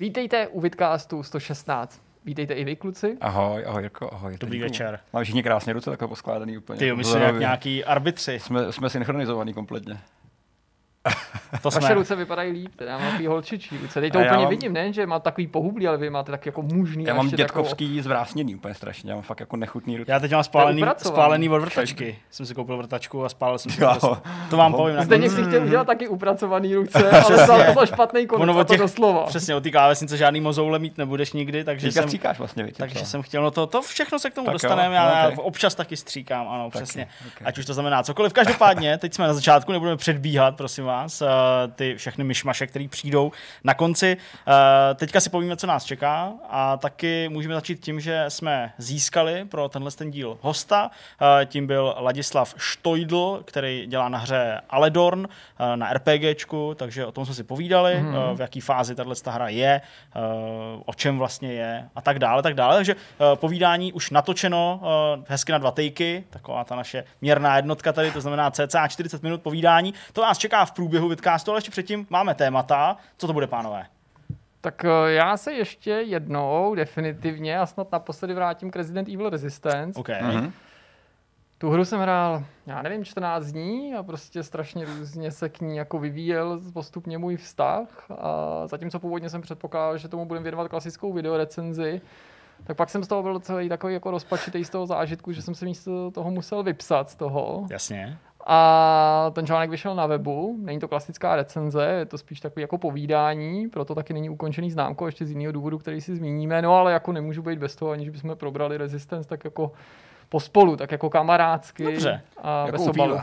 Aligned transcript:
Vítejte 0.00 0.48
u 0.48 0.60
Vidcastu 0.60 1.22
116. 1.22 2.02
Vítejte 2.24 2.54
i 2.54 2.64
vy, 2.64 2.76
kluci. 2.76 3.16
Ahoj, 3.20 3.64
ahoj, 3.66 3.82
Jirko, 3.82 4.14
ahoj. 4.14 4.36
Dobrý 4.40 4.58
Děkuju. 4.58 4.70
večer. 4.70 5.00
Máme 5.12 5.24
všichni 5.24 5.42
krásně 5.42 5.72
ruce 5.72 5.90
takhle 5.90 6.08
poskládaný 6.08 6.58
úplně. 6.58 6.78
Ty 6.78 6.86
jo, 6.86 6.96
my 6.96 7.04
jsme 7.04 7.20
jak 7.20 7.38
nějaký 7.38 7.84
arbitři. 7.84 8.38
Jsme, 8.38 8.72
jsme 8.72 8.90
synchronizovaný 8.90 9.54
kompletně. 9.54 10.00
To 11.62 11.70
Vaše 11.70 11.94
ruce 11.94 12.16
vypadají 12.16 12.52
líp, 12.52 12.80
já 12.80 12.98
mám 12.98 13.06
takový 13.06 13.26
holčičí 13.26 13.78
ruce. 13.78 14.00
Teď 14.00 14.12
to 14.12 14.18
úplně 14.18 14.38
mám- 14.38 14.48
vidím, 14.48 14.72
ne, 14.72 14.92
že 14.92 15.06
má 15.06 15.18
takový 15.18 15.46
pohublý, 15.46 15.88
ale 15.88 15.96
vy 15.96 16.10
máte 16.10 16.30
tak 16.32 16.46
jako 16.46 16.62
mužný. 16.62 17.04
Já 17.04 17.14
mám 17.14 17.28
dětkovský 17.28 18.00
zvrásněný 18.00 18.54
úplně 18.54 18.74
strašně, 18.74 19.10
já 19.10 19.16
mám 19.16 19.22
fakt 19.22 19.40
jako 19.40 19.56
nechutný 19.56 19.96
ruce. 19.96 20.12
Já 20.12 20.20
teď 20.20 20.32
mám 20.32 20.44
spálený, 20.44 20.82
spálený 20.98 21.48
od 21.48 21.58
vrtačky. 21.58 22.18
Jsem 22.30 22.46
si 22.46 22.54
koupil 22.54 22.76
vrtačku 22.76 23.24
a 23.24 23.28
spálil 23.28 23.58
jsem 23.58 23.72
si 23.72 23.82
Jo. 23.82 23.96
to. 24.00 24.18
To 24.50 24.56
vám 24.56 24.72
povím 24.74 24.96
Takovou... 24.96 25.04
Zdeněk 25.06 25.30
nakonec. 25.30 25.46
si 25.46 25.50
chtěl 25.50 25.66
udělat 25.66 25.86
taky 25.86 26.08
upracovaný 26.08 26.74
ruce, 26.74 27.10
ale 27.10 27.74
to 27.74 27.86
špatný 27.86 28.26
konec, 28.26 28.42
Ono 28.42 28.58
od 28.60 28.66
to 28.66 28.72
těch- 28.72 28.80
doslova. 28.80 29.26
Přesně, 29.26 29.54
od 29.54 29.62
té 29.62 29.70
klávesnice 29.70 30.16
žádný 30.16 30.40
mozoule 30.40 30.78
mít 30.78 30.98
nebudeš 30.98 31.32
nikdy, 31.32 31.64
takže 31.64 31.92
jsem, 31.92 32.08
vlastně, 32.38 32.64
víc. 32.64 32.76
takže 32.76 32.98
jsem 33.06 33.22
chtěl, 33.22 33.42
no 33.42 33.50
to, 33.50 33.66
to 33.66 33.82
všechno 33.82 34.18
se 34.18 34.30
k 34.30 34.34
tomu 34.34 34.50
dostaneme, 34.50 34.88
no, 34.88 34.94
já, 34.94 35.30
občas 35.36 35.74
taky 35.74 35.96
stříkám, 35.96 36.48
ano, 36.48 36.70
přesně. 36.70 37.08
Ať 37.44 37.58
už 37.58 37.64
to 37.66 37.74
znamená 37.74 38.02
cokoliv. 38.02 38.32
Každopádně, 38.32 38.98
teď 38.98 39.14
jsme 39.14 39.26
na 39.26 39.34
začátku, 39.34 39.72
nebudeme 39.72 39.96
předbíhat, 39.96 40.56
prosím 40.56 40.84
vás, 40.84 40.97
eh, 41.06 41.26
ty 41.68 41.94
všechny 41.94 42.24
myšmaše, 42.24 42.66
které 42.66 42.88
přijdou 42.88 43.32
na 43.64 43.74
konci. 43.74 44.16
Eh, 44.48 44.94
Teďka 44.94 45.20
si 45.20 45.30
povíme, 45.30 45.56
co 45.56 45.66
nás 45.66 45.84
čeká 45.84 46.32
a 46.48 46.76
taky 46.76 47.28
můžeme 47.28 47.54
začít 47.54 47.80
tím, 47.80 48.00
že 48.00 48.24
jsme 48.28 48.72
získali 48.78 49.44
pro 49.44 49.68
tenhle 49.68 49.90
ten 49.90 50.10
díl 50.10 50.38
hosta. 50.40 50.90
Eh, 51.40 51.46
Tím 51.46 51.66
byl 51.66 51.94
Ladislav 51.98 52.54
Štojdl, 52.56 53.42
který 53.44 53.86
dělá 53.86 54.08
na 54.08 54.18
hře 54.18 54.60
Aledorn 54.70 55.28
na 55.74 55.92
RPGčku, 55.92 56.74
takže 56.74 57.06
o 57.06 57.12
tom 57.12 57.24
jsme 57.24 57.34
si 57.34 57.44
povídali, 57.44 57.94
mm-hmm. 57.94 58.36
v 58.36 58.40
jaký 58.40 58.60
fázi 58.60 58.94
tahle 58.94 59.14
hra 59.26 59.48
je, 59.48 59.80
o 60.86 60.94
čem 60.94 61.18
vlastně 61.18 61.52
je 61.52 61.88
a 61.94 62.00
tak 62.00 62.18
dále, 62.18 62.42
tak 62.42 62.54
dále. 62.54 62.74
Takže 62.76 62.96
povídání 63.34 63.92
už 63.92 64.10
natočeno 64.10 64.80
hezky 65.28 65.52
na 65.52 65.58
dva 65.58 65.70
tejky, 65.70 66.24
taková 66.30 66.64
ta 66.64 66.76
naše 66.76 67.04
měrná 67.20 67.56
jednotka 67.56 67.92
tady, 67.92 68.10
to 68.10 68.20
znamená 68.20 68.50
cca 68.50 68.88
40 68.88 69.22
minut 69.22 69.42
povídání. 69.42 69.94
To 70.12 70.20
vás 70.20 70.38
čeká 70.38 70.64
v 70.64 70.72
průběhu 70.78 71.08
vidcastu, 71.08 71.50
ale 71.50 71.58
ještě 71.58 71.70
předtím 71.70 72.06
máme 72.10 72.34
témata. 72.34 72.96
Co 73.16 73.26
to 73.26 73.32
bude, 73.32 73.46
pánové? 73.46 73.86
Tak 74.60 74.84
eh, 74.84 75.12
já 75.12 75.36
se 75.36 75.52
ještě 75.52 75.90
jednou 75.90 76.74
definitivně 76.74 77.58
a 77.58 77.66
snad 77.66 77.92
naposledy 77.92 78.34
vrátím 78.34 78.70
k 78.70 78.76
Resident 78.76 79.08
Evil 79.08 79.30
Resistance. 79.30 80.00
OK. 80.00 80.08
Mhm. 80.20 80.52
Tu 81.58 81.70
hru 81.70 81.84
jsem 81.84 82.00
hrál, 82.00 82.44
já 82.66 82.82
nevím, 82.82 83.04
14 83.04 83.46
dní 83.46 83.94
a 83.94 84.02
prostě 84.02 84.42
strašně 84.42 84.84
různě 84.84 85.30
se 85.30 85.48
k 85.48 85.60
ní 85.60 85.76
jako 85.76 85.98
vyvíjel 85.98 86.60
postupně 86.72 87.18
můj 87.18 87.36
vztah. 87.36 88.10
A 88.10 88.66
zatímco 88.66 88.98
původně 88.98 89.30
jsem 89.30 89.42
předpokládal, 89.42 89.98
že 89.98 90.08
tomu 90.08 90.24
budeme 90.24 90.42
věnovat 90.42 90.68
klasickou 90.68 91.12
videorecenzi, 91.12 92.00
tak 92.64 92.76
pak 92.76 92.90
jsem 92.90 93.04
z 93.04 93.08
toho 93.08 93.22
byl 93.22 93.40
celý 93.40 93.68
takový 93.68 93.94
jako 93.94 94.10
rozpačitý 94.10 94.64
z 94.64 94.70
toho 94.70 94.86
zážitku, 94.86 95.32
že 95.32 95.42
jsem 95.42 95.54
se 95.54 95.64
místo 95.64 96.10
toho 96.10 96.30
musel 96.30 96.62
vypsat 96.62 97.10
z 97.10 97.14
toho. 97.14 97.66
Jasně. 97.70 98.18
A 98.46 99.30
ten 99.34 99.46
článek 99.46 99.70
vyšel 99.70 99.94
na 99.94 100.06
webu, 100.06 100.56
není 100.62 100.80
to 100.80 100.88
klasická 100.88 101.36
recenze, 101.36 101.84
je 101.84 102.06
to 102.06 102.18
spíš 102.18 102.40
takový 102.40 102.62
jako 102.62 102.78
povídání, 102.78 103.68
proto 103.68 103.94
taky 103.94 104.14
není 104.14 104.30
ukončený 104.30 104.70
známko, 104.70 105.06
ještě 105.06 105.26
z 105.26 105.30
jiného 105.30 105.52
důvodu, 105.52 105.78
který 105.78 106.00
si 106.00 106.16
zmíníme, 106.16 106.62
no 106.62 106.74
ale 106.74 106.92
jako 106.92 107.12
nemůžu 107.12 107.42
být 107.42 107.58
bez 107.58 107.76
toho, 107.76 107.90
aniž 107.90 108.08
bychom 108.08 108.36
probrali 108.36 108.76
Resistance, 108.76 109.28
tak 109.28 109.44
jako 109.44 109.72
pospolu, 110.28 110.76
tak 110.76 110.92
jako 110.92 111.10
kamarádsky 111.10 111.84
Dobře. 111.84 112.22
a 112.42 112.66
Jako 112.66 112.72
bez 112.72 112.86
obalu. 112.86 113.20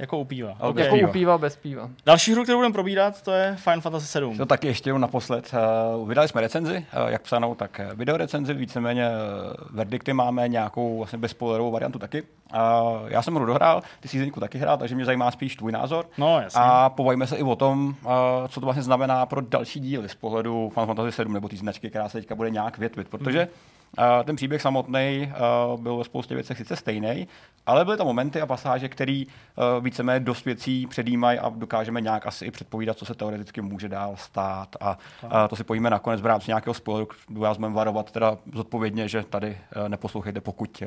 Jako 0.00 0.18
u 0.18 0.24
piva. 0.24 0.54
Ale 0.60 0.70
Okay. 0.70 0.72
bez 0.82 0.84
Jako 0.84 0.96
piva. 0.96 1.08
u 1.08 1.12
piva 1.12 1.38
bez 1.38 1.56
piva. 1.56 1.90
Další 2.06 2.32
hru, 2.32 2.42
kterou 2.42 2.58
budeme 2.58 2.72
probírat, 2.72 3.22
to 3.22 3.32
je 3.32 3.56
Final 3.58 3.80
Fantasy 3.80 4.06
7. 4.06 4.36
To 4.38 4.46
taky 4.46 4.66
ještě 4.66 4.88
jenom 4.90 5.00
naposled. 5.00 5.50
Uh, 5.98 6.08
vydali 6.08 6.28
jsme 6.28 6.40
recenzi, 6.40 6.86
uh, 7.02 7.08
jak 7.08 7.22
psanou, 7.22 7.54
tak 7.54 7.80
eh, 7.80 7.88
videorecenzi, 7.94 8.54
víceméně 8.54 9.08
uh, 9.08 9.76
verdikty 9.76 10.12
máme 10.12 10.48
nějakou 10.48 10.98
vlastně 10.98 11.18
bezspoilerovou 11.18 11.70
variantu 11.70 11.98
taky. 11.98 12.22
Uh, 12.22 12.58
já 13.06 13.22
jsem 13.22 13.34
hru 13.34 13.46
dohrál, 13.46 13.82
ty 14.00 14.08
jsi 14.08 14.32
taky 14.40 14.58
hrál, 14.58 14.76
takže 14.78 14.94
mě 14.94 15.04
zajímá 15.04 15.30
spíš 15.30 15.56
tvůj 15.56 15.72
názor. 15.72 16.06
No, 16.18 16.40
jasně. 16.40 16.60
A 16.64 16.88
pobavíme 16.90 17.26
se 17.26 17.36
i 17.36 17.42
o 17.42 17.56
tom, 17.56 17.94
uh, 18.04 18.12
co 18.48 18.60
to 18.60 18.66
vlastně 18.66 18.82
znamená 18.82 19.26
pro 19.26 19.40
další 19.40 19.80
díly 19.80 20.08
z 20.08 20.14
pohledu 20.14 20.70
Final 20.74 20.86
Fantasy 20.86 21.12
7 21.12 21.32
nebo 21.32 21.48
té 21.48 21.56
značky, 21.56 21.90
která 21.90 22.08
se 22.08 22.18
teďka 22.18 22.34
bude 22.34 22.50
nějak 22.50 22.78
větvit, 22.78 23.08
protože 23.08 23.46
uh, 23.46 23.50
ten 24.24 24.36
příběh 24.36 24.62
samotný 24.62 25.32
uh, 25.74 25.80
byl 25.80 25.96
ve 25.96 26.04
spoustě 26.04 26.34
věcech 26.34 26.58
sice 26.58 26.76
stejný, 26.76 27.28
ale 27.66 27.84
byly 27.84 27.96
tam 27.96 28.06
momenty 28.06 28.40
a 28.40 28.46
pasáže, 28.46 28.88
které 28.88 29.22
uh, 29.24 29.84
víceméně 29.84 30.20
dost 30.20 30.44
věcí 30.44 30.86
předjímají 30.86 31.38
a 31.38 31.48
dokážeme 31.48 32.00
nějak 32.00 32.26
asi 32.26 32.44
i 32.44 32.50
předpovídat, 32.50 32.98
co 32.98 33.04
se 33.04 33.14
teoreticky 33.14 33.60
může 33.60 33.88
dál 33.88 34.16
stát. 34.16 34.76
A 34.80 34.98
to 35.48 35.56
si 35.56 35.64
pojíme 35.64 35.90
nakonec 35.90 36.20
v 36.20 36.26
rámci 36.26 36.50
nějakého 36.50 36.74
spoileru, 36.74 37.08
kdo 37.28 37.40
vás 37.40 37.56
budeme 37.56 37.74
varovat 37.74 38.10
teda 38.10 38.38
zodpovědně, 38.54 39.08
že 39.08 39.22
tady 39.22 39.58
uh, 39.76 39.88
neposlouchejte, 39.88 40.40
pokud 40.40 40.82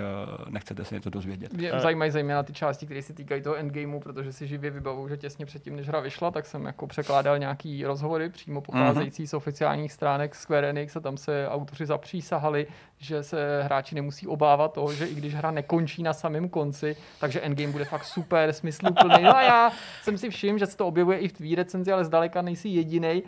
nechcete 0.49 0.85
se 0.85 0.95
něco 0.95 1.09
dozvědět. 1.09 1.53
Mě 1.53 1.71
Eh. 1.73 1.79
zajímají 1.79 2.11
zejména 2.11 2.43
ty 2.43 2.53
části, 2.53 2.85
které 2.85 3.01
se 3.01 3.13
týkají 3.13 3.41
toho 3.41 3.55
endgameu, 3.55 3.99
protože 3.99 4.33
si 4.33 4.47
živě 4.47 4.69
vybavu, 4.71 5.07
že 5.09 5.17
těsně 5.17 5.45
předtím, 5.45 5.75
než 5.75 5.87
hra 5.87 5.99
vyšla, 5.99 6.31
tak 6.31 6.45
jsem 6.45 6.65
jako 6.65 6.87
překládal 6.87 7.39
nějaký 7.39 7.85
rozhovory 7.85 8.29
přímo 8.29 8.61
pocházející 8.61 9.27
z 9.27 9.33
oficiálních 9.33 9.91
stránek 9.91 10.35
Square 10.35 10.69
Enix 10.69 10.95
a 10.95 10.99
tam 10.99 11.17
se 11.17 11.47
autoři 11.49 11.85
zapřísahali, 11.85 12.67
že 13.03 13.23
se 13.23 13.63
hráči 13.63 13.95
nemusí 13.95 14.27
obávat 14.27 14.73
toho, 14.73 14.93
že 14.93 15.05
i 15.05 15.15
když 15.15 15.35
hra 15.35 15.51
nekončí 15.51 16.03
na 16.03 16.13
samém 16.13 16.49
konci, 16.49 16.95
takže 17.19 17.41
endgame 17.41 17.71
bude 17.71 17.85
fakt 17.85 18.03
super, 18.03 18.53
smysluplný. 18.53 19.23
No 19.23 19.37
a 19.37 19.41
já 19.41 19.71
jsem 20.01 20.17
si 20.17 20.29
všiml, 20.29 20.59
že 20.59 20.65
se 20.65 20.77
to 20.77 20.87
objevuje 20.87 21.17
i 21.17 21.27
v 21.27 21.33
tvý 21.33 21.55
recenzi, 21.55 21.91
ale 21.91 22.05
zdaleka 22.05 22.41
nejsi 22.41 22.69
jediný. 22.69 23.23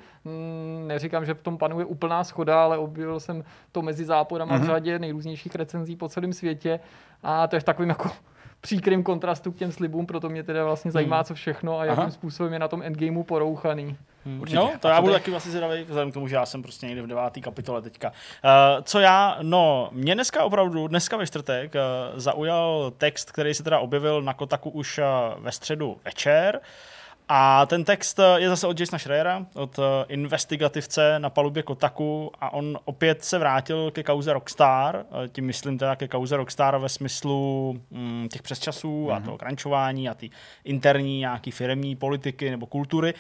Neříkám, 0.87 1.25
že 1.25 1.33
v 1.33 1.41
tom 1.41 1.57
panuje 1.57 1.85
úplná 1.85 2.23
schoda, 2.23 2.63
ale 2.63 2.77
objevil 2.77 3.19
jsem 3.19 3.43
to 3.71 3.81
mezi 3.81 4.05
záporama 4.05 4.57
v 4.57 4.65
řadě 4.65 4.99
nejrůznějších 4.99 5.55
recenzí 5.55 5.95
po 5.95 6.09
celém 6.09 6.33
světě 6.33 6.79
a 7.23 7.47
to 7.47 7.55
je 7.55 7.59
v 7.59 7.63
takovým 7.63 7.89
jako 7.89 8.09
příkrým 8.65 9.03
kontrastu 9.03 9.51
k 9.51 9.55
těm 9.55 9.71
slibům, 9.71 10.05
proto 10.05 10.29
mě 10.29 10.43
teda 10.43 10.63
vlastně 10.63 10.91
zajímá, 10.91 11.23
co 11.23 11.33
všechno 11.33 11.79
a 11.79 11.85
jakým 11.85 12.01
Aha. 12.01 12.11
způsobem 12.11 12.53
je 12.53 12.59
na 12.59 12.67
tom 12.67 12.81
endgameu 12.81 13.23
porouchaný. 13.23 13.97
Určitě. 14.39 14.57
No, 14.57 14.71
to 14.79 14.87
já 14.87 15.01
budu 15.01 15.13
taky 15.13 15.35
asi 15.35 15.49
zvědavý, 15.49 15.83
vzhledem 15.83 16.11
k 16.11 16.13
tomu, 16.13 16.27
že 16.27 16.35
já 16.35 16.45
jsem 16.45 16.61
prostě 16.61 16.85
někde 16.85 17.01
v 17.01 17.07
devátý 17.07 17.41
kapitole 17.41 17.81
teďka. 17.81 18.09
Uh, 18.09 18.83
co 18.83 18.99
já, 18.99 19.37
no, 19.41 19.89
mě 19.91 20.15
dneska 20.15 20.43
opravdu, 20.43 20.87
dneska 20.87 21.17
ve 21.17 21.27
čtvrtek, 21.27 21.75
uh, 21.75 22.19
zaujal 22.19 22.91
text, 22.97 23.31
který 23.31 23.53
se 23.53 23.63
teda 23.63 23.79
objevil 23.79 24.21
na 24.21 24.33
Kotaku 24.33 24.69
už 24.69 24.97
uh, 24.97 25.43
ve 25.43 25.51
středu 25.51 25.97
večer. 26.05 26.61
A 27.29 27.65
ten 27.65 27.83
text 27.83 28.19
je 28.35 28.49
zase 28.49 28.67
od 28.67 28.79
Jasona 28.79 28.99
Schreiera, 28.99 29.45
od 29.53 29.79
eh, 29.79 30.05
investigativce 30.07 31.19
na 31.19 31.29
palubě 31.29 31.63
Kotaku 31.63 32.31
a 32.41 32.53
on 32.53 32.79
opět 32.85 33.23
se 33.23 33.39
vrátil 33.39 33.91
ke 33.91 34.03
kauze 34.03 34.33
Rockstar, 34.33 35.05
eh, 35.25 35.27
tím 35.27 35.45
myslím 35.45 35.77
teda 35.77 35.95
ke 35.95 36.07
kauze 36.07 36.37
Rockstar 36.37 36.77
ve 36.77 36.89
smyslu 36.89 37.73
mm, 37.91 38.27
těch 38.31 38.41
přesčasů 38.41 39.05
mm-hmm. 39.05 39.15
a 39.15 39.19
toho 39.19 39.37
crunchování 39.37 40.09
a 40.09 40.13
ty 40.13 40.29
interní 40.63 41.19
nějaký 41.19 41.51
firmní 41.51 41.95
politiky 41.95 42.49
nebo 42.49 42.65
kultury. 42.65 43.13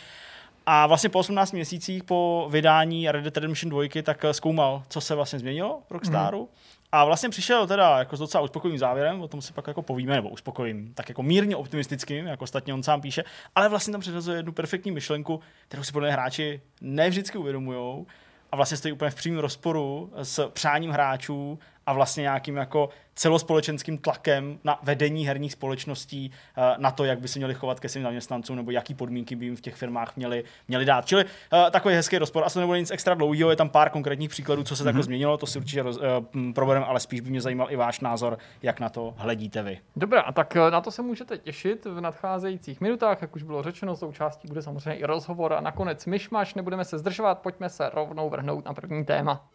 A 0.65 0.87
vlastně 0.87 1.09
po 1.09 1.19
18 1.19 1.51
měsících 1.51 2.03
po 2.03 2.47
vydání 2.51 3.11
Red 3.11 3.23
Dead 3.23 3.37
Redemption 3.37 3.69
2 3.69 3.83
tak 4.03 4.25
eh, 4.25 4.33
zkoumal, 4.33 4.83
co 4.89 5.01
se 5.01 5.15
vlastně 5.15 5.39
změnilo 5.39 5.81
v 5.87 5.91
Rockstaru. 5.91 6.41
Mm. 6.41 6.47
A 6.95 7.05
vlastně 7.05 7.29
přišel 7.29 7.67
teda 7.67 7.99
jako 7.99 8.17
s 8.17 8.19
docela 8.19 8.43
uspokojivým 8.43 8.79
závěrem, 8.79 9.21
o 9.21 9.27
tom 9.27 9.41
si 9.41 9.53
pak 9.53 9.67
jako 9.67 9.81
povíme, 9.81 10.15
nebo 10.15 10.29
uspokojím, 10.29 10.93
tak 10.93 11.09
jako 11.09 11.23
mírně 11.23 11.55
optimistickým, 11.55 12.27
jako 12.27 12.43
ostatně 12.43 12.73
on 12.73 12.83
sám 12.83 13.01
píše, 13.01 13.23
ale 13.55 13.69
vlastně 13.69 13.91
tam 13.91 14.01
předhazuje 14.01 14.37
jednu 14.37 14.51
perfektní 14.51 14.91
myšlenku, 14.91 15.39
kterou 15.67 15.83
si 15.83 15.91
podle 15.91 16.11
hráči 16.11 16.61
ne 16.81 17.09
vždycky 17.09 17.37
uvědomují 17.37 18.05
a 18.51 18.55
vlastně 18.55 18.77
stojí 18.77 18.91
úplně 18.91 19.11
v 19.11 19.15
přímém 19.15 19.39
rozporu 19.39 20.11
s 20.23 20.49
přáním 20.49 20.91
hráčů 20.91 21.59
a 21.85 21.93
vlastně 21.93 22.21
nějakým 22.21 22.57
jako 22.57 22.89
celospolečenským 23.15 23.97
tlakem 23.97 24.59
na 24.63 24.79
vedení 24.83 25.27
herních 25.27 25.51
společností, 25.51 26.31
eh, 26.57 26.75
na 26.77 26.91
to, 26.91 27.03
jak 27.03 27.19
by 27.19 27.27
se 27.27 27.39
měli 27.39 27.53
chovat 27.53 27.79
ke 27.79 27.89
svým 27.89 28.03
zaměstnancům 28.03 28.55
nebo 28.55 28.71
jaký 28.71 28.93
podmínky 28.93 29.35
by 29.35 29.45
jim 29.45 29.55
v 29.55 29.61
těch 29.61 29.75
firmách 29.75 30.15
měli, 30.15 30.43
měli 30.67 30.85
dát. 30.85 31.05
Čili 31.05 31.25
uh, 31.25 31.29
takový 31.71 31.95
hezký 31.95 32.17
rozpor. 32.17 32.43
Asi 32.43 32.53
to 32.53 32.59
nebude 32.59 32.79
nic 32.79 32.91
extra 32.91 33.13
dlouhého, 33.13 33.49
je 33.49 33.55
tam 33.55 33.69
pár 33.69 33.89
konkrétních 33.89 34.29
příkladů, 34.29 34.63
co 34.63 34.75
se 34.75 34.81
mm-hmm. 34.81 34.85
takhle 34.85 35.03
změnilo, 35.03 35.37
to 35.37 35.45
si 35.45 35.59
určitě 35.59 35.83
roz, 35.83 35.97
uh, 35.97 36.53
probereme, 36.53 36.85
ale 36.85 36.99
spíš 36.99 37.21
by 37.21 37.29
mě 37.29 37.41
zajímal 37.41 37.71
i 37.71 37.75
váš 37.75 37.99
názor, 37.99 38.37
jak 38.63 38.79
na 38.79 38.89
to 38.89 39.13
hledíte 39.17 39.63
vy. 39.63 39.79
Dobrá, 39.95 40.31
tak 40.31 40.55
na 40.55 40.81
to 40.81 40.91
se 40.91 41.01
můžete 41.01 41.37
těšit 41.37 41.85
v 41.85 42.01
nadcházejících 42.01 42.81
minutách, 42.81 43.21
jak 43.21 43.35
už 43.35 43.43
bylo 43.43 43.63
řečeno, 43.63 43.95
součástí 43.95 44.47
bude 44.47 44.61
samozřejmě 44.61 44.99
i 44.99 45.05
rozhovor 45.05 45.53
a 45.53 45.61
nakonec 45.61 46.05
myšmaš, 46.05 46.53
nebudeme 46.53 46.85
se 46.85 46.97
zdržovat, 46.97 47.39
pojďme 47.39 47.69
se 47.69 47.89
rovnou 47.93 48.29
vrhnout 48.29 48.65
na 48.65 48.73
první 48.73 49.05
téma. 49.05 49.47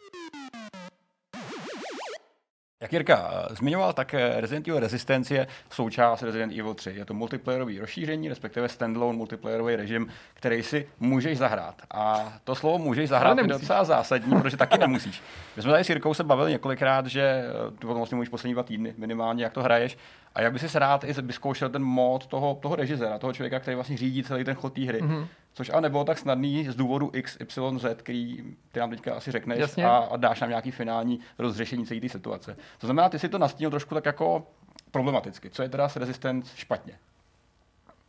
Jak 2.82 2.92
Jirka 2.92 3.30
eh, 3.32 3.54
zmiňoval, 3.54 3.92
tak 3.92 4.14
eh, 4.14 4.40
Resident 4.40 4.68
Evil 4.68 4.80
Resistance 4.80 5.34
je 5.34 5.46
součást 5.70 6.22
Resident 6.22 6.52
Evil 6.52 6.74
3. 6.74 6.90
Je 6.90 7.04
to 7.04 7.14
multiplayerový 7.14 7.78
rozšíření, 7.78 8.28
respektive 8.28 8.68
standalone 8.68 9.18
multiplayerový 9.18 9.76
režim, 9.76 10.08
který 10.34 10.62
si 10.62 10.88
můžeš 11.00 11.38
zahrát. 11.38 11.74
A 11.90 12.32
to 12.44 12.54
slovo 12.54 12.78
můžeš 12.78 13.08
zahrát 13.08 13.38
je 13.38 13.44
docela 13.44 13.84
zásadní, 13.84 14.40
protože 14.40 14.56
taky 14.56 14.78
nemusíš. 14.78 15.22
My 15.56 15.62
jsme 15.62 15.72
tady 15.72 15.84
s 15.84 15.88
Jirkou 15.88 16.14
se 16.14 16.24
bavili 16.24 16.50
několikrát, 16.50 17.06
že 17.06 17.22
eh, 17.22 17.70
tu 17.78 17.94
vlastně 17.94 18.16
mluvíš 18.16 18.28
poslední 18.28 18.54
dva 18.54 18.62
týdny 18.62 18.94
minimálně, 18.96 19.44
jak 19.44 19.52
to 19.52 19.62
hraješ. 19.62 19.98
A 20.34 20.40
jak 20.40 20.52
by 20.52 20.58
si 20.58 20.78
rád 20.78 21.04
i 21.04 21.12
vyzkoušel 21.12 21.68
ten 21.68 21.82
mod 21.82 22.26
toho, 22.26 22.58
toho 22.62 22.76
režiséra, 22.76 23.18
toho 23.18 23.32
člověka, 23.32 23.60
který 23.60 23.74
vlastně 23.74 23.96
řídí 23.96 24.22
celý 24.22 24.44
ten 24.44 24.54
chod 24.54 24.72
té 24.72 24.80
hry. 24.80 25.02
Mm-hmm. 25.02 25.26
Což 25.52 25.70
ale 25.70 25.80
nebylo 25.80 26.04
tak 26.04 26.18
snadný 26.18 26.64
z 26.68 26.74
důvodu 26.74 27.10
X, 27.14 27.36
Y, 27.40 27.78
Z, 27.78 28.02
který 28.02 28.44
ty 28.72 28.80
nám 28.80 28.90
teďka 28.90 29.14
asi 29.14 29.30
řekneš 29.30 29.58
Jasně. 29.58 29.84
a, 29.84 29.96
a, 29.96 30.16
dáš 30.16 30.40
nám 30.40 30.50
nějaký 30.50 30.70
finální 30.70 31.20
rozřešení 31.38 31.86
celé 31.86 32.00
té 32.00 32.08
situace. 32.08 32.56
To 32.78 32.86
znamená, 32.86 33.08
ty 33.08 33.18
si 33.18 33.28
to 33.28 33.38
nastínil 33.38 33.70
trošku 33.70 33.94
tak 33.94 34.06
jako 34.06 34.46
problematicky. 34.90 35.50
Co 35.50 35.62
je 35.62 35.68
teda 35.68 35.88
s 35.88 35.96
Resistance 35.96 36.56
špatně? 36.56 36.98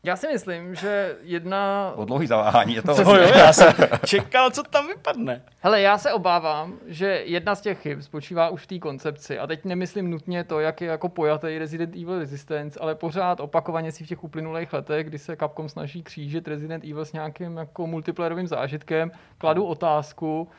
Já 0.03 0.15
si 0.15 0.27
myslím, 0.27 0.75
že 0.75 1.15
jedna... 1.21 1.91
O 1.95 2.05
dlouhý 2.05 2.27
zaváhání 2.27 2.73
je 2.75 2.81
to. 2.81 2.95
To 2.95 3.15
jo, 3.15 3.31
já 3.37 3.53
jsem 3.53 3.73
čekal, 4.05 4.51
co 4.51 4.63
tam 4.63 4.87
vypadne. 4.87 5.41
Hele, 5.59 5.81
já 5.81 5.97
se 5.97 6.13
obávám, 6.13 6.79
že 6.87 7.05
jedna 7.25 7.55
z 7.55 7.61
těch 7.61 7.81
chyb 7.81 8.01
spočívá 8.01 8.49
už 8.49 8.63
v 8.63 8.67
té 8.67 8.79
koncepci. 8.79 9.39
A 9.39 9.47
teď 9.47 9.65
nemyslím 9.65 10.09
nutně 10.09 10.43
to, 10.43 10.59
jak 10.59 10.81
je 10.81 10.87
jako 10.87 11.09
pojatý 11.09 11.57
Resident 11.57 11.95
Evil 11.95 12.19
Resistance, 12.19 12.79
ale 12.79 12.95
pořád 12.95 13.39
opakovaně 13.39 13.91
si 13.91 14.03
v 14.03 14.07
těch 14.07 14.23
uplynulých 14.23 14.73
letech, 14.73 15.07
kdy 15.07 15.19
se 15.19 15.35
Capcom 15.35 15.69
snaží 15.69 16.03
křížit 16.03 16.47
Resident 16.47 16.83
Evil 16.83 17.05
s 17.05 17.13
nějakým 17.13 17.57
jako 17.57 17.87
multiplayerovým 17.87 18.47
zážitkem, 18.47 19.11
kladu 19.37 19.65
otázku, 19.65 20.49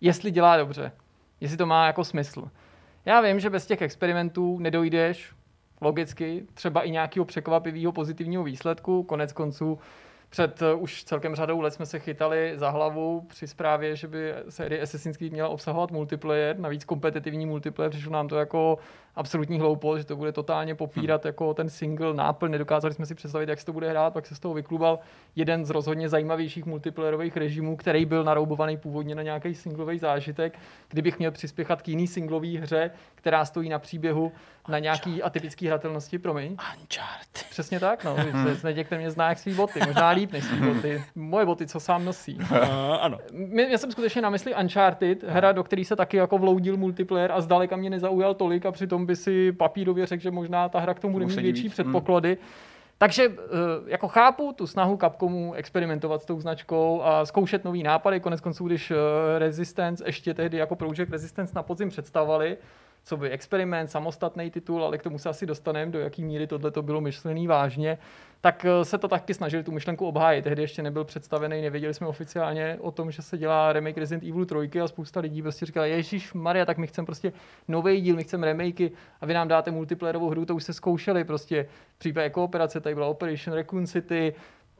jestli 0.00 0.30
dělá 0.30 0.56
dobře. 0.56 0.92
Jestli 1.40 1.56
to 1.56 1.66
má 1.66 1.86
jako 1.86 2.04
smysl. 2.04 2.50
Já 3.04 3.20
vím, 3.20 3.40
že 3.40 3.50
bez 3.50 3.66
těch 3.66 3.82
experimentů 3.82 4.58
nedojdeš 4.58 5.35
logicky 5.80 6.46
třeba 6.54 6.82
i 6.82 6.90
nějakého 6.90 7.24
překvapivého 7.24 7.92
pozitivního 7.92 8.44
výsledku. 8.44 9.02
Konec 9.02 9.32
konců 9.32 9.78
před 10.28 10.62
uh, 10.62 10.82
už 10.82 11.04
celkem 11.04 11.34
řadou 11.34 11.60
let 11.60 11.74
jsme 11.74 11.86
se 11.86 11.98
chytali 11.98 12.52
za 12.56 12.70
hlavu 12.70 13.20
při 13.28 13.46
zprávě, 13.46 13.96
že 13.96 14.08
by 14.08 14.34
série 14.48 14.82
Assassin's 14.82 15.16
Creed 15.16 15.32
měla 15.32 15.48
obsahovat 15.48 15.90
multiplayer, 15.90 16.58
navíc 16.58 16.84
kompetitivní 16.84 17.46
multiplayer, 17.46 17.90
přišlo 17.90 18.12
nám 18.12 18.28
to 18.28 18.36
jako 18.36 18.78
absolutní 19.16 19.58
hloupost, 19.58 19.98
že 19.98 20.04
to 20.04 20.16
bude 20.16 20.32
totálně 20.32 20.74
popírat 20.74 21.24
hmm. 21.24 21.28
jako 21.28 21.54
ten 21.54 21.70
single 21.70 22.14
náplň, 22.14 22.50
nedokázali 22.50 22.94
jsme 22.94 23.06
si 23.06 23.14
představit, 23.14 23.48
jak 23.48 23.60
se 23.60 23.66
to 23.66 23.72
bude 23.72 23.90
hrát, 23.90 24.12
pak 24.12 24.26
se 24.26 24.34
z 24.34 24.38
toho 24.38 24.54
vyklubal 24.54 24.98
jeden 25.36 25.64
z 25.64 25.70
rozhodně 25.70 26.08
zajímavějších 26.08 26.66
multiplayerových 26.66 27.36
režimů, 27.36 27.76
který 27.76 28.04
byl 28.04 28.24
naroubovaný 28.24 28.76
původně 28.76 29.14
na 29.14 29.22
nějaký 29.22 29.54
singlový 29.54 29.98
zážitek, 29.98 30.58
kdybych 30.88 31.18
měl 31.18 31.30
přispěchat 31.30 31.82
k 31.82 31.88
jiný 31.88 32.06
singlový 32.06 32.56
hře, 32.58 32.90
která 33.14 33.44
stojí 33.44 33.68
na 33.68 33.78
příběhu 33.78 34.32
na 34.68 34.78
nějaký 34.78 35.22
atypický 35.22 35.66
hratelnosti, 35.66 36.18
promiň. 36.18 36.56
Uncharted. 36.80 37.46
Přesně 37.50 37.80
tak, 37.80 38.04
no. 38.04 38.16
Někdo 38.72 38.96
mě 38.96 39.10
zná 39.10 39.28
jak 39.28 39.38
svý 39.38 39.54
boty, 39.54 39.80
možná 39.86 40.08
líp 40.08 40.32
než 40.32 40.44
svý 40.44 40.60
boty. 40.60 41.04
Moje 41.14 41.46
boty, 41.46 41.66
co 41.66 41.80
sám 41.80 42.04
nosí. 42.04 42.34
Uh, 42.34 42.56
ano. 43.00 43.18
Mě, 43.32 43.68
já 43.70 43.78
jsem 43.78 43.92
skutečně 43.92 44.22
na 44.22 44.30
mysli 44.30 44.54
Uncharted, 44.54 45.22
hra, 45.22 45.52
do 45.52 45.64
které 45.64 45.84
se 45.84 45.96
taky 45.96 46.16
jako 46.16 46.38
vloudil 46.38 46.76
multiplayer 46.76 47.32
a 47.32 47.40
zdaleka 47.40 47.76
mě 47.76 47.90
nezaujal 47.90 48.34
tolik 48.34 48.66
a 48.66 48.72
přitom 48.72 49.05
by 49.06 49.16
si 49.16 49.52
papírově 49.52 50.06
řekl, 50.06 50.22
že 50.22 50.30
možná 50.30 50.68
ta 50.68 50.80
hra 50.80 50.94
k 50.94 51.00
tomu 51.00 51.12
bude 51.12 51.24
mít 51.24 51.32
Musí 51.32 51.42
větší 51.42 51.62
víc, 51.62 51.72
předpoklady. 51.72 52.38
Takže 52.98 53.24
eh, 53.24 53.36
jako 53.86 54.08
chápu 54.08 54.52
tu 54.52 54.66
snahu 54.66 54.96
Capcomu 54.96 55.54
experimentovat 55.54 56.22
s 56.22 56.24
tou 56.24 56.40
značkou 56.40 57.02
a 57.02 57.26
zkoušet 57.26 57.64
nový 57.64 57.82
nápady. 57.82 58.20
Konec 58.20 58.40
konců, 58.40 58.66
když 58.66 58.90
eh, 58.90 58.94
Resistance 59.38 60.04
ještě 60.06 60.34
tehdy 60.34 60.56
jako 60.58 60.76
Project 60.76 61.10
Resistance 61.10 61.52
na 61.54 61.62
podzim 61.62 61.88
představovali, 61.88 62.56
co 63.04 63.16
by 63.16 63.30
experiment, 63.30 63.90
samostatný 63.90 64.50
titul, 64.50 64.84
ale 64.84 64.98
k 64.98 65.02
tomu 65.02 65.18
se 65.18 65.28
asi 65.28 65.46
dostaneme, 65.46 65.92
do 65.92 65.98
jaký 65.98 66.24
míry 66.24 66.46
tohle 66.46 66.70
to 66.70 66.82
bylo 66.82 67.00
myšlený 67.00 67.46
vážně, 67.46 67.98
tak 68.46 68.64
eh, 68.64 68.84
se 68.84 68.98
to 68.98 69.08
taky 69.08 69.34
snažili 69.34 69.62
tu 69.62 69.72
myšlenku 69.72 70.06
obhájit. 70.06 70.44
Tehdy 70.44 70.62
ještě 70.62 70.82
nebyl 70.82 71.04
představený, 71.04 71.62
nevěděli 71.62 71.94
jsme 71.94 72.06
oficiálně 72.06 72.78
o 72.80 72.90
tom, 72.90 73.10
že 73.10 73.22
se 73.22 73.38
dělá 73.38 73.72
remake 73.72 73.98
Resident 73.98 74.22
Evil 74.22 74.68
3 74.68 74.80
a 74.80 74.88
spousta 74.88 75.20
lidí 75.20 75.42
prostě 75.42 75.66
říkala, 75.66 75.86
Ježíš 75.86 76.32
Maria, 76.32 76.64
tak 76.64 76.78
my 76.78 76.86
chceme 76.86 77.06
prostě 77.06 77.32
nový 77.68 78.00
díl, 78.00 78.16
my 78.16 78.24
chceme 78.24 78.46
remakey 78.46 78.90
a 79.20 79.26
vy 79.26 79.34
nám 79.34 79.48
dáte 79.48 79.70
multiplayerovou 79.70 80.28
hru, 80.30 80.46
to 80.46 80.54
už 80.54 80.64
se 80.64 80.72
zkoušeli 80.72 81.24
prostě. 81.24 81.66
V 81.94 81.98
případě 81.98 82.30
kooperace 82.30 82.80
tady 82.80 82.94
byla 82.94 83.06
Operation 83.06 83.56
Raccoon 83.56 83.86
City, 83.86 84.34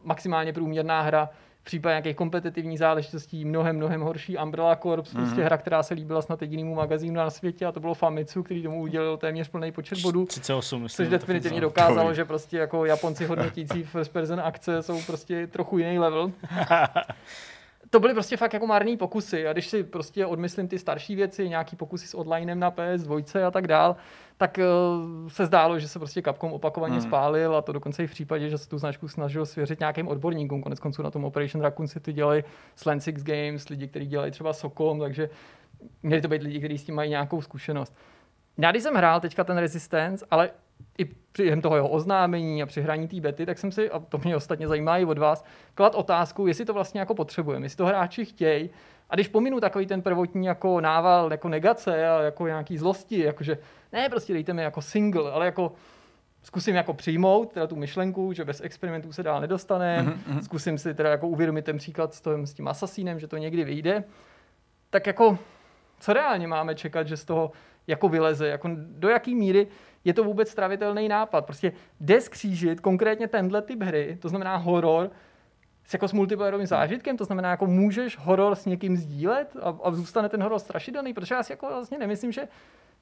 maximálně 0.04 0.52
průměrná 0.52 1.02
hra, 1.02 1.28
případě 1.66 1.92
nějakých 1.92 2.16
kompetitivních 2.16 2.78
záležitostí 2.78 3.44
mnohem, 3.44 3.76
mnohem 3.76 4.00
horší 4.00 4.38
Umbrella 4.38 4.76
Corps, 4.76 5.02
mm-hmm. 5.02 5.16
prostě 5.16 5.42
hra, 5.42 5.56
která 5.56 5.82
se 5.82 5.94
líbila 5.94 6.22
snad 6.22 6.42
jedinému 6.42 6.74
magazínu 6.74 7.14
na 7.14 7.30
světě 7.30 7.66
a 7.66 7.72
to 7.72 7.80
bylo 7.80 7.94
Famitsu, 7.94 8.42
který 8.42 8.62
tomu 8.62 8.80
udělal 8.80 9.16
téměř 9.16 9.48
plný 9.48 9.72
počet 9.72 9.98
bodů. 10.00 10.26
38, 10.26 10.82
myslím. 10.82 11.06
Což 11.06 11.10
definitivně 11.10 11.60
dokázalo, 11.60 12.14
že 12.14 12.24
prostě 12.24 12.58
jako 12.58 12.84
Japonci 12.84 13.26
hodnotící 13.26 13.82
first 13.82 14.12
person 14.12 14.40
akce 14.40 14.82
jsou 14.82 15.02
prostě 15.02 15.46
trochu 15.46 15.78
jiný 15.78 15.98
level. 15.98 16.32
to 17.90 18.00
byly 18.00 18.14
prostě 18.14 18.36
fakt 18.36 18.52
jako 18.52 18.66
marný 18.66 18.96
pokusy 18.96 19.48
a 19.48 19.52
když 19.52 19.66
si 19.66 19.84
prostě 19.84 20.26
odmyslím 20.26 20.68
ty 20.68 20.78
starší 20.78 21.16
věci, 21.16 21.48
nějaký 21.48 21.76
pokusy 21.76 22.06
s 22.06 22.14
onlinem 22.14 22.58
na 22.58 22.70
PS2 22.70 23.46
a 23.46 23.50
tak 23.50 23.66
dál, 23.66 23.96
tak 24.38 24.58
uh, 24.58 25.28
se 25.28 25.46
zdálo, 25.46 25.78
že 25.78 25.88
se 25.88 25.98
prostě 25.98 26.22
Capcom 26.22 26.52
opakovaně 26.52 26.94
hmm. 26.94 27.02
spálil 27.02 27.56
a 27.56 27.62
to 27.62 27.72
dokonce 27.72 28.04
i 28.04 28.06
v 28.06 28.10
případě, 28.10 28.48
že 28.48 28.58
se 28.58 28.68
tu 28.68 28.78
značku 28.78 29.08
snažil 29.08 29.46
svěřit 29.46 29.80
nějakým 29.80 30.08
odborníkům. 30.08 30.62
Konec 30.62 30.80
konců 30.80 31.02
na 31.02 31.10
tom 31.10 31.24
Operation 31.24 31.62
Raccoon 31.62 31.88
City 31.88 32.12
dělají 32.12 32.44
Slant 32.76 33.02
Six 33.02 33.22
Games, 33.22 33.68
lidi, 33.68 33.88
kteří 33.88 34.06
dělají 34.06 34.32
třeba 34.32 34.52
Sokom, 34.52 35.00
takže 35.00 35.30
měli 36.02 36.22
to 36.22 36.28
být 36.28 36.42
lidi, 36.42 36.58
kteří 36.58 36.78
s 36.78 36.84
tím 36.84 36.94
mají 36.94 37.10
nějakou 37.10 37.42
zkušenost. 37.42 37.94
Já 38.58 38.70
když 38.70 38.82
jsem 38.82 38.94
hrál 38.94 39.20
teďka 39.20 39.44
ten 39.44 39.58
Resistance, 39.58 40.26
ale 40.30 40.50
i 40.98 41.04
při 41.04 41.60
toho 41.60 41.76
jeho 41.76 41.88
oznámení 41.88 42.62
a 42.62 42.66
při 42.66 42.82
hraní 42.82 43.08
té 43.08 43.20
bety, 43.20 43.46
tak 43.46 43.58
jsem 43.58 43.72
si, 43.72 43.90
a 43.90 43.98
to 43.98 44.18
mě 44.18 44.36
ostatně 44.36 44.68
zajímá 44.68 44.98
i 44.98 45.04
od 45.04 45.18
vás, 45.18 45.44
klad 45.74 45.94
otázku, 45.94 46.46
jestli 46.46 46.64
to 46.64 46.74
vlastně 46.74 47.00
jako 47.00 47.14
potřebujeme, 47.14 47.66
jestli 47.66 47.76
to 47.76 47.86
hráči 47.86 48.24
chtějí. 48.24 48.70
A 49.10 49.14
když 49.14 49.28
pominu 49.28 49.60
takový 49.60 49.86
ten 49.86 50.02
prvotní 50.02 50.46
jako 50.46 50.80
nával, 50.80 51.30
jako 51.30 51.48
negace 51.48 52.08
a 52.08 52.22
jako 52.22 52.46
nějaký 52.46 52.78
zlosti, 52.78 53.18
jakože 53.18 53.58
ne, 53.96 54.08
prostě 54.08 54.32
dejte 54.32 54.52
mi 54.52 54.62
jako 54.62 54.82
single, 54.82 55.32
ale 55.32 55.46
jako 55.46 55.72
zkusím 56.42 56.74
jako 56.74 56.94
přijmout 56.94 57.52
teda 57.52 57.66
tu 57.66 57.76
myšlenku, 57.76 58.32
že 58.32 58.44
bez 58.44 58.60
experimentů 58.60 59.12
se 59.12 59.22
dál 59.22 59.40
nedostane, 59.40 60.02
mm-hmm. 60.02 60.38
zkusím 60.40 60.78
si 60.78 60.94
teda 60.94 61.10
jako 61.10 61.28
uvědomit 61.28 61.64
ten 61.64 61.78
příklad 61.78 62.14
s, 62.14 62.20
tím, 62.20 62.46
s 62.46 62.54
tím 62.54 62.68
asasínem, 62.68 63.20
že 63.20 63.26
to 63.26 63.36
někdy 63.36 63.64
vyjde, 63.64 64.04
tak 64.90 65.06
jako 65.06 65.38
co 66.00 66.12
reálně 66.12 66.46
máme 66.46 66.74
čekat, 66.74 67.08
že 67.08 67.16
z 67.16 67.24
toho 67.24 67.52
jako 67.86 68.08
vyleze, 68.08 68.48
jako 68.48 68.70
do 68.74 69.08
jaký 69.08 69.34
míry 69.34 69.66
je 70.04 70.14
to 70.14 70.24
vůbec 70.24 70.50
stravitelný 70.50 71.08
nápad. 71.08 71.46
Prostě 71.46 71.72
jde 72.00 72.20
skřížit 72.20 72.80
konkrétně 72.80 73.28
tenhle 73.28 73.62
typ 73.62 73.82
hry, 73.82 74.18
to 74.20 74.28
znamená 74.28 74.56
horor, 74.56 75.10
s 75.84 75.92
jako 75.92 76.08
s 76.08 76.12
multiplayerovým 76.12 76.66
zážitkem, 76.66 77.16
to 77.16 77.24
znamená, 77.24 77.50
jako 77.50 77.66
můžeš 77.66 78.18
horor 78.18 78.54
s 78.54 78.64
někým 78.64 78.96
sdílet 78.96 79.56
a, 79.62 79.78
a 79.82 79.90
zůstane 79.90 80.28
ten 80.28 80.42
horor 80.42 80.58
strašidelný, 80.58 81.14
protože 81.14 81.34
já 81.34 81.42
si 81.42 81.52
jako 81.52 81.66
vlastně 81.66 81.98
nemyslím, 81.98 82.32
že 82.32 82.48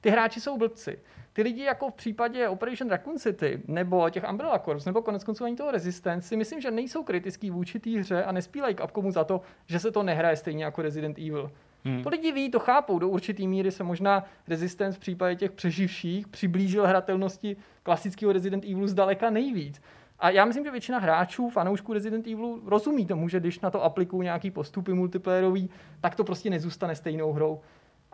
ty 0.05 0.11
hráči 0.11 0.41
jsou 0.41 0.59
blbci. 0.59 0.99
Ty 1.33 1.43
lidi 1.43 1.63
jako 1.63 1.91
v 1.91 1.95
případě 1.95 2.49
Operation 2.49 2.91
Raccoon 2.91 3.19
City 3.19 3.63
nebo 3.69 4.11
těch 4.11 4.25
Umbrella 4.31 4.59
Corps 4.59 4.85
nebo 4.85 5.03
konec 5.03 5.25
konců 5.25 5.45
ani 5.45 5.57
toho 5.57 5.71
Resistance 5.71 6.29
si 6.29 6.37
myslím, 6.37 6.61
že 6.61 6.71
nejsou 6.71 7.03
kritický 7.03 7.51
vůči 7.51 7.81
té 7.81 7.91
hře 7.91 8.25
a 8.25 8.33
nespílají 8.33 8.75
Capcomu 8.75 9.11
za 9.11 9.25
to, 9.25 9.41
že 9.67 9.79
se 9.79 9.91
to 9.91 10.03
nehraje 10.03 10.37
stejně 10.37 10.65
jako 10.65 10.83
Resident 10.83 11.19
Evil. 11.19 11.51
Hmm. 11.85 12.03
To 12.03 12.09
lidi 12.09 12.33
ví, 12.33 12.51
to 12.51 12.59
chápou, 12.59 12.99
do 12.99 13.09
určitý 13.09 13.49
míry 13.49 13.71
se 13.71 13.85
možná 13.85 14.25
Resistance 14.49 14.97
v 14.97 15.01
případě 15.01 15.37
těch 15.37 15.53
přeživších 15.53 16.29
přiblížil 16.29 16.87
hratelnosti 16.87 17.57
klasického 17.83 18.33
Resident 18.33 18.65
Evilu 18.65 18.87
zdaleka 18.87 19.31
nejvíc. 19.31 19.83
A 20.19 20.31
já 20.31 20.45
myslím, 20.45 20.65
že 20.65 20.71
většina 20.71 20.99
hráčů, 20.99 21.51
fanoušků 21.51 21.93
Resident 21.93 22.27
Evilu 22.27 22.63
rozumí 22.67 23.07
tomu, 23.07 23.29
že 23.29 23.41
když 23.41 23.61
na 23.61 23.71
to 23.71 23.85
aplikují 23.85 24.23
nějaký 24.23 24.51
postupy 24.51 24.93
multiplayerový, 24.93 25.71
tak 26.01 26.15
to 26.15 26.25
prostě 26.25 26.51
nezůstane 26.51 26.97
stejnou 26.97 27.33
hrou. 27.33 27.61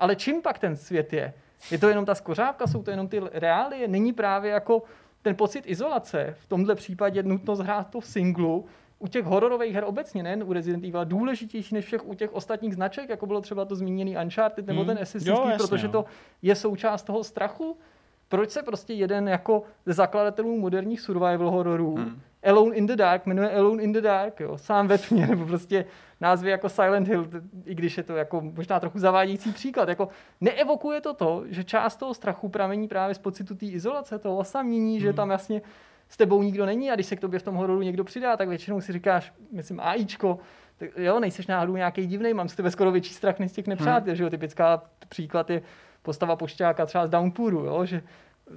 Ale 0.01 0.17
čím 0.17 0.43
pak 0.43 0.59
ten 0.59 0.77
svět 0.77 1.13
je? 1.13 1.35
Je 1.71 1.79
to 1.79 1.89
jenom 1.89 2.05
ta 2.05 2.15
skořápka, 2.15 2.67
jsou 2.67 2.83
to 2.83 2.91
jenom 2.91 3.09
ty 3.09 3.21
reálie? 3.33 3.89
Není 3.89 4.13
právě 4.13 4.51
jako 4.51 4.83
ten 5.23 5.37
pocit 5.37 5.65
izolace, 5.67 6.37
v 6.41 6.47
tomhle 6.47 6.75
případě 6.75 7.23
nutnost 7.23 7.59
hrát 7.59 7.91
to 7.91 8.01
v 8.01 8.07
singlu, 8.07 8.65
u 8.99 9.09
těch 9.09 9.25
hororových 9.25 9.75
her 9.75 9.85
obecně, 9.85 10.23
nejen 10.23 10.43
u 10.43 10.53
Resident 10.53 10.85
Evil, 10.85 11.05
důležitější 11.05 11.75
než 11.75 11.85
všech 11.85 12.07
u 12.07 12.15
těch 12.15 12.33
ostatních 12.33 12.75
značek, 12.75 13.09
jako 13.09 13.27
bylo 13.27 13.41
třeba 13.41 13.65
to 13.65 13.77
zmíněný 13.77 14.17
Uncharted 14.17 14.67
nebo 14.67 14.81
hmm. 14.81 14.89
ten 14.89 14.99
Assassin's 15.03 15.41
Creed, 15.41 15.59
protože 15.59 15.87
jo. 15.87 15.93
to 15.93 16.05
je 16.43 16.55
součást 16.55 17.03
toho 17.03 17.25
strachu. 17.25 17.77
Proč 18.29 18.51
se 18.51 18.63
prostě 18.63 18.93
jeden 18.93 19.29
jako 19.29 19.63
ze 19.87 19.93
zakladatelů 19.93 20.61
moderních 20.61 21.01
survival 21.01 21.51
hororů 21.51 21.95
hmm. 21.95 22.21
Alone 22.43 22.77
in 22.77 22.87
the 22.87 22.97
Dark 22.97 23.27
jmenuje 23.27 23.51
Alone 23.51 23.83
in 23.83 23.93
the 23.93 24.01
Dark, 24.01 24.41
jo, 24.41 24.59
sám 24.59 24.89
ve 24.89 24.99
tmě, 24.99 25.27
nebo 25.27 25.47
prostě 25.47 25.85
názvy 26.21 26.51
jako 26.51 26.69
Silent 26.69 27.09
Hill, 27.09 27.29
i 27.65 27.75
když 27.75 27.97
je 27.97 28.03
to 28.03 28.17
jako 28.17 28.41
možná 28.41 28.81
trochu 28.81 28.99
zavádějící 28.99 29.53
příklad, 29.53 29.89
jako 29.89 30.09
neevokuje 30.41 31.01
to 31.01 31.15
to, 31.15 31.45
že 31.47 31.65
část 31.65 31.97
toho 31.97 32.15
strachu 32.15 32.49
pramení 32.49 32.89
právě 32.89 33.15
z 33.15 33.19
pocitu 33.19 33.55
té 33.55 33.67
izolace, 33.67 34.19
toho 34.19 34.37
osamění, 34.37 34.93
hmm. 34.93 35.01
že 35.01 35.13
tam 35.13 35.31
jasně 35.31 35.63
s 36.09 36.17
tebou 36.17 36.43
nikdo 36.43 36.67
není 36.67 36.91
a 36.91 36.95
když 36.95 37.07
se 37.07 37.17
k 37.17 37.21
tobě 37.21 37.39
v 37.39 37.43
tom 37.43 37.55
hororu 37.55 37.83
někdo 37.83 38.05
přidá, 38.05 38.37
tak 38.37 38.49
většinou 38.49 38.81
si 38.81 38.93
říkáš, 38.93 39.33
myslím, 39.53 39.81
AIčko, 39.81 40.39
tak 40.77 40.91
jo, 40.97 41.21
nejseš 41.21 41.47
náhodou 41.47 41.77
nějaký 41.77 42.07
divný, 42.07 42.35
mám 42.35 42.49
z 42.49 42.57
tebe 42.57 42.71
skoro 42.71 42.91
větší 42.93 43.15
strach 43.15 43.39
než 43.39 43.53
těch 43.53 43.67
nepřátel, 43.67 44.07
hmm. 44.07 44.17
že 44.17 44.23
jo, 44.23 44.31
typická 44.31 44.83
příklad 45.09 45.51
je 45.51 45.63
postava 46.03 46.37
pošťáka 46.37 46.87
třeba 46.87 47.07
z 47.07 47.11
Downpouru, 47.11 47.59
jo, 47.59 47.85
že 47.85 48.03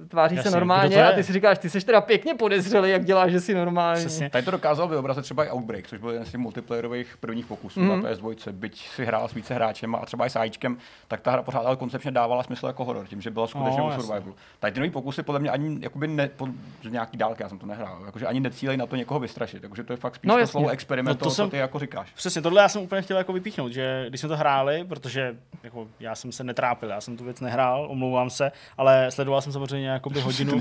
tváří 0.08 0.36
Jasně, 0.36 0.50
se 0.50 0.56
normálně 0.56 1.06
a 1.06 1.12
ty 1.12 1.22
si 1.24 1.32
říkáš, 1.32 1.58
ty 1.58 1.70
jsi 1.70 1.80
teda 1.86 2.00
pěkně 2.00 2.34
podezřelý, 2.34 2.90
jak 2.90 3.04
děláš, 3.04 3.32
že 3.32 3.40
jsi 3.40 3.54
normální. 3.54 4.00
Přesně. 4.00 4.30
Tady 4.30 4.44
to 4.44 4.50
dokázal 4.50 4.88
vyobrazit 4.88 5.24
třeba 5.24 5.44
i 5.44 5.50
Outbreak, 5.50 5.86
což 5.88 5.98
byl 5.98 6.10
jeden 6.10 6.26
z 6.26 6.30
těch 6.30 6.40
multiplayerových 6.40 7.16
prvních 7.16 7.46
pokusů 7.46 7.80
mm. 7.80 7.88
na 7.88 7.96
PS2, 8.10 8.52
byť 8.52 8.88
si 8.88 9.04
hrál 9.04 9.28
s 9.28 9.34
více 9.34 9.54
hráčem 9.54 9.94
a 9.94 10.06
třeba 10.06 10.26
i 10.26 10.30
s 10.30 10.36
AIčkem, 10.36 10.76
tak 11.08 11.20
ta 11.20 11.30
hra 11.30 11.42
pořád 11.42 11.66
ale 11.66 11.76
koncepčně 11.76 12.10
dávala 12.10 12.42
smysl 12.42 12.66
jako 12.66 12.84
horor, 12.84 13.06
tím, 13.06 13.20
že 13.20 13.30
byla 13.30 13.46
skutečně 13.46 13.78
No, 13.80 13.86
o 13.86 13.90
jasně. 13.90 14.02
survivalu. 14.04 14.34
Tady 14.60 14.72
ty 14.72 14.80
nový 14.80 14.90
pokusy 14.90 15.22
podle 15.22 15.40
mě 15.40 15.50
ani 15.50 15.78
jakoby 15.80 16.08
ne, 16.08 16.28
po, 16.28 16.48
z 16.82 16.90
nějaký 16.92 17.16
dálky, 17.16 17.42
já 17.42 17.48
jsem 17.48 17.58
to 17.58 17.66
nehrál, 17.66 18.02
jakože 18.06 18.26
ani 18.26 18.40
necílej 18.40 18.76
na 18.76 18.86
to 18.86 18.96
někoho 18.96 19.20
vystrašit, 19.20 19.62
takže 19.62 19.82
to 19.84 19.92
je 19.92 19.96
fakt 19.96 20.14
spíš 20.14 20.28
No, 20.28 20.34
no, 20.36 20.40
to 20.40 20.46
slovo 20.46 20.68
experiment, 20.68 21.08
No, 21.08 21.18
to 21.18 21.24
no, 21.24 21.30
to, 21.30 21.34
jsem- 21.34 21.46
co 21.46 21.50
ty 21.50 21.56
jako 21.56 21.78
říkáš. 21.78 22.12
Přesně, 22.14 22.42
tohle 22.42 22.62
já 22.62 22.68
jsem 22.68 22.82
úplně 22.82 23.02
chtěl 23.02 23.16
jako 23.18 23.32
vypíchnout, 23.32 23.72
že 23.72 24.04
když 24.08 24.20
jsme 24.20 24.28
to 24.28 24.36
hráli, 24.36 24.84
protože 24.88 25.36
jako 25.62 25.86
já 26.00 26.14
jsem 26.14 26.32
se 26.32 26.44
netrápil, 26.44 26.88
já 26.90 27.00
jsem 27.00 27.16
tu 27.16 27.24
věc 27.24 27.40
nehrál, 27.40 27.86
omlouvám 27.90 28.30
se, 28.30 28.52
ale 28.78 29.10
sledoval 29.10 29.40
jsem 29.40 29.52
samozřejmě 29.52 29.83
jakoby 29.92 30.20
hodinu, 30.20 30.60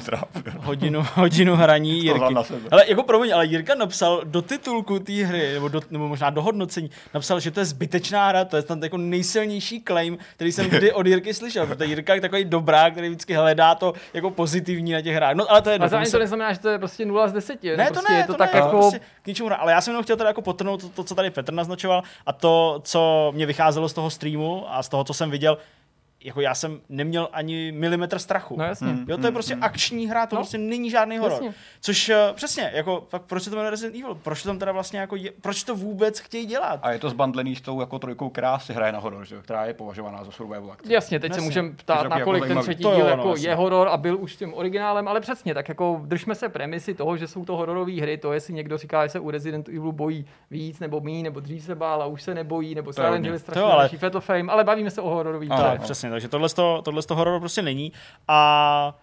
hodinu, 0.58 1.06
hodinu 1.14 1.56
hraní 1.56 2.00
To 2.00 2.06
Jirky. 2.06 2.36
Ale 2.72 2.90
jako 2.90 3.04
promiň, 3.04 3.34
ale 3.34 3.46
Jirka 3.46 3.76
napsal 3.76 4.22
do 4.24 4.42
titulku 4.42 5.00
té 5.00 5.14
hry, 5.14 5.54
nebo, 5.54 5.68
do, 5.68 5.82
nebo 5.92 6.08
možná 6.08 6.30
do 6.30 6.42
hodnocení, 6.42 6.90
napsal, 7.14 7.40
že 7.40 7.52
to 7.52 7.60
je 7.60 7.66
zbytečná 7.66 8.28
hra, 8.28 8.46
to 8.46 8.56
je 8.56 8.62
tam 8.62 8.84
jako 8.84 8.98
nejsilnější 8.98 9.84
claim, 9.88 10.18
který 10.36 10.52
jsem 10.52 10.70
kdy 10.70 10.92
od 10.92 11.08
Jirky 11.08 11.34
slyšel, 11.34 11.68
protože 11.68 11.86
Jirka 11.86 12.16
je 12.16 12.22
takový 12.22 12.46
dobrák, 12.46 12.94
který 12.94 13.10
vždycky 13.10 13.34
hledá 13.34 13.76
to 13.76 13.94
jako 14.14 14.32
pozitivní 14.32 14.92
na 14.92 15.02
těch 15.02 15.16
hrách. 15.16 15.36
No 15.36 15.52
ale 15.52 15.62
to 15.62 15.70
je 15.70 15.80
A 15.80 15.88
zároveň 15.88 16.12
to 16.12 16.20
neznamená, 16.20 16.54
že 16.54 16.60
to 16.60 16.70
je 16.70 16.80
prostě 16.80 17.06
0 17.06 17.28
z 17.28 17.34
10. 17.34 17.64
ne, 17.64 17.88
to 17.88 17.94
prostě 17.94 18.14
ne, 18.14 18.20
je 18.20 18.24
to, 18.24 18.34
to 18.34 18.38
tak 18.38 18.54
ne, 18.54 18.60
jako... 18.60 18.70
prostě 18.70 19.00
k 19.22 19.28
ničemu 19.28 19.48
hra. 19.48 19.56
Ale 19.56 19.72
já 19.72 19.82
jsem 19.82 19.92
jenom 19.92 20.04
chtěl 20.04 20.18
teda 20.18 20.30
jako 20.30 20.42
potrhnout 20.42 20.82
to, 20.82 20.90
to, 20.90 21.04
co 21.04 21.16
tady 21.16 21.30
Petr 21.30 21.54
naznačoval 21.54 22.04
a 22.26 22.34
to, 22.34 22.82
co 22.84 23.32
mě 23.36 23.46
vycházelo 23.46 23.90
z 23.90 23.94
toho 23.94 24.10
streamu 24.10 24.66
a 24.68 24.84
z 24.84 24.90
toho, 24.90 25.04
co 25.04 25.14
jsem 25.14 25.32
viděl, 25.32 25.58
jako 26.24 26.42
já 26.42 26.56
jsem 26.56 26.80
neměl 26.90 27.30
ani 27.34 27.72
milimetr 27.72 28.20
strachu. 28.20 28.56
No 28.58 28.64
jasně. 28.66 28.98
Jo, 29.08 29.18
to 29.18 29.26
je 29.28 29.32
prostě 29.32 29.56
akční 29.62 30.08
hra, 30.08 30.26
to 30.26 30.36
No. 30.36 30.42
prostě 30.42 30.58
není 30.58 30.90
žádný 30.90 31.18
horor. 31.18 31.32
Jasně. 31.32 31.54
Což 31.82 32.10
eh, 32.10 32.18
přesně, 32.36 32.72
jako, 32.74 33.08
tak 33.10 33.22
proč 33.22 33.44
se 33.44 33.50
to 33.50 33.56
jmenuje 33.56 33.70
Resident 33.72 33.96
Evil? 34.04 34.16
Proč 34.16 34.44
to 34.44 34.50
tam 34.50 34.60
teda 34.60 34.72
vlastně 34.72 35.00
jako 35.00 35.16
je, 35.16 35.32
proč 35.42 35.64
to 35.64 35.76
vůbec 35.76 36.20
chtějí 36.20 36.46
dělat? 36.46 36.80
A 36.84 36.92
je 36.92 37.00
to 37.00 37.10
zbandlený 37.10 37.56
s 37.56 37.62
tou 37.62 37.80
jako 37.80 38.00
trojkou, 38.00 38.30
která 38.30 38.60
si 38.60 38.74
hraje 38.74 38.92
na 38.92 39.00
horor, 39.00 39.26
že? 39.26 39.36
která 39.42 39.66
je 39.66 39.74
považovaná 39.74 40.24
za 40.24 40.32
survival 40.32 40.72
akci. 40.72 40.94
Jasně, 40.94 41.20
teď 41.20 41.32
se 41.34 41.38
Jasně. 41.38 41.46
můžeme 41.46 41.70
To 41.70 41.74
je 41.74 41.78
ptát, 41.84 41.96
takový 42.04 42.20
nakolik 42.20 42.44
jako 42.44 42.54
ten 42.54 42.62
třetí 42.64 42.84
jo, 42.84 42.96
díl 42.96 43.04
no, 43.04 43.10
jako 43.10 43.30
jasně. 43.30 43.48
je 43.50 43.56
horor 43.56 43.88
a 43.88 43.98
byl 43.98 44.18
už 44.20 44.36
tím 44.36 44.54
originálem, 44.54 45.08
ale 45.08 45.22
přesně, 45.22 45.54
tak 45.54 45.70
jako 45.70 46.02
držme 46.06 46.36
se 46.36 46.50
premisy 46.50 46.94
toho, 46.94 47.18
že 47.18 47.28
jsou 47.28 47.46
to 47.46 47.56
hororové 47.58 48.02
hry, 48.02 48.18
to 48.18 48.34
jestli 48.34 48.54
někdo 48.54 48.78
říká, 48.78 49.06
že 49.06 49.10
se 49.10 49.20
u 49.20 49.32
Resident 49.32 49.70
Evilu 49.70 49.92
bojí 49.92 50.26
víc 50.52 50.80
nebo 50.80 51.00
míň, 51.02 51.24
nebo 51.24 51.40
dřív 51.40 51.64
se 51.64 51.76
bál 51.76 52.02
a 52.02 52.06
už 52.06 52.24
se 52.24 52.34
nebojí, 52.34 52.76
nebo 52.76 52.94
Silent. 52.94 53.26
Hill 53.26 53.40
strašně 53.40 53.62
ale- 53.62 53.90
Frame, 54.20 54.52
ale 54.54 54.64
bavíme 54.64 54.92
se 54.92 55.02
o 55.02 55.10
hororových 55.10 55.50
hrách. 55.50 55.80
Přesně, 55.80 56.10
takže 56.14 56.28
tohle 56.28 56.50
tohle 56.84 57.02
horor 57.10 57.40
prostě 57.40 57.62
není. 57.62 57.92
A 58.28 58.98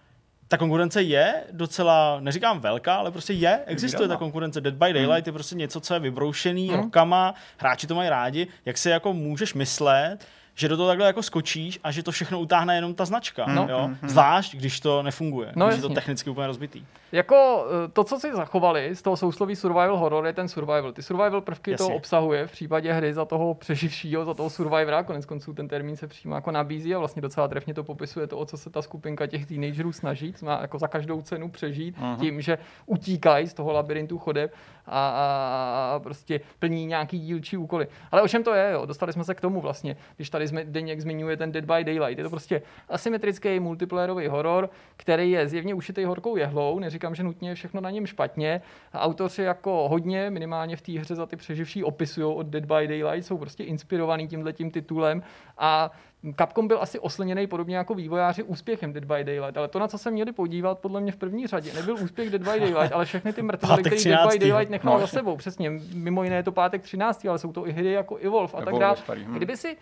ta 0.47 0.57
konkurence 0.57 1.01
je 1.01 1.43
docela, 1.51 2.17
neříkám 2.19 2.59
velká, 2.59 2.95
ale 2.95 3.11
prostě 3.11 3.33
je, 3.33 3.59
existuje 3.65 4.07
ta 4.07 4.15
konkurence. 4.17 4.61
Dead 4.61 4.73
by 4.73 4.93
Daylight 4.93 5.27
je 5.27 5.33
prostě 5.33 5.55
něco, 5.55 5.79
co 5.79 5.93
je 5.93 5.99
vybroušený 5.99 6.67
Hmm. 6.69 6.77
rokama, 6.77 7.33
hráči 7.57 7.87
to 7.87 7.95
mají 7.95 8.09
rádi. 8.09 8.47
Jak 8.65 8.77
si 8.77 8.89
jako 8.89 9.13
můžeš 9.13 9.53
myslet, 9.53 10.17
že 10.55 10.67
do 10.67 10.77
toho 10.77 10.87
takhle 10.89 11.07
jako 11.07 11.23
skočíš 11.23 11.79
a 11.83 11.91
že 11.91 12.03
to 12.03 12.11
všechno 12.11 12.39
utáhne 12.39 12.75
jenom 12.75 12.93
ta 12.93 13.05
značka. 13.05 13.45
No. 13.45 13.67
Jo? 13.69 13.89
Zvlášť, 14.07 14.55
když 14.55 14.79
to 14.79 15.03
nefunguje, 15.03 15.51
No, 15.55 15.67
když 15.67 15.75
je 15.77 15.81
to 15.81 15.89
technicky 15.89 16.29
úplně 16.29 16.47
rozbitý. 16.47 16.85
Jako 17.11 17.65
eh, 17.85 17.87
to, 17.87 18.03
co 18.03 18.19
si 18.19 18.33
zachovali 18.35 18.95
z 18.95 19.01
toho 19.01 19.17
sousloví 19.17 19.55
survival 19.55 19.97
horror, 19.97 20.25
je 20.25 20.33
ten 20.33 20.47
survival. 20.47 20.91
Ty 20.91 21.03
survival 21.03 21.41
prvky 21.41 21.75
to 21.75 21.83
Jasně. 21.83 21.95
obsahuje 21.95 22.47
v 22.47 22.51
případě 22.51 22.93
hry 22.93 23.13
za 23.13 23.25
toho 23.25 23.53
přeživšího, 23.53 24.25
za 24.25 24.33
toho 24.33 24.49
survivora. 24.49 25.03
Konec 25.03 25.25
konců 25.25 25.53
ten 25.53 25.67
termín 25.67 25.97
se 25.97 26.07
přímo 26.07 26.35
jako 26.35 26.51
nabízí 26.51 26.95
a 26.95 26.99
vlastně 26.99 27.21
docela 27.21 27.47
trefně 27.47 27.73
to 27.73 27.83
popisuje 27.83 28.27
to, 28.27 28.37
o 28.37 28.45
co 28.45 28.57
se 28.57 28.69
ta 28.69 28.81
skupinka 28.81 29.27
těch 29.27 29.45
teenagerů 29.45 29.91
snaží, 29.91 30.33
to 30.33 30.45
má 30.45 30.61
jako 30.61 30.79
za 30.79 30.87
každou 30.87 31.21
cenu 31.21 31.49
přežít 31.49 31.97
Mhm. 31.97 32.15
uh-huh. 32.15 32.19
tím, 32.19 32.41
že 32.41 32.57
utíkají 32.85 33.47
z 33.47 33.53
toho 33.53 33.71
labirintu 33.73 34.17
chodeb 34.17 34.53
a, 34.91 35.09
a, 35.09 35.95
a 35.95 35.99
prostě 35.99 36.41
plní 36.59 36.85
nějaký 36.85 37.19
dílčí 37.19 37.57
úkoly. 37.57 37.87
Ale 38.11 38.21
o 38.21 38.27
čem 38.27 38.43
to 38.43 38.53
je? 38.53 38.71
Jo? 38.71 38.85
Dostali 38.85 39.13
jsme 39.13 39.23
se 39.23 39.35
k 39.35 39.41
tomu 39.41 39.61
vlastně, 39.61 39.97
když 40.15 40.29
tady 40.29 40.47
jsme 40.47 40.65
Deněk 40.65 41.01
zmiňuje 41.01 41.37
ten 41.37 41.51
Dead 41.51 41.65
by 41.65 41.83
Daylight. 41.83 42.17
Je 42.17 42.23
to 42.23 42.29
prostě 42.29 42.61
asymetrický 42.89 43.59
multiplayerový 43.59 44.27
horor, 44.27 44.69
který 44.97 45.31
je 45.31 45.47
zjevně 45.47 45.73
ušitý 45.73 46.03
horkou 46.03 46.35
jehlou. 46.35 46.79
Neříkám, 46.79 47.15
že 47.15 47.23
nutně 47.23 47.49
je 47.49 47.55
všechno 47.55 47.81
na 47.81 47.89
něm 47.89 48.05
špatně. 48.05 48.61
Autoři 48.93 49.43
jako 49.43 49.87
hodně, 49.89 50.29
minimálně 50.29 50.75
v 50.75 50.81
té 50.81 50.99
hře 50.99 51.15
za 51.15 51.25
ty 51.25 51.35
přeživší 51.35 51.83
opisují 51.83 52.35
od 52.35 52.47
Dead 52.47 52.65
by 52.65 52.87
Daylight, 52.87 53.27
jsou 53.27 53.37
prostě 53.37 53.63
inspirovaný 53.63 54.27
tímhle 54.27 54.53
tím 54.53 54.71
titulem 54.71 55.23
a 55.57 55.91
Capcom 56.35 56.67
byl 56.67 56.77
asi 56.81 56.99
oslněný 56.99 57.47
podobně 57.47 57.77
jako 57.77 57.93
vývojáři 57.93 58.43
úspěchem 58.43 58.93
Dead 58.93 59.05
by 59.05 59.23
Daylight, 59.23 59.57
ale 59.57 59.67
to, 59.67 59.79
na 59.79 59.87
co 59.87 59.97
se 59.97 60.11
měli 60.11 60.31
podívat, 60.31 60.79
podle 60.79 61.01
mě 61.01 61.11
v 61.11 61.15
první 61.15 61.47
řadě, 61.47 61.73
nebyl 61.73 61.95
úspěch 61.95 62.29
Dead 62.29 62.41
by 62.41 62.59
Daylight, 62.59 62.93
ale 62.93 63.05
všechny 63.05 63.33
ty 63.33 63.41
mrtvoly, 63.41 63.83
který 63.83 63.95
Dead 63.95 64.19
13. 64.19 64.33
by 64.33 64.39
Daylight 64.39 64.71
nechal 64.71 64.93
No, 64.93 64.99
za 64.99 65.07
sebou. 65.07 65.37
Přesně, 65.37 65.71
mimo 65.93 66.23
jiné 66.23 66.35
je 66.35 66.43
to 66.43 66.51
pátek 66.51 66.81
13, 66.81 67.25
ale 67.25 67.39
jsou 67.39 67.51
to 67.53 67.67
i 67.67 67.71
hry 67.71 67.91
jako 67.91 68.15
Evolve 68.15 68.53
a 68.53 68.65
tak 68.65 68.75
dále. 68.75 68.95
hm. 69.15 69.33
Kdyby 69.33 69.57
si 69.57 69.77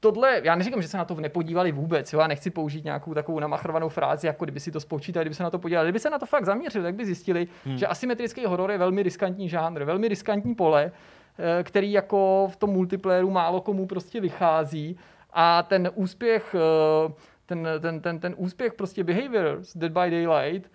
tohle, 0.00 0.40
já 0.44 0.54
neříkám, 0.54 0.82
že 0.82 0.88
se 0.88 0.98
na 0.98 1.04
to 1.04 1.14
nepodívali 1.14 1.72
vůbec, 1.72 2.12
jo, 2.12 2.20
já 2.20 2.26
nechci 2.26 2.50
použít 2.50 2.84
nějakou 2.84 3.14
takovou 3.14 3.40
namachrovanou 3.40 3.88
frázi, 3.88 4.26
jako 4.26 4.44
kdyby 4.44 4.60
si 4.60 4.70
to 4.72 4.80
spočítali, 4.80 5.24
kdyby 5.24 5.34
se 5.34 5.42
na 5.42 5.50
to 5.50 5.58
podívali, 5.58 5.86
kdyby 5.86 5.98
se 6.00 6.10
na 6.10 6.18
to 6.18 6.26
fakt 6.26 6.44
zaměřili, 6.44 6.84
tak 6.84 6.94
by 6.94 7.06
zjistili, 7.06 7.48
hmm. 7.64 7.78
že 7.78 7.86
asymetrický 7.86 8.44
horor 8.46 8.70
je 8.70 8.78
velmi 8.78 9.02
riskantní 9.02 9.48
žánr, 9.48 9.84
velmi 9.84 10.08
riskantní 10.08 10.54
pole, 10.54 10.92
eh, 11.38 11.62
který 11.64 11.92
jako 11.92 12.48
v 12.52 12.56
tom 12.56 12.70
multiplayeru 12.70 13.30
málo 13.30 13.60
komu 13.60 13.86
prostě 13.86 14.20
vychází 14.20 14.98
a 15.30 15.62
ten 15.62 15.90
úspěch, 15.94 16.54
eh, 16.54 17.12
ten, 17.46 17.68
ten, 17.80 18.00
ten, 18.00 18.20
ten 18.20 18.34
úspěch 18.36 18.74
prostě 18.74 19.04
Behavior 19.04 19.58
z 19.62 19.76
Dead 19.76 19.92
by 19.92 20.10
Daylight 20.10 20.70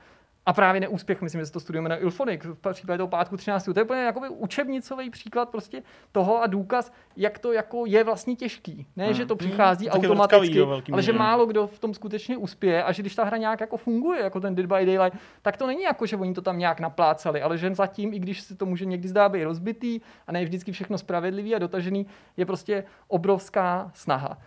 a 0.45 0.53
právě 0.53 0.81
neúspěch, 0.81 1.21
myslím, 1.21 1.41
že 1.41 1.45
se 1.45 1.51
to 1.51 1.59
studujeme 1.59 1.89
na 1.89 1.97
Ilphonic, 1.97 2.41
v 2.45 2.73
případě 2.73 2.97
toho 2.97 3.07
pátku 3.07 3.37
13. 3.37 3.65
To 3.65 3.79
je 3.79 3.83
úplně 3.83 4.01
jakoby 4.01 4.29
učebnicový 4.29 5.09
příklad 5.09 5.49
prostě 5.49 5.83
toho 6.11 6.41
a 6.41 6.47
důkaz, 6.47 6.91
jak 7.15 7.39
to 7.39 7.53
jako 7.53 7.83
je 7.85 8.03
vlastně 8.03 8.35
těžký. 8.35 8.87
Ne, 8.95 9.05
hmm. 9.05 9.13
že 9.13 9.25
to 9.25 9.35
přichází 9.35 9.85
Taky 9.85 9.97
automaticky, 10.07 10.61
velký 10.61 10.91
ale 10.91 11.01
že 11.01 11.13
málo 11.13 11.45
kdo 11.45 11.67
v 11.67 11.79
tom 11.79 11.93
skutečně 11.93 12.37
uspěje 12.37 12.83
a 12.83 12.91
že 12.91 13.01
když 13.03 13.15
ta 13.15 13.23
hra 13.23 13.37
nějak 13.37 13.61
jako 13.61 13.77
funguje, 13.77 14.23
jako 14.23 14.39
ten 14.39 14.55
Dead 14.55 14.67
by 14.67 14.85
Daylight, 14.85 15.19
tak 15.41 15.57
to 15.57 15.67
není 15.67 15.83
jako, 15.83 16.05
že 16.05 16.17
oni 16.17 16.33
to 16.33 16.41
tam 16.41 16.59
nějak 16.59 16.79
naplácali, 16.79 17.41
ale 17.41 17.57
že 17.57 17.75
zatím, 17.75 18.13
i 18.13 18.19
když 18.19 18.41
se 18.41 18.55
to 18.55 18.65
může 18.65 18.85
někdy 18.85 19.07
zdá 19.07 19.29
být 19.29 19.43
rozbitý 19.43 19.99
a 20.27 20.31
ne 20.31 20.45
vždycky 20.45 20.71
všechno 20.71 20.97
spravedlivý 20.97 21.55
a 21.55 21.59
dotažený, 21.59 22.07
je 22.37 22.45
prostě 22.45 22.83
obrovská 23.07 23.91
snaha. 23.93 24.37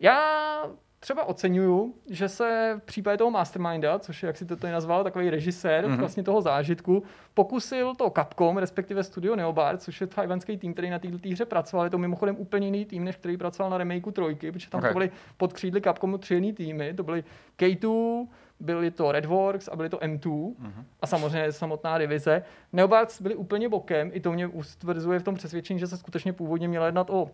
Já 0.00 0.62
třeba 1.00 1.24
oceňuju, 1.24 1.94
že 2.10 2.28
se 2.28 2.76
v 2.78 2.82
případě 2.82 3.16
toho 3.16 3.30
Masterminda, 3.30 3.98
což 3.98 4.22
je, 4.22 4.26
jak 4.26 4.36
si 4.36 4.46
to 4.46 4.56
tady 4.56 4.72
nazval, 4.72 5.04
takový 5.04 5.30
režisér 5.30 5.86
mm-hmm. 5.86 5.96
vlastně 5.96 6.22
toho 6.22 6.40
zážitku, 6.40 7.02
pokusil 7.34 7.94
to 7.94 8.10
Capcom, 8.10 8.58
respektive 8.58 9.04
studio 9.04 9.36
Neobar, 9.36 9.78
což 9.78 10.00
je 10.00 10.06
tajvanský 10.06 10.58
tým, 10.58 10.72
který 10.72 10.90
na 10.90 10.98
této 10.98 11.28
hře 11.30 11.44
pracoval. 11.44 11.86
Je 11.86 11.90
to 11.90 11.98
mimochodem 11.98 12.36
úplně 12.38 12.66
jiný 12.66 12.84
tým, 12.84 13.04
než 13.04 13.16
který 13.16 13.36
pracoval 13.36 13.70
na 13.70 13.78
remakeu 13.78 14.10
trojky, 14.10 14.52
protože 14.52 14.70
tam 14.70 14.78
Okay. 14.78 14.90
to 14.90 14.94
byly 14.94 15.10
pod 15.36 15.52
křídly 15.52 15.80
Capcomu 15.80 16.18
tři 16.18 16.34
jiný 16.34 16.52
týmy. 16.52 16.94
To 16.94 17.02
byly 17.02 17.24
K2, 17.58 18.26
byly 18.60 18.90
to 18.90 19.12
Redworks 19.12 19.68
a 19.68 19.76
byly 19.76 19.88
to 19.88 19.96
M2 19.96 20.20
mm-hmm. 20.20 20.84
a 21.00 21.06
samozřejmě 21.06 21.52
samotná 21.52 21.98
divize. 21.98 22.42
Neobards 22.72 23.20
byli 23.20 23.34
úplně 23.34 23.68
bokem, 23.68 24.10
i 24.12 24.20
to 24.20 24.32
mě 24.32 24.46
ustvrzuje 24.46 25.18
v 25.18 25.22
tom 25.22 25.34
přesvědčení, 25.34 25.78
že 25.80 25.86
se 25.86 25.96
skutečně 25.96 26.32
původně 26.32 26.68
měla 26.68 26.86
jednat 26.86 27.10
o 27.10 27.30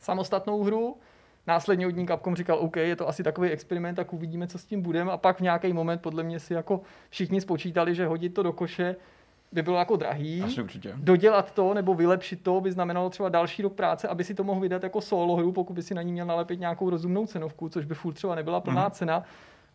samostatnou 0.00 0.62
hru, 0.62 0.96
Následně 1.46 1.86
od 1.86 1.96
ní 1.96 2.06
Capcom 2.06 2.36
říkal, 2.36 2.58
OK, 2.58 2.76
je 2.76 2.96
to 2.96 3.08
asi 3.08 3.22
takový 3.22 3.50
experiment, 3.50 3.96
tak 3.96 4.12
uvidíme, 4.12 4.46
co 4.46 4.58
s 4.58 4.64
tím 4.64 4.82
budeme. 4.82 5.12
A 5.12 5.16
pak 5.16 5.36
v 5.36 5.40
nějaký 5.40 5.72
moment 5.72 6.02
podle 6.02 6.22
mě 6.22 6.40
si 6.40 6.54
jako 6.54 6.80
všichni 7.10 7.40
spočítali, 7.40 7.94
že 7.94 8.06
hodit 8.06 8.34
to 8.34 8.42
do 8.42 8.52
koše 8.52 8.96
by 9.52 9.62
bylo 9.62 9.78
jako 9.78 9.96
drahý. 9.96 10.42
Asi 10.42 10.62
určitě. 10.62 10.92
Dodělat 10.96 11.50
to 11.54 11.74
nebo 11.74 11.94
vylepšit 11.94 12.42
to 12.42 12.60
by 12.60 12.72
znamenalo 12.72 13.10
třeba 13.10 13.28
další 13.28 13.62
rok 13.62 13.72
práce, 13.72 14.08
aby 14.08 14.24
si 14.24 14.34
to 14.34 14.44
mohl 14.44 14.60
vydat 14.60 14.82
jako 14.82 15.00
solo 15.00 15.36
hru, 15.36 15.52
pokud 15.52 15.74
by 15.74 15.82
si 15.82 15.94
na 15.94 16.02
ní 16.02 16.12
měl 16.12 16.26
nalepit 16.26 16.60
nějakou 16.60 16.90
rozumnou 16.90 17.26
cenovku, 17.26 17.68
což 17.68 17.84
by 17.84 17.94
furt 17.94 18.14
třeba 18.14 18.34
nebyla 18.34 18.60
plná 18.60 18.84
mm. 18.84 18.90
cena. 18.90 19.22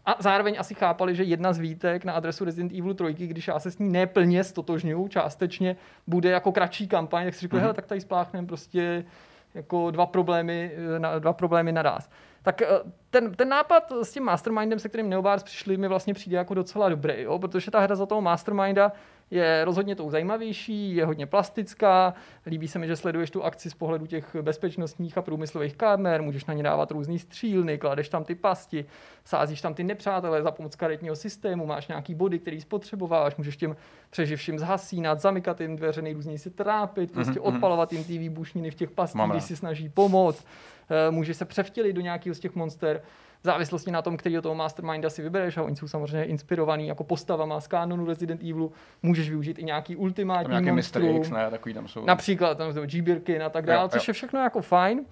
A 0.05 0.15
zároveň 0.19 0.55
asi 0.59 0.73
chápali, 0.73 1.15
že 1.15 1.23
jedna 1.23 1.53
z 1.53 1.59
výtek 1.59 2.05
na 2.05 2.13
adresu 2.13 2.45
Resident 2.45 2.71
Evil 2.71 2.93
3, 2.93 3.27
když 3.27 3.47
já 3.47 3.59
se 3.59 3.71
s 3.71 3.79
ní 3.79 3.89
neplně 3.89 4.43
stotožňuju, 4.43 5.07
částečně 5.07 5.75
bude 6.07 6.29
jako 6.29 6.51
kratší 6.51 6.87
kampaň, 6.87 7.25
tak 7.25 7.33
si 7.33 7.41
řekl, 7.41 7.59
mm. 7.59 7.73
tak 7.73 7.85
tady 7.85 8.01
spláchneme 8.01 8.47
prostě 8.47 9.05
jako 9.53 9.91
dva 9.91 10.05
problémy, 10.05 10.71
eh, 10.95 10.99
na, 10.99 11.19
dva 11.19 11.33
problémy 11.33 11.71
naraz. 11.71 12.09
Tak 12.41 12.61
eh, 12.61 12.67
ten, 13.09 13.35
ten 13.35 13.49
nápad 13.49 13.91
s 13.91 14.11
tím 14.11 14.23
mastermindem, 14.23 14.79
se 14.79 14.89
kterým 14.89 15.09
Neobars 15.09 15.43
přišli, 15.43 15.77
mi 15.77 15.87
vlastně 15.87 16.13
přijde 16.13 16.37
jako 16.37 16.53
docela 16.53 16.89
dobrý, 16.89 17.21
jo? 17.21 17.39
protože 17.39 17.71
ta 17.71 17.79
hra 17.79 17.95
za 17.95 18.05
toho 18.05 18.21
masterminda 18.21 18.91
je 19.31 19.65
rozhodně 19.65 19.95
tou 19.95 20.09
zajímavější, 20.09 20.95
je 20.95 21.05
hodně 21.05 21.25
plastická, 21.25 22.13
líbí 22.45 22.67
se 22.67 22.79
mi, 22.79 22.87
že 22.87 22.95
sleduješ 22.95 23.31
tu 23.31 23.43
akci 23.43 23.69
z 23.69 23.73
pohledu 23.73 24.05
těch 24.05 24.35
bezpečnostních 24.41 25.17
a 25.17 25.21
průmyslových 25.21 25.75
kamer, 25.75 26.21
můžeš 26.21 26.45
na 26.45 26.53
ně 26.53 26.63
dávat 26.63 26.91
různý 26.91 27.19
střílny, 27.19 27.77
kladeš 27.77 28.09
tam 28.09 28.23
ty 28.23 28.35
pasti, 28.35 28.85
sázíš 29.25 29.61
tam 29.61 29.73
ty 29.73 29.83
nepřátelé 29.83 30.43
za 30.43 30.51
pomoc 30.51 30.75
karetního 30.75 31.15
systému, 31.15 31.65
máš 31.65 31.87
nějaký 31.87 32.15
body, 32.15 32.39
který 32.39 32.61
spotřebováváš, 32.61 33.35
můžeš 33.35 33.57
těm 33.57 33.75
přeživším 34.09 34.59
zhasínat, 34.59 35.19
zamykat 35.19 35.61
jim 35.61 35.75
dveře, 35.75 36.01
nejrůzněji 36.01 36.37
si 36.37 36.49
trápit, 36.49 37.11
prostě 37.11 37.39
Mhm, 37.39 37.47
mhm. 37.47 37.55
odpalovat 37.55 37.93
jim 37.93 38.03
ty 38.03 38.17
výbušniny 38.17 38.71
v 38.71 38.75
těch 38.75 38.91
pastích, 38.91 39.21
když 39.31 39.43
si 39.43 39.55
snaží 39.55 39.89
pomoct, 39.89 40.45
Eh, 40.91 41.11
můžeš 41.11 41.37
se 41.37 41.45
převtělit 41.45 41.95
do 41.95 42.01
nějakého 42.01 42.35
z 42.35 42.39
těch 42.39 42.55
monster, 42.55 43.01
v 43.41 43.45
závislosti 43.45 43.91
na 43.91 44.01
tom, 44.01 44.17
který 44.17 44.41
toho 44.41 44.55
masterminda 44.55 45.09
si 45.09 45.21
vybereš, 45.21 45.57
a 45.57 45.63
oni 45.63 45.75
jsou 45.75 45.87
samozřejmě 45.87 46.23
inspirovaný 46.23 46.87
jako 46.87 47.03
postavama 47.03 47.61
z 47.61 47.67
kanonu 47.67 48.05
Resident 48.05 48.41
Evilu, 48.41 48.71
můžeš 49.03 49.29
využít 49.29 49.59
i 49.59 49.63
nějaký 49.63 49.95
ultimátní 49.95 50.53
Tam 50.53 50.63
Mr. 50.63 50.71
monstrum, 50.71 51.17
X, 51.17 51.29
ne, 51.29 51.49
takový 51.49 51.73
tam 51.73 51.87
jsou. 51.87 52.05
například 52.05 52.57
tam 52.57 52.73
jsou 52.73 52.85
G-Birkin 52.85 53.43
a 53.43 53.49
tak 53.49 53.65
dále, 53.65 53.89
což 53.89 54.07
je 54.07 54.13
všechno 54.13 54.39
jako 54.39 54.61
fajn. 54.61 55.05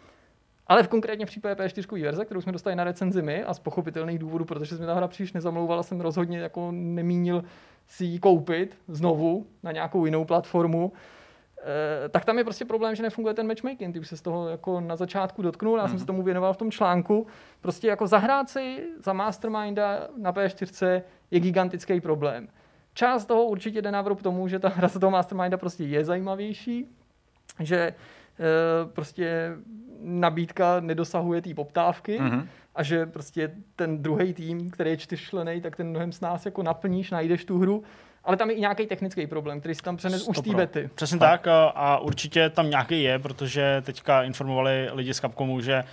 Ale 0.67 0.83
v 0.83 0.87
konkrétně 0.87 1.25
v 1.25 1.29
případě 1.29 1.63
P4 1.63 2.03
verze, 2.03 2.25
kterou 2.25 2.41
jsme 2.41 2.51
dostali 2.51 2.75
na 2.75 2.83
recenzi 2.83 3.21
my 3.21 3.43
a 3.43 3.53
z 3.53 3.59
pochopitelných 3.59 4.19
důvodů, 4.19 4.45
protože 4.45 4.77
jsme 4.77 4.85
ta 4.85 4.93
hra 4.93 5.07
příliš 5.07 5.33
nezamlouvala, 5.33 5.83
jsem 5.83 6.01
rozhodně 6.01 6.39
jako 6.39 6.71
nemínil 6.71 7.43
si 7.87 8.05
ji 8.05 8.19
koupit 8.19 8.77
znovu 8.87 9.47
na 9.63 9.71
nějakou 9.71 10.05
jinou 10.05 10.25
platformu. 10.25 10.91
Eh, 11.61 12.09
tak 12.09 12.25
tam 12.25 12.37
je 12.37 12.43
prostě 12.43 12.65
problém, 12.65 12.95
že 12.95 13.03
nefunguje 13.03 13.33
ten 13.33 13.47
matchmaking. 13.47 13.93
Ty 13.93 13.99
už 13.99 14.07
se 14.07 14.17
z 14.17 14.21
toho 14.21 14.49
jako 14.49 14.81
na 14.81 14.95
začátku 14.95 15.41
dotknul, 15.41 15.77
já 15.77 15.87
jsem 15.87 15.99
se 15.99 16.05
tomu 16.05 16.23
věnoval 16.23 16.53
v 16.53 16.57
tom 16.57 16.71
článku. 16.71 17.27
Prostě 17.61 17.87
jako 17.87 18.07
zahrát 18.07 18.49
si 18.49 18.83
za 19.03 19.13
Masterminda 19.13 20.07
na 20.17 20.33
P4 20.33 21.01
je 21.31 21.39
gigantický 21.39 22.01
problém. 22.01 22.47
Část 22.93 23.25
toho 23.25 23.43
určitě 23.45 23.81
jde 23.81 23.91
na 23.91 24.01
vrub 24.01 24.21
tomu, 24.21 24.47
že 24.47 24.59
ta 24.59 24.69
hra 24.69 24.87
z 24.87 24.99
toho 24.99 25.11
Masterminda 25.11 25.57
prostě 25.57 25.83
je 25.83 26.05
zajímavější, 26.05 26.85
že 27.59 27.77
eh, 27.77 27.93
prostě 28.93 29.51
nabídka 30.01 30.79
nedosahuje 30.79 31.41
té 31.41 31.53
poptávky 31.53 32.19
Mhm. 32.19 32.47
a 32.75 32.83
že 32.83 33.05
prostě 33.05 33.51
ten 33.75 34.01
druhý 34.01 34.33
tým, 34.33 34.69
který 34.69 34.89
je 34.89 34.97
čtyřčlený, 34.97 35.61
tak 35.61 35.75
ten 35.75 35.87
mnohem 35.89 36.11
s 36.11 36.21
nás 36.21 36.45
jako 36.45 36.63
naplníš, 36.63 37.11
najdeš 37.11 37.45
tu 37.45 37.59
hru, 37.59 37.83
ale 38.29 38.37
tam 38.37 38.49
je 38.49 38.55
i 38.55 38.59
nějaký 38.59 38.87
technický 38.87 39.27
problém, 39.27 39.59
který 39.59 39.75
si 39.75 39.81
tam 39.81 39.97
přenes 39.97 40.27
už 40.27 40.37
z 40.37 40.41
té 40.41 40.53
bety. 40.55 40.89
Přesně 40.95 41.19
tak 41.19 41.47
a, 41.47 41.67
a 41.67 41.97
určitě 41.97 42.49
tam 42.49 42.69
nějaký 42.69 43.03
je, 43.03 43.19
protože 43.19 43.81
teďka 43.85 44.23
informovali 44.23 44.89
lidi 44.93 45.13
z 45.13 45.19
Capcomu, 45.19 45.61
že 45.61 45.83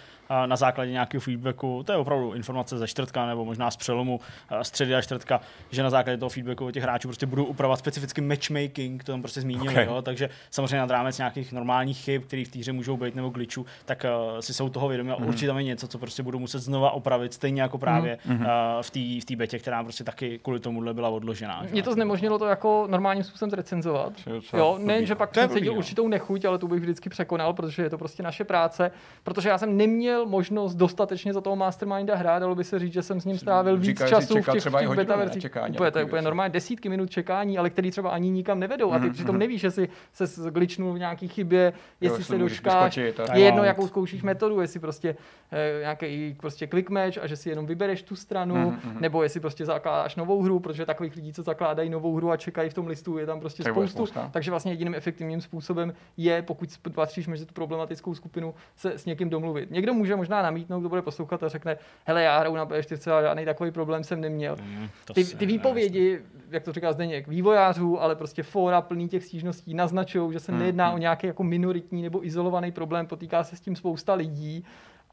na 0.46 0.56
základě 0.56 0.90
nějakého 0.92 1.20
feedbacku, 1.20 1.82
to 1.86 1.92
je 1.92 1.98
opravdu 1.98 2.32
informace 2.32 2.78
ze 2.78 2.86
čtvrtka 2.88 3.26
nebo 3.26 3.44
možná 3.44 3.70
z 3.70 3.76
přelomu 3.76 4.20
a, 4.48 4.64
středy 4.64 4.94
a 4.94 5.02
čtvrtka, 5.02 5.40
že 5.70 5.82
na 5.82 5.90
základě 5.90 6.18
toho 6.18 6.30
feedbacku 6.30 6.66
od 6.66 6.70
těch 6.70 6.82
hráčů 6.82 7.08
prostě 7.08 7.26
budou 7.26 7.44
upravovat 7.44 7.78
specificky 7.78 8.20
matchmaking, 8.20 9.04
to 9.04 9.12
tam 9.12 9.22
prostě 9.22 9.40
zmínili, 9.40 9.66
Okay. 9.68 9.86
jo, 9.86 10.02
takže 10.02 10.30
samozřejmě 10.50 10.78
nad 10.78 10.90
rámec 10.90 11.18
nějakých 11.18 11.52
normálních 11.52 11.98
chyb, 11.98 12.22
které 12.22 12.44
v 12.44 12.48
té 12.48 12.58
hře 12.58 12.72
můžou 12.72 12.96
být 12.96 13.14
nebo 13.14 13.28
glitchů, 13.28 13.66
tak 13.84 14.04
uh, 14.34 14.38
si 14.40 14.54
jsou 14.54 14.68
toho 14.68 14.88
vědomi 14.88 15.10
a 15.12 15.16
Mhm. 15.18 15.28
určitě 15.28 15.46
tam 15.46 15.56
je 15.58 15.62
něco, 15.64 15.88
co 15.88 15.98
prostě 15.98 16.22
budou 16.22 16.38
muset 16.38 16.58
znova 16.58 16.90
opravit, 16.90 17.34
stejně 17.34 17.62
jako 17.62 17.78
právě 17.78 18.18
Mhm. 18.24 18.40
uh, 18.40 18.46
v 18.82 18.90
té 18.90 19.00
v 19.00 19.24
té 19.24 19.36
betě, 19.36 19.58
která 19.58 19.82
prostě 19.84 20.04
taky 20.04 20.38
kvůli 20.42 20.60
tomuhle 20.60 20.94
byla 20.94 21.08
odložená. 21.08 21.62
že? 21.66 21.72
Mě 21.72 21.82
to 21.82 21.92
znemožnilo 21.92 22.38
to 22.38 22.46
jako 22.46 22.86
normálním 22.90 23.24
způsobem 23.24 23.50
docela 23.50 24.12
Jo, 24.52 24.78
nejen, 24.80 25.06
že 25.06 25.14
pak 25.14 25.34
jsem 25.34 25.50
cítil 25.50 25.72
no. 25.72 25.78
určitou 25.78 26.08
nechuť, 26.08 26.44
ale 26.44 26.58
tu 26.58 26.68
bych 26.68 26.80
vždycky 26.80 27.08
překonal, 27.08 27.52
protože 27.52 27.82
je 27.82 27.90
to 27.90 27.98
prostě 27.98 28.22
naše 28.22 28.44
práce. 28.44 28.90
Protože 29.22 29.48
já 29.48 29.58
jsem 29.58 29.76
neměl 29.76 30.15
možnost 30.26 30.74
dostatečně 30.74 31.32
za 31.32 31.40
toho 31.40 31.56
Masterminda 31.56 32.16
hrát, 32.16 32.38
dalo 32.38 32.54
by 32.54 32.64
se 32.64 32.78
říct, 32.78 32.92
že 32.92 33.02
jsem 33.02 33.20
s 33.20 33.24
ním 33.24 33.38
strávil 33.38 33.76
víc 33.76 33.84
Říkal, 33.86 34.06
že 34.08 34.14
času 34.14 34.34
v 34.42 34.46
těch, 34.52 34.60
třeba 34.60 34.80
těch 34.80 34.90
beta 34.96 35.16
verzích. 35.16 35.42
čekání, 35.42 35.74
Úplně, 35.74 35.90
to 35.90 35.98
je 35.98 36.04
úplně 36.04 36.22
normálně 36.22 36.52
desítky 36.52 36.88
minut 36.88 37.10
čekání, 37.10 37.58
ale 37.58 37.70
který 37.70 37.90
třeba 37.90 38.10
ani 38.10 38.30
nikam 38.30 38.60
nevedou. 38.60 38.92
A 38.92 38.98
ty 38.98 39.04
Mhm, 39.04 39.12
přitom 39.12 39.34
mhm. 39.34 39.40
nevíš, 39.40 39.62
jestli 39.62 39.88
se 40.12 40.26
zgličnul 40.26 40.92
v 40.92 40.98
nějaký 40.98 41.28
chybě, 41.28 41.72
jestli 42.00 42.18
jestli 42.20 42.24
se 42.24 43.22
a- 43.22 43.36
Je 43.36 43.44
jedno, 43.44 43.64
jakou 43.64 43.86
zkoušíš 43.88 44.22
metodu, 44.22 44.60
jestli 44.60 44.80
prostě 44.80 45.16
eh, 45.52 45.78
nějaký 45.80 46.36
prostě 46.40 46.66
click 46.66 46.90
match 46.90 47.18
a 47.22 47.26
že 47.26 47.36
si 47.36 47.48
jenom 47.48 47.66
vybereš 47.66 48.02
tu 48.02 48.16
stranu, 48.16 48.54
Mhm, 48.54 48.78
mhm. 48.84 48.96
nebo 49.00 49.22
jestli 49.22 49.40
prostě 49.40 49.64
zakládáš 49.64 50.16
novou 50.16 50.42
hru, 50.42 50.60
protože 50.60 50.86
takových 50.86 51.16
lidí, 51.16 51.32
co 51.32 51.42
zakládají 51.42 51.90
novou 51.90 52.16
hru 52.16 52.30
a 52.30 52.36
čekají 52.36 52.70
v 52.70 52.74
tom 52.74 52.86
listu, 52.86 53.18
je 53.18 53.26
tam 53.26 53.40
prostě 53.40 53.62
Tak 53.62 53.72
spoustu. 53.72 53.96
spousta. 53.96 54.30
Takže 54.32 54.50
vlastně 54.50 54.72
jediným 54.72 54.94
efektivním 54.94 55.40
způsobem 55.40 55.94
je, 56.16 56.42
pokud 56.42 56.68
patříš 56.94 57.26
mezi 57.26 57.46
tu 57.46 57.54
problematickou 57.54 58.14
skupinu, 58.14 58.54
se 58.76 58.92
s 58.98 59.04
někým 59.06 59.30
domluvit. 59.30 59.70
Někdo 59.70 59.94
může 59.94 60.05
možná 60.14 60.42
namítnout, 60.42 60.80
kdo 60.80 60.88
bude 60.88 61.02
poslouchat 61.02 61.42
a 61.42 61.48
řekne, 61.48 61.78
hele, 62.04 62.22
já 62.22 62.38
hraju 62.38 62.56
na 62.56 62.66
P4 62.66 63.12
a 63.12 63.22
žádný 63.22 63.44
takový 63.44 63.70
problém 63.70 64.04
jsem 64.04 64.20
neměl. 64.20 64.56
Mm, 64.62 64.88
Ty, 65.14 65.24
ty 65.24 65.46
výpovědi, 65.46 66.20
jak 66.50 66.62
to 66.62 66.72
říká 66.72 66.92
Zdeněk, 66.92 67.28
vývojářů, 67.28 68.02
ale 68.02 68.16
prostě 68.16 68.42
fóra 68.42 68.80
plný 68.80 69.08
těch 69.08 69.24
stížností 69.24 69.74
naznačují, 69.74 70.32
že 70.32 70.40
se 70.40 70.52
Hmm, 70.52 70.60
nejedná 70.60 70.86
hmm. 70.86 70.94
o 70.94 70.98
nějaký 70.98 71.26
jako 71.26 71.44
minoritní 71.44 72.02
nebo 72.02 72.26
izolovaný 72.26 72.72
problém, 72.72 73.06
potýká 73.06 73.44
se 73.44 73.56
s 73.56 73.60
tím 73.60 73.76
spousta 73.76 74.14
lidí 74.14 74.64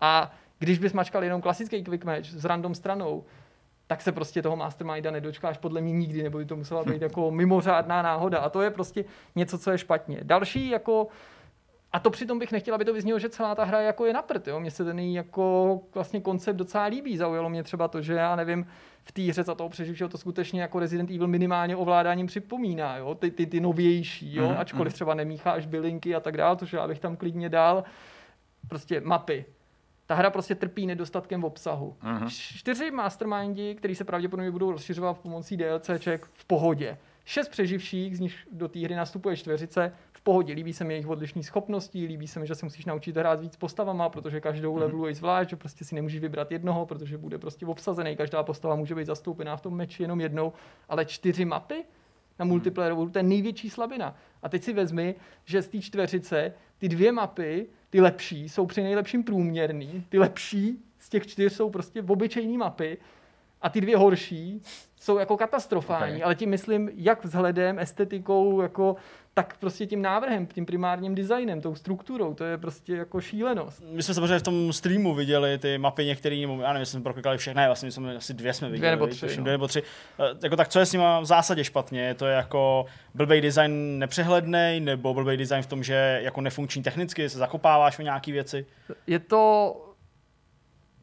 a 0.02 0.32
když 0.60 0.80
bys 0.80 0.94
mačkal 0.94 1.24
jenom 1.24 1.42
klasický 1.42 1.84
quick 1.84 2.06
match 2.06 2.26
s 2.26 2.46
random 2.46 2.76
stranou, 2.76 3.24
tak 3.88 4.02
se 4.02 4.12
prostě 4.12 4.42
toho 4.42 4.56
masterminda 4.56 5.12
nedočkáš 5.12 5.58
podle 5.58 5.82
mě 5.82 5.94
nikdy, 5.94 6.24
nebo 6.24 6.38
by 6.38 6.46
to 6.46 6.56
musela 6.56 6.84
být 6.84 7.02
jako 7.08 7.32
mimořádná 7.32 8.02
náhoda. 8.02 8.40
A 8.40 8.50
to 8.50 8.62
je 8.62 8.70
prostě 8.70 9.06
něco, 9.36 9.58
co 9.58 9.72
je 9.72 9.78
špatně. 9.78 10.20
Další 10.24 10.70
jako 10.70 11.08
a 11.94 12.00
to 12.00 12.10
přitom 12.10 12.40
bych 12.40 12.52
nechtěl, 12.52 12.76
aby 12.76 12.86
to 12.86 12.94
vyznělo, 12.94 13.20
že 13.20 13.30
celá 13.30 13.56
ta 13.56 13.64
hra 13.64 13.82
jako 13.82 14.06
je 14.06 14.14
na 14.14 14.22
prd, 14.22 14.48
jo. 14.48 14.60
Mně 14.60 14.72
se 14.72 14.86
ten 14.86 15.00
jako 15.00 15.82
vlastně 15.94 16.22
koncept 16.22 16.56
docela 16.56 16.86
líbí. 16.86 17.18
Zaujalo 17.18 17.50
mě 17.50 17.64
třeba 17.64 17.88
to, 17.88 18.02
že 18.02 18.14
já 18.14 18.36
nevím, 18.36 18.68
v 19.04 19.12
té 19.12 19.22
hře 19.22 19.44
za 19.44 19.56
toho 19.56 19.70
přeživšího 19.70 20.10
to 20.10 20.18
skutečně 20.18 20.62
jako 20.62 20.80
Resident 20.80 21.12
Evil 21.12 21.28
minimálně 21.28 21.76
ovládáním 21.76 22.28
připomíná, 22.28 22.98
jo. 22.98 23.16
Ty, 23.16 23.32
ty, 23.32 23.46
ty 23.46 23.60
novější, 23.60 24.36
jo. 24.36 24.50
Mhm, 24.50 24.58
Ačkoliv 24.60 24.92
mhm. 24.92 24.94
třeba 24.94 25.14
nemícháš 25.14 25.66
bylinky 25.66 26.16
a 26.16 26.20
tak 26.20 26.38
dále, 26.38 26.58
což 26.58 26.74
já 26.74 26.88
bych 26.88 27.00
tam 27.00 27.16
klidně 27.16 27.50
dal. 27.50 27.84
Prostě 28.68 29.02
mapy. 29.02 29.46
Ta 30.06 30.16
hra 30.16 30.30
prostě 30.30 30.56
trpí 30.56 30.86
nedostatkem 30.86 31.44
obsahu. 31.44 31.96
Mhm. 32.04 32.30
Čtyři 32.30 32.92
mastermindi, 32.92 33.76
který 33.76 33.96
se 33.96 34.04
pravděpodobně 34.04 34.52
budou 34.52 34.72
rozšiřovat 34.72 35.18
pomocí 35.18 35.58
DLCček 35.58 36.26
v 36.34 36.46
pohodě. 36.46 36.98
Šest 37.26 37.50
přeživších, 37.50 38.18
z 38.18 38.20
nich 38.20 38.36
do 38.52 38.68
té 38.68 38.80
hry 38.80 38.96
nastupuje 38.96 39.38
čtveřice, 39.38 39.94
v 40.12 40.22
pohodě. 40.22 40.54
Líbí 40.54 40.74
se 40.74 40.84
mi 40.84 40.94
jejich 40.94 41.08
odlišné 41.08 41.44
schopnosti, 41.44 42.06
líbí 42.06 42.28
se 42.28 42.40
mi, 42.40 42.48
že 42.48 42.56
se 42.56 42.66
musíš 42.66 42.86
naučit 42.86 43.18
hrát 43.18 43.40
víc 43.40 43.56
postavama, 43.56 44.10
protože 44.10 44.42
každou 44.42 44.76
leveluješ 44.76 45.18
zvlášť, 45.18 45.50
že 45.50 45.56
prostě 45.56 45.86
si 45.86 45.96
nemůžeš 45.96 46.22
vybrat 46.22 46.52
jednoho, 46.52 46.86
protože 46.86 47.18
bude 47.18 47.38
prostě 47.38 47.66
obsazený, 47.66 48.16
každá 48.16 48.44
postava 48.44 48.76
může 48.76 48.96
být 48.96 49.06
zastoupená 49.06 49.58
v 49.58 49.62
tom 49.62 49.76
meči 49.76 50.04
jenom 50.04 50.22
jednou, 50.22 50.54
ale 50.90 51.06
čtyři 51.06 51.46
mapy 51.46 51.84
na 52.40 52.46
multiplayerovou, 52.46 53.10
to 53.10 53.20
je 53.20 53.24
největší 53.24 53.70
slabina. 53.70 54.16
A 54.42 54.50
teď 54.50 54.64
si 54.64 54.74
vezmi, 54.74 55.16
že 55.46 55.62
z 55.62 55.68
té 55.68 55.82
čtveřice 55.82 56.54
ty 56.78 56.90
dvě 56.90 57.12
mapy, 57.12 57.68
ty 57.90 58.02
lepší, 58.02 58.50
jsou 58.50 58.66
při 58.66 58.84
nejlepším 58.84 59.24
průměrný, 59.24 60.06
ty 60.10 60.20
lepší 60.20 60.86
z 61.00 61.10
těch 61.10 61.28
čtyř 61.28 61.54
jsou 61.54 61.70
prostě 61.70 62.02
obyčejné 62.02 62.58
mapy 62.58 62.98
a 63.64 63.70
ty 63.70 63.82
dvě 63.82 63.98
horší 63.98 64.62
jsou 65.00 65.18
jako 65.18 65.38
katastrofální, 65.38 66.14
Okay. 66.14 66.24
ale 66.24 66.36
tím 66.36 66.50
myslím 66.50 66.90
jak 66.96 67.26
vzhledem, 67.26 67.80
estetikou, 67.80 68.62
jako, 68.62 68.96
tak 69.34 69.56
prostě 69.60 69.86
tím 69.86 70.02
návrhem, 70.02 70.46
tím 70.48 70.66
primárním 70.66 71.16
designem, 71.16 71.62
tou 71.62 71.76
strukturou, 71.76 72.34
to 72.34 72.44
je 72.44 72.58
prostě 72.58 72.96
jako 72.96 73.22
šílenost. 73.22 73.84
My 73.92 74.04
jsme 74.04 74.14
samozřejmě 74.14 74.40
v 74.40 74.44
tom 74.44 74.74
streamu 74.74 75.14
viděli 75.16 75.58
ty 75.58 75.78
mapy 75.78 76.06
některý, 76.06 76.42
nebo 76.42 76.62
já 76.62 76.68
nevím, 76.68 76.80
jestli 76.80 76.92
jsme 76.92 77.02
proklikali 77.04 77.38
všechny, 77.38 77.62
ne, 77.62 77.68
vlastně 77.68 77.92
jsme 77.92 78.16
asi 78.16 78.34
dvě 78.34 78.54
jsme 78.54 78.70
viděli. 78.70 78.92
nebo 78.92 79.06
viď, 79.06 79.16
tři, 79.16 79.26
tuším, 79.26 79.38
no. 79.40 79.44
Dvě 79.44 79.54
nebo 79.54 79.68
tři. 79.68 79.84
Eh, 80.20 80.38
Jako 80.44 80.56
tak 80.56 80.68
co 80.68 80.80
je 80.80 80.86
s 80.86 80.94
nima 80.94 81.20
v 81.20 81.26
zásadě 81.26 81.64
špatně? 81.64 82.02
Je 82.02 82.14
to 82.14 82.26
jako 82.26 82.86
blbej 83.14 83.42
design 83.42 84.00
nepřehledný, 84.00 84.80
nebo 84.80 85.14
blbej 85.14 85.38
design 85.38 85.62
v 85.64 85.68
tom, 85.68 85.84
že 85.84 86.20
jako 86.24 86.42
nefunkční 86.42 86.84
technicky, 86.84 87.30
se 87.30 87.38
zakopáváš 87.38 88.00
o 88.00 88.02
nějaký 88.02 88.32
věci? 88.32 88.66
Je 89.08 89.20
to 89.20 89.76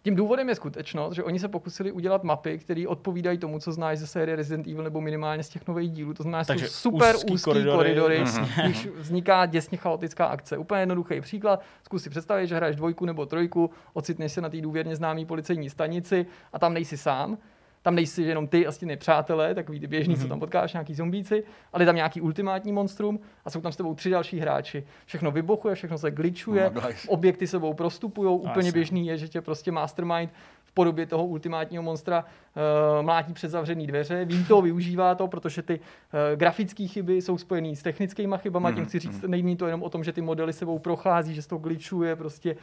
tím 0.02 0.16
důvodem 0.16 0.48
je 0.48 0.54
skutečnost, 0.54 1.14
že 1.14 1.24
oni 1.24 1.38
se 1.38 1.48
pokusili 1.48 1.92
udělat 1.92 2.24
mapy, 2.24 2.58
které 2.58 2.84
odpovídají 2.88 3.38
tomu, 3.38 3.58
co 3.58 3.72
znáš 3.72 3.98
ze 3.98 4.06
série 4.06 4.36
Resident 4.36 4.66
Evil 4.66 4.84
nebo 4.84 5.00
minimálně 5.00 5.42
z 5.42 5.48
těch 5.48 5.68
nových 5.68 5.90
dílů. 5.90 6.14
To 6.14 6.22
znamená, 6.22 6.42
že 6.42 6.46
Takže 6.46 6.68
jsou 6.68 6.90
super 6.90 7.16
úzký 7.16 7.32
úzký 7.32 7.44
koridory. 7.44 7.76
koridory, 7.76 8.18
Mhm. 8.20 8.32
koridory 8.32 8.62
když 8.68 8.86
vzniká 8.86 9.46
děsně 9.46 9.78
chaotická 9.78 10.26
akce. 10.26 10.58
Úplně 10.58 10.80
jednoduchý 10.82 11.20
příklad. 11.20 11.60
Zkus 11.84 12.02
si 12.02 12.10
představit, 12.10 12.46
že 12.46 12.56
hraješ 12.56 12.76
dvojku 12.76 13.04
nebo 13.06 13.26
trojku, 13.26 13.70
ocitneš 13.92 14.32
se 14.32 14.40
na 14.40 14.48
té 14.48 14.60
důvěrně 14.60 14.96
známé 14.96 15.24
policejní 15.24 15.70
stanici 15.70 16.26
a 16.52 16.58
tam 16.58 16.74
nejsi 16.74 16.96
sám. 16.96 17.38
Tam 17.82 17.94
nejsi 17.94 18.22
jenom 18.22 18.46
ty 18.48 18.66
a 18.66 18.72
stěny 18.72 18.96
přátelé, 18.96 19.54
takový 19.54 19.80
ty 19.80 19.86
běžný, 19.86 20.14
Mhm. 20.14 20.22
co 20.22 20.28
tam 20.28 20.40
potkáš, 20.40 20.72
nějaký 20.72 20.94
zombíci, 20.94 21.44
ale 21.72 21.82
je 21.82 21.86
tam 21.86 21.96
nějaký 21.96 22.20
ultimátní 22.20 22.72
monstrum 22.72 23.20
a 23.44 23.50
jsou 23.50 23.60
tam 23.60 23.72
s 23.72 23.76
tebou 23.76 23.94
tři 23.94 24.10
další 24.10 24.38
hráči. 24.40 24.84
Všechno 25.06 25.30
vybuchuje, 25.30 25.74
všechno 25.74 25.98
se 25.98 26.10
glitchuje, 26.10 26.70
No, 26.74 26.80
objekty 27.08 27.46
sebou 27.46 27.74
prostupují. 27.74 28.28
Úplně 28.40 28.50
Jasně. 28.68 28.72
běžný 28.72 29.06
je, 29.06 29.18
že 29.18 29.28
tě 29.28 29.40
prostě 29.40 29.72
mastermind 29.72 30.30
v 30.64 30.72
podobě 30.72 31.06
toho 31.06 31.26
ultimátního 31.26 31.82
monstra 31.82 32.24
uh, 32.24 33.04
mlátí 33.04 33.32
před 33.32 33.48
zavřený 33.48 33.86
dveře. 33.86 34.24
Ví 34.24 34.44
to, 34.44 34.62
využívá 34.62 35.14
to, 35.14 35.28
protože 35.28 35.62
ty 35.62 35.80
uh, 35.80 36.38
grafické 36.38 36.86
chyby 36.88 37.14
jsou 37.22 37.38
spojené 37.38 37.76
s 37.76 37.82
technickými 37.82 38.34
chybama. 38.38 38.68
Mhm, 38.68 38.76
Tím 38.76 38.86
chci 38.86 38.98
říct, 38.98 39.22
není 39.22 39.56
to 39.56 39.66
jenom 39.66 39.82
o 39.82 39.90
tom, 39.90 40.04
že 40.04 40.12
ty 40.12 40.20
modely 40.20 40.52
sebou 40.52 40.78
prochází, 40.78 41.34
že 41.34 41.42
se 41.42 41.48
to 41.48 41.58
glitchuje, 41.58 42.16
prostě 42.16 42.56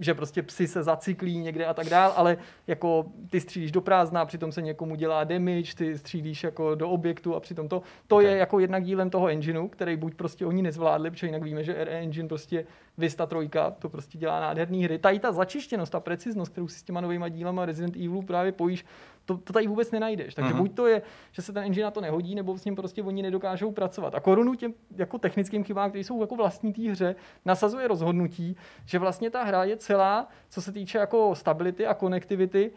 že 0.00 0.14
prostě 0.14 0.42
psy 0.42 0.68
se 0.68 0.82
zacyklí 0.82 1.38
někde 1.38 1.66
a 1.66 1.74
tak 1.74 1.88
dál, 1.88 2.12
ale 2.16 2.36
jako 2.66 3.06
ty 3.30 3.40
střílíš 3.40 3.72
do 3.72 3.80
prázdna, 3.80 4.24
přitom 4.24 4.52
se 4.52 4.62
někomu 4.62 4.94
dělá 4.94 5.24
damage, 5.24 5.74
ty 5.76 5.98
střílíš 5.98 6.44
jako 6.44 6.74
do 6.74 6.90
objektu 6.90 7.34
a 7.34 7.40
přitom 7.40 7.68
to, 7.68 7.82
to 8.06 8.16
Ok. 8.16 8.22
je 8.22 8.36
jako 8.36 8.58
jednak 8.60 8.84
dílem 8.84 9.10
toho 9.10 9.28
engineu, 9.28 9.68
který 9.68 9.96
buď 9.96 10.14
prostě 10.14 10.46
oni 10.46 10.62
nezvládli, 10.62 11.10
protože 11.10 11.26
jinak 11.26 11.42
víme, 11.42 11.64
že 11.64 11.84
RE 11.84 12.00
Engine 12.00 12.28
prostě 12.28 12.66
Vista 12.98 13.26
3, 13.26 13.36
to 13.78 13.88
prostě 13.88 14.18
dělá 14.18 14.40
nádherný 14.40 14.84
hry. 14.84 14.98
Tady 14.98 15.18
ta 15.18 15.32
začištěnost, 15.32 15.92
ta 15.92 16.00
preciznost, 16.00 16.52
kterou 16.52 16.68
si 16.68 16.78
s 16.78 16.82
těma 16.82 17.00
novýma 17.00 17.28
dílama 17.28 17.66
Resident 17.66 17.96
Evilu 17.96 18.22
právě 18.22 18.52
pojíš, 18.52 18.84
to, 19.24 19.36
to 19.36 19.52
tady 19.52 19.66
vůbec 19.66 19.90
nenajdeš. 19.90 20.34
Takže 20.34 20.50
Mhm. 20.54 20.62
buď 20.62 20.74
to 20.74 20.86
je, 20.86 21.02
že 21.32 21.42
se 21.42 21.52
ten 21.52 21.62
engine 21.64 21.84
na 21.84 21.90
to 21.90 22.00
nehodí, 22.00 22.34
nebo 22.34 22.58
s 22.58 22.64
ním 22.64 22.76
prostě 22.76 23.02
oni 23.02 23.22
nedokážou 23.22 23.72
pracovat. 23.72 24.14
A 24.14 24.20
korunu 24.20 24.54
těm 24.54 24.74
jako 24.96 25.18
technickým 25.18 25.64
chybám, 25.64 25.90
které 25.90 26.04
jsou 26.04 26.20
jako 26.20 26.36
vlastní 26.36 26.72
té 26.72 26.82
hře, 26.90 27.14
nasazuje 27.44 27.88
rozhodnutí, 27.88 28.56
že 28.86 28.98
vlastně 28.98 29.30
ta 29.30 29.42
hra 29.44 29.64
je 29.64 29.76
celá, 29.76 30.28
co 30.48 30.62
se 30.62 30.72
týče 30.72 30.98
jako 30.98 31.34
stability 31.34 31.86
a 31.86 31.94
konektivity, 31.94 32.70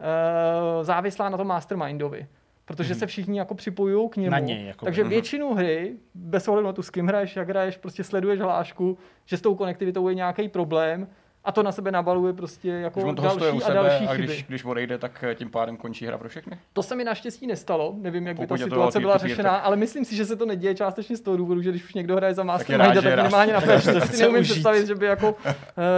eh, 0.00 0.84
závislá 0.84 1.28
na 1.28 1.36
tom 1.36 1.46
mastermindovi. 1.46 2.26
Protože 2.64 2.94
se 2.94 3.06
všichni 3.06 3.38
jako 3.38 3.54
připojují 3.54 4.08
k 4.08 4.16
němu. 4.16 4.30
Na 4.30 4.38
něj, 4.38 4.66
jakoby. 4.66 4.86
Takže 4.86 5.02
Mhm. 5.02 5.10
většinu 5.10 5.54
hry, 5.54 5.96
bez 6.14 6.48
ohledu 6.48 6.66
na 6.66 6.72
tu, 6.72 6.82
s 6.82 6.90
kým 6.90 7.06
hraješ, 7.06 7.36
jak 7.36 7.48
hraješ, 7.48 7.76
prostě 7.76 8.04
sleduješ 8.04 8.40
hlášku, 8.40 8.98
že 9.24 9.36
s 9.36 9.40
tou 9.40 9.54
konektivitou 9.54 10.08
je 10.08 10.14
nějaký 10.14 10.48
problém 10.48 11.08
a 11.44 11.52
to 11.52 11.62
na 11.62 11.72
sebe 11.72 11.90
nabaluje 11.92 12.32
prostě 12.32 12.68
Když 12.70 12.82
jako 12.82 13.00
on 13.00 13.16
toho 13.16 13.30
stojí 13.30 13.52
u 13.52 13.58
další 13.60 13.62
a 13.64 13.66
sebe 13.66 13.74
další 13.88 14.04
a 14.06 14.12
chyby. 14.14 14.26
když, 14.26 14.44
když 14.44 14.64
odejde, 14.64 14.98
tak 14.98 15.24
eh, 15.28 15.34
tím 15.34 15.50
pádem 15.50 15.76
končí 15.76 16.06
hra 16.06 16.18
pro 16.18 16.28
všechny? 16.28 16.58
To 16.72 16.82
se 16.82 16.94
mi 16.96 17.04
naštěstí 17.04 17.46
nestalo, 17.46 17.94
nevím, 17.98 18.26
jak 18.26 18.36
by 18.36 18.42
Pokud 18.46 18.54
ta 18.58 18.64
je 18.64 18.68
to 18.70 18.74
situace 18.74 19.00
byla 19.00 19.18
řešená, 19.18 19.50
tak- 19.50 19.62
ale 19.64 19.76
myslím 19.76 20.04
si, 20.04 20.16
že 20.16 20.24
se 20.24 20.36
to 20.36 20.46
neděje 20.46 20.74
částečně 20.74 21.16
z 21.16 21.20
toho 21.20 21.36
důvodu, 21.36 21.62
že 21.62 21.70
když 21.70 21.84
už 21.84 21.94
někdo 21.94 22.16
hraje 22.16 22.34
za 22.34 22.42
Mastermind, 22.44 22.94
tak 22.94 23.02
že 23.02 23.10
rád. 23.16 23.22
minimálně 23.22 23.52
na 23.52 23.60
Tak 23.66 23.68
to 23.84 23.90
PS4 23.90 24.00
chce 24.00 24.16
si 24.16 24.22
neumím 24.22 24.42
představit, 24.42 24.86
že 24.86 24.94
by, 24.94 25.06
jako, 25.06 25.34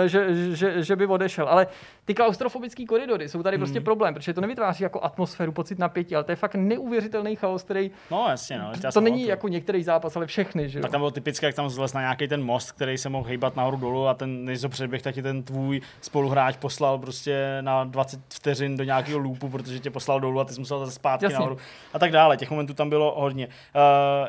eh, 0.05 0.09
že, 0.09 0.27
že, 0.57 0.83
že, 0.83 0.97
by 0.97 1.07
odešel. 1.07 1.49
Ale 1.49 1.67
ty 2.05 2.15
klaustrofobické 2.15 2.85
koridory 2.87 3.29
jsou 3.29 3.43
tady 3.43 3.59
prostě 3.59 3.81
problém, 3.81 4.15
protože 4.15 4.35
to 4.35 4.41
nevytváří 4.41 4.83
jako 4.83 5.05
atmosféru, 5.05 5.53
pocit 5.53 5.79
napětí, 5.79 6.15
ale 6.15 6.25
to 6.25 6.33
je 6.33 6.37
fakt 6.37 6.55
neuvěřitelný 6.55 7.37
chaos, 7.37 7.63
který 7.63 7.91
No 8.11 8.27
jasně, 8.29 8.59
no. 8.59 8.73
to 8.93 9.01
není 9.01 9.17
pamatuju. 9.17 9.29
jako 9.29 9.49
některý 9.49 9.83
zápas, 9.85 10.17
ale 10.17 10.27
všechny, 10.27 10.69
že 10.69 10.79
jo? 10.79 10.83
Tak 10.83 10.91
tam 10.91 11.01
bylo 11.01 11.11
typické, 11.11 11.47
jak 11.47 11.55
tam 11.55 11.71
zles 11.71 11.93
na 11.93 12.01
nějaký 12.01 12.29
ten 12.29 12.45
most, 12.45 12.73
který 12.73 12.99
se 12.99 13.09
mohl 13.09 13.29
hejbat 13.29 13.57
nahoru 13.57 13.77
dolů 13.77 14.07
a 14.09 14.15
ten 14.15 14.45
než 14.45 14.61
to 14.61 14.69
předběh, 14.69 15.03
tak 15.03 15.15
ti 15.15 15.23
ten 15.23 15.43
tvůj 15.43 15.81
spoluhráč 16.01 16.57
poslal 16.57 16.99
prostě 16.99 17.59
na 17.61 17.85
20 17.85 18.21
vteřin 18.35 18.77
do 18.77 18.85
nějakého 18.85 19.19
loopu, 19.19 19.49
protože 19.49 19.79
tě 19.81 19.91
poslal 19.91 20.21
dolů 20.21 20.41
a 20.41 20.45
ty 20.45 20.55
jsi 20.55 20.61
musel 20.61 20.79
zase 20.79 20.93
zpátky 20.93 21.25
Jasně. 21.25 21.39
nahoru 21.39 21.57
a 21.93 21.99
tak 21.99 22.11
dále. 22.11 22.37
Těch 22.37 22.51
momentů 22.51 22.75
tam 22.75 22.89
bylo 22.89 23.21
hodně. 23.21 23.47
Uh, 23.47 23.53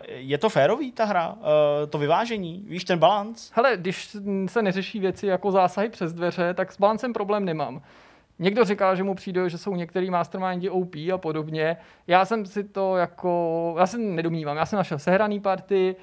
je 0.08 0.38
to 0.38 0.50
férový 0.50 0.92
ta 0.92 1.06
hra? 1.06 1.30
Uh, 1.30 1.36
to 1.90 1.98
vyvážení? 1.98 2.64
Víš 2.68 2.84
ten 2.84 3.00
balans? 3.00 3.52
Hele, 3.54 3.78
když 3.78 4.18
se 4.48 4.62
neřeší 4.62 5.00
věci 5.00 5.28
jako 5.28 5.52
zásahy 5.52 5.90
přes 5.90 6.14
dveře, 6.14 6.54
tak 6.54 6.72
s 6.72 6.80
balancem 6.80 7.14
problém 7.14 7.46
nemám. 7.66 7.82
Někdo 8.40 8.66
říká, 8.66 8.96
že 8.96 9.04
mu 9.04 9.16
přijde, 9.16 9.50
že 9.50 9.58
jsou 9.58 9.76
některý 9.76 10.10
mastermindy 10.10 10.70
OP 10.70 10.96
a 11.14 11.18
podobně. 11.18 11.78
Já 12.08 12.26
jsem 12.26 12.46
si 12.46 12.64
to 12.64 12.98
jako, 12.98 13.76
já 13.80 13.88
se 13.88 13.98
nedomnívám, 13.98 14.58
já 14.58 14.66
jsem 14.66 14.78
našel 14.78 15.00
sehraný 15.00 15.40
party, 15.40 15.96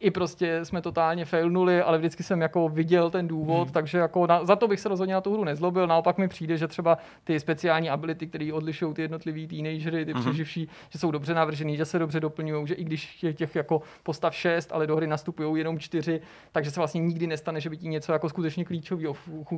i 0.00 0.10
prostě 0.10 0.64
jsme 0.64 0.82
totálně 0.82 1.24
failnuli, 1.24 1.82
ale 1.82 1.98
vždycky 1.98 2.22
jsem 2.22 2.40
jako 2.40 2.68
viděl 2.68 3.10
ten 3.10 3.28
důvod, 3.28 3.64
hmm. 3.64 3.72
takže 3.72 3.98
jako 3.98 4.26
na, 4.26 4.44
za 4.44 4.56
to 4.56 4.68
bych 4.68 4.80
se 4.80 4.88
rozhodně 4.88 5.14
na 5.14 5.20
tu 5.20 5.32
hru 5.32 5.44
nezlobil. 5.44 5.86
Naopak 5.86 6.18
mi 6.18 6.28
přijde, 6.28 6.56
že 6.56 6.68
třeba 6.68 6.98
ty 7.24 7.40
speciální 7.40 7.90
ability, 7.90 8.26
které 8.26 8.52
odlišují 8.52 8.94
ty 8.94 9.02
jednotlivý 9.02 9.46
teenagery, 9.46 10.04
ty 10.06 10.14
přeživší, 10.14 10.68
že 10.90 10.98
jsou 10.98 11.10
dobře 11.10 11.34
navržený, 11.34 11.76
že 11.76 11.84
se 11.84 11.98
dobře 11.98 12.20
doplňují, 12.20 12.66
že 12.66 12.74
i 12.74 12.84
když 12.84 13.22
je 13.22 13.32
těch 13.32 13.56
jako 13.56 13.82
postav 14.02 14.34
šest, 14.34 14.72
ale 14.72 14.86
do 14.86 14.96
hry 14.96 15.06
nastupují 15.06 15.58
jenom 15.58 15.78
čtyři, 15.78 16.20
takže 16.52 16.70
se 16.70 16.80
vlastně 16.80 17.00
nikdy 17.00 17.26
nestane, 17.26 17.60
že 17.60 17.70
by 17.70 17.76
ti 17.76 17.88
něco 17.88 18.12
jako 18.12 18.28
skutečně 18.28 18.64
klíčového 18.64 19.16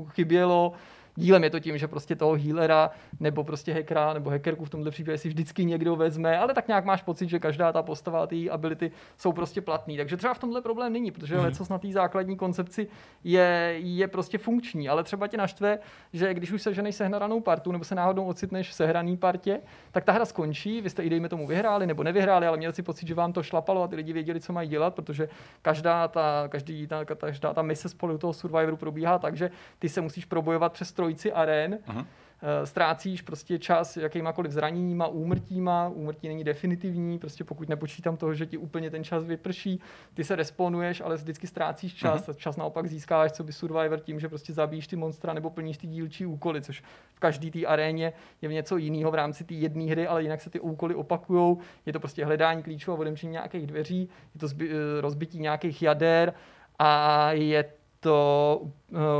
chybělo. 0.09 0.73
Dílem 1.17 1.45
je 1.45 1.51
to 1.51 1.61
tím, 1.61 1.79
že 1.79 1.89
prostě 1.89 2.17
toho 2.17 2.35
healera 2.35 2.91
nebo 3.21 3.45
prostě 3.45 3.73
hackera 3.73 4.13
nebo 4.13 4.31
hackerku 4.31 4.65
v 4.65 4.71
tomhle 4.71 4.91
případě 4.91 5.19
si 5.19 5.29
vždycky 5.29 5.65
někdo 5.65 5.97
vezme, 5.97 6.39
ale 6.39 6.55
tak 6.55 6.69
nějak 6.69 6.85
máš 6.85 7.03
pocit, 7.03 7.29
že 7.29 7.39
každá 7.39 7.73
ta 7.73 7.83
postava 7.83 8.23
a 8.23 8.27
ty 8.27 8.51
ability 8.51 8.93
jsou 9.17 9.33
prostě 9.33 9.61
platný. 9.61 9.97
Takže 9.97 10.17
třeba 10.17 10.35
v 10.35 10.39
tomhle 10.39 10.61
problém 10.61 10.93
není, 10.93 11.11
protože 11.11 11.37
mm-hmm. 11.37 11.43
lecos 11.43 11.69
na 11.69 11.79
té 11.79 11.93
základní 11.93 12.37
koncepci 12.37 12.89
je, 13.25 13.75
je 13.79 14.09
prostě 14.09 14.39
funkční, 14.39 14.89
ale 14.89 15.05
třeba 15.05 15.27
tě 15.27 15.37
naštve, 15.37 15.79
že 16.13 16.35
když 16.35 16.53
už 16.53 16.63
seženeš 16.63 16.95
sehranou 16.95 17.41
partu 17.41 17.73
nebo 17.73 17.85
se 17.85 17.95
náhodou 17.95 18.25
ocitneš 18.25 18.69
v 18.69 18.75
sehraný 18.75 19.17
partě, 19.17 19.61
tak 19.93 20.05
ta 20.05 20.13
hra 20.13 20.25
skončí, 20.25 20.81
vy 20.81 20.91
jste 20.91 21.03
i 21.03 21.11
dejme 21.11 21.29
tomu 21.29 21.47
vyhráli 21.47 21.87
nebo 21.87 22.03
nevyhráli, 22.03 22.47
ale 22.47 22.57
měli 22.57 22.75
si 22.75 22.83
pocit, 22.83 23.09
že 23.09 23.15
vám 23.15 23.33
to 23.33 23.43
šlapalo 23.43 23.83
a 23.83 23.89
ty 23.89 23.97
lidi 23.97 24.13
věděli, 24.13 24.41
co 24.41 24.53
mají 24.53 24.69
dělat, 24.69 24.95
protože 24.95 25.29
každá 25.63 26.09
ta, 26.09 26.49
každý, 26.49 26.87
ta, 26.87 27.05
každá 27.05 27.55
ta 27.55 27.63
mise 27.63 27.89
spolu 27.89 28.19
toho 28.19 28.33
Survivoru 28.33 28.77
probíhá 28.77 29.19
tak, 29.19 29.37
že 29.37 29.51
ty 29.79 29.89
se 29.89 30.01
musíš 30.01 30.25
probojovat 30.25 30.73
přes 30.73 30.93
trojici 31.03 31.33
aren, 31.33 31.79
Aha. 31.87 32.07
Eh, 32.45 32.67
ztrácíš 32.67 33.23
prostě 33.23 33.59
čas 33.59 33.97
jakýmakoliv 33.97 34.53
zraněníma, 34.53 35.07
úmrtíma, 35.07 35.89
úmrtí 35.89 36.29
není 36.29 36.45
definitivní, 36.45 37.19
prostě 37.19 37.45
pokud 37.45 37.69
nepočítám 37.69 38.17
toho, 38.17 38.35
že 38.35 38.47
ti 38.47 38.57
úplně 38.59 38.91
ten 38.91 39.05
čas 39.05 39.25
vyprší, 39.25 39.81
ty 40.15 40.25
se 40.25 40.37
respawnuješ, 40.37 41.01
ale 41.01 41.17
vždycky 41.17 41.47
ztrácíš 41.47 41.95
čas, 41.95 42.29
a 42.29 42.33
čas 42.33 42.57
naopak 42.57 42.87
získáváš 42.87 43.33
co 43.33 43.45
by 43.45 43.53
Survivor 43.53 44.01
tím, 44.01 44.21
že 44.21 44.29
prostě 44.29 44.53
zabíjíš 44.53 44.87
ty 44.87 44.97
monstra 44.97 45.33
nebo 45.33 45.51
plníš 45.51 45.79
ty 45.79 45.87
dílčí 45.87 46.27
úkoly, 46.27 46.63
což 46.63 46.83
v 47.15 47.21
každé 47.21 47.51
té 47.51 47.67
aréně 47.67 48.13
je 48.43 48.49
něco 48.49 48.77
jiného 48.77 49.11
v 49.11 49.15
rámci 49.15 49.45
té 49.45 49.55
jedné 49.55 49.85
hry, 49.85 50.07
ale 50.07 50.23
jinak 50.23 50.41
se 50.41 50.51
ty 50.51 50.61
úkoly 50.61 50.95
opakujou, 50.95 51.59
je 51.87 51.93
to 51.93 52.01
prostě 52.01 52.25
hledání 52.25 52.63
klíčů 52.63 52.93
a 52.93 52.95
odemčení 52.95 53.33
nějakých 53.33 53.67
dveří, 53.67 54.09
je 54.35 54.41
to 54.41 54.49
zby, 54.49 54.71
eh, 54.71 55.01
rozbití 55.01 55.39
nějakých 55.39 55.83
jader 55.83 56.35
a 56.79 57.33
je 57.33 57.65
to 58.03 58.61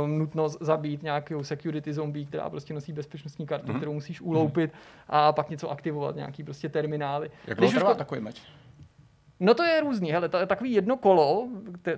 um, 0.03 0.17
nutnost 0.19 0.57
zabít 0.61 1.03
nějakou 1.03 1.43
security 1.43 1.93
zombie, 1.93 2.25
která 2.25 2.49
prostě 2.49 2.73
nosí 2.73 2.93
bezpečnostní 2.93 3.45
kartu, 3.45 3.67
mm-hmm. 3.67 3.77
kterou 3.77 3.93
musíš 3.93 4.21
uloupit 4.21 4.71
a 5.07 5.31
pak 5.31 5.49
něco 5.49 5.71
aktivovat, 5.71 6.15
nějaký 6.15 6.43
prostě 6.43 6.69
terminály. 6.69 7.31
Jak 7.47 7.57
dlouho 7.57 7.69
už 7.69 7.75
trvá 7.75 7.93
ko- 7.93 7.97
takový 7.97 8.21
meč? 8.21 8.41
No 9.45 9.53
to 9.53 9.63
je 9.63 9.81
různý, 9.81 10.11
hele, 10.11 10.29
to 10.29 10.37
je 10.37 10.45
takový 10.45 10.71
jedno 10.71 10.97
kolo 10.97 11.47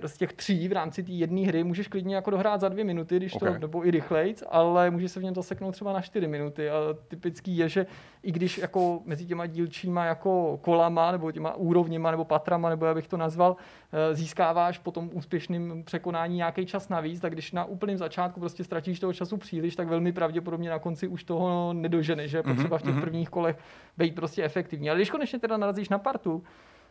z 0.06 0.16
těch 0.16 0.32
tří 0.32 0.68
v 0.68 0.72
rámci 0.72 1.02
té 1.02 1.12
jedné 1.12 1.46
hry 1.46 1.64
můžeš 1.64 1.88
klidně 1.88 2.14
jako 2.14 2.30
dohrát 2.30 2.60
za 2.60 2.68
dvě 2.68 2.84
minuty, 2.84 3.16
když 3.16 3.32
to, 3.32 3.46
Ok. 3.46 3.58
nebo 3.58 3.86
i 3.86 3.90
rychlejc, 3.90 4.42
ale 4.48 4.90
může 4.90 5.08
se 5.08 5.20
v 5.20 5.22
něm 5.22 5.34
zaseknout 5.34 5.74
třeba 5.74 5.92
na 5.92 6.00
čtyři 6.00 6.28
minuty 6.28 6.70
a 6.70 6.74
typický 7.08 7.56
je, 7.56 7.68
že 7.68 7.86
i 8.22 8.32
když 8.32 8.58
jako 8.58 9.00
mezi 9.04 9.26
těma 9.26 9.46
dílčíma 9.46 10.04
jako 10.04 10.58
kolama 10.62 11.12
nebo 11.12 11.32
těma 11.32 11.54
úrovněma 11.54 12.10
nebo 12.10 12.24
patrama, 12.24 12.68
nebo 12.68 12.86
jak 12.86 12.94
bych 12.94 13.08
to 13.08 13.16
nazval, 13.16 13.56
eh, 13.92 14.14
získáváš 14.14 14.78
po 14.78 14.90
tom 14.90 15.10
úspěšném 15.12 15.82
překonání 15.84 16.36
nějaký 16.36 16.66
čas 16.66 16.88
navíc, 16.88 17.20
tak 17.20 17.32
když 17.32 17.52
na 17.52 17.64
úplném 17.64 17.98
začátku 17.98 18.40
prostě 18.40 18.64
ztratíš 18.64 19.00
toho 19.00 19.12
času 19.12 19.36
příliš, 19.36 19.76
tak 19.76 19.88
velmi 19.88 20.12
pravděpodobně 20.12 20.70
na 20.70 20.78
konci 20.78 21.08
už 21.08 21.24
toho 21.24 21.72
nedoženeš, 21.72 22.30
že 22.30 22.42
potřeba 22.42 22.78
v 22.78 22.82
těch 22.82 22.92
mhm. 22.92 23.00
prvních 23.00 23.28
kolech 23.28 23.58
být 23.96 24.14
prostě 24.14 24.44
efektivní. 24.44 24.90
Ale 24.90 24.98
když 24.98 25.10
konečně 25.10 25.38
teda 25.38 25.56
narazíš 25.56 25.88
na 25.88 25.98
partu, 25.98 26.42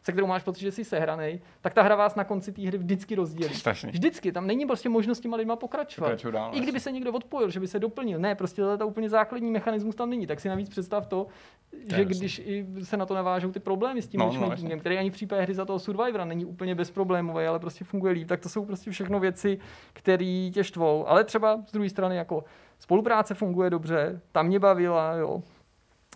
se 0.06 0.12
kterou 0.12 0.28
máš 0.28 0.44
pocit, 0.44 0.62
že 0.62 0.72
jsi 0.72 0.84
sehranej, 0.86 1.40
tak 1.62 1.74
ta 1.74 1.82
hra 1.82 1.96
vás 1.96 2.16
na 2.16 2.24
konci 2.24 2.52
té 2.52 2.62
hry 2.62 2.78
vždycky 2.78 3.16
rozdělí. 3.16 3.54
Strašný. 3.56 3.92
Vždycky, 3.92 4.32
tam 4.32 4.48
není 4.48 4.66
prostě 4.66 4.90
možnost 4.90 5.18
s 5.18 5.22
těma 5.22 5.38
lidma 5.38 5.56
pokračovat. 5.56 6.08
Pokračuju 6.08 6.32
dál, 6.32 6.52
I 6.54 6.60
kdyby 6.60 6.80
se 6.80 6.92
někdo 6.92 7.12
odpojil, 7.14 7.50
že 7.50 7.60
by 7.60 7.68
se 7.68 7.80
doplnil. 7.80 8.20
Ne, 8.20 8.36
prostě 8.36 8.62
ta 8.78 8.86
úplně 8.86 9.10
základní 9.10 9.52
mechanismus 9.52 9.96
tam 9.96 10.10
není. 10.10 10.28
Tak 10.28 10.40
si 10.40 10.50
navíc 10.50 10.70
představ 10.70 11.08
to, 11.08 11.28
že 11.74 12.02
jasný. 12.02 12.06
když 12.06 12.40
i 12.46 12.66
se 12.84 12.98
na 12.98 13.06
to 13.06 13.14
navážou 13.14 13.52
ty 13.52 13.60
problémy 13.60 14.02
s 14.02 14.08
tím 14.08 14.20
No, 14.20 14.34
no, 14.34 14.48
jasně. 14.52 14.78
který 14.78 14.98
ani 14.98 15.10
v 15.10 15.14
případě 15.14 15.42
hry 15.42 15.54
za 15.54 15.66
toho 15.66 15.80
Survivora 15.80 16.26
není 16.26 16.46
úplně 16.46 16.76
bezproblémový, 16.76 17.46
ale 17.46 17.60
prostě 17.60 17.86
funguje 17.86 18.14
líp, 18.14 18.28
tak 18.28 18.40
to 18.40 18.50
jsou 18.50 18.66
prostě 18.66 18.92
všechno 18.92 19.20
věci, 19.20 19.60
které 19.94 20.50
tě 20.54 20.64
štvou. 20.64 21.08
Ale 21.10 21.24
třeba 21.24 21.60
z 21.68 21.72
druhé 21.72 21.90
strany 21.90 22.16
jako 22.16 22.44
spolupráce 22.80 23.34
funguje 23.34 23.70
dobře, 23.70 24.22
tam 24.32 24.48
mě 24.48 24.60
bavila, 24.60 25.14
jo. 25.14 25.44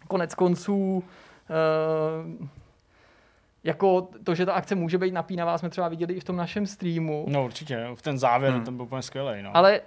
Konec 0.08 0.36
konců, 0.36 1.04
uh, 2.40 2.48
jako 3.64 4.10
to, 4.24 4.36
že 4.36 4.46
ta 4.46 4.54
akce 4.54 4.76
může 4.76 4.98
být 4.98 5.14
napínavá, 5.14 5.58
jsme 5.58 5.70
třeba 5.70 5.88
viděli 5.88 6.14
i 6.14 6.20
v 6.20 6.24
tom 6.24 6.36
našem 6.36 6.66
streamu. 6.66 7.26
No 7.30 7.46
určitě, 7.46 7.88
v 7.96 8.02
ten 8.02 8.20
závěr, 8.20 8.54
Hmm. 8.54 8.64
ten 8.66 8.76
byl 8.76 8.86
úplně 8.86 9.02
skvělý. 9.02 9.42
No. 9.44 9.58
Ale 9.58 9.82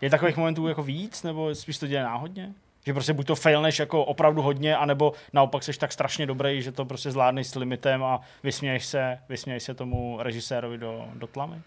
Je 0.00 0.10
takových 0.10 0.36
momentů 0.36 0.68
jako 0.68 0.82
víc, 0.82 1.22
nebo 1.22 1.54
spíš 1.54 1.78
to 1.78 1.86
děje 1.86 2.02
náhodně? 2.02 2.52
Že 2.86 2.92
prostě 2.92 3.12
buď 3.12 3.26
to 3.26 3.34
failneš 3.36 3.78
jako 3.78 4.04
opravdu 4.04 4.42
hodně, 4.42 4.76
anebo 4.76 5.12
naopak 5.32 5.62
jsi 5.62 5.78
tak 5.78 5.92
strašně 5.92 6.26
dobrý, 6.26 6.62
že 6.62 6.72
to 6.72 6.84
prostě 6.84 7.10
zvládneš 7.10 7.46
s 7.46 7.54
limitem 7.54 8.04
a 8.04 8.20
vysměješ 8.42 8.86
se, 8.86 9.18
vysměješ 9.28 9.62
se 9.62 9.74
tomu 9.74 10.18
režisérovi 10.20 10.78
do, 10.78 11.04
do 11.14 11.26
tlamy? 11.26 11.60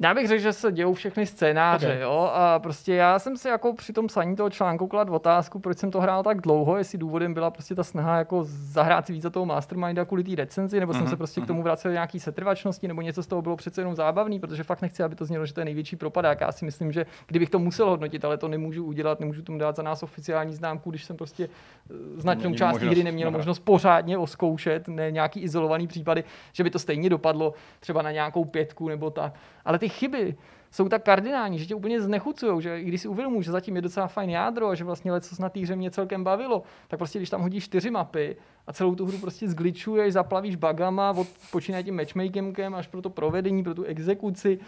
Já 0.00 0.14
bych 0.14 0.28
řekl, 0.28 0.42
že 0.42 0.52
se 0.52 0.72
dějou 0.72 0.94
všechny 0.94 1.26
scénáře, 1.26 1.86
Okay. 1.86 2.00
jo, 2.00 2.30
a 2.32 2.58
prostě 2.58 2.94
já 2.94 3.18
jsem 3.18 3.36
si 3.36 3.48
jako 3.48 3.72
při 3.74 3.92
tom 3.92 4.06
psaní 4.06 4.36
toho 4.36 4.50
článku 4.50 4.86
klad 4.86 5.10
otázku, 5.10 5.58
proč 5.58 5.78
jsem 5.78 5.90
to 5.90 6.00
hrál 6.00 6.22
tak 6.22 6.40
dlouho, 6.40 6.76
jestli 6.76 6.98
důvodem 6.98 7.34
byla 7.34 7.50
prostě 7.50 7.74
ta 7.74 7.84
snaha 7.84 8.18
jako 8.18 8.40
zahrát 8.44 9.06
si 9.06 9.12
víc 9.12 9.22
za 9.22 9.30
toho 9.30 9.46
masterminda 9.46 10.04
kvůli 10.04 10.24
té 10.24 10.34
recenzi, 10.34 10.80
nebo 10.80 10.92
mm-hmm. 10.92 10.96
jsem 10.96 11.02
Mhm, 11.02 11.10
se 11.10 11.16
prostě 11.16 11.40
k 11.40 11.46
tomu 11.46 11.62
vracel 11.62 11.92
nějaký 11.92 12.20
setrvačnosti, 12.20 12.88
nebo 12.88 13.02
něco 13.02 13.22
z 13.22 13.26
toho 13.26 13.42
bylo 13.42 13.56
přece 13.56 13.80
jenom 13.80 13.94
zábavný, 13.94 14.40
protože 14.40 14.62
fakt 14.62 14.82
nechci, 14.82 15.02
aby 15.02 15.14
to 15.14 15.24
znělo, 15.24 15.46
že 15.46 15.52
to 15.54 15.60
je 15.60 15.64
největší 15.64 15.96
propadák. 15.96 16.40
Já 16.40 16.52
si 16.52 16.64
myslím, 16.64 16.92
že 16.92 17.06
kdybych 17.26 17.50
to 17.50 17.58
musel 17.58 17.90
hodnotit, 17.90 18.24
ale 18.24 18.36
to 18.38 18.48
nemůžu 18.48 18.84
udělat, 18.84 19.20
nemůžu 19.20 19.42
tomu 19.42 19.58
dát 19.58 19.76
za 19.76 19.82
nás 19.82 20.02
oficiální 20.02 20.54
známku, 20.54 20.90
když 20.90 21.04
jsem 21.04 21.16
prostě 21.16 21.44
eh, 21.90 22.20
značnou 22.20 22.44
Není 22.44 22.56
část 22.56 22.76
hry 22.78 23.04
neměl 23.04 23.26
nahrát. 23.26 23.38
možnost 23.38 23.58
pořádně 23.58 24.18
oskoušet, 24.18 24.88
ne 24.88 25.10
nějaký 25.10 25.40
izolovaný 25.40 25.86
případy, 25.86 26.24
že 26.52 26.64
by 26.64 26.70
to 26.70 26.78
stejně 26.78 27.10
dopadlo 27.10 27.54
třeba 27.80 28.02
na 28.02 28.10
nějakou 28.12 28.44
pětku 28.44 28.88
nebo 28.88 29.10
tak. 29.10 29.32
Ale 29.64 29.78
ty 29.78 29.85
chyby 29.88 30.36
jsou 30.70 30.88
tak 30.88 31.04
kardinální, 31.04 31.58
že 31.58 31.66
tě 31.66 31.74
úplně 31.74 32.00
znechucují, 32.00 32.62
že 32.62 32.80
i 32.80 32.84
když 32.84 33.00
si 33.00 33.08
uvědomuji, 33.08 33.42
že 33.42 33.50
zatím 33.50 33.76
je 33.76 33.82
docela 33.82 34.06
fajn 34.06 34.30
jádro 34.30 34.68
a 34.68 34.74
že 34.74 34.84
vlastně 34.84 35.12
leco 35.12 35.42
na 35.42 35.48
té 35.48 35.60
hře 35.60 35.76
mě 35.76 35.90
celkem 35.90 36.24
bavilo, 36.24 36.62
tak 36.88 36.98
prostě 36.98 37.18
když 37.18 37.30
tam 37.30 37.42
hodíš 37.42 37.64
čtyři 37.64 37.90
mapy 37.90 38.36
a 38.66 38.72
celou 38.72 38.94
tu 38.94 39.06
hru 39.06 39.18
prostě 39.18 39.48
zgličuješ, 39.48 40.12
zaplavíš 40.12 40.56
bugama, 40.56 41.10
od 41.10 41.26
počínaje 41.50 41.84
tím 41.84 41.96
matchmakingem 41.96 42.74
až 42.74 42.86
pro 42.86 43.02
to 43.02 43.10
provedení, 43.10 43.62
pro 43.62 43.74
tu 43.74 43.82
exekuci, 43.82 44.58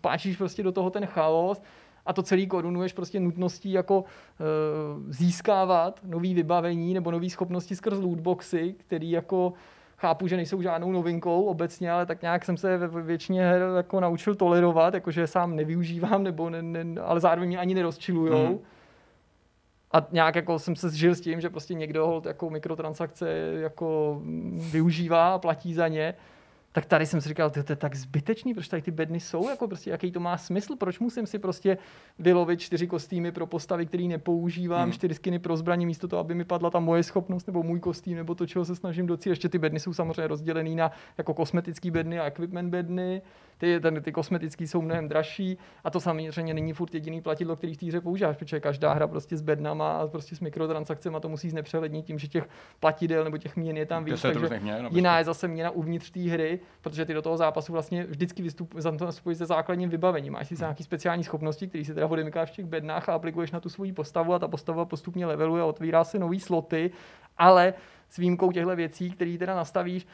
páčíš 0.00 0.36
prostě 0.36 0.62
do 0.62 0.72
toho 0.72 0.90
ten 0.90 1.06
chaos 1.06 1.62
a 2.06 2.12
to 2.12 2.22
celý 2.22 2.46
korunuješ 2.46 2.92
prostě 2.92 3.20
nutností 3.20 3.72
jako 3.72 4.00
uh, 4.00 4.06
získávat 5.08 6.00
nový 6.04 6.34
vybavení 6.34 6.94
nebo 6.94 7.10
nové 7.10 7.30
schopnosti 7.30 7.76
skrz 7.76 7.98
lootboxy, 7.98 8.74
který 8.78 9.10
jako 9.10 9.52
chápu, 10.00 10.26
že 10.26 10.36
nejsou 10.36 10.62
žádnou 10.62 10.92
novinkou 10.92 11.42
obecně, 11.42 11.92
ale 11.92 12.06
tak 12.06 12.22
nějak 12.22 12.44
jsem 12.44 12.56
se 12.56 12.78
ve 12.78 13.02
většině 13.02 13.42
her 13.42 13.62
jako 13.76 14.00
naučil 14.00 14.34
tolerovat, 14.34 14.94
jakože 14.94 15.26
sám 15.26 15.56
nevyužívám, 15.56 16.22
nebo 16.22 16.50
ne, 16.50 16.62
ne, 16.62 17.00
ale 17.00 17.20
zároveň 17.20 17.48
mě 17.48 17.58
ani 17.58 17.74
nerozčilujou. 17.74 18.48
Mm. 18.48 18.58
A 19.92 20.06
nějak 20.12 20.34
jako 20.34 20.58
jsem 20.58 20.76
se 20.76 20.88
zžil 20.88 21.14
s 21.14 21.20
tím, 21.20 21.40
že 21.40 21.50
prostě 21.50 21.74
někdo 21.74 22.22
jako 22.26 22.50
mikrotransakce 22.50 23.28
jako 23.60 24.20
využívá 24.70 25.34
a 25.34 25.38
platí 25.38 25.74
za 25.74 25.88
ně 25.88 26.14
tak 26.72 26.86
tady 26.86 27.06
jsem 27.06 27.20
si 27.20 27.28
říkal, 27.28 27.50
to, 27.50 27.62
to 27.62 27.72
je 27.72 27.76
tak 27.76 27.94
zbytečný, 27.94 28.54
proč 28.54 28.68
tady 28.68 28.82
ty 28.82 28.90
bedny 28.90 29.20
jsou, 29.20 29.48
jako 29.48 29.68
prostě, 29.68 29.90
jaký 29.90 30.12
to 30.12 30.20
má 30.20 30.38
smysl, 30.38 30.76
proč 30.76 30.98
musím 30.98 31.26
si 31.26 31.38
prostě 31.38 31.78
vylovit 32.18 32.60
čtyři 32.60 32.86
kostýmy 32.86 33.32
pro 33.32 33.46
postavy, 33.46 33.86
který 33.86 34.08
nepoužívám, 34.08 34.82
hmm. 34.82 34.92
čtyři 34.92 35.14
skiny 35.14 35.38
pro 35.38 35.56
zbraně, 35.56 35.86
místo 35.86 36.08
toho, 36.08 36.20
aby 36.20 36.34
mi 36.34 36.44
padla 36.44 36.70
ta 36.70 36.80
moje 36.80 37.02
schopnost 37.02 37.46
nebo 37.46 37.62
můj 37.62 37.80
kostým, 37.80 38.16
nebo 38.16 38.34
to, 38.34 38.46
čeho 38.46 38.64
se 38.64 38.76
snažím 38.76 39.06
docílit. 39.06 39.32
Ještě 39.32 39.48
ty 39.48 39.58
bedny 39.58 39.80
jsou 39.80 39.92
samozřejmě 39.92 40.26
rozdělený 40.26 40.76
na 40.76 40.90
jako 41.18 41.34
kosmetické 41.34 41.90
bedny 41.90 42.20
a 42.20 42.24
equipment 42.24 42.70
bedny 42.70 43.22
ty, 43.60 43.80
ten, 43.80 44.02
ty 44.02 44.12
kosmetické 44.12 44.66
jsou 44.66 44.82
mnohem 44.82 45.08
dražší 45.08 45.58
a 45.84 45.90
to 45.90 46.00
samozřejmě 46.00 46.54
není 46.54 46.72
furt 46.72 46.94
jediný 46.94 47.20
platidlo, 47.20 47.56
který 47.56 47.74
v 47.74 47.76
té 47.76 47.86
hře 47.86 48.00
používáš, 48.00 48.36
protože 48.36 48.60
každá 48.60 48.92
hra 48.92 49.06
prostě 49.06 49.36
s 49.36 49.42
bednama 49.42 49.92
a 49.92 50.06
prostě 50.06 50.36
s 50.36 50.40
mikrotransakcemi 50.40 51.16
to 51.20 51.28
musí 51.28 51.50
znepřehlednit 51.50 52.06
tím, 52.06 52.18
že 52.18 52.28
těch 52.28 52.48
platidel 52.80 53.24
nebo 53.24 53.38
těch 53.38 53.56
měn 53.56 53.76
je 53.76 53.86
tam 53.86 54.04
víc. 54.04 54.22
Takže 54.22 54.60
měn, 54.60 54.88
jiná 54.90 55.18
je 55.18 55.24
zase 55.24 55.48
měna 55.48 55.70
uvnitř 55.70 56.10
té 56.10 56.20
hry, 56.20 56.60
protože 56.80 57.04
ty 57.04 57.14
do 57.14 57.22
toho 57.22 57.36
zápasu 57.36 57.72
vlastně 57.72 58.04
vždycky 58.04 58.42
vystupují 58.42 59.36
se 59.36 59.46
základním 59.46 59.90
vybavením. 59.90 60.32
Máš 60.32 60.48
si 60.48 60.54
hmm. 60.54 60.60
nějaké 60.60 60.84
speciální 60.84 61.24
schopnosti, 61.24 61.68
které 61.68 61.84
si 61.84 61.94
teda 61.94 62.06
odemykáš 62.06 62.50
v 62.50 62.56
těch 62.56 62.66
bednách 62.66 63.08
a 63.08 63.12
aplikuješ 63.12 63.50
na 63.50 63.60
tu 63.60 63.68
svoji 63.68 63.92
postavu 63.92 64.34
a 64.34 64.38
ta 64.38 64.48
postava 64.48 64.84
postupně 64.84 65.26
leveluje 65.26 65.62
a 65.62 65.66
otvírá 65.66 66.04
se 66.04 66.18
nový 66.18 66.40
sloty, 66.40 66.90
ale 67.38 67.74
s 68.08 68.16
výjimkou 68.16 68.52
těchto 68.52 68.76
věcí, 68.76 69.10
které 69.10 69.38
teda 69.38 69.54
nastavíš, 69.54 70.06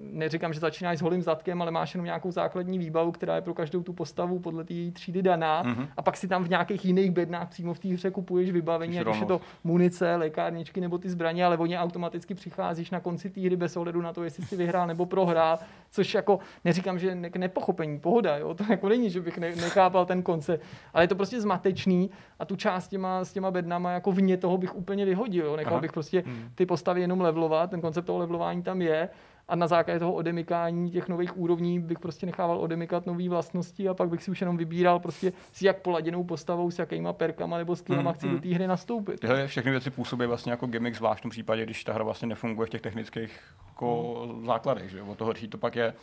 neříkám, 0.00 0.52
že 0.52 0.60
začínáš 0.60 0.98
s 0.98 1.02
holým 1.02 1.22
zadkem, 1.22 1.62
ale 1.62 1.70
máš 1.70 1.94
jenom 1.94 2.04
nějakou 2.04 2.30
základní 2.30 2.78
výbavu, 2.78 3.12
která 3.12 3.36
je 3.36 3.42
pro 3.42 3.54
každou 3.54 3.82
tu 3.82 3.92
postavu 3.92 4.38
podle 4.38 4.64
té 4.64 4.74
třídy 4.92 5.22
daná. 5.22 5.64
Mm-hmm. 5.64 5.88
A 5.96 6.02
pak 6.02 6.16
si 6.16 6.28
tam 6.28 6.44
v 6.44 6.48
nějakých 6.48 6.84
jiných 6.84 7.10
bednách 7.10 7.48
přímo 7.48 7.74
v 7.74 7.78
té 7.78 7.88
hře 7.88 8.10
kupuješ 8.10 8.50
vybavení, 8.50 9.00
ať 9.00 9.06
už 9.06 9.20
je 9.20 9.26
to 9.26 9.40
munice, 9.64 10.16
lékárničky 10.16 10.80
nebo 10.80 10.98
ty 10.98 11.10
zbraně, 11.10 11.44
ale 11.44 11.56
oni 11.56 11.78
automaticky 11.78 12.34
přicházíš 12.34 12.90
na 12.90 13.00
konci 13.00 13.30
té 13.30 13.40
hry 13.40 13.56
bez 13.56 13.76
ohledu 13.76 14.02
na 14.02 14.12
to, 14.12 14.24
jestli 14.24 14.44
si 14.44 14.56
vyhrál 14.56 14.86
nebo 14.86 15.06
prohrál, 15.06 15.58
což 15.90 16.14
jako 16.14 16.38
neříkám, 16.64 16.98
že 16.98 17.14
ne- 17.14 17.30
nepochopení, 17.38 17.98
pohoda, 17.98 18.36
jo? 18.36 18.54
to 18.54 18.64
jako 18.70 18.88
není, 18.88 19.10
že 19.10 19.20
bych 19.20 19.38
ne- 19.38 19.56
nechápal 19.56 20.06
ten 20.06 20.22
koncept, 20.22 20.64
ale 20.94 21.04
je 21.04 21.08
to 21.08 21.14
prostě 21.14 21.40
zmatečný 21.40 22.10
a 22.38 22.44
tu 22.44 22.56
část 22.56 22.88
těma, 22.88 23.24
s 23.24 23.32
těma 23.32 23.50
bednama 23.50 23.90
jako 23.90 24.12
vně 24.12 24.36
toho 24.36 24.58
bych 24.58 24.76
úplně 24.76 25.04
vyhodil, 25.04 25.46
jo? 25.46 25.56
nechal 25.56 25.72
Aha. 25.72 25.80
bych 25.80 25.92
prostě 25.92 26.22
mhm. 26.26 26.50
ty 26.54 26.66
postavy 26.66 27.00
jenom 27.00 27.20
levelovat, 27.20 27.70
ten 27.70 27.80
koncept 27.80 28.04
toho 28.04 28.18
levelování 28.18 28.62
tam 28.62 28.82
je 28.82 29.08
a 29.48 29.56
na 29.56 29.66
základě 29.66 29.98
toho 30.00 30.12
odemykání 30.12 30.90
těch 30.90 31.08
nových 31.08 31.36
úrovní 31.36 31.80
bych 31.80 31.98
prostě 31.98 32.26
nechával 32.26 32.58
odemykat 32.58 33.06
nové 33.06 33.28
vlastnosti 33.28 33.88
a 33.88 33.94
pak 33.94 34.08
bych 34.08 34.22
si 34.22 34.30
už 34.30 34.40
jenom 34.40 34.56
vybíral 34.56 34.98
prostě 35.00 35.32
s 35.52 35.62
jak 35.62 35.82
poladěnou 35.82 36.24
postavou, 36.24 36.70
s 36.70 36.78
jakýma 36.78 37.12
perkama 37.12 37.58
nebo 37.58 37.76
skillama 37.76 38.10
mm, 38.10 38.14
chci 38.14 38.26
mm. 38.26 38.32
do 38.32 38.40
té 38.40 38.48
hry 38.48 38.66
nastoupit. 38.66 39.20
Tyhle 39.20 39.46
všechny 39.46 39.70
věci 39.70 39.90
působí 39.90 40.26
vlastně 40.26 40.52
jako 40.52 40.66
gimmick, 40.66 40.96
zvlášť 40.96 41.18
v 41.18 41.22
tom 41.22 41.30
případě, 41.30 41.64
když 41.64 41.84
ta 41.84 41.92
hra 41.92 42.04
vlastně 42.04 42.28
nefunguje 42.28 42.66
v 42.66 42.70
těch 42.70 42.80
technických 42.80 43.40
jako 43.68 44.22
mm. 44.26 44.46
základech, 44.46 44.90
že 44.90 45.02
o 45.02 45.14
to 45.14 45.24
horší 45.24 45.48
to 45.48 45.58
pak 45.58 45.76
je 45.76 45.94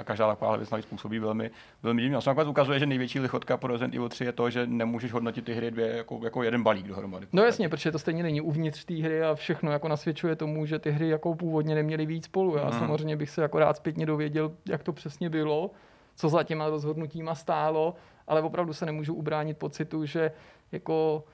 a 0.00 0.04
každá 0.04 0.28
taková 0.28 0.56
věc 0.56 0.70
navíc 0.70 0.86
působí 0.86 1.18
velmi, 1.18 1.50
velmi 1.82 2.02
divně. 2.02 2.16
A 2.16 2.42
ukazuje, 2.42 2.78
že 2.78 2.86
největší 2.86 3.20
lichotka 3.20 3.56
pro 3.56 3.72
Resident 3.72 3.94
Evil 3.94 4.08
3 4.08 4.24
je 4.24 4.32
to, 4.32 4.50
že 4.50 4.66
nemůžeš 4.66 5.12
hodnotit 5.12 5.44
ty 5.44 5.54
hry 5.54 5.70
dvě 5.70 5.96
jako, 5.96 6.20
jako 6.24 6.42
jeden 6.42 6.62
balík 6.62 6.88
dohromady. 6.88 7.26
No 7.32 7.42
jasně, 7.42 7.68
protože 7.68 7.92
to 7.92 7.98
stejně 7.98 8.22
není 8.22 8.40
uvnitř 8.40 8.84
té 8.84 8.94
hry 8.94 9.22
a 9.22 9.34
všechno 9.34 9.72
jako 9.72 9.88
nasvědčuje 9.88 10.36
tomu, 10.36 10.66
že 10.66 10.78
ty 10.78 10.90
hry 10.90 11.08
jako 11.08 11.34
původně 11.34 11.74
neměly 11.74 12.06
víc 12.06 12.24
spolu. 12.24 12.56
Já 12.56 12.64
mm. 12.64 12.78
samozřejmě 12.78 13.16
bych 13.16 13.30
se 13.30 13.42
jako 13.42 13.58
rád 13.58 13.76
zpětně 13.76 14.06
dověděl, 14.06 14.52
jak 14.68 14.82
to 14.82 14.92
přesně 14.92 15.30
bylo, 15.30 15.70
co 16.16 16.28
za 16.28 16.42
těma 16.42 16.68
rozhodnutíma 16.68 17.34
stálo, 17.34 17.94
ale 18.26 18.42
opravdu 18.42 18.72
se 18.72 18.86
nemůžu 18.86 19.14
ubránit 19.14 19.58
pocitu, 19.58 20.06
že 20.06 20.32
jako 20.72 21.24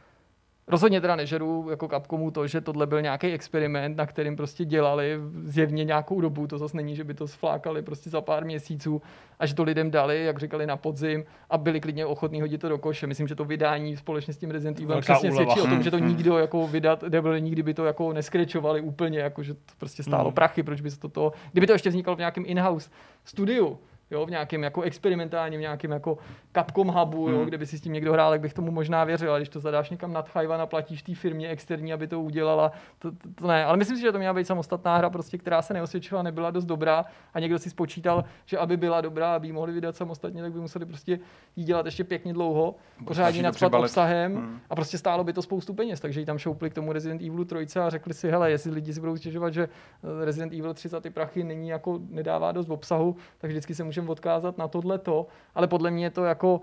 Rozhodně 0.69 1.01
teda 1.01 1.17
nežeru 1.17 1.67
jako 1.71 1.89
Capcomu 1.89 2.31
to, 2.31 2.47
že 2.47 2.61
tohle 2.61 2.87
byl 2.87 3.03
nějaký 3.03 3.27
experiment, 3.27 3.97
na 3.97 4.07
kterým 4.07 4.37
prostě 4.37 4.65
dělali 4.65 5.19
zjevně 5.45 5.85
nějakou 5.85 6.21
dobu, 6.21 6.47
to 6.47 6.59
zase 6.59 6.77
není, 6.77 6.97
že 6.97 7.05
by 7.05 7.15
to 7.15 7.29
sflákali 7.29 7.83
prostě 7.83 8.11
za 8.11 8.21
pár 8.21 8.45
měsíců 8.45 9.03
a 9.39 9.47
že 9.47 9.55
to 9.55 9.63
lidem 9.63 9.91
dali, 9.91 10.25
jak 10.25 10.39
říkali 10.39 10.67
na 10.67 10.77
podzim 10.77 11.25
a 11.51 11.59
byli 11.59 11.81
klidně 11.81 12.07
ochotní 12.07 12.41
hodit 12.41 12.61
to 12.61 12.69
do 12.69 12.79
koše. 12.79 13.07
Myslím, 13.07 13.29
že 13.29 13.35
to 13.35 13.45
vydání 13.45 13.97
společně 13.97 14.35
s 14.35 14.39
tím 14.39 14.51
Resident 14.51 14.81
Evil 14.81 15.01
přesně 15.01 15.31
úleva. 15.31 15.45
svědčí 15.45 15.69
o 15.69 15.71
tom, 15.71 15.83
že 15.83 15.91
to 15.91 15.97
hmm, 15.97 16.07
hmm. 16.07 16.17
nikdo 16.17 16.39
jako 16.39 16.67
vydat 16.67 17.03
nebyl, 17.03 17.41
nikdy 17.41 17.63
by 17.63 17.75
to 17.75 17.85
jako 17.85 18.13
neskrečovali 18.13 18.81
úplně, 18.81 19.19
jako 19.19 19.43
že 19.43 19.55
to 19.55 19.73
prostě 19.79 20.03
stálo 20.03 20.25
hmm. 20.25 20.35
prachy, 20.35 20.63
proč 20.63 20.81
by 20.81 20.91
se 20.91 20.99
to, 20.99 21.09
to 21.09 21.33
kdyby 21.53 21.67
to 21.67 21.73
ještě 21.73 21.89
vzniklo 21.89 22.15
v 22.17 22.19
nějakém 22.19 22.45
in-house 22.47 22.91
studiu, 23.25 23.79
jo, 24.11 24.27
v 24.27 24.31
nějakém 24.31 24.63
jako 24.63 24.83
experimentálním, 24.83 25.61
nějakém 25.61 25.91
jako 25.91 26.19
Capcom 26.53 26.89
hubu, 26.89 27.29
jo, 27.29 27.37
hmm. 27.37 27.47
kde 27.47 27.59
by 27.59 27.67
si 27.67 27.79
s 27.79 27.81
tím 27.81 27.93
někdo 27.93 28.13
hrál, 28.13 28.31
tak 28.31 28.41
bych 28.41 28.55
tomu 28.55 28.71
možná 28.71 29.05
věřil, 29.05 29.31
ale 29.31 29.41
když 29.41 29.49
to 29.49 29.61
zadáš 29.61 29.91
někam 29.91 30.13
nad 30.13 30.29
Chajvan 30.29 30.61
a 30.61 30.67
platíš 30.67 31.03
té 31.03 31.15
firmě 31.15 31.49
externí, 31.49 31.93
aby 31.93 32.07
to 32.07 32.21
udělala, 32.21 32.73
to, 32.99 33.11
to, 33.11 33.19
to, 33.35 33.47
ne. 33.47 33.65
Ale 33.65 33.77
myslím 33.77 33.97
si, 33.97 34.03
že 34.03 34.13
to 34.13 34.19
měla 34.19 34.35
být 34.35 34.47
samostatná 34.47 34.97
hra, 34.97 35.11
prostě, 35.11 35.39
která 35.39 35.63
se 35.63 35.75
neosvědčila, 35.75 36.23
nebyla 36.23 36.51
dost 36.51 36.65
dobrá 36.65 37.05
a 37.35 37.41
někdo 37.41 37.59
si 37.59 37.71
spočítal, 37.71 38.25
že 38.47 38.59
aby 38.59 38.77
byla 38.77 39.01
dobrá, 39.01 39.35
aby 39.35 39.47
ji 39.47 39.53
mohli 39.53 39.73
vydat 39.73 39.97
samostatně, 39.97 40.43
tak 40.43 40.53
by 40.53 40.61
museli 40.61 40.87
prostě 40.87 41.19
jí 41.57 41.65
dělat 41.65 41.87
ještě 41.87 42.05
pěkně 42.05 42.33
dlouho, 42.33 42.75
pořádně 43.05 43.43
nadspad 43.43 43.75
obsahem 43.75 44.35
hmm. 44.35 44.61
a 44.71 44.75
prostě 44.75 44.99
stálo 44.99 45.25
by 45.25 45.33
to 45.33 45.43
spoustu 45.43 45.75
peněz, 45.75 46.01
takže 46.01 46.21
ji 46.21 46.27
tam 46.27 46.39
šoupli 46.39 46.71
k 46.71 46.75
tomu 46.75 46.93
Resident 46.93 47.23
Evil 47.23 47.45
3 47.45 47.79
a 47.81 47.91
řekli 47.91 48.15
si, 48.15 48.31
hele, 48.31 48.51
jestli 48.51 48.71
lidi 48.71 48.95
si 48.95 49.01
budou 49.01 49.17
stěžovat, 49.17 49.55
že 49.55 49.63
eh, 49.63 50.25
Resident 50.25 50.53
Evil 50.53 50.75
3 50.75 50.89
za 50.89 51.01
ty 51.01 51.11
prachy 51.11 51.45
není 51.45 51.69
jako 51.69 52.01
nedává 52.09 52.53
dost 52.53 52.71
obsahu, 52.71 53.17
tak 53.39 53.51
vždycky 53.51 53.75
se 53.75 53.85
můžeme 54.01 54.13
odkázat 54.13 54.59
na 54.59 54.69
tohle 54.69 54.99
to, 54.99 55.27
ale 55.55 55.67
podle 55.67 55.91
mě 55.91 56.11
to 56.11 56.25
jako 56.25 56.61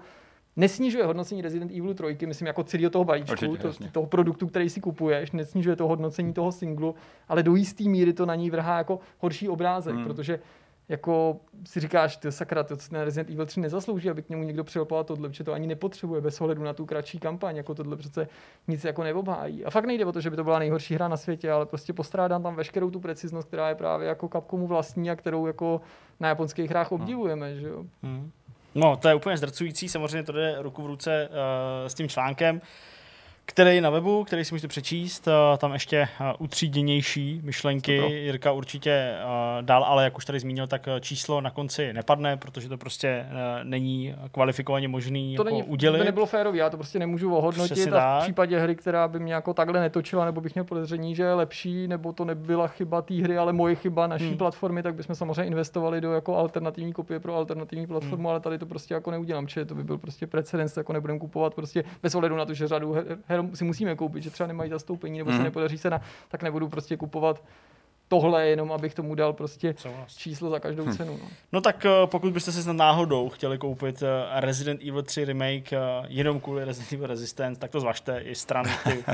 nesnižuje 0.56 1.06
hodnocení 1.06 1.42
Resident 1.42 1.72
Evil 1.72 1.94
3, 1.94 2.26
myslím 2.26 2.48
jako 2.48 2.64
celého 2.64 2.90
toho 2.90 3.06
balíčku, 3.06 3.32
Určitě, 3.32 3.58
to, 3.58 3.92
toho 3.92 4.06
produktu, 4.06 4.48
který 4.48 4.70
si 4.70 4.82
kupuješ, 4.82 5.32
nesnižuje 5.32 5.76
to 5.76 5.88
hodnocení 5.88 6.34
toho 6.34 6.52
singlu, 6.52 6.96
ale 7.28 7.44
do 7.44 7.56
jisté 7.56 7.84
míry 7.84 8.14
to 8.14 8.26
na 8.26 8.36
ní 8.36 8.50
vrhá 8.50 8.78
jako 8.78 9.00
horší 9.20 9.50
obrázek, 9.50 9.96
hmm. 9.96 10.04
protože 10.04 10.40
jako 10.90 11.40
si 11.66 11.80
říkáš, 11.80 12.18
ty 12.18 12.32
sakra, 12.32 12.64
to 12.64 12.76
na 12.92 13.04
Resident 13.04 13.30
Evil 13.30 13.46
3 13.46 13.60
nezaslouží, 13.60 14.10
aby 14.10 14.22
k 14.22 14.30
němu 14.30 14.44
někdo 14.44 14.64
přilepoval 14.64 15.04
tohle, 15.04 15.30
protože 15.30 15.44
to 15.44 15.54
ani 15.54 15.68
nepotřebuje 15.68 16.22
bez 16.22 16.42
ohledu 16.42 16.64
na 16.64 16.74
tu 16.74 16.86
kratší 16.86 17.20
kampaň, 17.20 17.58
jako 17.58 17.76
tohle 17.76 17.98
přece 17.98 18.28
nic 18.68 18.84
jako 18.84 19.04
neobhájí. 19.04 19.66
A 19.66 19.70
fakt 19.70 19.86
nejde 19.86 20.06
o 20.06 20.12
to, 20.12 20.22
že 20.22 20.30
by 20.30 20.36
to 20.36 20.44
byla 20.44 20.60
nejhorší 20.60 20.96
hra 20.96 21.08
na 21.08 21.18
světě, 21.18 21.52
ale 21.52 21.66
prostě 21.66 21.94
postrádám 21.94 22.44
tam 22.44 22.56
veškerou 22.56 22.92
tu 22.92 23.00
preciznost, 23.00 23.48
která 23.48 23.70
je 23.70 23.76
právě 23.76 24.08
jako 24.08 24.28
Capcomu 24.28 24.68
vlastní 24.68 25.12
a 25.12 25.16
kterou 25.16 25.48
jako 25.48 25.82
na 26.20 26.28
japonských 26.30 26.70
hrách 26.70 26.92
hmm. 26.92 27.02
obdivujeme, 27.02 27.56
že 27.56 27.68
jo. 27.68 27.84
Hmm. 28.04 28.32
No, 28.76 28.98
to 28.98 29.08
je 29.08 29.16
úplně 29.16 29.38
zdrcující, 29.38 29.90
samozřejmě 29.90 30.24
to 30.24 30.32
jde 30.32 30.56
ruku 30.60 30.84
v 30.84 30.86
ruce 30.86 31.30
uh, 31.30 31.88
s 31.88 31.94
tím 31.94 32.10
článkem 32.10 32.62
který 33.46 33.76
je 33.76 33.82
na 33.82 33.90
webu, 33.90 34.24
který 34.24 34.46
si 34.46 34.54
můžete 34.54 34.68
přečíst. 34.68 35.28
Eh, 35.28 35.58
tam 35.58 35.74
ještě 35.74 35.98
eh, 35.98 36.34
utříděnější 36.40 37.42
myšlenky. 37.44 38.00
Super. 38.00 38.18
Jirka 38.18 38.52
určitě 38.52 38.92
eh, 38.92 39.24
dál, 39.62 39.84
ale 39.84 40.04
jak 40.04 40.18
už 40.18 40.26
tady 40.26 40.40
zmínil, 40.40 40.68
tak 40.68 40.88
číslo 41.00 41.42
na 41.42 41.50
konci 41.50 41.94
nepadne, 41.94 42.38
protože 42.38 42.70
to 42.70 42.78
prostě 42.78 43.26
není 43.64 44.16
kvalifikovaně 44.32 44.88
možný 44.88 45.36
to 45.36 45.42
jako 45.42 45.56
není, 45.56 45.64
udělit. 45.64 45.98
To 45.98 46.04
nebylo 46.04 46.26
férový, 46.26 46.58
já 46.58 46.70
to 46.70 46.78
prostě 46.78 47.00
nemůžu 47.00 47.36
ohodnotit 47.36 47.94
a 47.94 48.20
v 48.20 48.24
případě 48.24 48.60
hry, 48.60 48.76
která 48.76 49.08
by 49.08 49.20
mě 49.20 49.34
jako 49.34 49.54
takhle 49.54 49.80
netočila, 49.80 50.26
nebo 50.26 50.42
bych 50.42 50.56
měl 50.56 50.66
podezření, 50.66 51.16
že 51.16 51.24
je 51.24 51.34
lepší, 51.34 51.88
nebo 51.88 52.14
to 52.14 52.26
nebyla 52.26 52.68
chyba 52.68 53.02
té 53.02 53.14
hry, 53.14 53.38
ale 53.38 53.54
moje 53.54 53.76
chyba 53.76 54.08
naší 54.08 54.28
hmm. 54.28 54.38
platformy, 54.38 54.84
tak 54.84 54.96
bychom 54.96 55.16
samozřejmě 55.16 55.44
investovali 55.44 56.02
do 56.02 56.14
jako 56.14 56.38
alternativní 56.38 56.94
kopie 56.94 57.20
pro 57.20 57.36
alternativní 57.36 57.88
platformu, 57.88 58.18
hmm. 58.18 58.28
ale 58.28 58.40
tady 58.40 58.58
to 58.58 58.66
prostě 58.66 58.94
jako 58.94 59.12
neudělám, 59.12 59.46
protože 59.46 59.66
to 59.66 59.76
by 59.76 59.84
byl 59.84 59.98
prostě 59.98 60.28
precedens, 60.28 60.78
jako 60.78 60.94
nebudeme 60.94 61.20
kupovat 61.20 61.54
prostě 61.54 61.84
bez 62.04 62.16
ohledu 62.16 62.36
na 62.36 62.46
to, 62.46 62.54
že 62.54 62.68
řadu 62.68 62.94
her, 62.94 63.18
her 63.26 63.33
si 63.54 63.64
musíme 63.64 63.96
koupit, 63.96 64.24
že 64.24 64.30
třeba 64.30 64.48
nemají 64.48 64.70
zastoupení 64.70 65.18
nebo 65.18 65.30
mm. 65.30 65.34
se 65.34 65.38
mhm. 65.38 65.44
nepodaří 65.44 65.78
se 65.78 65.90
na, 65.90 66.02
tak 66.28 66.44
nebudu 66.44 66.70
prostě 66.70 66.98
kupovat 66.98 67.44
tohle, 68.08 68.48
jenom 68.48 68.72
abych 68.72 68.94
tomu 68.94 69.16
dal 69.16 69.34
prostě 69.34 69.76
číslo 70.18 70.50
za 70.50 70.60
každou 70.60 70.86
hm. 70.86 70.92
cenu. 70.92 71.20
No. 71.22 71.28
no 71.52 71.62
tak 71.62 71.86
eh, 71.86 71.90
pokud 72.06 72.34
byste 72.34 72.52
si 72.52 72.64
snad 72.64 72.76
náhodou 72.76 73.30
chtěli 73.30 73.58
koupit 73.58 74.04
eh, 74.04 74.42
Resident 74.42 74.82
Evil 74.82 75.04
3 75.04 75.26
remake 75.26 75.74
eh, 75.74 75.80
jenom 76.08 76.40
kvůli 76.40 76.66
Resident 76.66 76.94
Evil 76.94 77.08
Resistance, 77.08 77.60
tak 77.60 77.72
to 77.72 77.80
zvažte 77.80 78.20
i 78.20 78.36
stran 78.36 78.66
těch, 78.84 79.06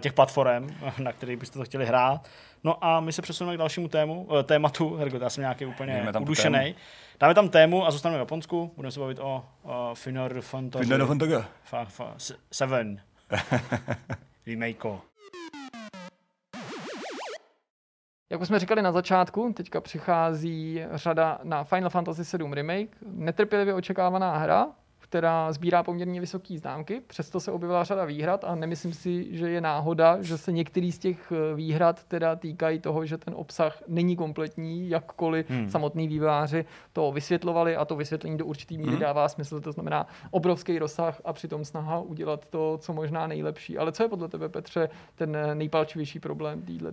těch 0.00 0.12
platform, 0.12 0.74
na 0.98 1.12
kterých 1.12 1.36
byste 1.36 1.58
to 1.58 1.64
chtěli 1.64 1.86
hrát. 1.86 2.28
No 2.64 2.84
a 2.84 3.00
my 3.00 3.12
se 3.12 3.22
přesuneme 3.22 3.56
k 3.56 3.58
dalšímu 3.58 3.88
tému, 3.88 4.28
tématu, 4.44 4.94
Hergot, 4.98 5.22
já 5.22 5.30
jsem 5.30 5.42
nějaký 5.42 5.66
úplně 5.66 6.06
udušený. 6.20 6.74
Dáme 7.20 7.34
tam 7.34 7.48
tému 7.48 7.86
a 7.86 7.90
zůstaneme 7.90 8.18
v 8.18 8.20
Japonsku, 8.20 8.72
budeme 8.76 8.92
se 8.92 9.00
bavit 9.00 9.18
o, 9.18 9.44
o 9.62 9.94
Final 9.94 10.28
Fantasy. 10.40 10.84
Final 10.84 11.06
Fantasy. 11.06 11.32
Fa, 11.64 11.84
fa, 11.84 12.14
seven. 12.52 13.00
Remake. 14.46 14.84
Jak 18.30 18.40
už 18.40 18.48
jsme 18.48 18.58
říkali 18.58 18.82
na 18.82 18.92
začátku, 18.92 19.52
teďka 19.56 19.80
přichází 19.80 20.82
řada 20.90 21.38
na 21.42 21.64
Final 21.64 21.90
Fantasy 21.90 22.38
VII 22.38 22.54
Remake. 22.54 22.96
Netrpělivě 23.06 23.74
očekávaná 23.74 24.36
hra, 24.38 24.66
která 25.08 25.52
sbírá 25.52 25.82
poměrně 25.82 26.20
vysoké 26.20 26.58
známky, 26.58 27.02
přesto 27.06 27.40
se 27.40 27.52
objevila 27.52 27.84
řada 27.84 28.04
výhrad 28.04 28.44
a 28.44 28.54
nemyslím 28.54 28.92
si, 28.92 29.36
že 29.36 29.50
je 29.50 29.60
náhoda, 29.60 30.22
že 30.22 30.38
se 30.38 30.52
některý 30.52 30.92
z 30.92 30.98
těch 30.98 31.32
eh, 31.32 31.54
výhrad 31.54 32.04
teda 32.04 32.36
týkají 32.36 32.80
toho, 32.80 33.06
že 33.06 33.18
ten 33.18 33.34
obsah 33.36 33.82
není 33.88 34.16
kompletní, 34.16 34.88
jakkoliv 34.88 35.50
hmm. 35.50 35.70
samotný 35.70 36.08
výváři 36.08 36.64
to 36.92 37.12
vysvětlovali 37.12 37.76
a 37.76 37.84
to 37.84 37.96
vysvětlení 37.96 38.38
do 38.38 38.46
určitý 38.46 38.78
míry 38.78 38.90
hmm. 38.90 39.00
dává 39.00 39.28
smysl, 39.28 39.60
to 39.60 39.72
znamená 39.72 40.06
obrovský 40.30 40.78
rozsah 40.78 41.20
a 41.24 41.32
přitom 41.32 41.64
snaha 41.64 42.00
udělat 42.00 42.46
to, 42.46 42.78
co 42.80 42.92
možná 42.92 43.26
nejlepší. 43.26 43.78
Ale 43.78 43.92
co 43.92 44.02
je 44.02 44.08
podle 44.08 44.28
tebe, 44.28 44.48
Petře, 44.48 44.88
ten 45.14 45.36
nejpalčivější 45.54 46.20
problém 46.20 46.62
této 46.62 46.92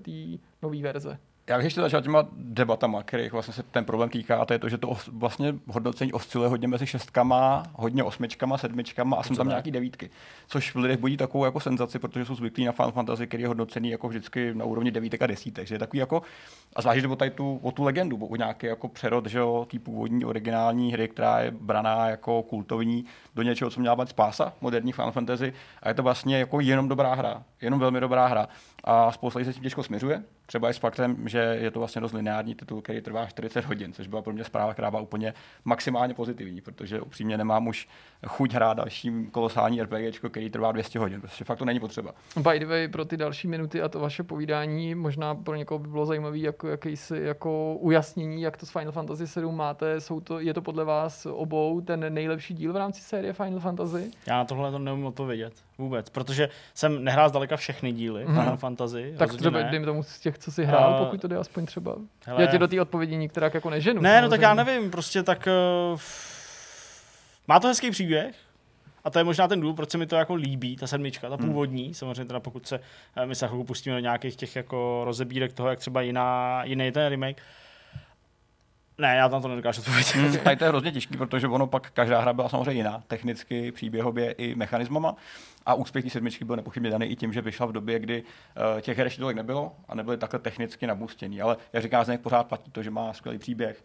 nové 0.61 0.81
verze? 0.81 1.19
Já 1.47 1.57
bych 1.57 1.63
ještě 1.63 1.81
začal 1.81 2.01
těma 2.01 2.27
debatama, 2.31 3.03
kterých 3.03 3.31
vlastně 3.31 3.53
se 3.53 3.63
ten 3.63 3.85
problém 3.85 4.09
týká, 4.09 4.37
a 4.37 4.45
to 4.45 4.53
je 4.53 4.59
to, 4.59 4.69
že 4.69 4.77
to 4.77 4.89
os, 4.89 5.07
vlastně 5.07 5.55
hodnocení 5.67 6.13
osciluje 6.13 6.49
hodně 6.49 6.67
mezi 6.67 6.87
šestkama, 6.87 7.63
hodně 7.73 8.03
osmičkama, 8.03 8.57
sedmičkama 8.57 9.17
a 9.17 9.23
jsou 9.23 9.35
tam 9.35 9.47
nějaký 9.47 9.71
devítky. 9.71 10.09
Což 10.47 10.75
v 10.75 10.77
lidech 10.77 10.99
budí 10.99 11.17
takovou 11.17 11.45
jako 11.45 11.59
senzaci, 11.59 11.99
protože 11.99 12.25
jsou 12.25 12.35
zvyklí 12.35 12.65
na 12.65 12.71
Final 12.71 12.91
Fantasy, 12.91 13.27
který 13.27 13.43
je 13.43 13.47
hodnocený 13.47 13.89
jako 13.89 14.07
vždycky 14.07 14.53
na 14.53 14.65
úrovni 14.65 14.91
devítek 14.91 15.21
a 15.21 15.27
desítek. 15.27 15.67
Že 15.67 15.75
je 15.75 15.79
takový 15.79 15.99
jako, 15.99 16.21
a 16.75 16.81
zvlášť 16.81 17.01
jde 17.01 17.07
o, 17.07 17.15
tady 17.15 17.31
tu, 17.31 17.59
o 17.63 17.71
tu 17.71 17.83
legendu, 17.83 18.25
o 18.25 18.35
nějaký 18.35 18.67
jako 18.67 18.87
přerod, 18.87 19.25
že 19.25 19.39
jo, 19.39 19.67
té 19.71 19.79
původní 19.79 20.25
originální 20.25 20.93
hry, 20.93 21.07
která 21.07 21.39
je 21.39 21.51
braná 21.51 22.09
jako 22.09 22.43
kultovní 22.43 23.05
do 23.35 23.41
něčeho, 23.41 23.69
co 23.71 23.79
měla 23.79 23.95
být 23.95 24.09
spása 24.09 24.53
moderní 24.61 24.91
Final 24.91 25.11
Fantasy. 25.11 25.53
A 25.83 25.89
je 25.89 25.93
to 25.93 26.03
vlastně 26.03 26.37
jako 26.37 26.59
jenom 26.59 26.87
dobrá 26.87 27.13
hra, 27.13 27.43
jenom 27.61 27.79
velmi 27.79 27.99
dobrá 27.99 28.27
hra. 28.27 28.47
A 28.83 29.11
spousta 29.11 29.39
lidí 29.39 29.49
se 29.49 29.53
tím 29.53 29.63
těžko 29.63 29.83
směřuje, 29.83 30.23
třeba 30.45 30.69
i 30.69 30.73
s 30.73 30.77
faktem, 30.77 31.15
že 31.35 31.57
je 31.61 31.71
to 31.71 31.79
vlastně 31.79 32.01
dost 32.01 32.13
lineární 32.13 32.55
titul, 32.55 32.81
který 32.81 33.01
trvá 33.01 33.25
40 33.25 33.65
hodin, 33.65 33.93
což 33.93 34.07
byla 34.07 34.21
pro 34.21 34.33
mě 34.33 34.43
zpráva, 34.43 34.73
která 34.73 34.91
byla 34.91 35.01
úplně 35.01 35.33
maximálně 35.65 36.13
pozitivní, 36.13 36.61
protože 36.61 37.01
upřímně 37.01 37.37
nemám 37.37 37.67
už 37.67 37.87
chuť 38.27 38.53
hrát 38.53 38.77
dalším 38.77 39.31
kolosální 39.31 39.81
RPG, 39.81 40.19
který 40.31 40.49
trvá 40.49 40.71
200 40.71 40.99
hodin, 40.99 41.21
protože 41.21 41.45
fakt 41.45 41.57
to 41.57 41.65
není 41.65 41.79
potřeba. 41.79 42.11
By 42.37 42.59
the 42.59 42.65
way, 42.65 42.87
pro 42.87 43.05
ty 43.05 43.17
další 43.17 43.47
minuty 43.47 43.81
a 43.81 43.89
to 43.89 43.99
vaše 43.99 44.23
povídání, 44.23 44.95
možná 44.95 45.35
pro 45.35 45.55
někoho 45.55 45.79
by 45.79 45.87
bylo 45.87 46.05
zajímavé 46.05 46.37
jako 46.37 46.67
jakýsi 46.67 47.17
jako 47.17 47.75
ujasnění, 47.75 48.41
jak 48.41 48.57
to 48.57 48.65
s 48.65 48.71
Final 48.71 48.91
Fantasy 48.91 49.27
7 49.27 49.55
máte. 49.55 50.01
Jsou 50.01 50.19
to, 50.19 50.39
je 50.39 50.53
to 50.53 50.61
podle 50.61 50.85
vás 50.85 51.25
obou 51.25 51.81
ten 51.81 52.13
nejlepší 52.13 52.53
díl 52.53 52.73
v 52.73 52.75
rámci 52.75 53.01
série 53.01 53.33
Final 53.33 53.59
Fantasy? 53.59 54.11
Já 54.27 54.37
na 54.37 54.45
tohle 54.45 54.71
to 54.71 54.79
neumím 54.79 55.05
odpovědět 55.05 55.53
vůbec, 55.77 56.09
protože 56.09 56.49
jsem 56.73 57.03
nehrál 57.03 57.29
zdaleka 57.29 57.57
všechny 57.57 57.91
díly 57.91 58.25
mm-hmm. 58.25 58.39
Final 58.39 58.57
Fantasy. 58.57 59.15
Tak 59.17 59.33
třeba 59.33 59.61
dejme 59.61 59.85
tomu 59.85 60.03
z 60.03 60.19
těch, 60.19 60.37
co 60.37 60.51
si 60.51 60.65
hrál, 60.65 60.91
uh, 60.91 61.05
pokud 61.05 61.21
to 61.21 61.27
jde 61.27 61.37
aspoň 61.37 61.65
třeba. 61.65 61.95
Hele, 62.25 62.41
Já 62.41 62.47
tě 62.47 62.57
do 62.57 62.67
té 62.67 62.81
odpovědi 62.81 63.17
některá 63.17 63.49
jako 63.53 63.69
neženu. 63.69 64.01
Ne, 64.01 64.09
samozřejmě. 64.09 64.21
no 64.21 64.29
tak 64.29 64.41
já 64.41 64.53
nevím, 64.53 64.91
prostě 64.91 65.23
tak... 65.23 65.47
Uh, 65.93 65.99
má 67.47 67.59
to 67.59 67.67
hezký 67.67 67.91
příběh, 67.91 68.35
a 69.05 69.09
to 69.09 69.19
je 69.19 69.23
možná 69.23 69.47
ten 69.47 69.61
důvod, 69.61 69.75
proč 69.75 69.91
se 69.91 69.97
mi 69.97 70.07
to 70.07 70.15
jako 70.15 70.35
líbí, 70.35 70.75
ta 70.75 70.87
sedmička, 70.87 71.29
ta 71.29 71.35
hmm. 71.35 71.45
původní. 71.45 71.83
Hmm. 71.83 71.93
Samozřejmě 71.93 72.25
teda 72.25 72.39
pokud 72.39 72.67
se, 72.67 72.79
eh, 73.15 73.25
my 73.25 73.35
se 73.35 73.47
chvilku 73.47 73.63
pustíme 73.63 73.95
do 73.95 73.99
nějakých 73.99 74.35
těch 74.35 74.55
jako 74.55 75.01
rozebírek 75.05 75.53
toho, 75.53 75.69
jak 75.69 75.79
třeba 75.79 76.01
jiná, 76.01 76.63
jiný 76.63 76.91
ten 76.91 77.09
remake, 77.09 77.41
ne, 78.97 79.15
já 79.15 79.29
tam 79.29 79.41
to 79.41 79.47
nedokážu 79.47 79.81
odpovědět. 79.81 80.15
Hmm, 80.15 80.37
tady 80.37 80.55
to 80.55 80.63
je 80.63 80.69
hrozně 80.69 80.91
těžký, 80.91 81.17
protože 81.17 81.47
ono 81.47 81.67
pak 81.67 81.91
každá 81.91 82.19
hra 82.19 82.33
byla 82.33 82.49
samozřejmě 82.49 82.71
jiná, 82.71 83.03
technicky, 83.07 83.71
příběhově 83.71 84.31
i 84.31 84.55
mechanismama. 84.55 85.15
A 85.67 85.73
úspěch 85.73 86.03
té 86.03 86.09
sedmičky 86.09 86.45
byl 86.45 86.55
nepochybně 86.55 86.89
daný 86.89 87.05
i 87.05 87.15
tím, 87.15 87.33
že 87.33 87.41
vyšla 87.41 87.65
v 87.65 87.71
době, 87.71 87.99
kdy 87.99 88.23
uh, 88.23 88.81
těch 88.81 88.97
her 88.97 89.07
ještě 89.07 89.21
tolik 89.21 89.37
nebylo 89.37 89.71
a 89.87 89.95
nebyly 89.95 90.17
takhle 90.17 90.39
technicky 90.39 90.87
nabustěný. 90.87 91.41
Ale 91.41 91.57
jak 91.73 91.83
říká, 91.83 92.03
z 92.03 92.07
nich 92.07 92.19
pořád 92.19 92.47
platí 92.47 92.71
to, 92.71 92.83
že 92.83 92.91
má 92.91 93.13
skvělý 93.13 93.37
příběh, 93.37 93.83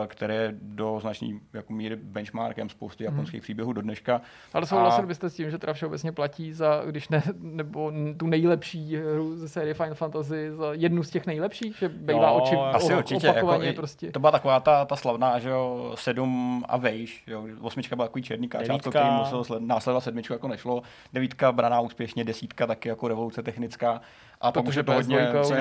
uh, 0.00 0.06
který 0.06 0.34
je 0.34 0.54
do 0.62 0.98
značné 1.00 1.28
jako 1.52 1.72
míry 1.72 1.96
benchmarkem 1.96 2.68
spousty 2.68 3.04
mm. 3.04 3.10
japonských 3.14 3.42
příběhů 3.42 3.72
do 3.72 3.82
dneška. 3.82 4.20
Ale 4.52 4.66
souhlasil 4.66 5.04
a... 5.04 5.06
byste 5.06 5.30
s 5.30 5.34
tím, 5.34 5.50
že 5.50 5.58
teda 5.58 5.72
všeobecně 5.72 6.12
platí 6.12 6.52
za, 6.52 6.82
když 6.86 7.08
ne, 7.08 7.22
nebo 7.38 7.92
tu 8.16 8.26
nejlepší 8.26 8.96
hru 8.96 9.36
ze 9.36 9.48
série 9.48 9.74
Final 9.74 9.94
Fantasy, 9.94 10.50
za 10.52 10.72
jednu 10.72 11.02
z 11.02 11.10
těch 11.10 11.26
nejlepších, 11.26 11.78
že 11.78 11.88
bývá 11.88 12.26
no, 12.26 12.42
oči 12.42 12.56
asi 12.56 12.94
určitě, 12.94 13.26
jako 13.26 13.60
prostě. 13.76 14.10
To 14.10 14.20
byla 14.20 14.32
taková 14.32 14.51
ta, 14.60 14.84
ta 14.84 14.96
slavná, 14.96 15.38
že 15.38 15.48
jo, 15.48 15.92
sedm 15.94 16.64
a 16.68 16.76
vejš, 16.76 17.22
jo, 17.26 17.44
osmička 17.60 17.96
byla 17.96 18.08
takový 18.08 18.22
černý 18.22 18.48
káčátko, 18.48 18.90
který 18.90 19.10
musel 19.10 19.44
následovat 19.58 20.00
sedmičku, 20.00 20.32
jako 20.32 20.48
nešlo. 20.48 20.82
Devítka 21.12 21.52
braná 21.52 21.80
úspěšně, 21.80 22.24
desítka 22.24 22.66
taky 22.66 22.88
jako 22.88 23.08
revoluce 23.08 23.42
technická. 23.42 24.00
A 24.40 24.52
je 24.76 24.82
to 24.82 24.92
hodně 24.92 25.28
ps 25.42 25.52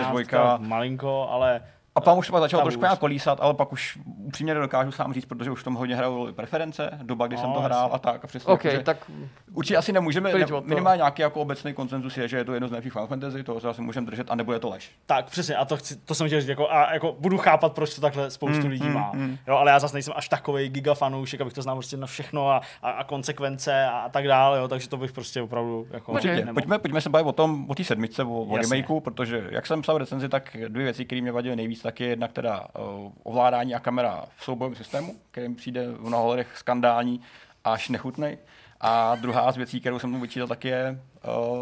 Malinko, 0.58 1.28
ale 1.30 1.62
a 1.96 2.02
pak 2.02 2.18
už 2.18 2.28
to 2.28 2.40
začalo 2.40 2.64
trošku 2.64 2.82
nějak 2.82 3.00
kolísat, 3.00 3.38
ale 3.42 3.54
pak 3.54 3.74
už 3.74 4.00
upřímně 4.06 4.54
dokážu 4.54 4.92
sám 4.92 5.14
říct, 5.14 5.26
protože 5.26 5.52
už 5.52 5.62
v 5.62 5.64
tom 5.64 5.74
hodně 5.74 5.96
hraju 5.96 6.34
preference, 6.34 7.00
doba, 7.04 7.28
kdy 7.28 7.36
no, 7.36 7.42
jsem 7.42 7.54
to 7.54 7.60
hrál 7.60 7.90
a 7.94 8.00
tak. 8.00 8.24
A 8.24 8.28
přesně, 8.28 8.54
okay, 8.54 8.72
jako, 8.74 8.84
tak 8.84 9.12
určitě 9.54 9.78
asi 9.78 9.92
nemůžeme, 9.92 10.34
ne, 10.34 10.46
minimálně 10.64 10.98
nějaký 10.98 11.22
jako 11.22 11.42
obecný 11.42 11.74
koncenzus 11.74 12.18
je, 12.18 12.28
že 12.28 12.38
je 12.38 12.46
to 12.46 12.54
jedno 12.54 12.68
z 12.68 12.72
nejlepších 12.72 12.92
Final 12.92 13.08
Fantasy, 13.08 13.44
to 13.44 13.60
se 13.60 13.70
asi 13.70 13.82
můžeme 13.82 14.06
držet 14.06 14.32
a 14.32 14.36
nebude 14.36 14.60
to 14.60 14.70
lež. 14.70 14.92
Tak 15.06 15.26
přesně, 15.26 15.56
a 15.56 15.66
to, 15.66 15.78
chci, 15.78 15.96
to 15.96 16.16
jsem 16.16 16.28
chtěl 16.28 16.40
říct, 16.42 16.50
jako, 16.50 16.72
a 16.72 16.94
jako 16.94 17.16
budu 17.20 17.38
chápat, 17.38 17.74
proč 17.74 17.96
to 17.96 18.02
takhle 18.02 18.32
spoustu 18.32 18.64
mm, 18.64 18.72
lidí 18.72 18.88
mm, 18.88 18.94
má. 18.94 19.12
Mm. 19.14 19.38
Jo, 19.48 19.56
ale 19.56 19.72
já 19.72 19.80
zase 19.80 19.96
nejsem 19.96 20.14
až 20.18 20.30
takový 20.30 20.70
gigafanoušek, 20.70 21.42
abych 21.42 21.54
to 21.54 21.62
znal 21.62 21.76
prostě 21.76 21.98
na 21.98 22.08
všechno 22.08 22.50
a, 22.50 22.62
a, 22.82 22.92
a 22.92 23.04
konsekvence 23.04 23.86
a, 23.86 23.90
a 23.90 24.10
tak 24.10 24.28
dále, 24.28 24.60
jo, 24.60 24.68
takže 24.68 24.90
to 24.90 24.98
bych 24.98 25.12
prostě 25.12 25.42
opravdu 25.42 25.88
jako 25.92 26.12
Určitě. 26.12 26.48
Pojďme, 26.54 26.80
pojďme 26.80 27.02
se 27.02 27.10
bavit 27.10 27.28
o 27.28 27.32
tom, 27.32 27.66
o 27.70 27.76
té 27.76 27.84
sedmičce, 27.84 28.24
o, 28.24 28.42
o 28.42 28.58
remakeu, 28.58 29.00
protože 29.00 29.48
jak 29.52 29.68
jsem 29.68 29.82
psal 29.82 29.98
recenzi, 29.98 30.30
tak 30.30 30.58
dvě 30.68 30.84
věci, 30.84 31.06
které 31.06 31.22
mě 31.22 31.32
vadily 31.32 31.56
nejvíc, 31.56 31.81
tak 31.82 32.00
je 32.00 32.08
jednak 32.08 32.32
teda 32.32 32.68
uh, 32.80 33.12
ovládání 33.24 33.76
a 33.76 33.80
kamera 33.80 34.26
v 34.36 34.44
soubojovém 34.44 34.76
systému, 34.76 35.16
který 35.32 35.56
přijde 35.56 35.88
v 35.92 36.02
mnoha 36.02 36.24
hledech 36.24 36.58
skandální 36.58 37.22
až 37.64 37.90
nechutný. 37.90 38.38
A 38.82 39.16
druhá 39.16 39.52
z 39.52 39.58
věcí, 39.58 39.80
kterou 39.80 40.00
jsem 40.00 40.10
mu 40.10 40.20
vyčítal, 40.20 40.48
tak 40.48 40.66
je, 40.66 41.02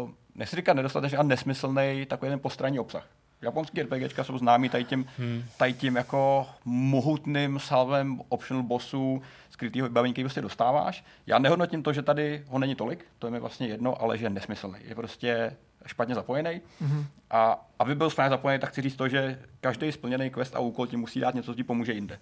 uh, 0.00 0.10
nechci 0.34 0.56
říkat 0.56 0.74
nedostatečný 0.74 1.18
a 1.18 1.22
nesmyslný 1.22 2.06
takový 2.08 2.30
ten 2.30 2.40
postranní 2.40 2.78
obsah. 2.78 3.06
Japonský 3.42 3.82
RPGčka 3.82 4.24
jsou 4.24 4.38
známí 4.38 4.68
tady 4.68 4.84
tím, 4.84 5.06
hmm. 5.18 5.44
tady 5.56 5.72
tím 5.72 5.96
jako 5.96 6.46
mohutným 6.64 7.58
salvem 7.58 8.20
optional 8.28 8.62
bossů, 8.62 9.22
skrytého 9.50 9.88
vybavení, 9.88 10.14
který 10.14 10.24
prostě 10.24 10.40
dostáváš. 10.40 11.04
Já 11.26 11.38
nehodnotím 11.38 11.82
to, 11.82 11.92
že 11.92 12.02
tady 12.02 12.44
ho 12.48 12.58
není 12.58 12.74
tolik, 12.74 13.06
to 13.18 13.26
je 13.26 13.30
mi 13.30 13.40
vlastně 13.40 13.66
jedno, 13.66 14.02
ale 14.02 14.18
že 14.18 14.26
je 14.26 14.30
nesmyslný. 14.30 14.78
Je 14.84 14.94
prostě 14.94 15.56
špatně 15.86 16.14
zapojený. 16.14 16.50
Mm-hmm. 16.82 17.04
A 17.30 17.66
aby 17.78 17.94
byl 17.94 18.10
správně 18.10 18.30
zapojený, 18.30 18.60
tak 18.60 18.70
chci 18.70 18.82
říct 18.82 18.96
to, 18.96 19.08
že 19.08 19.38
každý 19.60 19.92
splněný 19.92 20.30
quest 20.30 20.56
a 20.56 20.58
úkol 20.58 20.86
ti 20.86 20.96
musí 20.96 21.20
dát 21.20 21.34
něco, 21.34 21.52
co 21.52 21.56
ti 21.56 21.64
pomůže 21.64 21.92
jinde. 21.92 22.18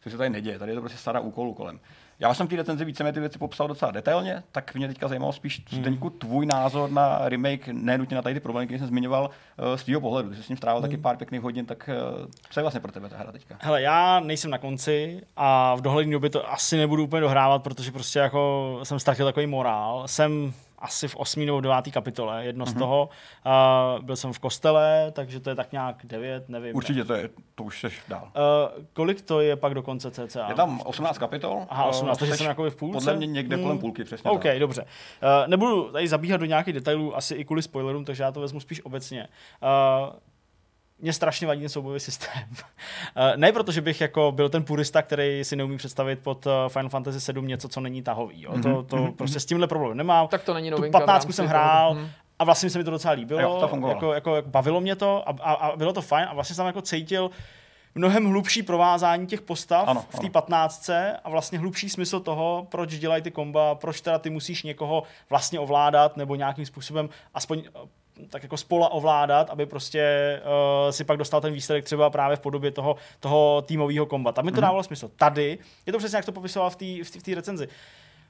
Což 0.00 0.12
se 0.12 0.18
tady 0.18 0.30
neděje. 0.30 0.58
Tady 0.58 0.72
je 0.72 0.74
to 0.74 0.80
prostě 0.80 0.98
stará 0.98 1.20
úkol 1.20 1.48
úkolem. 1.48 1.80
Já 2.18 2.34
jsem 2.34 2.46
v 2.46 2.50
té 2.50 2.56
recenzi 2.56 2.84
víceméně 2.84 3.12
ty 3.12 3.20
věci 3.20 3.38
popsal 3.38 3.68
docela 3.68 3.90
detailně, 3.90 4.42
tak 4.52 4.74
mě 4.74 4.88
teďka 4.88 5.08
zajímalo 5.08 5.32
spíš 5.32 5.62
hmm. 5.70 5.80
Zdeňku, 5.80 6.10
tvůj 6.10 6.46
názor 6.46 6.90
na 6.90 7.28
remake, 7.28 7.68
nenutně 7.68 8.14
na 8.14 8.22
tady 8.22 8.34
ty 8.34 8.40
problémy, 8.40 8.66
které 8.66 8.78
jsem 8.78 8.88
zmiňoval 8.88 9.24
uh, 9.24 9.76
z 9.76 9.84
tvého 9.84 10.00
pohledu. 10.00 10.30
Ty 10.30 10.36
jsi 10.36 10.42
s 10.42 10.48
ním 10.48 10.56
strávil 10.56 10.80
hmm. 10.80 10.90
taky 10.90 11.02
pár 11.02 11.16
pěkných 11.16 11.40
hodin, 11.40 11.66
tak 11.66 11.90
uh, 12.20 12.26
co 12.50 12.60
je 12.60 12.62
vlastně 12.62 12.80
pro 12.80 12.92
tebe 12.92 13.08
ta 13.08 13.16
hra 13.16 13.32
teďka? 13.32 13.56
Hele, 13.60 13.82
já 13.82 14.20
nejsem 14.20 14.50
na 14.50 14.58
konci 14.58 15.20
a 15.36 15.74
v 15.74 15.80
dohledné 15.80 16.12
době 16.12 16.30
to 16.30 16.52
asi 16.52 16.76
nebudu 16.76 17.04
úplně 17.04 17.20
dohrávat, 17.20 17.62
protože 17.62 17.92
prostě 17.92 18.18
jako 18.18 18.80
jsem 18.82 18.98
ztratil 18.98 19.26
takový 19.26 19.46
morál. 19.46 20.02
Jsem 20.08 20.52
asi 20.82 21.08
v 21.08 21.16
8. 21.16 21.46
nebo 21.46 21.60
9. 21.60 21.76
kapitole, 21.92 22.44
jedno 22.44 22.64
mm-hmm. 22.64 22.68
z 22.68 22.72
mhm. 22.72 22.78
toho. 22.78 23.08
Uh, 23.96 24.04
byl 24.04 24.16
jsem 24.16 24.32
v 24.32 24.38
kostele, 24.38 25.12
takže 25.12 25.40
to 25.40 25.50
je 25.50 25.56
tak 25.56 25.72
nějak 25.72 25.96
9, 26.04 26.48
nevím. 26.48 26.76
Určitě 26.76 27.04
to 27.04 27.14
je, 27.14 27.30
to 27.54 27.64
už 27.64 27.80
seš 27.80 28.02
dál. 28.08 28.32
Uh, 28.76 28.84
kolik 28.92 29.22
to 29.22 29.40
je 29.40 29.56
pak 29.56 29.74
do 29.74 29.82
konce 29.82 30.10
CCA? 30.10 30.48
Je 30.48 30.54
tam 30.54 30.80
18 30.84 31.18
kapitol. 31.18 31.66
Aha, 31.68 31.84
18, 31.84 32.16
uh, 32.16 32.18
takže 32.18 32.36
jsem 32.36 32.46
jako 32.46 32.70
v 32.70 32.76
půlce? 32.76 32.94
Podle 32.94 33.16
mě 33.16 33.26
někde 33.26 33.56
hmm. 33.56 33.64
kolem 33.64 33.78
půlky, 33.78 34.04
přesně 34.04 34.30
OK, 34.30 34.42
tak. 34.42 34.58
dobře. 34.58 34.82
Uh, 34.82 34.88
nebudu 35.46 35.92
tady 35.92 36.08
zabíhat 36.08 36.36
do 36.36 36.44
nějakých 36.44 36.74
detailů, 36.74 37.16
asi 37.16 37.34
i 37.34 37.44
kvůli 37.44 37.62
spoilerům, 37.62 38.04
takže 38.04 38.22
já 38.22 38.32
to 38.32 38.40
vezmu 38.40 38.60
spíš 38.60 38.84
obecně. 38.84 39.28
Uh, 39.62 40.14
mě 41.02 41.12
strašně 41.12 41.46
vadí 41.46 41.60
ten 41.60 41.68
soubojový 41.68 42.00
systém. 42.00 42.42
Eh, 43.16 43.36
ne 43.36 43.52
proto, 43.52 43.72
že 43.72 43.80
bych 43.80 44.00
jako 44.00 44.32
byl 44.32 44.48
ten 44.48 44.64
purista, 44.64 45.02
který 45.02 45.44
si 45.44 45.56
neumí 45.56 45.76
představit 45.76 46.18
pod 46.18 46.46
eh, 46.46 46.68
Final 46.68 46.88
Fantasy 46.88 47.20
7 47.20 47.46
něco, 47.46 47.68
co 47.68 47.80
není 47.80 48.02
tahový. 48.02 48.42
Jo. 48.42 48.52
To, 48.62 48.82
to 48.82 48.96
mm-hmm. 48.96 49.14
prostě 49.14 49.40
s 49.40 49.46
tímhle 49.46 49.66
problém 49.66 49.96
nemám. 49.96 50.28
Tak 50.28 50.42
to 50.42 50.54
není 50.54 50.70
novinka. 50.70 50.98
Tu 50.98 51.06
15 51.06 51.34
jsem 51.34 51.46
hrál 51.46 51.94
mm-hmm. 51.94 52.08
a 52.38 52.44
vlastně 52.44 52.70
se 52.70 52.78
mi 52.78 52.84
to 52.84 52.90
docela 52.90 53.14
líbilo. 53.14 53.40
Jo, 53.40 53.56
to 53.60 53.76
jako, 53.76 53.88
jako, 53.88 54.34
jako, 54.34 54.48
bavilo 54.48 54.80
mě 54.80 54.96
to 54.96 55.28
a, 55.28 55.34
a, 55.40 55.52
a, 55.52 55.76
bylo 55.76 55.92
to 55.92 56.02
fajn 56.02 56.26
a 56.30 56.34
vlastně 56.34 56.56
jsem 56.56 56.66
jako 56.66 56.82
cítil 56.82 57.30
mnohem 57.94 58.26
hlubší 58.26 58.62
provázání 58.62 59.26
těch 59.26 59.40
postav 59.40 59.88
ano, 59.88 60.04
v 60.10 60.18
té 60.18 60.30
15 60.30 60.90
a 61.24 61.30
vlastně 61.30 61.58
hlubší 61.58 61.90
smysl 61.90 62.20
toho, 62.20 62.66
proč 62.70 62.98
dělají 62.98 63.22
ty 63.22 63.30
komba, 63.30 63.74
proč 63.74 64.00
teda 64.00 64.18
ty 64.18 64.30
musíš 64.30 64.62
někoho 64.62 65.02
vlastně 65.30 65.60
ovládat 65.60 66.16
nebo 66.16 66.34
nějakým 66.34 66.66
způsobem 66.66 67.08
aspoň 67.34 67.62
tak 68.30 68.42
jako 68.42 68.56
spola 68.56 68.88
ovládat, 68.88 69.50
aby 69.50 69.66
prostě 69.66 70.40
uh, 70.44 70.90
si 70.90 71.04
pak 71.04 71.18
dostal 71.18 71.40
ten 71.40 71.52
výsledek 71.52 71.84
třeba 71.84 72.10
právě 72.10 72.36
v 72.36 72.40
podobě 72.40 72.70
toho, 72.70 72.96
toho 73.20 73.62
týmového 73.66 74.06
kombata. 74.06 74.42
mi 74.42 74.50
to 74.50 74.56
mm. 74.56 74.62
dávalo 74.62 74.82
smysl. 74.82 75.10
Tady 75.16 75.58
je 75.86 75.92
to 75.92 75.98
přesně, 75.98 76.16
jak 76.16 76.24
to 76.24 76.32
popisoval 76.32 76.70
v 76.70 76.76
té 76.76 77.04
v 77.04 77.22
v 77.22 77.34
recenzi. 77.34 77.68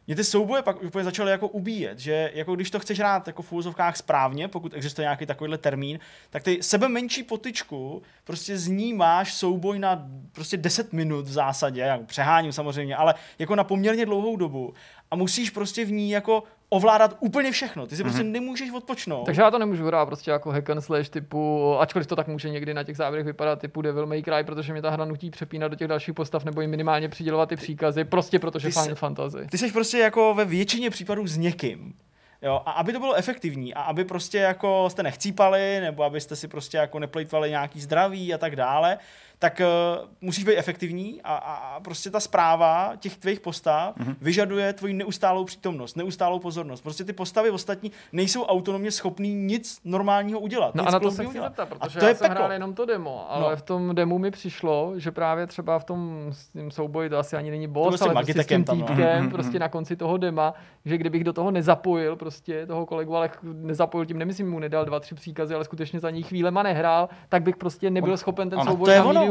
mě 0.07 0.17
ty 0.17 0.25
souboje 0.25 0.63
pak 0.63 0.83
úplně 0.83 1.05
začaly 1.05 1.31
jako 1.31 1.49
ubíjet, 1.49 1.99
že 1.99 2.31
jako 2.35 2.55
když 2.55 2.71
to 2.71 2.81
chceš 2.81 2.99
hrát 2.99 3.27
jako 3.27 3.43
v 3.43 3.53
úzovkách 3.53 3.97
správně, 3.97 4.49
pokud 4.49 4.75
existuje 4.75 5.05
nějaký 5.05 5.27
takovýhle 5.27 5.59
termín, 5.59 5.99
tak 6.31 6.43
ty 6.43 6.63
sebe 6.63 6.89
menší 6.89 7.23
potyčku 7.23 8.03
prostě 8.25 8.59
z 8.59 8.69
ní 8.69 8.95
máš 8.95 9.35
souboj 9.35 9.79
na 9.79 10.09
prostě 10.33 10.57
10 10.57 10.93
minut 10.93 11.27
v 11.27 11.33
zásadě, 11.33 11.81
jak 11.81 12.07
přeháním 12.07 12.53
samozřejmě, 12.53 12.97
ale 12.97 13.15
jako 13.39 13.57
na 13.57 13.65
poměrně 13.65 14.07
dlouhou 14.07 14.37
dobu 14.37 14.75
a 15.11 15.17
musíš 15.17 15.51
prostě 15.51 15.85
v 15.85 15.93
ní 15.93 16.11
jako 16.11 16.43
ovládat 16.73 17.17
úplně 17.21 17.53
všechno. 17.53 17.87
Ty 17.87 17.97
si 17.97 18.03
mm-hmm. 18.03 18.07
prostě 18.07 18.23
nemůžeš 18.23 18.73
odpočnout. 18.73 19.27
Takže 19.27 19.43
já 19.43 19.51
to 19.51 19.59
nemůžu 19.59 19.87
hrát 19.87 20.07
prostě 20.07 20.31
jako 20.31 20.51
hack 20.51 20.71
and 20.71 20.81
slash 20.81 21.09
typu, 21.09 21.75
ačkoliv 21.79 22.07
to 22.07 22.17
tak 22.17 22.29
může 22.29 22.51
někdy 22.51 22.75
na 22.75 22.85
těch 22.85 22.97
záběrech 22.97 23.27
vypadat 23.27 23.59
typu 23.59 23.83
Devil 23.83 24.07
May 24.07 24.23
Cry, 24.23 24.45
protože 24.45 24.73
mě 24.73 24.83
ta 24.83 24.91
hra 24.91 25.05
nutí 25.05 25.31
přepínat 25.31 25.71
do 25.71 25.77
těch 25.77 25.89
dalších 25.89 26.15
postav 26.15 26.45
nebo 26.45 26.61
jim 26.61 26.71
minimálně 26.71 27.09
přidělovat 27.09 27.49
ty 27.49 27.57
příkazy, 27.57 28.05
prostě 28.05 28.39
protože 28.39 28.69
ty 28.69 28.73
Final 28.73 28.95
Fantasy. 28.95 29.47
Ty 29.51 29.59
jsi 29.59 29.73
prostě 29.73 29.99
jako 29.99 30.35
ve 30.35 30.45
většině 30.45 30.91
případů 30.91 31.27
s 31.27 31.37
někým. 31.37 31.95
Jo, 32.43 32.63
a 32.67 32.71
aby 32.71 32.93
to 32.93 33.01
bylo 33.01 33.15
efektivní 33.15 33.75
a 33.75 33.83
aby 33.83 34.05
prostě 34.05 34.39
jako 34.39 34.91
jste 34.91 35.03
nechcípali, 35.03 35.81
nebo 35.81 36.05
abyste 36.05 36.37
si 36.37 36.49
prostě 36.49 36.77
jako 36.77 36.99
neplejtvali 36.99 37.51
nějaký 37.51 37.81
zdraví 37.81 38.35
a 38.35 38.39
tak 38.39 38.57
dále, 38.57 38.99
tak 39.43 39.61
uh, 39.61 40.09
musíš 40.21 40.45
být 40.45 40.57
efektivní 40.57 41.21
a, 41.25 41.35
a 41.35 41.81
prostě 41.81 42.11
ta 42.11 42.21
zpráva 42.21 42.93
těch 42.99 43.17
tvých 43.17 43.41
postav 43.41 43.97
mm-hmm. 43.97 44.15
vyžaduje 44.21 44.73
tvoji 44.73 44.95
neustálou 44.95 45.45
přítomnost, 45.45 45.97
neustálou 45.97 46.39
pozornost. 46.39 46.81
Prostě 46.81 47.05
ty 47.05 47.13
postavy 47.13 47.51
ostatní 47.51 47.93
nejsou 48.13 48.45
autonomně 48.45 48.91
schopný 48.91 49.35
nic 49.35 49.81
normálního 49.85 50.41
udělat. 50.41 50.75
No 50.75 50.89
a 50.89 50.91
na 50.91 51.01
to 51.01 51.11
se 51.11 51.25
chci 51.25 51.41
zeptat, 51.41 51.69
protože 51.69 51.99
a 51.99 52.01
to 52.01 52.05
já 52.05 52.09
je 52.09 52.15
jsem 52.15 52.31
hrál 52.31 52.53
jenom 52.53 52.75
to 52.75 52.87
demo, 52.87 53.31
ale 53.31 53.51
no. 53.51 53.57
v 53.57 53.63
tom 53.63 53.95
demo 53.95 54.19
mi 54.19 54.31
přišlo, 54.31 54.93
že 54.97 55.11
právě 55.11 55.47
třeba 55.47 55.79
v 55.79 55.85
tom 55.85 56.27
s 56.31 56.49
tím 56.49 56.71
souboji, 56.71 57.11
to 57.11 57.19
asi 57.19 57.37
ani 57.37 57.51
není 57.51 57.69
boss, 57.69 57.99
to 57.99 58.05
ale 58.05 58.15
prostě 58.15 58.43
s 58.43 58.47
tím 58.47 58.65
no. 58.69 58.75
týpkem, 58.75 59.25
no. 59.25 59.31
prostě 59.31 59.59
na 59.59 59.69
konci 59.69 59.97
toho 59.97 60.17
dema, 60.17 60.55
že 60.85 60.99
kdybych 60.99 61.25
do 61.25 61.33
toho 61.33 61.51
nezapojil 61.51 62.17
prostě 62.17 62.67
toho 62.67 62.87
kolegu, 62.87 63.17
ale 63.17 63.31
zapojil 63.71 64.07
tím, 64.07 64.19
nemyslím 64.19 64.51
mu 64.51 64.59
nedal 64.59 64.85
dva, 64.85 65.01
tři 65.01 65.15
příkazy, 65.15 65.55
ale 65.55 65.65
skutečně 65.65 66.01
za 66.01 66.11
ní 66.11 66.23
chvílema 66.23 66.63
nehrál, 66.63 67.09
tak 67.29 67.43
bych 67.43 67.57
prostě 67.57 67.91
nebyl 67.91 68.17
schopen 68.17 68.51
ten 68.51 68.61
souboj 68.61 68.89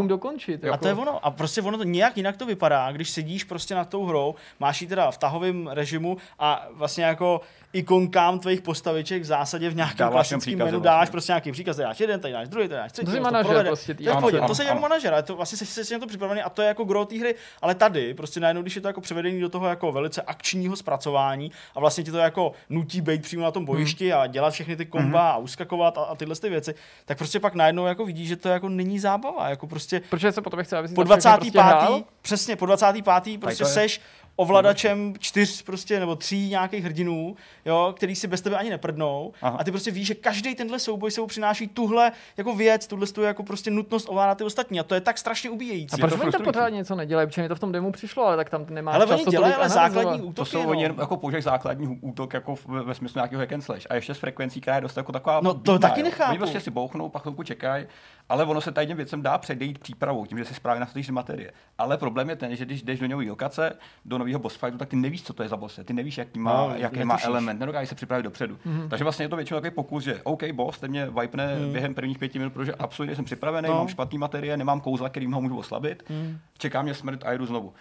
dokončit. 0.08 0.64
Jako. 0.64 0.74
A 0.74 0.78
to 0.78 0.88
je 0.88 0.94
ono. 0.94 1.26
A 1.26 1.32
prostě 1.32 1.62
ono 1.62 1.78
to 1.78 1.84
nějak 1.84 2.18
jinak 2.18 2.38
to 2.38 2.46
vypadá, 2.46 2.92
když 2.92 3.10
sedíš 3.10 3.44
prostě 3.44 3.76
nad 3.76 3.90
tou 3.90 4.06
hrou, 4.06 4.36
máš 4.60 4.82
ji 4.82 4.88
teda 4.88 5.12
v 5.12 5.18
tahovém 5.18 5.68
režimu 5.68 6.18
a 6.40 6.68
vlastně 6.72 7.04
jako 7.04 7.42
ikonkám 7.74 8.40
tvých 8.40 8.62
postaviček 8.62 9.22
v 9.22 9.26
zásadě 9.26 9.70
v 9.70 9.76
nějakém 9.76 10.10
klasickém 10.10 10.58
menu 10.58 10.80
dáš 10.80 10.96
vlastně. 10.96 11.12
prostě 11.12 11.32
nějaký 11.32 11.52
příkaz, 11.52 11.78
dáš 11.78 12.00
jeden, 12.00 12.20
tady 12.20 12.34
dáš 12.34 12.50
druhý, 12.50 12.68
tady 12.68 12.82
dáš 12.82 12.92
třetí. 12.92 13.06
To 13.06 13.16
je 13.16 13.22
manažer 13.22 13.66
prostě. 13.66 13.94
To, 13.94 14.04
je 14.04 14.12
ano, 14.12 14.28
ano, 14.28 14.48
to 14.48 14.56
se 14.56 14.64
jako 14.64 14.80
manažer, 14.80 15.14
ale 15.14 15.24
to 15.24 15.36
vlastně 15.36 15.58
jsi, 15.58 15.86
jsi 15.86 15.94
na 15.94 16.00
to 16.00 16.08
připravený 16.08 16.42
a 16.42 16.50
to 16.50 16.62
je 16.62 16.68
jako 16.68 16.84
gro 16.84 17.06
té 17.06 17.20
hry, 17.20 17.36
ale 17.62 17.76
tady 17.76 18.14
prostě 18.14 18.40
najednou, 18.40 18.62
když 18.62 18.76
je 18.76 18.82
to 18.82 18.88
jako 18.88 19.02
převedení 19.02 19.42
do 19.42 19.50
toho 19.50 19.68
jako 19.68 19.92
velice 19.92 20.22
akčního 20.22 20.76
zpracování 20.76 21.52
a 21.76 21.80
vlastně 21.80 22.04
ti 22.04 22.12
to 22.12 22.18
jako 22.18 22.52
nutí 22.70 23.02
být 23.02 23.22
přímo 23.22 23.44
na 23.44 23.52
tom 23.52 23.66
bojišti 23.66 24.10
hmm. 24.10 24.20
a 24.20 24.28
dělat 24.28 24.50
všechny 24.50 24.76
ty 24.76 24.86
komba 24.86 25.22
hmm. 25.22 25.32
a 25.32 25.38
uskakovat 25.38 25.98
a, 25.98 26.02
a 26.02 26.16
tyhle 26.16 26.36
ty 26.36 26.50
věci, 26.50 26.76
tak 27.06 27.18
prostě 27.18 27.40
pak 27.40 27.56
najednou 27.56 27.86
jako 27.86 28.06
vidíš, 28.06 28.28
že 28.28 28.36
to 28.36 28.50
jako 28.50 28.70
není 28.70 29.00
zábava, 29.00 29.50
jako 29.50 29.68
prostě. 29.68 30.02
Protože 30.10 30.32
se 30.32 30.42
potom 30.42 30.64
chce, 30.64 30.78
aby 30.78 30.88
si 30.88 30.94
po 30.94 31.04
25. 31.04 31.54
Prostě 31.54 32.04
přesně, 32.22 32.56
po 32.56 32.66
25. 32.66 33.40
prostě 33.40 33.66
seš 33.66 34.02
ovladačem 34.42 35.14
čtyř 35.20 35.62
prostě, 35.62 36.00
nebo 36.00 36.16
tří 36.16 36.50
nějakých 36.50 36.84
hrdinů, 36.84 37.36
jo, 37.66 37.94
který 37.98 38.16
si 38.16 38.28
bez 38.28 38.42
tebe 38.42 38.58
ani 38.58 38.70
neprdnou. 38.70 39.34
Aha. 39.42 39.58
A 39.60 39.64
ty 39.64 39.72
prostě 39.72 39.92
víš, 39.92 40.08
že 40.08 40.16
každý 40.16 40.56
tenhle 40.56 40.80
souboj 40.80 41.12
sebou 41.12 41.28
přináší 41.28 41.68
tuhle 41.68 42.12
jako 42.38 42.56
věc, 42.56 42.88
tuhle 42.88 43.08
tu 43.08 43.22
jako 43.22 43.44
prostě 43.44 43.72
nutnost 43.72 44.10
ovládat 44.10 44.38
ty 44.38 44.44
ostatní. 44.44 44.80
A 44.80 44.84
to 44.84 44.96
je 44.96 45.02
tak 45.02 45.18
strašně 45.18 45.50
ubíjející. 45.50 46.02
A 46.02 46.08
proč 46.08 46.22
oni 46.22 46.32
to 46.32 46.44
pořád 46.44 46.70
něco 46.70 46.96
nedělají? 46.96 47.28
Protože 47.28 47.42
mi 47.42 47.48
to 47.48 47.56
v 47.56 47.60
tom 47.60 47.72
demo 47.72 47.92
přišlo, 47.92 48.26
ale 48.26 48.38
tak 48.38 48.50
tam 48.50 48.66
nemá 48.70 48.92
Ale 48.92 49.06
oni 49.06 49.26
dělají 49.26 49.54
ale 49.54 49.70
základní 49.70 50.22
útoky. 50.22 50.36
To 50.36 50.46
jsou 50.46 50.70
oni 50.70 50.84
jako 50.84 51.18
používají 51.18 51.44
základní 51.44 52.00
útok 52.02 52.34
jako 52.34 52.56
ve, 52.68 52.84
ve 52.84 52.94
smyslu 52.96 53.18
nějakého 53.18 53.40
hack 53.40 53.54
and 53.54 53.62
slash. 53.62 53.84
A 53.90 53.96
ještě 53.96 54.14
s 54.14 54.18
frekvencí, 54.18 54.62
která 54.62 54.76
je 54.76 54.82
dost 54.82 54.98
jako 54.98 55.12
taková. 55.12 55.40
No 55.44 55.54
to 55.54 55.80
taky 55.80 56.04
nechápu. 56.04 56.30
Oni 56.30 56.38
prostě 56.38 56.60
si 56.60 56.72
bouchnou, 56.72 57.10
pak 57.10 57.22
chvilku 57.22 57.44
čekají, 57.44 57.86
ale 58.30 58.46
ono 58.46 58.62
se 58.62 58.72
tady 58.72 58.88
těm 58.88 58.98
věcem 58.98 59.22
dá 59.22 59.38
předejít 59.38 59.80
přípravou, 59.80 60.26
tím, 60.26 60.38
že 60.38 60.46
si 60.46 60.54
správně 60.54 60.80
nastavíš 60.80 61.10
materie. 61.10 61.52
Ale 61.78 61.98
problém 61.98 62.30
je 62.30 62.36
ten, 62.36 62.56
že 62.56 62.66
když 62.66 62.84
jdeš 62.84 63.00
do 63.00 63.06
něj 63.06 63.30
lokace, 63.30 63.78
do 64.06 64.18
nového 64.32 64.44
boss 64.44 64.56
fightu, 64.56 64.78
tak 64.78 64.90
ty 64.90 64.96
nevíš, 64.96 65.24
co 65.24 65.34
to 65.34 65.44
je 65.44 65.50
za 65.50 65.58
boss. 65.58 65.80
Ty 65.86 65.94
nevíš, 65.94 66.18
jaký 66.18 66.40
má, 66.40 66.68
no, 66.68 66.74
jaký 66.76 67.04
má 67.04 67.18
element, 67.24 67.60
nedokážeš 67.60 67.90
se 67.90 67.96
připravit 67.96 68.24
dopředu. 68.24 68.56
Mm-hmm. 68.56 68.90
Takže 68.90 69.04
vlastně 69.04 69.26
je 69.26 69.30
to 69.30 69.36
většinou 69.36 69.60
takový 69.60 69.76
pokus, 69.76 70.04
že 70.04 70.22
OK, 70.24 70.44
boss, 70.52 70.80
ten 70.80 70.92
mě 70.92 71.10
vipne 71.22 71.60
mm. 71.60 71.72
během 71.72 71.94
prvních 71.94 72.20
pěti 72.20 72.40
minut, 72.40 72.54
protože 72.54 72.74
absolutně 72.74 73.16
jsem 73.16 73.26
připravený, 73.26 73.68
no. 73.68 73.76
mám 73.76 73.88
špatný 73.88 74.18
materie, 74.18 74.58
nemám 74.58 74.82
kouzla, 74.82 75.10
kterým 75.10 75.32
ho 75.32 75.42
můžu 75.42 75.58
oslabit, 75.58 76.04
mm. 76.10 76.38
čeká 76.58 76.82
mě 76.82 76.94
smrt 76.94 77.24
a 77.26 77.34
jdu 77.34 77.46
znovu. 77.46 77.74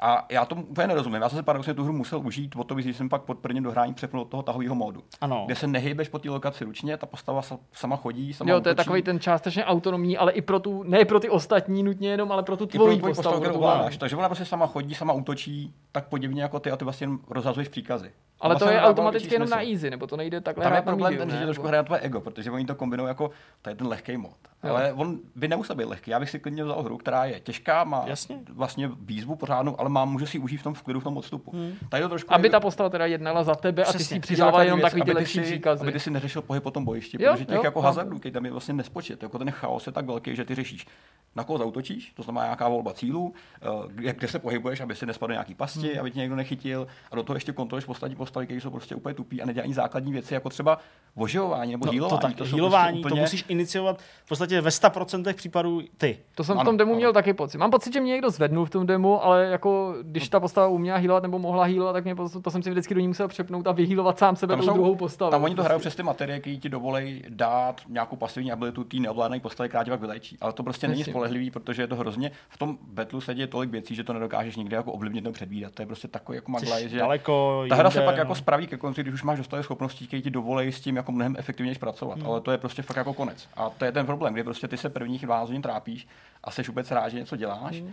A 0.00 0.26
já 0.30 0.44
to 0.44 0.54
úplně 0.54 0.86
nerozumím. 0.86 1.22
Já 1.22 1.28
jsem 1.28 1.38
si 1.38 1.42
paradoxně 1.42 1.74
tu 1.74 1.84
hru 1.84 1.92
musel 1.92 2.18
užít 2.18 2.56
o 2.56 2.64
to, 2.64 2.74
když 2.74 2.96
jsem 2.96 3.08
pak 3.08 3.22
pod 3.22 3.38
prvním 3.38 3.62
dohrání 3.62 3.94
přepnul 3.94 4.24
do 4.24 4.30
toho 4.30 4.42
tahového 4.42 4.74
módu. 4.74 5.02
Ano. 5.20 5.42
Kde 5.46 5.54
se 5.54 5.66
nehybeš 5.66 6.08
po 6.08 6.18
té 6.18 6.30
lokaci 6.30 6.64
ručně, 6.64 6.96
ta 6.96 7.06
postava 7.06 7.42
sama 7.72 7.96
chodí, 7.96 8.32
sama 8.32 8.50
Jo, 8.50 8.56
to 8.56 8.60
útočí. 8.60 8.70
je 8.70 8.74
takový 8.74 9.02
ten 9.02 9.20
částečně 9.20 9.64
autonomní, 9.64 10.18
ale 10.18 10.32
i 10.32 10.42
pro 10.42 10.60
tu, 10.60 10.82
ne 10.82 11.04
pro 11.04 11.20
ty 11.20 11.28
ostatní 11.30 11.82
nutně 11.82 12.10
jenom, 12.10 12.32
ale 12.32 12.42
pro 12.42 12.56
tu 12.56 12.66
tvoji 12.66 12.96
postavu. 12.96 13.14
postavu 13.14 13.40
kterou 13.40 13.54
ovládáš. 13.54 13.96
Takže 13.96 14.16
ona 14.16 14.28
prostě 14.28 14.44
sama 14.44 14.66
chodí, 14.66 14.94
sama 14.94 15.12
útočí, 15.12 15.74
tak 15.92 16.08
podivně 16.08 16.42
jako 16.42 16.60
ty 16.60 16.70
a 16.70 16.76
ty 16.76 16.84
vlastně 16.84 17.08
rozhazuješ 17.30 17.68
příkazy. 17.68 18.12
Ale 18.40 18.56
to 18.56 18.70
je 18.70 18.80
automaticky 18.80 19.34
jenom 19.34 19.48
na 19.48 19.62
easy, 19.62 19.90
nebo 19.90 20.06
to 20.06 20.16
nejde 20.16 20.40
takhle 20.40 20.64
Tam 20.64 20.74
je 20.74 20.82
problém 20.82 21.16
ten, 21.16 21.30
že 21.30 21.44
trošku 21.44 21.66
hraje 21.66 21.82
na 21.82 21.86
tvoje 21.86 22.00
ego, 22.00 22.20
protože 22.20 22.50
oni 22.50 22.66
to 22.66 22.74
kombinují 22.74 23.08
jako, 23.08 23.30
to 23.62 23.70
je 23.70 23.76
ten 23.76 23.86
lehký 23.86 24.16
mod. 24.16 24.36
Jo. 24.64 24.70
Ale 24.70 24.92
on 24.92 25.18
by 25.36 25.48
nemusel 25.48 25.76
být 25.76 25.84
lehký. 25.84 26.10
Já 26.10 26.20
bych 26.20 26.30
si 26.30 26.38
klidně 26.38 26.64
vzal 26.64 26.82
hru, 26.82 26.96
která 26.96 27.24
je 27.24 27.40
těžká, 27.40 27.84
má 27.84 28.04
Jasně. 28.06 28.38
vlastně 28.48 28.90
výzvu 29.00 29.36
pořádnou, 29.36 29.80
ale 29.80 29.88
má, 29.88 30.04
může 30.04 30.26
si 30.26 30.38
užít 30.38 30.60
v 30.60 30.62
tom 30.62 30.74
v 30.74 30.82
klidu, 30.82 31.00
v 31.00 31.04
tom 31.04 31.16
odstupu. 31.16 31.50
Hmm. 31.50 31.72
Tady 31.88 32.02
to 32.02 32.08
trošku 32.08 32.34
aby 32.34 32.50
ta 32.50 32.60
postava 32.60 32.88
teda 32.88 33.06
jednala 33.06 33.44
za 33.44 33.54
tebe 33.54 33.82
Přesně. 33.82 33.96
a 33.96 33.98
ty 33.98 34.04
si 34.04 34.20
přidával 34.20 34.62
jenom 34.62 34.80
takový 34.80 35.02
ty 35.02 35.12
lepší 35.12 35.40
příkazy. 35.40 35.82
Aby 35.82 35.92
ty 35.92 36.00
si 36.00 36.10
neřešil 36.10 36.42
pohyb 36.42 36.62
po 36.62 36.70
tom 36.70 36.84
bojišti, 36.84 37.22
jo, 37.22 37.32
protože 37.32 37.44
těch 37.44 37.56
jo, 37.56 37.64
jako 37.64 37.80
hazardů, 37.80 38.18
tam 38.18 38.44
je 38.44 38.52
vlastně 38.52 38.74
nespočet. 38.74 39.22
Jako 39.22 39.38
ten 39.38 39.50
chaos 39.50 39.86
je 39.86 39.92
tak 39.92 40.06
velký, 40.06 40.36
že 40.36 40.44
ty 40.44 40.54
řešíš 40.54 40.86
na 41.36 41.44
koho 41.44 41.58
zautočíš, 41.58 42.12
to 42.16 42.22
znamená 42.22 42.44
nějaká 42.44 42.68
volba 42.68 42.94
cílů, 42.94 43.34
eh, 44.06 44.12
kde 44.12 44.28
se 44.28 44.38
pohybuješ, 44.38 44.80
aby 44.80 44.94
si 44.94 45.06
nespadl 45.06 45.32
nějaký 45.32 45.54
pasti, 45.54 45.88
hmm. 45.88 46.00
aby 46.00 46.10
tě 46.10 46.18
někdo 46.18 46.36
nechytil, 46.36 46.86
a 47.10 47.16
do 47.16 47.22
toho 47.22 47.36
ještě 47.36 47.52
kontroluješ 47.52 47.84
poslední 47.84 48.16
postavy, 48.28 48.46
které 48.46 48.60
jsou 48.60 48.70
prostě 48.70 48.94
úplně 48.94 49.14
tupí 49.14 49.42
a 49.42 49.46
nedělají 49.46 49.72
základní 49.72 50.12
věci, 50.12 50.34
jako 50.34 50.48
třeba 50.48 50.78
oživování 51.14 51.72
nebo 51.72 51.86
no, 51.86 51.92
healování. 51.92 52.20
To, 52.20 52.26
tak, 52.26 52.36
to, 52.36 52.44
healování, 52.44 53.00
prostě 53.00 53.06
úplně... 53.06 53.20
to 53.20 53.24
musíš 53.24 53.44
iniciovat 53.48 53.98
v 54.24 54.28
podstatě 54.28 54.60
ve 54.60 54.70
100% 54.70 55.34
případů 55.34 55.82
ty. 55.98 56.18
To 56.34 56.44
jsem 56.44 56.58
ano, 56.58 56.62
v 56.62 56.64
tom 56.64 56.76
demu 56.76 56.90
ano. 56.90 56.96
měl 56.96 57.12
taky 57.12 57.34
pocit. 57.34 57.58
Mám 57.58 57.70
pocit, 57.70 57.92
že 57.92 58.00
mě 58.00 58.12
někdo 58.12 58.30
zvednul 58.30 58.64
v 58.64 58.70
tom 58.70 58.86
demu, 58.86 59.24
ale 59.24 59.46
jako 59.46 59.94
když 60.02 60.22
no. 60.22 60.30
ta 60.30 60.40
postava 60.40 60.68
uměla 60.68 60.98
healovat 60.98 61.22
nebo 61.22 61.38
mohla 61.38 61.64
healovat, 61.64 61.92
tak 61.92 62.04
mě 62.04 62.14
to, 62.14 62.40
to 62.40 62.50
jsem 62.50 62.62
si 62.62 62.70
vždycky 62.70 62.94
do 62.94 63.00
ní 63.00 63.08
musel 63.08 63.28
přepnout 63.28 63.66
a 63.66 63.72
vyhýlovat 63.72 64.18
sám 64.18 64.36
sebe 64.36 64.56
tam 64.56 64.66
tou 64.66 64.72
druhou 64.72 64.94
postavu. 64.94 65.30
Tam 65.30 65.44
oni 65.44 65.54
to 65.54 65.62
hrajou 65.62 65.80
přes 65.80 65.96
ty 65.96 66.02
materie, 66.02 66.40
které 66.40 66.56
ti 66.56 66.68
dovolí 66.68 67.22
dát 67.28 67.80
nějakou 67.88 68.16
pasivní 68.16 68.52
abilitu 68.52 68.84
té 68.84 68.96
neovládané 68.96 69.40
postavy, 69.40 69.68
která 69.68 69.84
tě 69.84 69.90
pak 69.90 70.00
vylečí. 70.00 70.36
Ale 70.40 70.52
to 70.52 70.62
prostě 70.62 70.88
není 70.88 71.04
spolehlivý, 71.04 71.50
protože 71.50 71.82
je 71.82 71.86
to 71.86 71.96
hrozně. 71.96 72.30
V 72.48 72.58
tom 72.58 72.78
betlu 72.82 73.20
se 73.20 73.34
děje 73.34 73.46
tolik 73.46 73.70
věcí, 73.70 73.94
že 73.94 74.04
to 74.04 74.12
nedokážeš 74.12 74.56
nikdy 74.56 74.76
jako 74.76 74.92
ovlivnit 74.92 75.24
nebo 75.24 75.32
předvídat. 75.32 75.74
To 75.74 75.82
je 75.82 75.86
prostě 75.86 76.08
takový 76.08 76.36
jako 76.36 76.50
magla, 76.50 76.80
že 76.80 76.98
daleko 76.98 77.64
ta 77.68 77.74
hra 77.74 77.90
se 77.90 78.00
pak 78.00 78.17
jako 78.18 78.34
spraví 78.34 78.66
ke 78.66 78.76
konci, 78.76 79.02
když 79.02 79.14
už 79.14 79.22
máš 79.22 79.38
dostatek 79.38 79.64
schopností, 79.64 80.06
které 80.06 80.22
ti 80.22 80.30
dovolí 80.30 80.72
s 80.72 80.80
tím 80.80 80.96
jako 80.96 81.12
mnohem 81.12 81.36
efektivněji 81.38 81.78
pracovat. 81.78 82.18
Hmm. 82.18 82.26
Ale 82.26 82.40
to 82.40 82.50
je 82.50 82.58
prostě 82.58 82.82
fakt 82.82 82.96
jako 82.96 83.14
konec. 83.14 83.48
A 83.56 83.70
to 83.70 83.84
je 83.84 83.92
ten 83.92 84.06
problém, 84.06 84.32
kdy 84.32 84.44
prostě 84.44 84.68
ty 84.68 84.76
se 84.76 84.88
prvních 84.88 85.26
12 85.26 85.48
hodin 85.48 85.62
trápíš 85.62 86.08
a 86.44 86.50
jsi 86.50 86.62
vůbec 86.62 86.90
rád, 86.90 87.08
že 87.08 87.18
něco 87.18 87.36
děláš. 87.36 87.80
Hmm. 87.80 87.86
Uh, 87.86 87.92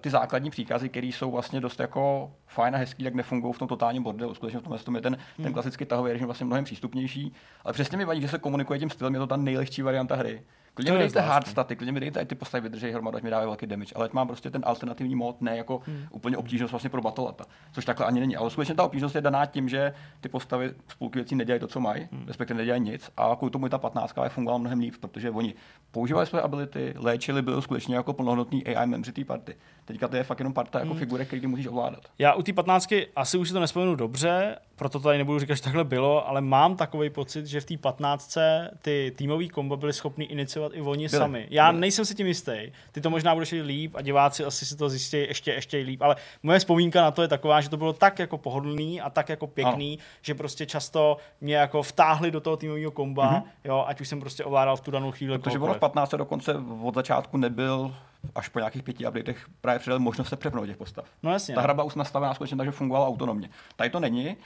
ty 0.00 0.10
základní 0.10 0.50
příkazy, 0.50 0.88
které 0.88 1.06
jsou 1.06 1.30
vlastně 1.30 1.60
dost 1.60 1.80
jako 1.80 2.32
fajn 2.46 2.74
a 2.74 2.78
hezký, 2.78 3.04
tak 3.04 3.14
nefungují 3.14 3.54
v 3.54 3.58
tom 3.58 3.68
totálním 3.68 4.02
bordelu. 4.02 4.34
Skutečně 4.34 4.60
v 4.60 4.62
tomhle 4.62 4.78
tom 4.78 4.96
je 4.96 5.02
ten, 5.02 5.18
hmm. 5.36 5.44
ten 5.44 5.52
klasický 5.52 5.84
tahový 5.84 6.12
režim 6.12 6.26
vlastně 6.26 6.46
mnohem 6.46 6.64
přístupnější. 6.64 7.32
Ale 7.64 7.72
přesně 7.72 7.98
mi 7.98 8.04
vadí, 8.04 8.20
že 8.20 8.28
se 8.28 8.38
komunikuje 8.38 8.78
tím 8.78 8.90
stylem, 8.90 9.14
je 9.14 9.20
to 9.20 9.26
ta 9.26 9.36
nejlehčí 9.36 9.82
varianta 9.82 10.16
hry. 10.16 10.42
Klidně 10.74 10.92
mi 10.92 10.98
dejte 10.98 11.20
hard 11.20 11.46
staty, 11.46 11.76
klidně 11.76 11.92
mi 11.92 12.00
dejte, 12.00 12.20
ať 12.20 12.28
ty 12.28 12.34
postavy 12.34 12.62
vydrží 12.62 12.90
hromadu, 12.90 13.16
ať 13.16 13.22
mi 13.22 13.30
dávají 13.30 13.46
velký 13.46 13.66
damage, 13.66 13.92
ale 13.94 14.04
ať 14.04 14.12
mám 14.12 14.26
prostě 14.26 14.50
ten 14.50 14.62
alternativní 14.64 15.14
mod, 15.14 15.42
ne 15.42 15.56
jako 15.56 15.80
hmm. 15.86 16.06
úplně 16.10 16.36
obtížnost 16.36 16.72
vlastně 16.72 16.90
pro 16.90 17.02
batolata, 17.02 17.44
což 17.72 17.84
takhle 17.84 18.06
ani 18.06 18.20
není. 18.20 18.36
Ale 18.36 18.50
skutečně 18.50 18.74
ta 18.74 18.82
obtížnost 18.84 19.14
je 19.14 19.20
daná 19.20 19.46
tím, 19.46 19.68
že 19.68 19.92
ty 20.20 20.28
postavy 20.28 20.74
spolky 20.88 21.18
věcí 21.18 21.34
nedělají 21.34 21.60
to, 21.60 21.66
co 21.66 21.80
mají, 21.80 22.08
hmm. 22.12 22.24
respektive 22.26 22.58
nedělají 22.58 22.82
nic 22.82 23.10
a 23.16 23.36
kvůli 23.36 23.50
tomu 23.50 23.68
ta 23.68 23.78
15 23.78 24.14
fungovala 24.28 24.58
mnohem 24.58 24.78
líp, 24.78 24.94
protože 25.00 25.30
oni 25.30 25.54
používali 25.90 26.26
své 26.26 26.42
ability, 26.42 26.94
léčili, 26.96 27.42
byli 27.42 27.62
skutečně 27.62 27.96
jako 27.96 28.12
plnohodnotný 28.12 28.66
AI 28.66 28.86
membři 28.86 29.12
té 29.12 29.24
party. 29.24 29.56
Teďka 29.84 30.08
to 30.08 30.16
je 30.16 30.24
fakt 30.24 30.38
jenom 30.38 30.52
parta 30.52 30.78
jako 30.78 30.90
hmm. 30.90 30.98
figurek, 30.98 31.26
který 31.26 31.46
musíš 31.46 31.66
ovládat. 31.66 32.00
Já 32.18 32.34
u 32.34 32.42
té 32.42 32.52
15 32.52 32.88
asi 33.16 33.38
už 33.38 33.48
si 33.48 33.54
to 33.54 33.60
nespomenu 33.60 33.94
dobře, 33.94 34.56
proto 34.76 35.00
tady 35.00 35.18
nebudu 35.18 35.38
říkat, 35.38 35.54
že 35.54 35.62
takhle 35.62 35.84
bylo, 35.84 36.28
ale 36.28 36.40
mám 36.40 36.76
takový 36.76 37.10
pocit, 37.10 37.46
že 37.46 37.60
v 37.60 37.64
té 37.64 37.76
15 37.76 38.38
ty 38.82 39.12
týmový 39.16 39.48
kombo 39.48 39.76
byly 39.76 39.92
schopni 39.92 40.24
iniciovat 40.24 40.72
i 40.74 40.80
oni 40.80 41.08
byli, 41.08 41.20
sami. 41.20 41.46
Já 41.50 41.70
byli. 41.70 41.80
nejsem 41.80 42.04
si 42.04 42.14
tím 42.14 42.26
jistý. 42.26 42.72
Ty 42.92 43.00
to 43.00 43.10
možná 43.10 43.34
budeš 43.34 43.52
líp 43.52 43.94
a 43.94 44.02
diváci 44.02 44.44
asi 44.44 44.66
si 44.66 44.76
to 44.76 44.88
zjistí 44.88 45.16
ještě, 45.16 45.52
ještě 45.52 45.76
líp, 45.76 46.02
ale 46.02 46.16
moje 46.42 46.58
vzpomínka 46.58 47.02
na 47.02 47.10
to 47.10 47.22
je 47.22 47.28
taková, 47.28 47.60
že 47.60 47.70
to 47.70 47.76
bylo 47.76 47.92
tak 47.92 48.18
jako 48.18 48.38
pohodlný 48.38 49.00
a 49.00 49.10
tak 49.10 49.28
jako 49.28 49.46
pěkný, 49.46 49.98
ano. 49.98 50.06
že 50.22 50.34
prostě 50.34 50.66
často 50.66 51.16
mě 51.40 51.56
jako 51.56 51.82
vtáhli 51.82 52.30
do 52.30 52.40
toho 52.40 52.56
týmového 52.56 52.90
komba, 52.90 53.32
mm-hmm. 53.32 53.44
jo, 53.64 53.84
ať 53.86 54.00
už 54.00 54.08
jsem 54.08 54.20
prostě 54.20 54.44
ovládal 54.44 54.76
v 54.76 54.80
tu 54.80 54.90
danou 54.90 55.12
chvíli. 55.12 55.38
Protože 55.38 55.58
ono 55.58 55.74
v 55.74 55.78
15 55.78 56.14
dokonce 56.14 56.54
od 56.82 56.94
začátku 56.94 57.36
nebyl 57.36 57.94
až 58.34 58.48
po 58.48 58.58
nějakých 58.58 58.82
pěti 58.82 59.06
updatech 59.06 59.46
právě 59.60 59.78
přidali 59.78 60.00
možnost 60.00 60.28
se 60.28 60.36
přepnout 60.36 60.66
těch 60.66 60.76
postav. 60.76 61.04
No 61.22 61.32
jasně. 61.32 61.54
Ta 61.54 61.60
hra 61.60 61.74
byla 61.74 61.84
už 61.84 61.94
nastavená 61.94 62.34
skutečně 62.34 62.56
tak, 62.56 62.66
že 62.66 62.72
fungovala 62.72 63.08
autonomně. 63.08 63.50
Tady 63.76 63.90
to 63.90 64.00
není. 64.00 64.36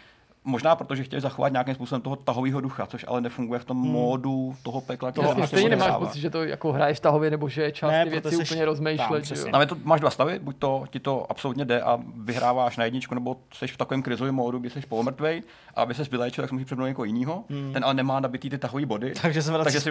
Možná 0.45 0.77
protože 0.77 1.05
chtěli 1.05 1.23
zachovat 1.23 1.53
nějakým 1.53 1.75
způsobem 1.75 2.03
toho 2.03 2.17
tahového 2.17 2.61
ducha, 2.61 2.87
což 2.87 3.05
ale 3.09 3.21
nefunguje 3.21 3.61
v 3.61 3.65
tom 3.65 3.83
hmm. 3.83 3.93
módu 3.93 4.57
toho 4.63 4.81
pekla. 4.81 5.13
který 5.13 5.29
Jasně, 5.29 5.43
se 5.43 5.47
stejně 5.47 5.69
nemáš 5.69 5.97
pocit, 5.99 6.21
že 6.21 6.31
to 6.31 6.45
jako 6.45 6.73
hraješ 6.73 7.01
tahově, 7.01 7.31
nebo 7.31 7.49
že 7.49 7.63
je 7.63 7.73
čas 7.73 7.91
Ne, 7.91 8.05
ty 8.05 8.11
věci 8.11 8.29
jsi 8.29 8.43
úplně 8.43 8.61
tam, 8.61 8.67
rozmýšlet. 8.67 9.31
jo. 9.31 9.47
Tam 9.53 9.61
je 9.61 9.67
to, 9.67 9.77
máš 9.85 10.01
dva 10.01 10.11
stavy, 10.11 10.39
buď 10.39 10.57
to 10.59 10.85
ti 10.91 11.01
to 11.01 11.27
absolutně 11.31 11.65
jde 11.65 11.81
a 11.83 11.99
vyhráváš 12.17 12.77
na 12.77 12.85
jedničku, 12.85 13.15
nebo 13.15 13.37
jsi 13.55 13.67
v 13.67 13.77
takovém 13.77 14.03
krizovém 14.03 14.35
módu, 14.35 14.59
kdy 14.59 14.71
jsi 14.71 14.81
polomrtvej 14.81 15.43
a 15.75 15.83
aby 15.83 15.95
se 15.95 16.05
vyléčil, 16.05 16.45
tak 16.45 16.53
musíš 16.53 16.67
přepnout 16.67 16.89
někoho 16.89 17.05
jiného. 17.05 17.45
Hmm. 17.51 17.73
Ten 17.73 17.85
ale 17.85 17.95
nemá 17.95 18.21
nabitý 18.21 18.51
ty 18.51 18.59
tahový 18.59 18.87
body. 18.87 19.13
Takže 19.23 19.43
se 19.43 19.53
takže 19.53 19.81
si 19.81 19.91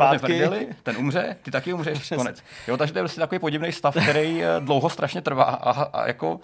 ten 0.84 0.98
umře, 0.98 1.36
ty 1.44 1.52
taky 1.52 1.74
umřeš, 1.74 2.14
konec. 2.16 2.44
Jo, 2.68 2.78
takže 2.78 2.94
to 2.94 3.00
je 3.00 3.04
prostě 3.04 3.22
takový 3.22 3.40
podivný 3.40 3.72
stav, 3.72 3.96
který 4.04 4.44
eh, 4.44 4.48
dlouho 4.60 4.90
strašně 4.90 5.22
trvá 5.22 5.44
a, 5.44 5.84
a 5.84 6.08
jako 6.08 6.40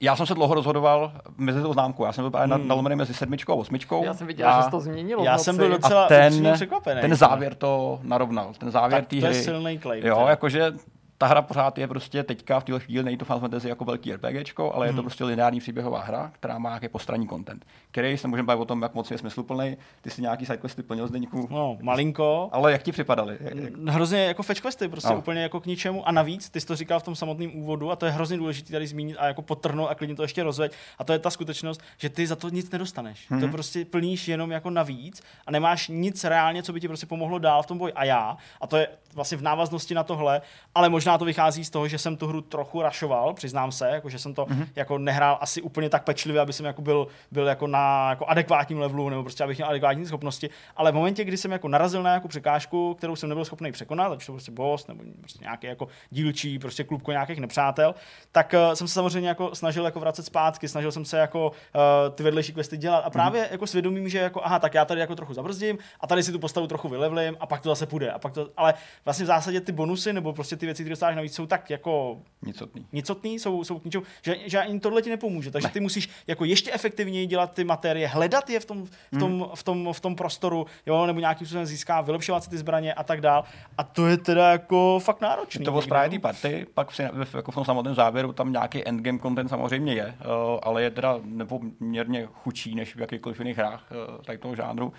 já 0.00 0.16
jsem 0.16 0.26
se 0.26 0.34
dlouho 0.34 0.54
rozhodoval 0.54 1.12
mezi 1.36 1.62
tou 1.62 1.72
známkou. 1.72 2.04
Já 2.04 2.12
jsem 2.12 2.22
byl 2.22 2.30
právě 2.30 2.56
hmm. 2.56 2.68
nalomený 2.68 2.96
mezi 2.96 3.14
sedmičkou 3.14 3.52
a 3.52 3.54
osmičkou. 3.54 4.04
Já 4.04 4.14
jsem 4.14 4.26
viděl, 4.26 4.48
a, 4.48 4.56
že 4.56 4.62
se 4.64 4.70
to 4.70 4.80
změnilo. 4.80 5.24
Já 5.24 5.38
jsem 5.38 5.56
byl 5.56 5.68
docela 5.68 6.04
a 6.04 6.08
ten, 6.08 6.52
překvapený. 6.54 7.00
ten 7.00 7.14
závěr 7.16 7.54
to 7.54 8.00
narovnal. 8.02 8.52
Ten 8.58 8.70
závěr 8.70 9.00
Tak 9.00 9.08
té 9.10 9.20
to 9.20 9.26
je 9.26 9.32
hry. 9.32 9.42
silný 9.42 9.78
claim, 9.78 10.06
Jo, 10.06 10.26
jakože 10.28 10.72
ta 11.18 11.26
hra 11.26 11.42
pořád 11.42 11.78
je 11.78 11.88
prostě 11.88 12.22
teďka 12.22 12.60
v 12.60 12.64
téhle 12.64 12.80
chvíli, 12.80 13.04
není 13.04 13.16
to 13.16 13.24
Final 13.24 13.40
Fantasy 13.40 13.68
jako 13.68 13.84
velký 13.84 14.12
RPGčko, 14.12 14.72
ale 14.72 14.86
je 14.86 14.90
Hmm. 14.90 14.96
to 14.96 15.02
prostě 15.02 15.24
lineární 15.24 15.60
příběhová 15.60 16.00
hra, 16.02 16.30
která 16.34 16.58
má 16.58 16.68
nějaký 16.70 16.88
postranní 16.88 17.28
content, 17.28 17.66
který 17.90 18.18
se 18.18 18.28
můžeme 18.28 18.46
bavit 18.46 18.60
o 18.62 18.64
tom, 18.64 18.82
jak 18.82 18.94
moc 18.94 19.10
je 19.10 19.18
smysluplný. 19.18 19.76
Ty 20.00 20.10
si 20.10 20.22
nějaký 20.22 20.46
sidequesty 20.46 20.82
plnil 20.82 21.06
zdeníku, 21.08 21.48
No, 21.50 21.78
malinko. 21.82 22.48
ale 22.52 22.72
jak 22.72 22.82
ti 22.82 22.92
připadaly? 22.92 23.36
Jak- 23.40 23.54
jak- 23.54 23.76
Hrozně 23.88 24.24
jako 24.24 24.42
fetch 24.42 24.60
questy, 24.60 24.88
prostě 24.88 25.08
No. 25.12 25.18
úplně 25.18 25.42
jako 25.42 25.60
k 25.60 25.66
ničemu. 25.66 26.08
A 26.08 26.12
navíc, 26.12 26.50
ty 26.50 26.60
jsi 26.60 26.66
to 26.66 26.76
říkal 26.76 27.00
v 27.00 27.02
tom 27.02 27.14
samotném 27.14 27.50
úvodu, 27.56 27.90
a 27.90 27.96
to 27.96 28.06
je 28.06 28.12
hrozně 28.12 28.36
důležité 28.36 28.72
tady 28.72 28.86
zmínit 28.86 29.16
a 29.16 29.26
jako 29.26 29.42
potrhnout 29.42 29.90
a 29.90 29.94
klidně 29.94 30.14
to 30.16 30.22
ještě 30.22 30.42
rozveď. 30.42 30.72
A 30.98 31.04
to 31.04 31.12
je 31.12 31.18
ta 31.18 31.30
skutečnost, 31.30 31.80
že 31.98 32.08
ty 32.08 32.26
za 32.26 32.36
to 32.36 32.48
nic 32.48 32.70
nedostaneš. 32.70 33.30
Mm-hmm. 33.30 33.40
To 33.40 33.48
prostě 33.48 33.84
plníš 33.84 34.28
jenom 34.28 34.50
jako 34.50 34.70
navíc 34.70 35.22
a 35.46 35.50
nemáš 35.50 35.88
nic 35.88 36.24
reálně, 36.24 36.62
co 36.62 36.72
by 36.72 36.80
ti 36.80 36.88
prostě 36.88 37.06
pomohlo 37.06 37.38
dál 37.38 37.62
v 37.62 37.66
tom 37.66 37.78
boji. 37.78 37.92
A 37.92 38.04
já, 38.04 38.36
a 38.60 38.66
to 38.66 38.76
je 38.76 38.88
vlastně 39.14 39.38
v 39.38 39.42
návaznosti 39.42 39.94
na 39.94 40.02
tohle, 40.02 40.42
ale 40.74 40.88
možná 40.88 41.05
to 41.18 41.24
vychází 41.24 41.64
z 41.64 41.70
toho, 41.70 41.88
že 41.88 41.98
jsem 41.98 42.16
tu 42.16 42.26
hru 42.26 42.40
trochu 42.40 42.82
rašoval, 42.82 43.34
přiznám 43.34 43.72
se, 43.72 43.88
jako 43.88 44.08
že 44.08 44.18
jsem 44.18 44.34
to 44.34 44.44
mm-hmm. 44.44 44.66
jako 44.76 44.98
nehrál 44.98 45.38
asi 45.40 45.62
úplně 45.62 45.90
tak 45.90 46.04
pečlivě, 46.04 46.40
aby 46.40 46.52
jsem 46.52 46.66
jako 46.66 46.82
byl, 46.82 47.06
byl 47.30 47.46
jako 47.46 47.66
na 47.66 48.10
jako 48.10 48.26
adekvátním 48.26 48.78
levelu, 48.78 49.08
nebo 49.08 49.22
prostě 49.22 49.44
abych 49.44 49.58
měl 49.58 49.68
adekvátní 49.68 50.06
schopnosti. 50.06 50.50
Ale 50.76 50.92
v 50.92 50.94
momentě, 50.94 51.24
kdy 51.24 51.36
jsem 51.36 51.52
jako 51.52 51.68
narazil 51.68 52.02
na 52.02 52.10
nějakou 52.10 52.28
překážku, 52.28 52.94
kterou 52.94 53.16
jsem 53.16 53.28
nebyl 53.28 53.44
schopný 53.44 53.72
překonat, 53.72 54.12
ať 54.12 54.26
to 54.26 54.32
prostě 54.32 54.52
boss 54.52 54.86
nebo 54.86 55.02
prostě 55.20 55.38
nějaký 55.42 55.66
jako 55.66 55.88
dílčí 56.10 56.58
prostě 56.58 56.84
klubko 56.84 57.12
nějakých 57.12 57.40
nepřátel, 57.40 57.94
tak 58.32 58.54
uh, 58.68 58.74
jsem 58.74 58.88
se 58.88 58.94
samozřejmě 58.94 59.28
jako 59.28 59.54
snažil 59.54 59.84
jako 59.84 60.00
vracet 60.00 60.26
zpátky, 60.26 60.68
snažil 60.68 60.92
jsem 60.92 61.04
se 61.04 61.18
jako 61.18 61.48
uh, 61.48 62.14
ty 62.14 62.22
vedlejší 62.22 62.52
questy 62.52 62.76
dělat 62.76 62.98
a 62.98 63.10
právě 63.10 63.42
mm-hmm. 63.42 63.52
jako 63.52 63.66
svědomím, 63.66 64.08
že 64.08 64.18
jako 64.18 64.44
aha, 64.44 64.58
tak 64.58 64.74
já 64.74 64.84
tady 64.84 65.00
jako 65.00 65.14
trochu 65.14 65.34
zabrzdím 65.34 65.78
a 66.00 66.06
tady 66.06 66.22
si 66.22 66.32
tu 66.32 66.38
postavu 66.38 66.66
trochu 66.66 66.88
vylevlím 66.88 67.36
a 67.40 67.46
pak 67.46 67.60
to 67.60 67.68
zase 67.68 67.86
půjde. 67.86 68.12
A 68.12 68.18
pak 68.18 68.32
to, 68.32 68.50
ale 68.56 68.74
vlastně 69.04 69.24
v 69.24 69.26
zásadě 69.26 69.60
ty 69.60 69.72
bonusy 69.72 70.12
nebo 70.12 70.32
prostě 70.32 70.56
ty 70.56 70.66
věci, 70.66 70.82
které 70.82 70.95
dostáváš 70.96 71.16
navíc, 71.16 71.34
jsou 71.34 71.46
tak 71.46 71.70
jako 71.70 72.22
Nicotný. 72.42 72.86
nicotný, 72.92 73.38
jsou, 73.38 73.64
jsou 73.64 73.78
k 73.78 73.84
ničemu, 73.84 74.04
že, 74.22 74.36
že 74.46 74.58
ani 74.58 74.80
tohle 74.80 75.02
ti 75.02 75.10
nepomůže. 75.10 75.50
Takže 75.50 75.68
ty 75.68 75.80
musíš 75.80 76.08
jako 76.26 76.44
ještě 76.44 76.72
efektivněji 76.72 77.26
dělat 77.26 77.52
ty 77.52 77.64
materie, 77.64 78.08
hledat 78.08 78.50
je 78.50 78.60
v 78.60 78.64
tom, 78.64 78.86
v 79.12 79.18
tom, 79.18 79.50
v 79.54 79.62
tom, 79.62 79.92
v 79.92 80.00
tom 80.00 80.16
prostoru, 80.16 80.66
jo, 80.86 81.06
nebo 81.06 81.20
nějakým 81.20 81.46
způsobem 81.46 81.66
získá, 81.66 82.00
vylepšovat 82.00 82.44
si 82.44 82.50
ty 82.50 82.58
zbraně 82.58 82.94
a 82.94 83.02
tak 83.04 83.20
dál. 83.20 83.44
A 83.78 83.84
to 83.84 84.06
je 84.06 84.16
teda 84.16 84.50
jako 84.52 84.98
fakt 85.02 85.20
náročný. 85.20 85.64
To 85.64 85.70
bylo 85.70 85.82
právě 85.82 86.08
no. 86.08 86.12
té 86.12 86.18
party, 86.18 86.66
pak 86.74 86.90
v, 86.90 87.24
v, 87.24 87.34
jako 87.34 87.52
v 87.52 87.54
tom 87.54 87.64
samotném 87.64 87.94
závěru 87.94 88.32
tam 88.32 88.52
nějaký 88.52 88.88
endgame 88.88 89.18
content 89.18 89.50
samozřejmě 89.50 89.94
je, 89.94 90.06
uh, 90.06 90.58
ale 90.62 90.82
je 90.82 90.90
teda 90.90 91.18
nepoměrně 91.24 92.28
chudší 92.32 92.74
než 92.74 92.96
v 92.96 93.00
jakýchkoliv 93.00 93.38
jiných 93.38 93.56
hrách 93.56 93.86
uh, 93.90 94.22
tady 94.22 94.38
toho 94.38 94.56
žánru. 94.56 94.92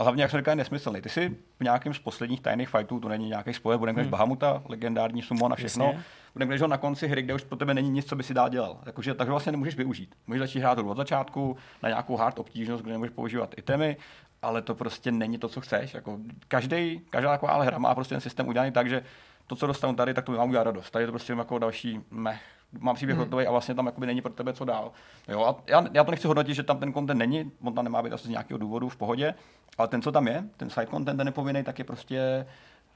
A 0.00 0.02
hlavně, 0.02 0.22
jak 0.22 0.30
jsem 0.30 0.40
říkal, 0.40 0.52
je 0.52 0.56
nesmyslný. 0.56 1.00
Ty 1.00 1.08
si 1.08 1.36
v 1.60 1.64
nějakém 1.64 1.94
z 1.94 1.98
posledních 1.98 2.40
tajných 2.40 2.68
fightů, 2.68 3.00
to 3.00 3.08
není 3.08 3.28
nějaký 3.28 3.54
spoiler, 3.54 3.78
bude 3.78 3.92
hmm. 3.92 4.08
Bahamuta, 4.08 4.62
legendární 4.68 5.22
summon 5.22 5.52
a 5.52 5.56
všechno, 5.56 5.84
Jasně. 5.84 6.46
bude 6.46 6.58
ho 6.58 6.66
na 6.66 6.76
konci 6.76 7.08
hry, 7.08 7.22
kde 7.22 7.34
už 7.34 7.44
pro 7.44 7.56
tebe 7.56 7.74
není 7.74 7.90
nic, 7.90 8.06
co 8.06 8.16
by 8.16 8.22
si 8.22 8.34
dál 8.34 8.48
dělal. 8.48 8.78
Jakože, 8.86 9.14
takže 9.14 9.30
vlastně 9.30 9.52
nemůžeš 9.52 9.76
využít. 9.76 10.14
Můžeš 10.26 10.40
začít 10.40 10.58
hrát 10.60 10.78
od 10.78 10.96
začátku 10.96 11.56
na 11.82 11.88
nějakou 11.88 12.16
hard 12.16 12.38
obtížnost, 12.38 12.82
kde 12.82 12.92
nemůžeš 12.92 13.14
používat 13.14 13.54
itemy, 13.56 13.96
ale 14.42 14.62
to 14.62 14.74
prostě 14.74 15.12
není 15.12 15.38
to, 15.38 15.48
co 15.48 15.60
chceš. 15.60 15.94
Jako 15.94 16.18
každý, 16.48 17.00
každá 17.10 17.30
taková 17.30 17.62
hra 17.62 17.78
má 17.78 17.94
prostě 17.94 18.14
ten 18.14 18.20
systém 18.20 18.48
udělaný 18.48 18.72
tak, 18.72 18.88
že 18.88 19.02
to, 19.46 19.56
co 19.56 19.66
dostanu 19.66 19.94
tady, 19.94 20.14
tak 20.14 20.24
to 20.24 20.32
mi 20.32 20.38
mám 20.38 20.48
udělat 20.48 20.64
radost. 20.64 20.90
Tady 20.90 21.02
je 21.02 21.06
to 21.06 21.12
prostě 21.12 21.32
jako 21.32 21.58
další 21.58 22.00
meh. 22.10 22.40
Mám 22.78 22.94
příběh 22.94 23.16
hmm. 23.18 23.24
hotový 23.24 23.46
a 23.46 23.50
vlastně 23.50 23.74
tam 23.74 23.86
jakoby 23.86 24.06
není 24.06 24.22
pro 24.22 24.32
tebe 24.32 24.52
co 24.52 24.64
dál. 24.64 24.92
Jo, 25.28 25.44
a 25.44 25.56
já, 25.66 25.84
já, 25.92 26.04
to 26.04 26.10
nechci 26.10 26.26
hodnotit, 26.26 26.54
že 26.54 26.62
tam 26.62 26.78
ten 26.78 26.92
content 26.92 27.18
není, 27.18 27.52
on 27.62 27.74
tam 27.74 27.84
nemá 27.84 28.02
být 28.02 28.12
asi 28.12 28.26
z 28.26 28.30
nějakého 28.30 28.58
důvodu 28.58 28.88
v 28.88 28.96
pohodě, 28.96 29.34
ale 29.78 29.88
ten, 29.88 30.02
co 30.02 30.12
tam 30.12 30.28
je, 30.28 30.44
ten 30.56 30.70
side 30.70 30.86
content, 30.86 31.16
ten 31.16 31.24
nepovinný, 31.24 31.62
tak 31.62 31.78
je 31.78 31.84
prostě 31.84 32.46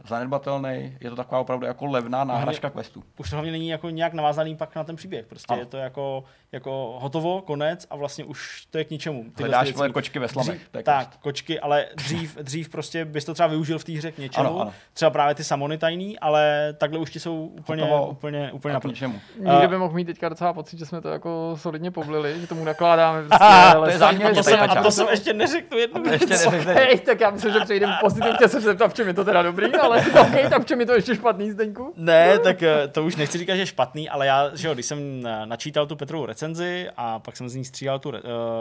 zanedbatelný. 0.09 0.97
Je 1.01 1.11
to 1.11 1.17
taková 1.17 1.41
opravdu 1.41 1.67
jako 1.67 1.87
levná 1.87 2.25
náhražka 2.25 2.71
questu. 2.71 3.03
Už 3.19 3.31
to 3.31 3.37
hlavně 3.37 3.53
není 3.53 3.69
jako 3.69 3.91
nějak 3.91 4.13
navázaný 4.13 4.57
pak 4.57 4.77
na 4.77 4.85
ten 4.85 4.97
příběh. 4.97 5.27
Prostě 5.27 5.53
Ano. 5.53 5.63
je 5.63 5.67
to 5.67 5.77
jako, 5.77 6.25
jako 6.53 6.97
hotovo, 7.01 7.43
konec 7.43 7.87
a 7.91 7.97
vlastně 7.97 8.25
už 8.25 8.67
to 8.71 8.79
je 8.79 8.85
k 8.85 8.91
ničemu. 8.91 9.23
Tyhle 9.23 9.33
Hledáš 9.49 9.65
věci. 9.65 9.77
vole 9.77 9.91
kočky 9.91 10.19
ve 10.19 10.29
slamech. 10.29 10.59
Dřív, 10.59 10.85
tak, 10.85 11.07
quest. 11.09 11.21
kočky, 11.23 11.61
ale 11.61 11.87
dřív, 11.97 12.37
dřív 12.43 12.69
prostě 12.69 13.05
bys 13.05 13.25
to 13.25 13.35
třeba 13.35 13.47
využil 13.47 13.79
v 13.79 13.85
té 13.85 13.93
hře 13.93 14.13
k 14.13 14.19
něčemu. 14.19 14.47
Ano, 14.49 14.61
ano. 14.61 14.73
Třeba 14.93 15.11
právě 15.11 15.35
ty 15.35 15.45
samony 15.45 15.79
tajný, 15.79 16.19
ale 16.19 16.73
takhle 16.79 16.99
už 16.99 17.11
ti 17.11 17.21
jsou 17.21 17.47
úplně, 17.47 17.83
Hotovo. 17.83 18.07
úplně, 18.11 18.53
úplně 18.53 18.75
na 18.75 18.81
k 18.81 18.85
ničemu. 18.85 19.21
Někdo 19.39 19.51
A- 19.63 19.69
by 19.69 19.79
mohl 19.79 19.95
mít 19.95 20.05
teďka 20.05 20.29
docela 20.29 20.53
pocit, 20.53 20.79
že 20.79 20.87
jsme 20.87 21.01
to 21.01 21.09
jako 21.09 21.55
solidně 21.61 21.91
poblili, 21.91 22.41
že 22.41 22.47
tomu 22.47 22.65
nakládáme 22.65 23.23
prostě 23.29 23.39
to 23.75 23.85
je 23.87 23.99
to 24.35 24.43
se- 24.43 24.51
je 24.51 24.59
A 24.59 24.83
to 24.83 24.91
jsem 24.91 25.07
ještě 25.11 25.33
neřekl 25.33 25.69
tu 25.69 25.79
jednu 25.79 26.11
Ještě 26.13 26.27
věc. 26.27 26.45
Hej, 26.65 26.99
tak 26.99 27.21
já 27.21 27.31
myslím, 27.31 27.53
že 27.53 27.61
přejdeme 27.61 27.99
pozitivně, 28.01 28.39
jsem 28.49 28.49
se 28.51 28.61
zeptat, 28.61 28.89
v 28.89 28.95
čem 28.95 29.07
je 29.09 29.15
to 29.15 29.25
teda 29.25 29.43
dobrý, 29.43 29.71
ale 29.85 30.05
OK, 30.21 30.51
tak 30.51 30.63
v 30.63 30.67
čem 30.67 30.81
je 30.81 30.87
to 30.87 30.93
ještě 30.93 31.15
špatný, 31.15 31.51
Zdeňku? 31.51 31.93
Ne, 31.97 32.39
tak 32.39 32.63
eh, 32.63 32.89
to 32.89 33.05
už 33.05 33.17
nechci 33.17 33.39
říkat, 33.39 33.55
že 33.55 33.63
je 33.63 33.67
špatný, 33.67 34.09
ale 34.09 34.27
já, 34.27 34.51
že 34.57 34.69
jo, 34.69 34.75
když 34.75 34.87
jsem 34.87 35.27
eh, 35.27 35.47
načítal 35.47 35.87
tu 35.87 35.97
Petrovou 35.97 36.27
recenzi 36.27 36.89
a 36.97 37.19
pak 37.19 37.37
jsem 37.37 37.49
z 37.49 37.55
ní 37.55 37.65
stříhal 37.65 37.99
tu, 37.99 38.13
eh, 38.17 38.21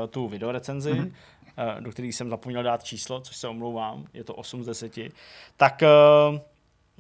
tu 0.10 0.28
video 0.28 0.52
recenzi, 0.52 0.92
Mhm. 0.94 1.02
mm-hmm. 1.58 1.82
do 1.84 1.92
které 1.92 2.08
jsem 2.08 2.30
zapomněl 2.30 2.64
dát 2.64 2.84
číslo, 2.84 3.20
což 3.20 3.36
se 3.36 3.48
omlouvám, 3.48 4.06
je 4.14 4.24
to 4.24 4.34
8 4.36 4.64
z 4.64 4.66
10, 4.66 5.12
tak 5.58 5.84
eh, 5.84 5.88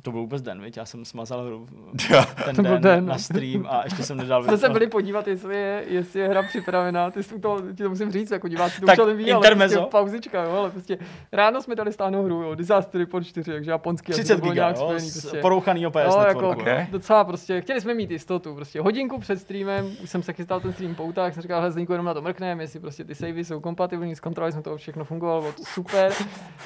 to 0.03 0.11
byl 0.11 0.21
vůbec 0.21 0.41
den, 0.41 0.61
viď? 0.61 0.77
Já 0.77 0.85
jsem 0.85 1.05
smazal 1.05 1.43
hru 1.45 1.67
ten 2.45 2.55
To 2.55 2.61
byl 2.61 2.71
den, 2.71 2.81
den. 2.81 3.05
na 3.05 3.17
stream 3.17 3.65
a 3.69 3.81
ještě 3.83 4.03
jsem 4.03 4.17
nedal 4.17 4.43
Jsme 4.43 4.57
se 4.57 4.69
byli 4.69 4.87
podívat, 4.87 5.27
jestli 5.27 5.55
je, 5.55 5.83
jestli 5.87 6.19
je 6.19 6.27
hra 6.27 6.43
připravená. 6.43 7.11
Ty 7.11 7.23
jsi 7.23 7.39
toho, 7.39 7.61
ti 7.61 7.83
to 7.83 7.89
musím 7.89 8.11
říct, 8.11 8.31
jako 8.31 8.47
diváci 8.47 8.79
to 8.81 8.85
Tak 8.85 8.93
už 8.93 8.99
ale 8.99 9.13
ví, 9.13 9.31
ale 9.31 9.39
intermezzo. 9.39 9.75
prostě 9.79 9.91
pauzička, 9.91 10.43
jo, 10.43 10.51
ale 10.51 10.69
prostě 10.71 10.97
ráno 11.31 11.61
jsme 11.61 11.75
dali 11.75 11.93
stáhnout 11.93 12.23
hru, 12.25 12.41
jo, 12.41 12.55
Disaster 12.55 13.01
Report 13.01 13.25
4, 13.27 13.51
takže 13.51 13.71
japonský, 13.71 14.11
asi 14.11 14.21
30 14.21 14.35
to 14.35 14.41
bylo 14.41 14.51
giga, 14.51 14.63
nějak 14.63 14.75
jo, 14.75 14.81
spojený, 14.83 15.11
prostě. 15.11 15.37
porouchaný 15.37 15.87
OPS 15.87 15.95
No, 15.95 16.01
networku. 16.23 16.27
jako 16.27 16.49
Ok. 16.61 16.65
jo. 16.67 16.85
docela 16.91 17.23
prostě, 17.23 17.61
chtěli 17.61 17.81
jsme 17.81 17.93
mít 17.93 18.11
jistotu, 18.11 18.55
prostě 18.55 18.81
hodinku 18.81 19.19
před 19.19 19.39
streamem, 19.39 19.91
už 20.03 20.09
jsem 20.09 20.23
se 20.23 20.33
chystal 20.33 20.59
ten 20.59 20.73
stream 20.73 20.95
poutat, 20.95 21.25
tak 21.25 21.33
jsem 21.33 21.41
říkal, 21.41 21.59
hele, 21.59 21.71
Zdeňku, 21.71 21.91
jenom 21.93 22.05
na 22.05 22.13
to 22.13 22.21
mrkneme, 22.21 22.63
jestli 22.63 22.79
prostě 22.79 23.03
ty 23.03 23.15
savey 23.15 23.45
jsou 23.45 23.59
kompatibilní, 23.59 24.15
zkontrolovali 24.15 24.51
jsme 24.53 24.61
to, 24.61 24.77
všechno 24.77 25.03
fungovalo, 25.05 25.41
bylo 25.41 25.53
to 25.53 25.63
super. 25.65 26.11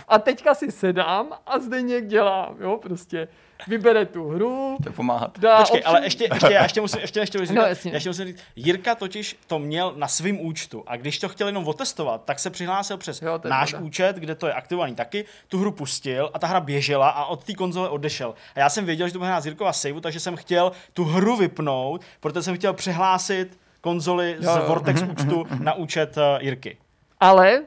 A 0.08 0.20
teďka 0.20 0.54
si 0.56 0.72
sedám 0.72 1.28
a 1.48 1.60
Zdeněk 1.60 2.08
dělá, 2.08 2.56
jo, 2.60 2.80
prostě 2.82 3.27
vybere 3.68 4.05
tu 4.05 4.30
hru, 4.30 4.78
To 4.84 4.89
je 4.89 4.93
pomáhat. 4.93 5.39
dá 5.39 5.58
Počkej, 5.58 5.80
option- 5.82 5.89
ale 5.95 6.05
ještě, 6.05 6.28
ještě, 6.34 6.53
já 6.53 6.64
ještě 6.64 6.82
musím, 6.82 6.99
ještě, 7.01 7.20
ještě, 7.20 7.38
ještě, 7.41 7.53
No, 7.55 7.62
říct, 7.62 7.70
jasně. 7.70 7.91
ještě 7.91 8.10
musím 8.10 8.26
říct, 8.26 8.39
Jirka 8.55 8.95
totiž 8.95 9.38
to 9.47 9.60
měl 9.60 9.93
na 9.95 10.08
svém 10.08 10.39
účtu 10.39 10.84
a 10.88 10.95
když 10.97 11.20
to 11.20 11.30
chtěl 11.30 11.47
jenom 11.47 11.68
otestovat, 11.68 12.22
tak 12.26 12.39
se 12.39 12.49
přihlásil 12.49 12.97
přes 12.97 13.22
Jo, 13.22 13.39
náš 13.49 13.70
pravda. 13.70 13.88
účet, 13.88 14.16
kde 14.16 14.36
to 14.36 14.47
je 14.47 14.53
aktivovaný 14.53 14.95
taky, 14.95 15.26
tu 15.47 15.60
hru 15.60 15.72
pustil 15.72 16.30
a 16.34 16.39
ta 16.39 16.47
hra 16.47 16.60
běžela 16.60 17.10
a 17.10 17.26
od 17.26 17.43
té 17.43 17.53
konzole 17.53 17.89
odešel. 17.89 18.34
A 18.55 18.60
já 18.60 18.70
jsem 18.70 18.86
věděl, 18.86 19.08
že 19.08 19.14
to 19.14 19.20
bude 19.20 19.30
hrát 19.30 19.41
z 19.41 19.45
Jirkova 19.45 19.74
saveu, 19.74 19.99
takže 19.99 20.20
jsem 20.20 20.36
chtěl 20.36 20.72
tu 20.93 21.03
hru 21.03 21.36
vypnout, 21.38 22.01
protože 22.20 22.43
jsem 22.43 22.55
chtěl 22.55 22.74
přihlásit 22.74 23.60
konzoli 23.82 24.36
Jo, 24.39 24.53
z 24.53 24.55
jo. 24.58 24.64
Vortex 24.68 25.01
účtu 25.01 25.45
na 25.60 25.74
účet 25.74 26.18
eh, 26.18 26.43
Jirky. 26.43 26.78
Ale 27.20 27.62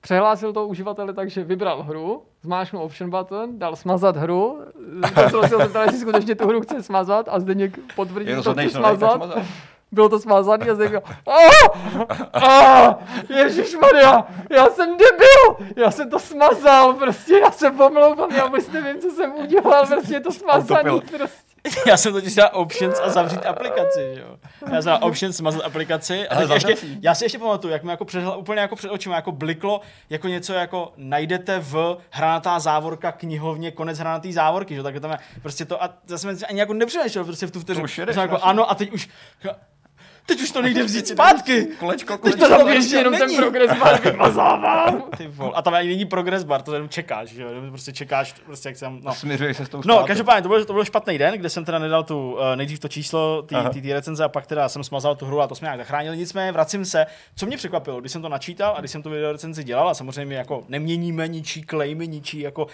přehlásil 0.00 0.52
to 0.52 0.66
uživateli 0.66 1.14
tak, 1.14 1.30
že 1.30 1.44
vybral 1.44 1.82
hru, 1.82 2.22
zmáčknul 2.42 2.82
option 2.82 3.10
button, 3.10 3.58
dal 3.58 3.76
smazat 3.76 4.16
hru, 4.16 4.60
kontrol 5.14 5.42
se 5.42 5.56
zeptal, 5.56 5.82
jestli 5.82 5.98
skutečně 5.98 6.34
tu 6.34 6.48
hru 6.48 6.60
chce 6.60 6.82
smazat 6.82 7.26
a 7.30 7.40
Zdeněk 7.40 7.78
potvrdil, 7.96 8.36
že 8.36 8.42
to 8.42 8.52
chce 8.52 8.62
že 8.62 8.70
smazat. 8.70 9.12
smazat. 9.14 9.38
Bylo 9.92 10.08
to 10.08 10.18
smazaný 10.18 10.70
a 10.70 10.74
Zdeněk 10.74 10.92
říkal, 10.94 11.16
"Ah! 11.26 12.18
Ah! 12.32 12.94
Ježišmarja, 13.28 14.26
já 14.50 14.66
jsem 14.70 14.90
debil, 14.96 15.68
já 15.76 15.90
jsem 15.90 16.10
to 16.10 16.18
smazal, 16.18 16.92
prostě 16.94 17.38
já 17.38 17.50
se 17.50 17.70
pomlouvám, 17.70 18.30
já 18.30 18.46
vůbec 18.46 18.70
nevím, 18.70 18.98
co 19.00 19.10
jsem 19.10 19.32
udělal, 19.34 19.86
prostě 19.86 20.14
je 20.14 20.20
to 20.20 20.32
smazaný, 20.32 21.00
prostě. 21.00 21.53
Já 21.86 21.96
jsem 21.96 22.12
totiž 22.12 22.34
dal 22.34 22.50
options 22.52 23.00
a 23.02 23.10
zavřít 23.10 23.46
aplikaci, 23.46 24.00
že 24.14 24.20
jo. 24.20 24.36
Já 24.72 24.82
jsem 24.82 24.90
dal 24.90 24.98
options, 25.02 25.36
smazat 25.36 25.62
aplikaci 25.64 26.28
a 26.28 26.34
Ale 26.36 26.48
teď 26.48 26.54
ještě, 26.68 26.86
já 27.00 27.14
si 27.14 27.24
ještě 27.24 27.38
pamatuju, 27.38 27.72
jak 27.72 27.82
mi 27.82 27.90
jako 27.90 28.04
před, 28.04 28.24
úplně 28.36 28.60
jako 28.60 28.76
před 28.76 28.90
očima 28.90 29.16
jako 29.16 29.32
bliklo 29.32 29.80
jako 30.10 30.28
něco 30.28 30.52
jako 30.52 30.92
najdete 30.96 31.58
v 31.58 31.96
hranatá 32.10 32.58
závorka 32.58 33.12
knihovně, 33.12 33.70
konec 33.70 33.98
hranatý 33.98 34.32
závorky, 34.32 34.74
že 34.74 34.78
jo, 34.78 34.84
tak 34.84 35.00
tam 35.00 35.10
je 35.10 35.18
prostě 35.42 35.64
to 35.64 35.82
a 35.82 35.90
já 36.10 36.18
jsem 36.18 36.36
ani 36.48 36.60
jako 36.60 36.74
nepřemýšlel 36.74 37.24
prostě 37.24 37.46
v 37.46 37.50
tu 37.50 37.60
vteřinu. 37.60 37.84
už 37.84 37.98
jedeš 37.98 38.14
Jsem 38.14 38.22
jako, 38.22 38.30
vlastně. 38.30 38.50
ano 38.50 38.70
a 38.70 38.74
teď 38.74 38.92
už, 38.92 39.08
teď 40.26 40.40
už 40.42 40.50
to 40.50 40.62
nejde 40.62 40.82
vzít 40.82 41.08
zpátky. 41.08 41.66
Kolečko, 41.78 42.12
Teď 42.12 42.20
kolečko. 42.20 42.48
to 42.48 42.58
tam 42.58 42.68
Ještě 42.68 42.96
jenom 42.96 43.12
ten 43.12 43.26
není. 43.26 43.36
progres 43.36 43.78
bar 43.78 44.00
vymazávám. 44.04 45.04
Ty 45.16 45.26
vol. 45.26 45.52
A 45.54 45.62
tam 45.62 45.74
ani 45.74 45.88
není 45.88 46.04
progress 46.04 46.44
bar, 46.44 46.62
to 46.62 46.74
jenom 46.74 46.88
čekáš, 46.88 47.28
že 47.28 47.42
jo, 47.42 47.48
prostě 47.68 47.92
čekáš, 47.92 48.32
prostě 48.32 48.68
jak 48.68 48.76
jsem, 48.76 49.00
no. 49.02 49.14
Směřuješ 49.14 49.56
se 49.56 49.66
s 49.66 49.68
tou 49.68 49.82
No, 49.84 50.04
každopádně 50.06 50.42
to 50.42 50.48
byl, 50.48 50.64
to 50.64 50.72
byl 50.72 50.84
špatný 50.84 51.18
den, 51.18 51.34
kde 51.34 51.48
jsem 51.48 51.64
teda 51.64 51.78
nedal 51.78 52.04
tu, 52.04 52.32
uh, 52.32 52.40
nejdřív 52.56 52.78
to 52.78 52.88
číslo 52.88 53.42
tý 53.72 53.92
recenze 53.92 54.24
a 54.24 54.28
pak 54.28 54.46
teda 54.46 54.68
jsem 54.68 54.84
smazal 54.84 55.16
tu 55.16 55.26
hru 55.26 55.40
a 55.40 55.46
to 55.46 55.54
jsme 55.54 55.66
nějak 55.66 55.78
zachránili. 55.78 56.16
Nicméně 56.16 56.52
vracím 56.52 56.84
se, 56.84 57.06
co 57.36 57.46
mě 57.46 57.56
překvapilo, 57.56 58.00
když 58.00 58.12
jsem 58.12 58.22
to 58.22 58.28
načítal 58.28 58.74
a 58.76 58.80
když 58.80 58.90
jsem 58.90 59.02
tu 59.02 59.10
video 59.10 59.32
recenzi 59.32 59.64
dělal 59.64 59.88
a 59.88 59.94
samozřejmě 59.94 60.36
jako 60.36 60.64
neměníme 60.68 61.28
ničí 61.28 61.62
klejmy, 61.62 62.08
ničí 62.08 62.40
jako 62.40 62.64
uh, 62.64 62.70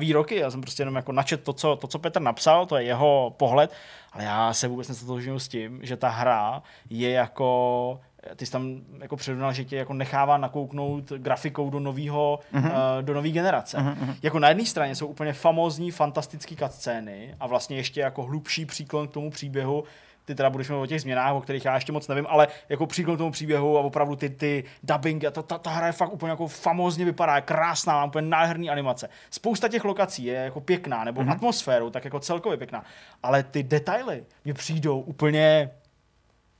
výroky, 0.00 0.36
já 0.36 0.50
jsem 0.50 0.60
prostě 0.60 0.80
jenom 0.82 0.96
jako 0.96 1.12
načet 1.12 1.42
to 1.42 1.52
co, 1.52 1.76
to, 1.76 1.86
co 1.86 1.98
Petr 1.98 2.20
napsal, 2.22 2.66
to 2.66 2.76
je 2.76 2.84
jeho 2.84 3.34
pohled, 3.36 3.72
ale 4.12 4.24
já 4.24 4.52
se 4.52 4.68
vůbec 4.68 4.88
nestotožňuji 4.88 5.38
s 5.40 5.48
tím, 5.48 5.80
že 5.82 5.96
ta 5.96 6.08
hra 6.08 6.62
je 6.90 7.10
jako 7.10 8.00
ty 8.36 8.46
jsi 8.46 8.52
tam 8.52 8.80
jako 9.00 9.16
předunal, 9.16 9.52
že 9.52 9.64
tě 9.64 9.76
jako 9.76 9.94
nechává 9.94 10.38
nakouknout 10.38 11.12
grafikou 11.12 11.70
do 11.70 11.80
nového, 11.80 12.38
Mhm. 12.52 12.64
uh, 12.70 12.72
do 13.00 13.14
nové 13.14 13.28
generace. 13.28 13.96
Jako 14.22 14.38
na 14.38 14.48
jedné 14.48 14.66
straně 14.66 14.94
jsou 14.94 15.06
úplně 15.06 15.32
famózní, 15.32 15.90
fantastické 15.90 16.56
cutscény 16.56 17.34
a 17.40 17.46
vlastně 17.46 17.76
ještě 17.76 18.00
jako 18.00 18.22
hlubší 18.22 18.66
příklon 18.66 19.08
k 19.08 19.10
tomu 19.12 19.30
příběhu, 19.30 19.84
ty 20.24 20.34
teda 20.34 20.50
budeš 20.50 20.68
mluvit 20.68 20.82
o 20.82 20.86
těch 20.86 21.00
změnách, 21.00 21.34
o 21.34 21.40
kterých 21.40 21.64
já 21.64 21.74
ještě 21.74 21.92
moc 21.92 22.08
nevím, 22.08 22.26
ale 22.28 22.48
jako 22.68 22.86
příklon 22.86 23.16
k 23.16 23.18
tomu 23.18 23.30
příběhu 23.30 23.78
a 23.78 23.80
opravdu 23.80 24.16
ty, 24.16 24.30
ty 24.30 24.64
dubbing, 24.82 25.24
a 25.24 25.30
ta, 25.30 25.42
ta, 25.42 25.58
ta 25.58 25.70
hra 25.70 25.86
je 25.86 25.92
fakt 25.92 26.12
úplně 26.12 26.30
jako 26.30 26.48
famózně 26.48 27.04
vypadá, 27.04 27.36
je 27.36 27.42
krásná, 27.42 27.92
má 27.92 28.04
úplně 28.04 28.28
nádherný 28.28 28.70
animace. 28.70 29.08
Spousta 29.30 29.68
těch 29.68 29.84
lokací 29.84 30.24
je 30.24 30.34
jako 30.34 30.60
pěkná, 30.60 31.04
nebo 31.04 31.20
mm-hmm. 31.22 31.32
atmosférou, 31.32 31.90
tak 31.90 32.04
jako 32.04 32.20
celkově 32.20 32.58
pěkná, 32.58 32.84
ale 33.22 33.42
ty 33.42 33.62
detaily 33.62 34.24
mě 34.44 34.54
přijdou 34.54 35.00
úplně 35.00 35.70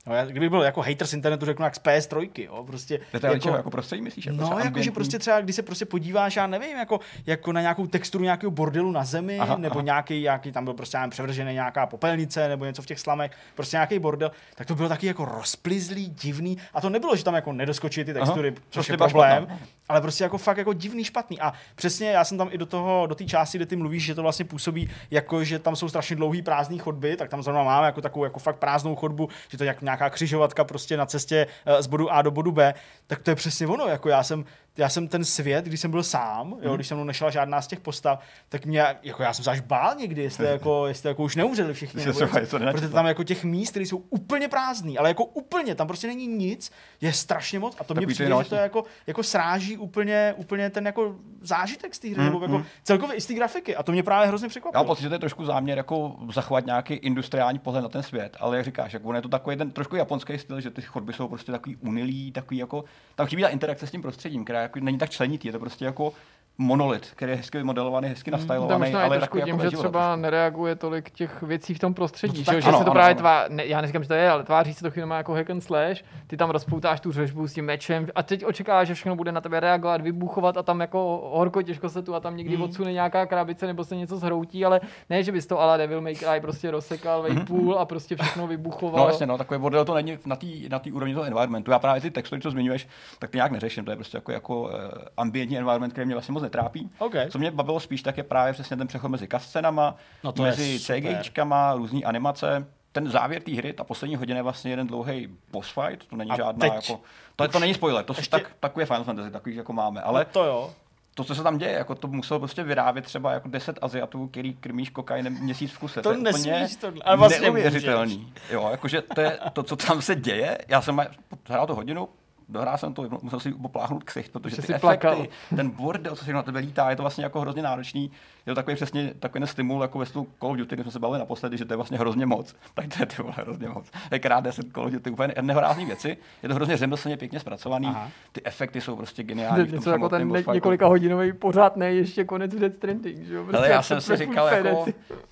No, 0.07 0.15
já, 0.15 0.25
kdyby 0.25 0.49
byl 0.49 0.61
jako 0.61 0.81
hater 0.81 1.07
z 1.07 1.13
internetu, 1.13 1.45
řeknu 1.45 1.65
jak 1.65 1.75
z 1.75 1.79
PS3, 1.81 2.29
jo, 2.45 2.63
prostě. 2.63 2.99
Detaily 3.13 3.39
čeho, 3.39 3.55
jako 3.55 3.69
prostředí 3.71 4.01
myslíš? 4.01 4.25
Jako 4.25 4.37
No, 4.37 4.43
jakože 4.43 4.67
ambientní? 4.67 4.91
prostě 4.91 5.19
třeba, 5.19 5.41
když 5.41 5.55
se 5.55 5.61
prostě 5.61 5.85
podíváš, 5.85 6.35
já 6.35 6.47
nevím, 6.47 6.77
jako, 6.77 6.99
jako 7.25 7.51
na 7.51 7.61
nějakou 7.61 7.87
texturu 7.87 8.23
nějakého 8.23 8.51
bordelu 8.51 8.91
na 8.91 9.03
zemi, 9.03 9.39
Aha, 9.39 9.57
nebo 9.57 9.75
aha. 9.75 9.83
nějaký, 9.83 10.21
nějaký, 10.21 10.51
tam 10.51 10.63
byl 10.63 10.73
prostě 10.73 10.97
nevím, 10.97 11.09
převržený 11.09 11.53
nějaká 11.53 11.85
popelnice, 11.85 12.47
nebo 12.47 12.65
něco 12.65 12.81
v 12.81 12.85
těch 12.85 12.99
slamech, 12.99 13.31
prostě 13.55 13.75
nějaký 13.77 13.99
bordel, 13.99 14.31
tak 14.55 14.67
to 14.67 14.75
bylo 14.75 14.89
taky 14.89 15.07
jako 15.07 15.25
rozplizlý, 15.25 16.09
divný. 16.09 16.57
A 16.73 16.81
to 16.81 16.89
nebylo, 16.89 17.15
že 17.15 17.23
tam 17.23 17.33
jako 17.35 17.53
nedoskočí 17.53 18.03
ty 18.03 18.13
textury, 18.13 18.49
Aha, 18.49 18.57
což 18.57 18.73
prostě 18.73 18.93
je 18.93 18.97
problém, 18.97 19.43
špatná. 19.45 19.59
Ale 19.91 20.01
prostě 20.01 20.23
jako 20.23 20.37
fakt 20.37 20.57
jako 20.57 20.73
divný, 20.73 21.03
špatný. 21.03 21.39
A 21.39 21.53
přesně 21.75 22.11
já 22.11 22.23
jsem 22.23 22.37
tam 22.37 22.49
i 22.51 22.57
do 22.57 22.65
toho, 22.65 23.07
do 23.07 23.15
té 23.15 23.25
části, 23.25 23.57
kde 23.57 23.65
ty 23.65 23.75
mluvíš, 23.75 24.03
že 24.03 24.15
to 24.15 24.21
vlastně 24.21 24.45
působí 24.45 24.89
jako, 25.11 25.43
že 25.43 25.59
tam 25.59 25.75
jsou 25.75 25.89
strašně 25.89 26.15
dlouhý 26.15 26.41
prázdné 26.41 26.77
chodby, 26.77 27.17
tak 27.17 27.29
tam 27.29 27.43
zrovna 27.43 27.63
máme 27.63 27.85
jako 27.85 28.01
takovou 28.01 28.23
jako 28.23 28.39
fakt 28.39 28.55
prázdnou 28.55 28.95
chodbu, 28.95 29.29
že 29.49 29.57
to 29.57 29.63
je 29.63 29.67
jak 29.67 29.81
nějaká 29.81 30.09
křižovatka 30.09 30.63
prostě 30.63 30.97
na 30.97 31.05
cestě 31.05 31.47
eh, 31.65 31.83
z 31.83 31.87
bodu 31.87 32.11
A 32.11 32.21
do 32.21 32.31
bodu 32.31 32.51
B, 32.51 32.73
tak 33.07 33.21
to 33.23 33.31
je 33.31 33.35
přesně 33.35 33.67
ono. 33.67 33.87
Jako 33.87 34.09
já 34.09 34.23
jsem, 34.23 34.45
já 34.77 34.89
jsem 34.89 35.07
ten 35.07 35.25
svět, 35.25 35.65
když 35.65 35.79
jsem 35.79 35.91
byl 35.91 36.03
sám, 36.03 36.47
Mhm. 36.47 36.59
jo, 36.61 36.75
když 36.75 36.87
jsem 36.87 36.97
mnou 36.97 37.05
nešla 37.05 37.29
žádná 37.29 37.61
z 37.61 37.67
těch 37.67 37.79
postav, 37.79 38.19
tak 38.49 38.65
mě, 38.65 38.85
jako 39.03 39.23
já 39.23 39.33
jsem 39.33 39.43
se 39.45 39.51
až 39.51 39.59
bál 39.59 39.95
někdy, 39.95 40.21
jestli 40.23 40.45
jako, 40.51 40.87
jestli 40.87 41.09
jako 41.09 41.23
už 41.23 41.35
neumřeli 41.35 41.73
všichni. 41.73 42.05
Nebo 42.05 42.19
se 42.19 42.39
něco. 42.41 42.59
protože 42.71 42.89
tam 42.89 43.05
jako 43.05 43.23
těch 43.23 43.43
míst, 43.43 43.69
které 43.69 43.85
jsou 43.85 43.97
úplně 44.09 44.47
prázdný, 44.47 44.97
ale 44.97 45.09
jako 45.09 45.25
úplně, 45.25 45.75
tam 45.75 45.87
prostě 45.87 46.07
není 46.07 46.27
nic, 46.27 46.71
je 47.01 47.13
strašně 47.13 47.59
moc 47.59 47.75
a 47.79 47.83
to 47.83 47.93
ty 47.93 48.05
přijde, 48.05 48.31
že 48.43 48.49
to 48.49 48.55
jako, 48.55 48.83
jako 49.07 49.23
sráží 49.23 49.77
úplně, 49.77 50.33
úplně 50.37 50.69
ten 50.69 50.85
jako 50.85 51.15
zážitek 51.41 51.95
z 51.95 51.99
té 51.99 52.07
hry, 52.07 52.17
Mm, 52.17 52.25
nebo 52.25 52.41
jako 52.41 52.63
celkově 52.83 53.15
i 53.15 53.21
z 53.21 53.25
té 53.25 53.33
grafiky 53.33 53.75
a 53.75 53.83
to 53.83 53.91
mě 53.91 54.03
právě 54.03 54.27
hrozně 54.27 54.45
Já 54.45 54.49
překvapilo. 54.49 54.83
mám 54.83 54.87
pocit, 54.87 55.01
že 55.01 55.09
to 55.09 55.15
je 55.15 55.19
trošku 55.19 55.45
záměr 55.45 55.77
jako 55.77 56.15
zachovat 56.33 56.65
nějaký 56.65 56.93
industriální 56.93 57.59
pohled 57.59 57.81
na 57.81 57.89
ten 57.89 58.03
svět, 58.03 58.37
ale 58.39 58.57
jak 58.57 58.65
říkáš, 58.65 58.93
jako 58.93 59.07
on 59.07 59.15
je 59.15 59.21
to 59.21 59.29
takový 59.29 59.55
ten 59.57 59.71
trošku 59.71 59.95
japonský 59.95 60.37
styl, 60.37 60.61
že 60.61 60.69
ty 60.69 60.81
chodby 60.81 61.13
jsou 61.13 61.27
prostě 61.27 61.51
takový 61.51 61.75
unilý, 61.75 62.31
takový 62.31 62.57
jako, 62.57 62.83
tam 63.15 63.27
chybí 63.27 63.41
ta 63.43 63.49
interakce 63.49 63.87
s 63.87 63.91
tím 63.91 64.01
prostředím, 64.01 64.43
která 64.43 64.60
jako 64.61 64.79
není 64.79 64.97
tak 64.97 65.09
členitý, 65.09 65.47
je 65.47 65.51
to 65.51 65.59
prostě 65.59 65.85
jako 65.85 66.13
monolit, 66.61 67.11
který 67.15 67.31
je 67.31 67.35
hezky 67.35 67.57
vymodelovaný, 67.57 68.07
hezky 68.07 68.31
To 68.31 68.37
nastylovaný, 68.37 68.93
ale 68.93 69.03
je 69.05 69.09
trošku 69.09 69.19
takový 69.37 69.43
tím, 69.43 69.59
jako 69.59 69.69
že 69.71 69.77
třeba 69.77 70.15
nereaguje 70.15 70.75
tolik 70.75 71.09
těch 71.09 71.41
věcí 71.41 71.73
v 71.73 71.79
tom 71.79 71.93
prostředí, 71.93 72.39
No 72.39 72.45
to 72.45 72.51
že, 72.51 72.55
tak 72.55 72.61
že 72.63 72.69
ano, 72.69 72.77
se 72.77 72.83
to 72.83 72.91
ano, 72.91 72.93
právě 72.93 73.11
ano. 73.11 73.19
tvá, 73.19 73.45
ne, 73.49 73.65
já 73.65 73.81
neříkám, 73.81 74.03
že 74.03 74.07
to 74.07 74.13
je, 74.13 74.29
ale 74.29 74.43
tváří 74.43 74.73
se 74.73 74.83
to 74.83 74.91
chvíli 74.91 75.09
jako 75.09 75.33
hack 75.33 75.49
and 75.49 75.61
slash, 75.61 76.03
ty 76.27 76.37
tam 76.37 76.49
rozpoutáš 76.49 76.99
tu 76.99 77.11
řežbu 77.11 77.47
s 77.47 77.53
tím 77.53 77.65
mečem 77.65 78.07
a 78.15 78.23
teď 78.23 78.45
očekáváš, 78.45 78.87
že 78.87 78.93
všechno 78.93 79.15
bude 79.15 79.31
na 79.31 79.41
tebe 79.41 79.59
reagovat, 79.59 80.01
vybuchovat 80.01 80.57
a 80.57 80.63
tam 80.63 80.79
jako 80.81 81.29
horko 81.33 81.61
těžko 81.61 81.89
se 81.89 82.01
tu 82.01 82.15
a 82.15 82.19
tam 82.19 82.37
někdy 82.37 82.55
Hmm. 82.55 82.63
odsune 82.63 82.93
nějaká 82.93 83.25
krabice 83.25 83.67
nebo 83.67 83.83
se 83.83 83.95
něco 83.95 84.17
zhroutí, 84.17 84.65
ale 84.65 84.81
ne, 85.09 85.23
že 85.23 85.31
bys 85.31 85.47
to 85.47 85.59
ala 85.61 85.77
Devil 85.77 86.01
May 86.01 86.15
Cry 86.15 86.39
prostě 86.41 86.71
rozsekal 86.71 87.21
vejpůl 87.21 87.79
a 87.79 87.85
prostě 87.85 88.15
všechno 88.15 88.47
vybuchoval. 88.47 89.03
No 89.03 89.09
jasně, 89.09 89.25
no, 89.25 89.37
takový 89.37 89.59
bordel 89.59 89.85
to 89.85 89.93
není 89.93 90.17
na 90.25 90.35
té 90.35 90.47
na 90.69 90.79
tý 90.79 90.91
úrovni 90.91 91.13
toho 91.13 91.25
environmentu. 91.25 91.71
Já 91.71 91.79
právě 91.79 92.01
ty 92.01 92.11
textury, 92.11 92.41
co 92.41 92.51
zmiňuješ, 92.51 92.87
tak 93.19 93.29
ty 93.29 93.37
nějak 93.37 93.51
neřeším. 93.51 93.85
To 93.85 93.91
je 93.91 93.95
prostě 93.97 94.17
jako, 94.17 94.31
jako 94.31 94.61
uh, 94.61 94.69
ambientní 95.17 95.57
environment, 95.57 95.93
který 95.93 96.05
mě 96.05 96.15
vlastně 96.15 96.33
moc 96.33 96.43
netrápí. 96.51 96.89
OK. 96.99 97.13
Co 97.29 97.39
mě 97.39 97.51
bavilo 97.51 97.79
spíš, 97.79 98.01
tak 98.01 98.17
je 98.17 98.23
právě 98.23 98.53
přesně 98.53 98.77
ten 98.77 98.87
přechod 98.87 99.09
mezi 99.09 99.27
cutscenama, 99.27 99.95
No 100.23 100.31
to 100.31 100.43
mezi 100.43 100.79
super. 100.79 100.95
CGIčkama, 101.01 101.73
různý 101.73 102.05
animace. 102.05 102.65
Ten 102.91 103.09
závěr 103.09 103.41
té 103.41 103.51
hry, 103.51 103.73
ta 103.73 103.83
poslední 103.83 104.15
hodina 104.15 104.37
je 104.37 104.43
vlastně 104.43 104.71
jeden 104.71 104.87
dlouhý 104.87 105.29
boss 105.51 105.69
fight, 105.73 106.07
to 106.07 106.15
není 106.15 106.31
A 106.31 106.35
žádná 106.35 106.69
teď 106.69 106.73
jako... 106.89 107.01
To, 107.35 107.47
to 107.47 107.59
není 107.59 107.73
spoiler, 107.73 108.05
to 108.05 108.13
ještě- 108.17 108.29
tak, 108.29 108.51
takový 108.59 108.85
Final 108.85 109.03
Fantasy, 109.03 109.31
takový 109.31 109.55
jako 109.55 109.73
máme, 109.73 110.01
ale 110.01 110.15
Ale 110.15 110.25
to 110.25 110.43
jo. 110.45 110.73
to, 111.15 111.23
co 111.23 111.35
se 111.35 111.43
tam 111.43 111.57
děje, 111.57 111.71
jako 111.71 111.95
to 111.95 112.07
muselo 112.07 112.39
prostě 112.39 112.63
vyrábět 112.63 113.05
třeba 113.05 113.33
jako 113.33 113.47
10 113.47 113.79
Aziatů, 113.81 114.27
který 114.27 114.53
krmíš 114.53 114.89
kokainem 114.89 115.33
měsíc 115.41 115.71
v 115.71 115.79
kuse. 115.79 116.01
To 116.01 116.11
je 116.11 116.17
úplně 116.17 116.31
nesmíš 116.31 116.75
tohle, 116.75 117.01
ale 117.05 117.17
vlastně 117.17 117.39
neuvěřitelný. 117.41 118.33
Jo, 118.49 118.67
jakože 118.71 119.01
to, 119.01 119.21
je, 119.21 119.39
to, 119.53 119.63
co 119.63 119.75
tam 119.75 120.01
se 120.01 120.15
děje, 120.15 120.57
já 120.67 120.81
jsem 120.81 121.01
hrál 121.47 121.67
to 121.67 121.75
hodinu, 121.75 122.09
dohrál 122.51 122.77
jsem 122.77 122.93
to, 122.93 123.09
musel 123.21 123.39
si 123.39 123.51
popláhnout 123.51 124.03
ksicht, 124.03 124.31
protože 124.31 124.55
Že 124.55 124.61
ty 124.61 124.63
efekty, 124.73 124.81
plakal. 124.81 125.25
ten 125.55 125.69
bordel, 125.69 126.15
co 126.15 126.25
si 126.25 126.33
na 126.33 126.43
tebe 126.43 126.59
lítá, 126.59 126.89
je 126.89 126.95
to 126.95 127.03
vlastně 127.03 127.23
jako 127.23 127.41
hrozně 127.41 127.61
náročný. 127.61 128.11
Je 128.45 128.51
to 128.51 128.55
takový 128.55 128.75
přesně 128.75 129.13
takový 129.19 129.39
ten 129.39 129.47
stimul, 129.47 129.81
jako 129.81 129.99
ve 129.99 130.05
stylu 130.05 130.27
Call 130.39 130.51
of 130.51 130.57
Duty, 130.57 130.75
když 130.75 130.83
jsme 130.85 130.91
se 130.91 130.99
bavili 130.99 131.19
naposledy, 131.19 131.57
že 131.57 131.65
to 131.65 131.73
je 131.73 131.77
vlastně 131.77 131.97
hrozně 131.97 132.25
moc. 132.25 132.55
Tak 132.73 132.85
to 132.87 132.95
je 132.99 133.05
ty 133.05 133.21
vole, 133.21 133.33
hrozně 133.37 133.69
moc. 133.69 133.91
Je 134.11 134.19
krát 134.19 134.39
10 134.39 134.65
Call 134.73 134.85
of 134.85 134.91
Duty, 134.91 135.09
úplně 135.09 135.33
nehorázný 135.41 135.85
věci. 135.85 136.17
Je 136.43 136.49
to 136.49 136.55
hrozně 136.55 136.77
řemeslně 136.77 137.17
pěkně 137.17 137.39
zpracovaný. 137.39 137.87
Aha. 137.87 138.09
Ty 138.31 138.41
efekty 138.43 138.81
jsou 138.81 138.95
prostě 138.95 139.23
geniální. 139.23 139.71
něco 139.71 139.89
jako 139.89 140.09
ten 140.09 140.31
ne- 140.31 140.43
několika 140.53 140.87
hodinový 140.87 141.33
pořád 141.33 141.75
ne, 141.75 141.93
ještě 141.93 142.23
konec 142.23 142.55
Dead 142.55 142.73
Stranding, 142.75 143.25
že 143.27 143.33
jo? 143.33 143.43
Prostě 143.43 143.57
Ale 143.57 143.69
já 143.69 143.81
jsem 143.81 144.01
si 144.01 144.15
říkal, 144.17 144.47
jako, 144.47 144.85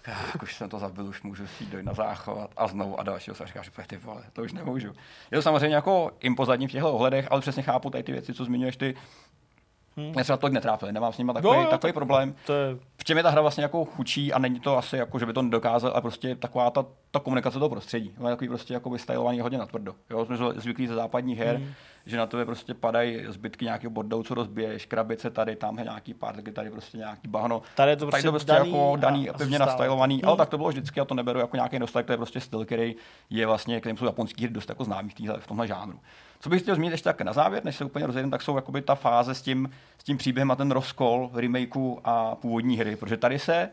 jak 0.07 0.43
už 0.43 0.55
jsem 0.55 0.69
to 0.69 0.79
zabil, 0.79 1.05
už 1.05 1.21
můžu 1.23 1.47
si 1.47 1.65
dojít 1.65 1.85
na 1.85 1.93
záchod 1.93 2.49
a 2.57 2.67
znovu 2.67 2.99
a 2.99 3.03
dalšího 3.03 3.35
jsem 3.35 3.47
říkal, 3.47 3.63
že 3.63 3.71
ty 3.87 3.97
vole, 3.97 4.23
to 4.33 4.41
už 4.41 4.53
nemůžu. 4.53 4.87
Je 5.31 5.37
to 5.37 5.41
samozřejmě 5.41 5.75
jako 5.75 6.11
impozantní 6.19 6.67
v 6.67 6.71
těchto 6.71 6.93
ohledech, 6.93 7.27
ale 7.31 7.41
přesně 7.41 7.63
chápu 7.63 7.89
tady 7.89 8.03
ty 8.03 8.11
věci, 8.11 8.33
co 8.33 8.45
zmiňuješ 8.45 8.77
ty. 8.77 8.95
Hmm. 9.99 10.11
Mě 10.13 10.23
třeba 10.23 10.37
tolik 10.37 10.53
netrápily, 10.53 10.91
nemám 10.91 11.13
s 11.13 11.17
nimi 11.17 11.33
takový, 11.33 11.57
Jo, 11.57 11.61
jo, 11.63 11.69
takový 11.69 11.89
tak- 11.91 11.95
problém. 11.95 12.35
To 12.45 12.53
je, 12.53 12.75
V 12.97 13.03
čem 13.03 13.17
je 13.17 13.23
ta 13.23 13.29
hra 13.29 13.41
vlastně 13.41 13.63
jako 13.63 13.85
chučí 13.85 14.33
a 14.33 14.39
není 14.39 14.59
to 14.59 14.77
asi 14.77 14.97
jako, 14.97 15.19
že 15.19 15.25
by 15.25 15.33
to 15.33 15.41
nedokázal, 15.41 15.91
a 15.95 16.01
prostě 16.01 16.35
taková 16.35 16.69
ta, 16.69 16.85
ta 17.11 17.19
komunikace 17.19 17.59
toho 17.59 17.69
prostředí. 17.69 18.13
Je 18.23 18.29
takový 18.29 18.47
prostě 18.47 18.73
jako 18.73 18.89
vystylovaný 18.89 19.39
hodně 19.39 19.57
natvrdo. 19.57 19.95
Jo, 20.09 20.25
jsme 20.25 20.37
zvyklí- 20.37 20.87
ze 20.87 20.95
západních 20.95 21.39
her, 21.39 21.55
hmm. 21.55 21.71
že 22.05 22.17
na 22.17 22.25
tebe 22.25 22.45
prostě 22.45 22.73
padají 22.73 23.25
zbytky 23.27 23.65
nějakého 23.65 23.91
bordelu, 23.91 24.23
co 24.23 24.33
rozbiješ, 24.33 24.85
krabice 24.85 25.29
tady, 25.29 25.55
tamhle 25.55 25.83
nějaký 25.83 26.13
párky, 26.13 26.51
tady 26.51 26.69
prostě 26.69 26.97
nějaký 26.97 27.27
bahno. 27.27 27.61
Tady 27.75 27.91
je 27.91 27.95
to 27.95 27.99
tady 28.05 28.09
prostě 28.11 28.27
to 28.27 28.31
prostě 28.31 28.51
daný 28.51 28.71
jako 28.71 28.93
a- 28.93 28.97
daný 28.97 29.29
a 29.29 29.33
pevně 29.33 29.59
nastylovaný, 29.59 30.15
Hmm. 30.15 30.27
ale 30.29 30.37
tak 30.37 30.49
to 30.49 30.57
bylo 30.57 30.69
vždycky 30.69 30.99
a 30.99 31.05
to 31.05 31.15
neberu 31.15 31.39
jako 31.39 31.55
nějaký 31.57 31.79
nostalg, 31.79 32.05
to 32.05 32.13
je 32.13 32.17
prostě 32.17 32.39
styl, 32.39 32.65
který 32.65 32.95
je 33.29 33.45
vlastně, 33.45 33.79
kterým 33.79 33.97
jsou 33.97 34.05
japonský 34.05 34.43
hry 34.43 34.53
dost 34.53 34.69
jako 34.69 34.83
známý 34.83 35.09
v, 35.09 35.13
týhle, 35.13 35.39
v 35.39 35.47
tomhle 35.47 35.67
žánru. 35.67 35.99
Co 36.39 36.49
bych 36.49 36.61
chtěl 36.61 36.75
zmínit 36.75 36.91
ještě 36.91 37.03
tak 37.03 37.21
na 37.21 37.33
závěr, 37.33 37.65
než 37.65 37.75
se 37.75 37.85
úplně 37.85 38.05
rozjedem, 38.05 38.31
tak 38.31 38.41
jsou 38.41 38.55
jakoby 38.55 38.81
ta 38.81 38.95
fáze 38.95 39.35
s 39.35 39.41
tím, 39.41 39.69
s 39.97 40.03
tím 40.03 40.17
příběhem 40.17 40.51
a 40.51 40.55
ten 40.55 40.71
rozkol 40.71 41.29
remakeu 41.33 41.99
a 42.03 42.35
původní 42.35 42.77
hry, 42.77 42.95
protože 42.95 43.17
tady 43.17 43.39
se 43.39 43.69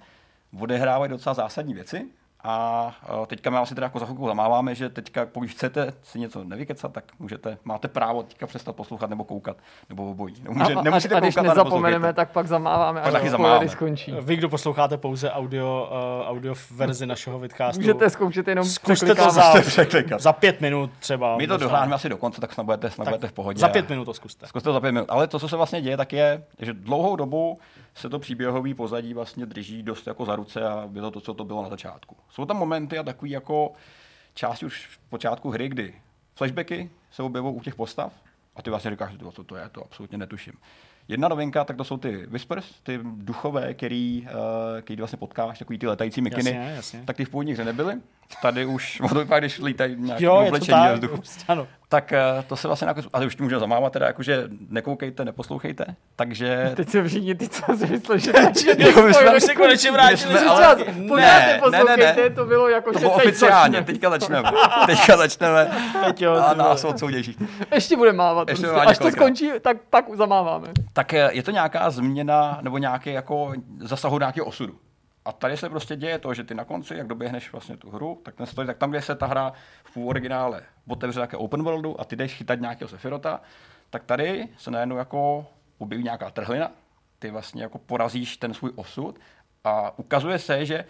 odehrávají 0.61 1.11
docela 1.11 1.35
zásadní 1.35 1.75
věci. 1.75 2.07
A 2.47 2.95
eh, 3.23 3.27
teďka 3.27 3.51
my 3.51 3.57
asi 3.57 3.75
teda 3.75 3.85
jako 3.85 3.99
za 3.99 4.07
chvilku 4.07 4.27
zamáváme, 4.27 4.75
že 4.75 4.89
teďka, 4.89 5.27
pokud 5.27 5.49
chcete 5.49 5.93
si 6.03 6.19
něco 6.19 6.45
nevykecat, 6.45 6.93
tak 6.93 7.05
můžete, 7.19 7.59
máte 7.65 7.89
právo 7.89 8.23
teďka 8.23 8.47
přestat 8.47 8.77
poslouchat 8.77 9.11
nebo 9.11 9.25
koukat, 9.25 9.57
nebo 9.89 10.11
obojí. 10.11 10.35
Nemůže, 10.43 10.75
a, 10.75 10.79
a, 10.79 10.83
nemusíte 10.83 11.15
a, 11.15 11.21
když 11.21 11.35
koukat 11.35 11.49
nezapomeneme, 11.49 12.13
tak 12.13 12.31
pak 12.31 12.47
zamáváme 12.47 13.01
Pak 13.01 13.09
a 13.09 13.13
taky 13.13 13.31
zamáváme. 13.31 13.69
skončí. 13.69 14.15
vy, 14.21 14.37
kdo 14.37 14.49
posloucháte 14.49 14.97
pouze 14.97 15.31
audio, 15.31 15.89
uh, 16.23 16.29
audio 16.31 16.55
verzi 16.71 17.07
našeho 17.07 17.39
vidcastu, 17.39 17.81
Můžete 17.81 18.11
zkoušet 18.11 18.49
jenom 18.49 18.65
Zkuste 18.65 19.15
to 19.15 19.31
za, 19.31 19.61
překlikat. 19.61 20.21
za 20.21 20.33
pět 20.33 20.61
minut 20.61 20.91
třeba. 20.99 21.37
My 21.37 21.47
to 21.47 21.57
dohráme 21.57 21.95
asi 21.95 22.09
do 22.09 22.17
konce, 22.17 22.41
tak 22.41 22.53
snad 22.53 22.65
budete, 22.65 22.91
snad 22.91 23.09
budete 23.09 23.29
v 23.29 23.33
pohodě. 23.33 23.61
Za 23.61 23.69
pět 23.69 23.89
minut 23.89 24.05
to 24.05 24.15
zkuste. 24.15 24.47
Zkuste 24.47 24.69
to 24.69 24.73
za 24.73 24.81
pět 24.81 24.93
minut. 24.93 25.07
Ale 25.09 25.27
to, 25.27 25.39
co 25.39 25.49
se 25.49 25.57
vlastně 25.57 25.81
děje, 25.81 25.97
tak 25.97 26.13
je, 26.13 26.43
že 26.59 26.73
dlouhou 26.73 27.17
dobu 27.17 27.59
se 27.97 28.09
to 28.09 28.19
příběhový 28.19 28.75
pozadí 28.75 29.15
vlastně 29.15 29.47
drží 29.47 29.83
dost 29.83 30.07
jako 30.07 30.25
za 30.25 30.37
ruce 30.37 30.69
a 30.69 30.87
bylo 30.87 31.11
to, 31.11 31.21
co 31.21 31.35
to 31.35 31.45
bylo 31.45 31.63
na 31.63 31.69
začátku. 31.69 32.17
Jsou 32.29 32.45
tam 32.45 32.57
momenty 32.57 32.99
a 32.99 33.03
takový 33.03 33.31
jako 33.31 33.73
části 34.35 34.67
už 34.67 34.87
v 34.87 34.99
počátku 35.09 35.51
hry, 35.51 35.69
kdy 35.69 35.95
flashbacky 36.35 36.91
se 37.11 37.23
objevují 37.23 37.57
u 37.57 37.61
těch 37.61 37.75
postav 37.75 38.13
a 38.57 38.63
ty 38.63 38.71
vlastně 38.71 38.91
říkáš, 38.91 39.13
co 39.33 39.45
to 39.45 39.57
je, 39.57 39.69
to 39.69 39.85
absolutně 39.85 40.19
netuším. 40.19 40.53
Jedna 41.09 41.29
novinka, 41.29 41.65
tak 41.65 41.77
to 41.77 41.85
jsou 41.85 41.97
ty 41.97 42.27
Whispers, 42.27 42.81
ty 42.83 43.01
duchové, 43.03 43.75
který, 43.75 44.27
uh, 44.31 44.81
který 44.81 44.97
vlastně 44.97 45.19
potkáš, 45.19 45.59
takový 45.59 45.79
ty 45.79 45.87
letající 45.87 46.21
mikiny. 46.21 46.51
Jasně, 46.51 46.75
jasně. 46.77 47.03
Tak 47.05 47.17
ty 47.17 47.25
v 47.25 47.31
původní 47.31 47.53
hře 47.53 47.65
nebyly. 47.65 47.95
Tady 48.43 48.67
už, 48.67 49.03
to 49.09 49.15
vypadá, 49.15 49.39
když 49.39 49.59
lítají 49.59 49.97
nějaké 49.99 50.25
je 50.25 50.31
oblečení 50.31 50.79
tak, 50.79 50.95
vzduchu. 50.95 51.17
prostě 51.17 51.45
ano. 51.49 51.69
Tak 51.89 52.13
uh, 52.39 52.45
to 52.45 52.57
se 52.57 52.69
vlastně, 52.69 52.89
jako, 52.89 53.01
ale 53.13 53.27
už 53.27 53.35
tím 53.37 53.45
můžeme 53.45 53.61
zamávat 53.61 53.93
teda, 53.93 54.07
jakože 54.07 54.45
nekoukejte, 54.71 55.25
neposlouchejte. 55.25 55.85
Takže 56.17 56.73
Teď 56.77 56.89
se 56.89 57.05
všichni 57.09 57.35
ty, 57.35 57.49
co 57.49 57.63
si 57.77 57.87
mysleli, 57.87 58.21
že 58.21 58.33
Jo, 58.79 59.03
my 59.03 59.15
jsme- 59.15 59.37
Už 59.37 59.43
se 59.43 59.55
konečně 59.55 59.93
vrátili. 59.93 60.19
jsme- 60.39 60.41
ale- 60.47 60.77
Ne, 61.17 61.61
ne, 61.71 61.85
ne, 61.85 61.97
ne. 61.97 62.31
to 62.31 62.45
bylo 62.47 62.69
jako, 62.69 62.93
to 62.93 62.99
bylo 62.99 63.11
teď 63.19 63.27
oficiálně, 63.27 63.79
začne. 63.79 63.93
teďka 63.93 64.11
začneme. 64.11 64.51
Teďka 64.87 65.17
začneme 65.17 65.71
Peťo, 66.05 66.33
a 66.33 66.53
ty 66.55 66.59
nás 66.59 66.85
odsoudí 66.85 67.23
všichni. 67.23 67.49
Ještě 67.75 67.97
bude 67.97 68.13
mávat. 68.13 68.49
Ještě 68.49 68.67
prostě. 68.67 68.87
Až 68.91 68.99
to 68.99 69.11
skončí, 69.11 69.51
tak 69.61 69.77
pak 69.91 70.05
zamáváme. 70.17 70.69
Tak 70.93 71.15
eh, 71.15 71.29
je 71.33 71.43
to 71.43 71.51
nějaká 71.51 71.91
změna 71.91 72.59
nebo 72.63 72.79
nějaký 72.79 73.13
jako 73.13 73.53
zasahu 73.81 74.19
nějakého 74.19 74.47
osudu. 74.47 74.73
A 75.27 75.33
tady 75.33 75.57
se 75.57 75.69
prostě 75.71 75.97
děje 75.97 76.19
to, 76.19 76.35
že 76.35 76.45
ty 76.45 76.55
na 76.55 76.65
konci, 76.65 76.95
jak 76.97 77.07
doběhneš 77.07 77.53
vlastně 77.53 77.77
tu 77.77 77.91
hru, 77.91 78.21
tak 78.25 78.35
ten 78.35 78.47
story, 78.47 78.67
tak 78.67 78.79
tam, 78.79 78.91
kde 78.91 79.03
se 79.03 79.15
ta 79.15 79.27
hra 79.27 79.53
v 79.85 79.93
půl 79.95 80.09
originále 80.09 80.63
otevře 80.89 81.21
také 81.21 81.37
open 81.37 81.63
worldu 81.63 82.01
a 82.01 82.05
ty 82.05 82.17
jdeš 82.17 82.35
chytat 82.35 82.61
nějakého 82.61 82.89
Sefirota, 82.89 83.41
tak 83.91 84.05
tady 84.05 84.49
se 84.59 84.71
najednou 84.71 84.97
jako 84.97 85.47
objeví 85.79 86.05
nějaká 86.05 86.31
trhlina, 86.31 86.71
ty 87.19 87.31
vlastně 87.31 87.63
jako 87.63 87.79
porazíš 87.79 88.37
ten 88.37 88.55
svůj 88.55 88.73
osud 88.75 89.19
a 89.65 89.99
ukazuje 89.99 90.39
se, 90.39 90.67
že 90.67 90.85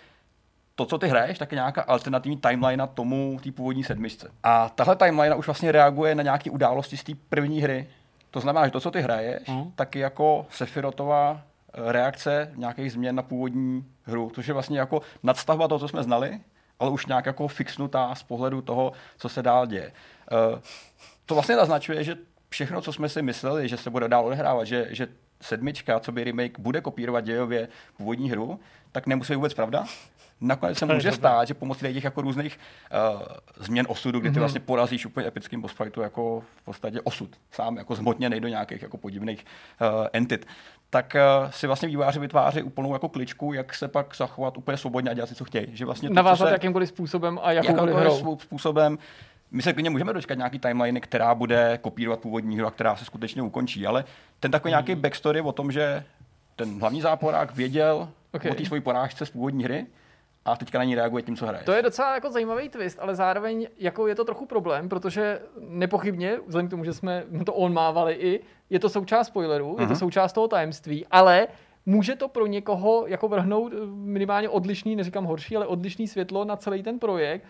to, 0.75 0.87
co 0.87 0.99
ty 0.99 1.09
hraješ, 1.09 1.39
tak 1.39 1.53
je 1.53 1.57
nějaká 1.57 1.83
alternativní 1.83 2.37
timeline 2.37 2.77
na 2.77 2.87
tomu, 2.87 3.39
té 3.43 3.53
původní 3.53 3.85
sedmičce. 3.85 4.31
A 4.43 4.69
tahle 4.69 4.97
timeline 4.97 5.35
už 5.37 5.47
vlastně 5.47 5.73
reaguje 5.73 6.15
na 6.15 6.23
nějaké 6.23 6.51
události 6.51 6.97
z 6.97 7.05
té 7.05 7.13
první 7.29 7.61
hry. 7.63 7.89
To 8.31 8.41
znamená, 8.41 8.67
že 8.67 8.73
to, 8.73 8.81
co 8.81 8.91
ty 8.91 9.01
hraješ, 9.01 9.49
Mhm. 9.49 9.73
tak 9.77 9.95
je 9.97 10.03
jako 10.03 10.47
Sephirotová 10.51 11.41
eh, 11.41 11.56
reakce 11.77 12.53
nějakých 12.57 12.93
změn 12.93 13.17
na 13.17 13.23
původní 13.23 13.85
hru, 14.03 14.31
což 14.35 14.47
je 14.47 14.55
vlastně 14.55 14.79
jako 14.79 15.03
nadstavba 15.23 15.69
toho, 15.69 15.79
co 15.79 15.89
jsme 15.89 16.03
znali, 16.03 16.41
ale 16.79 16.91
už 16.91 17.07
nějak 17.07 17.27
jako 17.27 17.49
fixnutá 17.49 18.15
z 18.15 18.23
pohledu 18.23 18.63
toho, 18.63 18.93
co 19.17 19.29
se 19.29 19.43
dál 19.43 19.67
děje. 19.67 19.93
Eh, 20.33 20.61
To 21.27 21.35
vlastně 21.35 21.57
naznačuje, 21.57 22.05
že 22.05 22.17
všechno, 22.49 22.81
co 22.81 22.93
jsme 22.93 23.09
si 23.09 23.23
mysleli, 23.23 23.69
že 23.69 23.77
se 23.77 23.91
bude 23.91 24.09
dál 24.09 24.27
odehrávat, 24.27 24.67
že, 24.67 24.87
že 24.91 25.09
sedmička, 25.41 26.01
co 26.01 26.13
by 26.13 26.25
remake, 26.25 26.59
bude 26.59 26.81
kopírovat 26.81 27.25
dějově 27.25 27.69
původní 27.97 28.31
hru, 28.31 28.61
tak 28.93 29.07
nemusí 29.07 29.35
vůbec 29.35 29.55
pravda. 29.55 29.85
Nakonec 30.41 30.79
se 30.79 30.87
může 30.87 31.13
stát, 31.13 31.49
že 31.49 31.55
pomocí 31.55 31.81
těch 31.81 32.05
jako 32.05 32.23
různých 32.23 32.59
uh, 33.17 33.23
změn 33.57 33.87
osudu, 33.89 34.21
kdy 34.21 34.31
ty 34.31 34.39
vlastně 34.39 34.61
porazíš 34.61 35.07
úplně 35.07 35.27
epickým 35.27 35.61
boss 35.61 35.75
fightu 35.75 36.01
jako 36.01 36.43
v 36.57 36.63
podstatě 36.65 37.01
osud, 37.01 37.31
sám 37.51 37.77
jako 37.77 37.95
zhmotněný 37.95 38.41
do 38.41 38.49
nějakých 38.49 38.83
jako 38.83 38.97
podivných 38.97 39.45
uh, 39.81 40.07
entit, 40.13 40.47
tak 40.91 41.17
uh, 41.45 41.51
si 41.51 41.67
vlastně 41.67 41.89
výváři 41.89 42.21
vytváří 42.21 42.63
úplnou 42.63 42.93
jako 42.93 43.09
kličku, 43.09 43.53
jak 43.53 43.75
se 43.75 43.89
pak 43.89 44.17
zachovat 44.17 44.57
úplně 44.59 44.77
svobodně 44.77 45.11
a 45.11 45.15
dělat 45.15 45.27
si, 45.29 45.35
co 45.35 45.45
chtějí. 45.45 45.67
Že 45.73 45.85
vlastně 45.85 46.09
to, 46.09 46.13
co 46.13 46.17
Navázat 46.17 46.49
se, 46.49 46.53
jakýmkoliv 46.53 46.89
způsobem 46.89 47.41
a 47.43 47.53
jakoukoliv 47.53 47.95
jakýmkoliv 47.95 48.23
hrou. 48.23 48.39
způsobem. 48.39 48.99
My 49.51 49.63
se 49.63 49.73
klidně 49.73 49.91
můžeme 49.91 50.13
dočkat 50.13 50.35
nějaký 50.35 50.59
timeline, 50.59 51.01
která 51.01 51.35
bude 51.35 51.79
kopírovat 51.83 52.21
původní 52.21 52.59
hru 52.59 52.67
a 52.67 52.71
která 52.71 52.97
se 52.97 53.05
skutečně 53.05 53.43
ukončí, 53.43 53.87
ale 53.87 54.05
ten 54.41 54.51
takový 54.51 54.71
nějaký 54.71 54.93
Hmm. 54.93 55.03
backstory 55.03 55.41
o 55.41 55.53
tom, 55.53 55.73
že 55.73 56.05
ten 56.57 56.81
hlavní 56.81 57.01
záporák 57.01 57.55
věděl 57.55 58.09
Okay. 58.33 58.51
o 58.51 58.55
té 58.55 58.65
své 58.65 58.81
porážce 58.81 59.27
z 59.27 59.31
původní 59.31 59.65
hry 59.65 59.87
a 60.47 60.57
teďka 60.57 60.79
na 60.79 60.85
ní 60.85 60.95
reaguje 60.95 61.23
tím, 61.23 61.37
co 61.37 61.47
hraje. 61.47 61.65
To 61.65 61.73
je 61.73 61.83
docela 61.83 62.15
jako 62.15 62.31
zajímavý 62.31 62.69
twist, 62.69 62.99
ale 63.01 63.15
zároveň 63.15 63.67
jako 63.79 64.07
je 64.07 64.15
to 64.15 64.25
trochu 64.25 64.47
problém, 64.47 64.89
protože 64.89 65.41
nepochybně, 65.69 66.39
vzhledem 66.47 66.67
k 66.69 66.71
tomu, 66.71 66.85
že 66.85 66.93
jsme 66.93 67.25
to 67.47 67.55
on 67.55 67.73
mávali 67.73 68.15
i, 68.15 68.41
je 68.71 68.79
to 68.79 68.89
součást 68.89 69.27
spoilerů, 69.27 69.67
mm-hmm. 69.67 69.81
je 69.81 69.87
to 69.87 69.93
Mhm. 69.93 69.97
součást 69.97 70.33
toho 70.33 70.49
tajemství, 70.49 71.07
ale 71.11 71.49
může 71.87 72.17
to 72.17 72.29
pro 72.29 72.47
někoho 72.47 73.05
jako 73.07 73.29
vrhnout 73.29 73.73
eh, 73.73 73.77
minimálně 73.95 74.49
odlišný, 74.49 74.97
neříkám 74.97 75.25
horší, 75.25 75.57
ale 75.57 75.67
odlišný 75.67 76.09
světlo 76.09 76.45
na 76.45 76.57
celý 76.57 76.83
ten 76.83 76.99
projekt. 76.99 77.45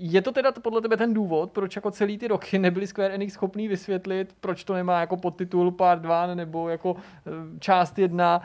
Je 0.00 0.22
to 0.22 0.32
teda 0.32 0.52
podle 0.52 0.80
tebe 0.80 0.96
ten 0.96 1.14
důvod, 1.14 1.52
proč 1.52 1.76
jako 1.76 1.90
celý 1.90 2.18
ty 2.18 2.28
roky 2.28 2.58
nebyli 2.58 2.86
Square 2.86 3.14
Enix 3.14 3.32
schopný 3.32 3.68
vysvětlit, 3.68 4.34
proč 4.40 4.64
to 4.64 4.74
nemá 4.74 5.00
jako 5.00 5.16
podtitul 5.16 5.70
Part 5.72 6.02
2 6.02 6.34
nebo 6.34 6.68
jako 6.68 6.96
eh, 7.26 7.30
část 7.60 7.98
1, 7.98 8.42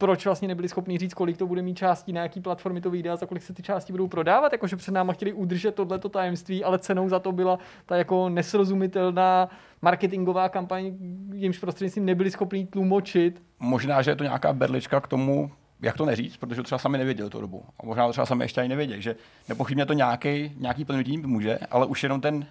proč 0.00 0.24
vlastně 0.24 0.48
nebyli 0.48 0.68
schopni 0.68 0.98
říct, 0.98 1.14
kolik 1.14 1.36
to 1.36 1.46
bude 1.46 1.62
mít 1.62 1.74
částí, 1.74 2.12
na 2.12 2.22
jaký 2.22 2.40
platformy 2.40 2.80
to 2.80 2.90
vyjde 2.90 3.10
a 3.10 3.16
za 3.16 3.26
kolik 3.26 3.42
se 3.42 3.52
ty 3.54 3.62
části 3.62 3.92
budou 3.92 4.08
prodávat, 4.08 4.52
jakože 4.52 4.76
před 4.76 4.92
náma 4.92 5.12
chtěli 5.12 5.32
udržet 5.32 5.74
tohleto 5.74 6.08
tajemství, 6.08 6.64
ale 6.64 6.78
cenou 6.78 7.08
za 7.08 7.18
to 7.18 7.32
byla 7.32 7.58
ta 7.86 7.96
jako 7.96 8.28
nesrozumitelná 8.28 9.48
marketingová 9.82 10.48
kampaň, 10.48 10.92
jimž 11.32 11.58
prostřednictvím 11.58 12.04
nebyli 12.04 12.30
schopni 12.30 12.66
tlumočit. 12.66 13.42
Možná, 13.58 14.02
že 14.02 14.10
je 14.10 14.16
to 14.16 14.24
nějaká 14.24 14.52
berlička 14.52 15.00
k 15.00 15.08
tomu, 15.08 15.50
jak 15.82 15.96
to 15.96 16.04
neříct, 16.06 16.36
protože 16.36 16.56
to 16.60 16.64
třeba 16.64 16.78
sami 16.78 16.98
nevěděli 16.98 17.30
tu 17.30 17.40
dobu. 17.40 17.64
A 17.80 17.86
možná 17.86 18.06
to 18.06 18.12
třeba 18.12 18.26
sami 18.26 18.44
ještě 18.44 18.60
ani 18.60 18.68
nevěděli, 18.68 19.02
že 19.02 19.16
nepochybně 19.48 19.86
to 19.86 19.92
nějaký, 19.92 20.52
nějaký 20.56 20.84
plnutí 20.84 21.16
může, 21.16 21.58
ale 21.70 21.86
už 21.86 22.02
jenom 22.02 22.20
ten, 22.20 22.46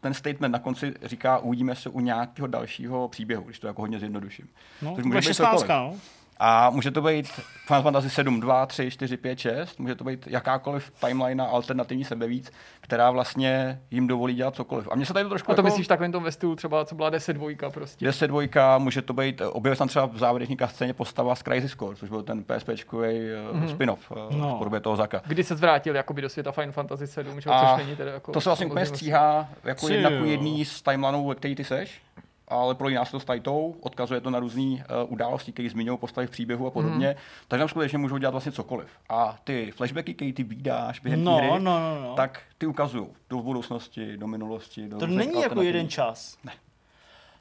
ten 0.00 0.14
statement 0.14 0.52
na 0.52 0.58
konci 0.58 0.94
říká, 1.02 1.38
uvidíme 1.38 1.74
se 1.74 1.88
u 1.88 2.00
nějakého 2.00 2.46
dalšího 2.46 3.08
příběhu, 3.08 3.42
když 3.42 3.58
to 3.58 3.66
jako 3.66 3.82
hodně 3.82 3.98
zjednoduším. 3.98 4.48
No, 4.82 4.94
Což 4.94 5.02
to 5.02 5.08
může 5.08 5.16
je 5.18 5.20
být 5.20 5.26
16, 5.26 5.60
cokoliv. 5.60 5.68
no. 5.68 5.94
A 6.38 6.70
může 6.70 6.90
to 6.90 7.02
být 7.02 7.26
Final 7.66 7.82
Fantasy 7.82 8.10
7, 8.10 8.40
2, 8.40 8.66
3, 8.66 8.90
4, 8.90 9.16
5, 9.16 9.38
6, 9.38 9.78
může 9.80 9.94
to 9.94 10.04
být 10.04 10.26
jakákoliv 10.26 10.92
timeline 11.06 11.42
a 11.42 11.46
alternativní 11.46 12.04
sebevíc, 12.04 12.52
která 12.80 13.10
vlastně 13.10 13.80
jim 13.90 14.06
dovolí 14.06 14.34
dělat 14.34 14.54
cokoliv. 14.54 14.88
A 14.90 14.96
mně 14.96 15.06
se 15.06 15.12
tady 15.12 15.24
to 15.24 15.28
trošku 15.28 15.52
A 15.52 15.54
to 15.54 15.60
jako... 15.60 15.66
myslíš 15.66 15.86
v 15.86 15.88
takovém 15.88 16.12
tom 16.12 16.22
ve 16.22 16.32
stylu 16.32 16.56
třeba, 16.56 16.84
co 16.84 16.94
byla 16.94 17.10
10 17.10 17.36
prostě. 17.70 18.04
10 18.04 18.26
dvojka, 18.26 18.78
může 18.78 19.02
to 19.02 19.12
být, 19.12 19.42
objevil 19.52 19.74
se 19.74 19.78
tam 19.78 19.88
třeba 19.88 20.06
v 20.06 20.18
závěrečné 20.18 20.56
scéně 20.68 20.94
postava 20.94 21.34
z 21.34 21.42
Crisis 21.42 21.74
Core, 21.76 21.96
což 21.96 22.08
byl 22.08 22.22
ten 22.22 22.44
PSPčkový 22.44 23.08
mm-hmm. 23.08 23.68
spin-off 23.68 24.10
uh, 24.10 24.16
No. 24.30 24.54
v 24.54 24.58
podobě 24.58 24.80
toho 24.80 24.96
Zaka. 24.96 25.22
Kdy 25.26 25.44
se 25.44 25.56
zvrátil 25.56 25.94
jakoby 25.96 26.22
do 26.22 26.28
světa 26.28 26.52
Final 26.52 26.72
Fantasy 26.72 27.06
7, 27.06 27.40
že? 27.40 27.50
A 27.50 27.76
což 27.76 27.84
není 27.84 27.96
teda 27.96 28.12
jako 28.12 28.32
to 28.32 28.40
se 28.40 28.48
vlastně 28.48 28.66
úplně 28.66 28.86
stříhá 28.86 29.48
jako 29.64 29.88
jedna 29.88 30.10
ku 30.10 30.24
jedný 30.24 30.64
z 30.64 30.82
timelineů, 30.82 31.28
ve 31.28 31.34
který 31.34 31.54
ty 31.54 31.64
seš, 31.64 32.00
ale 32.48 32.74
pro 32.74 32.90
nás 32.90 33.10
to 33.10 33.20
s 33.20 33.24
tajtou, 33.24 33.76
odkazuje 33.80 34.20
to 34.20 34.30
na 34.30 34.38
různé 34.40 34.62
uh, 34.62 34.78
události, 35.12 35.52
které 35.52 35.70
zmiňují 35.70 35.98
postavy 35.98 36.26
v 36.26 36.30
příběhu 36.30 36.66
a 36.66 36.70
podobně, 36.70 37.06
Mhm. 37.06 37.16
mm. 37.16 37.22
takže 37.48 37.60
tam 37.60 37.68
skutečně 37.68 37.98
můžou 37.98 38.16
dělat 38.18 38.30
vlastně 38.30 38.52
cokoliv. 38.52 38.88
A 39.08 39.38
ty 39.44 39.72
flashbacky, 39.76 40.14
které 40.14 40.32
ty 40.32 40.42
vídáš 40.42 41.00
během 41.00 41.24
No, 41.24 41.36
hry, 41.36 41.46
no, 41.48 41.58
no, 41.58 42.00
no. 42.02 42.14
tak 42.14 42.40
ty 42.58 42.66
ukazují 42.66 43.06
do 43.30 43.38
budoucnosti, 43.38 44.16
do 44.16 44.26
minulosti. 44.26 44.88
Do 44.88 44.98
To 44.98 45.06
není 45.06 45.40
jako 45.42 45.62
jeden 45.62 45.88
čas. 45.88 46.38
Ne. 46.44 46.52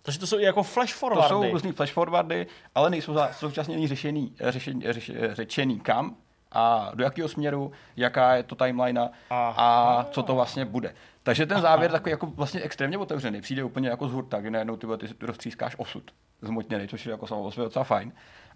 Takže 0.01 0.19
to 0.19 0.27
jsou 0.27 0.39
jako 0.39 0.63
flash 0.63 0.93
To 0.93 0.99
forwardy. 0.99 1.27
jsou 1.29 1.51
různý 1.51 1.71
flash 1.71 1.91
forwardy, 1.93 2.47
ale 2.75 2.89
nejsou 2.89 3.13
za- 3.13 3.33
současně 3.33 3.75
ani 3.75 3.87
řešený, 3.87 4.33
řešený, 4.39 4.81
řeš, 4.89 5.11
řečený 5.31 5.79
kam 5.79 6.15
a 6.51 6.91
do 6.95 7.03
jakého 7.03 7.29
směru, 7.29 7.71
jaká 7.97 8.35
je 8.35 8.43
to 8.43 8.55
timeline 8.55 9.09
a 9.29 10.05
co 10.11 10.23
to 10.23 10.35
vlastně 10.35 10.65
bude. 10.65 10.93
Takže 11.27 11.45
ten 11.45 11.61
závěr 11.61 11.91
takový 11.91 12.11
jako 12.11 12.25
vlastně 12.25 12.61
extrémně 12.61 12.97
otevřený. 12.97 13.41
Přijde 13.41 13.63
úplně 13.63 13.89
jako 13.89 14.07
z 14.07 14.11
hurta, 14.11 14.41
kdy 14.41 14.51
najednou 14.51 14.75
ty, 14.75 14.87
ty 14.97 15.25
roztřískáš 15.25 15.75
osud 15.77 16.11
zmotněný, 16.41 16.87
což 16.87 17.05
je 17.05 17.11
jako 17.11 17.27
samo 17.27 17.41
o 17.41 17.51
sobě 17.51 17.63
docela 17.65 17.85
fajn. 17.85 18.11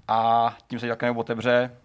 A 0.07 0.57
tím 0.67 0.79
se 0.79 0.87
také 0.87 1.11
otevře 1.11 1.77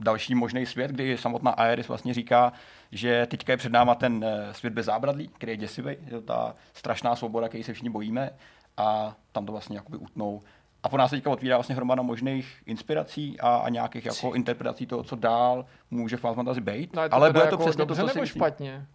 další 0.00 0.34
možný 0.34 0.66
svět, 0.66 0.90
kdy 0.90 1.18
samotná 1.18 1.50
Aeris 1.50 1.88
vlastně 1.88 2.14
říká, 2.14 2.52
že 2.92 3.26
teďka 3.26 3.52
je 3.52 3.56
před 3.56 3.72
náma 3.72 3.94
ten 3.94 4.24
eh, 4.24 4.54
svět 4.54 4.72
bez 4.72 4.86
zábradlí, 4.86 5.28
který 5.28 5.52
je 5.52 5.56
děsivý, 5.56 5.90
je 5.90 6.10
to 6.10 6.20
ta 6.20 6.54
strašná 6.74 7.16
svoboda, 7.16 7.48
který 7.48 7.64
se 7.64 7.72
všichni 7.72 7.90
bojíme 7.90 8.30
a 8.76 9.16
tam 9.32 9.46
to 9.46 9.52
vlastně 9.52 9.76
jakoby 9.76 9.96
utnou. 9.96 10.42
A 10.82 10.88
po 10.88 10.96
nás 10.96 11.10
teďka 11.10 11.30
otvírá 11.30 11.56
vlastně 11.56 11.74
hromada 11.74 12.02
možných 12.02 12.62
inspirací 12.66 13.40
a, 13.40 13.56
a 13.56 13.68
nějakých 13.68 14.06
jako 14.06 14.34
interpretací 14.34 14.86
toho, 14.86 15.02
co 15.02 15.16
dál 15.16 15.66
může 15.90 16.16
Final 16.16 16.34
Fantasy 16.34 16.60
být. 16.60 16.96
No, 16.96 17.02
ale 17.10 17.32
bude 17.32 17.40
to 17.40 17.46
jako 17.46 17.56
přesně 17.56 17.86
to, 17.86 17.94
co 17.94 18.08
si 18.08 18.26
špatně? 18.26 18.86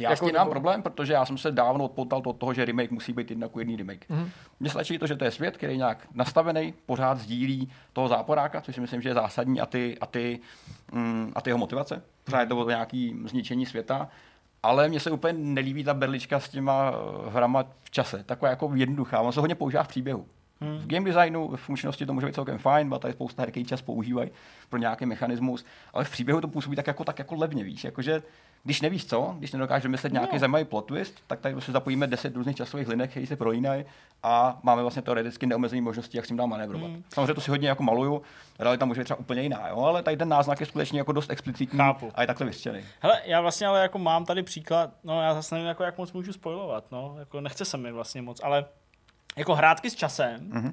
Já 0.00 0.10
Jako 0.10 0.24
s 0.24 0.28
tím 0.28 0.32
nemám 0.32 0.50
problém, 0.50 0.82
protože 0.82 1.12
já 1.12 1.24
jsem 1.24 1.38
se 1.38 1.52
dávno 1.52 1.84
odpoutal 1.84 2.22
od 2.26 2.36
toho, 2.36 2.54
že 2.54 2.64
remake 2.64 2.90
musí 2.90 3.12
být 3.12 3.30
jedna 3.30 3.48
ku 3.48 3.58
jedný 3.58 3.76
remake. 3.76 4.08
Mhm. 4.08 4.24
Mm-hmm. 4.24 4.30
Mně 4.60 4.70
stačí 4.70 4.98
to, 4.98 5.06
že 5.06 5.16
to 5.16 5.24
je 5.24 5.30
svět, 5.30 5.56
který 5.56 5.72
je 5.72 5.76
nějak 5.76 6.06
nastavený, 6.14 6.74
pořád 6.86 7.18
sdílí 7.18 7.70
toho 7.92 8.08
záporáka, 8.08 8.60
což 8.60 8.74
si 8.74 8.80
myslím, 8.80 9.02
že 9.02 9.08
je 9.08 9.14
zásadní, 9.14 9.60
a 9.60 9.66
ty, 9.66 9.98
a 10.00 10.06
ty, 10.06 10.40
mm, 10.92 11.32
a 11.34 11.40
ty 11.40 11.50
jeho 11.50 11.58
motivace. 11.58 12.02
Pořád 12.24 12.40
je 12.40 12.46
to 12.46 12.58
o 12.58 12.68
nějaký 12.68 13.16
zničení 13.24 13.66
světa. 13.66 14.08
Ale 14.62 14.88
mně 14.88 15.00
se 15.00 15.10
úplně 15.10 15.32
nelíbí 15.32 15.84
ta 15.84 15.94
berlička 15.94 16.40
s 16.40 16.48
těma 16.48 16.92
eh, 16.92 17.30
hrama 17.30 17.64
v 17.84 17.90
čase. 17.90 18.24
Taková 18.24 18.50
jako 18.50 18.70
jednoduchá. 18.74 19.20
On 19.20 19.32
se 19.32 19.40
hodně 19.40 19.54
používá 19.54 19.82
v 19.82 19.88
příběhu. 19.88 20.26
V 20.60 20.86
game 20.86 21.06
designu, 21.06 21.48
v 21.48 21.60
funkčnosti 21.60 22.06
to 22.06 22.14
může 22.14 22.26
být 22.26 22.34
celkem 22.34 22.58
fajn, 22.58 22.88
byla 22.88 22.98
tady 22.98 23.14
spousta 23.14 23.42
her, 23.42 23.52
čas 23.66 23.82
používají 23.82 24.30
pro 24.68 24.78
nějaký 24.78 25.06
mechanismus, 25.06 25.64
ale 25.92 26.04
v 26.04 26.10
příběhu 26.10 26.40
to 26.40 26.48
působí 26.48 26.76
tak 26.76 26.86
jako, 26.86 27.04
tak 27.04 27.18
jako 27.18 27.34
levně, 27.34 27.64
víš, 27.64 27.84
jakože 27.84 28.22
když 28.68 28.80
nevíš 28.80 29.06
co, 29.06 29.34
když 29.38 29.52
nedokážeš 29.52 29.82
vymyslet 29.84 30.12
nějaký 30.12 30.36
No. 30.36 30.38
zajímavý 30.38 30.64
plot 30.64 30.86
twist, 30.86 31.14
tak 31.26 31.40
tady 31.40 31.54
prostě 31.54 31.72
zapojíme 31.72 32.06
10 32.06 32.36
různých 32.36 32.56
časových 32.56 32.88
linek, 32.88 33.10
které 33.10 33.26
se 33.26 33.36
prolínají 33.36 33.84
a 34.22 34.58
máme 34.62 34.82
vlastně 34.82 35.02
teoreticky 35.02 35.46
neomezené 35.46 35.82
možnosti, 35.82 36.16
jak 36.16 36.24
s 36.24 36.28
tím 36.28 36.36
dál 36.36 36.46
manévrovat. 36.46 36.90
Hmm. 36.90 37.04
Samozřejmě 37.14 37.34
to 37.34 37.40
si 37.40 37.50
hodně 37.50 37.68
jako 37.68 37.82
maluju, 37.82 38.22
realita 38.58 38.84
může 38.86 39.00
být 39.00 39.04
třeba 39.04 39.20
úplně 39.20 39.42
jiná, 39.42 39.68
jo? 39.68 39.80
ale 39.80 40.02
tady 40.02 40.16
ten 40.16 40.28
náznak 40.28 40.60
je 40.60 40.66
skutečně 40.66 40.98
jako 41.00 41.12
dost 41.12 41.30
explicitní 41.30 41.78
Chápu. 41.78 42.10
a 42.14 42.20
je 42.20 42.26
takhle 42.26 42.46
vyřčený. 42.46 42.80
Hele, 43.00 43.20
já 43.24 43.40
vlastně 43.40 43.66
ale 43.66 43.80
jako 43.82 43.98
mám 43.98 44.24
tady 44.24 44.42
příklad, 44.42 44.90
no 45.04 45.22
já 45.22 45.34
zase 45.34 45.54
nevím, 45.54 45.68
jako, 45.68 45.82
jak 45.82 45.98
moc 45.98 46.12
můžu 46.12 46.32
spojovat, 46.32 46.84
no, 46.90 47.16
jako 47.18 47.40
nechce 47.40 47.64
se 47.64 47.76
mi 47.76 47.92
vlastně 47.92 48.22
moc, 48.22 48.40
ale 48.44 48.64
jako 49.36 49.54
hrátky 49.54 49.90
s 49.90 49.94
časem, 49.94 50.40
Mhm. 50.52 50.72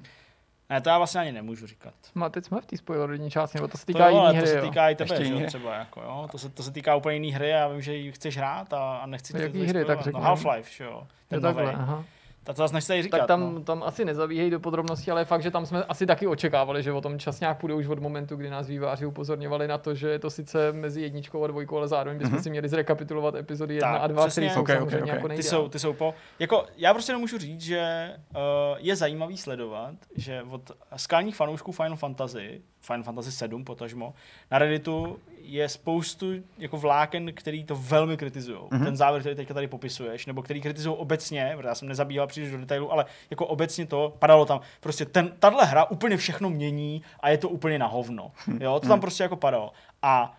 Ne, 0.69 0.81
to 0.81 0.89
já 0.89 0.97
vlastně 0.97 1.21
ani 1.21 1.31
nemůžu 1.31 1.67
říkat. 1.67 1.93
No 2.15 2.25
a 2.25 2.29
teď 2.29 2.45
jsme 2.45 2.61
v 2.61 2.65
té 2.65 2.77
spoilerovní 2.77 3.31
části, 3.31 3.57
nebo 3.57 3.67
to 3.67 3.77
se 3.77 3.85
To, 3.85 3.93
týká 3.93 4.09
jo, 4.09 4.17
ale 4.17 4.29
jiný 4.29 4.39
to 4.39 4.45
hry, 4.45 4.47
se 4.47 4.57
jo. 4.57 4.61
týká 4.69 4.89
i 4.89 4.95
tebe, 4.95 5.23
že 5.25 5.33
jo, 5.33 5.47
třeba, 5.47 5.75
jako, 5.75 6.01
jo? 6.01 6.27
To, 6.31 6.37
se, 6.37 6.49
to 6.49 6.63
se 6.63 6.71
týká 6.71 6.95
úplně 6.95 7.13
jiný 7.15 7.31
hry, 7.31 7.49
já 7.49 7.67
vím, 7.67 7.81
že 7.81 7.93
ji 7.93 8.11
chceš 8.11 8.37
hrát 8.37 8.73
a, 8.73 8.97
a 8.97 9.05
nechci 9.05 9.33
No, 9.33 9.39
ti 9.39 9.43
jaký 9.45 9.65
hry, 9.65 9.85
tak 9.85 10.01
řekni. 10.01 10.21
No, 10.21 10.27
Half-Life, 10.27 10.75
že 10.77 10.83
jo, 10.83 10.91
Jo, 10.91 11.07
ten 11.27 11.41
takhle, 11.41 11.63
novej. 11.63 11.75
aha. 11.79 12.03
Tak 12.45 12.55
to 12.55 12.61
zase 12.61 12.73
nechci 12.73 12.87
tady 12.87 13.03
říkat, 13.03 13.17
Tak 13.17 13.27
tam, 13.27 13.53
no. 13.55 13.61
tam 13.61 13.83
asi 13.83 14.05
nezabíhej 14.05 14.49
do 14.49 14.59
podrobností, 14.59 15.11
ale 15.11 15.25
fakt, 15.25 15.43
že 15.43 15.51
tam 15.51 15.65
jsme 15.65 15.83
asi 15.83 16.05
taky 16.05 16.27
očekávali, 16.27 16.83
že 16.83 16.91
o 16.91 17.01
tom 17.01 17.19
čas 17.19 17.39
nějak 17.39 17.57
půjde 17.57 17.73
už 17.73 17.87
od 17.87 17.99
momentu, 17.99 18.35
kdy 18.35 18.49
nás 18.49 18.67
výváři 18.67 19.05
upozorňovali 19.05 19.67
na 19.67 19.77
to, 19.77 19.95
že 19.95 20.09
je 20.09 20.19
to 20.19 20.29
sice 20.29 20.71
mezi 20.71 21.01
jedničkou 21.01 21.43
a 21.43 21.47
dvojkou, 21.47 21.77
ale 21.77 21.87
zároveň 21.87 22.17
bychom 22.17 22.39
si 22.39 22.49
měli 22.49 22.69
zrekapitulovat 22.69 23.35
epizody 23.35 23.75
1 23.75 23.91
Tak, 23.93 24.01
a 24.01 24.07
2, 24.07 24.23
přesně. 24.25 24.41
které 24.41 24.53
jsou 24.53 24.61
Ok, 24.61 24.69
ok, 24.69 24.75
samozřejmě 24.75 25.01
ok. 25.01 25.07
jako 25.15 25.27
Ty 25.27 25.27
nejdál. 25.27 25.43
jsou, 25.49 25.69
ty 25.69 25.79
jsou 25.79 25.93
po... 25.93 26.13
Jako, 26.39 26.65
já 26.77 26.93
prostě 26.93 27.11
nemůžu 27.11 27.37
říct, 27.37 27.61
že 27.61 28.11
uh, 28.35 28.41
je 28.77 28.95
zajímavý 28.95 29.37
sledovat, 29.37 29.95
že 30.15 30.43
od 30.49 30.71
skalních 30.95 31.35
fanoušků 31.35 31.71
Final 31.71 31.95
Fantasy, 31.97 32.61
Final 32.81 33.03
Fantasy 33.03 33.31
7 33.31 33.63
potažmo, 33.65 34.13
na 34.51 34.59
Redditu 34.59 35.19
je 35.47 35.69
spoustu 35.69 36.33
jako 36.57 36.77
vláken, 36.77 37.33
který 37.33 37.63
to 37.63 37.75
velmi 37.75 38.17
kritizují. 38.17 38.57
Mhm. 38.57 38.81
Mm-hmm. 38.81 38.85
Ten 38.85 38.95
závěr, 38.95 39.21
který 39.21 39.35
teďka 39.35 39.53
tady 39.53 39.67
popisuješ, 39.67 40.25
nebo 40.25 40.41
který 40.41 40.61
kritizují 40.61 40.97
obecně, 40.97 41.53
protože 41.55 41.67
já 41.67 41.75
jsem 41.75 41.87
nezabýval 41.87 42.27
příliš 42.27 42.51
do 42.51 42.57
detailu, 42.57 42.91
ale 42.91 43.05
jako 43.29 43.45
obecně 43.45 43.85
to 43.85 44.13
padalo 44.19 44.45
tam. 44.45 44.59
Prostě 44.79 45.05
ten, 45.05 45.31
tahle 45.39 45.65
hra 45.65 45.85
úplně 45.85 46.17
všechno 46.17 46.49
mění 46.49 47.01
a 47.19 47.29
je 47.29 47.37
to 47.37 47.49
úplně 47.49 47.79
na 47.79 47.87
hovno. 47.87 48.31
Jo, 48.59 48.79
to 48.79 48.87
tam 48.87 49.01
prostě 49.01 49.23
jako 49.23 49.35
padalo. 49.35 49.71
A 50.01 50.37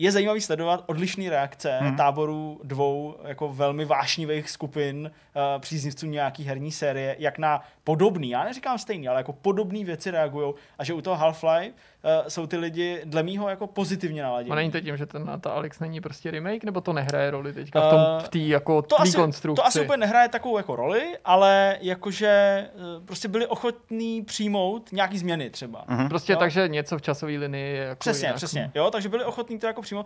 je 0.00 0.12
zajímavý 0.12 0.40
sledovat 0.40 0.84
odlišné 0.86 1.30
reakce 1.30 1.78
hmm. 1.80 1.96
táborů 1.96 2.60
dvou 2.64 3.16
jako 3.24 3.48
velmi 3.48 3.84
vášnivých 3.84 4.50
skupin 4.50 5.10
uh, 5.10 5.60
příznivců 5.60 6.06
nějaký 6.06 6.44
herní 6.44 6.72
série, 6.72 7.16
jak 7.18 7.38
na 7.38 7.62
podobný, 7.84 8.30
já 8.30 8.44
neříkám 8.44 8.78
stejný, 8.78 9.08
ale 9.08 9.20
jako 9.20 9.32
podobné 9.32 9.84
věci 9.84 10.10
reagují 10.10 10.54
a 10.78 10.84
že 10.84 10.94
u 10.94 11.00
toho 11.00 11.16
Half-Life 11.16 11.72
uh, 12.04 12.28
jsou 12.28 12.46
ty 12.46 12.56
lidi 12.56 13.00
dle 13.04 13.22
mýho 13.22 13.48
jako 13.48 13.66
pozitivně 13.66 14.22
naladění. 14.22 14.50
A 14.50 14.54
není 14.54 14.70
to 14.70 14.80
tím, 14.80 14.96
že 14.96 15.06
ten 15.06 15.30
ta 15.40 15.50
Alex 15.50 15.80
není 15.80 16.00
prostě 16.00 16.30
remake, 16.30 16.64
nebo 16.64 16.80
to 16.80 16.92
nehraje 16.92 17.30
roli 17.30 17.52
teďka 17.52 17.80
v 17.86 17.90
tom, 17.90 18.00
Eh, 18.00 18.22
v 18.22 18.28
té 18.28 18.38
jako 18.38 18.82
to 18.82 19.00
asi, 19.00 19.16
konstrukci? 19.16 19.56
to 19.62 19.66
asi 19.66 19.80
úplně 19.80 19.96
nehraje 19.96 20.28
takovou 20.28 20.56
jako 20.56 20.76
roli, 20.76 21.02
ale 21.24 21.78
jakože 21.80 22.28
eh, 22.28 22.70
prostě 23.04 23.28
byli 23.28 23.46
ochotní 23.46 24.22
přijmout 24.22 24.92
nějaký 24.92 25.18
změny 25.18 25.50
třeba. 25.50 25.84
Mhm. 25.88 26.08
Prostě 26.08 26.32
Jo. 26.32 26.38
takže 26.38 26.68
něco 26.68 26.98
v 26.98 27.02
časové 27.02 27.32
linii 27.32 27.76
je 27.76 27.82
jako 27.84 27.98
Přesně, 27.98 28.26
jinak. 28.26 28.36
přesně. 28.36 28.70
Jo, 28.74 28.90
takže 28.90 29.08
byli 29.08 29.24
ochotní 29.24 29.58
to 29.58 29.66
jako 29.66 29.82
přímo, 29.82 30.04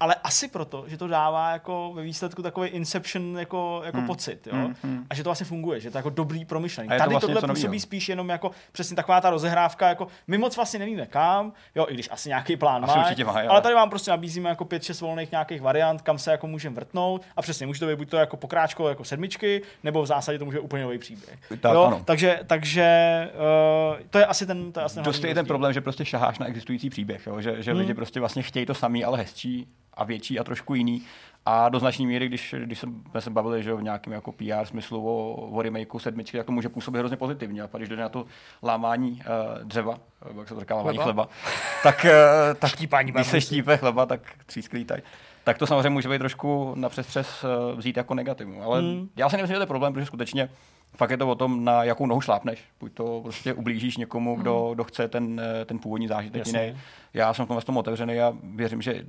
ale 0.00 0.14
asi 0.14 0.48
proto, 0.48 0.84
že 0.86 0.96
to 0.96 1.06
dává 1.08 1.50
jako 1.52 1.92
ve 1.94 2.02
výsledku 2.02 2.42
takový 2.42 2.68
Inception 2.68 3.38
jako, 3.38 3.80
jako 3.84 3.98
Hmm. 3.98 4.06
pocit, 4.06 4.46
jo. 4.46 4.52
Hmm, 4.54 4.74
hmm. 4.82 5.06
A 5.10 5.14
že 5.14 5.22
to 5.22 5.28
vlastně 5.28 5.46
funguje, 5.46 5.80
že 5.80 5.90
to 5.90 5.96
je 5.96 5.98
jako 5.98 6.10
dobrý 6.10 6.44
promyšlení. 6.44 6.90
Je 6.90 6.96
to 6.96 7.02
Tady 7.02 7.10
vlastně 7.10 7.34
tohle 7.34 7.48
novýho. 7.48 7.54
působí 7.64 7.80
spíš 7.80 8.08
jenom 8.08 8.28
jako 8.28 8.50
přesně 8.72 8.96
taková 8.96 9.20
ta 9.20 9.30
rozehrávka, 9.30 9.88
jako 9.88 10.06
my 10.26 10.38
moc 10.38 10.56
vlastně 10.56 10.78
nevíme 10.78 11.06
kam, 11.06 11.52
jo, 11.74 11.86
i 11.88 11.94
když 11.94 12.08
asi 12.10 12.28
nějaký 12.28 12.56
plán 12.56 12.84
Asi 12.84 12.98
má, 12.98 13.04
určitě 13.04 13.24
má, 13.24 13.32
ale- 13.32 13.46
ale 13.46 13.60
tady 13.60 13.74
vám 13.74 13.90
prostě 13.90 14.10
nabízíme 14.10 14.48
jako 14.48 14.64
pět, 14.64 14.82
šest 14.82 15.00
volných 15.00 15.30
nějakých 15.30 15.60
variant, 15.62 16.02
kam 16.02 16.18
se 16.18 16.30
jako 16.30 16.46
můžeme 16.46 16.74
vrtnout 16.76 17.22
a 17.36 17.42
přesně 17.42 17.66
může 17.66 17.80
to 17.80 17.86
být 17.86 17.96
buď 17.96 18.08
to 18.10 18.16
jako 18.16 18.36
pokráčko 18.36 18.88
jako 18.88 19.04
sedmičky, 19.04 19.62
nebo 19.84 20.02
v 20.02 20.06
zásadě 20.06 20.38
to 20.38 20.44
může 20.44 20.58
být 20.58 20.64
úplně 20.64 20.82
nový 20.82 20.98
příběh. 20.98 21.38
Tak, 21.60 21.72
jo, 21.74 21.82
ano. 21.82 22.02
takže, 22.04 22.40
takže 22.46 22.86
uh, 23.34 24.00
to 24.10 24.18
je 24.18 24.26
asi 24.26 24.46
ten, 24.46 24.72
to 24.72 24.80
je 24.80 24.84
asi 24.84 24.94
ten 25.22 25.34
ten 25.34 25.46
problém, 25.46 25.72
že 25.72 25.80
prostě 25.80 26.04
šaháš 26.04 26.38
na 26.38 26.46
existující 26.46 26.90
příběh, 26.90 27.26
jo? 27.26 27.40
že, 27.40 27.62
že 27.62 27.70
Hmm. 27.70 27.80
lidi 27.80 27.94
prostě 27.94 28.20
vlastně 28.20 28.42
chtějí 28.42 28.66
to 28.66 28.74
samý, 28.74 29.04
ale 29.04 29.18
hezčí 29.18 29.68
a 29.96 30.04
větší 30.04 30.38
a 30.38 30.44
trošku 30.44 30.74
jiný. 30.74 31.02
A 31.48 31.68
do 31.68 31.78
značné 31.78 32.06
míry, 32.06 32.28
když, 32.28 32.54
když 32.64 32.78
jsme 32.78 33.20
se 33.20 33.30
bavili 33.30 33.62
že 33.62 33.74
v 33.74 33.82
nějakém 33.82 34.12
jako 34.12 34.32
PR 34.32 34.64
smyslu 34.64 35.06
o, 35.06 35.34
o 35.34 35.62
remakeu 35.62 35.98
sedmičky, 35.98 36.36
tak 36.36 36.46
to 36.46 36.52
může 36.52 36.68
působit 36.68 36.98
hrozně 36.98 37.16
pozitivně. 37.16 37.62
A 37.62 37.68
pak 37.68 37.80
když 37.80 37.88
jde 37.88 37.96
na 37.96 38.08
to 38.08 38.24
lámání 38.62 39.12
uh, 39.12 39.64
dřeva, 39.64 39.98
nebo 40.28 40.40
jak 40.40 40.48
se 40.48 40.54
to 40.54 40.60
říká, 40.60 40.74
lámání 40.74 40.98
Chleba. 40.98 41.24
chleba, 41.24 41.28
tak, 41.82 42.04
uh, 42.04 42.54
tak 42.58 42.70
Štípání 42.70 43.12
když 43.12 43.26
se 43.26 43.40
štípe 43.40 43.76
chleba, 43.76 44.06
tak 44.06 44.20
třísklý 44.46 44.84
tak. 44.84 45.04
Tak 45.44 45.58
to 45.58 45.66
samozřejmě 45.66 45.90
může 45.90 46.08
být 46.08 46.18
trošku 46.18 46.74
napřes 46.76 47.06
přes 47.06 47.44
uh, 47.44 47.78
vzít 47.78 47.96
jako 47.96 48.14
negativum. 48.14 48.62
Ale 48.62 48.80
Hmm. 48.80 48.90
hmm. 48.90 49.08
já 49.16 49.28
si 49.28 49.36
nemyslím, 49.36 49.54
že 49.54 49.58
to 49.58 49.62
je 49.62 49.66
problém, 49.66 49.92
protože 49.92 50.06
skutečně 50.06 50.48
fakt 50.96 51.10
je 51.10 51.16
to 51.16 51.28
o 51.28 51.34
tom, 51.34 51.64
na 51.64 51.84
jakou 51.84 52.06
nohu 52.06 52.20
šlápneš. 52.20 52.64
Buď 52.80 52.92
to 52.92 53.20
prostě 53.22 53.54
ublížíš 53.54 53.96
někomu, 53.96 54.36
kdo, 54.36 54.70
kdo 54.74 54.84
chce 54.84 55.08
ten, 55.08 55.40
eh, 55.40 55.64
ten 55.64 55.78
původní 55.78 56.08
zážitek 56.08 56.46
jiný. 56.46 56.76
Já 57.14 57.34
jsem 57.34 57.44
v 57.44 57.48
tom, 57.48 57.60
v 57.60 57.64
tom 57.64 57.76
otevřený 57.76 58.20
a 58.20 58.32
věřím, 58.42 58.82
že 58.82 59.04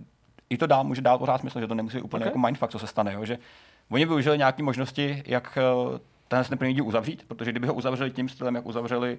i 0.50 0.58
to 0.58 0.68
dá, 0.68 0.84
může 0.84 1.02
dát 1.02 1.18
pořád 1.18 1.38
smysl, 1.38 1.60
že 1.60 1.68
to 1.68 1.76
nemusí 1.76 2.02
úplně 2.02 2.06
Ok. 2.06 2.14
okay. 2.16 2.28
jako 2.28 2.40
mindfuck, 2.40 2.72
co 2.72 2.80
se 2.80 2.88
stane. 2.88 3.14
Jo? 3.14 3.26
Že 3.26 3.38
oni 3.92 4.06
využili 4.06 4.38
nějaké 4.38 4.64
možnosti, 4.64 5.24
jak 5.26 5.58
eh, 5.58 6.00
ten, 6.28 6.44
ten 6.44 6.58
první 6.58 6.74
díl 6.74 6.88
uzavřít, 6.88 7.26
protože 7.28 7.52
kdyby 7.52 7.68
ho 7.68 7.74
uzavřeli 7.74 8.12
tím 8.12 8.30
stylem, 8.30 8.56
jak 8.56 8.66
uzavřeli 8.66 9.18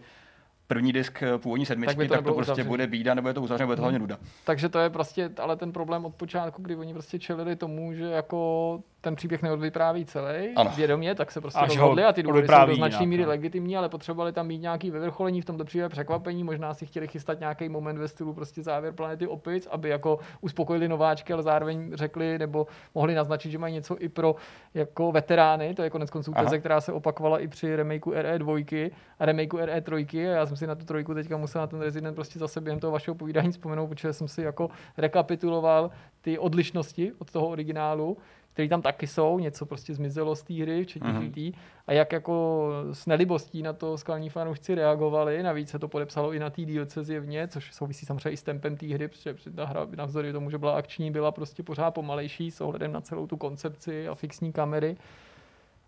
první 0.66 0.92
disk 0.92 1.22
eh, 1.22 1.38
původní 1.38 1.66
sedmičky, 1.66 1.96
by 1.96 2.08
tak, 2.08 2.08
to 2.08 2.14
tak 2.14 2.24
to 2.24 2.34
prostě 2.34 2.52
uzavřený. 2.52 2.68
bude 2.68 2.86
bída, 2.86 3.14
nebo 3.14 3.28
je 3.28 3.34
to 3.34 3.42
uzavřené, 3.42 3.66
bude 3.66 3.76
to 3.76 3.82
hlavně 3.82 3.98
nuda. 3.98 4.18
Takže 4.44 4.68
to 4.68 4.78
je 4.78 4.90
prostě, 4.90 5.30
ale 5.38 5.56
ten 5.56 5.72
problém 5.72 6.04
od 6.04 6.14
počátku, 6.14 6.62
kdy 6.62 6.76
oni 6.76 6.92
prostě 6.92 7.18
čelili 7.18 7.56
tomu, 7.56 7.94
že 7.94 8.04
jako 8.04 8.80
ten 9.00 9.16
příběh 9.16 9.42
neodvypráví 9.42 10.04
celý, 10.04 10.54
Ano. 10.56 10.72
vědomě, 10.76 11.14
tak 11.14 11.32
se 11.32 11.40
prostě 11.40 11.60
Až 11.60 11.68
ho 11.68 11.74
rozhodli 11.76 12.04
a 12.04 12.12
ty 12.12 12.22
důvody 12.22 12.48
jsou 12.48 12.66
do 12.66 12.74
značné 12.74 13.06
míry 13.06 13.22
no. 13.22 13.28
legitimní, 13.28 13.76
ale 13.76 13.88
potřebovali 13.88 14.32
tam 14.32 14.46
mít 14.46 14.58
nějaký 14.58 14.90
vyvrcholení 14.90 15.40
v 15.40 15.44
tomto 15.44 15.64
případě 15.64 15.88
překvapení, 15.88 16.44
možná 16.44 16.74
si 16.74 16.86
chtěli 16.86 17.08
chystat 17.08 17.40
nějaký 17.40 17.68
moment 17.68 17.98
ve 17.98 18.08
stylu 18.08 18.32
prostě 18.32 18.62
závěr 18.62 18.94
planety 18.94 19.26
opic, 19.26 19.66
aby 19.70 19.88
jako 19.88 20.18
uspokojili 20.40 20.88
nováčky, 20.88 21.32
ale 21.32 21.42
zároveň 21.42 21.90
řekli 21.94 22.38
nebo 22.38 22.66
mohli 22.94 23.14
naznačit, 23.14 23.50
že 23.50 23.58
mají 23.58 23.74
něco 23.74 23.96
i 23.98 24.08
pro 24.08 24.34
jako 24.74 25.12
veterány, 25.12 25.74
to 25.74 25.82
je 25.82 25.90
konec 25.90 26.10
konců 26.10 26.32
teze, 26.32 26.58
která 26.58 26.80
se 26.80 26.92
opakovala 26.92 27.38
i 27.38 27.48
při 27.48 27.76
remakeu 27.76 28.10
RE2 28.12 28.90
a 29.18 29.24
remakeu 29.24 29.56
RE3 29.56 30.28
a 30.30 30.36
já 30.36 30.46
jsem 30.46 30.56
si 30.56 30.66
na 30.66 30.74
tu 30.74 30.84
trojku 30.84 31.14
teďka 31.14 31.36
musel 31.36 31.60
na 31.60 31.66
ten 31.66 31.80
Resident 31.80 32.14
prostě 32.14 32.38
zase 32.38 32.60
během 32.60 32.80
toho 32.80 32.90
vašeho 32.90 33.14
povídání 33.14 33.52
vzpomenout, 33.52 33.86
protože 33.86 34.12
jsem 34.12 34.28
si 34.28 34.42
jako 34.42 34.70
rekapituloval 34.96 35.90
ty 36.20 36.38
odlišnosti 36.38 37.12
od 37.18 37.30
toho 37.30 37.48
originálu, 37.48 38.16
které 38.58 38.68
tam 38.68 38.82
taky 38.82 39.06
jsou, 39.06 39.38
něco 39.38 39.66
prostě 39.66 39.94
zmizelo 39.94 40.36
z 40.36 40.42
té 40.42 40.54
hry, 40.54 40.84
včetně 40.84 41.08
Mhm. 41.12 41.22
mm-hmm. 41.22 41.52
a 41.86 41.92
jak 41.92 42.12
jako 42.12 42.68
s 42.92 43.06
nelibostí 43.06 43.62
na 43.62 43.72
to 43.72 43.98
skalní 43.98 44.28
fanoušci 44.30 44.74
reagovali, 44.74 45.42
navíc 45.42 45.70
se 45.70 45.78
to 45.78 45.88
podepsalo 45.88 46.32
i 46.32 46.38
na 46.38 46.50
té 46.50 46.62
dílce 46.62 47.04
zjevně, 47.04 47.48
což 47.48 47.74
souvisí 47.74 48.06
samozřejmě 48.06 48.30
i 48.30 48.36
s 48.36 48.42
tempem 48.42 48.76
té 48.76 48.86
hry, 48.86 49.08
protože 49.08 49.34
ta 49.54 49.64
hra 49.64 49.86
navzdory 49.96 50.32
tomu, 50.32 50.50
že 50.50 50.58
byla 50.58 50.72
akční, 50.76 51.10
byla 51.10 51.32
prostě 51.32 51.62
pořád 51.62 51.90
pomalejší 51.90 52.50
s 52.50 52.60
ohledem 52.60 52.92
na 52.92 53.00
celou 53.00 53.26
tu 53.26 53.36
koncepci 53.36 54.08
a 54.08 54.14
fixní 54.14 54.52
kamery. 54.52 54.96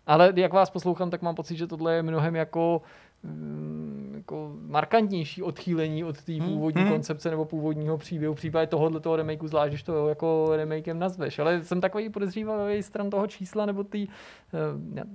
Ale 0.07 0.33
jak 0.35 0.53
vás 0.53 0.69
poslouchám, 0.69 1.09
tak 1.09 1.21
mám 1.21 1.35
pocit, 1.35 1.55
že 1.55 1.67
tohle 1.67 1.95
je 1.95 2.03
mnohem 2.03 2.35
jako, 2.35 2.81
mm, 3.23 4.13
jako 4.17 4.53
markantnější 4.61 5.43
odchýlení 5.43 6.03
od 6.03 6.21
té 6.21 6.33
Hmm. 6.33 6.49
původní 6.49 6.81
Hmm. 6.81 6.91
koncepce 6.91 7.29
nebo 7.29 7.45
původního 7.45 7.97
příběhu. 7.97 8.33
Případě 8.33 8.67
tohohle 8.67 8.99
toho 8.99 9.15
remakeu, 9.15 9.47
zvlášť, 9.47 9.69
když 9.71 9.83
to 9.83 10.09
jako 10.09 10.49
remakem 10.55 10.99
nazveš. 10.99 11.39
Ale 11.39 11.63
jsem 11.63 11.81
takový 11.81 12.09
podezřívavý 12.09 12.83
stran 12.83 13.09
toho 13.09 13.27
čísla 13.27 13.65
nebo 13.65 13.83
té 13.83 13.97
uh, 13.97 14.05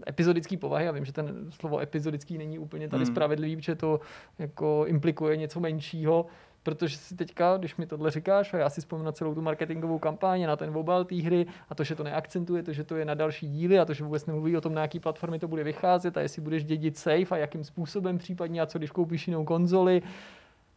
epizodické 0.08 0.56
povahy. 0.56 0.84
Já 0.84 0.92
vím, 0.92 1.04
že 1.04 1.12
ten 1.12 1.46
slovo 1.50 1.78
epizodický 1.78 2.38
není 2.38 2.58
úplně 2.58 2.88
tady 2.88 3.04
Hmm. 3.04 3.14
spravedlivý, 3.14 3.56
protože 3.56 3.74
to 3.74 4.00
jako 4.38 4.84
implikuje 4.86 5.36
něco 5.36 5.60
menšího. 5.60 6.26
Protože 6.66 6.96
si 6.96 7.16
teďka, 7.16 7.56
když 7.56 7.76
mi 7.76 7.86
tohle 7.86 8.10
říkáš, 8.10 8.54
a 8.54 8.56
já 8.56 8.70
si 8.70 8.80
vzpomínám 8.80 9.04
na 9.06 9.12
celou 9.12 9.34
tu 9.34 9.42
marketingovou 9.42 9.98
kampaň, 9.98 10.46
na 10.46 10.56
ten 10.56 10.72
mobile 10.72 11.04
té 11.04 11.14
hry, 11.14 11.46
a 11.70 11.74
to, 11.74 11.84
že 11.84 11.94
to 11.94 12.02
neakcentuje, 12.02 12.62
to, 12.62 12.72
že 12.72 12.84
to 12.84 12.96
je 12.96 13.04
na 13.04 13.14
další 13.14 13.48
díly, 13.48 13.78
a 13.78 13.84
to, 13.84 13.94
že 13.94 14.04
vůbec 14.04 14.26
nemluví 14.26 14.56
o 14.56 14.60
tom, 14.60 14.74
na 14.74 14.82
jaký 14.82 15.00
platformy 15.00 15.38
to 15.38 15.48
bude 15.48 15.64
vycházet, 15.64 16.16
a 16.16 16.20
jestli 16.20 16.42
budeš 16.42 16.64
dědit 16.64 16.98
safe 16.98 17.26
a 17.30 17.36
jakým 17.36 17.64
způsobem 17.64 18.18
případně, 18.18 18.60
a 18.62 18.66
co 18.66 18.78
když 18.78 18.90
koupíš 18.90 19.28
jinou 19.28 19.44
konzoli, 19.44 20.02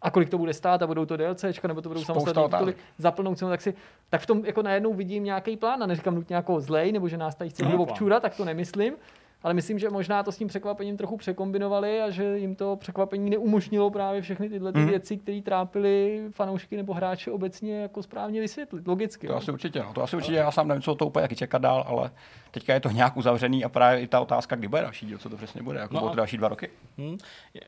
a 0.02 0.12
kolik 0.12 0.30
to 0.30 0.38
bude 0.38 0.54
stát 0.54 0.82
a 0.82 0.88
budou 0.88 1.06
to 1.06 1.18
DLCčka, 1.18 1.68
nebo 1.68 1.82
to 1.82 1.90
budou 1.90 2.04
samostatné 2.04 2.44
tituly 2.50 2.76
za 2.98 3.12
plnou 3.12 3.36
cenu, 3.36 3.52
tak 3.52 3.62
si 3.62 3.74
tak 4.10 4.22
v 4.22 4.26
tom 4.26 4.46
jako 4.46 4.62
najednou 4.62 4.94
vidím 4.94 5.24
nějaký 5.24 5.58
plán 5.58 5.84
a 5.84 5.86
neříkám 5.86 6.16
nutně 6.16 6.36
jako 6.36 6.62
zlej, 6.62 6.92
nebo 6.92 7.08
že 7.08 7.18
nás 7.18 7.36
tady 7.36 7.50
chce 7.50 7.64
někdo 7.64 7.80
občůrat, 7.80 8.22
tak 8.22 8.36
to 8.36 8.46
nemyslím, 8.46 8.94
ale 9.44 9.54
myslím, 9.54 9.80
že 9.80 9.90
možná 9.90 10.24
to 10.24 10.32
s 10.32 10.38
tím 10.38 10.48
překvapením 10.48 10.98
trochu 10.98 11.18
překombinovali 11.18 12.02
a 12.02 12.10
že 12.10 12.38
jim 12.38 12.56
to 12.56 12.76
překvapení 12.76 13.30
neumožnilo 13.30 13.92
právě 13.92 14.22
všechny 14.22 14.50
tyhle 14.50 14.74
ty 14.74 14.80
Mhm. 14.80 14.88
věci, 14.90 15.18
které 15.18 15.42
trápily 15.42 16.22
fanoušky 16.32 16.78
nebo 16.78 16.94
hráče 16.94 17.32
obecně 17.32 17.82
jako 17.82 18.04
správně 18.04 18.42
vysvětlit, 18.42 18.88
logicky. 18.88 19.28
To 19.28 19.34
jo. 19.34 19.38
asi 19.38 19.52
určitě, 19.52 19.80
no. 19.80 19.94
To 19.94 20.04
asi 20.04 20.16
určitě, 20.16 20.36
já 20.38 20.52
sám 20.52 20.68
nevím, 20.68 20.82
co 20.82 20.96
to 20.96 21.06
úplně 21.08 21.22
jaký 21.22 21.36
čekat 21.36 21.62
dál, 21.62 21.84
ale 21.88 22.12
teďka 22.52 22.74
je 22.74 22.80
to 22.80 22.90
nějak 22.90 23.18
uzavřený 23.18 23.64
a 23.64 23.70
právě 23.70 24.02
i 24.02 24.08
ta 24.08 24.20
otázka, 24.20 24.56
kdy 24.56 24.68
bude 24.68 24.82
další 24.82 25.06
díl, 25.06 25.18
co 25.18 25.30
to 25.30 25.38
přesně 25.38 25.62
bude, 25.64 25.80
jako 25.80 25.94
No 25.94 26.10
to 26.10 26.16
další 26.16 26.38
dva 26.38 26.48
roky. 26.48 26.70
Hm? 26.98 27.18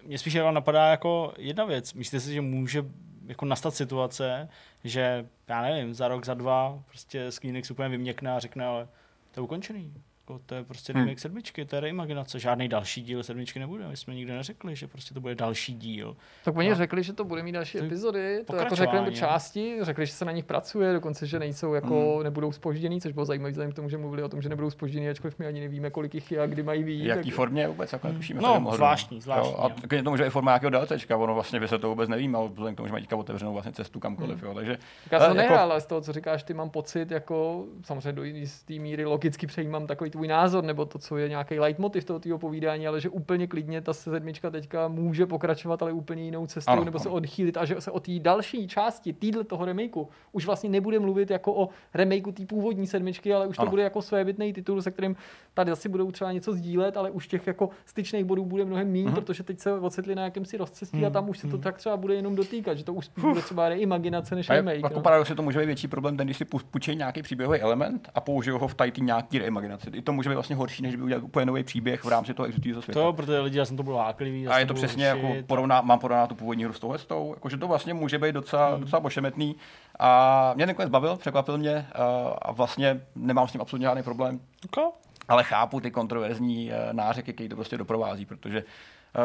Mně 0.06 0.18
spíš 0.18 0.38
napadá 0.52 0.88
jako 0.88 1.34
jedna 1.38 1.66
věc. 1.66 1.94
Myslíte 1.94 2.20
si, 2.20 2.34
že 2.34 2.42
může 2.42 2.86
jako 3.28 3.46
nastat 3.46 3.74
situace, 3.76 4.50
že 4.84 5.26
já 5.48 5.62
nevím, 5.62 5.94
za 5.94 6.08
rok, 6.08 6.26
za 6.26 6.34
dva 6.34 6.80
prostě 6.88 7.32
Skreenix 7.32 7.72
úplně 7.72 7.90
vyměkne 7.90 8.32
a 8.32 8.40
řekne, 8.40 8.66
ale 8.66 8.88
to 9.32 9.40
je 9.40 9.44
ukončený. 9.44 9.94
Jako, 10.32 10.44
to 10.46 10.56
je 10.56 10.64
prostě 10.64 10.94
Hmm. 10.94 11.02
remake 11.04 11.20
sedmičky, 11.20 11.66
to 11.66 11.76
je 11.76 11.80
reimaginace. 11.80 12.40
Žádný 12.40 12.68
další 12.68 13.02
díl 13.02 13.24
sedmičky 13.24 13.60
nebude. 13.60 13.88
My 13.88 13.98
jsme 13.98 14.16
nikdy 14.16 14.32
neřekli, 14.34 14.76
že 14.76 14.88
prostě 14.88 15.14
to 15.14 15.22
bude 15.22 15.36
další 15.36 15.74
díl. 15.74 16.16
Tak 16.46 16.56
oni 16.58 16.70
No. 16.70 16.76
řekli, 16.76 17.04
že 17.04 17.14
to 17.14 17.24
bude 17.24 17.44
mít 17.44 17.52
další 17.52 17.72
To 17.78 17.84
je 17.84 17.88
epizody, 17.88 18.44
to 18.48 18.56
jako 18.56 18.76
řekli 18.76 19.00
do 19.00 19.06
jo. 19.06 19.12
části, 19.12 19.78
řekli, 19.82 20.06
že 20.06 20.12
se 20.14 20.26
na 20.26 20.32
nich 20.32 20.46
pracuje, 20.46 20.94
dokonce, 20.94 21.26
že 21.26 21.40
nejsou 21.40 21.74
jako, 21.74 22.14
Hmm. 22.16 22.24
nebudou 22.24 22.52
spožděný, 22.52 23.02
což 23.02 23.12
bylo 23.12 23.26
zajímavé 23.26 23.52
vzhledem 23.52 23.72
k 23.72 23.76
tomu, 23.76 23.90
že 23.90 23.98
mluvili 23.98 24.24
o 24.24 24.30
tom, 24.30 24.42
že 24.42 24.50
nebudou 24.50 24.70
spožděný, 24.70 25.10
ačkoliv 25.10 25.40
my 25.40 25.46
ani 25.46 25.60
nevíme, 25.60 25.90
kolik 25.90 26.14
jich 26.16 26.32
je 26.32 26.42
a 26.42 26.46
kdy 26.46 26.64
mají 26.64 26.84
výjít. 26.84 27.06
Jaký 27.06 27.30
tak- 27.30 27.36
formě 27.36 27.68
vůbec, 27.68 27.94
jako 27.94 28.08
netušíme. 28.08 28.42
No, 28.42 28.66
je 28.70 28.76
zvláštní, 28.76 29.22
zvláštní, 29.22 29.52
Jo, 29.54 29.60
a 29.60 29.68
jo. 29.68 29.76
klidně 29.88 30.04
to 30.04 30.10
může 30.10 30.26
i 30.26 30.30
forma 30.30 30.52
nějakého 30.52 30.70
DLCčka, 30.70 31.18
ono 31.18 31.34
vlastně 31.34 31.60
by 31.60 31.68
se 31.68 31.78
to 31.80 31.90
vůbec 31.90 32.10
nevím, 32.10 32.36
ale 32.36 32.50
vzhledem 32.50 32.74
k 32.76 32.78
tomu, 32.78 32.88
že 32.88 32.92
mají 32.92 33.04
teďka 33.04 33.16
otevřenou 33.16 33.54
vlastně 33.54 33.72
cestu 33.72 34.00
kamkoliv, 34.00 34.44
jo, 34.44 34.54
takže 34.54 34.78
Tak 35.04 35.12
já 35.12 35.20
jsem 35.20 35.26
to 35.28 35.32
Ale 35.32 35.42
jako- 35.44 35.52
nehrál, 35.54 35.72
ale 35.72 35.82
z 35.82 35.86
toho, 35.86 36.02
co 36.02 36.12
říkáš, 36.14 36.44
ty 36.44 36.54
mám 36.54 36.70
pocit, 36.70 37.12
jako 37.12 37.66
samozřejmě 37.84 38.12
do 38.14 38.24
jisté 38.24 38.74
míry 38.74 39.06
logicky 39.06 39.48
přejímám 39.48 39.88
takový 39.88 40.10
tvůj 40.22 40.28
názor, 40.28 40.64
nebo 40.64 40.86
to, 40.86 41.00
co 41.00 41.18
je 41.18 41.30
nějaký 41.30 41.60
leitmotiv 41.60 42.06
toho 42.06 42.20
tvýho 42.20 42.38
povídání, 42.38 42.88
ale 42.88 43.02
že 43.02 43.10
úplně 43.10 43.48
klidně 43.48 43.82
ta 43.82 43.94
sedmička 43.94 44.50
teďka 44.50 44.88
může 44.88 45.26
pokračovat, 45.26 45.82
ale 45.82 45.92
úplně 45.92 46.24
jinou 46.24 46.48
cestou, 46.48 46.72
Ano, 46.72 46.84
nebo 46.84 47.00
se 47.00 47.10
ano. 47.10 47.16
odchýlit 47.18 47.58
a 47.58 47.66
že 47.66 47.76
se 47.82 47.92
o 47.92 48.00
té 48.00 48.12
další 48.20 48.68
části 48.68 49.14
týdle 49.14 49.44
toho 49.44 49.66
remakeu 49.66 50.08
už 50.32 50.46
vlastně 50.46 50.70
nebude 50.70 51.00
mluvit 51.00 51.30
jako 51.32 51.54
o 51.54 51.70
remakeu 51.94 52.32
té 52.32 52.46
původní 52.46 52.88
sedmičky, 52.88 53.34
ale 53.34 53.48
už 53.48 53.56
to 53.56 53.62
Ano. 53.62 53.70
bude 53.72 53.84
jako 53.84 54.02
svébytný 54.02 54.54
titul, 54.54 54.82
se 54.82 54.92
kterým 54.92 55.16
tady 55.54 55.72
asi 55.72 55.90
budou 55.90 56.12
třeba 56.12 56.32
něco 56.32 56.54
sdílet, 56.54 56.98
ale 56.98 57.12
už 57.12 57.28
těch 57.28 57.48
jako 57.48 57.70
styčných 57.86 58.26
bodů 58.26 58.46
bude 58.46 58.66
mnohem 58.66 58.92
méně, 58.92 59.06
Mhm. 59.06 59.16
protože 59.16 59.44
teď 59.44 59.60
se 59.60 59.74
ocitli 59.74 60.16
na 60.16 60.24
jakémsi 60.24 60.58
rozcestí 60.58 60.98
a 60.98 61.02
Mhm, 61.02 61.14
tam 61.14 61.30
už 61.30 61.38
se 61.40 61.48
to 61.48 61.54
mhm. 61.56 61.64
tak 61.64 61.78
třeba 61.78 61.98
bude 61.98 62.16
jenom 62.16 62.36
dotýkat, 62.36 62.78
že 62.78 62.84
to 62.84 62.94
už 62.94 63.06
spíš 63.06 63.24
bude 63.24 63.42
třeba 63.42 63.70
reimaginace 63.70 64.36
než 64.36 64.50
je, 64.50 64.56
remake. 64.56 64.82
jako 64.84 64.94
no. 64.96 65.02
paradoxně 65.02 65.36
to 65.36 65.42
může 65.42 65.60
být 65.60 65.66
větší 65.66 65.88
problém, 65.88 66.18
ten, 66.18 66.28
když 66.28 66.38
si 66.38 66.46
půjčí 66.46 66.96
nějaký 66.96 67.22
příběhový 67.22 67.60
element 67.60 68.10
a 68.16 68.22
použijou 68.22 68.58
ho 68.60 68.68
v 68.68 68.74
tady 68.76 68.92
nějaký 69.02 69.40
reimaginaci. 69.40 69.90
I 69.94 70.02
to 70.02 70.11
může 70.12 70.30
být 70.30 70.36
vlastně 70.36 70.56
horší, 70.56 70.84
než 70.84 70.96
by 70.96 71.04
udělal 71.04 71.24
úplně 71.24 71.46
nový 71.46 71.64
příběh 71.64 72.04
v 72.04 72.08
rámci 72.08 72.34
toho 72.34 72.46
existujícího 72.48 72.82
světa. 72.82 73.00
To, 73.00 73.14
protože 73.14 73.40
lidi, 73.40 73.58
já 73.58 73.66
jsem 73.66 73.78
to 73.78 73.84
byl 73.84 73.96
háklivý. 73.96 74.48
a 74.48 74.60
je 74.60 74.66
to 74.66 74.74
přesně 74.74 75.06
jako 75.06 75.28
porovná, 75.48 75.82
mám 75.82 76.00
porovnat 76.00 76.28
tu 76.28 76.36
původní 76.36 76.64
hru 76.64 76.74
s 76.74 76.80
touhle, 76.80 76.98
s 76.98 77.06
tou, 77.06 77.34
jakože 77.34 77.58
to 77.58 77.68
vlastně 77.68 77.94
může 77.94 78.18
být 78.20 78.32
docela, 78.32 78.70
Hmm. 78.70 78.82
docela 78.82 79.00
bošemetný. 79.00 79.56
A 80.00 80.52
mě 80.56 80.66
nakonec 80.66 80.90
bavil, 80.90 81.18
překvapil 81.18 81.58
mě 81.58 81.88
a, 81.96 82.04
a 82.42 82.52
vlastně 82.52 83.02
nemám 83.16 83.48
s 83.48 83.52
tím 83.52 83.62
absolutně 83.62 83.86
žádný 83.86 84.04
problém. 84.04 84.40
Okay. 84.66 84.86
Ale 85.28 85.44
chápu 85.44 85.80
ty 85.80 85.92
kontroverzní 85.92 86.72
eh, 86.72 86.94
nářeky, 86.94 87.34
které 87.34 87.50
to 87.50 87.56
prostě 87.56 87.78
doprovází, 87.78 88.26
protože 88.26 88.64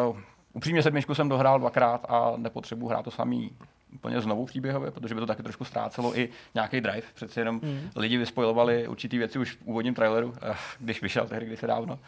uh, 0.09 0.17
upřímně 0.53 0.83
sedmičku 0.83 1.15
jsem 1.15 1.29
dohrál 1.29 1.59
dvakrát 1.59 2.07
a 2.09 2.33
nepotřebuji 2.37 2.89
hrát 2.89 3.03
to 3.03 3.11
samý 3.11 3.51
úplně 3.95 4.21
znovu 4.21 4.47
příběhově, 4.47 4.91
protože 4.91 5.15
by 5.15 5.21
to 5.21 5.27
taky 5.27 5.43
trošku 5.43 5.65
ztrácelo 5.65 6.19
i 6.19 6.29
nějaký 6.55 6.81
drive. 6.81 7.03
Přece 7.15 7.41
jenom 7.41 7.61
Mm. 7.63 7.91
lidi 7.97 8.17
vyspojovali 8.17 8.89
určitý 8.89 9.19
věci 9.19 9.39
už 9.39 9.53
v 9.53 9.63
úvodním 9.65 9.95
traileru, 9.95 10.35
eh, 10.43 10.55
když 10.79 11.03
vyšel 11.03 11.27
tehdy 11.27 11.47
kdysi 11.47 11.67
dávno. 11.67 11.99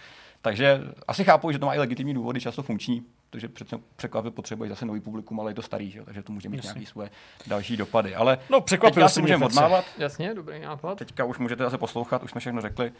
Takže 0.42 0.80
asi 1.08 1.24
chápu, 1.24 1.52
že 1.52 1.58
to 1.58 1.66
má 1.66 1.74
i 1.74 1.78
legitimní 1.78 2.14
důvody, 2.14 2.40
často 2.40 2.62
funkční, 2.62 3.04
protože 3.30 3.48
přece 3.48 3.76
překvapit 3.96 4.34
potřebuje 4.34 4.70
zase 4.70 4.86
nový 4.86 5.00
publikum, 5.00 5.40
ale 5.40 5.50
je 5.50 5.54
to 5.54 5.62
starý, 5.62 5.90
že? 5.90 5.98
jo, 5.98 6.04
takže 6.04 6.22
to 6.22 6.32
může 6.32 6.48
mít 6.48 6.56
Jasně. 6.56 6.68
nějaké 6.78 6.90
svoje 6.90 7.10
další 7.46 7.76
dopady. 7.76 8.14
Ale 8.14 8.38
No, 8.50 8.60
překvapil 8.60 8.94
teďka 8.94 9.08
si 9.08 9.20
můžeme 9.20 9.46
odmávat, 9.46 9.84
Jasně, 9.98 10.34
dobrý 10.34 10.60
nápad. 10.60 10.98
teďka 10.98 11.24
už 11.24 11.38
můžete 11.38 11.64
zase 11.64 11.78
poslouchat, 11.78 12.22
už 12.22 12.30
jsme 12.30 12.40
všechno 12.40 12.60
řekli. 12.60 12.92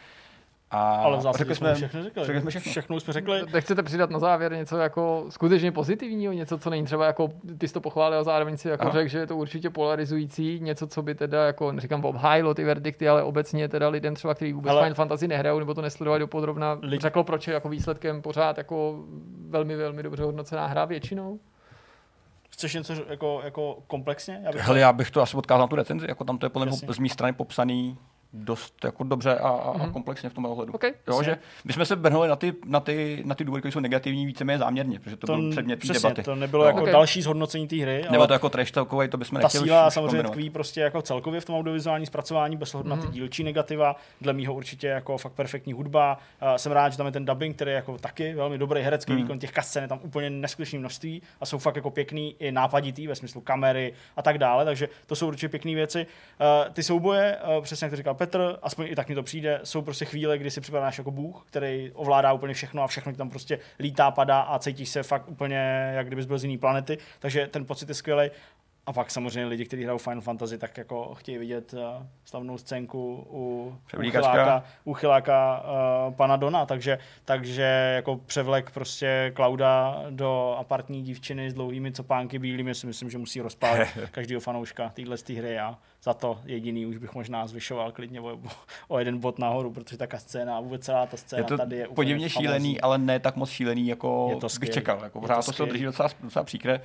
A 0.71 0.95
Ale 0.95 1.19
v 1.19 1.21
zásadě 1.21 1.39
řekli 1.39 1.55
jsme 1.55 1.75
všechno 1.75 2.03
řekli. 2.03 2.25
řekli 2.25 2.41
jsme 2.41 2.51
všechno. 2.51 2.71
všechno 2.71 3.01
jsme 3.01 3.13
řekli. 3.13 3.43
Nechcete 3.53 3.83
přidat 3.83 4.11
na 4.11 4.19
závěr 4.19 4.53
něco 4.53 4.77
jako 4.79 5.25
skutečně 5.29 5.73
pozitivního, 5.73 6.33
něco, 6.33 6.59
co 6.59 6.71
není 6.71 6.85
třeba 6.85 7.07
jako, 7.07 7.29
ty 7.59 7.69
jsi 7.69 7.75
to 7.75 7.81
pochválil 7.81 8.19
a 8.19 8.25
zároveň 8.25 8.57
si 8.57 8.69
jako 8.69 8.91
řekl, 8.91 9.09
že 9.09 9.19
je 9.19 9.27
to 9.27 9.37
určitě 9.37 9.71
polarizující, 9.71 10.61
něco, 10.61 10.87
co 10.87 11.03
by 11.03 11.15
teda 11.15 11.47
jako, 11.47 11.73
neříkám 11.73 12.05
obhájilo 12.05 12.55
ty 12.55 12.65
verdikty, 12.65 13.09
ale 13.09 13.23
obecně 13.23 13.69
teda 13.69 13.89
lidem 13.89 14.15
třeba, 14.15 14.35
kteří 14.35 14.53
vůbec 14.53 14.71
Hele. 14.71 14.83
Final 14.83 14.95
Fantasy 14.95 15.29
nehrajou 15.29 15.59
nebo 15.59 15.75
to 15.75 15.83
nesledovali 15.83 16.21
dopodrobna, 16.21 16.77
Lidi- 16.77 17.01
řeklo, 17.01 17.25
proč 17.25 17.49
je 17.49 17.55
jako 17.55 17.69
výsledkem 17.69 18.23
pořád 18.23 18.59
jako 18.59 19.05
velmi, 19.49 19.77
velmi 19.77 20.03
dobře 20.03 20.23
hodnocená 20.23 20.67
hra 20.67 20.85
většinou. 20.85 21.39
Chceš 22.51 22.75
něco 22.75 22.93
jako, 23.09 23.41
jako 23.45 23.79
komplexně? 23.87 24.41
Já 24.45 24.53
bych 24.53 24.61
Hele, 24.63 24.79
já 24.81 24.93
bych 24.93 25.11
to 25.11 25.23
asi 25.23 25.37
odkázal 25.37 25.61
na 25.61 25.67
tu 25.67 25.77
recenzi, 25.77 26.07
jako 26.09 26.25
tam 26.25 26.39
to 26.39 26.47
je 26.47 26.51
podle 26.51 26.67
mě 26.67 26.77
z 26.77 26.99
mé 26.99 27.09
strany 27.09 27.33
popsaný 27.33 27.99
dost 28.33 28.85
jako 28.85 29.05
dobře 29.05 29.39
a, 29.39 29.49
a, 29.49 29.73
Mhm. 29.79 29.93
komplexně 29.93 30.29
v 30.31 30.35
tom 30.35 30.45
ohledu. 30.47 30.73
OK. 30.73 30.85
Jo, 30.85 30.93
Jasně. 31.07 31.25
že 31.25 31.39
my 31.65 31.73
jsme 31.73 31.87
se 31.87 31.97
brhnuli 31.97 32.29
na 32.29 32.37
ty, 32.37 32.55
na 32.65 32.81
ty, 32.81 33.23
na 33.27 33.35
ty 33.35 33.45
důvody, 33.45 33.61
které 33.61 33.73
jsou 33.73 33.81
negativní, 33.81 34.27
víceméně 34.27 34.59
záměrně, 34.59 34.99
protože 35.01 35.17
to, 35.17 35.27
to 35.27 35.37
byl 35.37 35.51
předmět 35.51 35.77
té 35.77 35.81
přesně, 35.81 36.09
debaty. 36.09 36.23
to 36.23 36.35
nebylo 36.35 36.63
No. 36.65 36.69
jako 36.69 36.83
Ok. 36.83 36.91
další 36.91 37.23
zhodnocení 37.23 37.69
té 37.69 37.77
hry, 37.77 38.03
Nebo 38.11 38.17
ale 38.19 38.27
to 38.27 38.33
jako 38.33 38.49
trash 38.49 38.71
talkový, 38.71 39.09
to 39.09 39.17
bychom 39.17 39.37
ta 39.41 39.43
nechtěli 39.47 39.65
síla 39.65 39.83
už, 39.83 39.89
už 39.91 39.95
samozřejmě 39.95 40.23
tkví 40.23 40.51
prostě 40.51 40.81
jako 40.81 41.03
celkově 41.03 41.41
v 41.41 41.45
tom 41.45 41.57
audiovizuálním 41.57 42.07
zpracování, 42.07 42.57
bez 42.57 42.75
ohledu 42.75 42.91
na 42.91 42.97
ty 42.97 43.03
Mhm. 43.03 43.13
dílčí 43.13 43.45
negativa. 43.45 43.97
Dle 44.21 44.33
mýho 44.33 44.55
určitě 44.55 44.87
jako 44.87 45.19
fakt 45.19 45.33
perfektní 45.33 45.73
hudba. 45.73 46.19
Uh, 46.43 46.49
jsem 46.57 46.73
rád, 46.73 46.89
že 46.91 46.97
tam 46.97 47.07
je 47.07 47.13
ten 47.13 47.25
dubbing, 47.25 47.57
který 47.57 47.71
je 47.71 47.75
jako 47.75 47.99
taky 47.99 48.35
velmi 48.35 48.59
dobrý 48.59 48.81
herecký 48.83 49.13
Mhm. 49.13 49.23
výkon. 49.23 49.39
Těch 49.39 49.53
kascén 49.53 49.83
je 49.83 49.89
tam 49.89 50.01
úplně 50.03 50.31
neskutečné 50.31 50.79
množství 50.79 51.23
a 51.41 51.47
jsou 51.47 51.59
fakt 51.59 51.77
jako 51.77 51.91
pěkný 51.91 52.37
i 52.39 52.53
nápaditý 52.53 53.07
ve 53.07 53.15
smyslu 53.15 53.41
kamery 53.41 53.93
a 54.17 54.23
tak 54.23 54.39
dále, 54.39 54.65
takže 54.65 54.89
to 55.07 55.17
jsou 55.17 55.27
určitě 55.29 55.49
pěkné 55.49 55.75
věci. 55.75 56.07
Uh, 56.67 56.73
ty 56.73 56.83
souboje, 56.83 57.37
uh, 57.57 57.63
přesně 57.65 57.85
jak 57.85 57.93
to 57.93 57.97
říkal 57.97 58.15
Petr, 58.19 58.28
aspoň 58.63 58.87
i 58.89 58.95
tak 58.95 59.09
mi 59.09 59.15
to 59.15 59.23
přijde, 59.23 59.61
jsou 59.65 59.83
prostě 59.83 60.05
chvíle, 60.05 60.39
kdy 60.39 60.51
si 60.51 60.61
připadáš 60.61 60.99
jako 60.99 61.11
bůh, 61.11 61.45
který 61.47 61.91
ovládá 61.95 62.33
úplně 62.33 62.55
všechno 62.55 62.83
a 62.83 62.87
všechno 62.87 63.13
ti 63.13 63.19
tam 63.19 63.31
prostě 63.31 63.59
lítá, 63.79 64.11
padá 64.11 64.41
a 64.41 64.59
cítíš 64.59 64.89
se 64.89 65.03
fakt 65.03 65.29
úplně, 65.29 65.93
jak 65.95 66.07
kdybys 66.07 66.27
byl 66.27 66.39
z 66.39 66.45
jiné 66.45 66.59
planety, 66.59 66.99
takže 67.19 67.47
ten 67.47 67.65
pocit 67.65 67.89
je 67.89 67.95
skvělý. 67.95 68.31
A 68.87 68.93
pak 68.93 69.11
samozřejmě 69.11 69.47
lidi, 69.47 69.65
kteří 69.65 69.83
hrajou 69.83 69.99
Final 69.99 70.21
Fantasy, 70.21 70.59
tak 70.59 70.79
jako 70.79 71.15
chtějí 71.15 71.39
vidět 71.39 71.73
uh, 71.73 71.81
slavnou 72.25 72.59
scénku 72.59 73.27
u 73.31 73.75
uchyláka, 73.99 74.65
uchyláka 74.85 75.65
uh, 76.09 76.15
pana 76.15 76.37
Dona, 76.37 76.67
takže, 76.67 76.99
takže 77.25 77.93
jako 77.97 78.17
převlek 78.17 78.71
prostě 78.71 79.33
Klauda 79.35 80.05
do 80.11 80.57
apartní 80.59 81.03
dívčiny 81.03 81.51
s 81.51 81.55
dlouhými 81.55 81.93
copánky 81.93 82.39
bílými 82.39 82.75
si 82.75 82.87
myslím, 82.87 83.11
že 83.11 83.19
musí 83.19 83.41
rozpálit 83.41 83.89
každého 84.11 84.41
fanouška 84.41 84.89
téhle 84.89 85.17
hry 85.37 85.59
a 85.59 85.79
za 86.03 86.15
to 86.15 86.39
jediný 86.45 86.87
už 86.87 86.97
bych 86.99 87.15
možná 87.15 87.47
zvyšoval 87.47 87.93
klidně 87.93 88.21
o, 88.21 88.39
o 88.89 88.99
jeden 88.99 89.19
bod 89.19 89.39
nahoru, 89.39 89.73
protože 89.73 89.97
ta 89.97 90.19
scéna 90.19 90.57
a 90.57 90.61
vůbec 90.61 90.85
celá 90.85 91.07
ta 91.07 91.17
scéna 91.17 91.41
Je 91.41 91.45
to 91.45 91.57
tady 91.57 91.77
je 91.77 91.89
úplně 91.89 91.95
podivně 91.95 92.29
famózní. 92.29 92.43
šílený, 92.47 92.81
ale 92.81 92.99
ne 92.99 93.21
tak 93.21 93.37
moc 93.37 93.51
šílený, 93.51 93.87
jako 93.89 94.27
Je 94.31 94.37
to 94.37 94.47
bych 94.47 94.53
skvělý. 94.53 94.75
čekal. 94.75 95.01
Jako 95.03 95.19
Je 95.19 95.21
pořád 95.21 95.37
to 95.37 95.43
to, 95.43 95.53
se 95.53 95.67
drží 95.67 95.85
docela, 95.85 96.09
docela 96.23 96.45
příkre. 96.45 96.81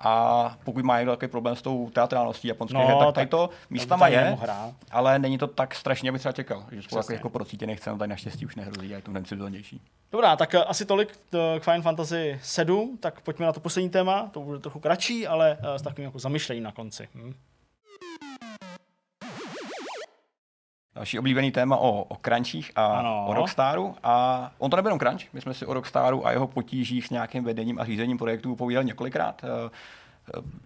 A 0.00 0.56
pokud 0.64 0.84
má 0.84 0.98
někdo 0.98 1.12
takový 1.12 1.30
problém 1.30 1.56
s 1.56 1.62
tou 1.62 1.90
teatrálností 1.90 2.48
japonské, 2.48 2.78
No, 2.78 2.86
her, 2.86 2.96
tak 2.98 3.14
tady 3.14 3.26
to 3.26 3.50
místama 3.70 4.08
je, 4.08 4.36
hrát. 4.40 4.74
ale 4.90 5.18
není 5.18 5.38
to 5.38 5.46
tak 5.46 5.74
strašně, 5.74 6.10
aby 6.10 6.18
třeba 6.18 6.32
čekal. 6.32 6.64
Že 6.72 6.82
jsou 6.88 6.98
jako, 6.98 7.12
jako 7.12 7.30
procítěných 7.30 7.78
scén, 7.80 7.98
tady 7.98 8.08
naštěstí 8.08 8.46
už 8.46 8.56
nehrozí 8.56 8.92
a 8.92 8.96
je 8.96 9.02
to 9.02 9.10
mnohem 9.10 9.24
civilnější. 9.24 9.80
Dobrá, 10.12 10.36
tak 10.36 10.54
eh, 10.54 10.64
asi 10.64 10.84
tolik 10.84 11.18
eh, 11.34 11.60
k 11.60 11.62
Final 11.64 11.82
Fantasy 11.82 12.38
7, 12.42 12.98
tak 13.00 13.20
pojďme 13.20 13.46
na 13.46 13.52
to 13.52 13.60
poslední 13.60 13.90
téma, 13.90 14.30
to 14.32 14.40
bude 14.40 14.58
trochu 14.58 14.80
kratší, 14.80 15.26
ale 15.26 15.58
eh, 15.74 15.78
s 15.78 15.82
takovým 15.82 16.04
jako 16.04 16.18
zamyšlením 16.18 16.64
na 16.64 16.72
konci. 16.72 17.08
Hm? 17.14 17.34
Další 20.98 21.18
oblíbený 21.18 21.50
téma 21.50 21.76
o, 21.76 22.02
o 22.02 22.16
crunchích 22.16 22.72
a 22.76 22.86
Ano. 22.86 23.26
o 23.28 23.34
Rockstaru. 23.34 23.94
A 24.02 24.50
on 24.58 24.70
to 24.70 24.76
nebyl 24.76 24.88
jenom 24.88 24.98
crunch, 24.98 25.32
my 25.32 25.40
jsme 25.40 25.54
si 25.54 25.66
o 25.66 25.74
Rockstaru 25.74 26.26
a 26.26 26.30
jeho 26.30 26.46
potížích 26.46 27.06
s 27.06 27.10
nějakým 27.10 27.44
vedením 27.44 27.78
a 27.80 27.84
řízením 27.84 28.18
projektů 28.18 28.56
povídali 28.56 28.86
několikrát. 28.86 29.42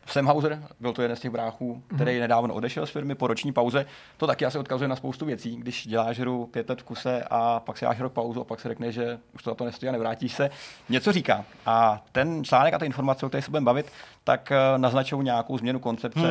Sam 0.06 0.26
Hauser, 0.26 0.62
byl 0.80 0.92
to 0.92 1.02
jeden 1.02 1.16
z 1.16 1.20
těch 1.20 1.30
bráchů, 1.30 1.82
který 1.94 2.20
nedávno 2.20 2.54
odešel 2.54 2.86
z 2.86 2.90
firmy 2.90 3.14
po 3.14 3.26
roční 3.26 3.52
pauze. 3.52 3.86
To 4.16 4.26
taky 4.26 4.46
asi 4.46 4.58
odkazuje 4.58 4.88
na 4.88 4.96
spoustu 4.96 5.26
věcí, 5.26 5.56
když 5.56 5.86
děláš 5.86 6.18
hru 6.18 6.46
pět 6.46 6.68
let 6.70 6.80
v 6.80 6.84
kuse 6.84 7.24
a 7.30 7.60
pak 7.60 7.78
si 7.78 7.84
dáš 7.84 8.00
rok 8.00 8.12
pauzu 8.12 8.40
a 8.40 8.44
pak 8.44 8.60
se 8.60 8.68
řekne, 8.68 8.92
že 8.92 9.18
už 9.34 9.42
to 9.42 9.50
na 9.50 9.54
to 9.54 9.64
nestojí 9.64 9.88
a 9.88 9.92
nevrátíš 9.92 10.32
se. 10.32 10.50
Něco 10.88 11.12
říká. 11.12 11.44
A 11.66 12.04
ten 12.12 12.44
článek 12.44 12.74
a 12.74 12.78
ty 12.78 12.86
informace, 12.86 13.26
o 13.26 13.28
kterých 13.28 13.44
se 13.44 13.50
budeme 13.50 13.64
bavit, 13.64 13.86
tak 14.24 14.52
eh, 14.52 14.56
naznačují 14.78 15.24
nějakou 15.24 15.58
změnu 15.58 15.78
koncepce 15.78 16.20
Hmm. 16.20 16.28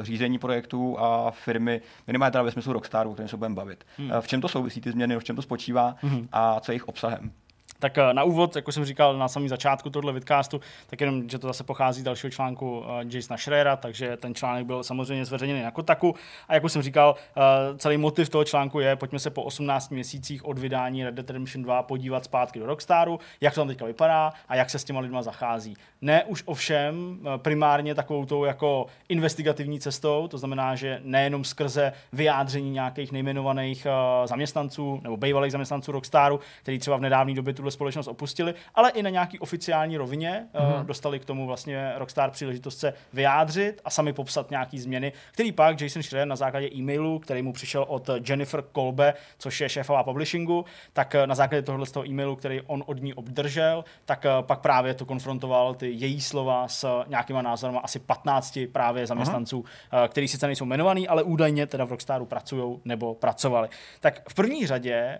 eh, 0.00 0.04
řízení 0.04 0.38
projektů 0.38 0.98
a 1.00 1.30
firmy, 1.30 1.80
minimálně 2.06 2.30
teda 2.32 2.42
ve 2.42 2.50
smyslu 2.50 2.72
Rockstaru, 2.72 3.10
o 3.10 3.12
kterém 3.14 3.28
se 3.28 3.36
budeme 3.36 3.54
bavit. 3.54 3.84
Hmm. 3.98 4.12
Eh, 4.12 4.20
V 4.20 4.26
čem 4.26 4.40
to 4.40 4.48
souvisí 4.48 4.80
ty 4.80 4.90
změny, 4.90 5.16
v 5.16 5.24
čem 5.24 5.36
to 5.36 5.42
spočívá 5.42 5.94
Mhm. 6.02 6.28
a 6.32 6.60
co 6.60 6.72
je 6.72 6.74
jejich 6.74 6.88
obsahem. 6.88 7.30
Tak 7.78 7.98
eh, 7.98 8.14
na 8.14 8.24
úvod, 8.24 8.56
jako 8.56 8.72
jsem 8.72 8.84
říkal 8.84 9.18
na 9.18 9.28
samém 9.28 9.48
začátku 9.48 9.90
tohle 9.90 10.12
vidcastu, 10.12 10.60
tak 10.86 11.00
jenom, 11.00 11.28
že 11.28 11.38
to 11.38 11.46
zase 11.46 11.64
pochází 11.64 12.00
z 12.00 12.04
dalšího 12.04 12.30
článku 12.30 12.78
uh, 12.78 12.84
Jasona 13.10 13.36
Schreera, 13.36 13.76
takže 13.76 14.16
ten 14.16 14.34
článek 14.34 14.66
byl 14.66 14.82
samozřejmě 14.82 15.24
zveřejněný 15.24 15.62
na 15.62 15.70
Kotaku. 15.70 16.14
A 16.48 16.54
jako 16.54 16.68
jsem 16.68 16.82
říkal, 16.82 17.14
uh, 17.36 17.76
celý 17.78 17.96
motiv 17.96 18.28
toho 18.28 18.44
článku 18.44 18.80
je, 18.80 18.96
pojďme 18.96 19.18
se 19.18 19.30
po 19.30 19.42
18 19.42 19.90
měsících 19.90 20.44
od 20.44 20.58
vydání 20.58 21.04
Red 21.04 21.14
Dead 21.14 21.30
Redemption 21.30 21.62
2 21.62 21.82
podívat 21.82 22.24
zpátky 22.24 22.58
do 22.58 22.66
Rockstaru, 22.66 23.20
jak 23.40 23.54
to 23.54 23.60
tam 23.60 23.68
teďka 23.68 23.84
vypadá 23.84 24.32
a 24.48 24.56
jak 24.56 24.70
se 24.70 24.78
s 24.78 24.84
těma 24.84 25.00
lidma 25.00 25.22
zachází. 25.22 25.76
Ne 26.00 26.24
už 26.24 26.42
ovšem 26.46 27.18
primárně 27.36 27.94
takovou 27.94 28.26
tou 28.26 28.44
jako 28.44 28.86
investigativní 29.08 29.80
cestou, 29.80 30.28
to 30.28 30.38
znamená, 30.38 30.74
že 30.74 31.00
nejenom 31.04 31.44
skrze 31.44 31.92
vyjádření 32.12 32.70
nějakých 32.70 33.12
nejmenovaných 33.12 33.86
zaměstnanců 34.24 35.00
nebo 35.02 35.16
bývalých 35.16 35.52
zaměstnanců 35.52 35.92
Rockstaru, 35.92 36.40
který 36.62 36.78
třeba 36.78 36.96
v 36.96 37.00
nedávné 37.00 37.34
době 37.34 37.54
tuhle 37.64 37.72
společnost 37.72 38.08
opustili, 38.08 38.54
ale 38.74 38.90
i 38.90 39.02
na 39.02 39.10
nějaký 39.10 39.38
oficiální 39.38 39.96
rovině 39.96 40.46
mm-hmm. 40.54 40.84
dostali 40.84 41.20
k 41.20 41.24
tomu 41.24 41.46
vlastně 41.46 41.92
Rockstar 41.96 42.30
příležitost 42.30 42.78
se 42.78 42.94
vyjádřit 43.12 43.80
a 43.84 43.90
sami 43.90 44.12
popsat 44.12 44.50
nějaký 44.50 44.78
změny, 44.78 45.12
který 45.32 45.52
pak 45.52 45.80
Jason 45.80 46.02
Schreier 46.02 46.28
na 46.28 46.36
základě 46.36 46.68
e-mailu, 46.74 47.18
který 47.18 47.42
mu 47.42 47.52
přišel 47.52 47.84
od 47.88 48.10
Jennifer 48.28 48.64
Kolbe, 48.72 49.14
což 49.38 49.60
je 49.60 49.68
šéfová 49.68 50.02
publishingu, 50.02 50.64
tak 50.92 51.14
uh, 51.14 51.26
na 51.26 51.34
základě 51.34 51.62
tohohle 51.62 51.86
toho 51.86 52.06
e-mailu, 52.06 52.36
který 52.36 52.60
on 52.60 52.84
od 52.86 53.02
ní 53.02 53.14
obdržel, 53.14 53.84
tak 54.04 54.24
uh, 54.24 54.46
pak 54.46 54.60
právě 54.60 54.94
to 54.94 55.04
konfrontoval 55.04 55.74
ty 55.74 55.90
její 55.90 56.20
slova 56.20 56.68
s 56.68 57.02
nějakýma 57.06 57.42
názorama 57.42 57.80
asi 57.80 57.98
15 57.98 58.58
právě 58.72 59.06
zaměstnanců, 59.06 59.60
uh-huh. 59.60 60.08
který 60.08 60.28
sice 60.28 60.46
nejsou 60.46 60.64
jmenovaný, 60.64 61.08
ale 61.08 61.22
údajně 61.22 61.66
teda 61.66 61.84
v 61.84 61.90
Rockstaru 61.90 62.26
pracují 62.26 62.80
nebo 62.84 63.14
pracovali. 63.14 63.68
Tak 64.00 64.28
v 64.28 64.34
první 64.34 64.66
řadě, 64.66 65.18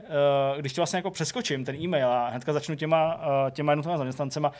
když 0.59 0.73
to 0.73 0.81
vlastně 0.81 0.97
jako 0.97 1.11
přeskočím 1.11 1.65
ten 1.65 1.77
e-mail 1.77 2.09
a 2.09 2.31
hnedka 2.35 2.53
začnu 2.53 2.75
těma, 2.75 3.21
eh, 3.21 3.51
těma 3.51 3.73
jednotlivými 3.73 3.99
zaměstnancema, 3.99 4.53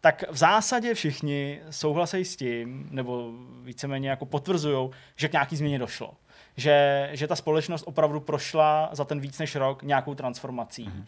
tak 0.00 0.24
v 0.30 0.36
zásadě 0.36 0.94
všichni 0.94 1.60
souhlasí 1.70 2.24
s 2.24 2.36
tím, 2.36 2.88
nebo 2.90 3.30
víceméně 3.62 4.10
jako 4.10 4.26
potvrzují, 4.26 4.90
že 5.16 5.28
k 5.28 5.32
nějaký 5.32 5.56
změně 5.56 5.78
došlo. 5.78 6.14
Že, 6.56 7.08
že 7.12 7.26
ta 7.26 7.36
společnost 7.36 7.84
opravdu 7.86 8.20
prošla 8.20 8.88
za 8.92 9.04
ten 9.04 9.20
víc 9.20 9.38
než 9.38 9.54
rok 9.56 9.82
nějakou 9.82 10.14
transformací. 10.14 10.88
Mm-hmm. 10.88 11.04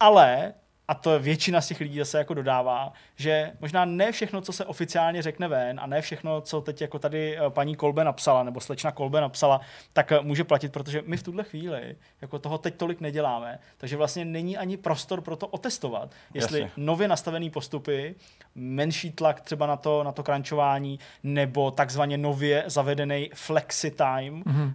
Ale 0.00 0.54
a 0.88 0.94
to 0.94 1.20
většina 1.20 1.60
z 1.60 1.68
těch 1.68 1.80
lidí 1.80 1.98
zase 1.98 2.18
jako 2.18 2.34
dodává, 2.34 2.92
že 3.16 3.52
možná 3.60 3.84
ne 3.84 4.12
všechno, 4.12 4.40
co 4.40 4.52
se 4.52 4.64
oficiálně 4.64 5.22
řekne 5.22 5.48
ven 5.48 5.80
a 5.80 5.86
ne 5.86 6.00
všechno, 6.00 6.40
co 6.40 6.60
teď 6.60 6.80
jako 6.80 6.98
tady 6.98 7.38
eh, 7.38 7.50
paní 7.50 7.76
Kolbe 7.76 8.04
napsala, 8.04 8.42
nebo 8.42 8.60
slečna 8.60 8.92
Kolbe 8.92 9.20
napsala, 9.20 9.60
tak 9.92 10.12
eh, 10.12 10.20
může 10.20 10.44
platit, 10.44 10.72
protože 10.72 11.02
my 11.06 11.16
v 11.16 11.22
tuhle 11.22 11.44
chvíli 11.44 11.96
jako 12.20 12.38
toho 12.38 12.58
teď 12.58 12.74
tolik 12.74 13.00
neděláme, 13.00 13.58
takže 13.76 13.96
vlastně 13.96 14.24
není 14.24 14.56
ani 14.56 14.76
prostor 14.76 15.20
pro 15.20 15.36
to 15.36 15.46
otestovat, 15.46 16.10
jestli 16.34 16.60
Jasně. 16.60 16.72
nově 16.76 17.08
nastavené 17.08 17.50
postupy, 17.50 18.14
menší 18.54 19.12
tlak 19.12 19.40
třeba 19.40 19.66
na 19.66 19.76
to, 19.76 20.04
na 20.04 20.12
to 20.12 20.22
krančování, 20.22 20.98
nebo 21.22 21.70
takzvaně 21.70 22.18
nově 22.18 22.64
zavedený 22.66 23.30
flexi 23.34 23.90
time, 23.90 24.42
mm-hmm. 24.42 24.64
uh, 24.64 24.72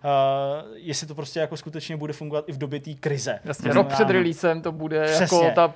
jestli 0.76 1.08
to 1.08 1.16
prostě 1.16 1.40
jako 1.40 1.58
skutečně 1.58 1.98
bude 1.98 2.14
fungovat 2.14 2.50
i 2.50 2.52
v 2.52 2.58
době 2.58 2.80
té 2.80 2.94
krize. 2.94 3.40
Jasně, 3.46 3.74
rok 3.74 3.88
před 3.88 4.10
releasem 4.10 4.62
to 4.62 4.72
bude 4.72 4.98
jako 4.98 5.16
Přesně. 5.16 5.46
jako 5.46 5.56
ta 5.56 5.68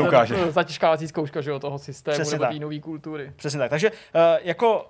ukáže. 0.00 0.52
zatěžkávací 0.52 1.08
zkouška 1.08 1.40
že, 1.40 1.58
toho 1.58 1.78
systému 1.78 2.14
Přesně 2.14 2.38
nebo 2.38 2.52
té 2.52 2.58
nové 2.58 2.80
kultury. 2.80 3.32
Přesně 3.36 3.58
tak. 3.58 3.70
Takže 3.70 3.90
uh, 3.90 3.96
jako 4.42 4.86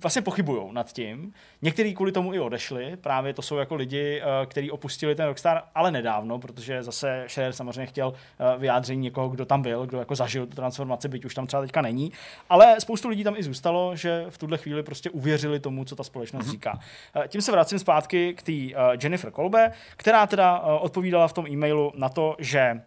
vlastně 0.00 0.22
pochybují 0.22 0.62
nad 0.72 0.92
tím. 0.92 1.32
Někteří 1.62 1.94
kvůli 1.94 2.12
tomu 2.12 2.34
i 2.34 2.40
odešli, 2.40 2.96
právě 2.96 3.34
to 3.34 3.42
jsou 3.42 3.56
jako 3.56 3.74
lidi, 3.74 4.22
eh, 4.22 4.46
kteří 4.46 4.70
opustili 4.70 5.14
ten 5.14 5.26
Rockstar, 5.26 5.62
ale 5.74 5.90
nedávno, 5.90 6.38
protože 6.38 6.82
zase 6.82 7.24
Scherer 7.26 7.52
samozřejmě 7.52 7.86
chtěl 7.86 8.12
eh, 8.14 8.58
vyjádření 8.58 9.02
někoho, 9.02 9.28
kdo 9.28 9.44
tam 9.44 9.62
byl, 9.62 9.86
kdo 9.86 9.98
jako 9.98 10.14
zažil 10.14 10.46
tu 10.46 10.56
transformaci, 10.56 11.08
byť 11.08 11.24
už 11.24 11.34
tam 11.34 11.46
třeba 11.46 11.62
teďka 11.62 11.82
není. 11.82 12.12
Ale 12.48 12.80
spoustu 12.80 13.08
lidí 13.08 13.24
tam 13.24 13.34
i 13.36 13.42
zůstalo, 13.42 13.96
že 13.96 14.26
v 14.28 14.38
tuhle 14.38 14.58
chvíli 14.58 14.82
prostě 14.82 15.10
uvěřili 15.10 15.60
tomu, 15.60 15.84
co 15.84 15.96
ta 15.96 16.04
společnost 16.04 16.46
mm-hmm. 16.46 16.50
říká. 16.50 16.78
Eh, 17.16 17.28
tím 17.28 17.42
se 17.42 17.52
vracím 17.52 17.78
zpátky 17.78 18.34
k 18.34 18.42
té 18.42 18.52
Jennifer 19.02 19.30
Kolbe, 19.30 19.72
která 19.96 20.26
teda 20.26 20.60
odpovídala 20.60 21.28
v 21.28 21.32
tom 21.32 21.46
e-mailu 21.46 21.92
na 21.94 22.08
to, 22.08 22.36
že 22.38 22.80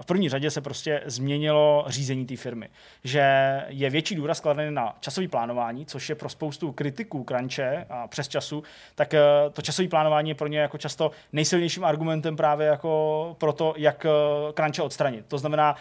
v 0.00 0.06
první 0.06 0.28
řadě 0.28 0.50
se 0.50 0.60
prostě 0.60 1.02
změnilo 1.06 1.84
řízení 1.88 2.26
té 2.26 2.36
firmy. 2.36 2.68
Že 3.04 3.22
je 3.68 3.90
větší 3.90 4.14
důraz 4.14 4.40
kladený 4.40 4.74
na 4.74 4.96
časový 5.00 5.28
plánování, 5.28 5.71
což 5.86 6.08
je 6.08 6.14
pro 6.14 6.28
spoustu 6.28 6.72
kritiků 6.72 7.24
crunche 7.28 7.86
a 7.90 8.08
přes 8.08 8.28
času, 8.28 8.62
tak 8.94 9.14
to 9.52 9.62
časové 9.62 9.88
plánování 9.88 10.30
je 10.30 10.34
pro 10.34 10.48
ně 10.48 10.58
jako 10.58 10.78
často 10.78 11.10
nejsilnějším 11.32 11.84
argumentem 11.84 12.36
právě 12.36 12.66
jako 12.66 13.36
pro 13.38 13.52
to, 13.52 13.74
jak 13.76 14.06
crunche 14.54 14.82
odstranit. 14.82 15.26
To 15.28 15.38
znamená, 15.38 15.76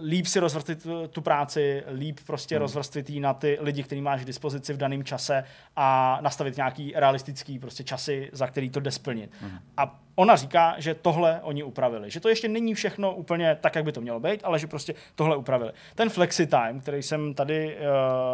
líp 0.00 0.26
si 0.26 0.40
rozvrstvit 0.40 0.86
tu 1.10 1.20
práci, 1.20 1.82
líp 1.92 2.20
prostě 2.26 2.54
hmm. 2.54 2.60
rozvrstvit 2.60 3.10
ji 3.10 3.20
na 3.20 3.34
ty 3.34 3.58
lidi, 3.60 3.82
který 3.82 4.00
máš 4.00 4.22
k 4.22 4.26
dispozici 4.26 4.72
v 4.72 4.76
daném 4.76 5.04
čase 5.04 5.44
a 5.76 6.18
nastavit 6.22 6.56
nějaký 6.56 6.92
realistický 6.96 7.58
prostě 7.58 7.84
časy, 7.84 8.30
za 8.32 8.46
který 8.46 8.70
to 8.70 8.80
jde 8.80 8.90
splnit. 8.90 9.30
Hmm. 9.40 9.58
A 9.76 10.00
ona 10.16 10.36
říká, 10.36 10.74
že 10.78 10.94
tohle 10.94 11.40
oni 11.42 11.62
upravili. 11.62 12.10
Že 12.10 12.20
to 12.20 12.28
ještě 12.28 12.48
není 12.48 12.74
všechno 12.74 13.14
úplně 13.14 13.58
tak, 13.60 13.74
jak 13.74 13.84
by 13.84 13.92
to 13.92 14.00
mělo 14.00 14.20
být, 14.20 14.40
ale 14.44 14.58
že 14.58 14.66
prostě 14.66 14.94
tohle 15.14 15.36
upravili. 15.36 15.72
Ten 15.94 16.10
flexi 16.10 16.46
time, 16.46 16.80
který 16.80 17.02
jsem 17.02 17.34
tady 17.34 17.76
uh, 17.76 17.82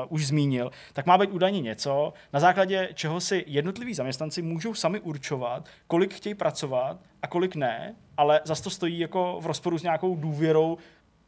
už 0.09 0.27
zmínil, 0.27 0.71
tak 0.93 1.07
má 1.07 1.19
být 1.19 1.31
údajně 1.31 1.61
něco, 1.61 2.13
na 2.33 2.41
základě 2.41 2.89
čeho 2.95 3.21
si 3.21 3.45
jednotliví 3.47 3.95
zaměstnanci 3.95 4.43
můžou 4.43 4.75
sami 4.75 5.01
určovat, 5.01 5.69
kolik 5.87 6.15
chtějí 6.15 6.35
pracovat 6.35 7.01
a 7.23 7.27
kolik 7.27 7.57
ne, 7.57 7.95
ale 8.17 8.41
zase 8.45 8.63
to 8.63 8.71
stojí 8.71 8.99
jako 8.99 9.39
v 9.41 9.47
rozporu 9.47 9.79
s 9.79 9.83
nějakou 9.83 10.17
důvěrou, 10.17 10.79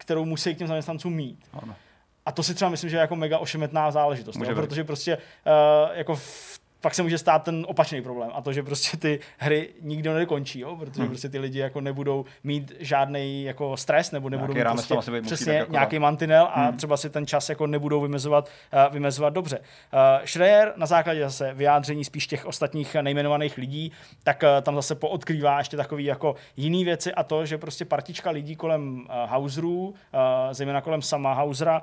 kterou 0.02 0.24
musí 0.24 0.54
k 0.54 0.58
těm 0.58 0.66
zaměstnancům 0.66 1.12
mít. 1.14 1.38
Ano. 1.52 1.74
A 2.26 2.32
to 2.32 2.42
si 2.42 2.54
třeba 2.54 2.70
myslím, 2.70 2.90
že 2.90 2.96
je 2.96 3.00
jako 3.00 3.16
mega 3.16 3.38
ošemetná 3.38 3.90
záležitost, 3.90 4.36
jo? 4.36 4.54
protože 4.54 4.84
prostě 4.84 5.16
uh, 5.16 5.96
jako 5.96 6.16
v 6.16 6.61
pak 6.82 6.94
se 6.94 7.02
může 7.02 7.18
stát 7.18 7.42
ten 7.42 7.64
opačný 7.68 8.02
problém 8.02 8.30
a 8.34 8.42
to, 8.42 8.52
že 8.52 8.62
prostě 8.62 8.96
ty 8.96 9.20
hry 9.38 9.68
nikdo 9.80 10.14
nekončí, 10.14 10.60
jo? 10.60 10.76
protože 10.76 11.00
hmm. 11.00 11.08
prostě 11.08 11.28
ty 11.28 11.38
lidi 11.38 11.58
jako 11.58 11.80
nebudou 11.80 12.24
mít 12.44 12.72
žádný 12.78 13.44
jako 13.44 13.76
stres 13.76 14.10
nebo 14.10 14.28
nebudou 14.28 14.54
nějaký 14.54 14.76
mít 14.76 14.88
prostě 14.88 15.20
přesně 15.20 15.52
jako 15.52 15.72
nějaký 15.72 15.98
mantinel 15.98 16.48
a 16.52 16.64
hmm. 16.64 16.76
třeba 16.76 16.96
si 16.96 17.10
ten 17.10 17.26
čas 17.26 17.48
jako 17.48 17.66
nebudou 17.66 18.00
vymezovat, 18.00 18.48
uh, 18.88 18.92
vymezovat 18.94 19.32
dobře. 19.32 19.58
Uh, 19.58 20.24
Schreier 20.24 20.72
na 20.76 20.86
základě 20.86 21.24
zase 21.24 21.54
vyjádření 21.54 22.04
spíš 22.04 22.26
těch 22.26 22.46
ostatních 22.46 22.96
nejmenovaných 23.02 23.58
lidí, 23.58 23.92
tak 24.22 24.42
uh, 24.42 24.48
tam 24.62 24.74
zase 24.74 24.94
poodkrývá 24.94 25.58
ještě 25.58 25.76
takové 25.76 26.02
jako 26.02 26.34
jiné 26.56 26.84
věci 26.84 27.12
a 27.12 27.22
to, 27.22 27.46
že 27.46 27.58
prostě 27.58 27.84
partička 27.84 28.30
lidí 28.30 28.56
kolem 28.56 28.94
uh, 28.94 29.30
Hauserů, 29.30 29.88
uh, 29.88 29.94
zejména 30.52 30.80
kolem 30.80 31.02
sama 31.02 31.32
Hausera, 31.32 31.82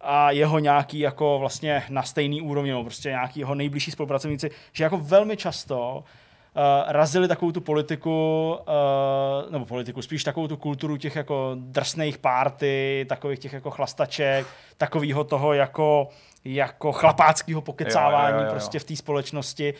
a 0.00 0.30
jeho 0.30 0.58
nějaký 0.58 0.98
jako 0.98 1.38
vlastně 1.38 1.82
na 1.88 2.02
stejný 2.02 2.40
úrovni, 2.42 2.72
no 2.72 2.84
prostě 2.84 3.08
nějaký 3.08 3.40
jeho 3.40 3.54
nejbližší 3.54 3.90
spolupracovníci, 3.90 4.50
že 4.72 4.84
jako 4.84 4.98
velmi 4.98 5.36
často 5.36 5.96
uh, 5.96 6.62
razili 6.92 7.28
takovou 7.28 7.52
tu 7.52 7.60
politiku, 7.60 8.56
uh, 8.60 9.52
nebo 9.52 9.66
politiku, 9.66 10.02
spíš 10.02 10.24
takovou 10.24 10.48
tu 10.48 10.56
kulturu 10.56 10.96
těch 10.96 11.16
jako 11.16 11.56
drsných 11.58 12.18
párty, 12.18 13.06
takových 13.08 13.38
těch 13.38 13.52
jako 13.52 13.70
chlastaček, 13.70 14.46
takového 14.76 15.24
toho 15.24 15.52
jako, 15.52 16.08
jako 16.44 16.92
chlapáckého 16.92 17.60
pokecávání 17.60 18.34
jo, 18.34 18.38
jo, 18.38 18.44
jo, 18.44 18.46
jo. 18.46 18.52
prostě 18.52 18.78
v 18.78 18.84
té 18.84 18.96
společnosti 18.96 19.74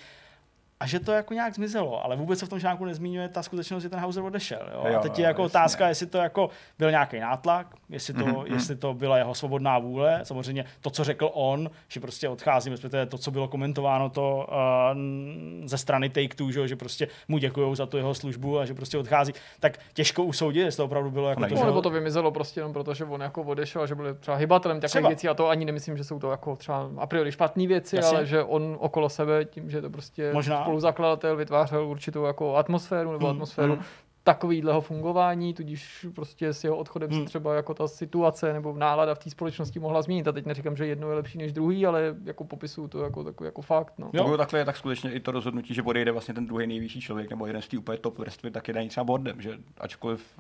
a 0.80 0.86
že 0.86 1.00
to 1.00 1.12
jako 1.12 1.34
nějak 1.34 1.54
zmizelo, 1.54 2.04
ale 2.04 2.16
vůbec 2.16 2.38
se 2.38 2.46
v 2.46 2.48
tom 2.48 2.60
článku 2.60 2.84
nezmiňuje 2.84 3.28
ta 3.28 3.42
skutečnost, 3.42 3.82
že 3.82 3.88
ten 3.88 3.98
Hauser 3.98 4.22
odešel. 4.22 4.70
Jo? 4.72 4.84
Jo, 4.88 4.98
a 4.98 5.02
teď 5.02 5.18
je 5.18 5.24
jako 5.24 5.42
jasně. 5.42 5.58
otázka, 5.58 5.88
jestli 5.88 6.06
to 6.06 6.18
jako 6.18 6.50
byl 6.78 6.90
nějaký 6.90 7.18
nátlak, 7.20 7.66
jestli 7.88 8.14
to, 8.14 8.24
mm-hmm. 8.24 8.52
jestli 8.52 8.76
to 8.76 8.94
byla 8.94 9.18
jeho 9.18 9.34
svobodná 9.34 9.78
vůle. 9.78 10.20
Samozřejmě 10.22 10.64
to, 10.80 10.90
co 10.90 11.04
řekl 11.04 11.30
on, 11.34 11.70
že 11.88 12.00
prostě 12.00 12.28
odchází, 12.28 12.70
respektive 12.70 13.06
to, 13.06 13.18
co 13.18 13.30
bylo 13.30 13.48
komentováno 13.48 14.08
to 14.08 14.48
uh, 14.48 15.66
ze 15.68 15.78
strany 15.78 16.08
Take 16.08 16.34
Two, 16.34 16.50
že, 16.50 16.68
že 16.68 16.76
prostě 16.76 17.08
mu 17.28 17.38
děkují 17.38 17.76
za 17.76 17.86
tu 17.86 17.96
jeho 17.96 18.14
službu 18.14 18.58
a 18.58 18.64
že 18.64 18.74
prostě 18.74 18.98
odchází, 18.98 19.32
tak 19.60 19.78
těžko 19.92 20.24
usoudit, 20.24 20.60
jestli 20.60 20.76
to 20.76 20.84
opravdu 20.84 21.10
bylo 21.10 21.28
jako 21.28 21.46
to, 21.46 21.56
že... 21.56 21.64
Nebo 21.64 21.82
to 21.82 21.90
vymizelo 21.90 22.30
prostě 22.30 22.60
jenom 22.60 22.72
proto, 22.72 22.94
že 22.94 23.04
on 23.04 23.20
jako 23.20 23.42
odešel, 23.42 23.86
že 23.86 23.94
byl 23.94 24.14
třeba 24.14 24.36
hybatelem 24.36 24.80
takových 24.80 25.06
věcí 25.06 25.28
a 25.28 25.34
to 25.34 25.48
ani 25.48 25.64
nemyslím, 25.64 25.96
že 25.96 26.04
jsou 26.04 26.18
to 26.18 26.30
jako 26.30 26.56
třeba 26.56 26.90
a 26.98 27.06
priori 27.06 27.32
špatné 27.32 27.66
věci, 27.66 27.96
Jasně. 27.96 28.16
ale 28.16 28.26
že 28.26 28.42
on 28.42 28.76
okolo 28.80 29.08
sebe 29.08 29.44
tím, 29.44 29.70
že 29.70 29.82
to 29.82 29.90
prostě 29.90 30.32
Možná 30.32 30.69
spoluzakladatel 30.70 31.36
vytvářel 31.36 31.86
určitou 31.86 32.24
jako 32.24 32.56
atmosféru 32.56 33.12
nebo 33.12 33.26
mm, 33.26 33.30
atmosféru 33.30 33.76
mm. 33.76 33.82
takovýhleho 34.24 34.80
fungování, 34.80 35.54
tudíž 35.54 36.06
prostě 36.14 36.52
s 36.52 36.64
jeho 36.64 36.76
odchodem 36.76 37.10
mm. 37.10 37.18
se 37.18 37.24
třeba 37.24 37.54
jako 37.54 37.74
ta 37.74 37.88
situace 37.88 38.52
nebo 38.52 38.74
nálada 38.76 39.14
v 39.14 39.18
té 39.18 39.30
společnosti 39.30 39.78
mohla 39.78 40.02
změnit. 40.02 40.28
A 40.28 40.32
teď 40.32 40.46
neříkám, 40.46 40.76
že 40.76 40.86
jedno 40.86 41.08
je 41.08 41.14
lepší 41.14 41.38
než 41.38 41.52
druhý, 41.52 41.86
ale 41.86 42.14
jako 42.24 42.44
popisuju 42.44 42.88
to 42.88 43.02
jako, 43.02 43.24
takový 43.24 43.46
jako 43.46 43.62
fakt. 43.62 43.94
No. 43.98 44.10
Jo. 44.12 44.36
takhle 44.36 44.58
je 44.58 44.64
tak 44.64 44.76
skutečně 44.76 45.12
i 45.12 45.20
to 45.20 45.30
rozhodnutí, 45.30 45.74
že 45.74 45.82
odejde 45.82 46.12
vlastně 46.12 46.34
ten 46.34 46.46
druhý 46.46 46.66
nejvyšší 46.66 47.00
člověk 47.00 47.30
nebo 47.30 47.46
jeden 47.46 47.62
z 47.62 47.68
té 47.68 47.78
úplně 47.78 47.98
top 47.98 48.18
vrstvy, 48.18 48.50
tak 48.50 48.68
je 48.68 48.74
daný 48.74 48.88
třeba 48.88 49.04
bordem, 49.04 49.40
že 49.40 49.58
ačkoliv 49.78 50.38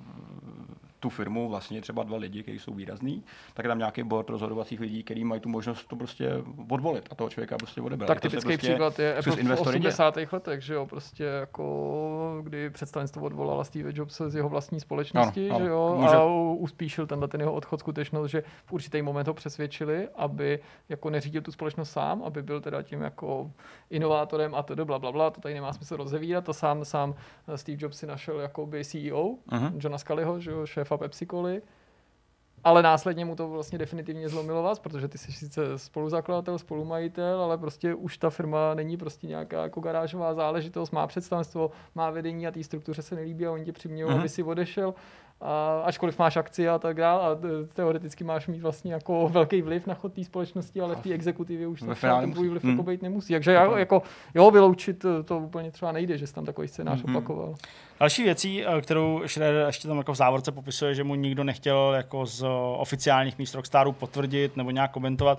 tu 1.00 1.08
firmu 1.08 1.48
vlastně 1.48 1.80
třeba 1.80 2.02
dva 2.02 2.16
lidi, 2.16 2.42
kteří 2.42 2.58
jsou 2.58 2.74
výrazní, 2.74 3.24
tak 3.54 3.64
je 3.64 3.68
tam 3.68 3.78
nějaký 3.78 4.02
board 4.02 4.30
rozhodovacích 4.30 4.80
lidí, 4.80 5.02
kteří 5.02 5.24
mají 5.24 5.40
tu 5.40 5.48
možnost 5.48 5.86
to 5.88 5.96
prostě 5.96 6.30
odvolit 6.70 7.08
a 7.10 7.14
toho 7.14 7.30
člověka 7.30 7.58
prostě 7.58 7.80
odebrat. 7.80 8.06
Tak 8.06 8.20
typický 8.20 8.48
prostě 8.48 8.68
příklad 8.68 8.98
je 8.98 9.16
Apple 9.16 9.56
v 9.56 9.60
80. 9.60 10.16
letech, 10.32 10.60
že 10.60 10.74
jo, 10.74 10.86
prostě 10.86 11.24
jako 11.24 12.40
kdy 12.42 12.70
představenstvo 12.70 13.22
odvolala 13.22 13.64
Steve 13.64 13.90
Jobs 13.94 14.20
z 14.26 14.34
jeho 14.34 14.48
vlastní 14.48 14.80
společnosti, 14.80 15.50
ano, 15.50 15.60
že 15.60 15.70
jo, 15.70 15.96
může... 16.00 16.16
a 16.16 16.24
uspíšil 16.54 17.06
tenhle 17.06 17.28
ten 17.28 17.40
jeho 17.40 17.52
odchod 17.52 17.80
skutečnost, 17.80 18.30
že 18.30 18.42
v 18.64 18.72
určitý 18.72 19.02
moment 19.02 19.26
ho 19.26 19.34
přesvědčili, 19.34 20.08
aby 20.16 20.58
jako 20.88 21.10
neřídil 21.10 21.42
tu 21.42 21.52
společnost 21.52 21.90
sám, 21.90 22.22
aby 22.22 22.42
byl 22.42 22.60
teda 22.60 22.82
tím 22.82 23.00
jako 23.00 23.50
inovátorem 23.90 24.54
a 24.54 24.62
to 24.62 24.84
bla, 24.84 24.98
bla, 24.98 25.12
bla, 25.12 25.30
to 25.30 25.40
tady 25.40 25.54
nemá 25.54 25.72
smysl 25.72 25.96
rozevírat, 25.96 26.44
to 26.44 26.54
sám, 26.54 26.84
sám 26.84 27.14
Steve 27.56 27.78
Jobs 27.80 27.98
si 27.98 28.06
našel 28.06 28.40
jako 28.40 28.66
by 28.66 28.84
CEO, 28.84 29.22
uh-huh. 29.22 29.72
Johna 29.74 29.98
Scullyho, 29.98 30.40
že 30.40 30.50
jo, 30.50 30.66
šéfa 30.90 30.98
Pepsi 30.98 31.26
Coly, 31.26 31.62
ale 32.64 32.82
následně 32.82 33.24
mu 33.24 33.36
to 33.36 33.48
vlastně 33.48 33.78
definitivně 33.78 34.28
zlomilo 34.28 34.62
vás, 34.62 34.78
protože 34.78 35.08
ty 35.08 35.18
jsi 35.18 35.32
sice 35.32 35.78
spoluzakladatel, 35.78 36.58
spolumajitel, 36.58 37.42
ale 37.42 37.58
prostě 37.58 37.94
už 37.94 38.18
ta 38.18 38.30
firma 38.30 38.74
není 38.74 38.96
prostě 38.96 39.26
nějaká 39.26 39.62
jako 39.62 39.80
garážová 39.80 40.34
záležitost, 40.34 40.90
má 40.90 41.06
představenstvo, 41.06 41.70
má 41.94 42.10
vedení 42.10 42.46
a 42.46 42.50
té 42.50 42.62
struktuře 42.62 43.02
se 43.02 43.14
nelíbí 43.14 43.46
a 43.46 43.52
oni 43.52 43.64
tě 43.64 43.72
přimějí, 43.72 44.04
mm-hmm. 44.04 44.18
aby 44.18 44.28
si 44.28 44.42
odešel. 44.42 44.94
A 45.42 45.82
ačkoliv 45.84 46.18
máš 46.18 46.36
akci 46.36 46.68
a 46.68 46.78
tak 46.78 46.96
dále, 46.96 47.22
a 47.22 47.38
teoreticky 47.72 48.24
máš 48.24 48.46
mít 48.46 48.60
vlastně 48.60 48.92
jako 48.92 49.28
velký 49.28 49.62
vliv 49.62 49.86
na 49.86 49.94
chod 49.94 50.12
té 50.12 50.24
společnosti, 50.24 50.80
ale 50.80 50.96
v 50.96 51.00
té 51.00 51.12
exekutivě 51.12 51.66
už 51.66 51.80
ten 51.80 52.32
tvůj 52.32 52.48
vliv 52.48 52.62
hmm. 52.62 52.72
jako 52.72 52.82
být 52.82 53.02
nemusí. 53.02 53.32
Takže 53.32 53.52
já, 53.52 53.78
jako, 53.78 54.02
jo, 54.34 54.50
vyloučit 54.50 55.04
to 55.24 55.38
úplně 55.38 55.70
třeba 55.70 55.92
nejde, 55.92 56.18
že 56.18 56.26
se 56.26 56.34
tam 56.34 56.44
takový 56.44 56.68
scénář 56.68 57.04
hmm. 57.04 57.16
opakoval. 57.16 57.54
Další 58.00 58.22
věcí, 58.22 58.64
eh, 58.66 58.80
kterou 58.80 59.22
Schroeder 59.26 59.66
ještě 59.66 59.88
tam 59.88 59.98
jako 59.98 60.12
v 60.12 60.16
závorce 60.16 60.52
popisuje, 60.52 60.94
že 60.94 61.04
mu 61.04 61.14
nikdo 61.14 61.44
nechtěl 61.44 61.92
jako 61.96 62.26
z 62.26 62.46
oficiálních 62.76 63.38
míst 63.38 63.54
Rockstaru 63.54 63.92
potvrdit 63.92 64.56
nebo 64.56 64.70
nějak 64.70 64.90
komentovat, 64.90 65.38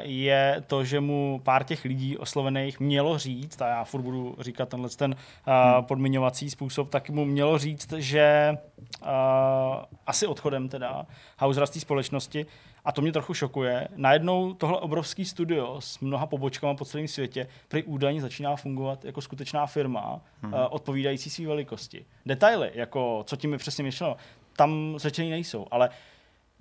je 0.00 0.62
to, 0.66 0.84
že 0.84 1.00
mu 1.00 1.40
pár 1.44 1.64
těch 1.64 1.84
lidí 1.84 2.18
oslovených 2.18 2.80
mělo 2.80 3.18
říct, 3.18 3.62
a 3.62 3.68
já 3.68 3.84
furt 3.84 4.02
budu 4.02 4.36
říkat 4.40 4.68
tenhle 4.68 4.88
ten 4.88 5.16
hmm. 5.44 5.84
podmiňovací 5.84 6.50
způsob, 6.50 6.90
tak 6.90 7.10
mu 7.10 7.24
mělo 7.24 7.58
říct, 7.58 7.92
že 7.92 8.56
asi 10.06 10.26
odchodem 10.26 10.68
teda 10.68 11.06
Hausera 11.38 11.66
z 11.66 11.70
té 11.70 11.80
společnosti 11.80 12.46
a 12.84 12.92
to 12.92 13.02
mě 13.02 13.12
trochu 13.12 13.34
šokuje. 13.34 13.88
Najednou 13.96 14.54
tohle 14.54 14.78
obrovský 14.78 15.24
studio 15.24 15.76
s 15.80 16.00
mnoha 16.00 16.26
pobočkami 16.26 16.76
po 16.76 16.84
celém 16.84 17.08
světě 17.08 17.48
prý 17.68 17.82
údajně 17.82 18.20
začíná 18.20 18.56
fungovat 18.56 19.04
jako 19.04 19.20
skutečná 19.20 19.66
firma, 19.66 20.20
hmm. 20.42 20.52
uh, 20.52 20.58
odpovídající 20.70 21.30
své 21.30 21.46
velikosti. 21.46 22.04
Detaily, 22.26 22.70
jako 22.74 23.24
co 23.26 23.36
tím 23.36 23.52
je 23.52 23.58
přesně 23.58 23.84
myšleno, 23.84 24.16
tam 24.56 24.94
řečený 24.96 25.30
nejsou, 25.30 25.66
ale 25.70 25.90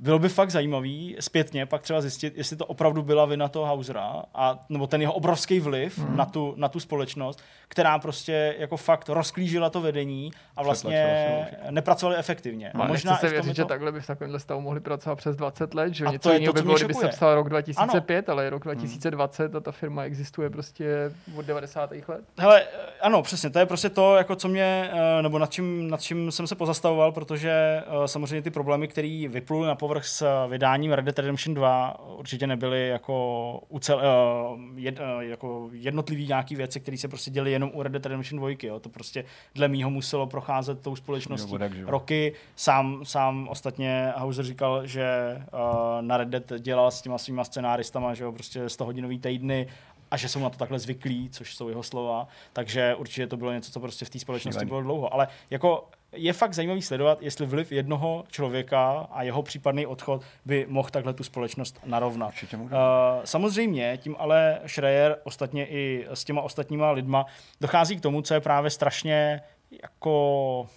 bylo 0.03 0.19
by 0.19 0.29
fakt 0.29 0.51
zajímavý 0.51 1.15
zpětně 1.19 1.65
pak 1.65 1.81
třeba 1.81 2.01
zjistit, 2.01 2.37
jestli 2.37 2.55
to 2.55 2.65
opravdu 2.65 3.01
byla 3.01 3.25
vina 3.25 3.47
toho 3.47 3.65
Hausera, 3.65 4.23
a, 4.35 4.65
nebo 4.69 4.87
ten 4.87 5.01
jeho 5.01 5.13
obrovský 5.13 5.59
vliv 5.59 5.97
mm. 5.97 6.17
na, 6.17 6.25
tu, 6.25 6.53
na 6.57 6.69
tu 6.69 6.79
společnost, 6.79 7.39
která 7.67 7.99
prostě 7.99 8.55
jako 8.59 8.77
fakt 8.77 9.09
rozklížila 9.09 9.69
to 9.69 9.81
vedení 9.81 10.31
a 10.55 10.63
vlastně 10.63 11.47
nepracovali 11.69 12.17
efektivně. 12.17 12.71
A 12.71 12.87
možná 12.87 13.17
se 13.17 13.29
věřit, 13.29 13.49
to... 13.49 13.53
že 13.53 13.65
takhle 13.65 13.91
by 13.91 14.01
v 14.01 14.07
takovémhle 14.07 14.39
stavu 14.39 14.61
mohli 14.61 14.79
pracovat 14.79 15.15
přes 15.15 15.35
20 15.35 15.73
let, 15.73 15.93
že 15.93 16.05
a 16.05 16.11
něco 16.11 16.33
jiného 16.33 16.53
by 16.53 16.61
bylo, 16.61 16.75
kdyby 16.75 16.93
se 16.93 17.07
psal 17.07 17.35
rok 17.35 17.49
2005, 17.49 18.29
ano. 18.29 18.33
ale 18.35 18.43
je 18.43 18.49
rok 18.49 18.63
2020 18.63 19.47
hmm. 19.47 19.57
a 19.57 19.59
ta 19.59 19.71
firma 19.71 20.03
existuje 20.03 20.49
prostě 20.49 21.11
od 21.35 21.45
90. 21.45 21.91
let. 22.07 22.23
Hele, 22.37 22.63
ano, 23.01 23.21
přesně, 23.21 23.49
to 23.49 23.59
je 23.59 23.65
prostě 23.65 23.89
to, 23.89 24.15
jako 24.15 24.35
co 24.35 24.47
mě, 24.47 24.91
eh, 24.93 25.21
nebo 25.21 25.39
nad 25.39 25.51
čím, 25.51 25.89
nad 25.89 26.01
čím 26.01 26.31
jsem 26.31 26.47
se 26.47 26.55
pozastavoval, 26.55 27.11
protože 27.11 27.51
eh, 27.51 28.07
samozřejmě 28.07 28.41
ty 28.41 28.51
problémy, 28.51 28.87
které 28.87 29.25
vypluly 29.29 29.67
na 29.67 29.75
povrch 29.75 29.92
s 30.01 30.47
vydáním 30.47 30.91
Red 30.91 31.05
Dead 31.05 31.19
Redemption 31.19 31.53
2 31.53 31.99
určitě 32.17 32.47
nebyly 32.47 32.87
jako, 32.87 33.59
ucel, 33.69 33.97
uh, 33.97 34.59
jed, 34.75 34.99
uh, 34.99 35.21
jako 35.21 35.69
jednotlivý 35.71 36.27
nějaký 36.27 36.55
věci, 36.55 36.79
které 36.79 36.97
se 36.97 37.07
prostě 37.07 37.31
děly 37.31 37.51
jenom 37.51 37.71
u 37.73 37.83
Red 37.83 37.91
Dead 37.91 38.05
Redemption 38.05 38.39
2. 38.39 38.49
Jo. 38.63 38.79
To 38.79 38.89
prostě 38.89 39.25
dle 39.55 39.67
mýho 39.67 39.89
muselo 39.89 40.27
procházet 40.27 40.81
tou 40.81 40.95
společností 40.95 41.53
jo, 41.53 41.59
roky. 41.85 42.33
Sám, 42.55 43.01
sám 43.03 43.47
ostatně 43.49 44.13
Hauser 44.15 44.45
říkal, 44.45 44.87
že 44.87 45.05
uh, 45.53 46.01
na 46.01 46.17
Red 46.17 46.27
Dead 46.27 46.53
dělal 46.59 46.91
s 46.91 47.01
těma 47.01 47.17
svýma 47.17 47.43
scenáristama, 47.43 48.13
že 48.13 48.23
jo, 48.23 48.31
prostě 48.31 48.69
100 48.69 48.85
hodinový 48.85 49.19
týdny 49.19 49.67
a 50.13 50.17
že 50.17 50.29
jsou 50.29 50.39
na 50.39 50.49
to 50.49 50.57
takhle 50.57 50.79
zvyklí, 50.79 51.29
což 51.29 51.55
jsou 51.55 51.69
jeho 51.69 51.83
slova, 51.83 52.27
takže 52.53 52.95
určitě 52.95 53.27
to 53.27 53.37
bylo 53.37 53.53
něco, 53.53 53.71
co 53.71 53.79
prostě 53.79 54.05
v 54.05 54.09
té 54.09 54.19
společnosti 54.19 54.65
bylo 54.65 54.81
dlouho. 54.81 55.13
Ale 55.13 55.27
jako 55.49 55.89
je 56.11 56.33
fakt 56.33 56.53
zajímavý 56.53 56.81
sledovat, 56.81 57.21
jestli 57.21 57.45
vliv 57.45 57.71
jednoho 57.71 58.23
člověka 58.31 59.07
a 59.11 59.23
jeho 59.23 59.43
případný 59.43 59.85
odchod 59.85 60.21
by 60.45 60.65
mohl 60.69 60.89
takhle 60.89 61.13
tu 61.13 61.23
společnost 61.23 61.79
narovnat. 61.85 62.33
Uh, 62.53 62.69
samozřejmě, 63.23 63.97
tím 64.01 64.15
ale 64.19 64.59
Schreier, 64.67 65.17
ostatně 65.23 65.67
i 65.67 66.07
s 66.13 66.23
těma 66.23 66.41
ostatníma 66.41 66.91
lidma, 66.91 67.25
dochází 67.61 67.97
k 67.97 68.01
tomu, 68.01 68.21
co 68.21 68.33
je 68.33 68.41
právě 68.41 68.69
strašně 68.69 69.41
jako 69.81 70.67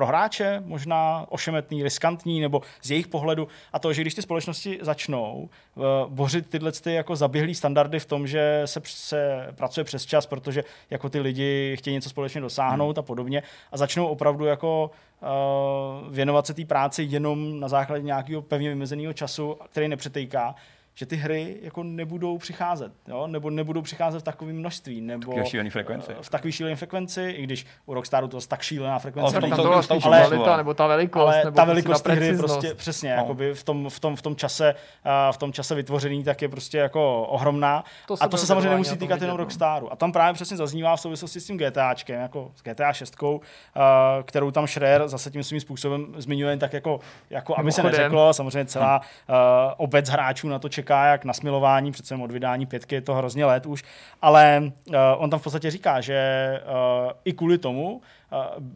pro 0.00 0.06
hráče 0.06 0.62
možná 0.64 1.26
ošemetný, 1.28 1.82
riskantní, 1.82 2.40
nebo 2.40 2.62
z 2.82 2.90
jejich 2.90 3.08
pohledu. 3.08 3.48
A 3.72 3.78
to, 3.78 3.92
že 3.92 4.00
když 4.00 4.14
ty 4.14 4.22
společnosti 4.22 4.78
začnou 4.82 5.48
uh, 5.74 5.84
bořit 6.08 6.48
tyhle 6.48 6.72
ty 6.72 6.94
jako 6.94 7.16
zaběhlý 7.16 7.54
standardy 7.54 8.00
v 8.00 8.06
tom, 8.06 8.26
že 8.26 8.62
se, 8.64 8.80
se 8.84 9.46
pracuje 9.54 9.84
přes 9.84 10.06
čas, 10.06 10.26
protože 10.26 10.64
jako 10.90 11.08
ty 11.08 11.20
lidi 11.20 11.76
chtějí 11.78 11.94
něco 11.94 12.08
společně 12.08 12.40
dosáhnout 12.40 12.96
hmm. 12.96 13.00
a 13.00 13.02
podobně, 13.02 13.42
a 13.72 13.76
začnou 13.76 14.06
opravdu 14.06 14.44
jako 14.44 14.90
uh, 15.20 16.14
věnovat 16.14 16.46
se 16.46 16.54
té 16.54 16.64
práci 16.64 17.06
jenom 17.08 17.60
na 17.60 17.68
základě 17.68 18.04
nějakého 18.04 18.42
pevně 18.42 18.68
vymezeného 18.68 19.12
času, 19.12 19.56
který 19.70 19.88
nepřetejká, 19.88 20.54
že 20.94 21.06
ty 21.06 21.16
hry 21.16 21.56
jako 21.62 21.82
nebudou 21.82 22.38
přicházet, 22.38 22.92
jo? 23.08 23.26
nebo 23.26 23.50
nebudou 23.50 23.82
přicházet 23.82 24.20
v 24.20 24.22
takovém 24.22 24.56
množství, 24.56 25.00
nebo 25.00 25.32
frekvenci. 25.70 26.12
v 26.20 26.30
takové 26.30 26.52
šílené 26.52 26.76
frekvenci, 26.76 27.22
i 27.22 27.42
když 27.42 27.66
u 27.86 27.94
Rockstaru 27.94 28.28
to 28.28 28.40
tak 28.40 28.62
šílená 28.62 28.98
frekvence. 28.98 29.36
Ale, 29.36 29.48
byla 29.48 29.82
spíš 29.82 30.04
ale, 30.04 30.26
kvalita, 30.26 30.56
nebo 30.56 30.74
ta 30.74 30.86
velikost, 30.86 31.22
ale 31.22 31.44
nebo 31.44 31.56
ta 31.56 31.64
velikost 31.64 32.02
té 32.02 32.12
hry 32.12 32.36
prostě 32.36 32.74
přesně, 32.74 33.10
no. 33.10 33.16
jakoby 33.16 33.54
v 33.54 33.64
tom, 33.64 33.88
v, 33.88 34.00
tom, 34.00 34.16
v, 34.16 34.22
tom 34.22 34.36
čase, 34.36 34.74
v 35.32 35.36
tom 35.36 35.52
čase 35.52 35.74
vytvořený, 35.74 36.24
tak 36.24 36.42
je 36.42 36.48
prostě 36.48 36.78
jako 36.78 37.22
ohromná. 37.22 37.84
To 38.06 38.16
a 38.20 38.28
to 38.28 38.36
se 38.36 38.46
samozřejmě 38.46 38.70
nemusí 38.70 38.96
týkat 38.96 39.20
jenom 39.20 39.36
no. 39.36 39.44
Rockstaru. 39.44 39.92
A 39.92 39.96
tam 39.96 40.12
právě 40.12 40.34
přesně 40.34 40.56
zaznívá 40.56 40.96
v 40.96 41.00
souvislosti 41.00 41.40
s 41.40 41.46
tím 41.46 41.58
GTAčkem, 41.58 42.20
jako 42.20 42.52
s 42.56 42.62
GTA 42.62 42.92
6, 42.92 43.16
kterou 44.24 44.50
tam 44.50 44.66
Schreier 44.66 45.08
zase 45.08 45.30
tím 45.30 45.42
svým 45.42 45.60
způsobem 45.60 46.06
zmiňuje 46.16 46.56
tak 46.56 46.72
jako, 46.72 47.00
jako 47.30 47.58
aby 47.58 47.72
se 47.72 47.82
neřeklo, 47.82 48.32
samozřejmě 48.32 48.64
celá 48.64 49.00
obec 49.76 50.08
hráčů 50.08 50.48
na 50.48 50.58
to 50.58 50.68
čeká 50.80 51.06
jak 51.06 51.24
na 51.24 51.32
smilování, 51.32 51.92
přece 51.92 52.14
od 52.14 52.30
vydání 52.30 52.66
pětky 52.66 52.94
je 52.94 53.00
to 53.00 53.14
hrozně 53.14 53.44
let 53.44 53.66
už, 53.66 53.84
ale 54.22 54.62
uh, 54.88 54.94
on 55.16 55.30
tam 55.30 55.40
v 55.40 55.42
podstatě 55.42 55.70
říká, 55.70 56.00
že 56.00 56.18
uh, 56.64 57.12
i 57.24 57.32
kvůli 57.32 57.58
tomu 57.58 57.92
uh, 57.92 58.00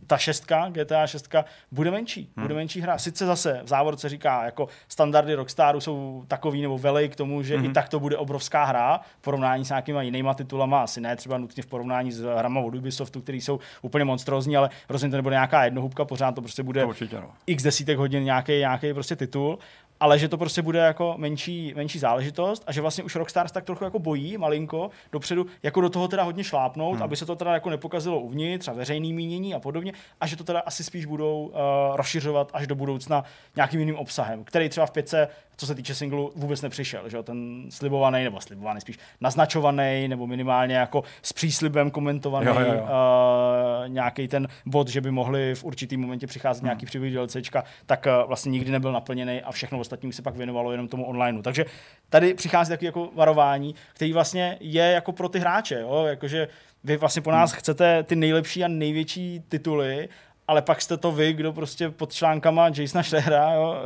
ta 0.06 0.18
šestka, 0.18 0.68
GTA 0.68 1.06
6, 1.06 1.34
bude 1.72 1.90
menší, 1.90 2.28
hmm. 2.36 2.44
bude 2.44 2.54
menší 2.54 2.80
hra. 2.80 2.98
Sice 2.98 3.26
zase 3.26 3.60
v 3.64 3.68
závorce 3.68 4.08
říká, 4.08 4.44
jako 4.44 4.68
standardy 4.88 5.34
Rockstaru 5.34 5.80
jsou 5.80 6.24
takový 6.28 6.62
nebo 6.62 6.78
velej 6.78 7.08
k 7.08 7.16
tomu, 7.16 7.42
že 7.42 7.56
hmm. 7.56 7.64
i 7.64 7.72
tak 7.72 7.88
to 7.88 8.00
bude 8.00 8.16
obrovská 8.16 8.64
hra 8.64 9.00
v 9.18 9.22
porovnání 9.22 9.64
s 9.64 9.68
nějakýma 9.68 10.02
jinýma 10.02 10.34
titulama, 10.34 10.82
asi 10.82 11.00
ne 11.00 11.16
třeba 11.16 11.38
nutně 11.38 11.62
v 11.62 11.66
porovnání 11.66 12.12
s 12.12 12.20
hrama 12.20 12.60
od 12.60 12.74
Ubisoftu, 12.74 13.20
který 13.20 13.40
jsou 13.40 13.58
úplně 13.82 14.04
monstrózní, 14.04 14.56
ale 14.56 14.70
rozhodně 14.88 15.10
to 15.10 15.16
nebude 15.16 15.34
nějaká 15.34 15.64
jednohubka, 15.64 16.04
pořád 16.04 16.34
to 16.34 16.42
prostě 16.42 16.62
bude 16.62 16.80
to 16.80 16.88
určitě, 16.88 17.16
no. 17.16 17.30
x 17.46 17.62
desítek 17.62 17.98
hodin 17.98 18.24
nějaký, 18.24 18.52
nějaký 18.52 18.94
prostě 18.94 19.16
titul 19.16 19.58
ale 20.00 20.18
že 20.18 20.28
to 20.28 20.38
prostě 20.38 20.62
bude 20.62 20.78
jako 20.78 21.14
menší, 21.18 21.72
menší 21.76 21.98
záležitost 21.98 22.64
a 22.66 22.72
že 22.72 22.80
vlastně 22.80 23.04
už 23.04 23.16
Rockstar 23.16 23.48
tak 23.48 23.64
trochu 23.64 23.84
jako 23.84 23.98
bojí 23.98 24.38
malinko 24.38 24.90
dopředu, 25.12 25.46
jako 25.62 25.80
do 25.80 25.90
toho 25.90 26.08
teda 26.08 26.22
hodně 26.22 26.44
šlápnout, 26.44 26.94
hmm. 26.94 27.02
aby 27.02 27.16
se 27.16 27.26
to 27.26 27.36
teda 27.36 27.52
jako 27.52 27.70
nepokazilo 27.70 28.20
uvnitř 28.20 28.68
a 28.68 28.72
veřejný 28.72 29.12
mínění 29.12 29.54
a 29.54 29.60
podobně 29.60 29.92
a 30.20 30.26
že 30.26 30.36
to 30.36 30.44
teda 30.44 30.60
asi 30.60 30.84
spíš 30.84 31.06
budou 31.06 31.46
uh, 31.46 31.52
rozšiřovat 31.96 32.50
až 32.52 32.66
do 32.66 32.74
budoucna 32.74 33.24
nějakým 33.56 33.80
jiným 33.80 33.96
obsahem, 33.96 34.44
který 34.44 34.68
třeba 34.68 34.86
v 34.86 34.90
pětce 34.90 35.28
co 35.56 35.66
se 35.66 35.74
týče 35.74 35.94
singlu, 35.94 36.32
vůbec 36.36 36.62
nepřišel. 36.62 37.08
Že? 37.08 37.22
Ten 37.22 37.66
slibovaný, 37.70 38.24
nebo 38.24 38.40
slibovaný 38.40 38.80
spíš 38.80 38.98
naznačovaný, 39.20 40.08
nebo 40.08 40.26
minimálně 40.26 40.74
jako 40.74 41.02
s 41.22 41.32
příslibem 41.32 41.90
komentovaný 41.90 42.46
jo, 42.46 42.54
jo, 42.60 42.72
jo. 42.74 42.82
Uh, 42.82 43.88
nějaký 43.88 44.28
ten 44.28 44.48
bod, 44.66 44.88
že 44.88 45.00
by 45.00 45.10
mohli 45.10 45.54
v 45.54 45.64
určitý 45.64 45.96
momentě 45.96 46.26
přicházet 46.26 46.60
hmm. 46.60 46.66
nějaký 46.66 46.86
příběh 46.86 47.14
DLCčka, 47.14 47.64
tak 47.86 48.06
uh, 48.06 48.28
vlastně 48.28 48.50
nikdy 48.50 48.70
nebyl 48.70 48.92
naplněný 48.92 49.42
a 49.42 49.52
všechno 49.52 49.78
ostatní 49.78 50.12
se 50.12 50.22
pak 50.22 50.36
věnovalo 50.36 50.72
jenom 50.72 50.88
tomu 50.88 51.06
onlineu. 51.06 51.42
Takže 51.42 51.64
tady 52.08 52.34
přichází 52.34 52.68
takový 52.68 52.86
jako 52.86 53.10
varování, 53.14 53.74
který 53.94 54.12
vlastně 54.12 54.56
je 54.60 54.84
jako 54.84 55.12
pro 55.12 55.28
ty 55.28 55.38
hráče, 55.38 55.80
jo? 55.80 56.04
Jakože 56.08 56.48
vy 56.84 56.96
vlastně 56.96 57.22
po 57.22 57.30
nás 57.30 57.50
hmm. 57.50 57.58
chcete 57.58 58.02
ty 58.02 58.16
nejlepší 58.16 58.64
a 58.64 58.68
největší 58.68 59.42
tituly 59.48 60.08
ale 60.48 60.62
pak 60.62 60.82
jste 60.82 60.96
to 60.96 61.12
vy, 61.12 61.32
kdo 61.32 61.52
prostě 61.52 61.90
pod 61.90 62.12
článkama 62.12 62.70
Jasona 62.76 63.02
Schreera 63.02 63.52
jo, 63.52 63.76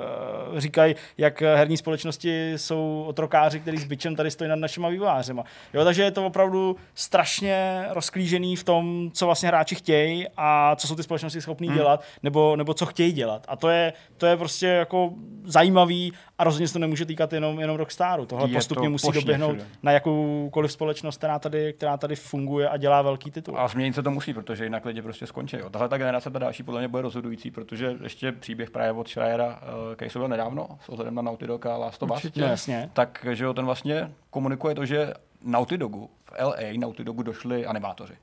eh, 0.56 0.60
říkají, 0.60 0.94
jak 1.18 1.40
herní 1.40 1.76
společnosti 1.76 2.52
jsou 2.56 3.04
otrokáři, 3.08 3.60
který 3.60 3.78
s 3.78 3.84
bičem 3.84 4.16
tady 4.16 4.30
stojí 4.30 4.50
nad 4.50 4.56
našima 4.56 4.88
vývojářema. 4.88 5.44
Jo, 5.74 5.84
takže 5.84 6.02
je 6.02 6.10
to 6.10 6.26
opravdu 6.26 6.76
strašně 6.94 7.84
rozklížený 7.90 8.56
v 8.56 8.64
tom, 8.64 9.10
co 9.14 9.26
vlastně 9.26 9.48
hráči 9.48 9.74
chtějí 9.74 10.26
a 10.36 10.76
co 10.76 10.86
jsou 10.86 10.96
ty 10.96 11.02
společnosti 11.02 11.40
schopné 11.40 11.66
hmm. 11.66 11.76
dělat, 11.76 12.02
nebo, 12.22 12.56
nebo 12.56 12.74
co 12.74 12.86
chtějí 12.86 13.12
dělat. 13.12 13.46
A 13.48 13.56
to 13.56 13.68
je, 13.68 13.92
to 14.16 14.26
je 14.26 14.36
prostě 14.36 14.66
jako 14.66 15.10
zajímavý 15.44 16.12
a 16.38 16.44
rozhodně 16.44 16.68
se 16.68 16.72
to 16.72 16.78
nemůže 16.78 17.06
týkat 17.06 17.32
jenom, 17.32 17.60
jenom 17.60 17.76
Rockstaru. 17.76 18.26
Tohle 18.26 18.48
je 18.48 18.54
postupně 18.54 18.86
to 18.86 18.90
musí 18.90 19.12
doběhnout 19.12 19.56
všude. 19.56 19.70
na 19.82 19.92
jakoukoliv 19.92 20.72
společnost, 20.72 21.16
která 21.16 21.38
tady, 21.38 21.72
která 21.72 21.96
tady 21.96 22.16
funguje 22.16 22.68
a 22.68 22.76
dělá 22.76 23.02
velký 23.02 23.30
titul. 23.30 23.58
A 23.58 23.68
změnit 23.68 23.94
se 23.94 24.02
to 24.02 24.10
musí, 24.10 24.34
protože 24.34 24.64
jinak 24.64 24.84
lidi 24.84 25.02
prostě 25.02 25.26
skončí. 25.26 25.56
Jo. 25.56 25.70
Tahle 25.70 25.88
ta 25.88 25.98
generace 25.98 26.30
ta 26.30 26.47
další 26.48 26.62
podle 26.62 26.80
mě 26.80 26.88
bude 26.88 27.02
rozhodující, 27.02 27.50
protože 27.50 27.96
ještě 28.02 28.32
příběh 28.32 28.70
právě 28.70 28.92
od 28.92 29.08
Schreiera, 29.08 29.46
uh, 29.46 29.94
který 29.94 30.10
byl 30.14 30.28
nedávno, 30.28 30.68
s 30.80 30.88
ohledem 30.88 31.14
na 31.14 31.22
Naughty 31.22 31.46
Dog 31.46 31.66
a 31.66 31.76
Last 31.76 32.02
of 32.02 32.10
Us, 32.10 32.36
jasně. 32.36 32.90
tak 32.92 33.26
že 33.32 33.44
jo, 33.44 33.54
ten 33.54 33.64
vlastně 33.64 34.12
komunikuje 34.30 34.74
to, 34.74 34.86
že 34.86 35.14
Naughty 35.42 35.78
Dogu, 35.78 36.10
v 36.24 36.32
LA 36.40 36.56
Naughty 36.78 37.04
Dogu 37.04 37.22
došli 37.22 37.66
animátoři. 37.66 38.14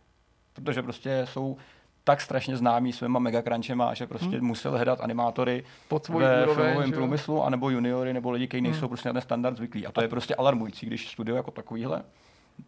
Protože 0.53 0.81
prostě 0.81 1.21
jsou 1.25 1.57
tak 2.03 2.21
strašně 2.21 2.57
známí 2.57 2.93
svýma 2.93 3.19
megacrunchema, 3.19 3.93
že 3.93 4.07
prostě 4.07 4.37
hmm. 4.37 4.47
musel 4.47 4.71
hledat 4.71 5.01
animátory 5.01 5.63
Pod 5.87 6.09
ve 6.09 6.45
filmovém 6.45 6.91
průmyslu, 6.91 7.43
anebo 7.43 7.69
juniory, 7.69 8.13
nebo 8.13 8.31
lidi, 8.31 8.47
kteří 8.47 8.61
nejsou 8.61 8.79
hmm. 8.79 8.89
prostě 8.89 9.09
na 9.09 9.13
ten 9.13 9.21
standard 9.21 9.57
zvyklí. 9.57 9.87
A 9.87 9.91
to 9.91 10.01
je 10.01 10.07
prostě 10.07 10.35
alarmující, 10.35 10.85
když 10.85 11.11
studio 11.11 11.35
jako 11.37 11.51
takovýhle 11.51 12.03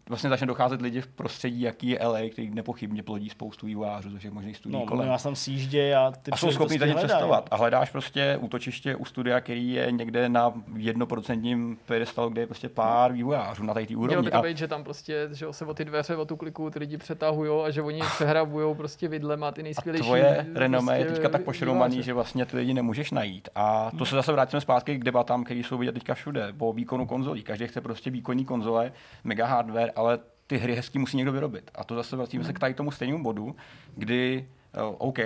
vlastně 0.09 0.29
začne 0.29 0.47
docházet 0.47 0.81
lidi 0.81 1.01
v 1.01 1.07
prostředí, 1.07 1.61
jaký 1.61 1.89
je 1.89 1.99
LA, 2.07 2.19
který 2.31 2.49
nepochybně 2.49 3.03
plodí 3.03 3.29
spoustu 3.29 3.65
vývojářů 3.65 4.11
ze 4.11 4.19
všech 4.19 4.31
možných 4.31 4.57
studií 4.57 4.79
no, 4.79 4.85
kolem. 4.85 5.07
Já 5.07 5.17
tam 5.17 5.35
sjíždě 5.35 5.95
a 5.95 6.11
ty 6.11 6.31
a 6.31 6.37
jsou 6.37 6.51
schopni 6.51 6.79
za 6.79 6.85
ním 6.85 6.97
cestovat. 6.97 7.47
A 7.51 7.55
hledáš 7.55 7.89
prostě 7.89 8.37
útočiště 8.41 8.95
u 8.95 9.05
studia, 9.05 9.41
který 9.41 9.71
je 9.71 9.91
někde 9.91 10.29
na 10.29 10.53
jednoprocentním 10.75 11.77
pedestalu, 11.85 12.29
kde 12.29 12.41
je 12.41 12.47
prostě 12.47 12.69
pár 12.69 13.13
vývojářů 13.13 13.63
na 13.63 13.73
té 13.73 13.81
úrovni. 13.81 14.07
Mělo 14.07 14.23
by 14.23 14.31
to 14.31 14.41
být, 14.41 14.57
že 14.57 14.67
tam 14.67 14.83
prostě 14.83 15.29
že 15.31 15.45
se 15.51 15.65
o 15.65 15.73
ty 15.73 15.85
dveře, 15.85 16.15
o 16.15 16.25
tu 16.25 16.35
kliku 16.35 16.69
ty 16.69 16.79
lidi 16.79 16.97
přetahují 16.97 17.65
a 17.65 17.71
že 17.71 17.81
oni 17.81 18.01
přehrabují 18.15 18.75
prostě 18.75 19.07
vidlema 19.07 19.51
ty 19.51 19.63
nejskvělejší. 19.63 20.03
A 20.03 20.05
tvoje 20.05 20.45
renomé 20.55 20.93
prostě 20.93 21.09
je 21.09 21.13
teďka 21.13 21.29
tak 21.29 21.43
pošromaný, 21.43 22.03
že 22.03 22.13
vlastně 22.13 22.45
ty 22.45 22.57
lidi 22.57 22.73
nemůžeš 22.73 23.11
najít. 23.11 23.49
A 23.55 23.91
to 23.97 24.05
se 24.05 24.15
zase 24.15 24.31
vrátíme 24.31 24.61
zpátky 24.61 24.97
k 24.97 25.03
debatám, 25.03 25.43
které 25.43 25.59
jsou 25.59 25.77
vidět 25.77 25.91
teďka 25.91 26.13
všude, 26.13 26.53
po 26.57 26.73
výkonu 26.73 27.05
konzolí. 27.05 27.43
Každý 27.43 27.67
chce 27.67 27.81
prostě 27.81 28.09
výkonní 28.09 28.45
konzole, 28.45 28.91
mega 29.23 29.45
hardware, 29.45 29.76
ale 29.95 30.19
ty 30.47 30.57
hry 30.57 30.75
hezky 30.75 30.99
musí 30.99 31.17
někdo 31.17 31.31
vyrobit. 31.31 31.71
A 31.75 31.83
to 31.83 31.95
zase 31.95 32.15
vracíme 32.15 32.43
se 32.43 32.53
k 32.53 32.59
tady 32.59 32.73
tomu 32.73 32.91
stejnému 32.91 33.23
bodu, 33.23 33.55
kdy 33.95 34.47
uh, 34.89 34.95
OK, 34.97 35.19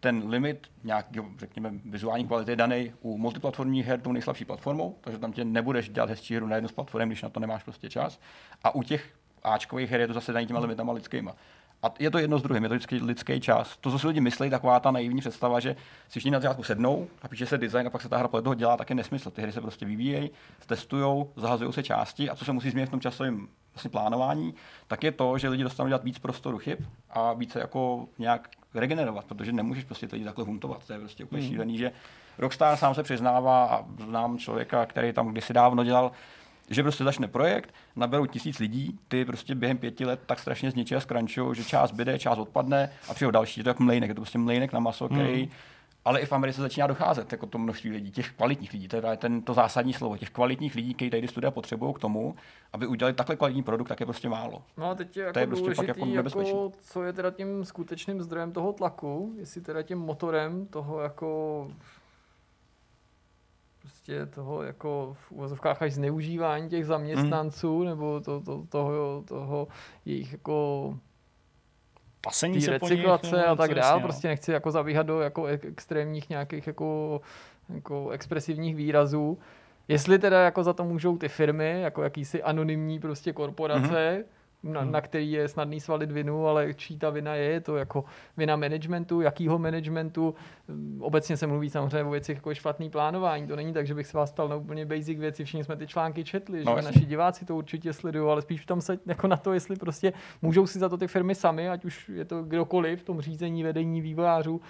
ten 0.00 0.22
limit 0.28 0.66
nějaký, 0.84 1.20
řekněme, 1.38 1.72
vizuální 1.84 2.26
kvality 2.26 2.52
je 2.52 2.56
daný 2.56 2.92
u 3.00 3.18
multiplatformních 3.18 3.86
her 3.86 4.00
tou 4.00 4.12
nejslabší 4.12 4.44
platformou, 4.44 4.96
takže 5.00 5.18
tam 5.18 5.32
tě 5.32 5.44
nebudeš 5.44 5.88
dělat 5.88 6.10
hezčí 6.10 6.36
hru 6.36 6.46
na 6.46 6.56
jednu 6.56 6.68
z 6.68 6.72
platform, 6.72 7.08
když 7.08 7.22
na 7.22 7.28
to 7.28 7.40
nemáš 7.40 7.62
prostě 7.62 7.88
čas. 7.88 8.20
A 8.64 8.74
u 8.74 8.82
těch 8.82 9.14
Ačkových 9.42 9.90
her 9.90 10.00
je 10.00 10.06
to 10.06 10.12
zase 10.12 10.32
daný 10.32 10.46
těma 10.46 10.60
limitama 10.60 10.92
lidskýma. 10.92 11.34
A 11.82 11.94
je 11.98 12.10
to 12.10 12.18
jedno 12.18 12.38
s 12.38 12.42
druhým, 12.42 12.62
je 12.62 12.68
to 12.68 12.74
vždycky 12.74 12.96
lidský 12.96 13.40
čas. 13.40 13.76
To, 13.76 13.90
co 13.90 13.98
si 13.98 14.06
lidi 14.06 14.20
myslí, 14.20 14.50
taková 14.50 14.80
ta 14.80 14.90
naivní 14.90 15.20
představa, 15.20 15.60
že 15.60 15.76
si 16.08 16.10
všichni 16.10 16.30
na 16.30 16.38
začátku 16.38 16.62
sednou 16.62 17.08
a 17.22 17.28
píše 17.28 17.46
se 17.46 17.58
design 17.58 17.86
a 17.86 17.90
pak 17.90 18.02
se 18.02 18.08
ta 18.08 18.16
hra 18.16 18.28
podle 18.28 18.42
toho 18.42 18.54
dělá, 18.54 18.76
tak 18.76 18.90
je 18.90 18.96
nesmysl. 18.96 19.30
Ty 19.30 19.42
hry 19.42 19.52
se 19.52 19.60
prostě 19.60 19.86
vyvíjejí, 19.86 20.30
testují, 20.66 21.26
zahazují 21.36 21.72
se 21.72 21.82
části 21.82 22.30
a 22.30 22.36
co 22.36 22.44
se 22.44 22.52
musí 22.52 22.70
změnit 22.70 22.86
v 22.86 22.90
tom 22.90 23.00
časovém 23.00 23.48
vlastně 23.76 23.90
plánování, 23.90 24.54
tak 24.86 25.04
je 25.04 25.12
to, 25.12 25.38
že 25.38 25.48
lidi 25.48 25.62
dostanou 25.62 25.88
dělat 25.88 26.04
víc 26.04 26.18
prostoru 26.18 26.58
chyb 26.58 26.78
a 27.10 27.32
více 27.32 27.58
jako 27.60 28.08
nějak 28.18 28.48
regenerovat, 28.74 29.24
protože 29.24 29.52
nemůžeš 29.52 29.84
prostě 29.84 30.08
lidi 30.12 30.24
takhle 30.24 30.44
huntovat. 30.44 30.86
To 30.86 30.92
je 30.92 30.98
prostě 30.98 31.24
úplně 31.24 31.42
mm. 31.42 31.48
šílený, 31.48 31.78
že 31.78 31.92
Rockstar 32.38 32.76
sám 32.76 32.94
se 32.94 33.02
přiznává 33.02 33.64
a 33.66 33.84
znám 34.04 34.38
člověka, 34.38 34.86
který 34.86 35.12
tam 35.12 35.28
kdysi 35.28 35.52
dávno 35.52 35.84
dělal 35.84 36.12
že 36.70 36.82
prostě 36.82 37.04
začne 37.04 37.28
projekt, 37.28 37.74
naberou 37.96 38.26
tisíc 38.26 38.58
lidí, 38.58 38.98
ty 39.08 39.24
prostě 39.24 39.54
během 39.54 39.78
pěti 39.78 40.04
let 40.04 40.20
tak 40.26 40.38
strašně 40.38 40.70
zničí 40.70 40.94
a 40.94 41.00
skrančují, 41.00 41.56
že 41.56 41.64
část 41.64 41.92
byde, 41.92 42.18
část 42.18 42.38
odpadne 42.38 42.90
a 43.08 43.14
přijde 43.14 43.32
další. 43.32 43.60
Je 43.60 43.64
to 43.64 43.70
jako 43.70 43.82
mlejnek, 43.82 44.08
je 44.08 44.14
to 44.14 44.20
prostě 44.20 44.38
mlejnek 44.38 44.72
na 44.72 44.80
maso, 44.80 45.08
který 45.08 45.42
hmm. 45.42 45.52
Ale 46.06 46.20
i 46.20 46.26
v 46.26 46.32
Americe 46.32 46.60
začíná 46.60 46.86
docházet 46.86 47.32
jako 47.32 47.46
to 47.46 47.58
množství 47.58 47.90
lidí, 47.90 48.10
těch 48.10 48.32
kvalitních 48.32 48.72
lidí, 48.72 48.88
to 48.88 48.96
je 48.96 49.16
ten, 49.16 49.42
to 49.42 49.54
zásadní 49.54 49.92
slovo, 49.92 50.16
těch 50.16 50.30
kvalitních 50.30 50.74
lidí, 50.74 50.94
kteří 50.94 51.10
tady 51.10 51.28
studia 51.28 51.50
potřebují 51.50 51.94
k 51.94 51.98
tomu, 51.98 52.34
aby 52.72 52.86
udělali 52.86 53.14
takhle 53.14 53.36
kvalitní 53.36 53.62
produkt, 53.62 53.88
tak 53.88 54.00
je 54.00 54.06
prostě 54.06 54.28
málo. 54.28 54.62
No 54.76 54.90
a 54.90 54.94
teď 54.94 55.16
je 55.16 55.22
jako 55.22 55.32
to 55.32 55.38
je 55.38 55.46
prostě 55.46 55.70
pak 55.76 55.88
jako, 55.88 56.06
jako 56.06 56.72
co 56.80 57.02
je 57.02 57.12
teda 57.12 57.30
tím 57.30 57.64
skutečným 57.64 58.22
zdrojem 58.22 58.52
toho 58.52 58.72
tlaku, 58.72 59.34
jestli 59.36 59.60
teda 59.60 59.82
tím 59.82 59.98
motorem 59.98 60.66
toho 60.66 61.00
jako 61.00 61.70
prostě 63.80 64.26
toho 64.26 64.62
jako 64.62 65.16
v 65.20 65.32
uvozovkách 65.32 65.82
až 65.82 65.92
zneužívání 65.92 66.68
těch 66.68 66.86
zaměstnanců, 66.86 67.78
hmm. 67.78 67.88
nebo 67.88 68.20
to, 68.20 68.40
to, 68.40 68.66
toho, 68.68 69.22
toho 69.28 69.68
jejich 70.04 70.32
jako 70.32 70.98
pasení 72.26 72.60
se 72.60 72.70
recyklace 72.70 73.30
po 73.30 73.36
nich, 73.36 73.46
a 73.46 73.56
tak 73.56 73.74
dále. 73.74 74.02
Prostě 74.02 74.28
nechci 74.28 74.52
jako 74.52 74.70
zabíhat 74.70 75.02
do 75.02 75.20
jako 75.20 75.44
extrémních 75.46 76.30
nějakých 76.30 76.66
jako, 76.66 77.20
jako 77.74 78.10
expresivních 78.10 78.76
výrazů. 78.76 79.38
Jestli 79.88 80.18
teda 80.18 80.40
jako 80.44 80.62
za 80.62 80.72
to 80.72 80.84
můžou 80.84 81.18
ty 81.18 81.28
firmy, 81.28 81.80
jako 81.80 82.02
jakýsi 82.02 82.42
anonymní 82.42 83.00
prostě 83.00 83.32
korporace, 83.32 84.12
hmm 84.14 84.35
na, 84.62 84.80
hmm. 84.80 84.92
na 84.92 85.00
který 85.00 85.32
je 85.32 85.48
snadný 85.48 85.80
svalit 85.80 86.12
vinu, 86.12 86.46
ale 86.46 86.74
čí 86.74 86.98
ta 86.98 87.10
vina 87.10 87.34
je, 87.34 87.44
je 87.44 87.60
to 87.60 87.76
jako 87.76 88.04
vina 88.36 88.56
managementu, 88.56 89.20
jakýho 89.20 89.58
managementu. 89.58 90.34
Obecně 91.00 91.36
se 91.36 91.46
mluví 91.46 91.70
samozřejmě 91.70 92.04
o 92.04 92.10
věcech 92.10 92.36
jako 92.36 92.54
špatný 92.54 92.90
plánování. 92.90 93.46
To 93.46 93.56
není 93.56 93.72
tak, 93.72 93.86
že 93.86 93.94
bych 93.94 94.06
se 94.06 94.16
vás 94.16 94.32
ptal 94.32 94.48
na 94.48 94.56
úplně 94.56 94.86
basic 94.86 95.18
věci, 95.18 95.44
všichni 95.44 95.64
jsme 95.64 95.76
ty 95.76 95.86
články 95.86 96.24
četli, 96.24 96.64
no, 96.64 96.72
že 96.72 96.76
jasný. 96.76 96.84
naši 96.84 97.06
diváci 97.06 97.44
to 97.44 97.56
určitě 97.56 97.92
sledují, 97.92 98.30
ale 98.30 98.42
spíš 98.42 98.66
tam 98.66 98.80
se 98.80 98.98
jako 99.06 99.26
na 99.26 99.36
to, 99.36 99.52
jestli 99.52 99.76
prostě 99.76 100.12
můžou 100.42 100.66
si 100.66 100.78
za 100.78 100.88
to 100.88 100.96
ty 100.96 101.06
firmy 101.06 101.34
sami, 101.34 101.68
ať 101.68 101.84
už 101.84 102.08
je 102.08 102.24
to 102.24 102.42
kdokoliv 102.42 103.00
v 103.00 103.04
tom 103.04 103.20
řízení, 103.20 103.62
vedení 103.62 104.00
vývojářů, 104.00 104.60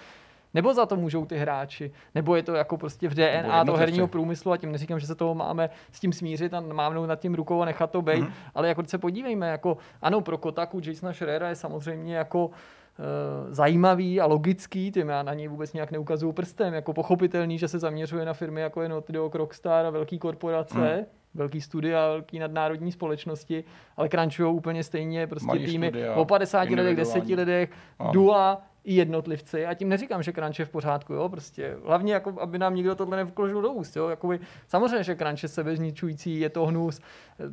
nebo 0.55 0.75
za 0.75 0.87
to 0.87 0.97
můžou 0.97 1.27
ty 1.27 1.37
hráči? 1.37 1.91
Nebo 2.15 2.37
je 2.37 2.43
to 2.43 2.55
jako 2.55 2.77
prostě 2.77 3.09
v 3.09 3.15
DNA 3.15 3.65
toho 3.65 3.79
herního 3.79 4.09
průmyslu 4.09 4.53
a 4.53 4.57
tím 4.57 4.73
neříkám, 4.73 5.01
že 5.01 5.07
se 5.07 5.15
toho 5.15 5.35
máme 5.35 5.71
s 5.93 6.01
tím 6.01 6.13
smířit 6.13 6.55
a 6.55 6.61
mávnout 6.61 7.09
nad 7.09 7.21
tím 7.21 7.35
rukou 7.35 7.63
a 7.63 7.65
nechat 7.65 7.91
to 7.91 8.03
být, 8.03 8.21
mm. 8.21 8.33
ale 8.55 8.69
jako 8.69 8.85
se 8.85 8.99
podívejme, 8.99 9.49
jako 9.49 9.77
ano, 10.03 10.21
pro 10.21 10.39
Kotaku 10.39 10.81
Jasona 10.85 11.13
Schreera 11.13 11.49
je 11.49 11.55
samozřejmě 11.55 12.17
jako 12.17 12.51
eh, 12.99 13.55
zajímavý 13.55 14.21
a 14.21 14.27
logický, 14.27 14.93
tím 14.93 15.09
já 15.09 15.23
na 15.23 15.35
něj 15.35 15.49
vůbec 15.49 15.73
nějak 15.73 15.91
neukazuju 15.91 16.33
prstem, 16.33 16.75
jako 16.75 16.93
pochopitelný, 16.93 17.59
že 17.59 17.69
se 17.69 17.79
zaměřuje 17.79 18.25
na 18.25 18.33
firmy 18.33 18.61
jako 18.61 18.83
je 18.83 18.89
Naughty 18.89 19.13
Dog, 19.13 19.35
Rockstar 19.35 19.87
a 19.87 19.91
velký 19.91 20.19
korporace, 20.19 20.79
hmm. 20.79 21.05
Velký 21.37 21.61
studia, 21.61 22.09
velký 22.09 22.39
nadnárodní 22.39 22.93
společnosti, 22.93 23.65
ale 23.97 24.09
crunchují 24.09 24.55
úplně 24.55 24.85
stejně 24.85 25.27
prostě 25.27 25.47
Malý 25.47 25.67
týmy 25.67 25.89
studia, 25.89 26.15
o 26.15 26.25
50 26.25 26.69
lidech, 26.69 26.97
10 26.97 27.25
lidech, 27.25 27.71
Dua, 28.13 28.63
i 28.87 28.95
jednotlivci. 28.95 29.67
A 29.67 29.75
tím 29.75 29.89
neříkám, 29.89 30.23
že 30.23 30.33
crunch 30.33 30.59
je 30.59 30.65
v 30.65 30.71
pořádku, 30.71 31.15
jo, 31.15 31.29
prostě. 31.29 31.77
Hlavně, 31.87 32.13
jako, 32.13 32.35
aby 32.41 32.59
nám 32.59 32.75
nikdo 32.75 32.95
tohle 32.95 33.17
nevkložil 33.17 33.63
do 33.63 33.73
úst, 33.73 33.97
jo. 33.97 34.09
Jakoby, 34.09 34.41
samozřejmě, 34.69 35.03
že 35.05 35.17
crunch 35.17 35.43
je 35.43 35.49
sebezničující, 35.49 36.41
je 36.41 36.51
to 36.51 36.67
hnus. 36.67 37.01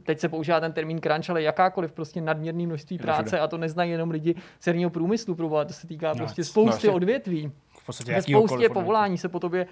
Teď 0.04 0.20
se 0.20 0.30
používá 0.30 0.60
ten 0.60 0.74
termín 0.74 1.00
crunch, 1.02 1.30
ale 1.30 1.42
jakákoliv 1.42 1.92
prostě 1.92 2.22
nadměrné 2.22 2.66
množství 2.66 2.98
práce 2.98 3.40
a 3.40 3.48
to 3.48 3.58
neznají 3.58 3.92
jenom 3.92 4.12
lidi 4.12 4.36
z 4.60 4.90
průmyslu, 4.90 5.36
to 5.36 5.74
se 5.74 5.88
týká 5.88 6.10
no, 6.10 6.16
prostě 6.16 6.44
spousty 6.44 6.88
no, 6.88 6.94
odvětví. 6.94 7.52
V 7.80 7.86
podstatě 7.86 8.22
spoustě 8.22 8.70
povolání 8.70 9.18
se 9.18 9.30
po 9.30 9.40
tobě 9.40 9.68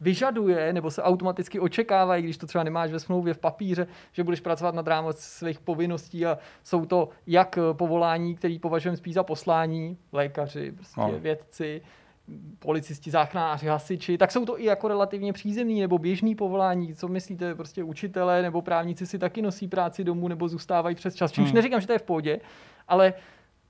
vyžaduje 0.00 0.72
nebo 0.72 0.90
se 0.90 1.02
automaticky 1.02 1.60
očekávají, 1.60 2.22
když 2.22 2.36
to 2.36 2.46
třeba 2.46 2.64
nemáš 2.64 2.90
ve 2.90 3.00
smlouvě 3.00 3.34
v 3.34 3.38
papíře, 3.38 3.86
že 4.12 4.24
budeš 4.24 4.40
pracovat 4.40 4.74
nad 4.74 4.86
rámec 4.86 5.18
svých 5.18 5.60
povinností 5.60 6.26
a 6.26 6.38
jsou 6.64 6.86
to 6.86 7.08
jak 7.26 7.58
povolání, 7.72 8.34
které 8.34 8.56
považujeme 8.62 8.96
spíš 8.96 9.14
za 9.14 9.22
poslání, 9.22 9.98
lékaři, 10.12 10.72
prostě 10.72 11.00
no. 11.00 11.12
vědci, 11.18 11.82
policisti, 12.58 13.10
záchranáři, 13.10 13.66
hasiči, 13.66 14.18
tak 14.18 14.32
jsou 14.32 14.44
to 14.44 14.60
i 14.60 14.64
jako 14.64 14.88
relativně 14.88 15.32
přízemní 15.32 15.80
nebo 15.80 15.98
běžný 15.98 16.34
povolání. 16.34 16.94
Co 16.94 17.08
myslíte, 17.08 17.54
prostě 17.54 17.82
učitelé 17.82 18.42
nebo 18.42 18.62
právníci 18.62 19.06
si 19.06 19.18
taky 19.18 19.42
nosí 19.42 19.68
práci 19.68 20.04
domů 20.04 20.28
nebo 20.28 20.48
zůstávají 20.48 20.96
přes 20.96 21.14
čas. 21.14 21.32
Čímž 21.32 21.48
hmm. 21.48 21.54
neříkám, 21.54 21.80
že 21.80 21.86
to 21.86 21.92
je 21.92 21.98
v 21.98 22.02
pohodě, 22.02 22.40
ale 22.88 23.14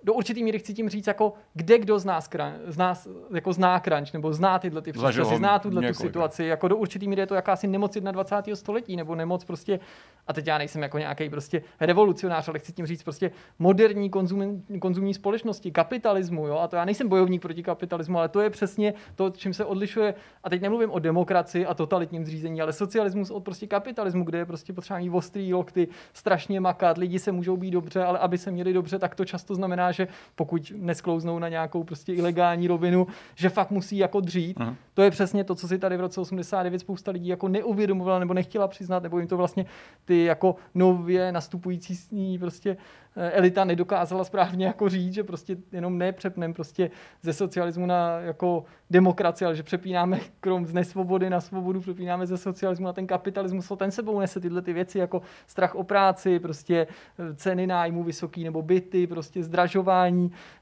do 0.07 0.15
určitý 0.15 0.45
míry 0.45 0.59
chci 0.59 0.75
tím 0.75 0.89
říct, 0.89 1.07
jako 1.07 1.33
kde 1.55 1.79
kdo 1.79 1.99
z 1.99 2.05
nás, 2.05 2.31
z 2.67 2.77
nás 2.77 3.09
jako 3.35 3.53
zná 3.53 3.81
crunch, 3.81 4.13
nebo 4.13 4.33
zná 4.33 4.59
tyhle 4.59 4.83
ty 4.83 4.93
přesčasy, 4.93 5.37
zná 5.37 5.59
tuhle 5.59 5.89
tu 5.89 5.95
situaci. 5.95 6.45
Jako 6.45 6.69
do 6.69 6.77
určitý 6.77 7.09
míry 7.09 7.23
je 7.23 7.27
to 7.27 7.35
jakási 7.35 7.67
nemoc 7.67 7.97
21. 7.97 8.57
století, 8.57 8.97
nebo 8.97 9.15
nemoc 9.15 9.45
prostě, 9.45 9.81
a 10.27 10.33
teď 10.33 10.47
já 10.47 10.59
nejsem 10.59 10.83
jako 10.83 10.99
nějaký 10.99 11.31
prostě 11.31 11.63
revolucionář, 11.81 12.49
ale 12.49 12.59
chci 12.59 12.73
tím 12.73 12.87
říct 12.87 13.03
prostě 13.03 13.31
moderní 13.59 14.11
konzum, 14.11 14.65
konzumní 14.81 15.15
společnosti, 15.15 15.71
kapitalismu, 15.71 16.47
jo, 16.47 16.59
a 16.59 16.69
to 16.69 16.77
já 16.77 16.85
nejsem 16.85 17.09
bojovník 17.09 17.43
proti 17.43 17.63
kapitalismu, 17.63 18.19
ale 18.19 18.29
to 18.29 18.41
je 18.41 18.51
přesně 18.51 18.95
to, 19.15 19.31
čím 19.31 19.55
se 19.55 19.65
odlišuje, 19.65 20.15
a 20.45 20.51
teď 20.51 20.63
nemluvím 20.63 20.91
o 20.91 20.99
demokracii 20.99 21.67
a 21.67 21.75
totalitním 21.75 22.25
zřízení, 22.25 22.63
ale 22.63 22.73
socialismus 22.73 23.31
od 23.31 23.41
prostě 23.41 23.67
kapitalismu, 23.67 24.25
kde 24.25 24.39
je 24.39 24.47
prostě 24.47 24.73
potřeba 24.73 24.99
mít 24.99 25.11
ostrý 25.11 25.55
lokty, 25.55 25.89
strašně 26.13 26.61
makat, 26.61 26.99
lidi 26.99 27.19
se 27.19 27.33
můžou 27.33 27.57
být 27.57 27.71
dobře, 27.71 28.05
ale 28.05 28.19
aby 28.19 28.39
se 28.39 28.51
měli 28.51 28.73
dobře, 28.73 28.99
tak 28.99 29.15
to 29.15 29.25
často 29.25 29.55
znamená, 29.55 29.93
že 29.97 30.09
pokud 30.35 30.73
nesklouznou 30.77 31.39
na 31.39 31.49
nějakou 31.49 31.85
prostě 31.85 32.15
ilegální 32.15 32.69
rovinu, 32.69 33.07
že 33.35 33.49
fakt 33.49 33.71
musí 33.71 33.99
jako 33.99 34.21
dřít. 34.21 34.59
Uh-huh. 34.59 34.75
To 34.95 35.03
je 35.03 35.11
přesně 35.11 35.45
to, 35.45 35.55
co 35.55 35.69
si 35.69 35.79
tady 35.79 35.97
v 35.97 36.01
roce 36.01 36.21
89 36.21 36.79
spousta 36.79 37.11
lidí 37.11 37.29
jako 37.29 37.49
neuvědomovala 37.49 38.19
nebo 38.19 38.35
nechtěla 38.35 38.69
přiznat, 38.69 39.03
nebo 39.03 39.19
jim 39.19 39.29
to 39.29 39.37
vlastně 39.37 39.67
ty 40.05 40.25
jako 40.25 40.57
nově 40.75 41.33
nastupující 41.33 42.39
prostě 42.39 42.77
Eh, 43.19 43.31
elita 43.31 43.65
nedokázala 43.65 44.25
správně 44.25 44.67
jako 44.67 44.89
říct, 44.89 45.15
že 45.15 45.25
prostě 45.25 45.57
jenom 45.73 45.99
nepřepneme 45.99 46.55
prostě 46.55 46.91
ze 47.23 47.33
socialismu 47.33 47.87
na 47.87 48.21
jako 48.21 48.65
demokracii, 48.91 49.47
ale 49.47 49.57
že 49.57 49.63
přepínáme 49.63 50.21
krom 50.41 50.67
z 50.67 50.73
nesvobody 50.73 51.31
na 51.31 51.41
svobodu, 51.41 51.81
přepínáme 51.81 52.27
ze 52.27 52.37
socialismu 52.37 52.87
na 52.87 52.93
ten 52.93 53.07
kapitalismus, 53.07 53.73
ten 53.77 53.91
sebou 53.91 54.21
nese 54.21 54.41
tyhle 54.41 54.63
ty 54.63 54.73
věci 54.73 54.99
jako 54.99 55.23
strach 55.47 55.75
o 55.75 55.85
práci, 55.85 56.39
prostě 56.39 56.87
eh, 57.19 57.35
ceny 57.35 57.67
nájmu 57.67 58.03
vysoký 58.03 58.45
nebo 58.45 58.63
byty, 58.63 59.07
prostě 59.07 59.43
zdražování, 59.43 59.76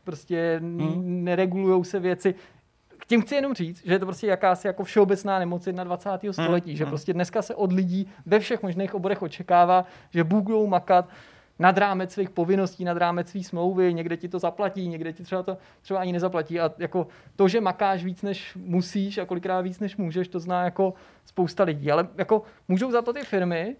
prostě 0.05 0.61
hmm. 0.63 1.25
neregulují 1.25 1.85
se 1.85 2.01
věci 2.01 2.35
tím 3.07 3.23
chci 3.23 3.35
jenom 3.35 3.55
říct, 3.55 3.87
že 3.87 3.93
je 3.93 3.99
to 3.99 4.07
prostě 4.07 4.27
jakási 4.27 4.67
jako 4.67 4.85
všeobecná 4.85 5.39
nemoc 5.39 5.69
21. 5.85 6.33
století, 6.33 6.71
hmm, 6.71 6.77
že 6.77 6.85
hmm. 6.85 6.91
prostě 6.91 7.13
dneska 7.13 7.43
se 7.43 7.55
od 7.55 7.73
lidí 7.73 8.09
ve 8.27 8.41
všech 8.41 8.63
možných 8.63 8.95
oborech 8.95 9.23
očekává, 9.23 9.85
že 10.11 10.25
budou 10.25 10.67
makat 10.67 11.09
nad 11.59 11.79
rámec 11.79 12.13
svých 12.13 12.31
povinností, 12.31 12.85
nad 12.85 12.97
rámec 12.97 13.29
svých 13.29 13.47
smlouvy, 13.47 13.95
někde 13.95 14.17
ti 14.17 14.29
to 14.29 14.39
zaplatí, 14.39 14.89
někde 14.89 15.13
ti 15.13 15.23
třeba 15.23 15.43
to 15.43 15.59
třeba 15.83 16.01
ani 16.01 16.13
nezaplatí. 16.13 16.61
A 16.61 16.71
jako 16.79 17.07
to, 17.37 17.49
že 17.49 17.61
makáš 17.61 18.05
víc, 18.05 18.23
než 18.23 18.57
musíš 18.57 19.19
a 19.19 19.27
kolikrát 19.27 19.61
víc, 19.61 19.81
než 19.81 19.97
můžeš, 19.97 20.29
to 20.29 20.41
zná 20.41 20.65
jako 20.65 20.95
spousta 21.25 21.65
lidí. 21.65 21.91
Ale 21.93 22.09
jako 22.17 22.43
můžou 22.69 22.91
za 22.91 23.03
to 23.03 23.13
ty 23.13 23.21
firmy, 23.21 23.77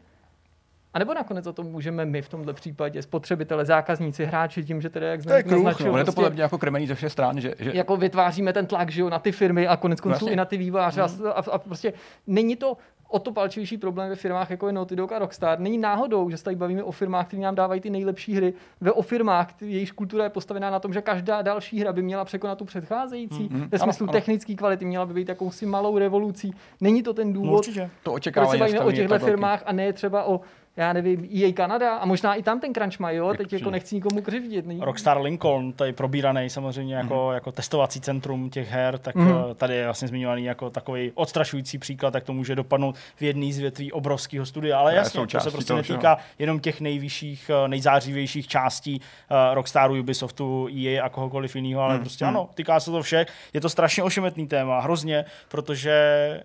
a 0.95 0.99
nebo 0.99 1.15
nakonec 1.15 1.45
za 1.45 1.53
to 1.53 1.63
můžeme 1.63 2.05
my 2.05 2.23
v 2.23 2.29
tomhle 2.29 2.53
případě, 2.53 3.03
spotřebitele, 3.03 3.65
zákazníci, 3.65 4.25
hráči, 4.25 4.65
tím, 4.65 4.81
že 4.81 4.91
tedy 4.91 5.07
jak 5.07 5.23
to 5.23 5.33
je 5.33 5.45
no, 5.47 5.59
je 5.69 5.75
to 5.75 5.85
prostě 5.85 6.13
podle 6.15 6.31
mě 6.31 6.43
jako 6.43 6.59
krmení 6.59 6.87
ze 6.87 6.95
všech 6.95 7.13
stran. 7.13 7.41
Že, 7.41 7.55
že... 7.59 7.71
Jako 7.75 7.97
vytváříme 7.97 8.53
ten 8.53 8.67
tlak 8.67 8.91
že 8.91 9.01
jo, 9.01 9.11
na 9.11 9.19
ty 9.19 9.33
firmy 9.33 9.67
a 9.67 9.77
konec 9.77 10.01
konců 10.01 10.27
no, 10.27 10.33
i 10.33 10.37
na 10.37 10.45
ty 10.45 10.57
výváře. 10.57 11.03
Hmm. 11.03 11.27
A, 11.27 11.31
a, 11.31 11.51
a, 11.51 11.59
prostě 11.59 11.93
není 12.27 12.57
to 12.57 12.77
o 13.09 13.19
to 13.19 13.33
palčivější 13.33 13.79
problém 13.79 14.09
ve 14.09 14.17
firmách, 14.17 14.51
jako 14.51 14.67
je 14.67 14.73
Naughty 14.73 14.97
Dog 14.97 15.13
a 15.13 15.19
Rockstar. 15.19 15.61
Není 15.61 15.79
náhodou, 15.79 16.31
že 16.31 16.37
se 16.37 16.45
tady 16.45 16.57
bavíme 16.57 16.83
o 16.83 16.93
firmách, 16.93 17.27
které 17.27 17.43
nám 17.43 17.55
dávají 17.55 17.81
ty 17.81 17.91
nejlepší 17.91 18.35
hry, 18.35 18.55
ve 18.81 18.93
o 18.93 19.03
firmách, 19.03 19.49
jejichž 19.61 19.93
kultura 19.93 20.25
je 20.25 20.31
postavená 20.31 20.71
na 20.71 20.81
tom, 20.81 20.93
že 20.93 21.03
každá 21.03 21.43
další 21.43 21.81
hra 21.81 21.93
by 21.93 22.03
měla 22.03 22.25
překonat 22.25 22.59
tu 22.59 22.65
předcházející. 22.65 23.49
Mm-hmm. 23.49 23.69
Ve 23.69 23.79
smyslu 23.79 24.05
ano, 24.05 24.13
technické 24.13 24.55
kvality 24.55 24.85
měla 24.85 25.07
by 25.07 25.15
být 25.15 25.29
jakousi 25.29 25.67
malou 25.67 25.99
revolucí. 25.99 26.55
Není 26.81 27.03
to 27.03 27.15
ten 27.15 27.33
důvod, 27.33 27.59
Určitě. 27.59 27.91
to 28.03 28.13
očekávání 28.13 28.59
proč 28.59 28.71
se 28.71 28.77
bavíme 28.77 28.93
o 28.93 28.93
těchto 28.93 29.19
firmách 29.19 29.63
a 29.67 29.73
ne 29.73 29.93
třeba 29.93 30.25
o 30.25 30.41
já 30.77 30.93
nevím, 30.93 31.29
EA 31.43 31.53
Kanada 31.53 31.97
a 31.97 32.07
možná 32.07 32.35
i 32.35 32.43
tam 32.43 32.61
ten 32.61 32.75
crunch 32.75 32.99
mají, 32.99 33.17
jo? 33.17 33.35
teď 33.37 33.53
jako 33.53 33.71
nechci 33.71 33.95
nikomu 33.95 34.23
křivdit. 34.23 34.67
Ne? 34.67 34.75
Rockstar 34.81 35.21
Lincoln, 35.21 35.73
tady 35.73 35.93
probíraný 35.93 36.51
samozřejmě 36.51 36.95
jako, 36.95 37.27
mm. 37.29 37.35
jako 37.35 37.53
testovací 37.53 38.01
centrum 38.01 38.51
těch 38.51 38.71
her, 38.71 38.99
tak 38.99 39.15
mm. 39.15 39.35
tady 39.55 39.75
je 39.75 39.85
vlastně 39.85 40.09
zmiňovaný 40.09 40.45
jako 40.45 40.71
takový 40.71 41.13
odstrašující 41.15 41.79
příklad, 41.79 42.15
jak 42.15 42.25
to 42.25 42.33
může 42.33 42.55
dopadnout 42.55 42.97
v 43.17 43.23
jedné 43.23 43.53
z 43.53 43.59
větví 43.59 43.93
obrovského 43.93 44.47
studia, 44.47 44.79
ale 44.79 44.95
jasně, 44.95 45.27
to 45.27 45.41
se 45.41 45.51
prostě 45.51 45.69
toho, 45.69 45.77
netýká 45.77 46.19
jenom 46.39 46.61
těch 46.61 46.81
nejvyšších, 46.81 47.51
eh, 47.65 47.69
nejzářivějších 47.69 48.49
částí 48.49 49.01
uh, 49.31 49.55
Rockstaru, 49.55 50.01
Ubisoftu, 50.01 50.69
EA 50.69 51.05
a 51.05 51.09
kohokoliv 51.09 51.57
jiného, 51.57 51.83
ale 51.83 51.95
mm. 51.95 52.01
prostě 52.01 52.25
mm. 52.25 52.29
ano, 52.29 52.49
týká 52.55 52.81
se 52.81 52.91
to 52.91 53.03
všech. 53.03 53.29
Je 53.53 53.61
to 53.61 53.69
strašně 53.69 54.03
ošemetný 54.03 54.47
téma, 54.47 54.81
hrozně, 54.81 55.25
protože 55.49 55.95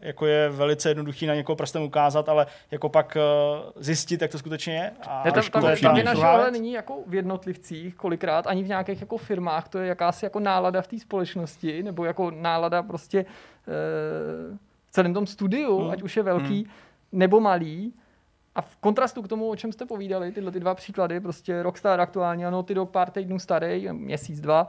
jako 0.01 0.25
je 0.25 0.49
velice 0.49 0.89
jednoduchý 0.89 1.25
na 1.25 1.35
někoho 1.35 1.55
prstem 1.55 1.81
ukázat, 1.81 2.29
ale 2.29 2.47
jako 2.71 2.89
pak 2.89 3.17
uh, 3.17 3.69
zjistit, 3.83 4.18
zjistit, 4.19 4.21
jak 4.21 4.31
to 4.31 4.37
skutečně 4.37 4.73
je. 4.73 4.91
A 5.07 5.27
je 5.27 5.31
tam, 5.31 5.43
tam, 5.43 5.61
tam, 5.61 5.77
tam 5.81 5.97
je 5.97 6.03
naše 6.03 6.21
ale 6.21 6.51
není 6.51 6.73
jako 6.73 7.03
v 7.07 7.15
jednotlivcích, 7.15 7.95
kolikrát 7.95 8.47
ani 8.47 8.63
v 8.63 8.67
nějakých 8.67 9.01
jako 9.01 9.17
firmách, 9.17 9.69
to 9.69 9.79
je 9.79 9.87
jakási 9.87 10.25
jako 10.25 10.39
nálada 10.39 10.81
v 10.81 10.87
té 10.87 10.99
společnosti, 10.99 11.83
nebo 11.83 12.05
jako 12.05 12.31
nálada 12.31 12.83
prostě 12.83 13.19
e, 13.19 13.25
v 14.87 14.91
celém 14.91 15.13
tom 15.13 15.27
studiu, 15.27 15.81
hmm. 15.81 15.91
ať 15.91 16.01
už 16.01 16.17
je 16.17 16.23
velký 16.23 16.63
hmm. 16.63 16.71
nebo 17.11 17.39
malý. 17.39 17.93
A 18.55 18.61
v 18.61 18.75
kontrastu 18.77 19.21
k 19.21 19.27
tomu, 19.27 19.49
o 19.49 19.55
čem 19.55 19.71
jste 19.71 19.85
povídali, 19.85 20.31
tyhle 20.31 20.51
ty 20.51 20.59
dva 20.59 20.75
příklady, 20.75 21.19
prostě 21.19 21.63
Rockstar 21.63 22.01
aktuálně, 22.01 22.47
ano, 22.47 22.63
ty 22.63 22.73
do 22.73 22.85
pár 22.85 23.11
týdnů 23.11 23.39
starý, 23.39 23.87
měsíc, 23.91 24.41
dva, 24.41 24.67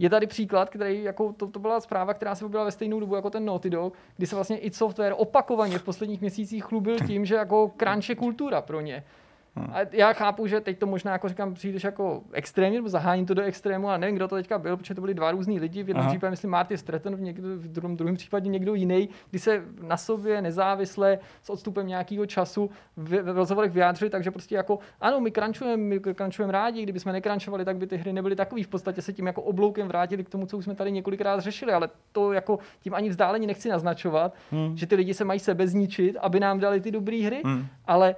je 0.00 0.10
tady 0.10 0.26
příklad, 0.26 0.70
který, 0.70 1.02
jako 1.02 1.32
to, 1.32 1.46
to 1.46 1.58
byla 1.58 1.80
zpráva, 1.80 2.14
která 2.14 2.34
se 2.34 2.44
objevila 2.44 2.64
ve 2.64 2.72
stejnou 2.72 3.00
dobu 3.00 3.14
jako 3.14 3.30
ten 3.30 3.44
Naughty 3.44 3.70
Dog, 3.70 3.94
kdy 4.16 4.26
se 4.26 4.34
vlastně 4.34 4.58
i 4.58 4.70
software 4.70 5.14
opakovaně 5.16 5.78
v 5.78 5.82
posledních 5.82 6.20
měsících 6.20 6.64
chlubil 6.64 6.96
tím, 7.06 7.24
že 7.24 7.34
jako 7.34 7.72
crunch 7.78 8.08
je 8.08 8.14
kultura 8.14 8.62
pro 8.62 8.80
ně. 8.80 9.04
Hmm. 9.56 9.70
A 9.72 9.78
já 9.92 10.12
chápu, 10.12 10.46
že 10.46 10.60
teď 10.60 10.78
to 10.78 10.86
možná 10.86 11.12
jako 11.12 11.28
říkám, 11.28 11.54
přijdeš 11.54 11.84
jako 11.84 12.22
extrémně, 12.32 12.78
nebo 12.78 12.88
zaháním 12.88 13.26
to 13.26 13.34
do 13.34 13.42
extrému, 13.42 13.88
a 13.88 13.96
nevím, 13.96 14.16
kdo 14.16 14.28
to 14.28 14.34
teďka 14.34 14.58
byl, 14.58 14.76
protože 14.76 14.94
to 14.94 15.00
byli 15.00 15.14
dva 15.14 15.30
různí 15.30 15.60
lidi. 15.60 15.82
V 15.82 15.88
jednom 15.88 16.00
Aha. 16.00 16.10
případě, 16.10 16.30
myslím, 16.30 16.50
Marty 16.50 16.78
Stratton, 16.78 17.16
v, 17.16 17.20
někdo, 17.20 17.48
v 17.48 17.68
druhém, 17.68 17.96
druhém 17.96 18.16
případě 18.16 18.50
někdo 18.50 18.74
jiný, 18.74 19.08
kdy 19.30 19.38
se 19.38 19.64
na 19.82 19.96
sobě 19.96 20.42
nezávisle 20.42 21.18
s 21.42 21.50
odstupem 21.50 21.86
nějakého 21.86 22.26
času 22.26 22.70
v, 22.96 23.22
v 23.22 23.36
rozhovorech 23.36 23.72
vyjádřili, 23.72 24.10
takže 24.10 24.30
prostě 24.30 24.54
jako, 24.54 24.78
ano, 25.00 25.20
my 25.20 25.30
crunchujeme, 25.30 25.82
my 25.82 26.00
crunchujeme 26.14 26.52
rádi, 26.52 26.82
kdyby 26.82 27.00
jsme 27.00 27.12
nekrančovali, 27.12 27.64
tak 27.64 27.76
by 27.76 27.86
ty 27.86 27.96
hry 27.96 28.12
nebyly 28.12 28.36
takový. 28.36 28.62
V 28.62 28.68
podstatě 28.68 29.02
se 29.02 29.12
tím 29.12 29.26
jako 29.26 29.42
obloukem 29.42 29.88
vrátili 29.88 30.24
k 30.24 30.28
tomu, 30.28 30.46
co 30.46 30.58
už 30.58 30.64
jsme 30.64 30.74
tady 30.74 30.92
několikrát 30.92 31.40
řešili, 31.40 31.72
ale 31.72 31.88
to 32.12 32.32
jako 32.32 32.58
tím 32.80 32.94
ani 32.94 33.08
vzdáleně 33.08 33.46
nechci 33.46 33.68
naznačovat, 33.68 34.34
hmm. 34.50 34.76
že 34.76 34.86
ty 34.86 34.94
lidi 34.94 35.14
se 35.14 35.24
mají 35.24 35.40
sebe 35.40 35.66
zničit, 35.66 36.16
aby 36.20 36.40
nám 36.40 36.60
dali 36.60 36.80
ty 36.80 36.90
dobré 36.90 37.22
hry, 37.26 37.42
hmm. 37.44 37.66
ale 37.86 38.14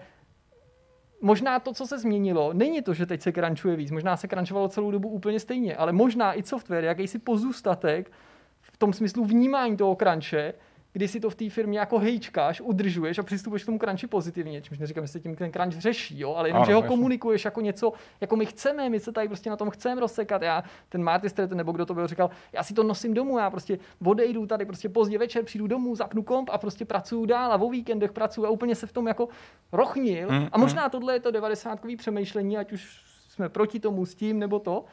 možná 1.22 1.58
to, 1.60 1.72
co 1.72 1.86
se 1.86 1.98
změnilo, 1.98 2.52
není 2.52 2.82
to, 2.82 2.94
že 2.94 3.06
teď 3.06 3.20
se 3.20 3.32
crunchuje 3.32 3.76
víc, 3.76 3.90
možná 3.90 4.16
se 4.16 4.28
crunchovalo 4.28 4.68
celou 4.68 4.90
dobu 4.90 5.08
úplně 5.08 5.40
stejně, 5.40 5.76
ale 5.76 5.92
možná 5.92 6.34
i 6.34 6.42
software, 6.42 6.84
jakýsi 6.84 7.18
pozůstatek 7.18 8.12
v 8.60 8.76
tom 8.76 8.92
smyslu 8.92 9.24
vnímání 9.24 9.76
toho 9.76 9.96
crunche, 9.96 10.54
kdy 10.92 11.08
si 11.08 11.20
to 11.20 11.30
v 11.30 11.34
té 11.34 11.50
firmě 11.50 11.78
jako 11.78 11.98
hejčkáš, 11.98 12.60
udržuješ 12.60 13.18
a 13.18 13.22
přistupuješ 13.22 13.62
k 13.62 13.66
tomu 13.66 13.78
crunchi 13.78 14.06
pozitivně, 14.06 14.62
čímž 14.62 14.78
neříkám, 14.78 15.04
že 15.04 15.12
se 15.12 15.20
tím 15.20 15.36
ten 15.36 15.52
crunch 15.52 15.80
řeší, 15.80 16.20
jo, 16.20 16.34
ale 16.34 16.48
jenom, 16.48 16.62
ano, 16.62 16.66
že 16.66 16.74
ho 16.74 16.80
jasný. 16.80 16.96
komunikuješ 16.96 17.44
jako 17.44 17.60
něco, 17.60 17.92
jako 18.20 18.36
my 18.36 18.46
chceme, 18.46 18.90
my 18.90 19.00
se 19.00 19.12
tady 19.12 19.28
prostě 19.28 19.50
na 19.50 19.56
tom 19.56 19.70
chceme 19.70 20.00
rozsekat. 20.00 20.42
Já, 20.42 20.64
ten 20.88 21.02
Marty 21.02 21.28
Stratton, 21.28 21.58
nebo 21.58 21.72
kdo 21.72 21.86
to 21.86 21.94
byl, 21.94 22.06
říkal, 22.06 22.30
já 22.52 22.62
si 22.62 22.74
to 22.74 22.82
nosím 22.82 23.14
domů, 23.14 23.38
já 23.38 23.50
prostě 23.50 23.78
odejdu 24.04 24.46
tady 24.46 24.64
prostě 24.64 24.88
pozdě 24.88 25.18
večer, 25.18 25.44
přijdu 25.44 25.66
domů, 25.66 25.96
zapnu 25.96 26.22
komp 26.22 26.50
a 26.52 26.58
prostě 26.58 26.84
pracuju 26.84 27.26
dál 27.26 27.52
a 27.52 27.56
o 27.56 27.70
víkendech 27.70 28.12
pracuju 28.12 28.46
a 28.46 28.50
úplně 28.50 28.74
se 28.74 28.86
v 28.86 28.92
tom 28.92 29.08
jako 29.08 29.28
rochnil. 29.72 30.30
Mm, 30.30 30.48
a 30.52 30.58
možná 30.58 30.84
mm. 30.84 30.90
tohle 30.90 31.14
je 31.14 31.20
to 31.20 31.30
90 31.30 31.80
přemýšlení, 31.96 32.58
ať 32.58 32.72
už 32.72 33.02
jsme 33.28 33.48
proti 33.48 33.80
tomu 33.80 34.06
s 34.06 34.14
tím 34.14 34.38
nebo 34.38 34.58
to. 34.58 34.84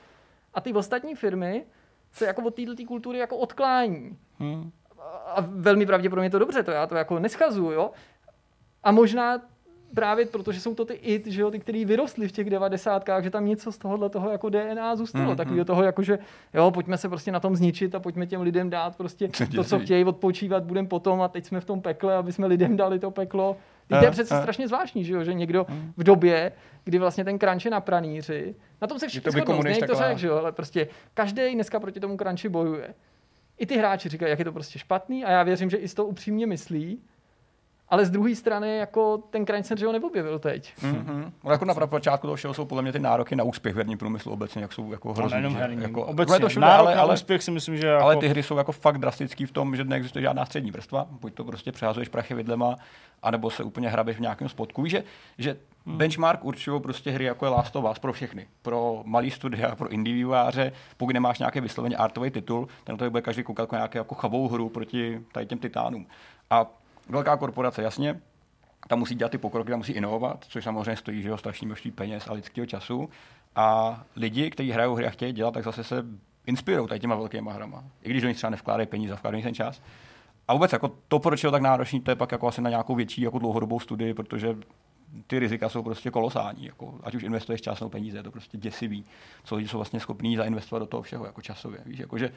A 0.54 0.62
ty 0.62 0.74
ostatní 0.74 1.16
firmy 1.16 1.66
se 2.12 2.26
jako 2.26 2.42
od 2.42 2.56
této 2.56 2.86
kultury 2.88 3.20
jako 3.20 3.38
odklání. 3.38 4.18
Mm 4.40 4.72
a 5.26 5.46
velmi 5.48 5.86
pravděpodobně 5.86 6.30
to 6.30 6.40
dobře, 6.40 6.64
to 6.64 6.72
já 6.72 6.88
to 6.88 6.96
jako 6.96 7.20
neschazuju, 7.20 7.72
jo. 7.72 7.92
A 8.84 8.92
možná 8.92 9.40
právě 9.94 10.26
protože 10.26 10.60
jsou 10.60 10.76
to 10.76 10.86
ty 10.86 10.94
it, 10.94 11.28
že 11.28 11.42
jo, 11.42 11.52
ty, 11.52 11.60
který 11.60 11.86
vyrostly 11.86 12.28
v 12.28 12.32
těch 12.32 12.50
devadesátkách, 12.50 13.24
že 13.24 13.30
tam 13.30 13.46
něco 13.46 13.72
z 13.72 13.78
tohohle 13.78 14.10
toho 14.10 14.30
jako 14.30 14.50
DNA 14.50 14.96
zůstalo. 14.96 15.34
Mm-hmm. 15.34 15.38
Takového 15.38 15.66
toho, 15.66 15.84
jako 15.84 16.04
že 16.04 16.20
jo, 16.54 16.72
pojďme 16.72 16.98
se 16.98 17.10
prostě 17.10 17.32
na 17.32 17.40
tom 17.40 17.56
zničit 17.56 17.96
a 17.96 18.00
pojďme 18.00 18.28
těm 18.28 18.42
lidem 18.42 18.70
dát 18.70 18.96
prostě 18.96 19.30
to, 19.56 19.64
co 19.64 19.80
chtějí, 19.80 20.06
odpočívat 20.06 20.64
budem 20.64 20.88
potom 20.88 21.22
a 21.22 21.28
teď 21.28 21.46
jsme 21.46 21.62
v 21.62 21.66
tom 21.66 21.82
pekle, 21.82 22.16
aby 22.16 22.32
jsme 22.32 22.48
lidem 22.48 22.78
dali 22.78 23.00
to 23.00 23.12
peklo. 23.12 23.58
to 23.88 23.96
je 23.96 24.12
přece 24.12 24.38
strašně 24.38 24.68
zvláštní, 24.68 25.04
že 25.04 25.14
jo, 25.14 25.24
že 25.24 25.34
někdo 25.34 25.66
mm. 25.70 25.94
v 25.98 26.04
době, 26.04 26.52
kdy 26.84 26.98
vlastně 26.98 27.26
ten 27.26 27.40
crunch 27.40 27.66
je 27.66 27.72
na 27.72 27.82
pranýři, 27.82 28.56
na 28.82 28.88
tom 28.88 29.00
se 29.00 29.08
všichni 29.08 29.32
shodnou, 29.32 29.64
to 29.88 29.96
řek, 29.96 30.18
že 30.18 30.28
jo, 30.28 30.36
ale 30.36 30.52
prostě 30.52 30.88
každý 31.14 31.54
dneska 31.56 31.80
proti 31.80 32.00
tomu 32.00 32.18
crunchi 32.18 32.50
bojuje 32.50 32.94
i 33.60 33.66
ty 33.66 33.78
hráči 33.78 34.10
říkají, 34.10 34.30
jak 34.30 34.40
je 34.40 34.46
to 34.46 34.52
prostě 34.52 34.80
špatný 34.80 35.26
a 35.26 35.32
já 35.32 35.44
věřím, 35.44 35.70
že 35.70 35.78
i 35.78 35.88
z 35.88 35.94
toho 35.94 36.08
upřímně 36.08 36.48
myslí, 36.48 37.02
ale 37.90 38.06
z 38.06 38.10
druhé 38.10 38.36
strany 38.36 38.78
jako 38.78 39.18
ten 39.30 39.46
crunch 39.46 39.66
se 39.66 39.86
ho 39.86 39.92
neobjevil 39.92 40.40
teď. 40.40 40.74
Mm-hmm. 40.82 41.32
No, 41.44 41.52
jako 41.52 41.66
na 41.66 41.74
počátku 41.74 42.28
toho 42.28 42.36
všeho 42.36 42.54
jsou 42.54 42.66
podle 42.66 42.82
mě 42.82 42.92
ty 42.92 43.00
nároky 43.00 43.36
na 43.36 43.44
úspěch 43.44 43.74
v 43.74 43.78
herním 43.78 43.98
průmyslu 43.98 44.32
obecně, 44.32 44.62
jak 44.62 44.74
jsou 44.74 44.92
jako 44.92 45.14
hrozný. 45.14 45.56
Herní. 45.56 45.84
Jako, 45.84 46.06
obecně, 46.06 46.40
to 46.40 46.50
všude, 46.50 46.66
ale, 46.66 46.96
ale, 46.96 47.14
úspěch 47.14 47.44
si 47.44 47.52
myslím, 47.52 47.78
že 47.78 47.88
jako... 47.88 48.04
Ale 48.04 48.16
ty 48.16 48.28
hry 48.28 48.44
jsou 48.44 48.58
jako 48.58 48.72
fakt 48.72 48.98
drastický 48.98 49.46
v 49.46 49.52
tom, 49.52 49.76
že 49.76 49.84
neexistuje 49.84 50.24
žádná 50.24 50.46
střední 50.46 50.72
vrstva, 50.72 51.08
buď 51.10 51.34
to 51.34 51.44
prostě 51.44 51.72
přehazuješ 51.72 52.10
prachy 52.10 52.34
vidlema, 52.34 52.76
anebo 53.24 53.50
se 53.50 53.64
úplně 53.64 53.90
hrabeš 53.90 54.18
v 54.18 54.22
nějakém 54.22 54.50
spotku. 54.50 54.82
Víš, 54.82 54.92
že, 54.92 55.04
že 55.38 55.58
hmm. 55.86 55.98
benchmark 55.98 56.46
určují 56.46 56.82
prostě 56.82 57.12
hry 57.12 57.26
jako 57.26 57.46
je 57.46 57.50
Last 57.50 57.76
of 57.76 57.92
Us 57.92 58.00
pro 58.00 58.14
všechny. 58.14 58.48
Pro 58.62 59.02
malý 59.06 59.32
studia, 59.32 59.76
pro 59.76 59.90
indie 59.90 60.16
výváře, 60.16 60.72
pokud 60.98 61.14
nemáš 61.14 61.40
nějaký 61.40 61.60
vysloveně 61.60 61.98
artový 61.98 62.32
titul, 62.32 62.68
ten 62.84 62.98
to 62.98 63.10
bude 63.10 63.22
každý 63.22 63.44
koukat 63.44 63.64
jako 63.64 63.76
nějakou 63.76 63.98
jako 63.98 64.16
chavou 64.16 64.48
hru 64.48 64.70
proti 64.70 65.22
tady 65.32 65.46
těm 65.46 65.58
titánům. 65.58 66.08
A 66.50 66.66
velká 67.10 67.38
korporace, 67.38 67.82
jasně, 67.84 68.22
tam 68.88 69.00
musí 69.00 69.16
dělat 69.16 69.32
ty 69.32 69.38
pokroky, 69.38 69.70
tam 69.70 69.80
musí 69.80 69.94
inovovat, 69.94 70.46
což 70.50 70.64
samozřejmě 70.64 70.96
stojí 70.96 71.22
že 71.22 71.30
jo, 71.30 71.38
strašně 71.38 71.68
množství 71.68 71.92
peněz 71.92 72.28
a 72.28 72.34
lidského 72.34 72.66
času. 72.66 73.10
A 73.56 74.00
lidi, 74.16 74.50
kteří 74.50 74.72
hrajou 74.72 74.96
hry 74.96 75.08
a 75.08 75.10
chtějí 75.10 75.34
dělat, 75.34 75.54
tak 75.54 75.64
zase 75.64 75.84
se 75.84 76.06
inspirují 76.46 76.88
tady 76.88 77.00
těma 77.00 77.16
velkýma 77.16 77.54
hrama. 77.54 77.84
I 78.04 78.10
když 78.10 78.22
do 78.22 78.28
nich 78.28 78.38
třeba 78.38 78.50
nevkládají 78.50 78.88
peníze, 78.88 79.14
vkládají 79.14 79.44
ten 79.44 79.54
čas. 79.54 79.82
A 80.48 80.54
vůbec 80.54 80.74
jako 80.74 80.92
to, 81.08 81.20
proč 81.20 81.44
je 81.44 81.52
tak 81.52 81.62
náročný, 81.62 82.02
to 82.02 82.12
je 82.12 82.16
pak 82.16 82.32
jako 82.32 82.48
asi 82.48 82.62
na 82.62 82.70
nějakou 82.70 82.96
větší 82.96 83.22
jako 83.22 83.40
dlouhodobou 83.40 83.80
studii, 83.80 84.14
protože 84.14 84.58
ty 85.28 85.40
rizika 85.40 85.70
jsou 85.70 85.84
prostě 85.84 86.12
kolosální. 86.12 86.66
Jako, 86.66 87.00
ať 87.04 87.16
už 87.16 87.24
investuješ 87.24 87.62
čas 87.62 87.80
nebo 87.80 87.90
peníze, 87.90 88.18
je 88.18 88.24
to 88.24 88.32
prostě 88.32 88.58
děsivý, 88.58 89.06
co 89.44 89.56
lidi 89.56 89.68
jsou 89.68 89.78
vlastně 89.78 90.00
schopní 90.00 90.36
zainvestovat 90.36 90.82
do 90.82 90.88
toho 90.88 91.04
všeho 91.04 91.26
jako 91.26 91.42
časově. 91.42 91.80
Víš, 91.86 92.00
jako, 92.00 92.18
že, 92.18 92.32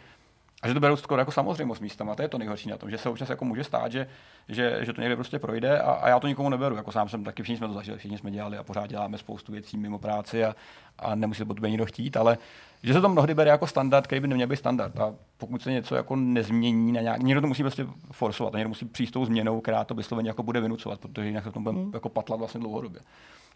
a 0.62 0.68
že 0.68 0.74
to 0.74 0.80
berou 0.80 0.97
skoro 0.97 1.20
jako 1.20 1.32
samozřejmost 1.32 1.80
místama, 1.80 2.14
to 2.14 2.22
je 2.22 2.28
to 2.28 2.39
nejhorší 2.39 2.68
na 2.68 2.76
tom, 2.76 2.90
že 2.90 2.98
se 2.98 3.09
občas 3.09 3.28
jako 3.28 3.44
může 3.44 3.64
stát, 3.64 3.93
že, 3.93 4.09
že, 4.48 4.78
že 4.80 4.93
to 4.93 5.01
někde 5.01 5.16
prostě 5.16 5.39
projde 5.39 5.80
a, 5.80 5.93
a, 5.93 6.09
já 6.09 6.20
to 6.20 6.26
nikomu 6.26 6.48
neberu. 6.48 6.76
Jako 6.76 6.93
sám 6.93 7.09
jsem 7.09 7.24
taky, 7.24 7.43
všichni 7.43 7.56
jsme 7.56 7.68
to 7.68 7.74
zažili, 7.74 7.98
všichni 7.98 8.18
jsme 8.18 8.30
dělali 8.30 8.56
a 8.56 8.62
pořád 8.62 8.86
děláme 8.86 9.18
spoustu 9.18 9.52
věcí 9.52 9.76
mimo 9.76 9.98
práci 9.98 10.44
a, 10.44 10.55
a 10.98 11.14
nemusí 11.14 11.44
to 11.44 11.66
nikdo 11.66 11.86
chtít, 11.86 12.16
ale 12.16 12.39
že 12.82 12.93
se 12.93 13.01
to 13.01 13.09
mnohdy 13.09 13.34
bere 13.34 13.51
jako 13.51 13.66
standard, 13.66 14.06
který 14.06 14.20
by 14.20 14.28
neměl 14.28 14.48
být 14.48 14.56
standard. 14.56 15.01
A 15.01 15.14
pokud 15.39 15.62
se 15.62 15.72
něco 15.72 15.94
jako 15.94 16.16
nezmění, 16.16 16.93
na 16.93 17.01
nějak, 17.01 17.22
někdo 17.22 17.40
to 17.40 17.47
musí 17.47 17.62
prostě 17.62 17.86
forsovat, 18.12 18.55
někdo 18.55 18.68
musí 18.68 18.84
přijít 18.84 19.06
s 19.06 19.12
tou 19.12 19.24
změnou, 19.24 19.60
která 19.60 19.84
to 19.84 19.94
vysloveně 19.94 20.30
jako 20.30 20.43
bude 20.43 20.60
vynucovat, 20.60 21.01
protože 21.01 21.26
jinak 21.26 21.44
se 21.44 21.52
to 21.52 21.60
bude 21.60 21.76
hmm. 21.76 21.90
jako 21.94 22.09
patlat 22.09 22.39
vlastně 22.39 22.60
dlouhodobě. 22.60 23.01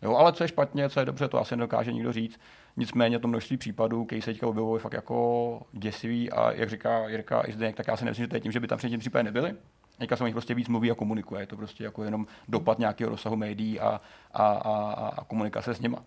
Jo, 0.03 0.17
ale 0.17 0.33
co 0.33 0.45
je 0.45 0.49
špatně, 0.49 0.89
co 0.89 1.01
je 1.01 1.07
dobře, 1.07 1.29
to 1.29 1.41
asi 1.41 1.57
nedokáže 1.57 1.93
nikdo 1.93 2.13
říct. 2.13 2.41
Nicméně 2.77 3.19
to 3.19 3.29
množství 3.29 3.57
případů, 3.57 4.05
který 4.05 4.23
se 4.23 4.31
teďka 4.31 4.47
objevují, 4.47 4.81
fakt 4.81 4.93
jako 4.93 5.61
děsivý 5.73 6.33
a 6.33 6.53
jak 6.53 6.71
říká 6.71 7.09
Jirka 7.09 7.43
i 7.49 7.53
Zdeněk, 7.53 7.77
tak 7.77 7.89
já 7.89 7.97
si 7.97 8.05
nemyslím, 8.05 8.25
že 8.25 8.29
to 8.29 8.37
je 8.37 8.41
tím, 8.41 8.53
že 8.53 8.61
by 8.61 8.67
tam 8.67 8.79
předtím 8.79 9.01
případy 9.01 9.25
nebyly. 9.25 9.55
Teďka 9.99 10.17
se 10.17 10.25
o 10.25 10.27
nich 10.27 10.35
prostě 10.35 10.55
víc 10.55 10.69
mluví 10.69 10.91
a 10.91 10.95
komunikuje. 10.95 11.43
Je 11.43 11.47
to 11.47 11.57
prostě 11.57 11.85
jako 11.85 12.05
jenom 12.05 12.27
dopad 12.49 12.79
nějakého 12.79 13.11
rozsahu 13.11 13.37
médií 13.37 13.81
a, 13.81 14.01
a, 14.33 14.47
a, 14.47 14.93
a 15.17 15.25
komunikace 15.25 15.75
s 15.75 15.81
nima. 15.81 16.03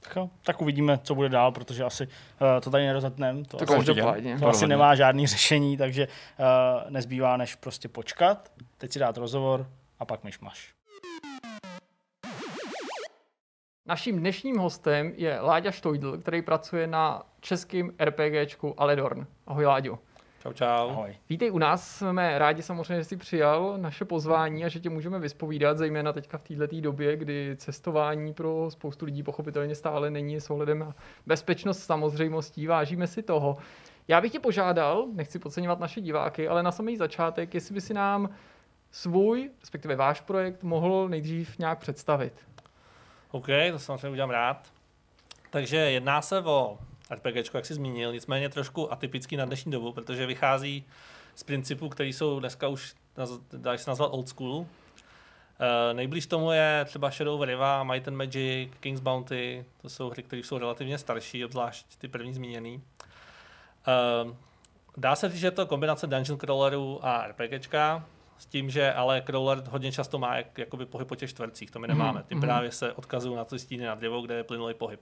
Tak, 0.00 0.16
jo, 0.16 0.30
tak 0.44 0.62
uvidíme, 0.62 0.98
co 1.02 1.14
bude 1.14 1.28
dál, 1.28 1.52
protože 1.52 1.84
asi 1.84 2.06
uh, 2.06 2.12
to 2.62 2.70
tady 2.70 2.86
nerozetneme. 2.86 3.44
To, 3.44 3.56
to, 3.56 3.74
asi, 3.74 3.86
to, 3.86 3.94
to 4.40 4.48
asi 4.48 4.66
nemá 4.66 4.94
žádný 4.94 5.26
řešení, 5.26 5.76
takže 5.76 6.08
uh, 6.08 6.90
nezbývá 6.90 7.36
než 7.36 7.54
prostě 7.54 7.88
počkat, 7.88 8.52
teď 8.78 8.92
si 8.92 8.98
dát 8.98 9.16
rozhovor 9.16 9.66
a 9.98 10.04
pak 10.04 10.24
myšmaš. 10.24 10.74
Naším 13.88 14.18
dnešním 14.18 14.58
hostem 14.58 15.12
je 15.16 15.40
Láďa 15.40 15.70
Štojdl, 15.70 16.18
který 16.18 16.42
pracuje 16.42 16.86
na 16.86 17.22
českém 17.40 17.92
RPGčku 18.04 18.80
Aledorn. 18.80 19.26
Ahoj 19.46 19.64
Láďo. 19.64 19.98
Čau, 20.42 20.52
čau. 20.52 20.88
Ahoj. 20.90 21.16
Vítej 21.28 21.50
u 21.50 21.58
nás, 21.58 21.96
jsme 21.96 22.38
rádi 22.38 22.62
samozřejmě, 22.62 22.96
že 22.96 23.04
jsi 23.04 23.16
přijal 23.16 23.74
naše 23.76 24.04
pozvání 24.04 24.64
a 24.64 24.68
že 24.68 24.80
tě 24.80 24.90
můžeme 24.90 25.18
vyspovídat, 25.18 25.78
zejména 25.78 26.12
teďka 26.12 26.38
v 26.38 26.42
této 26.42 26.80
době, 26.80 27.16
kdy 27.16 27.54
cestování 27.56 28.34
pro 28.34 28.70
spoustu 28.70 29.04
lidí 29.04 29.22
pochopitelně 29.22 29.74
stále 29.74 30.10
není 30.10 30.40
s 30.40 30.50
ohledem 30.50 30.78
na 30.78 30.94
bezpečnost 31.26 31.78
samozřejmostí, 31.78 32.66
vážíme 32.66 33.06
si 33.06 33.22
toho. 33.22 33.56
Já 34.08 34.20
bych 34.20 34.32
tě 34.32 34.40
požádal, 34.40 35.06
nechci 35.12 35.38
podceňovat 35.38 35.80
naše 35.80 36.00
diváky, 36.00 36.48
ale 36.48 36.62
na 36.62 36.72
samý 36.72 36.96
začátek, 36.96 37.54
jestli 37.54 37.74
by 37.74 37.80
si 37.80 37.94
nám 37.94 38.30
svůj, 38.90 39.50
respektive 39.60 39.96
váš 39.96 40.20
projekt 40.20 40.62
mohl 40.62 41.08
nejdřív 41.08 41.58
nějak 41.58 41.78
představit. 41.78 42.47
OK, 43.30 43.46
to 43.72 43.78
samozřejmě 43.78 44.08
udělám 44.08 44.30
rád. 44.30 44.72
Takže 45.50 45.76
jedná 45.76 46.22
se 46.22 46.42
o 46.42 46.78
RPG, 47.10 47.54
jak 47.54 47.66
jsi 47.66 47.74
zmínil, 47.74 48.12
nicméně 48.12 48.48
trošku 48.48 48.92
atypický 48.92 49.36
na 49.36 49.44
dnešní 49.44 49.72
dobu, 49.72 49.92
protože 49.92 50.26
vychází 50.26 50.84
z 51.34 51.42
principů, 51.42 51.88
které 51.88 52.08
jsou 52.08 52.40
dneska 52.40 52.68
už, 52.68 52.94
dá 53.52 53.78
se 53.78 53.90
nazvat 53.90 54.10
old 54.12 54.28
school. 54.28 54.56
Uh, 54.56 54.66
nejblíž 55.92 56.26
tomu 56.26 56.52
je 56.52 56.84
třeba 56.84 57.10
Shadow 57.10 57.42
Riva, 57.42 57.84
Might 57.84 58.08
and 58.08 58.16
Magic, 58.16 58.70
King's 58.80 59.00
Bounty, 59.00 59.64
to 59.82 59.88
jsou 59.88 60.10
hry, 60.10 60.22
které 60.22 60.42
jsou 60.42 60.58
relativně 60.58 60.98
starší, 60.98 61.44
obzvlášť 61.44 61.86
ty 61.98 62.08
první 62.08 62.34
zmíněný. 62.34 62.82
Uh, 64.24 64.34
dá 64.96 65.16
se 65.16 65.28
říct, 65.28 65.40
že 65.40 65.46
je 65.46 65.50
to 65.50 65.66
kombinace 65.66 66.06
dungeon 66.06 66.38
crawlerů 66.38 67.06
a 67.06 67.26
RPGčka, 67.26 68.04
s 68.38 68.46
tím, 68.46 68.70
že 68.70 68.92
ale 68.92 69.22
crawler 69.26 69.62
hodně 69.68 69.92
často 69.92 70.18
má 70.18 70.36
jak, 70.36 70.58
jakoby 70.58 70.86
pohyb 70.86 71.08
po 71.08 71.16
těch 71.16 71.30
čtvercích, 71.30 71.70
to 71.70 71.78
my 71.78 71.88
nemáme. 71.88 72.24
Tím 72.28 72.38
mm-hmm. 72.38 72.40
právě 72.40 72.70
se 72.70 72.92
odkazují 72.92 73.36
na 73.36 73.44
ty 73.44 73.58
stíny 73.58 73.84
na 73.84 73.94
dřevo, 73.94 74.20
kde 74.20 74.34
je 74.34 74.44
plynulý 74.44 74.74
pohyb. 74.74 75.00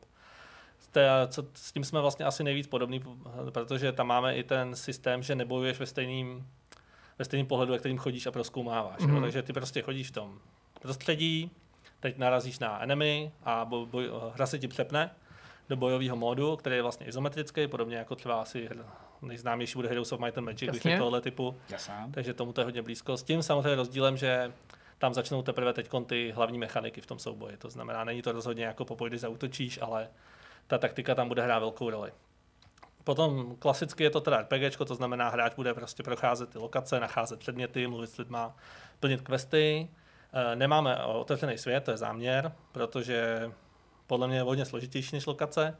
co, 1.28 1.44
s 1.54 1.72
tím 1.72 1.84
jsme 1.84 2.00
vlastně 2.00 2.24
asi 2.24 2.44
nejvíc 2.44 2.66
podobný, 2.66 3.02
protože 3.50 3.92
tam 3.92 4.06
máme 4.06 4.36
i 4.36 4.42
ten 4.42 4.76
systém, 4.76 5.22
že 5.22 5.34
nebojuješ 5.34 5.78
ve 5.78 5.86
stejným, 5.86 6.46
ve 7.18 7.24
stejným 7.24 7.46
pohledu, 7.46 7.72
jak 7.72 7.82
kterým 7.82 7.98
chodíš 7.98 8.26
a 8.26 8.30
proskoumáváš. 8.30 9.00
Mm-hmm. 9.00 9.20
Takže 9.20 9.42
ty 9.42 9.52
prostě 9.52 9.82
chodíš 9.82 10.08
v 10.08 10.12
tom 10.12 10.38
prostředí, 10.80 11.50
teď 12.00 12.18
narazíš 12.18 12.58
na 12.58 12.82
enemy 12.82 13.32
a 13.44 13.64
boj, 13.64 13.86
boj, 13.86 14.10
hra 14.34 14.46
se 14.46 14.58
ti 14.58 14.68
přepne 14.68 15.10
do 15.68 15.76
bojového 15.76 16.16
módu, 16.16 16.56
který 16.56 16.76
je 16.76 16.82
vlastně 16.82 17.06
izometrický, 17.06 17.66
podobně 17.66 17.96
jako 17.96 18.14
třeba 18.14 18.42
asi 18.42 18.68
nejznámější 19.22 19.74
bude 19.74 19.88
Heroes 19.88 20.12
of 20.12 20.20
Might 20.20 20.38
and 20.38 20.44
Magic, 20.44 20.70
když 20.70 20.84
je 20.84 20.98
tohle 20.98 21.20
typu. 21.20 21.56
Jasám. 21.68 22.12
Takže 22.12 22.34
tomu 22.34 22.52
to 22.52 22.60
je 22.60 22.64
hodně 22.64 22.82
blízko. 22.82 23.16
S 23.16 23.22
tím 23.22 23.42
samozřejmě 23.42 23.74
rozdílem, 23.74 24.16
že 24.16 24.52
tam 24.98 25.14
začnou 25.14 25.42
teprve 25.42 25.72
teď 25.72 25.90
ty 26.06 26.32
hlavní 26.36 26.58
mechaniky 26.58 27.00
v 27.00 27.06
tom 27.06 27.18
souboji. 27.18 27.56
To 27.56 27.70
znamená, 27.70 28.04
není 28.04 28.22
to 28.22 28.32
rozhodně 28.32 28.64
jako 28.64 28.84
popoj, 28.84 29.08
když 29.08 29.20
zautočíš, 29.20 29.78
ale 29.82 30.08
ta 30.66 30.78
taktika 30.78 31.14
tam 31.14 31.28
bude 31.28 31.42
hrát 31.42 31.58
velkou 31.58 31.90
roli. 31.90 32.12
Potom 33.04 33.56
klasicky 33.58 34.04
je 34.04 34.10
to 34.10 34.20
teda 34.20 34.40
RPG, 34.40 34.76
to 34.86 34.94
znamená, 34.94 35.28
hráč 35.28 35.54
bude 35.54 35.74
prostě 35.74 36.02
procházet 36.02 36.50
ty 36.50 36.58
lokace, 36.58 37.00
nacházet 37.00 37.38
předměty, 37.38 37.86
mluvit 37.86 38.10
s 38.10 38.16
lidma, 38.16 38.56
plnit 39.00 39.20
questy. 39.20 39.88
Eh, 40.32 40.56
nemáme 40.56 41.04
otevřený 41.04 41.58
svět, 41.58 41.84
to 41.84 41.90
je 41.90 41.96
záměr, 41.96 42.52
protože 42.72 43.50
podle 44.06 44.28
mě 44.28 44.36
je 44.36 44.42
hodně 44.42 44.64
složitější 44.64 45.16
než 45.16 45.26
lokace. 45.26 45.76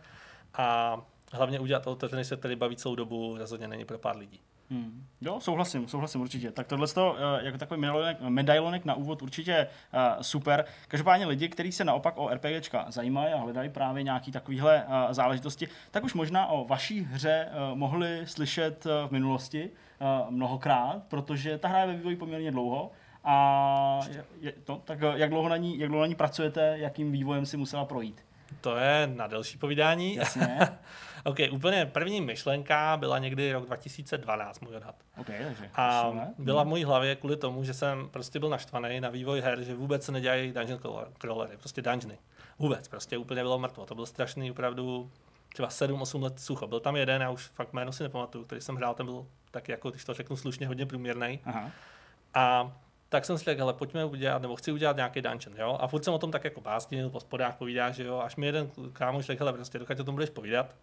A 0.55 0.97
hlavně 1.33 1.61
udělat 1.61 1.87
otevřený 1.87 2.25
svět, 2.25 2.41
který 2.41 2.57
baví 2.57 2.77
celou 2.77 2.95
dobu, 2.95 3.37
rozhodně 3.39 3.69
není 3.69 3.85
pro 3.85 3.99
pár 3.99 4.17
lidí. 4.17 4.41
Hmm. 4.71 5.07
Jo, 5.21 5.41
souhlasím, 5.41 5.89
souhlasím 5.89 6.21
určitě. 6.21 6.53
Tak 6.53 6.67
tohle 6.67 6.87
to, 6.89 7.17
eh, 7.19 7.45
jako 7.47 7.59
takový 7.59 7.81
medailonek, 7.81 8.21
medailonek 8.21 8.85
na 8.85 8.95
úvod 8.95 9.23
určitě 9.23 9.67
uh, 9.95 10.01
super. 10.23 10.65
Každopádně 10.89 11.27
lidi, 11.27 11.49
kteří 11.49 11.73
se 11.73 11.85
naopak 11.85 12.15
o 12.19 12.29
RPGčka 12.29 12.87
zajímají 12.89 13.33
a 13.33 13.39
hledají 13.39 13.69
právě 13.69 14.03
nějaký 14.03 14.33
takovýhle 14.33 14.85
uh, 14.85 15.13
záležitosti, 15.13 15.69
tak 15.91 16.05
už 16.05 16.15
možná 16.15 16.47
o 16.47 16.65
vaší 16.65 17.01
hře 17.01 17.49
uh, 17.49 17.79
mohli 17.79 18.21
slyšet 18.25 18.87
uh, 18.87 18.93
v 19.09 19.11
minulosti 19.11 19.71
uh, 20.01 20.31
mnohokrát, 20.31 21.03
protože 21.09 21.59
ta 21.59 21.69
hra 21.69 21.81
je 21.81 21.87
ve 21.87 21.97
vývoji 21.97 22.17
poměrně 22.17 22.51
dlouho. 22.51 22.91
A 23.25 24.01
je, 24.41 24.53
to, 24.65 24.83
tak 24.85 24.99
jak 25.15 25.31
dlouho, 25.31 25.49
na 25.49 25.57
ní, 25.57 25.79
jak 25.79 25.89
dlouho 25.89 26.01
na 26.01 26.07
ní 26.07 26.15
pracujete, 26.15 26.75
jakým 26.79 27.13
vývojem 27.13 27.47
si 27.47 27.57
musela 27.57 27.85
projít? 27.85 28.27
To 28.61 28.77
je 28.77 29.11
na 29.15 29.27
delší 29.27 29.59
povídání. 29.59 30.15
Jasně. 30.15 30.59
ok, 31.27 31.37
úplně 31.51 31.87
první 31.87 32.21
myšlenka 32.21 32.97
byla 32.97 33.19
někdy 33.19 33.53
rok 33.53 33.67
2012, 33.67 34.61
můj 34.61 34.77
odhad. 34.77 34.95
Okay, 35.21 35.45
takže 35.45 35.71
a 35.75 36.13
byla 36.39 36.63
v 36.63 36.67
mojí 36.67 36.85
hlavě 36.85 37.17
kvůli 37.17 37.37
tomu, 37.37 37.65
že 37.65 37.75
jsem 37.75 38.09
prostě 38.09 38.39
byl 38.39 38.49
naštvaný 38.49 39.01
na 39.01 39.11
vývoj 39.11 39.41
her, 39.41 39.63
že 39.63 39.75
vůbec 39.75 40.05
se 40.05 40.13
nedělají 40.13 40.53
dungeon 40.53 40.81
crawlery, 41.19 41.57
prostě 41.57 41.83
dungeony. 41.83 42.19
Vůbec, 42.59 42.89
prostě 42.89 43.19
úplně 43.19 43.43
bylo 43.43 43.59
mrtvo. 43.59 43.87
To 43.87 43.95
byl 43.95 44.07
strašný, 44.07 44.51
opravdu 44.51 45.11
třeba 45.53 45.69
7-8 45.69 46.23
let 46.23 46.41
sucho. 46.41 46.67
Byl 46.67 46.81
tam 46.81 46.97
jeden, 46.97 47.23
já 47.23 47.31
už 47.31 47.47
fakt 47.47 47.73
jméno 47.73 47.93
si 47.93 48.03
nepamatuju, 48.03 48.45
který 48.45 48.61
jsem 48.61 48.77
hrál, 48.77 48.95
ten 48.95 49.07
byl 49.07 49.27
tak 49.51 49.69
jako, 49.69 49.91
když 49.91 50.05
to 50.05 50.15
řeknu 50.15 50.37
slušně, 50.37 50.67
hodně 50.67 50.87
průměrný. 50.87 51.41
A 52.35 52.73
tak 53.09 53.25
jsem 53.25 53.39
si 53.39 53.45
řekl, 53.45 53.63
ale 53.63 53.73
pojďme 53.73 54.05
udělat, 54.05 54.43
nebo 54.43 54.57
chci 54.57 54.73
udělat 54.73 54.97
nějaký 54.97 55.23
dungeon, 55.23 55.57
jo. 55.59 55.79
A 55.81 55.87
furt 55.87 56.05
jsem 56.05 56.15
o 56.15 56.19
tom 56.19 56.31
tak 56.31 56.45
jako 56.45 56.61
básnil, 56.61 57.11
po 57.11 57.21
spodách 57.21 57.57
povídáš, 57.57 57.95
že 57.95 58.05
jo. 58.05 58.19
Až 58.19 58.37
mi 58.37 58.47
jeden 58.47 58.71
kámoš 58.93 59.25
řekl, 59.25 59.45
ale 59.45 59.53
prostě 59.53 59.79
dokud 59.79 60.01
o 60.01 60.05
tom 60.05 60.15
budeš 60.15 60.31
povídat, 60.31 60.75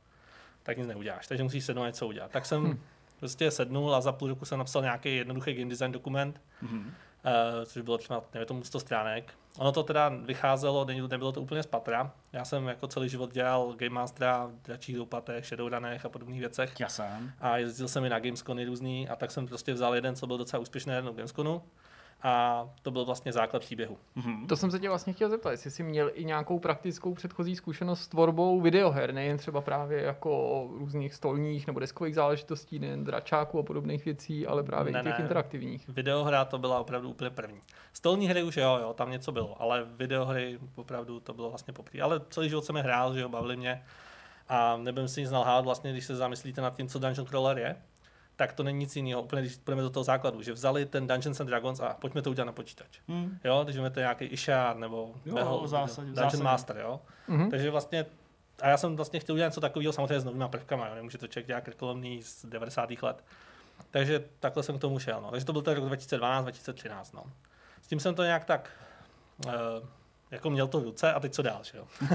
tak 0.64 0.78
nic 0.78 0.88
neuděláš, 0.88 1.28
takže 1.28 1.44
musíš 1.44 1.66
sednout 1.66 1.86
něco 1.86 2.08
udělat. 2.08 2.32
Tak 2.32 2.46
jsem 2.46 2.64
hmm. 2.64 2.80
prostě 3.20 3.52
sednul 3.52 3.96
a 3.96 4.02
za 4.02 4.12
půl 4.12 4.28
roku 4.28 4.46
jsem 4.46 4.60
napsal 4.60 4.82
nějaký 4.82 5.16
jednoduchý 5.16 5.54
game 5.54 5.70
design 5.70 5.92
dokument, 5.92 6.42
hmm. 6.62 6.80
uh, 6.80 7.66
což 7.66 7.82
bylo 7.82 7.98
třeba, 7.98 8.24
nevím, 8.34 8.48
tomu 8.48 8.64
100 8.64 8.80
stránek. 8.80 9.34
Ono 9.58 9.72
to 9.72 9.84
teda 9.84 10.10
vycházelo, 10.10 10.86
nebylo 10.86 11.32
to 11.32 11.42
úplně 11.42 11.64
z 11.64 11.66
patra. 11.66 12.12
Já 12.34 12.46
jsem 12.46 12.68
jako 12.68 12.88
celý 12.88 13.10
život 13.10 13.34
dělal 13.34 13.74
Game 13.74 13.90
Mastera 13.90 14.46
v 14.46 14.62
dračích 14.62 14.96
doupatech, 14.96 15.46
Shadowrunech 15.46 16.06
a 16.06 16.10
podobných 16.10 16.40
věcech. 16.40 16.80
Jasám. 16.80 17.32
A 17.40 17.58
jezdil 17.58 17.88
jsem 17.88 18.06
i 18.06 18.10
na 18.10 18.20
Gamescony 18.20 18.66
různý 18.66 19.10
a 19.10 19.16
tak 19.16 19.32
jsem 19.32 19.48
prostě 19.48 19.74
vzal 19.74 19.96
jeden, 19.96 20.16
co 20.16 20.28
byl 20.28 20.38
docela 20.38 20.62
úspěšný 20.62 20.92
na 20.92 21.02
Gamesconu 21.02 21.62
a 22.24 22.66
to 22.82 22.92
byl 22.92 23.06
vlastně 23.06 23.34
základ 23.34 23.60
příběhu. 23.60 23.98
Mm-hmm. 24.18 24.48
To 24.48 24.56
jsem 24.56 24.72
se 24.72 24.80
tě 24.80 24.90
vlastně 24.90 25.14
chtěl 25.14 25.30
zeptat, 25.30 25.52
jestli 25.52 25.72
jsi 25.72 25.84
měl 25.84 26.12
i 26.14 26.26
nějakou 26.26 26.60
praktickou 26.60 27.14
předchozí 27.14 27.56
zkušenost 27.56 28.02
s 28.02 28.08
tvorbou 28.08 28.62
videoher, 28.62 29.14
nejen 29.14 29.38
třeba 29.38 29.62
právě 29.62 30.02
jako 30.02 30.64
různých 30.78 31.14
stolních 31.14 31.68
nebo 31.68 31.80
deskových 31.80 32.16
záležitostí, 32.16 32.80
nejen 32.80 33.04
dračáků 33.04 33.60
a 33.60 33.64
podobných 33.64 34.06
věcí, 34.06 34.48
ale 34.48 34.64
právě 34.64 34.94
ne, 34.94 35.00
i 35.00 35.04
těch 35.04 35.18
ne. 35.18 35.22
interaktivních. 35.22 35.90
Videohra 35.90 36.46
to 36.46 36.58
byla 36.58 36.80
opravdu 36.80 37.10
úplně 37.10 37.30
první. 37.30 37.60
Stolní 37.94 38.28
hry 38.28 38.44
už 38.44 38.58
jo, 38.58 38.78
jo, 38.82 38.94
tam 38.94 39.12
něco 39.12 39.32
bylo, 39.32 39.62
ale 39.62 39.86
videohry 39.98 40.60
opravdu 40.76 41.20
to 41.20 41.34
bylo 41.34 41.50
vlastně 41.50 41.74
poprvé. 41.74 42.02
Ale 42.02 42.22
celý 42.30 42.50
život 42.50 42.66
jsem 42.66 42.76
je 42.76 42.84
hrál, 42.84 43.14
že 43.14 43.22
jo, 43.22 43.30
bavili 43.30 43.58
mě. 43.58 43.84
A 44.50 44.78
nebudem 44.78 45.08
si 45.08 45.22
nic 45.22 45.32
nalhávat 45.32 45.66
vlastně, 45.66 45.92
když 45.92 46.06
se 46.06 46.16
zamyslíte 46.16 46.62
nad 46.62 46.76
tím, 46.76 46.88
co 46.88 47.00
Dungeon 47.00 47.28
Crawler 47.28 47.58
je, 47.58 47.76
tak 48.36 48.54
to 48.54 48.64
není 48.64 48.80
nic 48.80 48.96
jiného, 48.96 49.22
úplně 49.22 49.42
když 49.42 49.56
půjdeme 49.56 49.82
do 49.82 49.90
toho 49.90 50.04
základu, 50.04 50.42
že 50.42 50.54
vzali 50.54 50.86
ten 50.86 51.08
Dungeons 51.08 51.42
and 51.42 51.48
Dragons 51.48 51.80
a 51.80 51.94
pojďme 51.94 52.22
to 52.22 52.30
udělat 52.30 52.46
na 52.46 52.52
počítač. 52.52 53.00
Hmm. 53.08 53.40
Jo, 53.44 53.62
když 53.64 53.76
to 53.94 54.00
nějaký 54.00 54.26
Ishar 54.26 54.78
nebo 54.78 55.14
jo, 55.26 55.36
Behel, 55.36 55.68
zásadě, 55.68 56.08
Dungeon 56.08 56.26
zásadě. 56.26 56.44
Master, 56.44 56.78
jo. 56.78 57.00
Mm-hmm. 57.30 57.50
Takže 57.50 57.70
vlastně 57.70 58.06
a 58.62 58.68
já 58.68 58.78
jsem 58.78 58.96
vlastně 58.96 59.20
chtěl 59.20 59.36
udělat 59.36 59.48
něco 59.48 59.62
takového 59.62 59.94
samozřejmě 59.94 60.20
s 60.20 60.26
novými 60.26 60.46
prvkama, 60.50 60.88
jo. 60.88 60.96
nemůže 60.96 61.18
to 61.18 61.28
člověk 61.28 61.48
dělat 61.48 61.62
krkolomný 61.62 62.22
z 62.22 62.46
90. 62.46 62.90
let. 63.02 63.24
Takže 63.92 64.24
takhle 64.40 64.64
jsem 64.64 64.78
k 64.78 64.82
tomu 64.82 65.00
šel. 65.00 65.22
No. 65.22 65.32
Takže 65.32 65.46
to 65.46 65.54
byl 65.54 65.62
ten 65.62 65.76
rok 65.76 65.86
2012, 65.86 66.44
2013. 66.44 67.14
No. 67.14 67.24
S 67.82 67.88
tím 67.88 68.00
jsem 68.00 68.16
to 68.16 68.24
nějak 68.24 68.46
tak 68.46 68.70
uh, 69.46 69.52
jako 70.32 70.50
měl 70.50 70.68
to 70.68 70.80
v 70.80 70.84
ruce 70.84 71.14
a 71.14 71.20
teď 71.20 71.34
co 71.34 71.42
dál, 71.42 71.60
že 71.64 71.78
jo. 71.78 71.88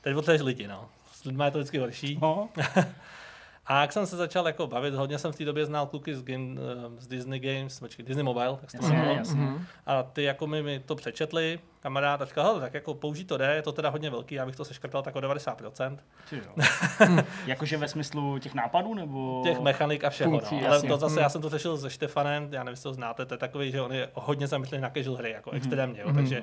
teď 0.00 0.14
potřebuješ 0.14 0.42
lidi, 0.42 0.66
no. 0.66 0.88
S 1.12 1.24
lidmi 1.24 1.44
je 1.44 1.50
to 1.50 1.58
vždycky 1.58 1.78
horší. 1.78 2.18
No. 2.22 2.48
A 3.66 3.80
jak 3.80 3.92
jsem 3.92 4.06
se 4.06 4.16
začal 4.16 4.46
jako 4.46 4.66
bavit, 4.66 4.94
hodně 4.94 5.18
jsem 5.18 5.32
v 5.32 5.36
té 5.36 5.44
době 5.44 5.66
znal 5.66 5.86
kluky 5.86 6.14
z, 6.14 6.22
game, 6.22 6.56
eh, 6.56 7.00
z 7.00 7.06
Disney 7.06 7.40
Games, 7.40 7.80
počkej, 7.80 8.04
Disney 8.04 8.24
Mobile, 8.24 8.56
tak 8.60 8.70
se 8.70 8.78
to 8.78 8.84
Jasně, 8.84 8.96
jmenovalo. 8.96 9.18
jasně. 9.18 9.48
A 9.86 10.02
ty 10.02 10.22
jako 10.22 10.46
mi, 10.46 10.62
mi 10.62 10.80
to 10.80 10.94
přečetli, 10.94 11.58
kamarád, 11.80 12.22
a 12.22 12.24
říkal, 12.24 12.44
hele, 12.44 12.60
tak 12.60 12.74
jako 12.74 12.94
použít 12.94 13.24
to 13.24 13.36
jde, 13.36 13.54
je 13.54 13.62
to 13.62 13.72
teda 13.72 13.88
hodně 13.88 14.10
velký, 14.10 14.34
já 14.34 14.46
bych 14.46 14.56
to 14.56 14.64
seškrtal 14.64 15.02
tak 15.02 15.16
o 15.16 15.18
90%. 15.18 15.98
Ty 16.30 16.36
jo. 16.36 16.64
Jakože 17.46 17.76
ve 17.76 17.88
smyslu 17.88 18.38
těch 18.38 18.54
nápadů, 18.54 18.94
nebo... 18.94 19.42
Těch 19.44 19.60
mechanik 19.60 20.04
a 20.04 20.10
všeho. 20.10 20.30
Funkcí, 20.30 20.60
no. 20.60 20.66
Ale 20.66 20.76
jasně. 20.76 20.88
to 20.88 20.96
zase, 20.96 21.20
já 21.20 21.28
jsem 21.28 21.42
to 21.42 21.48
řešil 21.48 21.78
se 21.78 21.90
Štefanem, 21.90 22.48
já 22.50 22.64
nevím, 22.64 22.72
jestli 22.72 22.82
to 22.82 22.94
znáte, 22.94 23.26
to 23.26 23.34
je 23.34 23.38
takový, 23.38 23.70
že 23.70 23.80
on 23.80 23.92
je 23.92 24.08
hodně 24.14 24.46
zamyšlený 24.46 24.82
na 24.82 24.90
casual 24.90 25.16
hry, 25.16 25.30
jako 25.30 25.50
extrémně, 25.50 26.00
jo, 26.00 26.12
takže 26.14 26.42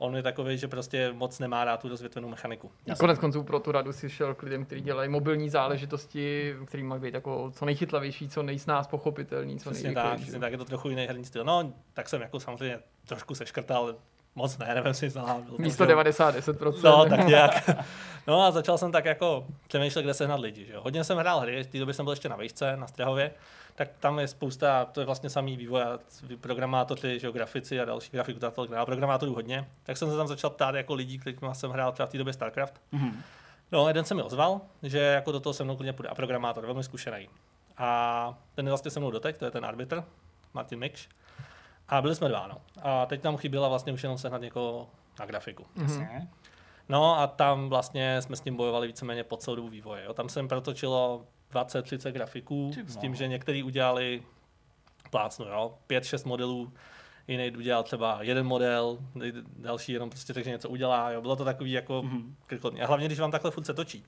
on 0.00 0.16
je 0.16 0.22
takový, 0.22 0.58
že 0.58 0.68
prostě 0.68 1.12
moc 1.12 1.38
nemá 1.38 1.64
rád 1.64 1.80
tu 1.80 1.88
rozvětvenou 1.88 2.28
mechaniku. 2.28 2.70
Konec 2.98 3.18
konců 3.18 3.42
pro 3.42 3.60
tu 3.60 3.72
radu 3.72 3.92
si 3.92 4.10
šel 4.10 4.34
k 4.34 4.42
lidem, 4.42 4.64
kteří 4.64 4.80
dělají 4.80 5.08
mobilní 5.08 5.50
záležitosti, 5.50 6.54
který 6.66 6.82
mají 6.82 7.00
být 7.00 7.14
jako 7.14 7.50
co 7.54 7.64
nejchytlavější, 7.64 8.28
co 8.28 8.42
nejsnáz 8.42 8.86
pochopitelný, 8.86 9.58
co 9.58 9.70
Přesně 9.70 9.92
tak, 9.92 10.20
přesně 10.20 10.38
tak, 10.40 10.52
je 10.52 10.58
to 10.58 10.64
trochu 10.64 10.88
jiný 10.88 11.06
herní 11.06 11.24
styl. 11.24 11.44
No, 11.44 11.72
tak 11.94 12.08
jsem 12.08 12.22
jako 12.22 12.40
samozřejmě 12.40 12.78
trošku 13.06 13.34
seškrtal, 13.34 13.94
moc 14.34 14.58
ne, 14.58 14.74
nevím 14.74 14.94
si 14.94 15.10
znal. 15.10 15.42
Místo 15.58 15.86
90, 15.86 16.36
10%. 16.36 16.82
No, 16.84 17.06
tak 17.08 17.26
nějak. 17.26 17.70
No 18.26 18.42
a 18.42 18.50
začal 18.50 18.78
jsem 18.78 18.92
tak 18.92 19.04
jako 19.04 19.46
přemýšlet, 19.68 20.02
kde 20.02 20.14
sehnat 20.14 20.40
lidi. 20.40 20.64
Že 20.64 20.72
jo. 20.72 20.80
Hodně 20.82 21.04
jsem 21.04 21.18
hrál 21.18 21.40
hry, 21.40 21.64
v 21.64 21.66
té 21.66 21.78
době 21.78 21.94
jsem 21.94 22.04
byl 22.06 22.12
ještě 22.12 22.28
na 22.28 22.36
výšce, 22.36 22.76
na 22.76 22.86
Strahově, 22.86 23.30
tak 23.74 23.88
tam 24.00 24.18
je 24.18 24.28
spousta, 24.28 24.84
to 24.84 25.00
je 25.00 25.06
vlastně 25.06 25.30
samý 25.30 25.56
vývoj, 25.56 25.82
programátoři, 26.40 27.18
že 27.18 27.26
jo, 27.26 27.32
grafici 27.32 27.80
a 27.80 27.84
další 27.84 28.10
grafiku, 28.10 28.40
a 28.76 28.84
programátorů 28.84 29.34
hodně. 29.34 29.68
Tak 29.82 29.96
jsem 29.96 30.10
se 30.10 30.16
tam 30.16 30.28
začal 30.28 30.50
ptát 30.50 30.74
jako 30.74 30.94
lidí, 30.94 31.18
kterými 31.18 31.48
jsem 31.52 31.70
hrál 31.70 31.92
třeba 31.92 32.06
v 32.06 32.10
té 32.10 32.18
době 32.18 32.32
StarCraft. 32.32 32.80
Mhm. 32.92 33.22
No, 33.72 33.88
jeden 33.88 34.04
se 34.04 34.14
mi 34.14 34.22
ozval, 34.22 34.60
že 34.82 34.98
jako 34.98 35.32
do 35.32 35.40
toho 35.40 35.52
se 35.52 35.64
mnou 35.64 35.76
klidně 35.76 35.92
půjde 35.92 36.08
a 36.08 36.14
programátor, 36.14 36.66
velmi 36.66 36.84
zkušený. 36.84 37.28
A 37.76 38.38
ten 38.54 38.66
je 38.66 38.70
vlastně 38.70 38.90
se 38.90 39.00
mnou 39.00 39.10
doteď, 39.10 39.38
to 39.38 39.44
je 39.44 39.50
ten 39.50 39.64
arbitr, 39.64 40.04
Martin 40.54 40.78
Mikš. 40.78 41.08
A 41.88 42.02
byli 42.02 42.14
jsme 42.14 42.28
dva, 42.28 42.46
no. 42.46 42.56
A 42.82 43.06
teď 43.06 43.24
nám 43.24 43.36
chyběla 43.36 43.68
vlastně 43.68 43.92
už 43.92 44.02
jenom 44.02 44.18
sehnat 44.18 44.40
někoho 44.40 44.90
na 45.20 45.26
grafiku. 45.26 45.66
Jasně. 45.82 46.28
No 46.88 47.18
a 47.18 47.26
tam 47.26 47.68
vlastně 47.68 48.22
jsme 48.22 48.36
s 48.36 48.40
tím 48.40 48.56
bojovali 48.56 48.86
víceméně 48.86 49.24
po 49.24 49.36
celou 49.36 49.56
dobu 49.56 49.68
vývoje. 49.68 50.04
Jo. 50.04 50.14
Tam 50.14 50.28
jsem 50.28 50.48
protočilo 50.48 51.24
20-30 51.54 52.10
grafiků 52.12 52.70
Ty 52.74 52.92
s 52.92 52.96
tím, 52.96 53.14
že 53.14 53.28
některý 53.28 53.62
udělali 53.62 54.22
plácnu, 55.10 55.46
jo, 55.46 55.74
5-6 55.88 56.26
modelů, 56.28 56.72
jiný 57.28 57.50
udělal 57.56 57.82
třeba 57.82 58.18
jeden 58.20 58.46
model, 58.46 58.98
další 59.56 59.92
jenom 59.92 60.10
prostě 60.10 60.32
řekl, 60.32 60.44
že 60.44 60.50
něco 60.50 60.68
udělá. 60.68 61.10
Jo. 61.10 61.20
Bylo 61.20 61.36
to 61.36 61.44
takový 61.44 61.72
jako 61.72 62.02
Mhm. 62.02 62.34
krkolný. 62.46 62.82
A 62.82 62.86
hlavně, 62.86 63.06
když 63.06 63.20
vám 63.20 63.30
takhle 63.30 63.50
furt 63.50 63.64
se 63.64 63.74
točí, 63.74 64.04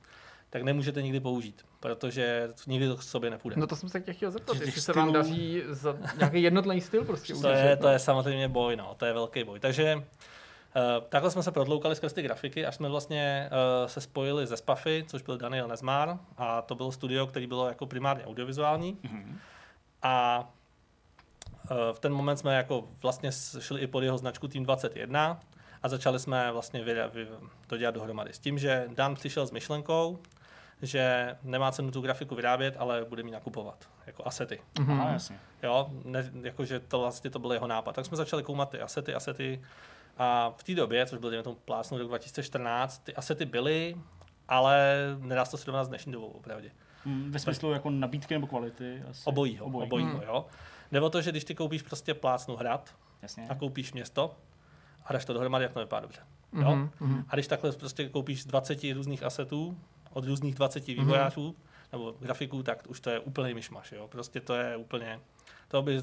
tak 0.51 0.62
nemůžete 0.62 1.02
nikdy 1.02 1.20
použít, 1.20 1.64
protože 1.81 2.48
nikdy 2.66 2.89
to 2.89 2.97
k 2.97 3.02
sobě 3.02 3.31
nepůjde. 3.31 3.60
No 3.60 3.66
to 3.66 3.77
jsem 3.77 3.89
se 3.89 4.01
tě 4.01 4.12
chtěl 4.12 4.31
zeptat, 4.31 4.56
jestli 4.60 4.81
se 4.81 4.93
vám 4.93 5.09
stylů- 5.09 5.12
daří 5.14 5.62
za 5.69 5.97
nějaký 6.19 6.43
jednotný 6.43 6.81
styl 6.81 7.05
prostě 7.05 7.32
To 7.32 7.39
udržet, 7.39 7.64
je, 7.64 7.77
no. 7.77 7.82
to 7.82 7.89
je 7.89 7.98
samozřejmě 7.98 8.48
boj, 8.48 8.77
no, 8.77 8.94
to 8.98 9.05
je 9.06 9.12
velký 9.12 9.44
boj. 9.44 9.60
Takže 9.60 10.05
takhle 11.09 11.31
jsme 11.31 11.43
se 11.43 11.53
prodloukali 11.53 11.97
skrz 11.97 12.12
ty 12.12 12.23
grafiky, 12.23 12.66
až 12.66 12.74
jsme 12.74 12.89
vlastně 12.89 13.51
uh, 13.53 13.89
se 13.89 14.01
spojili 14.01 14.47
ze 14.47 14.57
Spafy, 14.57 15.05
což 15.09 15.23
byl 15.23 15.39
Daniel 15.39 15.69
Nezmar, 15.69 16.19
a 16.36 16.62
to 16.62 16.74
bylo 16.74 16.93
studio, 16.93 17.27
který 17.27 17.47
bylo 17.47 17.69
jako 17.69 17.86
primárně 17.86 18.24
audiovizuální. 18.24 18.99
Mhm. 19.03 19.39
A 20.03 20.44
uh, 21.70 21.77
v 21.93 21.99
ten 21.99 22.12
moment 22.12 22.36
jsme 22.36 22.57
jako 22.57 22.85
vlastně 23.03 23.31
šli 23.59 23.81
i 23.81 23.86
pod 23.86 24.03
jeho 24.03 24.19
značku 24.19 24.49
Team 24.49 24.65
21 24.65 25.40
a 25.82 25.89
začali 25.89 26.19
jsme 26.19 26.53
vlastně 26.53 26.85
to 27.66 27.77
dělat 27.77 27.94
dohromady. 27.94 28.32
S 28.32 28.39
tím, 28.39 28.59
že 28.59 28.89
Dan 28.94 29.15
přišel 29.15 29.47
s 29.47 29.51
myšlenkou, 29.51 30.19
že 30.82 31.36
nemá 31.43 31.73
cenu 31.73 31.90
tu 31.90 32.01
grafiku 32.01 32.35
vyrábět, 32.35 32.74
ale 32.78 33.05
bude 33.05 33.23
mi 33.23 33.31
nakupovat 33.31 33.89
jako 34.07 34.27
asety. 34.27 34.61
Mhm. 34.78 35.01
Aha, 35.01 35.12
jasně. 35.12 35.40
Jo, 35.62 35.90
ne, 36.05 36.31
jakože 36.43 36.81
to 36.81 37.01
vlastně 37.01 37.31
to 37.31 37.39
byl 37.39 37.53
jeho 37.53 37.66
nápad. 37.66 37.94
Tak 37.94 38.07
jsme 38.07 38.16
začali 38.16 38.43
koumat 38.43 38.70
ty 38.70 38.81
asety, 38.81 39.15
asety 39.15 39.62
a 40.18 40.55
v 40.56 40.62
té 40.62 40.74
době, 40.74 41.06
což 41.06 41.18
byl 41.18 41.30
dejme 41.30 41.43
tomu 41.43 41.56
plásnu 41.64 41.98
rok 41.98 42.09
2014, 42.09 42.98
ty 43.05 43.14
asety 43.14 43.44
byly, 43.47 43.97
ale 44.48 44.97
nedá 45.20 45.44
se 45.44 45.51
to 45.51 45.56
srovnat 45.56 45.84
s 45.84 45.89
dnešní 45.89 46.12
dobou, 46.12 46.26
opravdu. 46.26 46.68
Mm, 47.05 47.30
Ve 47.30 47.39
smyslu 47.39 47.72
jako 47.72 47.90
nabídky 47.90 48.34
nebo 48.34 48.47
kvality? 48.47 49.02
Asi. 49.10 49.22
Obojího, 49.24 49.66
Obojí. 49.66 49.86
obojího, 49.86 50.10
Hmm. 50.10 50.22
jo. 50.22 50.47
Nebo 50.93 51.10
to, 51.10 51.22
že 51.22 51.30
když 51.30 51.44
ty 51.44 51.55
koupíš 51.55 51.82
prostě 51.82 52.14
plácnu 52.14 52.56
hrad 52.56 52.94
Jasně. 53.22 53.47
a 53.48 53.55
koupíš 53.55 53.93
město 53.93 54.34
a 55.05 55.12
dáš 55.12 55.24
to 55.24 55.32
dohromady, 55.32 55.64
jak 55.64 55.72
to 55.72 55.80
vypadá 55.80 56.01
dobře. 56.01 56.20
Jo? 56.52 56.70
Mhm, 56.76 56.90
mhm. 57.01 57.24
A 57.28 57.34
když 57.36 57.47
takhle 57.47 57.72
prostě 57.72 58.09
koupíš 58.09 58.44
20 58.44 58.93
různých 58.93 59.22
asetů 59.22 59.78
od 60.12 60.24
různých 60.24 60.55
20 60.55 60.86
vývojářů 60.86 61.56
nebo 61.93 62.14
grafiků, 62.20 62.62
tak 62.62 62.82
už 62.89 63.01
to 63.01 63.10
je 63.10 63.18
úplný 63.20 63.55
myšmaš. 63.55 63.93
Jo? 63.93 64.09
Prostě 64.09 64.40
to 64.40 64.55
je 64.55 64.76
úplně, 64.76 65.20
to 65.68 65.82
by 65.82 66.01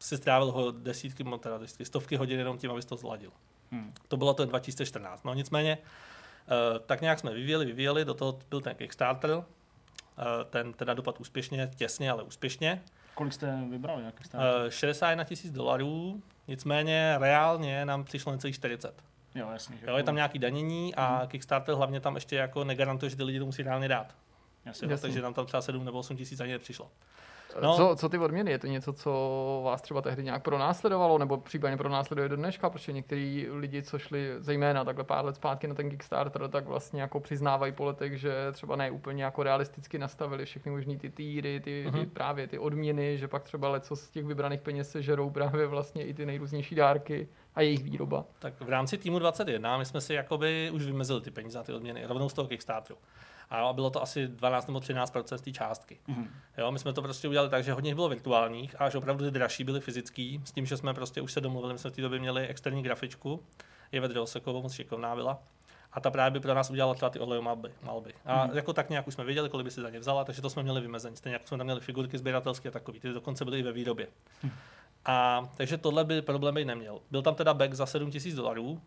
si 0.00 0.16
strávil 0.16 0.52
ho 0.52 0.70
desítky, 0.70 1.24
teda 1.40 1.58
desítky, 1.58 1.84
stovky 1.84 2.16
hodin 2.16 2.38
jenom 2.38 2.58
tím, 2.58 2.70
abys 2.70 2.84
to 2.84 2.96
zladil. 2.96 3.30
Hmm. 3.70 3.92
To 4.08 4.16
bylo 4.16 4.34
ten 4.34 4.48
2014. 4.48 5.24
No 5.24 5.34
nicméně, 5.34 5.78
eh, 5.78 6.78
tak 6.86 7.00
nějak 7.00 7.18
jsme 7.18 7.34
vyvíjeli, 7.34 7.66
vyvíjeli, 7.66 8.04
do 8.04 8.14
toho 8.14 8.38
byl 8.50 8.60
ten 8.60 8.74
Kickstarter, 8.74 9.30
eh, 9.30 10.24
ten 10.50 10.72
teda 10.72 10.94
dopad 10.94 11.20
úspěšně, 11.20 11.70
těsně, 11.76 12.10
ale 12.10 12.22
úspěšně. 12.22 12.82
Kolik 13.14 13.32
jste 13.32 13.58
vybrali? 13.70 14.04
Jak 14.04 14.24
jste... 14.24 14.38
Eh, 14.66 14.70
61 14.70 15.24
tisíc 15.24 15.52
dolarů, 15.52 16.22
nicméně 16.48 17.16
reálně 17.18 17.84
nám 17.84 18.04
přišlo 18.04 18.32
necelých 18.32 18.54
40. 18.54 18.94
jo, 19.34 19.48
jasně. 19.52 19.76
že 19.76 19.86
Jo, 19.86 19.96
je 19.96 20.02
tam 20.02 20.14
nějaký 20.14 20.38
danění 20.38 20.94
a 20.94 21.22
Kickstarter 21.26 21.74
hlavně 21.74 22.00
tam 22.00 22.14
ještě 22.14 22.36
jako 22.36 22.64
negarantuje, 22.64 23.10
že 23.10 23.16
ty 23.16 23.22
lidi 23.22 23.38
to 23.38 23.46
musí 23.46 23.62
reálně 23.62 23.88
dát. 23.88 24.14
Jasně. 24.64 24.86
Jo, 24.86 24.90
Jasně. 24.90 25.02
takže 25.02 25.22
nám 25.22 25.34
tam 25.34 25.46
třeba 25.46 25.62
7 25.62 25.84
nebo 25.84 25.98
8 25.98 26.16
tisíc 26.16 26.40
ani 26.40 26.52
nepřišlo. 26.52 26.90
No. 27.62 27.76
Co, 27.76 27.96
co 27.96 28.08
ty 28.08 28.18
odměny? 28.18 28.50
Je 28.50 28.58
to 28.58 28.66
něco, 28.66 28.92
co 28.92 29.62
vás 29.64 29.82
třeba 29.82 30.02
tehdy 30.02 30.22
nějak 30.24 30.42
pronásledovalo, 30.42 31.18
nebo 31.18 31.36
případně 31.36 31.76
pronásleduje 31.76 32.28
do 32.28 32.36
dneška, 32.36 32.70
protože 32.70 32.92
některý 32.92 33.46
lidi, 33.50 33.82
co 33.82 33.98
šli 33.98 34.28
zejména 34.38 34.84
takhle 34.84 35.04
pár 35.04 35.24
let 35.24 35.36
zpátky 35.36 35.66
na 35.68 35.74
ten 35.74 35.90
Kickstarter, 35.90 36.48
tak 36.48 36.66
vlastně 36.66 37.00
jako 37.00 37.20
přiznávají 37.20 37.72
po 37.72 37.84
letech, 37.84 38.18
že 38.20 38.32
třeba 38.52 38.76
ne 38.76 38.90
úplně 38.90 39.24
jako 39.24 39.42
realisticky 39.42 39.98
nastavili 39.98 40.44
všechny 40.44 40.72
možný 40.72 40.98
ty 40.98 41.10
týry, 41.10 41.60
ty, 41.60 41.88
ty 41.92 41.98
Mhm. 41.98 42.10
právě 42.10 42.46
ty 42.46 42.58
odměny, 42.58 43.18
že 43.18 43.28
pak 43.28 43.42
třeba 43.42 43.68
leco 43.68 43.96
z 43.96 44.10
těch 44.10 44.24
vybraných 44.24 44.60
peněz 44.60 44.90
se 44.90 45.02
žerou 45.02 45.30
právě 45.30 45.66
vlastně 45.66 46.04
i 46.06 46.14
ty 46.14 46.26
nejrůznější 46.26 46.74
dárky 46.74 47.28
a 47.54 47.60
jejich 47.60 47.82
výroba. 47.84 48.24
Tak 48.38 48.60
v 48.60 48.68
rámci 48.68 48.98
týmu 48.98 49.18
21 49.18 49.78
my 49.78 49.84
jsme 49.84 50.00
si 50.00 50.14
jakoby 50.14 50.70
už 50.74 50.82
vymezili 50.84 51.20
ty 51.20 51.30
peníze 51.30 51.58
a 51.58 51.62
ty 51.62 51.72
odměny 51.72 52.06
rovnou 52.06 52.28
z 52.28 52.32
toho 52.32 52.48
Kickstarteru. 52.48 52.98
A 53.50 53.72
bylo 53.72 53.90
to 53.90 54.02
asi 54.02 54.28
12 54.28 54.66
nebo 54.66 54.78
13% 54.78 55.36
z 55.38 55.40
té 55.40 55.52
částky. 55.52 55.98
Mhm. 56.06 56.28
Jo, 56.58 56.70
my 56.72 56.78
jsme 56.78 56.92
to 56.92 57.02
prostě 57.02 57.28
udělali 57.28 57.50
tak, 57.50 57.64
že 57.64 57.72
hodně 57.72 57.94
bylo 57.94 58.08
virtuálních 58.08 58.80
a 58.80 58.88
že 58.90 58.98
opravdu 58.98 59.24
ty 59.24 59.30
dražší 59.30 59.64
byly 59.64 59.80
fyzický, 59.80 60.40
s 60.44 60.52
tím, 60.52 60.66
že 60.66 60.76
jsme 60.76 60.94
prostě 60.94 61.20
už 61.20 61.32
se 61.32 61.40
domluvili, 61.40 61.72
my 61.72 61.78
jsme 61.78 61.90
v 61.90 61.94
té 61.94 62.02
době 62.02 62.18
měli 62.18 62.46
externí 62.46 62.82
grafičku, 62.82 63.42
je 63.92 64.00
Drosekovou, 64.00 64.62
moc 64.62 64.72
šikovná 64.72 65.14
byla. 65.14 65.38
A 65.92 66.00
ta 66.00 66.10
právě 66.10 66.30
by 66.30 66.40
pro 66.40 66.54
nás 66.54 66.70
udělala 66.70 66.94
třeba 66.94 67.10
ty 67.10 67.18
olejové 67.18 67.44
malby. 67.44 67.72
malby. 67.82 68.14
A 68.26 68.46
Mhm. 68.46 68.56
jako 68.56 68.72
tak 68.72 68.90
nějak 68.90 69.06
už 69.08 69.14
jsme 69.14 69.24
věděli, 69.24 69.48
kolik 69.48 69.64
by 69.64 69.70
si 69.70 69.80
za 69.80 69.90
ně 69.90 69.98
vzala, 69.98 70.24
takže 70.24 70.42
to 70.42 70.50
jsme 70.50 70.62
měli 70.62 70.80
vymezení. 70.80 71.16
Stejně 71.16 71.34
jako 71.34 71.46
jsme 71.46 71.58
tam 71.58 71.64
měli 71.66 71.80
figurky 71.80 72.18
sběratelské 72.18 72.68
a 72.68 72.72
takový, 72.72 73.00
ty 73.00 73.08
dokonce 73.12 73.44
byly 73.44 73.58
i 73.58 73.62
ve 73.62 73.72
výrobě. 73.72 74.06
A 75.04 75.48
takže 75.56 75.76
tohle 75.78 76.04
by 76.04 76.22
problém 76.22 76.54
být 76.54 76.64
neměl. 76.64 77.00
Byl 77.10 77.22
tam 77.22 77.34
teda 77.34 77.54
back 77.54 77.74
za 77.74 77.86
7000 77.86 78.34
dolarů 78.34 78.80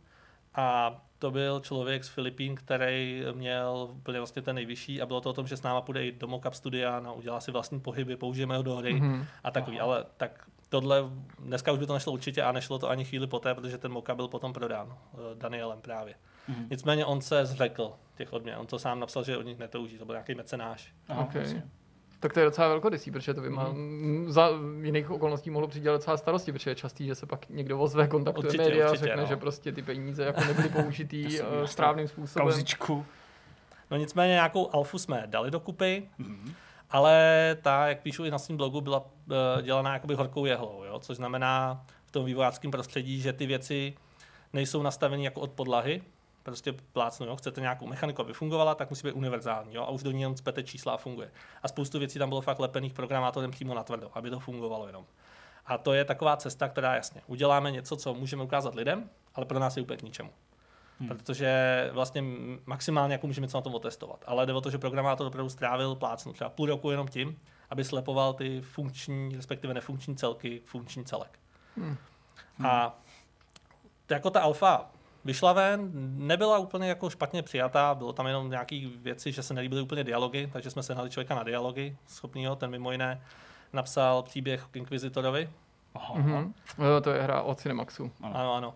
a 0.55 0.95
to 1.23 1.31
byl 1.31 1.59
člověk 1.59 2.03
z 2.03 2.07
Filipín, 2.09 2.55
který 2.55 3.23
měl 3.33 3.87
úplně 3.91 4.17
vlastně 4.19 4.41
ten 4.41 4.55
nejvyšší 4.55 5.01
a 5.01 5.05
bylo 5.05 5.21
to 5.21 5.29
o 5.29 5.33
tom, 5.33 5.47
že 5.47 5.57
s 5.57 5.61
náma 5.63 5.81
půjde 5.81 6.05
i 6.05 6.11
do 6.11 6.27
mockup 6.27 6.53
studia, 6.53 6.99
no, 6.99 7.15
udělá 7.15 7.39
si 7.39 7.51
vlastní 7.51 7.79
pohyby, 7.79 8.15
použijeme 8.17 8.57
ho 8.57 8.63
do 8.63 8.75
hry 8.75 8.93
Mhm. 8.93 9.25
a 9.43 9.51
takový, 9.51 9.79
ale 9.79 10.05
tak 10.17 10.45
tohle, 10.69 11.03
dneska 11.39 11.71
už 11.71 11.79
by 11.79 11.87
to 11.87 11.93
nešlo 11.93 12.13
určitě 12.13 12.43
a 12.43 12.51
nešlo 12.51 12.79
to 12.79 12.89
ani 12.89 13.05
chvíli 13.05 13.27
poté, 13.27 13.53
protože 13.55 13.77
ten 13.77 13.91
mockup 13.91 14.15
byl 14.15 14.27
potom 14.27 14.53
prodán 14.53 14.97
eh, 15.13 15.17
Danielem 15.35 15.81
právě. 15.81 16.15
Mhm. 16.47 16.67
Nicméně 16.69 17.05
on 17.05 17.21
se 17.21 17.45
zřekl 17.45 17.93
těch 18.15 18.33
odměn, 18.33 18.57
on 18.59 18.67
to 18.67 18.79
sám 18.79 18.99
napsal, 18.99 19.23
že 19.23 19.37
od 19.37 19.45
nich 19.45 19.59
netouží, 19.59 19.97
to 19.97 20.05
byl 20.05 20.13
nějaký 20.15 20.35
mecenáš. 20.35 20.93
Aha, 21.09 21.21
Ok. 21.23 21.35
jasně. 21.35 21.63
Tak 22.23 22.33
to 22.33 22.39
je 22.39 22.45
docela 22.45 22.67
velkorysý, 22.67 23.11
protože 23.11 23.33
to 23.33 23.41
by 23.41 23.49
má, 23.49 23.73
za 24.27 24.49
jiných 24.81 25.11
okolností 25.11 25.49
mohlo 25.49 25.67
přijít 25.67 25.83
docela 25.83 26.17
starosti, 26.17 26.51
protože 26.51 26.71
je 26.71 26.75
častý, 26.75 27.05
že 27.07 27.15
se 27.15 27.25
pak 27.25 27.49
někdo 27.49 27.79
ozve, 27.79 28.07
kontaktuje 28.07 28.45
Určitě, 28.47 28.63
média 28.63 28.87
a 28.87 28.89
určitě, 28.91 29.05
řekne, 29.07 29.21
no. 29.21 29.27
že 29.27 29.35
prostě 29.35 29.71
ty 29.71 29.81
peníze 29.81 30.23
jako 30.23 30.41
nebyly 30.47 30.69
použitý 30.69 31.23
jasně. 31.23 31.39
správným 31.65 32.07
způsobem. 32.07 32.47
Kauzičku. 32.47 33.05
No 33.91 33.97
nicméně 33.97 34.31
nějakou 34.33 34.75
alfu 34.75 34.97
jsme 34.97 35.23
dali 35.25 35.51
dokupy, 35.51 36.03
Mhm. 36.17 36.53
ale 36.91 37.57
ta, 37.61 37.87
jak 37.87 37.99
píšu 38.01 38.25
i 38.25 38.31
na 38.31 38.37
svém 38.39 38.57
blogu, 38.57 38.81
byla 38.81 39.05
eh, 39.31 39.61
dělaná 39.61 39.93
jakoby 39.93 40.15
horkou 40.15 40.45
jehlou, 40.45 40.83
jo? 40.83 40.99
což 40.99 41.17
znamená 41.17 41.83
v 42.05 42.11
tom 42.11 42.25
vývojářském 42.25 42.71
prostředí, 42.71 43.21
že 43.21 43.33
ty 43.33 43.45
věci 43.45 43.93
nejsou 44.53 44.81
nastaveny 44.81 45.23
jako 45.23 45.41
od 45.41 45.51
podlahy, 45.51 46.01
prostě 46.43 46.73
plácnu, 46.73 47.25
jo? 47.25 47.35
chcete 47.35 47.61
nějakou 47.61 47.87
mechaniku, 47.87 48.21
aby 48.21 48.33
fungovala, 48.33 48.75
tak 48.75 48.89
musí 48.89 49.07
být 49.07 49.13
univerzální 49.13 49.75
jo? 49.75 49.83
a 49.83 49.89
už 49.89 50.03
do 50.03 50.11
ní 50.11 50.21
jenom 50.21 50.35
cpete 50.35 50.63
čísla 50.63 50.93
a 50.93 50.97
funguje. 50.97 51.31
A 51.63 51.67
spoustu 51.67 51.99
věcí 51.99 52.19
tam 52.19 52.29
bylo 52.29 52.41
fakt 52.41 52.59
lepených 52.59 52.93
programátorem 52.93 53.51
přímo 53.51 53.73
na 53.73 53.83
tvrdo, 53.83 54.11
aby 54.13 54.29
to 54.29 54.39
fungovalo 54.39 54.87
jenom. 54.87 55.05
A 55.65 55.77
to 55.77 55.93
je 55.93 56.05
taková 56.05 56.37
cesta, 56.37 56.69
která 56.69 56.95
jasně, 56.95 57.21
uděláme 57.27 57.71
něco, 57.71 57.95
co 57.95 58.13
můžeme 58.13 58.43
ukázat 58.43 58.75
lidem, 58.75 59.09
ale 59.35 59.45
pro 59.45 59.59
nás 59.59 59.77
je 59.77 59.83
úplně 59.83 59.97
k 59.97 60.01
ničemu. 60.03 60.29
hmm. 60.99 61.09
protože 61.09 61.89
vlastně 61.93 62.23
maximálně 62.65 63.13
jako 63.13 63.27
můžeme 63.27 63.45
něco 63.45 63.57
na 63.57 63.61
tom 63.61 63.75
otestovat. 63.75 64.23
Ale 64.27 64.45
jde 64.45 64.53
o 64.53 64.61
to, 64.61 64.69
že 64.69 64.77
programátor 64.77 65.27
opravdu 65.27 65.49
strávil 65.49 65.95
plácnu 65.95 66.33
třeba 66.33 66.49
půl 66.49 66.65
roku 66.65 66.91
jenom 66.91 67.07
tím, 67.07 67.39
aby 67.69 67.83
slepoval 67.83 68.33
ty 68.33 68.61
funkční, 68.61 69.35
respektive 69.35 69.73
nefunkční 69.73 70.15
celky, 70.15 70.61
funkční 70.65 71.05
celek. 71.05 71.39
Hmm. 71.77 71.97
A 72.65 72.99
jako 74.09 74.29
ta 74.29 74.41
alfa 74.41 74.91
vyšla 75.25 75.53
ven, 75.53 75.91
nebyla 76.27 76.57
úplně 76.57 76.89
jako 76.89 77.09
špatně 77.09 77.43
přijatá, 77.43 77.95
bylo 77.95 78.13
tam 78.13 78.27
jenom 78.27 78.49
nějaké 78.49 78.81
věci, 79.01 79.31
že 79.31 79.43
se 79.43 79.53
nelíbily 79.53 79.81
úplně 79.81 80.03
dialogy, 80.03 80.49
takže 80.53 80.69
jsme 80.69 80.83
se 80.83 80.93
hnali 80.93 81.09
člověka 81.09 81.35
na 81.35 81.43
dialogy 81.43 81.97
schopného, 82.07 82.55
ten 82.55 82.69
mimo 82.69 82.91
jiné 82.91 83.21
napsal 83.73 84.23
příběh 84.23 84.65
k 84.71 84.75
Inquisitorovi. 84.75 85.49
Aha. 85.95 86.15
Mm-hmm. 86.15 86.53
No, 86.77 87.01
to 87.01 87.11
je 87.11 87.21
hra 87.21 87.41
od 87.41 87.59
Cinemaxu. 87.59 88.11
Ano, 88.21 88.53
ano. 88.53 88.75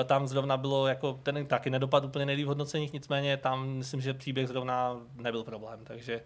E, 0.00 0.04
tam 0.04 0.28
zrovna 0.28 0.56
bylo 0.56 0.86
jako, 0.86 1.20
ten 1.22 1.46
taky 1.46 1.70
nedopad 1.70 2.04
úplně 2.04 2.26
nejlíp 2.26 2.44
v 2.44 2.48
hodnoceních, 2.48 2.92
nicméně 2.92 3.36
tam 3.36 3.68
myslím, 3.68 4.00
že 4.00 4.14
příběh 4.14 4.48
zrovna 4.48 4.96
nebyl 5.16 5.44
problém, 5.44 5.80
takže 5.84 6.20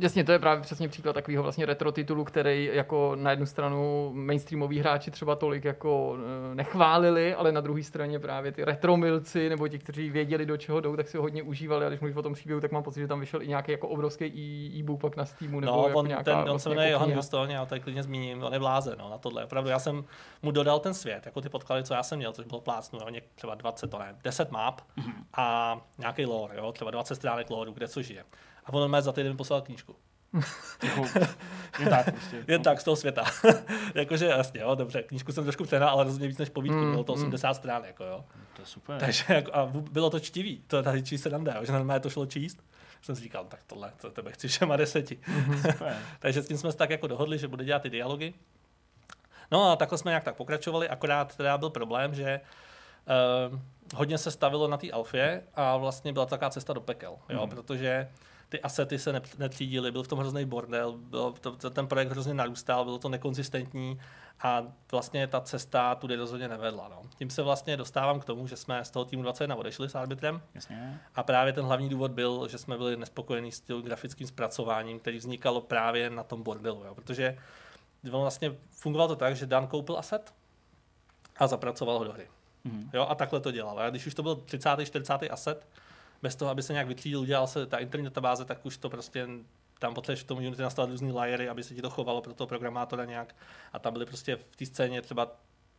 Jasně, 0.00 0.24
to 0.24 0.32
je 0.32 0.38
právě 0.38 0.62
přesně 0.62 0.88
příklad 0.88 1.12
takového 1.12 1.42
vlastně 1.42 1.66
retro 1.66 1.92
titulu, 1.92 2.24
který 2.24 2.70
jako 2.72 3.12
na 3.14 3.30
jednu 3.30 3.46
stranu 3.46 4.10
mainstreamoví 4.14 4.78
hráči 4.78 5.10
třeba 5.10 5.36
tolik 5.36 5.64
jako 5.64 6.16
eh, 6.18 6.54
nechválili, 6.54 7.34
ale 7.34 7.52
na 7.52 7.60
druhé 7.60 7.82
straně 7.82 8.18
právě 8.18 8.52
ty 8.52 8.64
retromilci 8.64 9.48
nebo 9.48 9.68
ti, 9.68 9.78
kteří 9.78 10.10
věděli, 10.10 10.46
do 10.46 10.56
čeho 10.56 10.80
jdou, 10.80 10.96
tak 10.96 11.08
si 11.08 11.16
ho 11.16 11.22
hodně 11.22 11.42
užívali. 11.42 11.86
A 11.86 11.88
když 11.88 12.00
mluvíš 12.00 12.16
o 12.16 12.22
tom 12.22 12.34
příběhu, 12.34 12.60
tak 12.60 12.72
mám 12.72 12.82
pocit, 12.82 13.00
že 13.00 13.08
tam 13.08 13.20
vyšel 13.20 13.42
i 13.42 13.48
nějaký 13.48 13.72
jako 13.72 13.88
obrovský 13.88 14.26
e-book 14.78 15.00
pak 15.00 15.16
na 15.16 15.24
Steamu. 15.24 15.60
Nebo 15.60 15.72
no, 15.72 15.86
jako 15.86 15.98
on, 15.98 16.06
nějaká, 16.06 16.24
ten, 16.24 16.36
on 16.36 16.44
vlastně 16.44 16.62
se 16.62 16.68
jmenuje 16.68 16.90
jako 16.90 17.02
Johan 17.02 17.16
Guston, 17.16 17.50
já 17.50 17.66
to 17.66 17.80
klidně 17.80 18.02
zmíním, 18.02 18.42
on 18.42 18.52
je 18.52 18.58
blázen 18.58 18.94
no, 18.98 19.10
na 19.10 19.18
tohle. 19.18 19.44
Opravdu, 19.44 19.70
já 19.70 19.78
jsem 19.78 20.04
mu 20.42 20.50
dodal 20.50 20.78
ten 20.78 20.94
svět, 20.94 21.26
jako 21.26 21.40
ty 21.40 21.48
podklady, 21.48 21.84
co 21.84 21.94
já 21.94 22.02
jsem 22.02 22.18
měl, 22.18 22.32
což 22.32 22.46
bylo 22.46 22.60
plácnu, 22.60 22.98
jo, 22.98 23.20
třeba 23.34 23.54
20, 23.54 23.90
to 23.90 23.98
ne, 23.98 24.16
10 24.24 24.50
map 24.50 24.80
mm-hmm. 24.80 25.12
a 25.36 25.78
nějaký 25.98 26.26
lore, 26.26 26.56
jo, 26.56 26.72
třeba 26.72 26.90
20 26.90 27.14
stránek 27.14 27.50
lore, 27.50 27.72
kde 27.72 27.88
co 27.88 28.02
žije. 28.02 28.24
A 28.66 28.72
on 28.72 29.02
za 29.02 29.12
týden 29.12 29.36
poslal 29.36 29.62
knížku. 29.62 29.96
Jako, 30.82 31.02
jen 31.78 31.90
tak 31.90 32.10
prostě. 32.10 32.44
Jen 32.48 32.62
tak 32.62 32.80
z 32.80 32.84
toho 32.84 32.96
světa. 32.96 33.24
Jakože 33.94 34.26
jasně, 34.26 34.60
jo, 34.60 34.74
dobře, 34.74 35.02
knížku 35.02 35.32
jsem 35.32 35.44
trošku 35.44 35.64
přehnal, 35.64 35.88
ale 35.88 36.04
rozhodně 36.04 36.28
víc 36.28 36.38
než 36.38 36.48
povídku, 36.48 36.78
mm, 36.78 36.90
bylo 36.90 37.04
to 37.04 37.12
80 37.12 37.48
mm. 37.48 37.54
stran, 37.54 37.84
jako 37.84 38.04
jo. 38.04 38.24
To 38.56 38.62
je 38.62 38.66
super. 38.66 39.00
Takže 39.00 39.24
jako, 39.28 39.54
a 39.54 39.66
bylo 39.90 40.10
to 40.10 40.20
čtivý, 40.20 40.62
to 40.66 40.82
tady 40.82 41.02
číst 41.02 41.22
se 41.22 41.30
nám 41.30 41.44
dá, 41.44 41.64
že 41.64 41.72
normálně 41.72 42.00
to 42.00 42.10
šlo 42.10 42.26
číst. 42.26 42.62
Jsem 43.02 43.16
si 43.16 43.22
říkal, 43.22 43.44
tak 43.44 43.60
tohle, 43.66 43.92
to 44.00 44.10
tebe 44.10 44.32
chci 44.32 44.48
všema 44.48 44.76
deseti. 44.76 45.18
Mm, 45.28 45.62
Takže 46.18 46.42
s 46.42 46.48
tím 46.48 46.58
jsme 46.58 46.72
se 46.72 46.78
tak 46.78 46.90
jako 46.90 47.06
dohodli, 47.06 47.38
že 47.38 47.48
bude 47.48 47.64
dělat 47.64 47.82
ty 47.82 47.90
dialogy. 47.90 48.34
No 49.50 49.70
a 49.70 49.76
takhle 49.76 49.98
jsme 49.98 50.10
nějak 50.10 50.24
tak 50.24 50.36
pokračovali, 50.36 50.88
akorát 50.88 51.36
teda 51.36 51.58
byl 51.58 51.70
problém, 51.70 52.14
že 52.14 52.40
uh, 53.50 53.58
hodně 53.94 54.18
se 54.18 54.30
stavilo 54.30 54.68
na 54.68 54.76
té 54.76 54.90
alfě 54.90 55.42
a 55.54 55.76
vlastně 55.76 56.12
byla 56.12 56.26
taková 56.26 56.50
cesta 56.50 56.72
do 56.72 56.80
pekel, 56.80 57.16
jo, 57.28 57.42
mm. 57.42 57.50
protože 57.50 58.08
ty 58.48 58.60
asety 58.60 58.98
se 58.98 59.22
netřídily, 59.38 59.92
byl 59.92 60.02
v 60.02 60.08
tom 60.08 60.18
hrozný 60.18 60.44
bordel, 60.44 60.92
byl 60.92 61.32
to, 61.32 61.70
ten 61.70 61.86
projekt 61.86 62.10
hrozně 62.10 62.34
narůstal, 62.34 62.84
bylo 62.84 62.98
to 62.98 63.08
nekonzistentní 63.08 64.00
a 64.40 64.62
vlastně 64.92 65.26
ta 65.26 65.40
cesta 65.40 65.94
tudy 65.94 66.16
rozhodně 66.16 66.48
nevedla. 66.48 66.88
No. 66.88 67.02
Tím 67.18 67.30
se 67.30 67.42
vlastně 67.42 67.76
dostávám 67.76 68.20
k 68.20 68.24
tomu, 68.24 68.46
že 68.46 68.56
jsme 68.56 68.84
z 68.84 68.90
toho 68.90 69.04
týmu 69.04 69.22
21 69.22 69.56
odešli 69.56 69.88
s 69.88 69.94
arbitrem 69.94 70.42
Jasně. 70.54 71.00
a 71.14 71.22
právě 71.22 71.52
ten 71.52 71.64
hlavní 71.64 71.88
důvod 71.88 72.10
byl, 72.10 72.48
že 72.48 72.58
jsme 72.58 72.76
byli 72.76 72.96
nespokojení 72.96 73.52
s 73.52 73.60
tím 73.60 73.82
grafickým 73.82 74.26
zpracováním, 74.26 74.98
který 74.98 75.18
vznikalo 75.18 75.60
právě 75.60 76.10
na 76.10 76.22
tom 76.22 76.42
bordelu, 76.42 76.84
jo. 76.84 76.94
protože 76.94 77.38
vlastně 78.10 78.54
fungovalo 78.70 79.08
to 79.08 79.16
tak, 79.16 79.36
že 79.36 79.46
Dan 79.46 79.66
koupil 79.66 79.98
aset 79.98 80.34
a 81.36 81.46
zapracoval 81.46 81.98
ho 81.98 82.04
do 82.04 82.12
hry. 82.12 82.28
Mm-hmm. 82.66 82.90
Jo, 82.92 83.06
a 83.08 83.14
takhle 83.14 83.40
to 83.40 83.50
dělal. 83.50 83.78
A 83.78 83.90
když 83.90 84.06
už 84.06 84.14
to 84.14 84.22
byl 84.22 84.36
30. 84.36 84.70
40. 84.84 85.12
aset, 85.30 85.66
bez 86.26 86.36
toho, 86.36 86.50
aby 86.50 86.62
se 86.62 86.72
nějak 86.72 86.88
vytřídil, 86.88 87.20
udělal 87.20 87.46
se 87.46 87.66
ta 87.66 87.78
interní 87.78 88.04
databáze, 88.04 88.44
tak 88.44 88.66
už 88.66 88.76
to 88.76 88.90
prostě 88.90 89.28
tam 89.78 89.94
potřebuješ 89.94 90.20
v 90.20 90.26
tom 90.26 90.38
Unity 90.38 90.62
nastavit 90.62 90.90
různý 90.90 91.12
layery, 91.12 91.48
aby 91.48 91.62
se 91.62 91.74
ti 91.74 91.82
to 91.82 91.90
chovalo 91.90 92.20
pro 92.20 92.34
toho 92.34 92.48
programátora 92.48 93.04
nějak. 93.04 93.34
A 93.72 93.78
tam 93.78 93.92
byly 93.92 94.06
prostě 94.06 94.36
v 94.36 94.56
té 94.56 94.66
scéně 94.66 95.02
třeba 95.02 95.32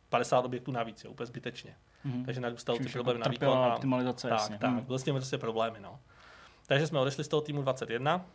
50 0.10 0.46
objektů 0.46 0.72
navíc, 0.72 1.04
jo, 1.04 1.12
úplně 1.12 1.28
zbytečně. 1.28 1.76
Mm-hmm. 2.06 2.26
Takže 2.26 2.42
narůstal 2.42 2.78
ty 2.78 2.90
problémy 2.90 3.20
na 3.20 3.28
výkon. 3.32 3.58
A, 3.58 3.76
optimalizace, 3.76 4.30
tak, 4.30 4.40
jasně. 4.40 4.58
tak, 4.58 4.72
mm. 4.72 4.82
byly 4.82 5.00
s 5.00 5.04
tím 5.04 5.16
prostě 5.16 5.38
problémy. 5.38 5.80
No. 5.80 6.00
Takže 6.68 6.88
jsme 6.88 7.00
odešli 7.00 7.24
z 7.24 7.28
toho 7.28 7.42
týmu 7.42 7.62
21, 7.62 8.26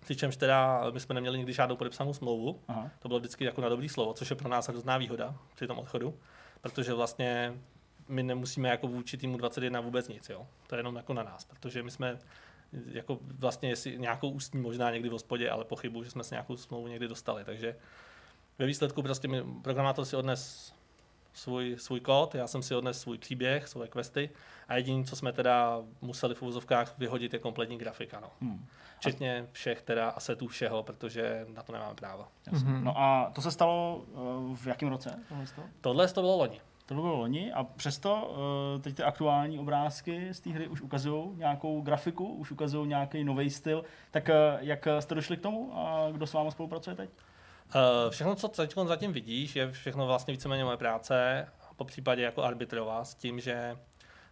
přičemž 0.00 0.36
teda 0.36 0.90
my 0.90 1.00
jsme 1.00 1.14
neměli 1.14 1.38
nikdy 1.38 1.52
žádnou 1.52 1.76
podepsanou 1.76 2.14
smlouvu. 2.14 2.60
Aha. 2.68 2.90
To 2.98 3.08
bylo 3.08 3.20
vždycky 3.20 3.44
jako 3.44 3.60
na 3.60 3.68
dobrý 3.68 3.88
slovo, 3.88 4.12
což 4.14 4.30
je 4.30 4.36
pro 4.36 4.48
nás 4.48 4.68
hrozná 4.68 4.98
výhoda 4.98 5.34
při 5.54 5.66
tom 5.66 5.78
odchodu, 5.78 6.14
protože 6.60 6.94
vlastně 6.94 7.54
my 8.08 8.22
nemusíme 8.22 8.68
jako 8.68 8.88
vůči 8.88 9.16
týmu 9.16 9.36
21 9.36 9.80
vůbec 9.80 10.08
nic, 10.08 10.28
jo. 10.28 10.46
To 10.66 10.74
je 10.74 10.78
jenom 10.78 10.96
jako 10.96 11.14
na 11.14 11.22
nás, 11.22 11.44
protože 11.44 11.82
my 11.82 11.90
jsme 11.90 12.18
jako 12.86 13.18
vlastně 13.20 13.68
jestli 13.68 13.98
nějakou 13.98 14.30
ústní 14.30 14.60
možná 14.60 14.90
někdy 14.90 15.08
v 15.08 15.12
hospodě, 15.12 15.50
ale 15.50 15.64
pochybuji, 15.64 16.04
že 16.04 16.10
jsme 16.10 16.24
se 16.24 16.34
nějakou 16.34 16.56
smlouvu 16.56 16.86
někdy 16.88 17.08
dostali, 17.08 17.44
takže 17.44 17.76
ve 18.58 18.66
výsledku 18.66 19.02
prostě 19.02 19.28
mi, 19.28 19.42
programátor 19.62 20.04
si 20.04 20.16
odnes 20.16 20.72
svůj, 21.34 21.76
svůj 21.78 22.00
kód, 22.00 22.34
já 22.34 22.46
jsem 22.46 22.62
si 22.62 22.74
odnes 22.74 23.00
svůj 23.00 23.18
příběh, 23.18 23.68
svoje 23.68 23.88
questy 23.88 24.30
a 24.68 24.76
jediné, 24.76 25.04
co 25.04 25.16
jsme 25.16 25.32
teda 25.32 25.82
museli 26.00 26.34
v 26.34 26.42
úvozovkách 26.42 26.98
vyhodit, 26.98 27.32
je 27.32 27.38
kompletní 27.38 27.78
grafika. 27.78 28.20
No. 28.20 28.30
Hmm. 28.40 28.66
Včetně 28.98 29.46
všech 29.52 29.82
teda 29.82 30.08
asetů 30.08 30.48
všeho, 30.48 30.82
protože 30.82 31.46
na 31.54 31.62
to 31.62 31.72
nemáme 31.72 31.94
právo. 31.94 32.26
Mm-hmm. 32.50 32.82
No 32.82 32.98
a 32.98 33.30
to 33.34 33.42
se 33.42 33.50
stalo 33.50 33.96
uh, 33.96 34.56
v 34.56 34.66
jakém 34.66 34.88
roce? 34.88 35.22
Tohle 35.80 36.08
to 36.08 36.20
bylo 36.20 36.36
loni. 36.36 36.60
To 36.86 36.94
bylo 36.94 37.16
loni 37.16 37.52
a 37.52 37.64
přesto 37.64 38.34
uh, 38.76 38.82
teď 38.82 38.96
ty 38.96 39.02
aktuální 39.02 39.58
obrázky 39.58 40.34
z 40.34 40.40
té 40.40 40.50
hry 40.50 40.68
už 40.68 40.80
ukazují 40.80 41.36
nějakou 41.36 41.80
grafiku, 41.80 42.26
už 42.26 42.50
ukazují 42.50 42.88
nějaký 42.88 43.24
nový 43.24 43.50
styl. 43.50 43.84
Tak 44.10 44.28
uh, 44.28 44.34
jak 44.60 44.88
jste 45.00 45.14
došli 45.14 45.36
k 45.36 45.42
tomu 45.42 45.72
a 45.78 46.08
kdo 46.12 46.26
s 46.26 46.32
vámi 46.32 46.50
spolupracuje 46.50 46.96
teď? 46.96 47.10
Uh, 47.74 48.10
všechno, 48.10 48.34
co 48.34 48.48
teď 48.48 48.74
zatím 48.84 49.12
vidíš, 49.12 49.56
je 49.56 49.70
všechno 49.70 50.06
vlastně 50.06 50.32
víceméně 50.32 50.64
moje 50.64 50.76
práce, 50.76 51.46
po 51.76 51.84
případě 51.84 52.22
jako 52.22 52.42
arbitrová, 52.42 53.04
s 53.04 53.14
tím, 53.14 53.40
že 53.40 53.78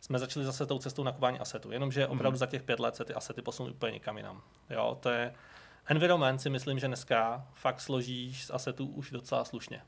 jsme 0.01 0.19
začali 0.19 0.47
zase 0.47 0.67
tou 0.67 0.79
cestou 0.79 1.03
nakupování 1.03 1.39
asetů. 1.39 1.73
Jenomže 1.73 2.07
opravdu 2.07 2.37
mm-hmm. 2.37 2.39
za 2.39 2.47
těch 2.47 2.63
pět 2.63 2.81
let 2.81 2.97
se 2.97 3.05
ty 3.05 3.15
asety 3.15 3.43
posunuly 3.43 3.75
úplně 3.75 3.93
někam 3.93 4.17
jinam. 4.17 4.43
Jo, 4.71 4.99
to 5.01 5.11
je 5.11 5.35
environment 5.87 6.41
si 6.41 6.51
myslím, 6.51 6.79
že 6.79 6.87
dneska 6.87 7.47
fakt 7.53 7.81
složíš 7.81 8.45
z 8.45 8.51
asetů 8.51 8.87
už 8.87 9.11
docela 9.11 9.45
slušně. 9.45 9.83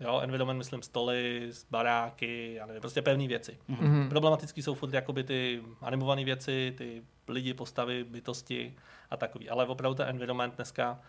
Jo, 0.00 0.20
environment 0.20 0.58
myslím 0.58 0.82
stoly, 0.82 1.50
baráky, 1.70 2.54
já 2.54 2.66
nevím, 2.66 2.80
prostě 2.80 3.02
pevné 3.02 3.28
věci. 3.28 3.58
Mm-hmm. 3.70 4.08
Problematický 4.08 4.62
jsou 4.62 4.74
furt 4.74 4.94
jakoby 4.94 5.24
ty 5.24 5.62
animované 5.80 6.24
věci, 6.24 6.74
ty 6.78 7.02
lidi, 7.28 7.54
postavy, 7.54 8.04
bytosti 8.04 8.74
a 9.10 9.16
takový. 9.16 9.50
Ale 9.50 9.66
opravdu 9.66 9.94
ten 9.94 10.08
environment 10.08 10.56
dneska, 10.56 11.00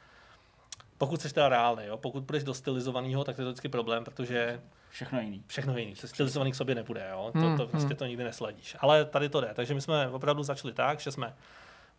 pokud 0.98 1.22
jsi 1.22 1.34
teda 1.34 1.50
reálný, 1.50 1.86
jo, 1.86 1.98
pokud 1.98 2.24
budeš 2.24 2.44
do 2.44 2.54
stylizovaného, 2.54 3.24
tak 3.24 3.36
to 3.36 3.42
je 3.42 3.46
to 3.46 3.52
vždycky 3.52 3.70
problém, 3.70 4.04
protože 4.04 4.62
Všechno 4.92 5.20
jiný. 5.20 5.44
Všechno 5.48 5.78
jiný. 5.78 5.96
Se 5.96 6.08
stylizovaný 6.08 6.52
k 6.52 6.56
sobě 6.56 6.76
nebude, 6.76 7.08
jo? 7.12 7.32
To, 7.34 7.40
to, 7.40 7.58
to 7.58 7.68
prostě 7.68 7.96
to 7.96 8.06
nikdy 8.06 8.24
nesledíš. 8.24 8.76
Ale 8.80 9.06
tady 9.06 9.30
to 9.30 9.42
jde. 9.42 9.52
Takže 9.54 9.74
my 9.74 9.82
jsme 9.82 10.10
opravdu 10.10 10.44
začali 10.44 10.74
tak, 10.74 11.00
že 11.00 11.12
jsme 11.12 11.36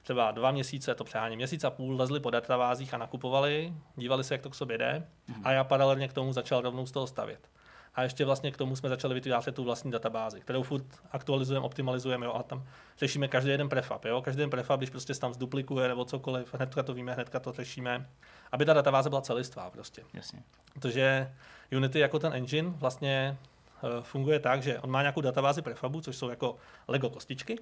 třeba 0.02 0.30
dva 0.30 0.50
měsíce, 0.50 0.94
to 0.94 1.04
přeháním, 1.04 1.36
měsíc 1.36 1.64
a 1.64 1.70
půl 1.70 1.96
lezli 1.96 2.20
po 2.20 2.30
databázích 2.30 2.94
a 2.94 2.98
nakupovali, 2.98 3.72
dívali 3.96 4.24
se, 4.24 4.34
jak 4.34 4.42
to 4.42 4.50
k 4.50 4.54
sobě 4.54 4.78
jde 4.78 5.06
mm. 5.28 5.46
a 5.46 5.52
já 5.52 5.64
paralelně 5.64 6.08
k 6.08 6.12
tomu 6.12 6.32
začal 6.32 6.60
rovnou 6.60 6.86
z 6.86 6.92
toho 6.92 7.06
stavět. 7.06 7.48
A 7.94 8.02
ještě 8.02 8.24
vlastně 8.24 8.50
k 8.50 8.56
tomu 8.56 8.76
jsme 8.76 8.88
začali 8.88 9.14
vytvářet 9.14 9.54
tu 9.54 9.64
vlastní 9.64 9.90
databázi, 9.90 10.40
kterou 10.40 10.62
furt 10.62 10.84
aktualizujeme, 11.12 11.66
optimalizujeme 11.66 12.26
jo, 12.26 12.32
a 12.32 12.42
tam 12.42 12.64
řešíme 12.98 13.28
každý 13.28 13.50
jeden 13.50 13.68
prefab. 13.68 14.04
Jo. 14.04 14.22
Každý 14.22 14.40
jeden 14.40 14.50
prefab, 14.50 14.80
když 14.80 14.90
prostě 14.90 15.14
tam 15.14 15.34
zduplikuje 15.34 15.88
nebo 15.88 16.04
cokoliv, 16.04 16.54
hnedka 16.54 16.82
to 16.82 16.94
víme, 16.94 17.14
hnedka 17.14 17.40
to 17.40 17.52
řešíme, 17.52 18.08
aby 18.52 18.64
ta 18.64 18.72
databáze 18.72 19.08
byla 19.08 19.20
celistvá 19.20 19.70
prostě. 19.70 20.02
Jasně. 20.14 20.42
Protože 20.74 21.34
Unity 21.76 21.98
jako 21.98 22.18
ten 22.18 22.32
engine 22.32 22.70
vlastně 22.70 23.38
uh, 23.82 23.90
funguje 24.02 24.40
tak, 24.40 24.62
že 24.62 24.78
on 24.78 24.90
má 24.90 25.02
nějakou 25.02 25.20
databázi 25.20 25.62
prefabů, 25.62 26.00
což 26.00 26.16
jsou 26.16 26.30
jako 26.30 26.56
Lego 26.88 27.10
kostičky, 27.10 27.58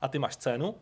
a 0.00 0.08
ty 0.08 0.18
máš 0.18 0.34
scénu, 0.34 0.74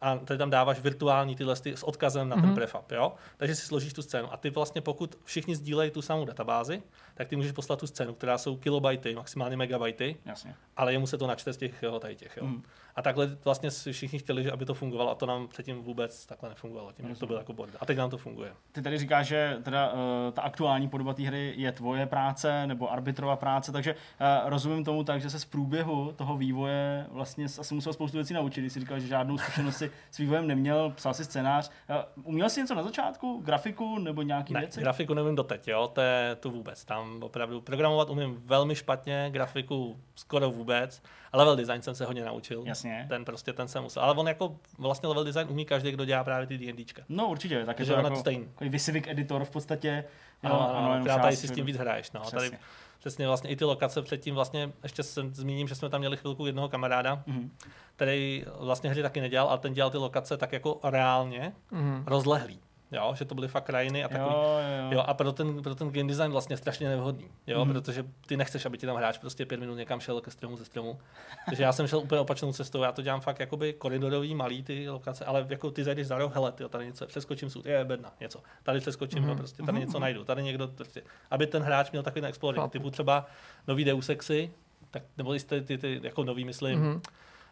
a 0.00 0.18
tady 0.18 0.38
tam 0.38 0.50
dáváš 0.50 0.80
virtuální 0.80 1.36
tyhle 1.36 1.56
s 1.56 1.82
odkazem 1.82 2.28
na 2.28 2.36
mm-hmm. 2.36 2.40
ten 2.40 2.48
mhm. 2.48 2.54
prefab, 2.54 2.92
jo? 2.92 3.12
Takže 3.36 3.54
si 3.54 3.66
složíš 3.66 3.92
tu 3.92 4.02
scénu. 4.02 4.32
A 4.32 4.36
ty 4.36 4.50
vlastně, 4.50 4.80
pokud 4.80 5.18
všichni 5.24 5.56
sdílejí 5.56 5.90
tu 5.90 6.02
samou 6.02 6.24
databázi, 6.24 6.82
tak 7.16 7.28
ty 7.28 7.36
můžeš 7.36 7.52
poslat 7.52 7.80
tu 7.80 7.86
scénu, 7.86 8.14
která 8.14 8.38
jsou 8.38 8.56
kilobajty, 8.56 9.14
maximálně 9.14 9.56
megabajty, 9.56 10.16
Jasně. 10.24 10.54
ale 10.76 10.92
jemu 10.92 11.06
se 11.06 11.18
to 11.18 11.26
načte 11.26 11.52
z 11.52 11.56
těch 11.56 11.82
jo, 11.82 12.00
tady 12.00 12.16
těch. 12.16 12.36
Jo? 12.36 12.46
Mm. 12.46 12.62
A 12.96 13.02
takhle 13.02 13.36
vlastně 13.44 13.70
všichni 13.70 14.18
chtěli, 14.18 14.42
že 14.42 14.52
aby 14.52 14.64
to 14.64 14.74
fungovalo 14.74 15.10
a 15.10 15.14
to 15.14 15.26
nám 15.26 15.48
předtím 15.48 15.82
vůbec 15.82 16.26
takhle 16.26 16.48
nefungovalo. 16.48 16.92
Tím, 16.92 17.14
to 17.14 17.26
bylo 17.26 17.38
jako 17.38 17.52
bordel. 17.52 17.76
A 17.80 17.86
teď 17.86 17.98
nám 17.98 18.10
to 18.10 18.18
funguje. 18.18 18.52
Ty 18.72 18.82
tady 18.82 18.98
říkáš, 18.98 19.26
že 19.26 19.58
teda 19.62 19.92
uh, 19.92 19.98
ta 20.32 20.42
aktuální 20.42 20.88
podoba 20.88 21.14
té 21.14 21.22
hry 21.22 21.54
je 21.56 21.72
tvoje 21.72 22.06
práce 22.06 22.66
nebo 22.66 22.92
arbitrová 22.92 23.36
práce, 23.36 23.72
takže 23.72 23.94
uh, 23.94 24.50
rozumím 24.50 24.84
tomu 24.84 25.04
tak, 25.04 25.20
že 25.20 25.30
se 25.30 25.40
z 25.40 25.44
průběhu 25.44 26.12
toho 26.16 26.36
vývoje 26.36 27.06
vlastně 27.10 27.44
asi 27.44 27.74
musel 27.74 27.92
spoustu 27.92 28.16
věcí 28.16 28.34
naučit. 28.34 28.60
Když 28.60 28.72
jsi 28.72 28.80
říkal, 28.80 29.00
že 29.00 29.06
žádnou 29.06 29.38
zkušenost 29.38 29.76
si 29.76 29.90
s 30.10 30.18
vývojem 30.18 30.46
neměl, 30.46 30.90
psal 30.90 31.14
si 31.14 31.24
scénář. 31.24 31.70
Uh, 31.90 31.96
uměl 32.24 32.50
jsi 32.50 32.60
něco 32.60 32.74
na 32.74 32.82
začátku? 32.82 33.42
Grafiku 33.44 33.98
nebo 33.98 34.22
nějaký 34.22 34.54
ne, 34.54 34.60
věci? 34.60 34.80
grafiku 34.80 35.14
nevím 35.14 35.34
doteď, 35.34 35.68
jo, 35.68 35.90
to 35.92 36.00
je 36.00 36.36
to 36.40 36.50
vůbec. 36.50 36.84
Tam 36.84 37.05
opravdu 37.20 37.60
programovat 37.60 38.10
umím 38.10 38.42
velmi 38.44 38.74
špatně, 38.74 39.28
grafiku 39.30 40.00
skoro 40.14 40.50
vůbec. 40.50 41.02
A 41.32 41.36
level 41.36 41.56
design 41.56 41.82
jsem 41.82 41.94
se 41.94 42.04
hodně 42.04 42.24
naučil. 42.24 42.62
Jasně. 42.66 43.06
Ten 43.08 43.24
prostě 43.24 43.52
ten 43.52 43.68
jsem 43.68 43.82
musel. 43.82 44.02
Ale 44.02 44.14
on 44.14 44.28
jako 44.28 44.56
vlastně 44.78 45.08
level 45.08 45.24
design 45.24 45.46
umí 45.50 45.64
každý, 45.64 45.90
kdo 45.90 46.04
dělá 46.04 46.24
právě 46.24 46.46
ty 46.46 46.58
D&Dčka. 46.58 47.02
No 47.08 47.28
určitě, 47.28 47.54
tak 47.54 47.60
je 47.60 47.66
Takže 47.66 47.92
to 47.92 47.98
ono 47.98 48.06
jako, 48.06 48.14
to 48.16 48.20
stejný. 48.20 48.48
Visivik 48.60 49.08
editor 49.08 49.44
v 49.44 49.50
podstatě. 49.50 50.04
Ano, 50.42 50.54
jo, 50.54 50.60
ano, 50.60 50.78
ano 50.78 50.88
jenom 50.90 51.04
která 51.04 51.18
tady 51.18 51.36
si 51.36 51.48
s 51.48 51.50
tím 51.50 51.66
víc 51.66 51.76
hraješ. 51.76 52.12
No. 52.12 52.20
Přesně. 52.20 52.38
Tady 52.50 52.58
přesně 52.98 53.26
vlastně 53.26 53.50
i 53.50 53.56
ty 53.56 53.64
lokace 53.64 54.02
předtím 54.02 54.34
vlastně, 54.34 54.72
ještě 54.82 55.02
se 55.02 55.20
zmíním, 55.32 55.68
že 55.68 55.74
jsme 55.74 55.88
tam 55.88 56.00
měli 56.00 56.16
chvilku 56.16 56.46
jednoho 56.46 56.68
kamaráda, 56.68 57.22
Mhm. 57.26 57.50
který 57.96 58.44
vlastně 58.60 58.90
hry 58.90 59.02
taky 59.02 59.20
nedělal, 59.20 59.48
ale 59.48 59.58
ten 59.58 59.72
dělal 59.74 59.90
ty 59.90 59.96
lokace 59.96 60.36
tak 60.36 60.52
jako 60.52 60.80
reálně 60.84 61.52
Mhm. 61.70 62.02
rozlehlý. 62.06 62.60
Jo, 62.92 63.14
že 63.16 63.24
to 63.24 63.34
byly 63.34 63.48
fakt 63.48 63.64
krajiny 63.64 64.04
a 64.04 64.08
takový. 64.08 64.30
Jo, 64.34 64.58
jo, 64.82 64.88
jo. 64.92 65.00
A 65.06 65.14
pro 65.14 65.32
ten, 65.32 65.62
pro 65.62 65.74
ten 65.74 65.90
game 65.92 66.08
design 66.08 66.32
vlastně 66.32 66.56
strašně 66.56 66.88
nevhodný, 66.88 67.28
jo, 67.46 67.58
Mhm. 67.58 67.68
mm. 67.68 67.72
protože 67.74 68.04
ty 68.26 68.36
nechceš, 68.36 68.66
aby 68.66 68.78
ti 68.78 68.86
tam 68.86 68.96
hráč 68.96 69.18
prostě 69.18 69.46
pět 69.46 69.60
minut 69.60 69.74
někam 69.74 70.00
šel 70.00 70.20
ke 70.20 70.30
stromu 70.30 70.56
ze 70.56 70.64
stromu. 70.64 70.98
Takže 71.46 71.62
já 71.62 71.72
jsem 71.72 71.86
šel 71.86 71.98
úplně 71.98 72.20
opačnou 72.20 72.52
cestou, 72.52 72.82
já 72.82 72.92
to 72.92 73.02
dělám 73.02 73.20
fakt 73.20 73.40
jakoby 73.40 73.72
koridorový, 73.72 74.34
malý 74.34 74.62
ty 74.62 74.90
lokace, 74.90 75.24
ale 75.24 75.46
jako 75.48 75.70
ty 75.70 75.84
zajdeš 75.84 76.06
za 76.06 76.18
roh, 76.18 76.34
hele, 76.34 76.52
ty 76.52 76.68
tady 76.68 76.86
něco, 76.86 77.06
přeskočím 77.06 77.50
sud, 77.50 77.66
je 77.66 77.84
bedna, 77.84 78.12
něco, 78.20 78.40
tady 78.62 78.80
přeskočím, 78.80 79.18
mm. 79.18 79.24
Mhm. 79.24 79.30
jo, 79.30 79.36
prostě 79.38 79.62
tady 79.62 79.78
něco 79.80 79.98
najdu, 79.98 80.24
tady 80.24 80.42
někdo, 80.42 80.68
prostě, 80.68 81.02
aby 81.30 81.46
ten 81.46 81.62
hráč 81.62 81.90
měl 81.90 82.02
takový 82.02 82.26
exploring, 82.26 82.60
Chápu. 82.62 82.70
typu 82.72 82.90
třeba 82.90 83.26
nový 83.68 83.84
Deus 83.84 84.08
Exy, 84.08 84.50
tak, 84.90 85.02
nebo 85.18 85.34
jste 85.34 85.60
ty, 85.60 85.78
ty, 85.78 86.00
jako 86.02 86.24
nový, 86.24 86.44
myslím, 86.44 86.80
mm. 86.80 87.00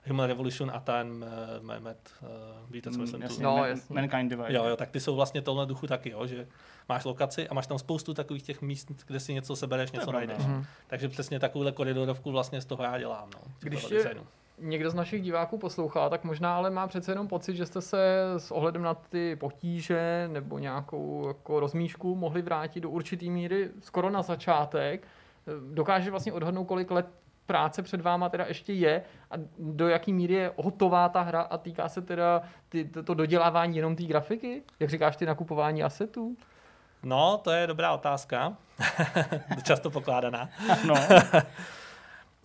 Human 0.06 0.26
Revolution 0.26 0.70
a 0.74 0.80
ten 0.80 1.24
uh, 1.68 1.80
Met, 1.80 2.12
uh, 2.22 2.28
víte, 2.70 2.90
co 2.90 2.96
Mm, 2.96 3.02
myslím 3.02 3.22
jasně, 3.22 3.36
tu. 3.36 3.42
No, 3.42 3.56
Man- 3.56 3.68
jasně. 3.68 3.94
Mankind 3.94 4.30
Divide. 4.30 4.54
Jo, 4.54 4.64
jo, 4.64 4.76
tak 4.76 4.90
ty 4.90 5.00
jsou 5.00 5.16
vlastně 5.16 5.42
tohle 5.42 5.66
duchu 5.66 5.86
taky, 5.86 6.10
jo, 6.10 6.26
že 6.26 6.46
máš 6.88 7.04
lokaci 7.04 7.48
a 7.48 7.54
máš 7.54 7.66
tam 7.66 7.78
spoustu 7.78 8.14
takových 8.14 8.42
těch 8.42 8.62
míst, 8.62 8.88
kde 9.06 9.20
si 9.20 9.34
něco 9.34 9.56
sebereš, 9.56 9.92
něco 9.92 10.10
pravda, 10.10 10.26
najdeš. 10.26 10.46
Mhm. 10.46 10.64
Takže 10.86 11.08
přesně 11.08 11.40
takovouhle 11.40 11.72
koridorovku 11.72 12.30
vlastně 12.30 12.60
z 12.60 12.64
toho 12.64 12.84
já 12.84 12.98
dělám. 12.98 13.28
No, 13.34 13.40
Když 13.60 13.90
je- 13.90 14.14
někdo 14.58 14.90
z 14.90 14.94
našich 14.94 15.22
diváků 15.22 15.58
poslouchá, 15.58 16.08
tak 16.08 16.24
možná 16.24 16.56
ale 16.56 16.70
má 16.70 16.86
přece 16.86 17.12
jenom 17.12 17.28
pocit, 17.28 17.56
že 17.56 17.66
jste 17.66 17.80
se 17.80 18.24
s 18.38 18.50
ohledem 18.50 18.82
na 18.82 18.94
ty 18.94 19.36
potíže 19.36 20.28
nebo 20.32 20.58
nějakou 20.58 21.28
jako 21.28 21.60
rozmíšku 21.60 22.14
mohli 22.16 22.42
vrátit 22.42 22.80
do 22.80 22.90
určitý 22.90 23.30
míry 23.30 23.68
skoro 23.80 24.10
na 24.10 24.22
začátek. 24.22 25.06
Dokáže 25.74 26.10
vlastně 26.10 26.32
odhadnout, 26.32 26.64
kolik 26.64 26.90
let 26.90 27.06
práce 27.46 27.82
před 27.82 28.00
váma 28.00 28.28
teda 28.28 28.44
ještě 28.46 28.72
je 28.72 29.02
a 29.30 29.34
do 29.58 29.88
jaký 29.88 30.12
míry 30.12 30.34
je 30.34 30.52
hotová 30.56 31.08
ta 31.08 31.22
hra 31.22 31.40
a 31.40 31.58
týká 31.58 31.88
se 31.88 32.02
teda 32.02 32.42
ty, 32.68 32.84
to, 32.84 33.02
to 33.02 33.14
dodělávání 33.14 33.76
jenom 33.76 33.96
té 33.96 34.02
grafiky? 34.02 34.62
Jak 34.80 34.90
říkáš, 34.90 35.16
ty 35.16 35.26
nakupování 35.26 35.82
asetů? 35.82 36.36
No, 37.02 37.38
to 37.38 37.50
je 37.50 37.66
dobrá 37.66 37.92
otázka. 37.92 38.56
Často 39.62 39.90
pokládaná. 39.90 40.48
No, 40.86 40.94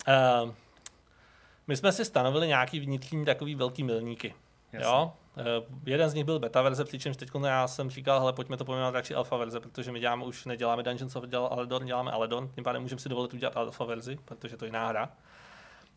Uh, 0.08 0.50
my 1.66 1.76
jsme 1.76 1.92
si 1.92 2.04
stanovili 2.04 2.48
nějaký 2.48 2.80
vnitřní 2.80 3.24
takový 3.24 3.54
velký 3.54 3.84
milníky. 3.84 4.34
Jasně. 4.72 4.86
Jo? 4.88 5.12
Uh, 5.36 5.44
jeden 5.86 6.10
z 6.10 6.14
nich 6.14 6.24
byl 6.24 6.38
beta 6.38 6.62
verze, 6.62 6.84
přičemž 6.84 7.16
teď 7.16 7.30
já 7.44 7.68
jsem 7.68 7.90
říkal, 7.90 8.20
hele, 8.20 8.32
pojďme 8.32 8.56
to 8.56 8.64
pojmenovat 8.64 8.94
radši 8.94 9.14
alfa 9.14 9.36
verze, 9.36 9.60
protože 9.60 9.92
my 9.92 10.00
děláme 10.00 10.24
už 10.24 10.44
neděláme 10.44 10.82
Dungeons 10.82 11.16
of 11.16 11.24
Aledon, 11.50 11.84
děláme 11.86 12.10
Aledon, 12.10 12.48
tím 12.54 12.64
pádem 12.64 12.82
můžeme 12.82 13.00
si 13.00 13.08
dovolit 13.08 13.34
udělat 13.34 13.56
alfa 13.56 13.84
verzi, 13.84 14.18
protože 14.24 14.56
to 14.56 14.64
je 14.64 14.68
jiná 14.68 14.88
hra. 14.88 15.08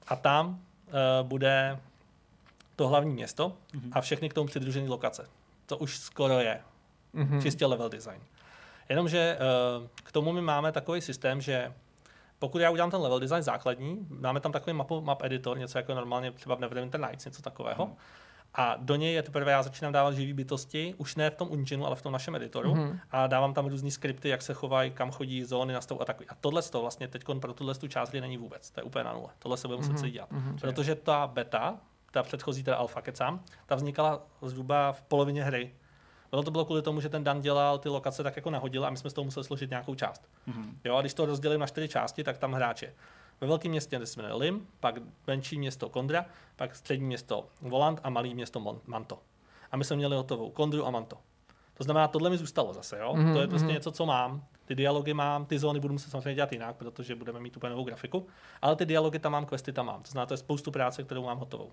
A 0.08 0.16
tam 0.16 0.48
uh, 0.50 1.28
bude 1.28 1.80
to 2.76 2.88
hlavní 2.88 3.14
město 3.14 3.54
Mhm. 3.74 3.92
a 3.94 4.02
všechny 4.02 4.30
k 4.30 4.34
tomu 4.34 4.48
přidružené 4.48 4.90
lokace. 4.90 5.30
To 5.66 5.78
už 5.78 5.98
skoro 5.98 6.40
je, 6.40 6.62
Mhm. 7.14 7.42
čistě 7.42 7.66
level 7.66 7.90
design. 7.90 8.22
Jenomže 8.90 9.38
uh, 9.82 9.88
k 10.04 10.12
tomu 10.12 10.32
my 10.32 10.42
máme 10.42 10.72
takový 10.72 11.02
systém, 11.02 11.42
že 11.42 11.74
pokud 12.40 12.58
já 12.60 12.70
udělám 12.70 12.92
ten 12.92 13.02
level 13.02 13.20
design 13.20 13.44
základní, 13.44 14.08
máme 14.10 14.40
tam 14.40 14.52
takový 14.52 14.74
mapu, 14.74 15.02
map 15.02 15.24
editor, 15.24 15.58
něco 15.58 15.78
jako 15.78 15.94
normálně 15.94 16.32
třeba 16.32 16.56
v 16.56 16.60
Neverwinter 16.60 17.02
Nights, 17.02 17.26
něco 17.26 17.42
takového. 17.42 17.86
Mhm. 17.86 17.96
A 18.56 18.76
do 18.80 18.96
něj 18.96 19.14
je 19.14 19.24
teprve 19.24 19.52
já 19.52 19.64
začínám 19.64 19.94
dávat 19.94 20.12
živý 20.14 20.34
bytosti, 20.34 20.94
už 20.98 21.16
ne 21.16 21.30
v 21.30 21.36
tom 21.36 21.50
engineu, 21.52 21.86
ale 21.86 21.96
v 21.96 22.02
tom 22.02 22.14
našem 22.14 22.36
editoru. 22.36 22.76
Mhm. 22.76 23.00
A 23.12 23.28
dávám 23.28 23.54
tam 23.54 23.66
různé 23.66 23.92
skripty, 23.92 24.30
jak 24.30 24.42
se 24.42 24.54
chovají, 24.54 24.92
kam 24.92 25.12
chodí, 25.12 25.44
zóny, 25.44 25.74
nastavu 25.74 26.02
a 26.02 26.06
takový. 26.06 26.30
A 26.30 26.36
tohle 26.36 26.62
to 26.62 26.82
vlastně 26.82 27.08
teď 27.08 27.24
pro 27.42 27.54
tuhle 27.54 27.76
tu 27.76 27.88
část 27.88 28.10
hry 28.10 28.22
není 28.22 28.38
vůbec. 28.38 28.72
To 28.72 28.80
je 28.80 28.84
úplně 28.84 29.04
na 29.04 29.14
nule. 29.14 29.30
Tohle 29.40 29.58
se 29.58 29.68
bude 29.68 29.78
muset 29.78 29.90
Mhm. 29.90 29.98
celý 30.00 30.12
dělat. 30.12 30.32
Mhm. 30.32 30.58
Protože 30.62 30.96
ta 30.96 31.28
beta, 31.28 31.78
ta 32.12 32.24
předchozí 32.24 32.64
teda 32.64 32.78
alfa 32.78 33.02
kecám, 33.02 33.44
ta 33.66 33.76
vznikala 33.76 34.22
zhruba 34.42 34.92
v 34.92 35.04
polovině 35.04 35.44
hry. 35.44 35.74
Bylo 36.30 36.44
to 36.44 36.52
bylo 36.52 36.66
kvůli 36.66 36.82
tomu, 36.82 37.02
že 37.02 37.10
ten 37.10 37.24
Dan 37.24 37.42
dělal 37.42 37.78
ty 37.78 37.90
lokace 37.90 38.24
tak 38.24 38.36
jako 38.36 38.50
nahodil 38.50 38.86
a 38.86 38.90
my 38.90 38.98
jsme 38.98 39.10
z 39.10 39.14
toho 39.14 39.26
museli 39.26 39.44
složit 39.44 39.70
nějakou 39.70 39.96
část. 39.96 40.28
Mhm. 40.46 40.80
Jo, 40.84 40.96
a 40.96 41.02
když 41.02 41.14
to 41.14 41.26
rozdělím 41.26 41.60
na 41.60 41.68
čtyři 41.68 41.88
části, 41.88 42.24
tak 42.24 42.38
tam 42.38 42.54
hráče. 42.54 42.94
Ve 43.44 43.48
velkém 43.48 43.72
městě 43.72 44.06
se 44.06 44.22
jmenuje 44.22 44.34
Lim, 44.40 44.68
pak 44.80 44.96
menší 45.28 45.58
město 45.58 45.90
Kondra, 45.90 46.26
pak 46.56 46.76
střední 46.76 47.06
město 47.06 47.48
Volant 47.62 48.00
a 48.04 48.10
malý 48.10 48.34
město 48.34 48.82
Manto. 48.86 49.20
A 49.72 49.78
my 49.78 49.84
jsme 49.84 49.96
měli 49.96 50.16
hotovou 50.16 50.52
Kondru 50.52 50.86
a 50.86 50.92
Manto. 50.92 51.18
To 51.74 51.84
znamená, 51.84 52.08
tohle 52.08 52.30
mi 52.30 52.38
zůstalo 52.38 52.74
zase, 52.74 53.00
jo? 53.00 53.14
Mhm, 53.16 53.34
to 53.34 53.42
je 53.42 53.48
prostě 53.48 53.66
mhm. 53.66 53.74
něco, 53.74 53.92
co 53.92 54.06
mám. 54.06 54.46
Ty 54.66 54.76
dialogy 54.76 55.14
mám, 55.14 55.46
ty 55.46 55.60
zóny 55.60 55.80
budu 55.80 55.94
muset 55.94 56.10
samozřejmě 56.10 56.36
dělat 56.36 56.52
jinak, 56.52 56.76
protože 56.76 57.16
budeme 57.16 57.40
mít 57.40 57.58
úplně 57.58 57.70
novou 57.70 57.84
grafiku, 57.84 58.28
ale 58.62 58.76
ty 58.76 58.86
dialogy 58.86 59.20
tam 59.20 59.32
mám, 59.32 59.46
questy 59.46 59.74
tam 59.74 59.86
mám. 59.86 60.04
To 60.04 60.12
znamená, 60.12 60.26
to 60.26 60.34
je 60.34 60.38
spoustu 60.38 60.72
práce, 60.72 61.04
kterou 61.04 61.24
mám 61.24 61.38
hotovou. 61.38 61.72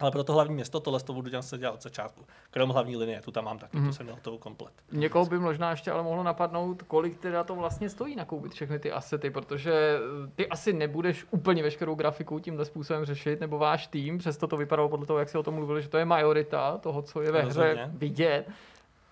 Ale 0.00 0.10
pro 0.10 0.24
to 0.24 0.32
hlavní 0.32 0.54
město 0.54 0.80
tohle 0.80 1.00
to 1.00 1.12
budu 1.12 1.30
dělat, 1.30 1.42
se 1.42 1.58
dělat 1.58 1.72
od 1.74 1.82
začátku. 1.82 2.24
Krom 2.50 2.70
hlavní 2.70 2.96
linie, 2.96 3.20
tu 3.22 3.30
tam 3.30 3.44
mám 3.44 3.58
taky, 3.58 3.76
Mhm. 3.76 3.86
tu 3.86 3.92
jsem 3.92 4.06
měl 4.06 4.14
hotovou 4.16 4.38
komplet. 4.38 4.72
Někoho 4.92 5.26
by 5.26 5.38
možná 5.38 5.70
ještě 5.70 5.90
ale 5.90 6.02
mohlo 6.02 6.22
napadnout, 6.22 6.82
kolik 6.82 7.18
teda 7.18 7.44
to 7.44 7.54
vlastně 7.54 7.88
stojí 7.90 8.16
nakoupit 8.16 8.52
všechny 8.52 8.78
ty 8.78 8.92
asety, 8.92 9.30
protože 9.30 9.72
eh, 9.72 10.30
ty 10.34 10.48
asi 10.48 10.72
nebudeš 10.72 11.26
úplně 11.30 11.62
veškerou 11.62 11.94
grafiku 11.94 12.38
tímhle 12.38 12.64
způsobem 12.64 13.04
řešit, 13.04 13.40
nebo 13.40 13.58
váš 13.58 13.86
tým, 13.86 14.18
přesto 14.18 14.46
to 14.46 14.56
vypadalo 14.56 14.88
podle 14.88 15.06
toho, 15.06 15.18
jak 15.18 15.28
si 15.28 15.38
o 15.38 15.42
tom 15.42 15.54
mluvili, 15.54 15.82
že 15.82 15.88
to 15.88 15.98
je 15.98 16.04
majorita 16.04 16.78
toho, 16.78 17.02
co 17.02 17.22
je 17.22 17.32
ve 17.32 17.42
hře 17.42 17.60
Rozhodně. 17.60 17.90
vidět. 17.94 18.46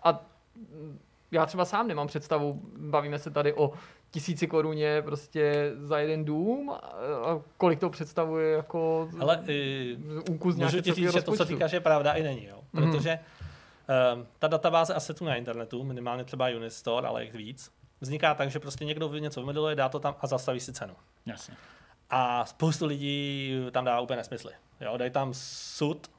A 0.05 0.21
mm, 0.57 0.99
já 1.31 1.47
třeba 1.47 1.65
sám 1.65 1.89
nemám 1.89 2.07
představu, 2.07 2.61
bavíme 2.77 3.19
se 3.19 3.31
tady 3.31 3.53
o 3.55 3.73
tisíci 4.11 4.47
koruně 4.47 5.03
prostě 5.03 5.73
za 5.77 5.99
jeden 5.99 6.25
dům 6.25 6.71
a 6.71 7.41
kolik 7.57 7.81
to 7.81 7.91
představuje 7.91 8.57
jako 8.57 9.09
Ale 9.21 9.43
i 9.47 9.97
úkus 10.31 10.55
Můžu 10.55 10.59
nějakého 10.59 10.83
ti 10.83 10.93
říct, 10.95 11.13
že 11.13 11.23
to, 11.23 11.37
co 11.37 11.45
říkáš, 11.45 11.73
je 11.73 11.81
pravda 11.81 12.13
i 12.13 12.23
není, 12.23 12.47
jo. 12.47 12.61
Mhm. 12.73 12.93
Protože 12.93 13.19
um, 14.15 14.27
ta 14.39 14.49
databáze 14.49 14.95
asetů 14.95 15.25
na 15.25 15.35
internetu, 15.35 15.85
minimálně 15.85 16.25
třeba 16.25 16.49
Unistore, 16.57 17.09
ale 17.09 17.25
jich 17.25 17.35
víc, 17.35 17.71
vzniká 18.01 18.35
tak, 18.35 18.51
že 18.51 18.59
prostě 18.59 18.85
někdo 18.85 19.09
něco 19.09 19.41
vymoduluje, 19.41 19.75
dá 19.75 19.89
to 19.89 19.99
tam 19.99 20.17
a 20.21 20.27
zastaví 20.27 20.61
si 20.61 20.73
cenu. 20.73 20.95
Jasně. 21.27 21.55
A 22.11 22.45
spoustu 22.45 22.87
lidí 22.87 23.53
tam 23.71 23.85
dá 23.85 24.01
úplně 24.01 24.17
nesmysly. 24.17 24.53
Jo, 24.81 24.97
dají 24.97 25.11
tam 25.11 25.31
sud 25.35 26.11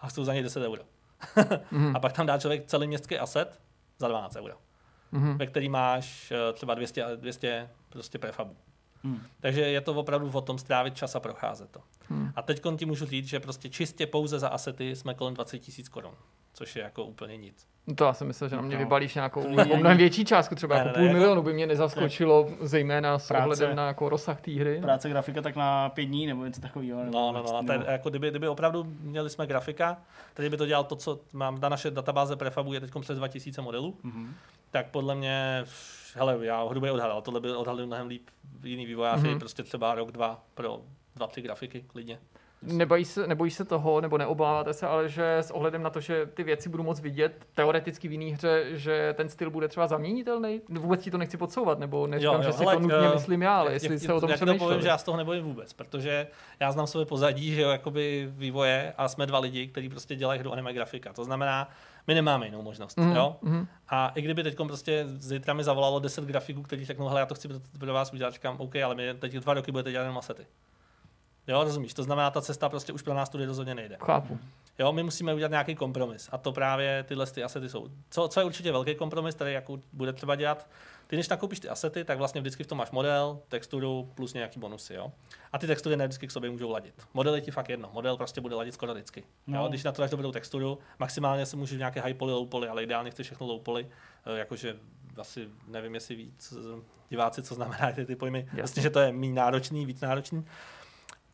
a 0.00 0.08
chcou 0.08 0.24
za 0.24 0.32
něj 0.32 0.42
10 0.42 0.62
euro. 0.62 0.82
Mhm. 1.70 1.96
A 1.96 2.00
pak 2.00 2.12
tam 2.12 2.26
dá 2.26 2.38
člověk 2.38 2.66
celý 2.66 2.86
městský 2.86 3.18
aset 3.18 3.60
za 3.98 4.08
12 4.08 4.36
euro, 4.36 4.54
Mhm. 5.12 5.38
ve 5.38 5.46
který 5.46 5.68
máš 5.68 6.30
eh, 6.32 6.52
třeba 6.52 6.74
200, 6.74 7.04
200 7.16 7.68
prostě 7.88 8.18
prefabů. 8.18 8.56
Hmm. 9.04 9.20
Takže 9.40 9.60
je 9.60 9.80
to 9.80 9.94
opravdu 9.94 10.30
o 10.32 10.40
tom 10.40 10.58
strávit 10.58 10.96
čas 10.96 11.14
a 11.16 11.20
procházet 11.20 11.70
to. 11.70 11.80
Hmm. 12.08 12.32
A 12.36 12.42
teď 12.42 12.62
ti 12.76 12.84
můžu 12.86 13.06
říct, 13.06 13.26
že 13.28 13.40
prostě 13.40 13.68
čistě 13.68 14.06
pouze 14.06 14.38
za 14.38 14.48
asety 14.48 14.96
jsme 14.96 15.14
kolem 15.14 15.34
20 15.34 15.58
tisíc 15.58 15.88
korun, 15.88 16.12
což 16.52 16.76
je 16.76 16.82
jako 16.82 17.04
úplně 17.04 17.36
nic. 17.36 17.66
No 17.86 17.94
To 17.94 18.04
já 18.04 18.12
jsem 18.12 18.26
myslel, 18.26 18.50
že 18.50 18.56
na 18.56 18.62
mě 18.62 18.74
No. 18.76 18.78
vybalíš 18.78 19.14
nějakou 19.14 19.48
mnohem 19.76 19.96
větší 19.96 20.24
částku, 20.24 20.54
třeba 20.54 20.74
Ne, 20.74 20.78
jako 20.78 20.88
ne, 20.88 20.94
půl 20.94 21.02
ne, 21.02 21.08
jako- 21.08 21.18
milionu 21.18 21.42
by 21.42 21.52
mě 21.52 21.66
nezaskočilo, 21.66 22.48
zejména 22.60 23.18
s 23.18 23.28
Práce. 23.28 23.42
ohledem 23.44 23.76
na 23.76 23.86
jako 23.86 24.08
rozsah 24.08 24.40
té 24.40 24.50
hry. 24.50 24.80
Práce 24.80 25.08
grafika 25.08 25.42
tak 25.42 25.56
na 25.56 25.88
pět 25.88 26.04
dní 26.04 26.26
nebo 26.26 26.44
něco 26.44 26.60
takového. 26.60 27.04
No, 27.04 27.32
no, 27.32 27.42
no. 27.42 27.56
A 27.56 27.62
tady, 27.62 27.78
nebo- 27.78 27.90
jako 27.90 28.10
kdyby, 28.10 28.30
kdyby 28.30 28.48
opravdu 28.48 28.84
měli 29.00 29.30
jsme 29.30 29.46
grafika, 29.46 29.96
který 30.34 30.48
by 30.48 30.56
to 30.56 30.66
dělal 30.66 30.84
to, 30.84 30.96
co 30.96 31.20
mám 31.32 31.60
na 31.60 31.68
naše 31.68 31.90
databáze 31.90 32.36
prefabu 32.36 32.72
je 32.72 32.80
teď 32.80 32.90
přes 33.00 33.18
2000 33.18 33.62
modelů, 33.62 33.96
Mhm. 34.02 34.34
Tak 34.72 34.90
podle 34.90 35.14
mě, 35.14 35.64
hele, 36.14 36.38
já 36.46 36.64
hrubě 36.64 36.92
odhadal, 36.92 37.22
tohle 37.22 37.40
by 37.40 37.52
odhalil 37.56 37.86
mnohem 37.86 38.06
líp 38.06 38.28
jiný 38.64 38.86
vývojáři, 38.86 39.28
Mhm. 39.28 39.38
prostě 39.38 39.62
třeba 39.62 39.94
rok, 39.94 40.12
dva 40.12 40.44
pro 40.54 40.80
dva, 41.16 41.26
tři 41.26 41.42
grafiky 41.42 41.82
klidně. 41.82 42.18
Nebojí 42.62 43.04
se, 43.04 43.26
nebojí 43.26 43.50
se 43.50 43.64
toho, 43.64 44.00
nebo 44.00 44.18
neobáváte 44.18 44.72
se, 44.72 44.86
ale 44.86 45.08
že 45.08 45.36
s 45.36 45.50
ohledem 45.50 45.82
na 45.82 45.90
to, 45.90 46.00
že 46.00 46.26
ty 46.26 46.42
věci 46.42 46.68
budu 46.68 46.82
moc 46.82 47.00
vidět 47.00 47.46
teoreticky 47.54 48.08
v 48.08 48.12
jiné 48.12 48.36
hře, 48.36 48.64
že 48.70 49.14
ten 49.16 49.28
styl 49.28 49.50
bude 49.50 49.68
třeba 49.68 49.86
zaměnitelný? 49.86 50.60
Vůbec 50.68 51.02
ti 51.02 51.10
to 51.10 51.18
nechci 51.18 51.36
podsouvat, 51.36 51.78
nebo 51.78 52.06
neříkám, 52.06 52.34
jo, 52.34 52.40
jo, 52.40 52.46
že 52.46 52.52
si 52.52 52.64
hele, 52.64 52.74
to 52.74 52.80
nutně 52.80 53.08
uh, 53.08 53.14
myslím 53.14 53.42
já, 53.42 53.56
ale 53.56 53.72
jestli 53.72 53.98
se 53.98 54.12
o 54.12 54.20
tom 54.20 54.30
Já 54.30 54.36
to 54.36 54.54
povím, 54.54 54.80
že 54.80 54.88
já 54.88 54.98
z 54.98 55.02
toho 55.02 55.16
nebojím 55.16 55.44
vůbec, 55.44 55.72
protože 55.72 56.26
já 56.60 56.72
znám 56.72 56.86
své 56.86 57.04
pozadí, 57.04 57.54
že 57.54 57.62
jo, 57.62 57.70
jakoby 57.70 58.28
vývoje 58.32 58.92
a 58.98 59.08
jsme 59.08 59.26
dva 59.26 59.38
lidi, 59.38 59.66
kteří 59.66 59.88
prostě 59.88 60.16
dělají 60.16 60.40
hru 60.40 60.52
anime 60.52 60.72
grafika. 60.72 61.12
To 61.12 61.24
znamená, 61.24 61.68
my 62.06 62.14
nemáme 62.14 62.46
jinou 62.46 62.62
možnost. 62.62 62.98
Mm, 62.98 63.16
jo? 63.16 63.36
Mm. 63.42 63.66
A 63.88 64.12
i 64.14 64.22
kdyby 64.22 64.42
teď 64.42 64.56
prostě 64.56 65.04
zítra 65.06 65.54
mi 65.54 65.64
zavolalo 65.64 65.98
10 65.98 66.24
grafiků, 66.24 66.62
kteří 66.62 66.84
řeknou, 66.84 67.08
hele, 67.08 67.20
já 67.20 67.26
to 67.26 67.34
chci 67.34 67.48
pro 67.78 67.92
vás 67.92 68.12
udělat, 68.12 68.34
říkám, 68.34 68.56
OK, 68.58 68.76
ale 68.76 68.94
my 68.94 69.14
teď 69.14 69.34
dva 69.34 69.54
roky 69.54 69.72
budete 69.72 69.90
dělat 69.90 70.02
jenom 70.02 70.18
asety. 70.18 70.46
Jo, 71.48 71.64
rozumíš? 71.64 71.94
To 71.94 72.02
znamená, 72.02 72.30
ta 72.30 72.40
cesta 72.40 72.68
prostě 72.68 72.92
už 72.92 73.02
pro 73.02 73.14
nás 73.14 73.28
tudy 73.28 73.44
rozhodně 73.46 73.74
nejde. 73.74 73.96
Chápu. 74.00 74.38
Jo, 74.78 74.92
my 74.92 75.02
musíme 75.02 75.34
udělat 75.34 75.50
nějaký 75.50 75.74
kompromis. 75.74 76.28
A 76.32 76.38
to 76.38 76.52
právě 76.52 77.02
tyhle 77.08 77.26
ty 77.26 77.42
asety 77.42 77.68
jsou. 77.68 77.88
Co, 78.10 78.28
co 78.28 78.40
je 78.40 78.46
určitě 78.46 78.72
velký 78.72 78.94
kompromis, 78.94 79.34
který 79.34 79.52
jako 79.52 79.78
bude 79.92 80.12
třeba 80.12 80.34
dělat, 80.34 80.68
ty 81.06 81.16
když 81.16 81.28
nakoupíš 81.28 81.60
ty 81.60 81.68
asety, 81.68 82.04
tak 82.04 82.18
vlastně 82.18 82.40
vždycky 82.40 82.64
v 82.64 82.66
tom 82.66 82.78
máš 82.78 82.90
model, 82.90 83.38
texturu 83.48 84.10
plus 84.14 84.34
nějaký 84.34 84.60
bonusy. 84.60 84.94
Jo? 84.94 85.12
A 85.52 85.58
ty 85.58 85.66
textury 85.66 85.96
ne 85.96 86.06
vždycky 86.06 86.26
k 86.26 86.30
sobě 86.30 86.50
můžou 86.50 86.70
ladit. 86.70 86.94
Model 87.14 87.34
je 87.34 87.40
ti 87.40 87.50
fakt 87.50 87.68
jedno. 87.68 87.90
Model 87.92 88.16
prostě 88.16 88.40
bude 88.40 88.54
ladit 88.54 88.74
skoro 88.74 88.94
vždycky. 88.94 89.24
No. 89.46 89.62
Jo? 89.62 89.68
Když 89.68 89.84
na 89.84 89.92
to 89.92 90.02
dáš 90.02 90.10
dobrou 90.10 90.32
texturu, 90.32 90.78
maximálně 90.98 91.46
se 91.46 91.56
můžeš 91.56 91.78
nějaké 91.78 92.00
high 92.00 92.14
poly, 92.14 92.32
low 92.32 92.48
poly, 92.48 92.68
ale 92.68 92.82
ideálně 92.82 93.10
chceš 93.10 93.26
všechno 93.26 93.46
low 93.46 93.60
poly. 93.62 93.86
Eh, 94.26 94.38
jakože 94.38 94.76
asi 95.16 95.48
nevím, 95.68 95.94
jestli 95.94 96.14
víc 96.14 96.54
diváci, 97.08 97.42
co 97.42 97.54
znamená 97.54 97.92
ty, 97.92 98.06
ty 98.06 98.16
pojmy. 98.16 98.38
Jasně. 98.38 98.62
Vlastně, 98.62 98.82
že 98.82 98.90
to 98.90 99.00
je 99.00 99.12
méně 99.12 99.34
náročný, 99.34 99.86
víc 99.86 100.00
náročný. 100.00 100.44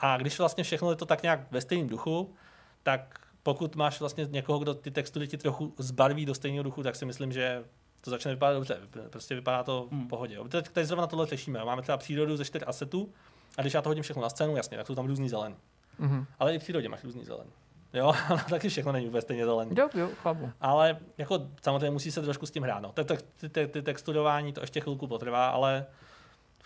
A 0.01 0.17
když 0.17 0.39
vlastně 0.39 0.65
všechno 0.65 0.91
je 0.91 0.97
to 0.97 1.07
tak 1.07 1.23
nějak 1.23 1.53
ve 1.53 1.61
stejném 1.61 1.89
duchu, 1.89 2.35
tak 2.83 3.21
pokud 3.43 3.77
máš 3.77 4.01
vlastně 4.01 4.29
někoho, 4.31 4.59
kdo 4.59 4.75
ty 4.75 4.91
textury 4.91 5.29
ti 5.29 5.39
trochu 5.39 5.75
zbarví 5.79 6.27
do 6.27 6.35
stejného 6.35 6.63
duchu, 6.63 6.83
tak 6.83 6.97
si 6.97 7.05
myslím, 7.05 7.33
že 7.33 7.65
to 8.01 8.11
začne 8.11 8.31
vypadat 8.31 8.55
dobře. 8.55 8.79
Prostě 9.11 9.35
vypadá 9.35 9.63
to 9.63 9.87
v 9.87 9.93
hmm. 9.93 10.09
pohodě. 10.09 10.39
Teď, 10.49 10.69
teď 10.69 10.87
zrovna 10.87 11.07
tohle 11.07 11.27
řešíme. 11.27 11.65
Máme 11.65 11.83
třeba 11.83 11.99
přírodu 11.99 12.37
ze 12.37 12.45
čtyř 12.45 12.63
asetů 12.67 13.13
a 13.59 13.61
když 13.61 13.75
já 13.75 13.83
to 13.83 13.91
hodím 13.91 14.03
všechno 14.03 14.23
na 14.23 14.29
scénu, 14.29 14.57
jasně, 14.57 14.77
tak 14.77 14.87
jsou 14.87 14.95
tam 14.95 15.07
různý 15.07 15.29
zelený. 15.29 15.57
Mm-hmm. 16.01 16.27
Ale 16.39 16.55
i 16.55 16.59
v 16.59 16.63
přírodě 16.63 16.89
máš 16.89 17.05
různý 17.05 17.25
zelený. 17.25 17.51
Jo, 17.93 18.13
taky 18.51 18.69
všechno 18.69 18.93
není 18.93 19.07
vůbec 19.07 19.25
stejně 19.25 19.45
zelený. 19.45 19.71
Jo, 19.79 19.89
jo, 19.95 20.11
chápu. 20.23 20.51
Ale 20.61 20.99
jako 21.19 21.47
samozřejmě 21.63 21.91
musí 21.91 22.11
se 22.11 22.23
trošku 22.23 22.47
s 22.47 22.51
tím 22.51 22.63
hrát. 22.63 22.81
No. 22.81 22.95
Ty 23.71 23.83
texturování 23.83 24.53
to 24.53 24.61
ještě 24.61 24.81
chvilku 24.81 25.07
potrvá, 25.07 25.49
ale 25.49 25.87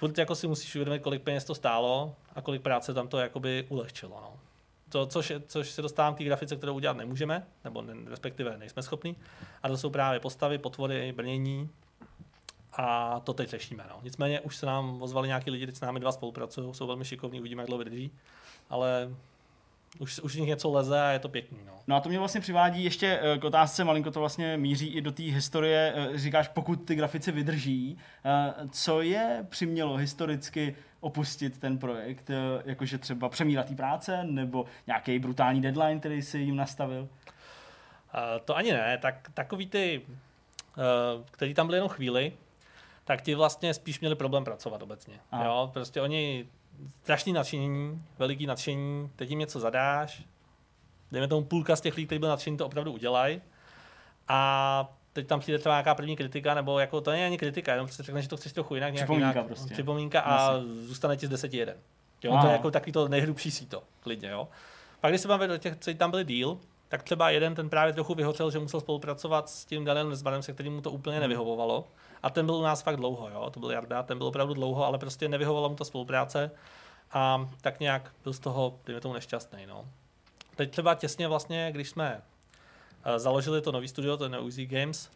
furt 0.03 0.19
jako 0.19 0.35
si 0.35 0.47
musíš 0.47 0.75
uvědomit, 0.75 1.03
kolik 1.03 1.23
peněz 1.23 1.45
to 1.45 1.55
stálo 1.55 2.15
a 2.35 2.41
kolik 2.41 2.63
práce 2.63 2.95
tam 2.95 3.09
to 3.09 3.19
jakoby 3.19 3.67
ulehčilo. 3.69 4.21
No. 4.21 4.41
To, 4.89 5.07
což, 5.07 5.33
což 5.47 5.71
se 5.71 5.83
dostávám 5.83 6.15
k 6.15 6.19
té 6.19 6.25
grafice, 6.25 6.57
kterou 6.57 6.75
udělat 6.75 6.97
nemůžeme, 6.97 7.47
nebo 7.65 7.83
ne, 7.83 7.95
respektive 8.07 8.59
nejsme 8.59 8.83
schopni. 8.83 9.17
A 9.63 9.69
to 9.69 9.77
jsou 9.77 9.91
právě 9.91 10.21
postavy, 10.21 10.59
potvory, 10.59 11.13
brnění. 11.13 11.71
A 12.73 13.21
to 13.21 13.33
teď 13.33 13.49
řešíme. 13.49 13.87
No. 13.89 14.01
Nicméně 14.03 14.41
už 14.41 14.57
se 14.57 14.67
nám 14.67 15.03
ozvali 15.03 15.29
nějaký 15.29 15.51
lidi, 15.51 15.67
teď 15.67 15.77
s 15.77 15.81
námi 15.81 16.01
dva 16.01 16.13
spolupracují, 16.13 16.75
jsou 16.75 16.87
velmi 16.87 17.05
šikovní, 17.05 17.41
uvidíme, 17.41 17.63
jak 17.63 17.67
dlouho 17.67 17.79
vydrží. 17.79 18.11
Ale 18.71 19.11
už, 19.99 20.19
už 20.19 20.35
nich 20.35 20.49
něco 20.49 20.71
leze 20.71 21.01
a 21.01 21.11
je 21.11 21.19
to 21.19 21.29
pěkný. 21.29 21.59
No. 21.67 21.73
no 21.87 21.97
a 21.97 22.01
to 22.01 22.09
mě 22.09 22.19
vlastně 22.19 22.41
přivádí 22.41 22.85
ještě 22.85 23.21
eh, 23.23 23.39
k 23.39 23.45
otázce, 23.45 23.85
malinko 23.85 24.11
to 24.11 24.21
vlastně 24.21 24.57
míří 24.57 24.87
i 24.87 25.01
do 25.01 25.13
té 25.13 25.23
historie, 25.23 25.95
eh, 25.97 26.19
říkáš, 26.19 26.49
pokud 26.49 26.77
ty 26.77 26.95
grafici 26.95 27.33
vydrží, 27.33 27.99
eh, 28.25 28.55
co 28.71 29.03
je 29.03 29.47
přimělo 29.49 29.97
historicky 29.97 30.77
opustit 31.01 31.59
ten 31.59 31.79
projekt, 31.79 32.31
jakože 32.65 32.99
třeba 32.99 33.29
přemírat 33.29 33.77
práce 33.77 34.25
nebo 34.25 34.65
nějaký 34.87 35.19
brutální 35.19 35.61
deadline, 35.61 36.01
který 36.01 36.23
si 36.23 36.39
jim 36.39 36.57
nastavil? 36.57 37.09
To 38.45 38.57
ani 38.57 38.73
ne, 38.73 38.99
tak 38.99 39.31
takový 39.35 39.67
ty, 39.67 40.03
který 41.31 41.55
tam 41.55 41.67
byli 41.67 41.77
jenom 41.77 41.89
chvíli, 41.89 42.33
tak 43.05 43.23
ti 43.23 43.35
vlastně 43.35 43.75
spíš 43.75 44.01
měli 44.01 44.15
problém 44.15 44.45
pracovat 44.45 44.83
obecně. 44.83 45.15
Jo? 45.45 45.71
Prostě 45.73 46.01
oni 46.01 46.47
strašný 47.03 47.33
nadšení, 47.33 48.03
veliký 48.19 48.47
nadšení, 48.47 49.11
teď 49.17 49.31
jim 49.31 49.39
něco 49.39 49.61
zadáš, 49.61 50.23
dejme 51.13 51.29
tomu 51.29 51.47
půlka 51.47 51.77
z 51.77 51.81
těch 51.81 51.97
lidí, 51.97 52.07
kteří 52.07 52.19
byl 52.19 52.29
nadšení, 52.29 52.57
to 52.57 52.67
opravdu 52.67 52.93
udělají. 52.93 53.43
A 54.29 54.95
teď 55.13 55.27
tam 55.27 55.41
přijde 55.41 55.59
třeba 55.59 55.75
nějaká 55.75 55.95
první 55.95 56.17
kritika, 56.17 56.55
nebo 56.55 56.79
jako 56.79 57.01
to 57.01 57.11
není 57.11 57.25
ani 57.25 57.39
kritika, 57.39 57.73
jenom 57.73 57.87
prostě 57.87 58.03
řekne, 58.03 58.23
že 58.23 58.29
to 58.29 58.37
chceš 58.37 58.53
trochu 58.53 58.75
jinak. 58.75 58.95
Připomínka 58.95 59.33
nějak, 59.33 59.47
prostě. 59.47 59.75
Připomínka 59.75 60.21
a 60.21 60.59
Myslím. 60.59 60.87
zůstane 60.87 61.17
ti 61.17 61.27
z 61.27 61.31
deseti 61.31 61.57
jeden. 61.57 61.77
Jo, 62.23 62.39
to 62.41 62.47
je 62.47 62.53
jako 62.53 62.71
takový 62.71 62.93
to 62.93 63.09
nejhrubší 63.09 63.51
síto, 63.51 63.83
klidně, 64.01 64.29
jo. 64.29 64.49
Pak 65.01 65.13
když 65.13 65.21
se 65.21 65.29
bavíme 65.29 65.55
o 65.55 65.59
těch, 65.59 65.77
co 65.79 65.95
tam 65.95 66.11
byli 66.11 66.25
díl, 66.25 66.59
tak 66.89 67.03
třeba 67.03 67.31
jeden 67.31 67.55
ten 67.55 67.69
právě 67.69 67.93
trochu 67.93 68.15
vyhořel, 68.15 68.51
že 68.51 68.59
musel 68.59 68.81
spolupracovat 68.81 69.49
s 69.49 69.65
tím 69.65 69.85
Danielem 69.85 70.11
Nesbanem, 70.11 70.43
se 70.43 70.53
kterým 70.53 70.75
mu 70.75 70.81
to 70.81 70.91
úplně 70.91 71.17
hmm. 71.17 71.23
nevyhovovalo. 71.23 71.85
A 72.23 72.31
ten 72.31 72.47
byl 72.47 72.55
u 72.55 72.63
nás 72.63 72.83
fakt 72.83 72.97
dlouho, 72.97 73.29
jo. 73.29 73.51
To 73.51 73.61
byl 73.61 73.71
Jarda, 73.71 74.03
ten 74.03 74.19
byl 74.19 74.27
opravdu 74.27 74.55
dlouho, 74.55 74.87
ale 74.87 74.99
prostě 74.99 75.29
nevyhovovala 75.29 75.69
mu 75.69 75.75
ta 75.75 75.85
spolupráce. 75.85 76.51
A 77.13 77.51
tak 77.61 77.81
nějak 77.81 78.13
byl 78.25 78.33
z 78.33 78.39
toho, 78.39 78.79
dejme 78.87 79.01
tomu, 79.01 79.15
nešťastný, 79.15 79.67
no. 79.67 79.85
Teď 80.57 80.71
třeba 80.71 80.95
těsně 80.95 81.29
vlastně, 81.29 81.69
když 81.73 81.89
jsme 81.89 82.23
eh, 83.05 83.19
založili 83.19 83.61
to 83.61 83.73
nový 83.73 83.89
studio, 83.89 84.17
to 84.17 84.25
je 84.25 84.39
Uzi 84.39 84.67
Games, 84.67 85.11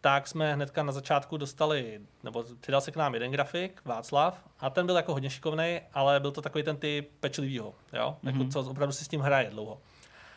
tak 0.00 0.28
jsme 0.28 0.54
hnedka 0.54 0.82
na 0.82 0.92
začátku 0.92 1.36
dostali, 1.36 2.00
nebo 2.22 2.44
přidal 2.60 2.80
se 2.80 2.90
k 2.90 2.96
nám 2.96 3.14
jeden 3.14 3.30
grafik, 3.30 3.82
Václav, 3.84 4.44
a 4.60 4.70
ten 4.70 4.86
byl 4.86 4.96
jako 4.96 5.12
hodně 5.12 5.30
šikovný, 5.30 5.80
ale 5.94 6.20
byl 6.20 6.32
to 6.32 6.42
takový 6.42 6.64
ten 6.64 6.76
typ 6.76 7.10
pečlivýho, 7.20 7.74
jo? 7.92 8.16
Mm-hmm. 8.24 8.38
Jako, 8.40 8.50
co 8.50 8.70
opravdu 8.70 8.92
si 8.92 9.04
s 9.04 9.08
tím 9.08 9.20
hraje 9.20 9.50
dlouho. 9.50 9.80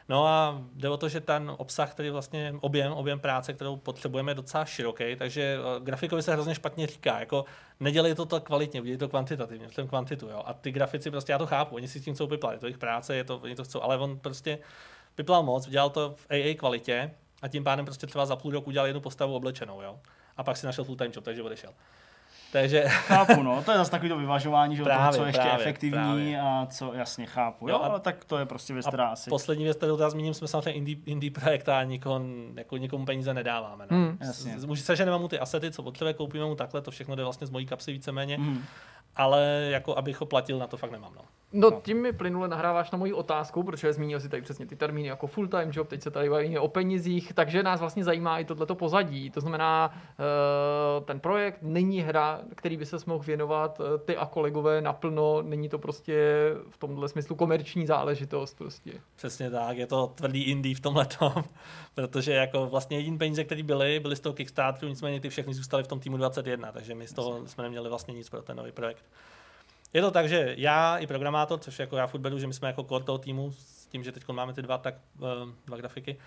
No 0.09 0.27
a 0.27 0.61
jde 0.73 0.89
o 0.89 0.97
to, 0.97 1.09
že 1.09 1.21
ten 1.21 1.51
obsah, 1.57 1.91
který 1.91 2.09
vlastně 2.09 2.55
objem, 2.61 2.93
objem 2.93 3.19
práce, 3.19 3.53
kterou 3.53 3.77
potřebujeme, 3.77 4.31
je 4.31 4.35
docela 4.35 4.65
široký, 4.65 5.15
takže 5.15 5.57
eh, 5.57 5.79
grafikovi 5.79 6.23
se 6.23 6.33
hrozně 6.33 6.55
špatně 6.55 6.87
říká, 6.87 7.19
jako 7.19 7.45
nedělej 7.79 8.15
to 8.15 8.25
tak 8.25 8.43
kvalitně, 8.43 8.81
udělej 8.81 8.97
to 8.97 9.09
kvantitativně, 9.09 9.67
v 9.67 9.87
kvantitu, 9.87 10.27
jo. 10.27 10.43
A 10.45 10.53
ty 10.53 10.71
grafici 10.71 11.11
prostě, 11.11 11.31
já 11.31 11.37
to 11.37 11.47
chápu, 11.47 11.75
oni 11.75 11.87
si 11.87 11.99
s 11.99 12.03
tím 12.03 12.13
chcou 12.13 12.27
vyplat, 12.27 12.53
je 12.53 12.59
to 12.59 12.65
jejich 12.65 12.77
práce, 12.77 13.15
je 13.15 13.23
to, 13.23 13.37
oni 13.37 13.55
to 13.55 13.63
chcou, 13.63 13.81
ale 13.81 13.97
on 13.97 14.19
prostě 14.19 14.59
vyplal 15.17 15.43
moc, 15.43 15.67
dělal 15.67 15.89
to 15.89 16.15
v 16.17 16.27
AA 16.31 16.57
kvalitě 16.57 17.11
a 17.41 17.47
tím 17.47 17.63
pádem 17.63 17.85
prostě 17.85 18.07
třeba 18.07 18.25
za 18.25 18.35
půl 18.35 18.51
roku 18.51 18.69
udělal 18.69 18.87
jednu 18.87 19.01
postavu 19.01 19.35
oblečenou, 19.35 19.81
jo. 19.81 19.99
A 20.37 20.43
pak 20.43 20.57
si 20.57 20.65
našel 20.65 20.83
full 20.83 20.97
time 20.97 21.11
job, 21.15 21.23
takže 21.23 21.43
odešel. 21.43 21.73
Takže... 22.53 22.83
Chápu, 22.87 23.43
no, 23.43 23.63
to 23.63 23.71
je 23.71 23.77
zase 23.77 23.91
takový 23.91 24.09
to 24.09 24.17
vyvažování, 24.17 24.75
že 24.75 24.83
právě, 24.83 25.05
toho, 25.05 25.11
co 25.17 25.21
je 25.21 25.29
ještě 25.29 25.41
právě, 25.41 25.65
efektivní 25.65 25.97
právě. 25.97 26.41
a 26.41 26.67
co 26.69 26.93
jasně 26.93 27.25
chápu. 27.25 27.69
Jo, 27.69 27.75
jo 27.75 27.81
ale 27.83 27.99
tak 27.99 28.25
to 28.25 28.37
je 28.37 28.45
prostě 28.45 28.73
věc, 28.73 28.87
která 28.87 29.07
asi... 29.07 29.29
Poslední 29.29 29.63
věc, 29.63 29.77
kterou 29.77 29.97
teda 29.97 30.09
zmíním, 30.09 30.33
jsme 30.33 30.47
samozřejmě 30.47 30.71
indie, 30.71 30.97
indie 31.05 31.31
projekt 31.31 31.69
a 31.69 31.83
nikoho, 31.83 32.21
jako 32.55 32.77
nikomu 32.77 33.05
peníze 33.05 33.33
nedáváme. 33.33 33.85
No. 33.91 33.97
Hmm. 33.97 34.17
Jasně. 34.21 34.55
Může 34.65 34.83
se, 34.83 34.95
že 34.95 35.05
nemám 35.05 35.21
mu 35.21 35.27
ty 35.27 35.39
asety, 35.39 35.71
co 35.71 35.83
potřebuje, 35.83 36.13
koupíme 36.13 36.45
mu 36.45 36.55
takhle, 36.55 36.81
to 36.81 36.91
všechno 36.91 37.15
jde 37.15 37.23
vlastně 37.23 37.47
z 37.47 37.49
mojí 37.49 37.65
kapsy 37.65 37.91
víceméně. 37.91 38.37
Hmm 38.37 38.63
ale 39.15 39.67
jako 39.69 39.97
abych 39.97 40.19
ho 40.19 40.25
platil, 40.25 40.59
na 40.59 40.67
to 40.67 40.77
fakt 40.77 40.91
nemám. 40.91 41.13
No. 41.15 41.21
No, 41.53 41.71
tím 41.71 42.01
mi 42.01 42.13
plynule 42.13 42.47
nahráváš 42.47 42.91
na 42.91 42.97
moji 42.97 43.13
otázku, 43.13 43.63
protože 43.63 43.93
zmínil 43.93 44.19
si 44.19 44.29
tady 44.29 44.41
přesně 44.41 44.65
ty 44.65 44.75
termíny 44.75 45.07
jako 45.07 45.27
full-time 45.27 45.71
job, 45.73 45.87
teď 45.87 46.01
se 46.01 46.11
tady 46.11 46.29
bavíme 46.29 46.59
o 46.59 46.67
penězích, 46.67 47.33
takže 47.33 47.63
nás 47.63 47.79
vlastně 47.79 48.03
zajímá 48.03 48.39
i 48.39 48.45
tohleto 48.45 48.75
pozadí. 48.75 49.29
To 49.29 49.41
znamená, 49.41 49.91
eh, 49.93 51.01
ten 51.05 51.19
projekt 51.19 51.57
není 51.61 52.01
hra, 52.01 52.41
který 52.55 52.77
by 52.77 52.85
se 52.85 52.97
mohl 53.05 53.23
věnovat 53.23 53.81
eh, 53.81 53.97
ty 53.97 54.17
a 54.17 54.25
kolegové 54.25 54.81
naplno, 54.81 55.41
není 55.41 55.69
to 55.69 55.79
prostě 55.79 56.13
v 56.69 56.77
tomhle 56.77 57.09
smyslu 57.09 57.35
komerční 57.35 57.87
záležitost 57.87 58.57
prostě. 58.57 58.91
Přesně 59.15 59.51
tak, 59.51 59.77
je 59.77 59.87
to 59.87 60.07
tvrdý 60.07 60.43
indie 60.43 60.75
v 60.75 60.79
tomhle 60.79 61.07
protože 61.95 62.33
jako 62.33 62.67
vlastně 62.67 62.97
jediný 62.97 63.17
peníze, 63.17 63.43
které 63.43 63.63
byly, 63.63 63.99
byly 63.99 64.15
z 64.15 64.19
toho 64.19 64.33
Kickstarteru, 64.33 64.89
nicméně 64.89 65.19
ty 65.19 65.29
všechny 65.29 65.53
zůstaly 65.53 65.83
v 65.83 65.87
tom 65.87 65.99
týmu 65.99 66.17
21, 66.17 66.71
takže 66.71 66.95
my 66.95 67.07
z 67.07 67.13
toho 67.13 67.47
jsme 67.47 67.63
neměli 67.63 67.89
vlastně 67.89 68.13
nic 68.13 68.29
pro 68.29 68.41
ten 68.41 68.57
nový 68.57 68.71
projekt. 68.71 69.05
Je 69.93 70.01
to 70.01 70.11
tak, 70.11 70.29
že 70.29 70.55
já 70.57 70.97
i 70.97 71.07
programátor, 71.07 71.59
což 71.59 71.79
jako 71.79 71.97
já 71.97 72.07
furt 72.07 72.19
beru, 72.19 72.39
že 72.39 72.47
my 72.47 72.53
jsme 72.53 72.67
jako 72.67 72.83
core 72.83 73.03
toho 73.03 73.17
týmu, 73.17 73.51
s 73.51 73.87
tím, 73.87 74.03
že 74.03 74.11
teď 74.11 74.27
máme 74.27 74.53
ty 74.53 74.61
dva, 74.61 74.77
tak, 74.77 74.95
uh, 75.19 75.49
dva 75.65 75.77
grafiky, 75.77 76.17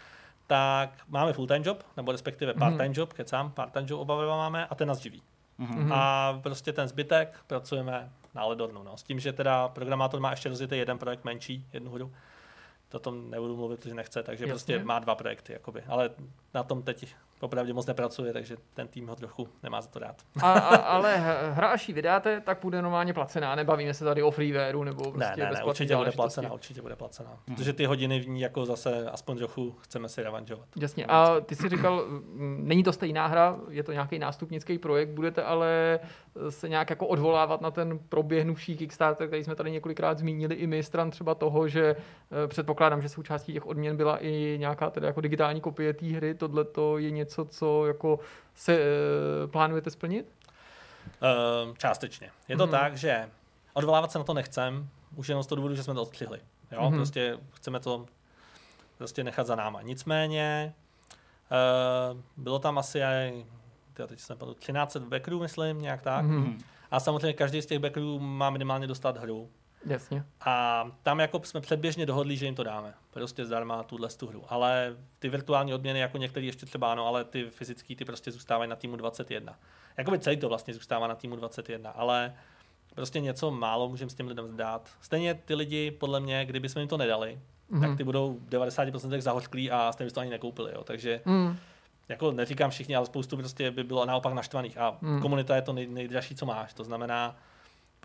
tak 0.46 0.98
máme 1.08 1.32
full-time 1.32 1.62
job, 1.64 1.82
nebo 1.96 2.12
respektive 2.12 2.52
mhm. 2.52 2.58
part-time 2.60 2.92
mm-hmm. 2.92 2.98
job, 2.98 3.12
kecám, 3.12 3.50
part-time 3.50 3.86
job 3.88 4.00
oba 4.00 4.36
máme 4.36 4.66
a 4.66 4.74
ten 4.74 4.88
nás 4.88 4.98
živí. 4.98 5.22
Mm-hmm. 5.60 5.92
A 5.92 6.32
prostě 6.42 6.72
ten 6.72 6.88
zbytek 6.88 7.36
pracujeme 7.46 8.10
na 8.34 8.44
ledornu. 8.44 8.82
No. 8.82 8.96
S 8.96 9.02
tím, 9.02 9.20
že 9.20 9.32
teda 9.32 9.68
programátor 9.68 10.20
má 10.20 10.30
ještě 10.30 10.48
rozjetý 10.48 10.78
jeden 10.78 10.98
projekt 10.98 11.24
menší, 11.24 11.66
jednu 11.72 11.90
hru. 11.90 12.12
To 12.88 12.98
tom 12.98 13.30
nebudu 13.30 13.56
mluvit, 13.56 13.80
protože 13.80 13.94
nechce, 13.94 14.22
takže 14.22 14.44
Jasně. 14.44 14.52
prostě 14.52 14.84
má 14.84 14.98
dva 14.98 15.14
projekty. 15.14 15.52
Jakoby. 15.52 15.82
Ale 15.88 16.10
na 16.54 16.62
tom 16.62 16.82
teď 16.82 17.14
popravdě 17.40 17.72
moc 17.72 17.86
nepracuje, 17.86 18.32
takže 18.32 18.56
ten 18.74 18.88
tým 18.88 19.08
ho 19.08 19.16
trochu 19.16 19.48
nemá 19.62 19.80
za 19.80 19.88
to 19.88 19.98
rád. 19.98 20.16
A, 20.42 20.52
a, 20.52 20.76
ale 20.76 21.16
hra, 21.52 21.68
až 21.68 21.88
ji 21.88 21.94
vydáte, 21.94 22.40
tak 22.40 22.58
bude 22.62 22.82
normálně 22.82 23.14
placená. 23.14 23.54
Nebavíme 23.54 23.94
se 23.94 24.04
tady 24.04 24.22
o 24.22 24.30
freewareu 24.30 24.84
nebo 24.84 25.02
prostě 25.12 25.40
ne, 25.40 25.44
ne, 25.44 25.50
ne, 25.54 25.64
určitě 25.64 25.96
bude 25.96 26.12
placená, 26.12 26.52
určitě 26.52 26.82
bude 26.82 26.96
placená. 26.96 27.30
Hmm. 27.46 27.56
Protože 27.56 27.72
ty 27.72 27.84
hodiny 27.84 28.20
v 28.20 28.28
ní 28.28 28.40
jako 28.40 28.66
zase 28.66 29.10
aspoň 29.10 29.38
trochu 29.38 29.74
chceme 29.80 30.08
si 30.08 30.22
revanžovat. 30.22 30.68
Jasně. 30.76 31.06
A 31.06 31.40
ty 31.40 31.56
jsi 31.56 31.68
říkal, 31.68 32.04
mm, 32.06 32.60
není 32.68 32.82
to 32.82 32.92
stejná 32.92 33.26
hra, 33.26 33.56
je 33.70 33.82
to 33.82 33.92
nějaký 33.92 34.18
nástupnický 34.18 34.78
projekt, 34.78 35.08
budete 35.08 35.42
ale 35.42 36.00
se 36.48 36.68
nějak 36.68 36.90
jako 36.90 37.06
odvolávat 37.06 37.60
na 37.60 37.70
ten 37.70 37.98
proběhnuvší 37.98 38.76
Kickstarter, 38.76 39.26
který 39.26 39.44
jsme 39.44 39.54
tady 39.54 39.70
několikrát 39.70 40.18
zmínili 40.18 40.54
i 40.54 40.66
my 40.66 40.82
stran 40.82 41.10
třeba 41.10 41.34
toho, 41.34 41.68
že 41.68 41.96
eh, 42.44 42.48
předpokládám, 42.48 43.02
že 43.02 43.08
součástí 43.08 43.52
těch 43.52 43.66
odměn 43.66 43.96
byla 43.96 44.16
i 44.16 44.56
nějaká 44.60 44.90
tedy 44.90 45.06
jako 45.06 45.20
digitální 45.20 45.60
kopie 45.60 45.92
té 45.92 46.06
hry. 46.06 46.34
Tohle 46.34 46.64
to 46.64 46.98
je 46.98 47.10
něco, 47.10 47.25
co 47.26 47.86
jako 47.86 48.18
se 48.54 48.78
uh, 48.78 49.50
plánujete 49.50 49.90
splnit? 49.90 50.26
Uh, 51.06 51.74
částečně. 51.76 52.30
Je 52.48 52.56
to 52.56 52.62
hmm. 52.62 52.70
tak, 52.70 52.96
že 52.96 53.30
odvolávat 53.72 54.12
se 54.12 54.18
na 54.18 54.24
to 54.24 54.34
nechcem, 54.34 54.88
už 55.16 55.28
jenom 55.28 55.42
z 55.42 55.46
toho 55.46 55.56
důvodu, 55.56 55.74
že 55.74 55.82
jsme 55.82 55.94
to 55.94 56.02
odstřihli. 56.02 56.40
Jo? 56.72 56.82
Hmm. 56.82 56.98
Prostě 56.98 57.38
chceme 57.52 57.80
to 57.80 58.06
prostě 58.98 59.24
nechat 59.24 59.46
za 59.46 59.56
náma. 59.56 59.82
Nicméně 59.82 60.74
uh, 62.12 62.20
bylo 62.36 62.58
tam 62.58 62.78
asi 62.78 63.02
aj, 63.02 63.44
teď 64.06 64.20
jsem 64.20 64.38
13 64.58 64.96
backerů, 64.96 65.40
myslím, 65.40 65.82
nějak 65.82 66.02
tak. 66.02 66.24
Hmm. 66.24 66.58
A 66.90 67.00
samozřejmě 67.00 67.32
každý 67.32 67.62
z 67.62 67.66
těch 67.66 67.78
backerů 67.78 68.18
má 68.18 68.50
minimálně 68.50 68.86
dostat 68.86 69.16
hru. 69.16 69.50
Jasně. 69.86 70.24
A 70.40 70.86
tam 71.02 71.20
jako 71.20 71.40
jsme 71.44 71.60
předběžně 71.60 72.06
dohodli, 72.06 72.36
že 72.36 72.46
jim 72.46 72.54
to 72.54 72.62
dáme. 72.62 72.94
Prostě 73.10 73.46
zdarma 73.46 73.82
tuhle 73.82 74.08
tu 74.08 74.26
hru. 74.26 74.44
Ale 74.48 74.96
ty 75.18 75.28
virtuální 75.28 75.74
odměny, 75.74 75.98
jako 75.98 76.18
některý 76.18 76.46
ještě 76.46 76.66
třeba 76.66 76.92
ano, 76.92 77.06
ale 77.06 77.24
ty 77.24 77.50
fyzický, 77.50 77.96
ty 77.96 78.04
prostě 78.04 78.30
zůstávají 78.30 78.70
na 78.70 78.76
týmu 78.76 78.96
21. 78.96 79.58
Jakoby 79.96 80.18
celý 80.18 80.36
to 80.36 80.48
vlastně 80.48 80.74
zůstává 80.74 81.06
na 81.06 81.14
týmu 81.14 81.36
21, 81.36 81.90
ale 81.90 82.34
prostě 82.94 83.20
něco 83.20 83.50
málo 83.50 83.88
můžeme 83.88 84.10
s 84.10 84.14
těm 84.14 84.28
lidem 84.28 84.56
dát. 84.56 84.90
Stejně 85.00 85.34
ty 85.34 85.54
lidi, 85.54 85.90
podle 85.90 86.20
mě, 86.20 86.44
kdyby 86.44 86.68
jsme 86.68 86.82
jim 86.82 86.88
to 86.88 86.96
nedali, 86.96 87.40
mm-hmm. 87.70 87.80
tak 87.80 87.96
ty 87.96 88.04
budou 88.04 88.40
90% 88.48 89.20
zahořklí 89.20 89.70
a 89.70 89.92
stejně 89.92 90.08
by 90.08 90.14
to 90.14 90.20
ani 90.20 90.30
nekoupili. 90.30 90.72
Jo. 90.74 90.84
Takže 90.84 91.20
mm. 91.24 91.56
jako 92.08 92.32
neříkám 92.32 92.70
všichni, 92.70 92.96
ale 92.96 93.06
spoustu 93.06 93.36
prostě 93.36 93.70
by 93.70 93.84
bylo 93.84 94.06
naopak 94.06 94.34
naštvaných. 94.34 94.78
A 94.78 94.96
mm. 95.00 95.22
komunita 95.22 95.56
je 95.56 95.62
to 95.62 95.72
nej, 95.72 95.86
nejdražší, 95.86 96.34
co 96.34 96.46
máš. 96.46 96.74
To 96.74 96.84
znamená, 96.84 97.36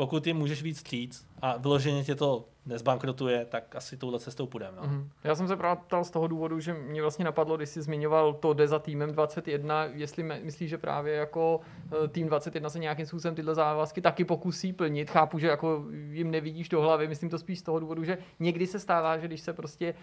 pokud 0.02 0.28
jim 0.28 0.38
můžeš 0.38 0.64
víc 0.64 0.80
stříc 0.80 1.28
a 1.42 1.58
vyloženě 1.58 2.04
tě 2.04 2.16
to 2.16 2.46
nezbankrotuje, 2.66 3.46
tak 3.46 3.76
asi 3.76 3.98
touhle 3.98 4.20
cestou 4.20 4.46
půjdeme. 4.46 4.78
No. 4.78 4.84
Mm-hmm. 4.84 5.08
Já 5.24 5.36
jsem 5.36 5.48
se 5.48 5.56
právě 5.56 5.84
ptal 5.84 6.04
z 6.04 6.12
toho 6.12 6.28
důvodu, 6.28 6.60
že 6.60 6.74
mě 6.74 7.02
vlastně 7.02 7.26
napadlo, 7.26 7.58
když 7.58 7.70
jsi 7.70 7.82
zmiňoval 7.82 8.34
to 8.34 8.54
jde 8.54 8.68
za 8.68 8.80
týmem 8.80 9.12
21, 9.12 9.86
jestli 9.86 10.24
myslíš, 10.24 10.70
že 10.70 10.78
právě 10.78 11.14
jako 11.14 11.60
eh, 12.04 12.08
tým 12.08 12.28
21 12.28 12.70
se 12.70 12.80
nějakým 12.80 13.06
způsobem 13.06 13.36
tyhle 13.36 13.56
závazky 13.56 14.02
taky 14.02 14.26
pokusí 14.26 14.74
plnit. 14.74 15.10
Chápu, 15.10 15.40
že 15.40 15.48
jako 15.48 15.86
jim 16.12 16.32
nevidíš 16.32 16.70
do 16.70 16.82
hlavy, 16.82 17.08
myslím 17.08 17.30
to 17.30 17.38
spíš 17.38 17.60
z 17.60 17.64
toho 17.64 17.80
důvodu, 17.80 18.04
že 18.04 18.18
někdy 18.40 18.68
se 18.68 18.80
stává, 18.80 19.18
že 19.18 19.28
když 19.28 19.42
se 19.42 19.54
prostě 19.54 19.88
e, 19.88 19.94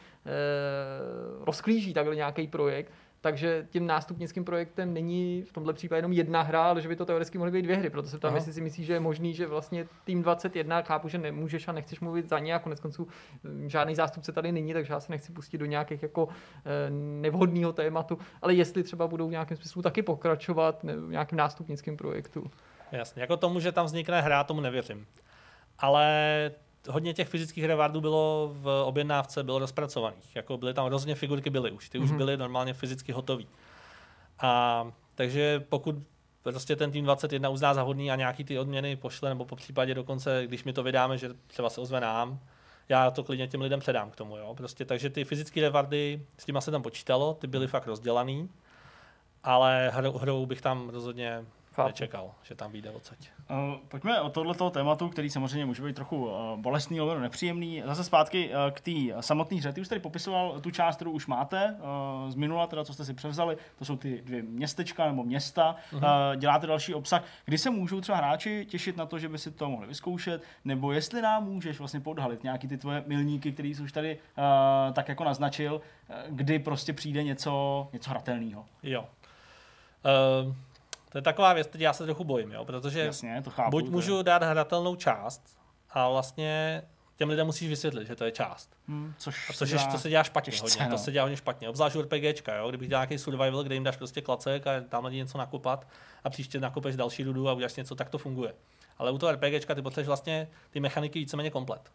rozklíží 1.44 1.94
takhle 1.94 2.16
nějaký 2.16 2.46
projekt, 2.46 2.92
takže 3.20 3.66
tím 3.70 3.86
nástupnickým 3.86 4.44
projektem 4.44 4.94
není 4.94 5.42
v 5.42 5.52
tomhle 5.52 5.72
případě 5.72 5.98
jenom 5.98 6.12
jedna 6.12 6.42
hra, 6.42 6.62
ale 6.62 6.80
že 6.80 6.88
by 6.88 6.96
to 6.96 7.06
teoreticky 7.06 7.38
mohly 7.38 7.52
být 7.52 7.62
dvě 7.62 7.76
hry. 7.76 7.90
Proto 7.90 8.08
se 8.08 8.18
ptám, 8.18 8.34
jestli 8.34 8.52
si 8.52 8.60
myslíš, 8.60 8.86
že 8.86 8.92
je 8.92 9.00
možný, 9.00 9.34
že 9.34 9.46
vlastně 9.46 9.86
tým 10.04 10.22
21, 10.22 10.82
chápu, 10.82 11.08
že 11.08 11.18
nemůžeš 11.18 11.68
a 11.68 11.72
nechceš 11.72 12.00
mluvit 12.00 12.28
za 12.28 12.38
ně 12.38 12.54
a 12.54 12.58
konec 12.58 12.80
konců 12.80 13.08
hm, 13.44 13.68
žádný 13.68 13.94
zástupce 13.94 14.32
tady 14.32 14.52
není, 14.52 14.72
takže 14.72 14.92
já 14.92 15.00
se 15.00 15.12
nechci 15.12 15.32
pustit 15.32 15.58
do 15.58 15.66
nějakých 15.66 16.02
jako 16.02 16.28
eh, 16.64 16.90
nevhodného 17.20 17.72
tématu, 17.72 18.18
ale 18.42 18.54
jestli 18.54 18.82
třeba 18.82 19.06
budou 19.06 19.28
v 19.28 19.30
nějakém 19.30 19.56
smyslu 19.56 19.82
taky 19.82 20.02
pokračovat 20.02 20.82
v 20.82 21.10
nějakým 21.10 21.38
nástupnickým 21.38 21.96
projektu. 21.96 22.50
Jasně, 22.92 23.22
jako 23.22 23.36
tomu, 23.36 23.60
že 23.60 23.72
tam 23.72 23.86
vznikne 23.86 24.20
hra, 24.20 24.44
tomu 24.44 24.60
nevěřím. 24.60 25.06
Ale 25.78 26.50
hodně 26.88 27.14
těch 27.14 27.28
fyzických 27.28 27.64
rewardů 27.64 28.00
bylo 28.00 28.50
v 28.52 28.82
objednávce, 28.84 29.44
bylo 29.44 29.58
rozpracovaných. 29.58 30.36
Jako 30.36 30.56
byly 30.56 30.74
tam 30.74 30.86
různě 30.86 31.14
figurky, 31.14 31.50
byly 31.50 31.70
už. 31.70 31.88
Ty 31.88 31.98
mm-hmm. 31.98 32.04
už 32.04 32.10
mhm. 32.10 32.18
byly 32.18 32.36
normálně 32.36 32.74
fyzicky 32.74 33.12
hotové. 33.12 33.44
A 34.38 34.92
takže 35.14 35.64
pokud 35.68 35.96
prostě 36.42 36.76
ten 36.76 36.90
tým 36.90 37.04
21 37.04 37.48
uzná 37.48 37.74
za 37.74 37.82
hodný 37.82 38.10
a 38.10 38.16
nějaký 38.16 38.44
ty 38.44 38.58
odměny 38.58 38.96
pošle, 38.96 39.28
nebo 39.28 39.44
po 39.44 39.56
případě 39.56 39.94
dokonce, 39.94 40.42
když 40.46 40.64
mi 40.64 40.72
to 40.72 40.82
vydáme, 40.82 41.18
že 41.18 41.30
třeba 41.46 41.70
se 41.70 41.80
ozve 41.80 42.00
nám, 42.00 42.40
já 42.88 43.10
to 43.10 43.24
klidně 43.24 43.48
těm 43.48 43.60
lidem 43.60 43.80
předám 43.80 44.10
k 44.10 44.16
tomu. 44.16 44.36
Jo? 44.36 44.54
Prostě, 44.56 44.84
takže 44.84 45.10
ty 45.10 45.24
fyzické 45.24 45.60
rewardy, 45.60 46.26
s 46.38 46.44
těma 46.44 46.60
se 46.60 46.70
tam 46.70 46.82
počítalo, 46.82 47.34
ty 47.34 47.46
byly 47.46 47.66
fakt 47.66 47.86
rozdělaný, 47.86 48.48
ale 49.44 49.90
hrou, 49.94 50.12
hrou 50.12 50.46
bych 50.46 50.60
tam 50.60 50.88
rozhodně 50.88 51.44
Chápu. 51.78 51.88
nečekal, 51.88 52.30
že 52.42 52.54
tam 52.54 52.72
vyjde 52.72 52.90
odsaď. 52.90 53.18
Uh, 53.50 53.56
pojďme 53.88 54.20
o 54.20 54.30
tohleto 54.30 54.70
tématu, 54.70 55.08
který 55.08 55.30
samozřejmě 55.30 55.66
může 55.66 55.82
být 55.82 55.96
trochu 55.96 56.26
uh, 56.26 56.32
bolestný, 56.56 56.96
nebo 56.98 57.18
nepříjemný. 57.18 57.82
Zase 57.86 58.04
zpátky 58.04 58.48
uh, 58.48 58.54
k 58.70 58.80
té 58.80 59.22
samotné 59.22 59.56
hře. 59.56 59.72
Ty 59.72 59.80
už 59.80 59.88
tady 59.88 60.00
popisoval 60.00 60.60
tu 60.60 60.70
část, 60.70 60.96
kterou 60.96 61.10
už 61.10 61.26
máte 61.26 61.76
uh, 62.24 62.30
z 62.30 62.34
minula, 62.34 62.66
teda 62.66 62.84
co 62.84 62.94
jste 62.94 63.04
si 63.04 63.14
převzali. 63.14 63.56
To 63.78 63.84
jsou 63.84 63.96
ty 63.96 64.22
dvě 64.22 64.42
městečka 64.42 65.06
nebo 65.06 65.24
města. 65.24 65.76
Uh-huh. 65.92 65.96
Uh, 65.96 66.36
děláte 66.36 66.66
další 66.66 66.94
obsah. 66.94 67.24
Kdy 67.44 67.58
se 67.58 67.70
můžou 67.70 68.00
třeba 68.00 68.18
hráči 68.18 68.66
těšit 68.70 68.96
na 68.96 69.06
to, 69.06 69.18
že 69.18 69.28
by 69.28 69.38
si 69.38 69.50
to 69.50 69.70
mohli 69.70 69.86
vyzkoušet, 69.86 70.42
nebo 70.64 70.92
jestli 70.92 71.22
nám 71.22 71.44
můžeš 71.44 71.78
vlastně 71.78 72.00
podhalit 72.00 72.42
nějaký 72.42 72.68
ty 72.68 72.78
tvoje 72.78 73.04
milníky, 73.06 73.52
který 73.52 73.74
jsi 73.74 73.82
už 73.82 73.92
tady 73.92 74.18
uh, 74.18 74.94
tak 74.94 75.08
jako 75.08 75.24
naznačil, 75.24 75.74
uh, 75.74 76.16
kdy 76.28 76.58
prostě 76.58 76.92
přijde 76.92 77.22
něco, 77.22 77.88
něco 77.92 78.10
hratelného. 78.10 78.66
Jo. 78.82 79.08
Uh... 80.44 80.54
To 81.08 81.18
je 81.18 81.22
taková 81.22 81.52
věc, 81.52 81.66
teď 81.66 81.80
já 81.80 81.92
se 81.92 82.04
trochu 82.04 82.24
bojím, 82.24 82.52
jo, 82.52 82.64
protože 82.64 83.00
Jasně, 83.00 83.42
to 83.44 83.50
chápu, 83.50 83.70
buď 83.70 83.84
to 83.84 83.90
můžu 83.90 84.22
dát 84.22 84.42
hratelnou 84.42 84.96
část 84.96 85.58
a 85.90 86.08
vlastně 86.08 86.82
těm 87.16 87.28
lidem 87.28 87.46
musíš 87.46 87.68
vysvětlit, 87.68 88.06
že 88.06 88.16
to 88.16 88.24
je 88.24 88.32
část. 88.32 88.76
Hmm, 88.88 89.14
což, 89.18 89.50
a 89.50 89.52
což 89.52 89.70
je, 89.70 89.78
to 89.92 89.98
se 89.98 90.10
dělá 90.10 90.22
špatně 90.24 90.50
těžce, 90.50 90.78
hodně, 90.78 90.90
no. 90.90 90.96
to 90.96 91.04
se 91.04 91.12
dělá 91.12 91.24
hodně 91.24 91.36
špatně. 91.36 91.68
Obzvlášť 91.68 91.96
u 91.96 92.02
RPGčka, 92.02 92.56
jo? 92.56 92.68
kdybych 92.68 92.88
dělal 92.88 93.02
nějaký 93.02 93.18
survival, 93.18 93.62
kde 93.62 93.74
jim 93.74 93.84
dáš 93.84 93.96
prostě 93.96 94.20
klacek 94.20 94.66
a 94.66 94.80
tam 94.80 95.04
lidi 95.04 95.16
něco 95.16 95.38
nakopat 95.38 95.86
a 96.24 96.30
příště 96.30 96.60
nakopeš 96.60 96.96
další 96.96 97.24
rudu 97.24 97.48
a 97.48 97.52
uděláš 97.52 97.76
něco, 97.76 97.94
tak 97.94 98.08
to 98.10 98.18
funguje. 98.18 98.54
Ale 98.98 99.10
u 99.10 99.18
toho 99.18 99.32
RPGčka 99.32 99.74
ty 99.74 99.82
potřebuješ 99.82 100.06
vlastně 100.06 100.48
ty 100.70 100.80
mechaniky 100.80 101.18
víceméně 101.18 101.50
komplet. 101.50 101.92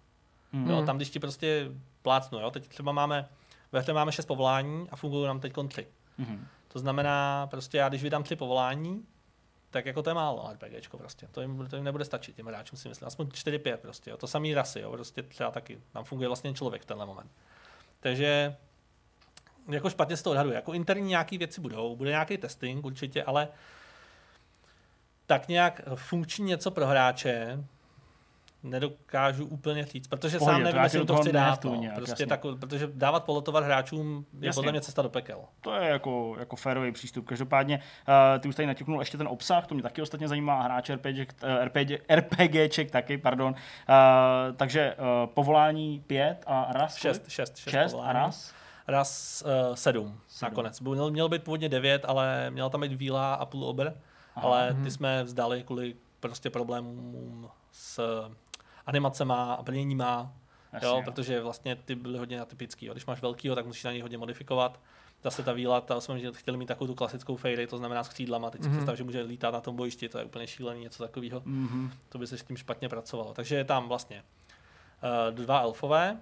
Hmm. 0.54 0.70
Jo? 0.70 0.86
Tam, 0.86 0.98
když 0.98 1.10
ti 1.10 1.20
prostě 1.20 1.72
plácnu, 2.02 2.40
jo? 2.40 2.52
teď 2.52 2.68
třeba 2.68 2.92
máme, 2.92 3.30
ve 3.72 3.80
hře 3.80 3.94
máme 3.94 4.12
šest 4.12 4.26
povolání 4.26 4.88
a 4.92 4.96
fungují 4.96 5.28
nám 5.28 5.40
teď 5.40 5.54
tři. 5.68 5.88
Hmm. 6.18 6.48
To 6.74 6.80
znamená, 6.80 7.48
prostě 7.48 7.78
já 7.78 7.90
když 7.90 8.04
vydám 8.04 8.24
tři 8.24 8.36
povolání, 8.36 9.06
tak 9.70 9.86
jako 9.86 10.04
to 10.04 10.10
je 10.10 10.14
málo 10.14 10.50
RPGčko 10.54 10.98
prostě. 10.98 11.28
To 11.32 11.42
jim, 11.42 11.68
to 11.70 11.76
jim 11.76 11.86
nebude 11.86 12.06
stačit 12.06 12.36
těm 12.36 12.46
hráčům 12.46 12.80
si 12.80 12.90
myslím. 12.90 13.08
Aspoň 13.08 13.28
4-5 13.28 13.78
prostě. 13.78 14.12
Jo. 14.12 14.18
To 14.18 14.28
samý 14.28 14.54
rasy, 14.54 14.80
jo. 14.80 14.92
Prostě 14.92 15.24
třeba 15.24 15.52
taky. 15.52 15.82
Tam 15.92 16.04
funguje 16.04 16.28
vlastně 16.28 16.54
člověk 16.54 16.82
v 16.82 16.86
tenhle 16.86 17.06
moment. 17.06 17.32
Takže 18.00 18.56
jako 19.68 19.90
špatně 19.90 20.18
se 20.18 20.24
to 20.24 20.32
odhaduje. 20.32 20.56
Jako 20.56 20.74
interní 20.74 21.10
nějaké 21.10 21.38
věci 21.38 21.62
budou, 21.62 21.96
bude 21.96 22.10
nějaký 22.10 22.38
testing 22.38 22.86
určitě, 22.86 23.24
ale 23.24 23.48
tak 25.26 25.48
nějak 25.48 25.82
funkční 25.96 26.46
něco 26.46 26.72
pro 26.72 26.88
hráče, 26.88 27.64
nedokážu 28.64 29.46
úplně 29.46 29.86
říct, 29.86 30.08
protože 30.08 30.38
Pohodě, 30.38 30.56
sám 30.56 30.64
nevím, 30.64 30.82
jestli 30.82 31.06
to 31.06 31.16
chci 31.16 31.32
dát. 31.32 31.64
No. 31.64 31.76
Nějak, 31.76 31.96
prostě 31.96 32.26
tak, 32.26 32.42
protože 32.60 32.90
dávat 32.94 33.24
polotovat 33.24 33.64
hráčům 33.64 34.26
je 34.40 34.48
jasně. 34.48 34.58
podle 34.58 34.72
mě 34.72 34.82
cesta 34.82 35.02
do 35.02 35.10
pekel. 35.10 35.40
To 35.62 35.74
je 35.74 35.90
jako, 35.90 36.36
jako 36.40 36.56
férový 36.56 36.92
přístup. 36.92 37.26
Každopádně 37.26 37.80
uh, 38.08 38.42
ty 38.42 38.48
už 38.48 38.56
tady 38.56 38.68
naťuknul 38.68 39.00
ještě 39.00 39.18
ten 39.18 39.28
obsah, 39.28 39.68
to 39.68 39.74
mě 39.76 39.84
taky 39.84 40.02
ostatně 40.02 40.28
zajímá, 40.28 40.62
hráč 40.62 40.90
RPG, 40.90 41.44
uh, 41.44 41.66
RPG, 41.66 41.92
RPGček 42.10 42.92
taky, 42.92 43.18
pardon. 43.18 43.54
Uh, 43.54 44.56
takže 44.56 44.96
uh, 44.96 45.34
povolání 45.34 46.04
pět 46.08 46.44
a 46.48 46.68
raz? 46.72 46.96
Šest, 46.96 47.30
šest, 47.30 47.58
šest, 47.58 47.72
šest 47.72 47.96
a 48.02 48.14
raz? 48.14 48.54
Raz 48.88 49.44
uh, 49.46 49.76
sedm, 49.76 50.20
sedm, 50.28 50.50
nakonec. 50.52 50.80
Měl, 50.80 51.12
měl 51.12 51.30
být 51.30 51.44
původně 51.44 51.70
devět, 51.70 52.06
ale 52.08 52.50
měl 52.50 52.70
tam 52.70 52.82
být 52.82 52.94
víla 52.94 53.34
a 53.34 53.46
půl 53.46 53.66
obr, 53.66 53.92
Aha, 54.36 54.48
ale 54.48 54.68
ty 54.68 54.80
mhm. 54.80 54.92
jsme 54.92 55.24
vzdali 55.24 55.64
kvůli 55.64 55.96
prostě 56.20 56.50
problémům 56.50 57.50
s 57.72 58.00
animacema 58.86 59.54
a 59.54 59.64
plněníma, 59.64 60.34
Jasně, 60.74 60.88
jo, 60.88 61.02
protože 61.06 61.42
vlastně 61.42 61.76
ty 61.76 61.96
byly 61.96 62.18
hodně 62.18 62.42
atypický. 62.42 62.86
Jo. 62.86 62.94
Když 62.94 63.06
máš 63.06 63.22
velkýho, 63.22 63.56
tak 63.56 63.66
musíš 63.66 63.84
na 63.84 63.92
něj 63.92 64.02
hodně 64.02 64.18
modifikovat. 64.18 64.80
Zase 65.24 65.44
ta 65.44 65.54
víla, 65.54 65.82
ta 65.82 66.02
jsme 66.02 66.32
chtěli 66.32 66.58
mít 66.58 66.66
takovou 66.66 66.88
tu 66.88 66.96
klasickou 66.96 67.36
fairy, 67.36 67.68
to 67.68 67.78
znamená 67.78 68.04
s 68.04 68.10
křídlama. 68.10 68.50
Teď 68.50 68.64
si 68.64 68.70
mm-hmm. 68.70 68.72
představ, 68.72 68.98
že 68.98 69.04
může 69.04 69.22
lítat 69.22 69.54
na 69.54 69.62
tom 69.62 69.76
bojišti, 69.76 70.10
to 70.10 70.18
je 70.18 70.26
úplně 70.26 70.48
šílený, 70.48 70.82
něco 70.82 71.04
takového. 71.04 71.42
Mm-hmm. 71.42 71.90
To 72.10 72.18
by 72.18 72.28
se 72.28 72.38
s 72.38 72.44
tím 72.44 72.58
špatně 72.58 72.90
pracovalo. 72.90 73.34
Takže 73.34 73.56
je 73.56 73.64
tam 73.64 73.88
vlastně 73.88 74.24
uh, 75.28 75.36
dva 75.36 75.60
elfové, 75.60 76.18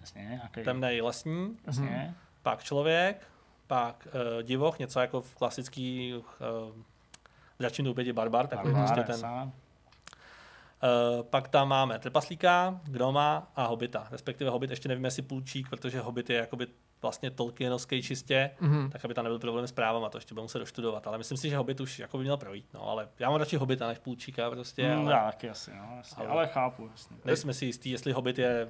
Jasně, 0.00 0.40
okay. 0.46 0.64
temnej 0.64 1.00
lesní, 1.00 1.56
Jasně. 1.66 2.14
pak 2.42 2.64
člověk, 2.64 3.26
pak 3.66 4.08
uh, 4.36 4.42
divoch, 4.42 4.78
něco 4.78 5.00
jako 5.00 5.20
v 5.20 5.34
klasický 5.34 6.14
uh, 6.14 6.22
dračím 7.58 7.84
doupěti 7.84 8.12
barbar, 8.12 8.46
takový 8.46 8.74
barbar, 8.74 9.04
prostě 9.04 9.22
ten, 9.22 9.52
Uh, 10.82 11.22
pak 11.22 11.48
tam 11.48 11.68
máme 11.68 11.98
trpaslíka, 11.98 12.80
gnoma 12.84 13.50
a 13.56 13.66
hobita. 13.66 14.06
Respektive 14.10 14.50
hobit 14.50 14.70
ještě 14.70 14.88
nevíme, 14.88 15.06
jestli 15.06 15.22
půlčík, 15.22 15.68
protože 15.70 16.00
hobit 16.00 16.30
je 16.30 16.36
jakoby 16.36 16.66
vlastně 17.02 17.30
Tolkienovský 17.30 18.02
čistě, 18.02 18.50
Mhm. 18.60 18.90
tak 18.90 19.04
aby 19.04 19.14
tam 19.14 19.24
nebyl 19.24 19.38
problém 19.38 19.66
s 19.66 19.72
právama, 19.72 20.08
to 20.08 20.18
ještě 20.18 20.34
budu 20.34 20.42
muset 20.42 20.58
doštudovat. 20.58 21.06
Ale 21.06 21.18
myslím 21.18 21.38
si, 21.38 21.50
že 21.50 21.56
Hobbit 21.56 21.80
už 21.80 21.98
jako 21.98 22.18
by 22.18 22.24
měl 22.24 22.36
projít. 22.36 22.66
No, 22.74 22.88
ale 22.88 23.08
já 23.18 23.30
mám 23.30 23.38
radši 23.38 23.56
Hobbita 23.56 23.86
než 23.88 23.98
půlčíka 23.98 24.50
prostě. 24.50 24.94
Mm, 24.94 25.00
ale 25.00 25.12
já 25.12 25.24
taky 25.24 25.50
asi, 25.50 25.70
no, 25.70 25.94
jasně. 25.96 26.16
Ale- 26.16 26.28
ale 26.28 26.46
chápu, 26.46 26.88
jasně. 26.92 27.16
nejsme 27.24 27.54
si 27.54 27.66
jistí, 27.66 27.90
jestli 27.90 28.12
Hobbit 28.12 28.38
je 28.38 28.68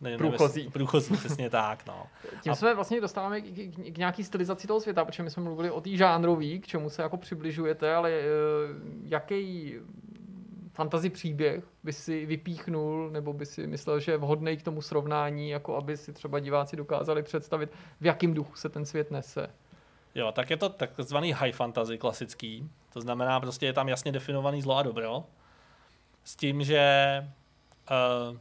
ne, 0.00 0.10
nevím, 0.10 0.18
Průchozí. 0.18 0.60
jestli- 0.60 0.72
Průchozí, 0.72 1.16
přesně 1.16 1.50
tak, 1.60 1.86
no. 1.86 2.06
Tím 2.42 2.52
A- 2.52 2.54
jsme 2.56 2.74
vlastně 2.74 3.00
dostáváme 3.00 3.40
k, 3.40 3.44
k, 3.44 3.92
k 3.94 3.98
nějaký 3.98 4.24
stylizaci 4.24 4.66
toho 4.66 4.80
světa, 4.80 5.04
protože 5.04 5.22
my 5.22 5.30
jsme 5.30 5.42
mluvili 5.42 5.70
o 5.70 5.80
té 5.80 5.90
žánrový, 5.90 6.60
k 6.60 6.66
čemu 6.66 6.90
se 6.90 7.02
jako 7.02 7.16
přibližujete, 7.16 7.94
ale 7.94 8.10
uh, 8.10 8.76
jaký 9.02 9.74
fantasy 10.78 11.10
příběh 11.10 11.64
by 11.84 11.92
si 11.92 12.26
vypíchnul, 12.26 13.10
nebo 13.10 13.32
by 13.32 13.46
si 13.46 13.66
myslel, 13.66 14.00
že 14.00 14.12
je 14.12 14.16
vhodný 14.18 14.56
k 14.56 14.62
tomu 14.62 14.82
srovnání, 14.82 15.50
jako 15.50 15.76
aby 15.76 15.96
si 15.96 16.12
třeba 16.12 16.38
diváci 16.38 16.76
dokázali 16.76 17.22
představit, 17.22 17.70
v 18.00 18.06
jakém 18.06 18.34
duchu 18.34 18.56
se 18.56 18.68
ten 18.68 18.86
svět 18.86 19.10
nese. 19.10 19.50
Jo, 20.14 20.32
tak 20.32 20.50
je 20.50 20.56
to 20.56 20.68
takzvaný 20.68 21.32
high 21.32 21.52
fantasy 21.52 21.98
klasický. 21.98 22.70
To 22.92 23.00
znamená, 23.00 23.40
prostě 23.40 23.66
je 23.66 23.72
tam 23.72 23.88
jasně 23.88 24.12
definovaný 24.12 24.62
zlo 24.62 24.76
a 24.76 24.82
dobro. 24.82 25.24
S 26.24 26.36
tím, 26.36 26.64
že 26.64 26.82
uh, 28.30 28.36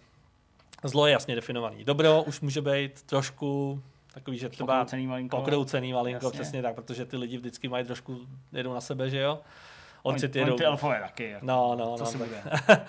zlo 0.84 1.08
je 1.08 1.12
jasně 1.14 1.36
definovaný. 1.36 1.84
Dobro 1.84 2.24
už 2.24 2.42
může 2.42 2.62
být 2.62 3.02
trošku 3.04 3.82
takový, 4.14 4.38
že 4.38 4.50
třeba 4.50 4.74
Pokroucený 4.74 5.08
malinko. 5.08 5.38
pokroucený 5.38 5.94
malinko, 5.94 6.26
Jasně. 6.26 6.40
přesně 6.40 6.62
tak, 6.62 6.76
protože 6.76 7.06
ty 7.06 7.18
lidi 7.18 7.38
vždycky 7.38 7.68
mají 7.68 7.86
trošku, 7.86 8.20
jedou 8.54 8.74
na 8.74 8.82
sebe, 8.82 9.10
že 9.10 9.20
jo? 9.20 9.40
Orci 10.04 10.26
Oni- 10.26 10.34
ty 10.34 10.40
oni 10.40 10.48
jedou. 10.48 10.58
ty 10.58 10.66
elfové 10.66 11.00
taky. 11.02 11.30
Jako. 11.30 11.46
No, 11.46 11.76
no, 11.76 11.98
Co 11.98 12.04
no. 12.04 12.10
se 12.12 12.18
bude? 12.18 12.44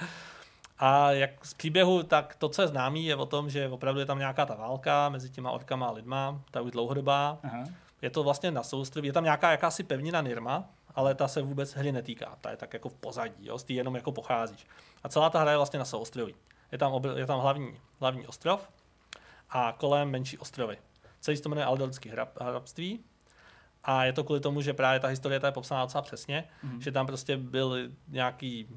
A 0.78 1.12
jak 1.12 1.44
z 1.46 1.54
příběhu, 1.54 2.02
tak 2.02 2.34
to, 2.36 2.48
co 2.48 2.62
je 2.62 2.68
známý, 2.68 3.06
je 3.06 3.16
o 3.16 3.26
tom, 3.26 3.50
že 3.50 3.68
opravdu 3.68 4.00
je 4.00 4.06
tam 4.06 4.18
nějaká 4.18 4.46
ta 4.46 4.54
válka 4.54 5.08
mezi 5.08 5.30
těma 5.30 5.50
orkama 5.50 5.86
a 5.86 5.90
lidma, 5.90 6.40
ta 6.50 6.60
už 6.60 6.70
dlouhodobá. 6.70 7.38
Aha. 7.42 7.64
Je 8.02 8.10
to 8.10 8.22
vlastně 8.22 8.50
na 8.50 8.62
souostroví, 8.62 9.06
je 9.08 9.12
tam 9.12 9.24
nějaká 9.24 9.50
jakási 9.50 9.82
pevnina 9.82 10.20
Nirma, 10.20 10.64
ale 10.94 11.14
ta 11.14 11.28
se 11.28 11.42
vůbec 11.42 11.72
hry 11.74 11.92
netýká. 11.92 12.36
Ta 12.40 12.50
je 12.50 12.56
tak 12.56 12.72
jako 12.72 12.88
v 12.88 12.94
pozadí, 12.94 13.46
jo? 13.46 13.58
z 13.58 13.64
té 13.64 13.72
jenom 13.72 13.94
jako 13.94 14.12
pocházíš. 14.12 14.66
A 15.04 15.08
celá 15.08 15.30
ta 15.30 15.40
hra 15.40 15.50
je 15.50 15.56
vlastně 15.56 15.78
na 15.78 15.84
souostroví. 15.84 16.34
Je 16.72 16.78
tam, 16.78 16.92
obr- 16.92 17.16
je 17.16 17.26
tam 17.26 17.40
hlavní, 17.40 17.74
hlavní 18.00 18.26
ostrov 18.26 18.68
a 19.50 19.74
kolem 19.78 20.10
menší 20.10 20.38
ostrovy. 20.38 20.78
Celý 21.20 21.36
se 21.36 21.42
to 21.42 21.48
jmenuje 21.48 21.64
Aldorský 21.64 22.08
hrab, 22.08 22.28
hrabství 22.40 23.00
a 23.90 24.04
je 24.04 24.12
to 24.12 24.24
kvůli 24.24 24.40
tomu, 24.40 24.60
že 24.60 24.72
právě 24.72 25.00
ta 25.00 25.08
historie 25.08 25.40
ta 25.40 25.46
je 25.46 25.52
popsaná 25.52 25.82
docela 25.84 26.02
přesně, 26.02 26.44
Mhm. 26.62 26.80
že 26.80 26.92
tam 26.92 27.06
prostě 27.06 27.36
byl 27.36 27.76
nějaký 28.08 28.68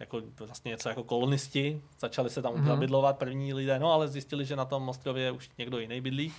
jako 0.00 0.22
vlastně 0.38 0.68
něco 0.70 0.88
jako 0.88 1.04
kolonisti, 1.04 1.82
začali 2.00 2.30
se 2.30 2.42
tam 2.42 2.54
Mhm. 2.54 2.66
zabydlovat 2.66 3.18
první 3.18 3.54
lidé, 3.54 3.78
no 3.78 3.92
ale 3.92 4.08
zjistili, 4.08 4.44
že 4.44 4.56
na 4.56 4.64
tom 4.64 4.88
ostrově 4.88 5.30
už 5.30 5.50
někdo 5.58 5.78
jiný 5.78 6.00
bydlí. 6.00 6.32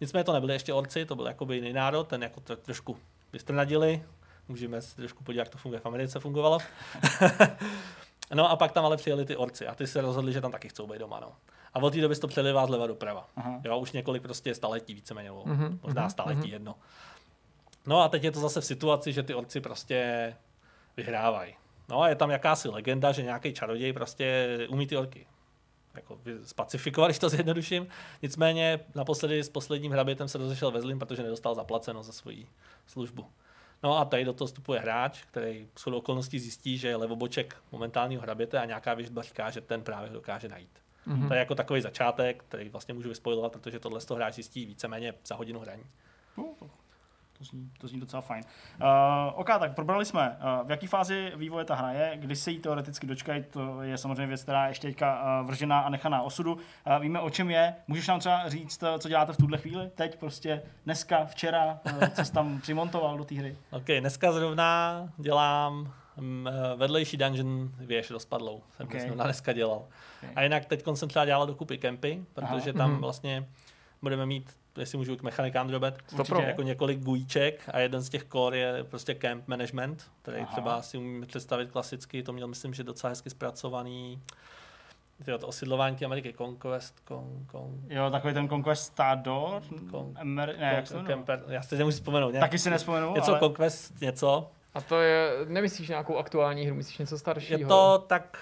Nicméně 0.00 0.24
to 0.24 0.32
nebyli 0.32 0.52
ještě 0.52 0.72
orci, 0.72 1.04
to 1.04 1.14
byl 1.16 1.26
jakoby 1.26 1.54
jiný 1.56 1.72
národ, 1.72 2.08
ten 2.08 2.22
jako 2.22 2.40
to 2.40 2.56
trošku 2.56 2.96
vystrnadili. 3.32 4.02
Můžeme 4.48 4.82
se 4.82 4.96
trošku 4.96 5.24
podívat, 5.24 5.40
jak 5.42 5.48
to 5.48 5.58
funguje 5.58 5.80
v 5.80 5.86
Americe 5.86 6.20
fungovalo. 6.20 6.58
no 8.34 8.50
a 8.50 8.56
pak 8.56 8.72
tam 8.72 8.84
ale 8.84 8.96
přijeli 8.96 9.24
ty 9.24 9.36
orci 9.36 9.66
a 9.66 9.74
ty 9.74 9.86
se 9.86 10.00
rozhodli, 10.00 10.32
že 10.32 10.40
tam 10.40 10.52
taky 10.52 10.68
chcou 10.68 10.86
být 10.86 10.98
doma. 10.98 11.20
No. 11.20 11.32
A 11.74 11.78
od 11.78 11.92
té 11.92 12.00
doby 12.00 12.14
se 12.14 12.20
to 12.20 12.28
přelivá 12.28 12.66
zleva 12.66 12.86
doprava. 12.86 13.28
Aha. 13.36 13.60
Jo, 13.64 13.78
už 13.78 13.92
několik 13.92 14.22
prostě 14.22 14.54
staletí 14.54 14.94
víceméně, 14.94 15.28
nebo 15.28 15.42
Mhm, 15.46 15.80
možná 15.82 16.02
mhm, 16.02 16.10
staletí 16.10 16.38
mhm. 16.40 16.50
jedno. 16.50 16.74
No 17.86 18.00
a 18.00 18.08
teď 18.08 18.24
je 18.24 18.30
to 18.30 18.40
zase 18.40 18.60
v 18.60 18.64
situaci, 18.64 19.12
že 19.12 19.22
ty 19.22 19.34
orci 19.34 19.60
prostě 19.60 20.34
vyhrávají. 20.96 21.54
No 21.88 22.02
a 22.02 22.08
je 22.08 22.14
tam 22.14 22.30
jakási 22.30 22.68
legenda, 22.68 23.12
že 23.12 23.22
nějaký 23.22 23.52
čaroděj 23.52 23.92
prostě 23.92 24.58
umí 24.70 24.86
ty 24.86 24.96
orky 24.96 25.26
jako 25.96 26.18
spacifikovat, 26.44 27.08
když 27.10 27.18
to 27.18 27.28
zjednoduším. 27.28 27.88
Nicméně 28.22 28.80
naposledy 28.94 29.44
s 29.44 29.48
posledním 29.48 29.92
hrabětem 29.92 30.28
se 30.28 30.38
rozešel 30.38 30.70
ve 30.70 30.80
zlým, 30.80 30.98
protože 30.98 31.22
nedostal 31.22 31.54
zaplaceno 31.54 32.02
za 32.02 32.12
svoji 32.12 32.46
službu. 32.86 33.26
No 33.82 33.98
a 33.98 34.04
tady 34.04 34.24
do 34.24 34.32
toho 34.32 34.46
vstupuje 34.46 34.80
hráč, 34.80 35.24
který 35.24 35.68
s 35.74 35.80
shodou 35.80 35.98
okolností 35.98 36.38
zjistí, 36.38 36.78
že 36.78 36.88
je 36.88 36.96
levoboček 36.96 37.56
momentálního 37.72 38.22
hraběte 38.22 38.58
a 38.58 38.64
nějaká 38.64 38.94
věžba 38.94 39.22
říká, 39.22 39.50
že 39.50 39.60
ten 39.60 39.82
právě 39.82 40.10
dokáže 40.10 40.48
najít. 40.48 40.78
Mhm. 41.06 41.28
To 41.28 41.34
je 41.34 41.40
jako 41.40 41.54
takový 41.54 41.80
začátek, 41.80 42.44
který 42.48 42.68
vlastně 42.68 42.94
můžu 42.94 43.08
vyspojovat, 43.08 43.52
protože 43.52 43.80
tohle 43.80 44.00
z 44.00 44.04
toho 44.04 44.16
hráč 44.16 44.34
zjistí 44.34 44.66
víceméně 44.66 45.14
za 45.26 45.34
hodinu 45.34 45.60
hraní. 45.60 45.84
No, 46.36 46.44
to, 47.38 47.44
zní, 47.44 47.70
to 47.80 47.88
zní 47.88 48.00
docela 48.00 48.22
fajn. 48.22 48.44
Uh, 48.80 49.40
OK, 49.40 49.46
tak 49.46 49.74
probrali 49.74 50.04
jsme, 50.04 50.36
uh, 50.60 50.66
v 50.66 50.70
jaký 50.70 50.86
fázi 50.86 51.32
vývoje 51.36 51.64
ta 51.64 51.74
hra 51.74 51.92
je, 51.92 52.12
kdy 52.16 52.36
se 52.36 52.50
jí 52.50 52.58
teoreticky 52.58 53.06
dočkají, 53.06 53.44
to 53.50 53.82
je 53.82 53.98
samozřejmě 53.98 54.26
věc, 54.26 54.42
která 54.42 54.64
je 54.64 54.70
ještě 54.70 54.88
teďka 54.88 55.40
uh, 55.40 55.46
vržená 55.46 55.80
a 55.80 55.88
nechaná 55.88 56.22
osudu. 56.22 56.54
Uh, 56.54 56.60
víme, 57.00 57.20
o 57.20 57.30
čem 57.30 57.50
je. 57.50 57.74
Můžeš 57.88 58.08
nám 58.08 58.20
třeba 58.20 58.48
říct, 58.48 58.82
uh, 58.82 58.88
co 58.98 59.08
děláte 59.08 59.32
v 59.32 59.36
tuhle 59.36 59.58
chvíli? 59.58 59.90
Teď 59.94 60.18
prostě, 60.18 60.62
dneska, 60.84 61.24
včera, 61.24 61.78
uh, 61.92 62.08
co 62.08 62.24
jsi 62.24 62.32
tam 62.32 62.60
přimontoval 62.60 63.18
do 63.18 63.24
té 63.24 63.34
hry? 63.34 63.56
OK, 63.70 63.86
dneska 64.00 64.32
zrovna 64.32 65.08
dělám 65.16 65.92
mm, 66.16 66.48
vedlejší 66.76 67.16
dungeon 67.16 67.70
věž 67.78 68.10
rozpadlou. 68.10 68.62
Jsem 68.76 68.86
OK. 68.86 68.90
okay. 68.90 69.00
zrovna 69.06 69.24
dneska 69.24 69.52
dělal. 69.52 69.78
OK. 69.78 70.30
A 70.36 70.42
jinak 70.42 70.64
teď 70.64 70.84
jsem 70.94 71.08
třeba 71.08 71.24
dělal 71.24 71.46
dokupy 71.46 71.78
kempy, 71.78 72.24
protože 72.34 72.70
Aha. 72.70 72.78
tam 72.78 72.90
Mhm. 72.90 73.00
vlastně 73.00 73.48
budeme 74.02 74.26
mít, 74.26 74.56
jestli 74.78 74.98
můžu 74.98 75.16
k 75.16 75.22
mechanikám 75.22 75.68
drobet, 75.68 75.98
určitě 76.18 76.42
jako 76.42 76.62
několik 76.62 76.98
gujíček 77.00 77.62
a 77.72 77.78
jeden 77.78 78.02
z 78.02 78.08
těch 78.08 78.24
core 78.32 78.58
je 78.58 78.84
prostě 78.84 79.14
camp 79.14 79.48
management, 79.48 80.10
který 80.22 80.38
Aha. 80.38 80.52
Třeba 80.52 80.82
si 80.82 80.98
umíme 80.98 81.26
představit 81.26 81.70
klasicky, 81.70 82.22
to 82.22 82.32
měl 82.32 82.48
myslím, 82.48 82.74
že 82.74 82.84
docela 82.84 83.08
hezky 83.08 83.30
zpracovaný 83.30 84.22
Tyjo, 85.24 85.38
to 85.38 85.46
osidlování 85.46 85.96
Ameriky, 86.04 86.34
Conquest, 86.38 87.00
con, 87.08 87.46
con, 87.50 87.80
Jo, 87.88 88.10
takový 88.10 88.34
ten 88.34 88.48
Conquestador? 88.48 89.62
Kon- 89.90 90.12
Emer, 90.16 90.54
ne, 90.58 90.72
jak 90.76 90.86
se? 90.86 91.02
Camper, 91.06 91.44
já 91.48 91.62
si 91.62 91.76
nemůžu 91.76 91.96
vzpomenout. 91.96 92.30
nějak- 92.30 92.44
Taky 92.44 92.58
si 92.58 92.70
nespomenu, 92.70 93.14
Něco 93.14 93.30
ale... 93.30 93.40
Conquest, 93.40 94.00
něco. 94.00 94.50
A 94.74 94.80
to 94.80 95.00
je, 95.00 95.30
nemyslíš 95.48 95.88
nějakou 95.88 96.16
aktuální 96.16 96.66
hru, 96.66 96.74
myslíš 96.74 96.98
něco 96.98 97.18
staršího? 97.18 97.58
Je 97.60 97.66
to 97.66 98.04
tak 98.06 98.38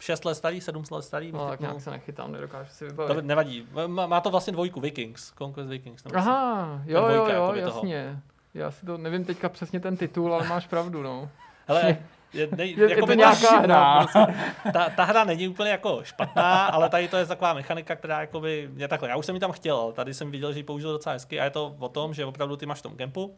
6 0.00 0.24
let 0.24 0.34
starý, 0.34 0.60
7 0.60 0.84
let 0.90 1.02
starý. 1.02 1.32
No, 1.32 1.48
tak 1.48 1.60
nějak 1.60 1.80
se 1.80 1.90
nechytám, 1.90 2.32
nedokážu 2.32 2.70
si 2.72 2.78
to 2.78 2.90
vybavit. 2.90 3.24
nevadí. 3.24 3.66
Má, 3.86 4.06
má 4.06 4.20
to 4.20 4.30
vlastně 4.30 4.52
dvojku 4.52 4.80
Vikings, 4.80 5.32
Conquest 5.38 5.68
Vikings. 5.68 6.02
Aha, 6.14 6.80
jo, 6.86 7.00
Ta 7.02 7.08
jo, 7.08 7.14
dvojka 7.14 7.34
jo, 7.36 7.42
jakoby 7.42 7.62
toho. 7.62 7.76
jasně. 7.76 8.18
Já 8.54 8.70
si 8.70 8.86
to 8.86 8.98
nevím 8.98 9.24
teďka 9.24 9.48
přesně 9.48 9.80
ten 9.80 9.96
titul, 9.96 10.34
ale 10.34 10.48
máš 10.48 10.66
pravdu, 10.66 11.02
no. 11.02 11.28
Hele, 11.68 11.96
je, 12.32 12.48
ne, 12.56 12.66
Je, 12.66 12.78
je 12.84 12.90
jako 12.90 13.00
to 13.00 13.06
by 13.06 13.16
nějaká 13.16 13.48
ta, 13.48 13.58
hra. 13.58 13.98
prostě. 14.06 14.34
ta, 14.72 14.88
ta, 14.90 15.04
hra 15.04 15.24
není 15.24 15.48
úplně 15.48 15.70
jako 15.70 16.00
špatná, 16.04 16.66
ale 16.66 16.88
tady 16.88 17.08
to 17.08 17.16
je 17.16 17.26
taková 17.26 17.54
mechanika, 17.54 17.96
která 17.96 18.20
jakoby, 18.20 18.70
je 18.76 18.88
takhle. 18.88 19.08
Já 19.08 19.16
už 19.16 19.26
jsem 19.26 19.34
ji 19.34 19.40
tam 19.40 19.52
chtěl, 19.52 19.92
tady 19.92 20.14
jsem 20.14 20.30
viděl, 20.30 20.52
že 20.52 20.58
ji 20.58 20.62
použil 20.62 20.92
docela 20.92 21.12
hezky 21.12 21.40
a 21.40 21.44
je 21.44 21.50
to 21.50 21.76
o 21.78 21.88
tom, 21.88 22.14
že 22.14 22.24
opravdu 22.24 22.56
ty 22.56 22.66
máš 22.66 22.78
v 22.78 22.82
tom 22.82 22.96
kempu, 22.96 23.36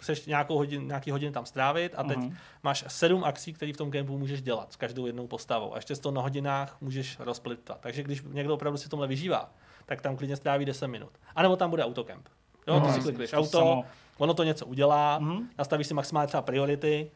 chceš 0.00 0.26
nějakou 0.26 0.56
hodin, 0.56 0.86
nějaký 0.86 1.10
hodiny 1.10 1.32
tam 1.32 1.46
strávit 1.46 1.92
a 1.96 2.02
teď 2.02 2.16
Mhm. 2.18 2.36
máš 2.62 2.84
sedm 2.88 3.24
akcí, 3.24 3.52
které 3.52 3.72
v 3.72 3.76
tom 3.76 3.90
kempu 3.90 4.18
můžeš 4.18 4.42
dělat 4.42 4.72
s 4.72 4.76
každou 4.76 5.06
jednou 5.06 5.26
postavou. 5.26 5.72
A 5.74 5.76
ještě 5.76 5.94
z 5.94 5.98
toho 5.98 6.12
na 6.12 6.22
hodinách 6.22 6.76
můžeš 6.80 7.18
rozplitvat. 7.20 7.80
Takže 7.80 8.02
když 8.02 8.22
někdo 8.26 8.54
opravdu 8.54 8.78
si 8.78 8.88
tomhle 8.88 9.08
vyžívá, 9.08 9.50
tak 9.86 10.00
tam 10.00 10.16
klidně 10.16 10.36
stráví 10.36 10.64
10 10.64 10.88
minut. 10.88 11.10
A 11.34 11.42
nebo 11.42 11.56
tam 11.56 11.70
bude 11.70 11.84
autokemp. 11.84 12.28
Jo, 12.66 12.80
No, 12.80 12.86
ty 12.86 12.92
si 12.92 13.00
klikneš 13.00 13.30
to 13.30 13.36
auto, 13.36 13.48
samo. 13.58 13.84
ono 14.18 14.34
to 14.34 14.44
něco 14.44 14.66
udělá, 14.66 15.18
Mhm. 15.18 15.48
nastavíš 15.58 15.86
si 15.86 15.94
maximálně 15.94 16.26
třeba 16.26 16.42
priority, 16.42 17.10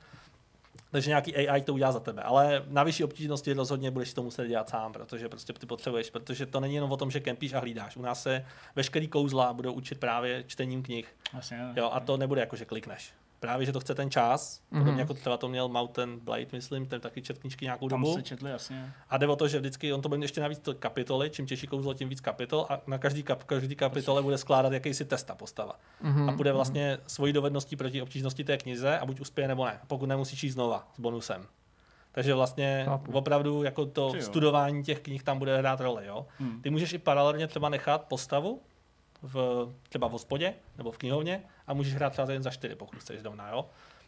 takže 0.90 1.10
nějaký 1.10 1.36
AI 1.36 1.62
to 1.62 1.74
udělá 1.74 1.92
za 1.92 2.00
tebe. 2.00 2.22
Ale 2.22 2.64
na 2.66 2.82
vyšší 2.82 3.04
obtížnosti 3.04 3.52
rozhodně 3.52 3.90
budeš 3.90 4.14
to 4.14 4.22
muset 4.22 4.48
dělat 4.48 4.68
sám, 4.68 4.92
protože 4.92 5.28
prostě 5.28 5.52
ty 5.52 5.66
potřebuješ, 5.66 6.10
protože 6.10 6.46
to 6.46 6.60
není 6.60 6.74
jenom 6.74 6.92
o 6.92 6.96
tom, 6.96 7.10
že 7.10 7.20
kempíš 7.20 7.52
a 7.52 7.60
hlídáš. 7.60 7.96
U 7.96 8.02
nás 8.02 8.22
se 8.22 8.44
veškerý 8.76 9.08
kouzla 9.08 9.52
budou 9.52 9.72
učit 9.72 9.98
právě 10.00 10.44
čtením 10.46 10.82
knih. 10.82 11.16
Jasně, 11.34 11.58
Jo, 11.76 11.90
a 11.92 12.00
to 12.00 12.16
nebude 12.16 12.40
jako, 12.40 12.56
že 12.56 12.64
klikneš. 12.64 13.12
Právě, 13.40 13.66
že 13.66 13.72
to 13.72 13.80
chce 13.80 13.94
ten 13.94 14.10
čas, 14.10 14.60
mm-hmm. 14.60 14.68
podobně 14.70 14.90
Mhm. 14.92 14.98
jako 15.00 15.14
třeba 15.14 15.36
to 15.36 15.48
měl 15.48 15.68
Mountain 15.68 16.18
Blade, 16.20 16.46
myslím, 16.52 16.86
ten 16.86 17.00
taky 17.00 17.22
čet 17.22 17.38
knížky 17.38 17.64
nějakou 17.64 17.88
Tam 17.88 18.00
dobu. 18.02 18.14
se 18.14 18.22
četli, 18.22 18.50
jasně. 18.50 18.92
A 19.10 19.16
jde 19.18 19.26
o 19.26 19.36
to, 19.36 19.48
že 19.48 19.58
vždycky 19.58 19.92
on 19.92 20.02
to 20.02 20.08
bude 20.08 20.24
ještě 20.24 20.40
navíc 20.40 20.58
to 20.58 20.74
kapitoly, 20.74 21.30
čím 21.30 21.46
těžší 21.46 21.66
kouzlo, 21.66 21.94
tím 21.94 22.08
víc 22.08 22.20
kapitol 22.20 22.66
a 22.70 22.80
na 22.86 22.98
každý, 22.98 23.22
kap, 23.22 23.44
každý 23.44 23.76
kapitole 23.76 24.22
bude 24.22 24.38
skládat 24.38 24.72
jakýsi 24.72 25.04
testa 25.04 25.34
postava. 25.34 25.78
Mhm, 26.02 26.28
A 26.28 26.32
bude 26.32 26.52
vlastně 26.52 26.98
svojí 27.06 27.32
dovedností 27.32 27.76
proti 27.76 28.02
obtížnosti 28.02 28.44
té 28.44 28.56
knize 28.58 28.98
a 28.98 29.06
buď 29.06 29.20
uspěje 29.20 29.48
nebo 29.48 29.64
ne. 29.64 29.80
Pokud 29.86 30.06
nemusíš 30.06 30.44
jít 30.44 30.50
znova 30.50 30.88
s 30.96 31.00
bonusem. 31.00 31.46
Takže 32.12 32.34
vlastně 32.34 32.82
Chápu. 32.84 33.12
opravdu 33.12 33.62
jako 33.62 33.86
to 33.86 34.14
studování 34.20 34.82
těch 34.84 35.00
knih 35.00 35.22
tam 35.22 35.38
bude 35.38 35.58
hrát 35.58 35.80
roli. 35.80 36.06
Jo? 36.06 36.26
Hmm. 36.38 36.62
Ty 36.62 36.70
můžeš 36.70 36.92
i 36.92 36.98
paralelně 36.98 37.46
třeba 37.46 37.68
nechat 37.68 38.02
postavu 38.04 38.60
v, 39.24 39.68
třeba 39.88 40.08
v 40.08 40.10
hospodě 40.10 40.54
nebo 40.78 40.92
v 40.92 40.98
knihovně 40.98 41.42
a 41.66 41.74
můžeš 41.74 41.94
hrát 41.94 42.10
třeba 42.10 42.26
za 42.26 42.32
jen 42.32 42.42
za 42.42 42.50
čtyři, 42.50 42.74
pokud 42.74 42.98
chceš 42.98 43.20
zrovna, 43.20 43.48
jo? 43.50 43.66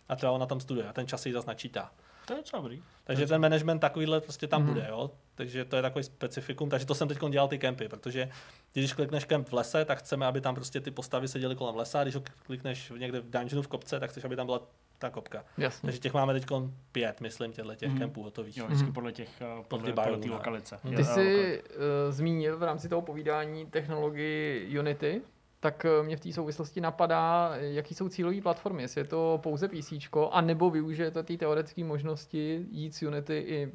A 0.09 0.17
třeba 0.17 0.33
ona 0.33 0.47
tam 0.47 0.61
studuje 0.61 0.89
a 0.89 0.93
ten 0.93 1.07
čas 1.07 1.23
si 1.23 1.33
zase 1.33 1.47
načítá. 1.47 1.93
To 2.27 2.33
je 2.33 2.37
docela 2.37 2.63
dobrý. 2.63 2.83
Takže 3.05 3.27
ten 3.27 3.41
management 3.41 3.79
takovýhle 3.79 4.21
prostě 4.21 4.47
tam 4.47 4.63
Mhm. 4.63 4.73
bude, 4.75 4.87
jo. 4.91 5.11
Takže 5.35 5.65
to 5.65 5.77
je 5.77 5.83
takový 5.83 6.05
specifikum. 6.05 6.71
Takže 6.71 6.87
to 6.87 6.95
jsem 6.95 7.09
teď 7.09 7.19
dělal 7.31 7.49
ty 7.49 7.59
kempy, 7.59 7.89
protože 7.89 8.31
když 8.73 8.93
klikneš 8.93 9.25
kemp 9.25 9.49
v 9.49 9.53
lese, 9.53 9.85
tak 9.85 9.99
chceme, 9.99 10.27
aby 10.27 10.41
tam 10.41 10.55
prostě 10.55 10.81
ty 10.81 10.91
postavy 10.91 11.29
seděly 11.29 11.57
kolem 11.57 11.77
lesa. 11.77 12.01
A 12.01 12.03
když 12.03 12.15
ho 12.15 12.23
klikneš 12.47 12.93
někde 12.99 13.21
v 13.21 13.31
dungeonu 13.31 13.63
v 13.63 13.69
kopce, 13.69 14.01
tak 14.01 14.11
chceš, 14.11 14.25
aby 14.25 14.37
tam 14.37 14.47
byla 14.47 14.61
ta 14.99 15.11
kopka. 15.11 15.45
Jasně. 15.59 15.87
Takže 15.87 16.01
těch 16.01 16.15
máme 16.15 16.33
teď 16.33 16.47
pět, 16.93 17.21
myslím, 17.21 17.53
těchto 17.53 17.75
těch 17.75 17.89
Mhm. 17.91 17.99
kempů 17.99 18.23
hotových. 18.23 18.57
Jo, 18.57 18.65
vždycky 18.67 18.85
Mhm. 18.85 18.93
podle 18.95 19.13
těch, 19.13 19.29
ty 19.29 19.45
podle, 19.69 19.93
podle 19.93 20.19
té 20.19 20.29
no. 20.29 20.35
lokalice. 20.35 20.79
Ty 20.83 20.89
Jo, 20.89 20.97
Ty 20.97 21.03
lokalice. 21.03 21.15
jsi 21.15 21.63
uh, 21.63 22.13
zmínil 22.13 22.59
v 22.59 22.63
rámci 22.63 22.89
toho 22.89 23.03
povídání 23.03 23.67
technologii 23.67 24.79
Unity. 24.79 25.23
tak 25.61 25.85
eh, 25.85 26.03
mě 26.03 26.17
v 26.17 26.21
té 26.21 26.33
souvislosti 26.33 26.81
napadá, 26.81 27.51
jaký 27.57 27.95
jsou 27.95 28.09
cílové 28.09 28.41
platformy, 28.41 28.83
jestli 28.83 29.01
je 29.01 29.05
to 29.05 29.41
pouze 29.43 29.69
PC, 29.69 29.93
anebo 30.31 30.71
využijete 30.71 31.23
ty 31.23 31.37
teoretické 31.39 31.85
možnosti 31.85 32.67
jít 32.71 32.95
z 32.95 33.03
Unity 33.03 33.39
i 33.39 33.73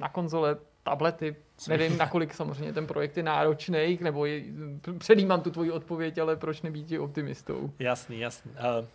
na 0.00 0.08
konzole, 0.08 0.56
tablety, 0.82 1.36
nevím, 1.68 1.98
nakolik 1.98 2.34
samozřejmě 2.34 2.72
ten 2.72 2.86
projekt 2.86 3.16
je 3.16 3.22
náročný, 3.22 3.98
nebo 4.00 4.26
je, 4.26 4.42
předjímám 4.98 5.40
tu 5.40 5.50
tvoji 5.50 5.70
odpověď, 5.70 6.18
ale 6.18 6.36
proč 6.36 6.62
nebýt 6.62 6.86
ti 6.86 6.98
optimistou? 6.98 7.70
Jasný, 7.78 8.18
jasný. 8.20 8.50
Uh, 8.50 8.86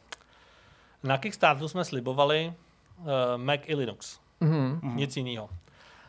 na 1.03 1.17
Kickstarteru 1.17 1.67
jsme 1.67 1.85
slibovali 1.85 2.53
uh, 2.97 3.05
Mac 3.37 3.59
i 3.65 3.75
Linux. 3.75 4.19
Mm-hmm. 4.41 4.95
Nic 4.95 5.17
jiného. 5.17 5.49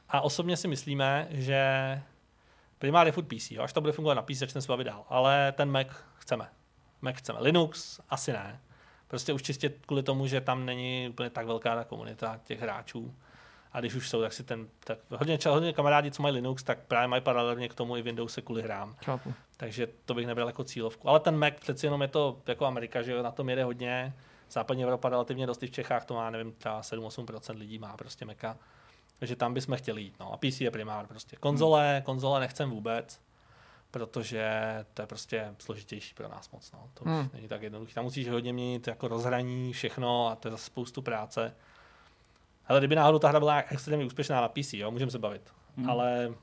A 0.08 0.20
osobně 0.20 0.56
si 0.56 0.68
myslíme, 0.68 1.28
že 1.30 1.62
primárně 2.78 3.08
je 3.08 3.12
furt 3.12 3.24
PC, 3.24 3.50
jo? 3.50 3.62
až 3.62 3.72
to 3.72 3.80
bude 3.80 3.92
fungovat 3.92 4.14
na 4.14 4.22
PC, 4.22 4.34
začneme 4.34 4.62
se 4.62 4.68
bavit 4.68 4.84
dál. 4.84 5.04
Ale 5.08 5.52
ten 5.52 5.70
Mac 5.70 5.86
chceme. 6.14 6.48
Mac 7.02 7.16
chceme. 7.16 7.38
Linux 7.40 8.00
asi 8.08 8.32
ne. 8.32 8.60
Prostě 9.08 9.32
už 9.32 9.42
čistě 9.42 9.68
kvůli 9.68 10.02
tomu, 10.02 10.26
že 10.26 10.40
tam 10.40 10.66
není 10.66 11.08
úplně 11.10 11.30
tak 11.30 11.46
velká 11.46 11.76
ta 11.76 11.84
komunita 11.84 12.40
těch 12.44 12.60
hráčů. 12.60 13.14
A 13.72 13.80
když 13.80 13.94
už 13.94 14.08
jsou, 14.08 14.20
tak 14.20 14.32
si 14.32 14.44
ten, 14.44 14.68
tak 14.84 14.98
hodně, 15.10 15.38
hodně 15.48 15.72
kamarádi, 15.72 16.10
co 16.10 16.22
mají 16.22 16.34
Linux, 16.34 16.62
tak 16.62 16.78
právě 16.78 17.08
mají 17.08 17.22
paralelně 17.22 17.68
k 17.68 17.74
tomu 17.74 17.96
i 17.96 18.02
Windows 18.02 18.32
se 18.32 18.42
kvůli 18.42 18.62
hrám. 18.62 18.96
Chápu. 19.04 19.34
Takže 19.56 19.88
to 20.04 20.14
bych 20.14 20.26
nebral 20.26 20.46
jako 20.46 20.64
cílovku. 20.64 21.08
Ale 21.08 21.20
ten 21.20 21.38
Mac 21.38 21.54
přeci 21.60 21.86
jenom 21.86 22.02
je 22.02 22.08
to 22.08 22.40
jako 22.46 22.66
Amerika, 22.66 23.02
že 23.02 23.22
na 23.22 23.30
tom 23.30 23.48
jede 23.48 23.64
hodně. 23.64 24.14
Západní 24.50 24.82
Evropa 24.82 25.08
relativně 25.08 25.46
dost, 25.46 25.62
v 25.62 25.70
Čechách 25.70 26.04
to 26.04 26.14
má, 26.14 26.30
nevím, 26.30 26.52
třeba 26.52 26.80
7-8% 26.80 27.58
lidí 27.58 27.78
má 27.78 27.96
prostě 27.96 28.24
Maca. 28.24 28.56
Takže 29.18 29.36
tam 29.36 29.54
bychom 29.54 29.76
chtěli 29.76 30.02
jít. 30.02 30.14
No. 30.20 30.32
A 30.32 30.36
PC 30.36 30.60
je 30.60 30.70
primár 30.70 31.06
prostě. 31.06 31.36
Konzole, 31.36 31.92
hmm. 31.92 32.02
konzole 32.02 32.40
nechcem 32.40 32.70
vůbec, 32.70 33.20
protože 33.90 34.50
to 34.94 35.02
je 35.02 35.06
prostě 35.06 35.54
složitější 35.58 36.14
pro 36.14 36.28
nás 36.28 36.50
moc. 36.50 36.72
No. 36.72 36.90
To 36.94 37.04
hmm. 37.04 37.30
není 37.32 37.48
tak 37.48 37.62
jednoduché. 37.62 37.94
Tam 37.94 38.04
musíš 38.04 38.28
hodně 38.28 38.52
měnit 38.52 38.86
jako 38.86 39.08
rozhraní, 39.08 39.72
všechno 39.72 40.28
a 40.28 40.36
to 40.36 40.48
je 40.48 40.52
zase 40.52 40.64
spoustu 40.64 41.02
práce. 41.02 41.54
Ale 42.66 42.80
kdyby 42.80 42.94
náhodou 42.94 43.18
ta 43.18 43.28
hra 43.28 43.38
byla 43.38 43.62
extrémně 43.68 44.04
úspěšná 44.04 44.40
na 44.40 44.48
PC, 44.48 44.72
jo, 44.72 44.90
můžeme 44.90 45.10
se 45.10 45.18
bavit. 45.18 45.52
Hmm. 45.76 45.90
Ale 45.90 46.34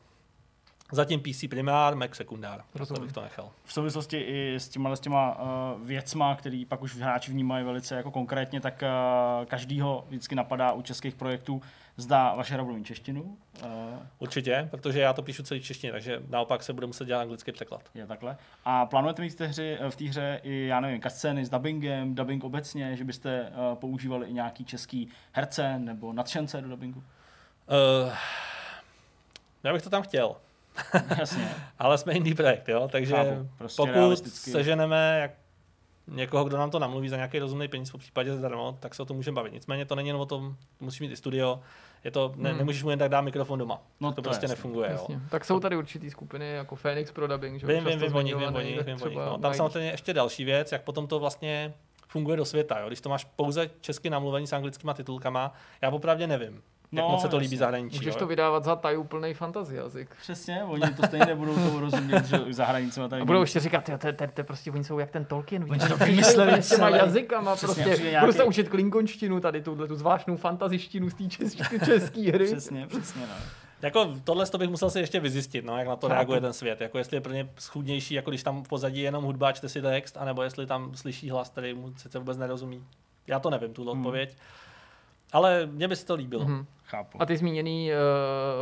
Zatím 0.91 1.19
PC 1.19 1.43
primár, 1.49 1.95
Mac 1.95 2.15
sekundár. 2.15 2.63
To 2.87 2.99
bych 2.99 3.11
to 3.11 3.21
nechal. 3.21 3.51
V 3.63 3.73
souvislosti 3.73 4.17
i 4.17 4.55
s 4.55 4.69
těma, 4.69 4.95
s 4.95 4.99
těma 4.99 5.39
uh, 5.39 5.87
věcma, 5.87 6.35
který 6.35 6.65
pak 6.65 6.81
už 6.81 6.95
hráči 6.95 7.31
vnímají 7.31 7.65
velice 7.65 7.95
jako 7.95 8.11
konkrétně, 8.11 8.61
tak 8.61 8.83
uh, 8.83 9.45
každýho 9.45 10.05
vždycky 10.07 10.35
napadá 10.35 10.71
u 10.71 10.81
českých 10.81 11.15
projektů, 11.15 11.61
zda 11.97 12.33
vaše 12.33 12.53
hra 12.53 12.63
bude 12.63 12.81
češtinu. 12.81 13.21
Uh, 13.21 13.69
Určitě, 14.19 14.67
protože 14.71 14.99
já 14.99 15.13
to 15.13 15.21
píšu 15.21 15.43
celý 15.43 15.61
češtině, 15.61 15.91
takže 15.91 16.23
naopak 16.29 16.63
se 16.63 16.73
bude 16.73 16.87
muset 16.87 17.05
dělat 17.05 17.21
anglický 17.21 17.51
překlad. 17.51 17.81
Je 17.93 18.07
takhle. 18.07 18.37
A 18.65 18.85
plánujete 18.85 19.21
mít 19.21 19.29
v 19.29 19.35
té 19.35 19.47
hře, 19.47 19.79
v 19.89 19.95
té 19.95 20.05
hře 20.05 20.39
i, 20.43 20.67
já 20.67 20.79
nevím, 20.79 21.01
scény 21.07 21.45
s 21.45 21.49
dubbingem, 21.49 22.15
dubbing 22.15 22.43
obecně, 22.43 22.95
že 22.95 23.03
byste 23.03 23.49
uh, 23.49 23.77
používali 23.77 24.27
i 24.27 24.33
nějaký 24.33 24.65
český 24.65 25.09
herce 25.31 25.79
nebo 25.79 26.13
nadšence 26.13 26.61
do 26.61 26.67
dubbingu? 26.67 26.99
Uh, 26.99 28.13
já 29.63 29.73
bych 29.73 29.81
to 29.81 29.89
tam 29.89 30.01
chtěl. 30.01 30.35
Jasně. 31.19 31.49
Ale 31.79 31.97
jsme 31.97 32.13
indie 32.13 32.35
projekt, 32.35 32.69
jo? 32.69 32.87
takže 32.91 33.15
Chápu, 33.15 33.49
prostě 33.57 33.83
pokud 33.85 34.27
seženeme 34.27 35.19
jak 35.21 35.31
někoho, 36.07 36.43
kdo 36.43 36.57
nám 36.57 36.71
to 36.71 36.79
namluví 36.79 37.09
za 37.09 37.15
nějaký 37.15 37.39
rozumný 37.39 37.67
peníz, 37.67 37.91
po 37.91 37.97
případě 37.97 38.35
zdarma, 38.35 38.71
tak 38.71 38.95
se 38.95 39.01
o 39.01 39.05
tom 39.05 39.17
můžeme 39.17 39.35
bavit. 39.35 39.53
Nicméně 39.53 39.85
to 39.85 39.95
není 39.95 40.07
jen 40.07 40.17
o 40.17 40.25
tom, 40.25 40.55
musíš 40.79 41.01
mít 41.01 41.11
i 41.11 41.15
studio, 41.15 41.59
je 42.03 42.11
to, 42.11 42.33
ne, 42.35 42.49
hmm. 42.49 42.57
nemůžeš 42.57 42.83
mu 42.83 42.89
jen 42.89 42.99
tak 42.99 43.09
dát 43.09 43.21
mikrofon 43.21 43.59
doma. 43.59 43.81
No 43.99 44.09
to, 44.11 44.15
to 44.15 44.21
prostě 44.21 44.43
jasný, 44.43 44.51
nefunguje. 44.51 44.89
Jasný. 44.91 45.15
Jo. 45.15 45.21
Tak 45.29 45.45
jsou 45.45 45.59
tady 45.59 45.77
určitý 45.77 46.09
skupiny 46.09 46.51
jako 46.51 46.75
Phoenix 46.75 47.11
pro 47.11 47.27
dubbing, 47.27 47.59
že 47.59 47.67
vím, 47.67 47.85
vím, 47.85 47.99
vím, 47.99 48.15
o 48.15 48.23
vím, 48.23 48.37
vím. 48.85 49.15
No, 49.15 49.37
tam 49.37 49.53
samozřejmě 49.53 49.91
ještě 49.91 50.13
další 50.13 50.45
věc, 50.45 50.71
jak 50.71 50.83
potom 50.83 51.07
to 51.07 51.19
vlastně 51.19 51.73
funguje 52.07 52.37
do 52.37 52.45
světa. 52.45 52.79
Jo? 52.79 52.87
Když 52.87 53.01
to 53.01 53.09
máš 53.09 53.23
pouze 53.23 53.69
česky 53.81 54.09
namluvený 54.09 54.47
s 54.47 54.53
anglickýma 54.53 54.93
titulkama, 54.93 55.53
já 55.81 55.91
popravdě 55.91 56.27
nevím. 56.27 56.61
No, 56.91 57.01
jak 57.01 57.11
moc 57.11 57.21
se 57.21 57.27
to 57.27 57.37
líbí 57.37 57.57
zahraničí. 57.57 57.97
Můžeš 57.97 58.13
jo? 58.13 58.19
to 58.19 58.27
vydávat 58.27 58.63
za 58.63 58.75
taj 58.75 58.97
úplný 58.97 59.33
fantasy 59.33 59.75
jazyk. 59.75 60.15
Přesně, 60.21 60.63
oni 60.63 60.93
to 60.93 61.07
stejně 61.07 61.25
nebudou 61.25 61.55
tomu 61.55 61.79
rozumět, 61.79 62.25
že 62.25 62.39
za 62.49 62.65
hranice 62.65 63.09
tady. 63.09 63.21
A 63.21 63.25
budou 63.25 63.41
ještě 63.41 63.59
říkat, 63.59 63.89
to, 63.97 64.13
to, 64.13 64.27
to, 64.33 64.43
prostě 64.43 64.71
oni 64.71 64.83
jsou 64.83 64.99
jak 64.99 65.11
ten 65.11 65.25
Tolkien. 65.25 65.65
Oni 65.69 65.79
to 65.79 65.97
vymysleli 65.97 66.63
s 66.63 66.69
těma 66.69 66.89
jazykama, 66.89 67.55
Přesně, 67.55 67.83
prostě. 67.83 68.03
Nějaký... 68.03 68.25
Budu 68.25 68.37
se 68.37 68.43
učit 68.43 68.69
klingonštinu 68.69 69.39
tady, 69.39 69.61
tuhle 69.61 69.87
tu 69.87 69.95
zvláštnou 69.95 70.37
fantazištinu 70.37 71.09
z 71.09 71.13
té 71.13 71.23
české, 71.85 72.31
hry. 72.31 72.45
Přesně, 72.45 72.87
přesně, 72.87 73.21
no. 73.21 73.35
Jako 73.81 74.13
tohle 74.23 74.45
to 74.45 74.57
bych 74.57 74.69
musel 74.69 74.89
si 74.89 74.99
ještě 74.99 75.19
vyzjistit, 75.19 75.65
no, 75.65 75.77
jak 75.77 75.87
na 75.87 75.95
to 75.95 76.07
reaguje 76.07 76.41
ten 76.41 76.53
svět. 76.53 76.81
Jako 76.81 76.97
jestli 76.97 77.17
je 77.17 77.21
pro 77.21 77.33
ně 77.33 77.49
schudnější, 77.59 78.13
jako 78.13 78.31
když 78.31 78.43
tam 78.43 78.63
v 78.63 78.67
pozadí 78.67 78.99
je 78.99 79.03
jenom 79.03 79.23
hudba, 79.23 79.51
čte 79.51 79.69
si 79.69 79.81
text, 79.81 80.17
anebo 80.17 80.43
jestli 80.43 80.65
tam 80.65 80.95
slyší 80.95 81.29
hlas, 81.29 81.49
který 81.49 81.73
mu 81.73 81.93
sice 81.97 82.19
vůbec 82.19 82.37
nerozumí. 82.37 82.83
Já 83.27 83.39
to 83.39 83.49
nevím, 83.49 83.73
tuhle 83.73 83.93
hmm. 83.93 84.03
Ale 85.33 85.65
mně 85.65 85.87
by 85.87 85.95
se 85.95 86.05
to 86.05 86.15
líbilo. 86.15 86.45
Hmm. 86.45 86.65
Chápu. 86.83 87.21
A 87.21 87.25
ty 87.25 87.37
zmíněný 87.37 87.91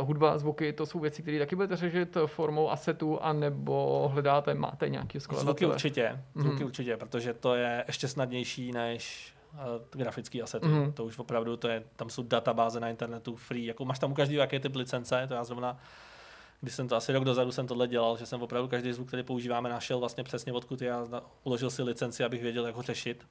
uh, 0.00 0.06
hudba, 0.06 0.38
zvuky, 0.38 0.72
to 0.72 0.86
jsou 0.86 0.98
věci, 0.98 1.22
které 1.22 1.38
taky 1.38 1.56
budete 1.56 1.76
řešit 1.76 2.16
formou 2.26 2.70
asetu, 2.70 3.22
anebo 3.22 4.08
hledáte, 4.12 4.54
máte 4.54 4.88
nějaký 4.88 5.20
skladatele? 5.20 5.44
Zvuky 5.44 5.66
určitě, 5.66 6.22
zvuky 6.34 6.60
mm. 6.60 6.66
určitě, 6.66 6.96
protože 6.96 7.34
to 7.34 7.54
je 7.54 7.84
ještě 7.86 8.08
snadnější 8.08 8.72
než 8.72 9.34
uh, 9.52 9.60
grafický 9.90 10.42
asety. 10.42 10.66
Mm. 10.66 10.92
To 10.92 11.04
už 11.04 11.18
opravdu, 11.18 11.56
to 11.56 11.68
je, 11.68 11.82
tam 11.96 12.10
jsou 12.10 12.22
databáze 12.22 12.80
na 12.80 12.88
internetu 12.88 13.36
free, 13.36 13.66
jako 13.66 13.84
máš 13.84 13.98
tam 13.98 14.12
u 14.12 14.14
každého 14.14 14.40
jaký 14.40 14.58
typ 14.58 14.76
licence, 14.76 15.24
to 15.28 15.34
já 15.34 15.44
zrovna 15.44 15.78
když 16.60 16.74
jsem 16.74 16.88
to 16.88 16.96
asi 16.96 17.12
rok 17.12 17.24
dozadu 17.24 17.52
jsem 17.52 17.66
tohle 17.66 17.88
dělal, 17.88 18.16
že 18.16 18.26
jsem 18.26 18.42
opravdu 18.42 18.68
každý 18.68 18.92
zvuk, 18.92 19.08
který 19.08 19.22
používáme, 19.22 19.68
našel 19.68 19.98
vlastně 19.98 20.24
přesně 20.24 20.52
odkud 20.52 20.82
já 20.82 21.06
uložil 21.44 21.70
si 21.70 21.82
licenci, 21.82 22.24
abych 22.24 22.42
věděl, 22.42 22.66
jak 22.66 22.74
ho 22.74 22.82
řešit. 22.82 23.26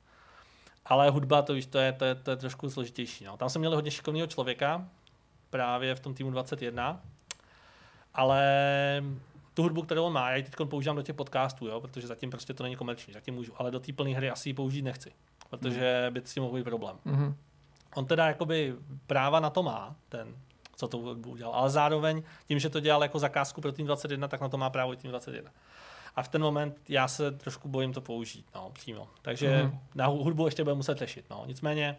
Ale 0.86 1.10
hudba, 1.10 1.42
to 1.42 1.54
už 1.54 1.66
to 1.66 1.78
je, 1.78 1.92
to 1.92 2.06
je, 2.06 2.16
to 2.16 2.32
je 2.32 2.38
trošku 2.38 2.70
složitější. 2.70 3.26
No. 3.26 3.38
Tam 3.38 3.50
jsme 3.50 3.60
měli 3.60 3.76
hodně 3.76 3.92
šikovného 3.92 4.28
člověka, 4.28 4.88
právě 5.50 5.96
v 5.96 6.00
tom 6.00 6.14
týmu 6.14 6.32
21, 6.32 7.02
ale 8.14 8.44
tu 9.54 9.64
hudbu, 9.64 9.82
kterou 9.82 10.04
on 10.04 10.14
má, 10.14 10.30
já 10.30 10.36
ji 10.36 10.44
teď 10.44 10.54
používám 10.70 10.96
do 10.96 11.02
těch 11.02 11.16
podcastů, 11.16 11.68
jo, 11.68 11.82
protože 11.82 12.08
zatím 12.08 12.30
prostě 12.30 12.54
to 12.54 12.64
není 12.64 12.76
komerční, 12.76 13.14
zatím 13.14 13.34
můžu, 13.34 13.54
ale 13.58 13.72
do 13.72 13.80
té 13.80 13.94
plné 13.94 14.10
hry 14.10 14.30
asi 14.30 14.50
ji 14.50 14.54
použít 14.54 14.82
nechci, 14.82 15.12
protože 15.50 16.08
by 16.10 16.22
s 16.26 16.34
tím 16.34 16.44
mohl 16.44 16.56
být 16.56 16.64
problém. 16.64 16.98
Mm-hmm. 17.06 17.34
On 17.96 18.06
teda 18.06 18.28
jakoby 18.28 18.76
práva 19.08 19.40
na 19.40 19.50
to 19.50 19.64
má, 19.64 19.96
ten, 20.10 20.36
co 20.76 20.88
to 20.88 20.98
udělal, 20.98 21.54
ale 21.54 21.70
zároveň 21.70 22.24
tím, 22.48 22.60
že 22.60 22.70
to 22.70 22.80
dělal 22.80 23.02
jako 23.04 23.20
zakázku 23.20 23.62
pro 23.62 23.72
tým 23.72 23.86
21, 23.86 24.28
tak 24.28 24.42
na 24.42 24.50
to 24.50 24.58
má 24.58 24.70
právo 24.70 24.94
i 24.94 24.98
tým 24.98 25.12
21 25.12 25.52
a 26.16 26.24
v 26.24 26.28
ten 26.28 26.42
moment 26.42 26.78
já 26.90 27.08
se 27.08 27.32
trošku 27.32 27.70
bojím 27.70 27.94
to 27.94 28.02
použít, 28.02 28.46
no, 28.56 28.70
přímo. 28.74 29.08
Takže 29.22 29.64
mm-hmm. 29.64 29.80
na 29.96 30.06
hudbu 30.06 30.46
ještě 30.46 30.64
budeme 30.64 30.78
muset 30.78 30.98
řešit, 30.98 31.26
no. 31.30 31.44
Nicméně, 31.48 31.98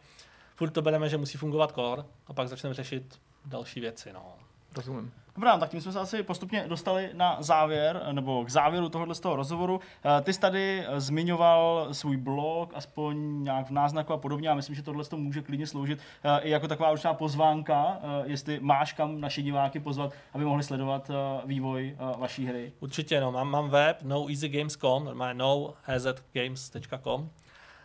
furt 0.54 0.70
to 0.70 0.82
bereme, 0.82 1.08
že 1.08 1.16
musí 1.16 1.38
fungovat 1.38 1.72
core 1.74 2.04
a 2.26 2.32
pak 2.32 2.48
začneme 2.48 2.74
řešit 2.74 3.20
další 3.44 3.80
věci, 3.80 4.12
no. 4.12 4.34
Rozumím. 4.76 5.12
Dobrá, 5.36 5.58
tak 5.58 5.70
tím 5.70 5.80
jsme 5.80 5.92
se 5.92 6.00
asi 6.00 6.22
postupně 6.22 6.64
dostali 6.68 7.10
na 7.12 7.36
závěr, 7.40 8.02
nebo 8.12 8.44
k 8.44 8.50
závěru 8.50 8.88
tohohle 8.88 9.14
z 9.14 9.20
toho 9.20 9.36
rozhovoru. 9.36 9.80
Eh, 10.04 10.22
ty 10.22 10.32
jsi 10.32 10.40
tady 10.40 10.84
eh, 10.86 11.00
zmiňoval 11.00 11.88
svůj 11.92 12.16
blog, 12.16 12.72
aspoň 12.74 13.44
nějak 13.44 13.66
v 13.66 13.70
náznaku 13.70 14.12
a 14.12 14.16
podobně, 14.16 14.48
a 14.48 14.54
myslím, 14.54 14.76
že 14.76 14.82
tohle 14.82 15.04
to 15.04 15.16
může 15.16 15.42
klidně 15.42 15.66
sloužit 15.66 15.98
eh, 16.24 16.40
i 16.40 16.50
jako 16.50 16.68
taková 16.68 16.90
určitá 16.90 17.14
pozvánka, 17.14 17.98
jestli 18.24 18.60
máš 18.60 18.92
kam 18.92 19.20
naše 19.20 19.42
diváky 19.42 19.80
pozvat, 19.80 20.12
aby 20.32 20.44
mohli 20.44 20.62
sledovat 20.62 21.10
vývoj 21.44 21.96
vaší 22.18 22.46
hry. 22.46 22.72
Určitě, 22.80 23.20
no, 23.20 23.32
mám, 23.32 23.50
mám 23.50 23.68
web 23.68 24.02
noeasygames.com, 24.02 25.04
normálně 25.04 25.34
noeasygames.com, 25.34 27.30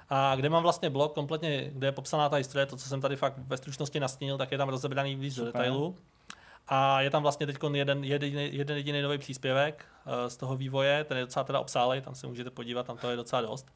a 0.10 0.36
kde 0.36 0.50
mám 0.50 0.64
vlastně 0.64 0.90
blog 0.90 1.14
kompletně, 1.14 1.70
kde 1.74 1.88
je 1.88 1.92
popsaná 1.92 2.30
ta 2.30 2.36
historie, 2.36 2.66
to, 2.66 2.78
co 2.78 2.90
jsem 2.90 3.02
tady 3.02 3.16
fakt 3.16 3.34
ve 3.38 3.58
stručnosti 3.58 4.00
nastínil, 4.00 4.38
tak 4.38 4.52
je 4.52 4.58
tam 4.58 4.70
rozebraný 4.70 5.16
víc 5.16 5.36
do 5.36 5.46
detailu. 5.46 5.96
A 6.68 7.02
je 7.02 7.10
tam 7.10 7.22
vlastně 7.22 7.46
teď 7.46 7.58
jeden, 7.74 8.04
jeden, 8.04 8.40
jeden 8.40 8.78
jediný 8.78 9.02
nový 9.02 9.18
příspěvek 9.18 9.86
uh, 10.06 10.14
z 10.28 10.38
toho 10.38 10.58
vývoje, 10.58 11.04
ten 11.04 11.18
je 11.18 11.24
docela 11.24 11.44
teda 11.44 11.60
obsálej, 11.60 12.02
tam 12.02 12.16
se 12.16 12.28
můžete 12.28 12.50
podívat, 12.50 12.86
tam 12.86 12.98
to 12.98 13.10
je 13.10 13.16
docela 13.16 13.42
dost. 13.42 13.68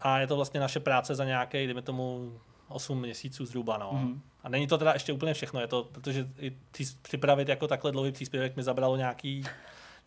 A 0.00 0.18
je 0.18 0.26
to 0.26 0.36
vlastně 0.36 0.60
naše 0.60 0.80
práce 0.80 1.14
za 1.14 1.24
nějaký, 1.24 1.66
dejme 1.66 1.82
tomu, 1.82 2.32
8 2.68 3.00
měsíců 3.00 3.46
zhruba. 3.46 3.78
No. 3.78 3.92
Mm-hmm. 3.92 4.20
A 4.42 4.48
není 4.48 4.66
to 4.66 4.78
teda 4.78 4.92
ještě 4.92 5.12
úplně 5.12 5.34
všechno, 5.34 5.60
je 5.60 5.66
to, 5.66 5.84
protože 5.84 6.28
i 6.38 6.56
připravit 7.02 7.48
jako 7.48 7.68
takhle 7.68 7.92
dlouhý 7.92 8.12
příspěvek 8.12 8.56
mi 8.56 8.62
zabralo 8.62 8.96
nějaký, 8.96 9.44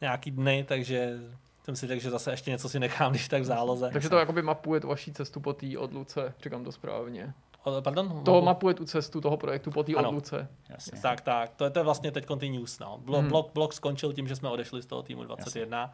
nějaký 0.01 0.31
dny, 0.31 0.65
takže 0.67 1.17
jsem 1.63 1.75
si 1.75 1.87
řekl, 1.87 2.01
že 2.01 2.09
zase 2.09 2.31
ještě 2.31 2.51
něco 2.51 2.69
si 2.69 2.79
nechám, 2.79 3.11
když 3.11 3.27
tak 3.27 3.41
v 3.41 3.45
záloze. 3.45 3.89
Takže 3.93 4.09
to 4.09 4.17
jakoby 4.17 4.41
mapuje 4.41 4.81
tu 4.81 4.87
vaší 4.87 5.13
cestu 5.13 5.39
po 5.39 5.53
té 5.53 5.77
odluce, 5.77 6.33
říkám 6.43 6.63
to 6.63 6.71
správně. 6.71 7.33
Pardon? 7.81 8.23
To 8.23 8.41
mapuje 8.41 8.73
tu 8.73 8.85
cestu 8.85 9.21
toho 9.21 9.37
projektu 9.37 9.71
po 9.71 9.83
té 9.83 9.95
odluce. 9.95 10.47
Jasně. 10.69 11.01
Tak, 11.01 11.21
tak. 11.21 11.55
To 11.55 11.63
je, 11.63 11.69
to 11.69 11.79
je 11.79 11.83
vlastně 11.83 12.11
teď 12.11 12.25
continuous. 12.25 12.79
No. 12.79 12.97
Blok, 12.97 13.19
hmm. 13.19 13.29
blok, 13.29 13.51
blok 13.53 13.73
skončil 13.73 14.13
tím, 14.13 14.27
že 14.27 14.35
jsme 14.35 14.49
odešli 14.49 14.81
z 14.81 14.85
toho 14.85 15.03
týmu 15.03 15.23
21. 15.23 15.93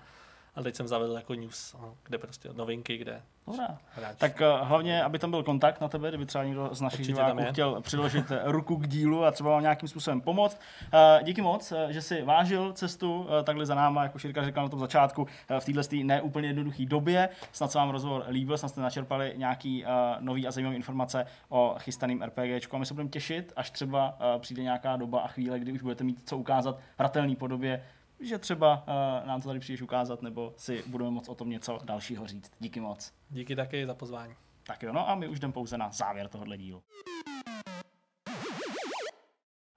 A 0.56 0.62
teď 0.62 0.76
jsem 0.76 0.88
zavedl 0.88 1.14
jako 1.14 1.34
news, 1.34 1.76
no, 1.82 1.96
kde 2.04 2.18
prostě 2.18 2.50
novinky, 2.54 2.98
kde 2.98 3.22
Dobrá. 3.48 3.78
hráč. 3.90 4.18
Tak 4.18 4.42
uh, 4.42 4.68
hlavně, 4.68 5.04
aby 5.04 5.20
tam 5.20 5.32
byl 5.32 5.44
kontakt 5.44 5.82
na 5.82 5.88
tebe, 5.88 6.10
kdyby 6.10 6.26
třeba 6.26 6.44
někdo 6.44 6.70
z 6.72 6.82
našich 6.82 7.00
Určitě 7.00 7.14
diváků 7.14 7.44
chtěl 7.52 7.82
přiložit 7.82 8.32
eh, 8.32 8.42
ruku 8.44 8.76
k 8.76 8.88
dílu 8.88 9.26
a 9.26 9.32
třeba 9.32 9.50
vám 9.50 9.62
nějakým 9.62 9.90
způsobem 9.90 10.22
pomoct. 10.22 10.60
Uh, 10.94 11.24
díky 11.24 11.42
moc, 11.42 11.74
že 11.90 12.02
si 12.02 12.22
vážil 12.22 12.74
cestu 12.74 13.20
uh, 13.20 13.28
takhle 13.44 13.66
za 13.66 13.76
náma, 13.76 14.04
jako 14.04 14.20
Širka 14.20 14.46
říkal 14.46 14.64
na 14.64 14.70
tom 14.70 14.80
začátku, 14.80 15.22
uh, 15.22 15.28
v 15.60 15.66
této 15.66 15.96
neúplně 16.04 16.48
jednoduché 16.48 16.86
době. 16.86 17.30
Snad 17.52 17.72
se 17.72 17.78
vám 17.78 17.90
rozhovor 17.90 18.26
líbil, 18.30 18.58
snad 18.58 18.70
jste 18.70 18.82
načerpali 18.82 19.34
nějaký 19.38 19.86
uh, 19.86 19.90
nový 20.20 20.48
a 20.48 20.52
zajímavé 20.52 20.76
informace 20.76 21.26
o 21.50 21.76
chystaném 21.80 22.22
RPGčku 22.22 22.76
a 22.76 22.80
my 22.80 22.86
se 22.86 22.94
budeme 22.94 23.10
těšit, 23.10 23.54
až 23.56 23.72
třeba 23.72 24.10
uh, 24.10 24.42
přijde 24.42 24.64
nějaká 24.64 24.96
doba 24.96 25.20
a 25.20 25.28
chvíle, 25.28 25.60
kdy 25.60 25.72
už 25.72 25.82
budete 25.82 26.04
mít 26.04 26.22
co 26.26 26.38
ukázat 26.38 26.78
v 26.78 27.00
hratelné 27.00 27.36
podobě, 27.36 27.84
že 28.24 28.38
třeba 28.38 28.84
uh, 28.88 29.28
nám 29.28 29.42
to 29.42 29.48
tady 29.48 29.60
přijdeš 29.60 29.82
ukázat, 29.82 30.22
nebo 30.22 30.54
si 30.58 30.84
budeme 30.88 31.12
moct 31.12 31.30
o 31.30 31.36
tom 31.36 31.50
něco 31.50 31.80
dalšího 31.84 32.28
říct. 32.28 32.52
Díky 32.60 32.80
moc. 32.80 33.14
Díky 33.30 33.56
taky 33.56 33.86
za 33.86 33.94
pozvání. 33.94 34.34
Tak 34.64 34.84
jo, 34.84 34.94
no 34.94 35.10
a 35.10 35.16
my 35.16 35.28
už 35.28 35.40
jdeme 35.40 35.54
pouze 35.54 35.78
na 35.78 35.90
závěr 35.92 36.28
tohohle 36.28 36.58
dílu. 36.58 36.84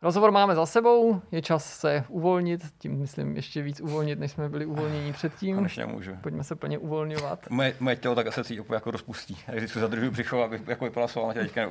Rozhovor 0.02 0.30
máme 0.30 0.54
za 0.54 0.66
sebou, 0.66 1.20
je 1.32 1.42
čas 1.42 1.78
se 1.78 2.04
uvolnit, 2.08 2.60
tím 2.78 2.98
myslím 2.98 3.36
ještě 3.36 3.62
víc 3.62 3.80
uvolnit, 3.80 4.18
než 4.18 4.32
jsme 4.32 4.48
byli 4.48 4.66
uvolnění 4.66 5.12
předtím. 5.12 5.56
Konečně 5.56 5.86
můžu. 5.86 6.16
Pojďme 6.22 6.44
se 6.44 6.56
plně 6.56 6.78
uvolňovat. 6.78 7.50
Moje, 7.50 7.76
moje 7.80 7.96
tělo 7.96 8.14
tak 8.14 8.26
asi 8.26 8.44
cítí 8.44 8.60
úplně 8.60 8.76
jako 8.76 8.90
rozpustí. 8.90 9.36
Takže 9.46 9.60
vždycky 9.60 9.80
zadržuju 9.80 10.10
břicho, 10.10 10.42
aby 10.42 10.60
jako 10.66 10.84
vypadala 10.84 11.08
svalna 11.08 11.34
teďka. 11.34 11.70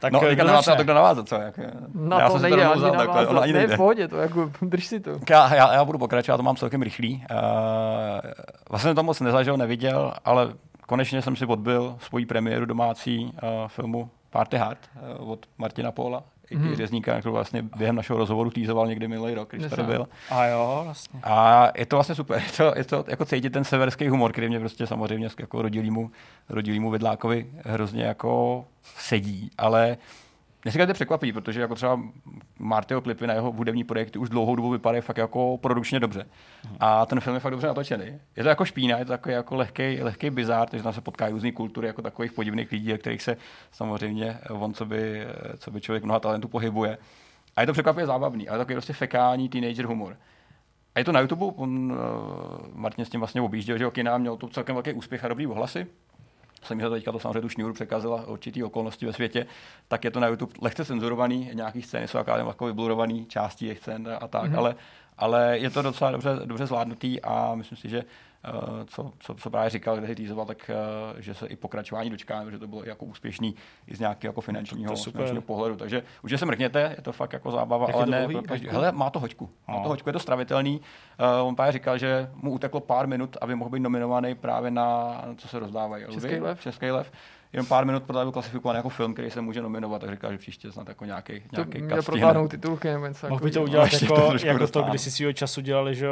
tak 0.00 0.12
No, 0.12 0.20
eh, 0.26 0.34
kdo 0.34 0.44
navázat, 0.44 0.64
začne? 0.64 0.76
to 0.76 0.84
kdo 0.84 0.94
navázat, 0.94 1.28
co? 1.28 1.34
Jak, 1.34 1.58
Na 1.94 2.20
já 2.20 2.26
to 2.26 2.32
jsem 2.32 2.42
nejde 2.42 2.56
to 2.64 2.72
ani 2.72 2.82
takhle, 2.82 2.98
navázat, 3.06 3.28
ono 3.30 3.40
ani 3.42 3.52
ne, 3.52 3.58
nejde. 3.58 3.74
v 3.74 3.76
pohodě, 3.76 4.08
to 4.08 4.16
jako, 4.16 4.50
drž 4.62 4.86
si 4.86 5.00
to. 5.00 5.10
Já, 5.30 5.54
já, 5.54 5.72
já, 5.72 5.84
budu 5.84 5.98
pokračovat, 5.98 6.36
to 6.36 6.42
mám 6.42 6.56
celkem 6.56 6.82
rychlý. 6.82 7.24
Uh, 7.30 7.38
vlastně 8.70 8.94
to 8.94 9.02
moc 9.02 9.20
nezažil, 9.20 9.56
neviděl, 9.56 10.12
ale 10.24 10.48
konečně 10.86 11.22
jsem 11.22 11.36
si 11.36 11.46
odbil 11.46 11.96
svoji 12.00 12.26
premiéru 12.26 12.66
domácí 12.66 13.24
uh, 13.24 13.48
filmu 13.68 14.10
Party 14.30 14.56
Hard 14.56 14.78
uh, 15.20 15.30
od 15.30 15.46
Martina 15.58 15.92
Póla, 15.92 16.22
Mm-hmm. 16.52 16.74
řezníka, 16.74 17.20
který 17.20 17.32
vlastně 17.32 17.62
během 17.62 17.96
našeho 17.96 18.18
rozhovoru 18.18 18.50
týzoval 18.50 18.86
někdy 18.86 19.08
minulý 19.08 19.34
rok, 19.34 19.48
když 19.52 19.70
tady 19.70 19.82
byl. 19.82 20.08
A 20.30 20.46
jo, 20.46 20.80
vlastně. 20.84 21.20
A 21.22 21.68
je 21.76 21.86
to 21.86 21.96
vlastně 21.96 22.14
super. 22.14 22.42
Je 22.46 22.52
to, 22.56 22.72
je 22.76 22.84
to 22.84 23.04
jako 23.08 23.24
cítit 23.24 23.50
ten 23.50 23.64
severský 23.64 24.08
humor, 24.08 24.32
který 24.32 24.48
mě 24.48 24.60
prostě 24.60 24.86
samozřejmě 24.86 25.28
jako 25.38 25.62
rodilýmu, 25.62 26.10
rodilýmu 26.48 26.90
vidlákovi 26.90 27.46
hrozně 27.64 28.04
jako 28.04 28.64
sedí, 28.96 29.50
ale 29.58 29.96
Dneska 30.68 30.86
to 30.86 30.92
překvapí, 30.92 31.32
protože 31.32 31.60
jako 31.60 31.74
třeba 31.74 32.00
Martyho 32.58 33.00
klipy 33.00 33.26
na 33.26 33.34
jeho 33.34 33.52
hudební 33.52 33.84
projekty 33.84 34.18
už 34.18 34.28
dlouhou 34.28 34.56
dobu 34.56 34.70
vypadají 34.70 35.02
fakt 35.02 35.16
jako 35.16 35.58
produkčně 35.58 36.00
dobře. 36.00 36.26
A 36.80 37.06
ten 37.06 37.20
film 37.20 37.34
je 37.34 37.40
fakt 37.40 37.50
dobře 37.50 37.66
natočený. 37.66 38.04
Je 38.36 38.42
to 38.42 38.48
jako 38.48 38.64
špína, 38.64 38.98
je 38.98 39.04
to 39.04 39.12
takový 39.12 39.34
jako 39.34 39.54
lehký, 39.54 40.02
lehký 40.02 40.30
bizár, 40.30 40.68
takže 40.68 40.84
tam 40.84 40.92
se 40.92 41.00
potkají 41.00 41.32
různé 41.32 41.52
kultury 41.52 41.86
jako 41.86 42.02
takových 42.02 42.32
podivných 42.32 42.72
lidí, 42.72 42.94
o 42.94 42.98
kterých 42.98 43.22
se 43.22 43.36
samozřejmě 43.70 44.38
on, 44.50 44.74
co 44.74 44.86
by, 44.86 45.26
co 45.58 45.70
by 45.70 45.80
člověk 45.80 46.04
mnoha 46.04 46.20
talentů 46.20 46.48
pohybuje. 46.48 46.98
A 47.56 47.60
je 47.60 47.66
to 47.66 47.72
překvapivě 47.72 48.06
zábavný, 48.06 48.48
ale 48.48 48.58
takový 48.58 48.74
prostě 48.74 48.92
fekální 48.92 49.48
teenager 49.48 49.86
humor. 49.86 50.16
A 50.94 50.98
je 50.98 51.04
to 51.04 51.12
na 51.12 51.20
YouTube, 51.20 51.46
on, 51.56 51.92
uh, 51.92 51.98
Martin 52.74 53.04
s 53.04 53.08
tím 53.08 53.20
vlastně 53.20 53.40
objížděl, 53.40 53.78
že 53.78 53.84
jo, 53.84 53.90
kina, 53.90 54.18
měl 54.18 54.36
to 54.36 54.48
celkem 54.48 54.74
velký 54.74 54.92
úspěch 54.92 55.24
a 55.24 55.28
dobrý 55.28 55.46
ohlasy. 55.46 55.86
Jsem 56.62 56.80
že 56.80 56.90
teďka 56.90 57.12
to 57.12 57.18
samozřejmě 57.18 57.40
tu 57.40 57.48
šňůru 57.48 57.74
překazila 57.74 58.26
určitý 58.26 58.64
okolnosti 58.64 59.06
ve 59.06 59.12
světě, 59.12 59.46
tak 59.88 60.04
je 60.04 60.10
to 60.10 60.20
na 60.20 60.26
YouTube 60.26 60.52
lehce 60.62 60.84
cenzurovaný, 60.84 61.50
nějaký 61.54 61.82
scény 61.82 62.08
jsou 62.08 62.18
jako 62.18 62.66
vyblurovaný 62.66 63.26
části 63.26 63.66
těch 63.66 63.78
scén 63.78 64.16
a 64.20 64.28
tak, 64.28 64.52
mm-hmm. 64.52 64.58
ale, 64.58 64.74
ale 65.18 65.58
je 65.58 65.70
to 65.70 65.82
docela 65.82 66.10
dobře, 66.10 66.30
dobře 66.44 66.66
zvládnutý 66.66 67.22
a 67.22 67.54
myslím 67.54 67.78
si, 67.78 67.88
že 67.88 68.04
co, 68.86 69.12
co, 69.18 69.34
co, 69.34 69.50
právě 69.50 69.70
říkal, 69.70 69.96
kde 69.96 70.14
týzoval, 70.14 70.46
tak 70.46 70.70
uh, 71.14 71.20
že 71.20 71.34
se 71.34 71.46
i 71.46 71.56
pokračování 71.56 72.10
dočkáme, 72.10 72.50
že 72.50 72.58
to 72.58 72.66
bylo 72.66 72.84
jako 72.84 73.04
úspěšný 73.04 73.54
i 73.86 73.96
z 73.96 74.00
nějakého 74.00 74.28
jako 74.28 74.40
finančního, 74.40 74.96
super. 74.96 75.12
finančního 75.12 75.42
pohledu. 75.42 75.76
Takže 75.76 76.02
už 76.22 76.34
se 76.36 76.46
mrkněte, 76.46 76.94
je 76.96 77.02
to 77.02 77.12
fakt 77.12 77.32
jako 77.32 77.50
zábava, 77.50 77.86
Jak 77.86 77.96
ale 77.96 78.04
to 78.04 78.10
ne. 78.10 78.26
dlouhý? 78.26 78.46
každý-? 78.46 78.68
Hele, 78.68 78.92
má 78.92 79.10
to 79.10 79.20
hoďku. 79.20 79.50
Má 79.68 79.74
No. 79.74 79.82
to 79.82 79.88
hoďku, 79.88 80.08
je 80.08 80.12
to 80.12 80.18
stravitelný. 80.18 80.80
Uh, 81.40 81.48
on 81.48 81.56
právě 81.56 81.72
říkal, 81.72 81.98
že 81.98 82.30
mu 82.34 82.52
uteklo 82.52 82.80
pár 82.80 83.06
minut, 83.06 83.36
aby 83.40 83.54
mohl 83.54 83.70
být 83.70 83.80
nominovaný 83.80 84.34
právě 84.34 84.70
na, 84.70 85.20
co 85.36 85.48
se 85.48 85.58
rozdávají. 85.58 86.04
Český 86.10 86.40
lev. 86.40 86.60
Český 86.60 86.90
lev. 86.90 87.12
Jenom 87.52 87.66
pár 87.66 87.84
minut 87.86 88.02
proto 88.02 88.18
byl 88.22 88.32
klasifikován 88.32 88.76
jako 88.76 88.88
film, 88.88 89.12
který 89.12 89.30
se 89.30 89.40
může 89.40 89.62
nominovat, 89.62 90.00
tak 90.00 90.10
říká, 90.10 90.32
že 90.32 90.38
příště 90.38 90.72
snad 90.72 90.88
jako 90.88 91.04
nějaký, 91.04 91.40
To 91.40 91.64
nějaký 91.64 91.82
protáhnout 92.06 92.46
stihne. 92.46 92.62
titulky 92.62 92.88
nebo 92.88 93.06
něco 93.06 93.28
Mohl 93.28 93.44
by 93.44 93.50
to 93.50 93.62
udělat 93.62 93.90
to 94.08 94.14
jako, 94.14 94.46
jako 94.46 94.66
to, 94.66 94.82
když 94.82 95.00
si 95.00 95.10
svýho 95.10 95.32
času 95.32 95.60
dělali, 95.60 95.94
že 95.94 96.08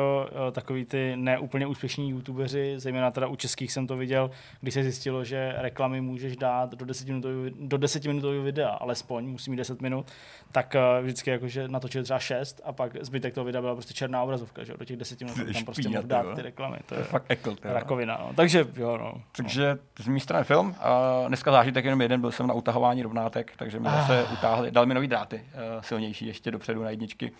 eh, 0.48 0.52
takový 0.52 0.84
ty 0.84 1.12
neúplně 1.16 1.66
úspěšní 1.66 2.10
youtubeři, 2.10 2.74
zejména 2.76 3.10
teda 3.10 3.26
u 3.26 3.36
českých 3.36 3.72
jsem 3.72 3.86
to 3.86 3.96
viděl, 3.96 4.30
když 4.60 4.74
se 4.74 4.82
zjistilo, 4.82 5.24
že 5.24 5.54
reklamy 5.56 6.00
můžeš 6.00 6.36
dát 6.36 6.70
do 6.74 6.84
10 6.84 7.08
minutového, 7.08 7.40
do 7.60 7.76
10 7.78 8.04
minutového 8.04 8.42
videa, 8.42 8.68
alespoň, 8.70 9.24
musí 9.26 9.50
mít 9.50 9.56
10 9.56 9.82
minut, 9.82 10.06
tak 10.52 10.74
eh, 10.74 10.80
vždycky 11.02 11.30
jakože 11.30 11.68
natočili 11.68 12.04
třeba 12.04 12.18
6 12.18 12.60
a 12.64 12.72
pak 12.72 12.92
zbytek 13.04 13.34
toho 13.34 13.44
videa 13.44 13.60
byla 13.62 13.74
prostě 13.74 13.94
černá 13.94 14.22
obrazovka, 14.22 14.64
že 14.64 14.72
do 14.78 14.84
těch 14.84 14.96
10 14.96 15.20
minut 15.20 15.34
To 15.46 15.52
tam 15.52 15.64
prostě 15.64 15.88
mohl 15.88 16.02
ty 16.02 16.08
dát 16.08 16.34
ty 16.34 16.42
reklamy, 16.42 16.76
to 16.76 16.82
To 16.86 16.94
je 16.94 17.00
je 17.00 17.04
fakt 17.04 17.24
ekl. 17.28 17.56
rakovina, 17.62 18.18
no. 18.20 18.30
Takže 18.36 18.64
jo, 18.76 18.98
no. 18.98 19.14
Takže 19.36 19.78
z 19.98 20.08
mé 20.08 20.20
strany 20.20 20.44
film. 20.44 20.74
A 20.80 21.25
dneska 21.28 21.52
zážitek 21.52 21.84
jenom 21.84 22.00
jeden, 22.00 22.20
byl 22.20 22.32
jsem 22.32 22.46
na 22.46 22.54
utahování 22.54 23.02
rovnátek, 23.02 23.52
takže 23.56 23.80
mi 23.80 23.88
zase 23.88 24.26
utáhli, 24.32 24.70
dal 24.70 24.86
mi 24.86 24.94
nový 24.94 25.08
dráty, 25.08 25.44
eh, 25.52 25.82
silnější 25.82 26.26
ještě 26.26 26.50
dopředu 26.50 26.82
na 26.82 26.90
jedničky. 26.90 27.32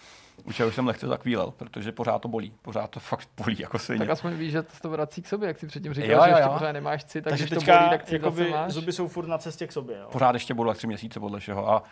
Už 0.45 0.61
já 0.61 0.67
už 0.67 0.75
jsem 0.75 0.87
lehce 0.87 1.07
zakvílel, 1.07 1.51
protože 1.57 1.93
pořád 1.93 2.19
to 2.23 2.29
bolí. 2.29 2.53
Pořád 2.63 2.91
to 2.91 3.01
fakt 3.01 3.29
bolí 3.37 3.57
jako 3.59 3.79
svině. 3.79 3.99
Tak 3.99 4.11
aspoň 4.11 4.33
víš, 4.33 4.53
že 4.53 4.63
to 4.63 4.73
to 4.83 4.91
vrací 4.91 5.23
k 5.23 5.29
sobě, 5.29 5.49
jak 5.49 5.59
si 5.59 5.67
předtím 5.67 5.95
říkal, 5.95 6.11
Jo, 6.11 6.21
že 6.25 6.31
jo, 6.31 6.37
ještě 6.37 6.49
jo. 6.51 6.53
pořád 6.59 6.73
nemáš 6.73 7.05
cit, 7.05 7.25
tak 7.25 7.31
Takže 7.31 7.45
když 7.45 7.51
to 7.51 7.61
teďka 7.61 7.79
bolí, 7.79 7.91
tak 7.91 8.05
cit 8.05 8.13
jakoby, 8.13 8.37
zase 8.45 8.51
máš. 8.51 8.73
zuby 8.73 8.93
jsou 8.93 9.09
furt 9.09 9.27
na 9.27 9.39
cestě 9.39 9.67
k 9.67 9.73
sobě, 9.73 9.97
jo. 9.99 10.09
Pořád 10.13 10.35
ještě 10.35 10.55
budu 10.55 10.71
tak 10.71 10.77
tři 10.77 10.87
měsíce 10.87 11.21
podle 11.21 11.41
všeho. 11.41 11.71
A, 11.71 11.83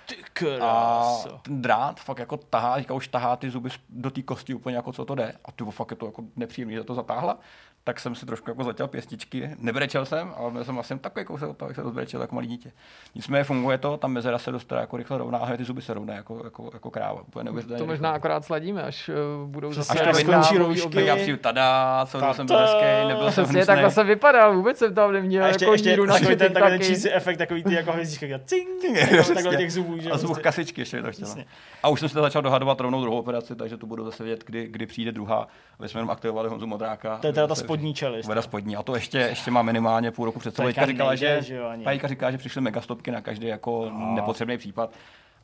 a 0.61 1.13
ten 1.43 1.63
drát 1.63 2.01
fakt 2.01 2.19
jako 2.19 2.37
tahá, 2.37 2.79
říká, 2.79 2.95
už 2.95 3.09
tahá 3.09 3.37
ty 3.37 3.51
zuby 3.51 3.71
do 3.89 4.11
té 4.11 4.23
kosti 4.23 4.55
úplně 4.55 4.77
jako 4.77 4.93
co 4.93 5.05
to 5.05 5.15
jde. 5.15 5.33
A 5.45 5.53
ty 5.53 5.65
fakt 5.71 5.91
je 5.91 5.97
to 5.97 6.07
jako 6.07 6.23
nepříjemný, 6.37 6.75
že 6.75 6.85
to 6.85 6.95
zatáhla. 6.95 7.39
Tak 7.87 8.01
jsem 8.01 8.15
si 8.15 8.27
trošku 8.27 8.51
jako 8.51 8.65
zatěl 8.65 8.89
pěstičky. 8.89 9.51
Nebrečel 9.59 10.05
jsem, 10.07 10.33
ale 10.37 10.51
byl 10.51 10.65
jsem 10.65 10.75
vlastně 10.75 10.99
takový 10.99 11.25
kousek 11.25 11.49
od 11.49 11.57
toho, 11.57 11.69
jak 11.69 11.77
se 11.77 11.83
to 11.83 11.91
zbrečel 11.91 12.21
jako 12.21 12.35
malý 12.35 12.47
dítě. 12.47 12.73
Nicméně 13.15 13.45
funguje 13.45 13.79
to, 13.79 13.97
tam 13.97 14.13
mezera 14.13 14.39
se 14.39 14.53
dostane 14.53 14.81
jako 14.81 14.97
rychle 14.97 15.19
rovná 15.19 15.39
a 15.39 15.57
ty 15.57 15.65
zuby 15.65 15.83
se 15.83 15.95
rovnají 15.95 16.17
jako, 16.17 16.41
jako, 16.45 16.71
jako 16.75 16.91
kráva. 16.91 17.21
Úplně 17.23 17.51
To 17.79 17.87
možná 17.87 18.13
rychle. 18.13 18.21
Akorát 18.35 18.45
sladíme, 18.45 18.83
až 18.83 19.09
uh, 19.43 19.49
budou 19.51 19.73
zase 19.73 19.93
Až 19.93 20.09
to 20.09 20.15
skončí 20.15 20.59
roušky. 20.59 21.07
Já 21.07 21.17
přijdu, 21.17 21.39
tada, 21.39 22.07
co 22.07 22.19
Ta- 22.21 22.35
jsem 22.35 22.47
byl 22.47 22.59
hezký, 22.59 23.09
nebyl 23.09 23.31
jsem 23.33 23.45
Přesně 23.45 23.67
takhle 23.67 23.91
jsem 23.91 24.07
vypadal, 24.07 24.57
vůbec 24.57 24.79
jsem 24.79 24.95
tam 24.95 25.13
neměl 25.13 25.45
A 25.45 25.47
ještě, 25.49 25.65
jako 25.65 25.73
ještě 25.75 25.91
míru 25.91 26.05
na 26.07 26.15
takový 26.15 26.37
ten, 26.37 26.53
takový 26.53 26.71
ten 26.79 26.87
cheesy 26.87 27.13
efekt, 27.13 27.37
takový 27.37 27.65
ty 27.65 27.75
jako 27.75 27.93
hvězdička, 27.93 28.27
jak 28.27 28.45
cing, 28.45 28.69
takhle 29.35 29.57
těch 29.57 29.73
zubů, 29.73 29.99
že 29.99 30.11
A 30.11 30.13
jo, 30.13 30.19
zvuk 30.19 30.29
prostě. 30.29 30.43
kasičky 30.43 30.81
ještě 30.81 31.03
to 31.03 31.13
chtěla. 31.13 31.27
Přesně. 31.27 31.45
A 31.83 31.89
už 31.89 32.01
jsem 32.01 32.09
se 32.09 32.21
začal 32.21 32.43
dohadovat 32.43 32.81
rovnou 32.81 33.01
druhou 33.03 33.19
operaci, 33.19 33.57
takže 33.57 33.77
tu 33.77 33.87
budu 33.87 34.05
zase 34.05 34.25
vědět, 34.25 34.45
kdy, 34.47 34.67
kdy 34.67 34.87
přijde 34.87 35.13
druhá. 35.13 35.47
My 35.79 35.89
jsme 35.89 35.99
jenom 35.99 36.11
aktivovali 36.11 36.49
Honzu 36.49 36.67
Modráka. 36.67 37.19
To 37.21 37.27
je 37.27 37.33
teda 37.33 37.47
ta 37.47 37.55
spodní 37.55 37.95
čelist. 37.95 38.29
Veda 38.29 38.43
spodní. 38.43 38.77
A 38.77 38.83
to 38.83 38.95
ještě, 38.95 39.19
ještě 39.19 39.51
má 39.51 39.63
minimálně 39.63 40.11
půl 40.11 40.25
roku 40.25 40.39
před 40.39 40.55
sebou. 40.57 40.69
Teďka 40.69 40.87
říkala, 40.87 41.11
nejde, 41.11 41.37
že, 41.41 41.43
že 41.43 41.55
jo, 41.55 41.67
ani. 41.69 41.85
Pajka 41.85 42.09
říká, 42.09 42.31
že 42.31 42.39
přišly 42.39 42.61
megastopky 42.61 43.11
na 43.11 43.21
každý 43.21 43.47
jako 43.47 43.91
No. 43.99 44.15
nepotřebný 44.15 44.59
případ. 44.59 44.91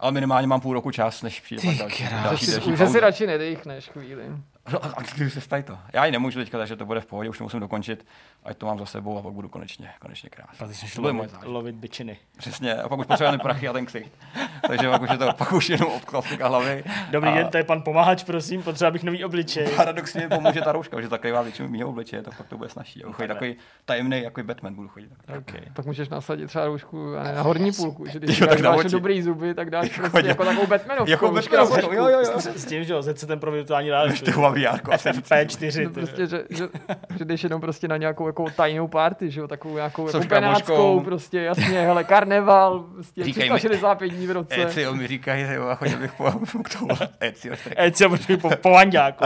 Ale 0.01 0.13
minimálně 0.13 0.47
mám 0.47 0.61
půl 0.61 0.75
roku 0.75 0.91
čas, 0.91 1.23
než 1.23 1.41
přijde 1.41 1.63
pak 1.63 1.79
další, 1.79 2.05
další, 2.05 2.23
další 2.23 2.47
si, 2.47 2.77
že 2.77 2.87
si 2.87 3.01
radši 3.01 3.27
nedechneš 3.27 3.89
chvíli. 3.89 4.25
No, 4.73 4.85
a, 4.85 4.89
a 4.97 5.03
kdy 5.03 5.31
se 5.31 5.41
stají 5.41 5.63
to? 5.63 5.79
Já 5.93 6.05
ji 6.05 6.13
nemůžu 6.13 6.39
teďka, 6.39 6.59
takže 6.59 6.77
to 6.77 6.87
bude 6.87 7.01
v 7.01 7.07
pohodě, 7.07 7.31
už 7.31 7.39
to 7.39 7.45
musím 7.45 7.61
dokončit, 7.61 8.07
ať 8.45 8.57
to 8.57 8.67
mám 8.67 8.79
za 8.79 8.87
sebou 8.87 9.19
a 9.19 9.23
pak 9.23 9.33
budu 9.33 9.49
konečně, 9.49 9.91
konečně 10.01 10.31
krásný. 10.31 10.59
Pak 10.59 10.75
jsi 10.75 10.95
To 10.95 11.01
bude 11.01 11.13
moje 11.13 11.29
lovit, 11.33 11.49
lovit 11.49 11.75
bičiny. 11.75 12.19
Přesně, 12.37 12.75
a 12.75 12.89
pak 12.89 12.99
už 12.99 13.07
potřebujeme 13.07 13.39
prachy 13.39 13.69
a 13.69 13.73
ten 13.73 13.87
ksicht. 13.87 14.13
Takže 14.69 14.89
pak 14.91 15.03
už 15.03 15.11
je 15.11 15.19
to, 15.19 15.33
pak 15.33 15.53
už 15.53 15.69
jenom 15.71 15.93
obklastika 15.93 16.49
hlavy. 16.49 16.85
Dobrý 17.11 17.31
a 17.31 17.35
den, 17.35 17.49
to 17.49 17.57
je 17.57 17.65
pan 17.65 17.83
pomáhač, 17.83 18.25
prosím, 18.25 18.63
potřeba 18.63 18.91
bych 18.91 19.03
nový 19.03 19.25
obličej. 19.25 19.69
Paradoxně 19.77 20.29
pomůže 20.29 20.61
ta 20.61 20.73
rouška, 20.73 21.01
že 21.01 21.09
zakrývá 21.09 21.43
většinu 21.43 21.69
mého 21.69 21.89
obličeje, 21.89 22.23
tak 22.23 22.37
pak 22.37 22.49
to 22.49 22.57
bude 22.57 22.69
snažší. 22.69 23.01
Já 23.01 23.07
budu 23.07 23.17
chodit 23.17 23.29
takový 23.29 23.57
tajemný, 23.85 24.23
jako 24.23 24.43
Batman 24.43 24.75
budu 24.75 24.89
chodit. 24.89 25.11
Okay. 25.39 25.61
Pak 25.73 25.87
můžeš 25.87 26.09
nasadit 26.09 26.47
třeba 26.47 26.65
roušku 26.65 27.17
a 27.17 27.23
ne, 27.23 27.35
na 27.35 27.43
horní 27.43 27.73
půlku, 27.73 28.07
že 28.07 28.19
když 28.19 28.41
Jo, 28.41 28.47
tak 28.47 28.77
oči. 28.77 28.89
dobrý 28.89 29.23
zuby, 29.23 29.55
tak 29.55 29.71
dáš 29.71 29.89
prostě 29.89 30.11
chodě. 30.11 30.29
jako 30.29 30.45
takovou 30.45 30.67
Batmanovskou. 30.67 31.11
Jako 31.11 31.31
pošku. 31.31 31.55
jo, 31.55 32.09
jo, 32.09 32.09
jo. 32.09 32.41
S, 32.41 32.65
tím, 32.65 32.85
že 32.85 32.93
jo, 32.93 33.03
ten 33.27 33.41
pro 33.41 33.51
virtuální 33.51 33.91
realitu. 33.91 34.25
Ty 34.55 34.61
VR, 34.61 34.81
FP4. 34.81 35.85
No 35.85 35.91
ty 35.91 35.95
prostě, 35.95 36.27
že, 36.27 36.45
že, 36.51 36.69
že, 37.19 37.25
jdeš 37.25 37.45
jenom 37.45 37.61
prostě 37.61 37.89
na 37.89 37.97
nějakou 37.97 38.27
jako 38.27 38.45
tajnou 38.57 38.89
party, 38.89 39.31
že 39.31 39.41
jo, 39.41 39.49
takovou 39.49 39.75
nějakou 39.75 40.07
jako 40.07 40.29
penáckou, 40.29 41.01
prostě 41.01 41.41
jasně, 41.41 41.81
hele, 41.81 42.05
karneval, 42.05 42.81
prostě 42.81 43.25
Říkej 43.25 43.51
mi. 43.51 43.59
365 43.59 44.09
dní 44.09 44.27
v 44.27 44.31
roce. 44.31 44.63
Ecio 44.63 44.95
mi 44.95 45.07
říkají, 45.07 45.47
že 45.47 45.55
jo, 45.55 45.67
a 45.67 45.75
chodil 45.75 45.99
bych 45.99 46.13
po, 46.13 46.33
k 46.65 46.79
tomu. 46.79 46.89
Ecio, 47.21 47.55
Ecio, 47.77 48.11
počkej, 48.11 48.37
po, 48.37 48.51
po 48.57 48.71
vanďáku. 48.71 49.25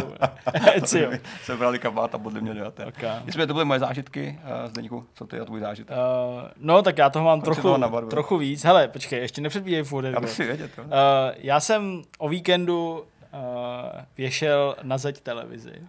Ecio. 0.74 1.10
Sebrali 1.42 1.78
kabát 1.78 2.14
a 2.14 2.18
podle 2.18 2.40
mě 2.40 2.54
jdete. 2.54 2.86
Okay. 2.86 3.20
Nicméně 3.24 3.46
to 3.46 3.54
byly 3.54 3.64
moje 3.64 3.80
zážitky, 3.80 4.38
uh, 4.44 4.70
Zdeňku, 4.70 5.06
co 5.14 5.26
ty 5.26 5.40
a 5.40 5.44
tvůj 5.44 5.60
zážitek? 5.60 5.96
Uh, 5.96 6.42
no, 6.56 6.82
tak 6.82 6.98
já 6.98 7.10
toho 7.10 7.24
mám 7.24 7.40
Proč 7.40 7.58
trochu, 7.58 8.08
trochu 8.10 8.38
víc. 8.38 8.64
Hele, 8.64 8.88
počkej, 8.88 9.20
ještě 9.20 9.40
nepředbíjej 9.40 9.82
furt. 9.82 10.04
Já. 10.04 10.18
Uh, 10.20 10.26
já 11.36 11.60
jsem 11.60 12.02
o 12.18 12.28
víkendu 12.28 13.04
věšel 14.16 14.76
na 14.82 14.98
zeď 14.98 15.20
televizi 15.20 15.82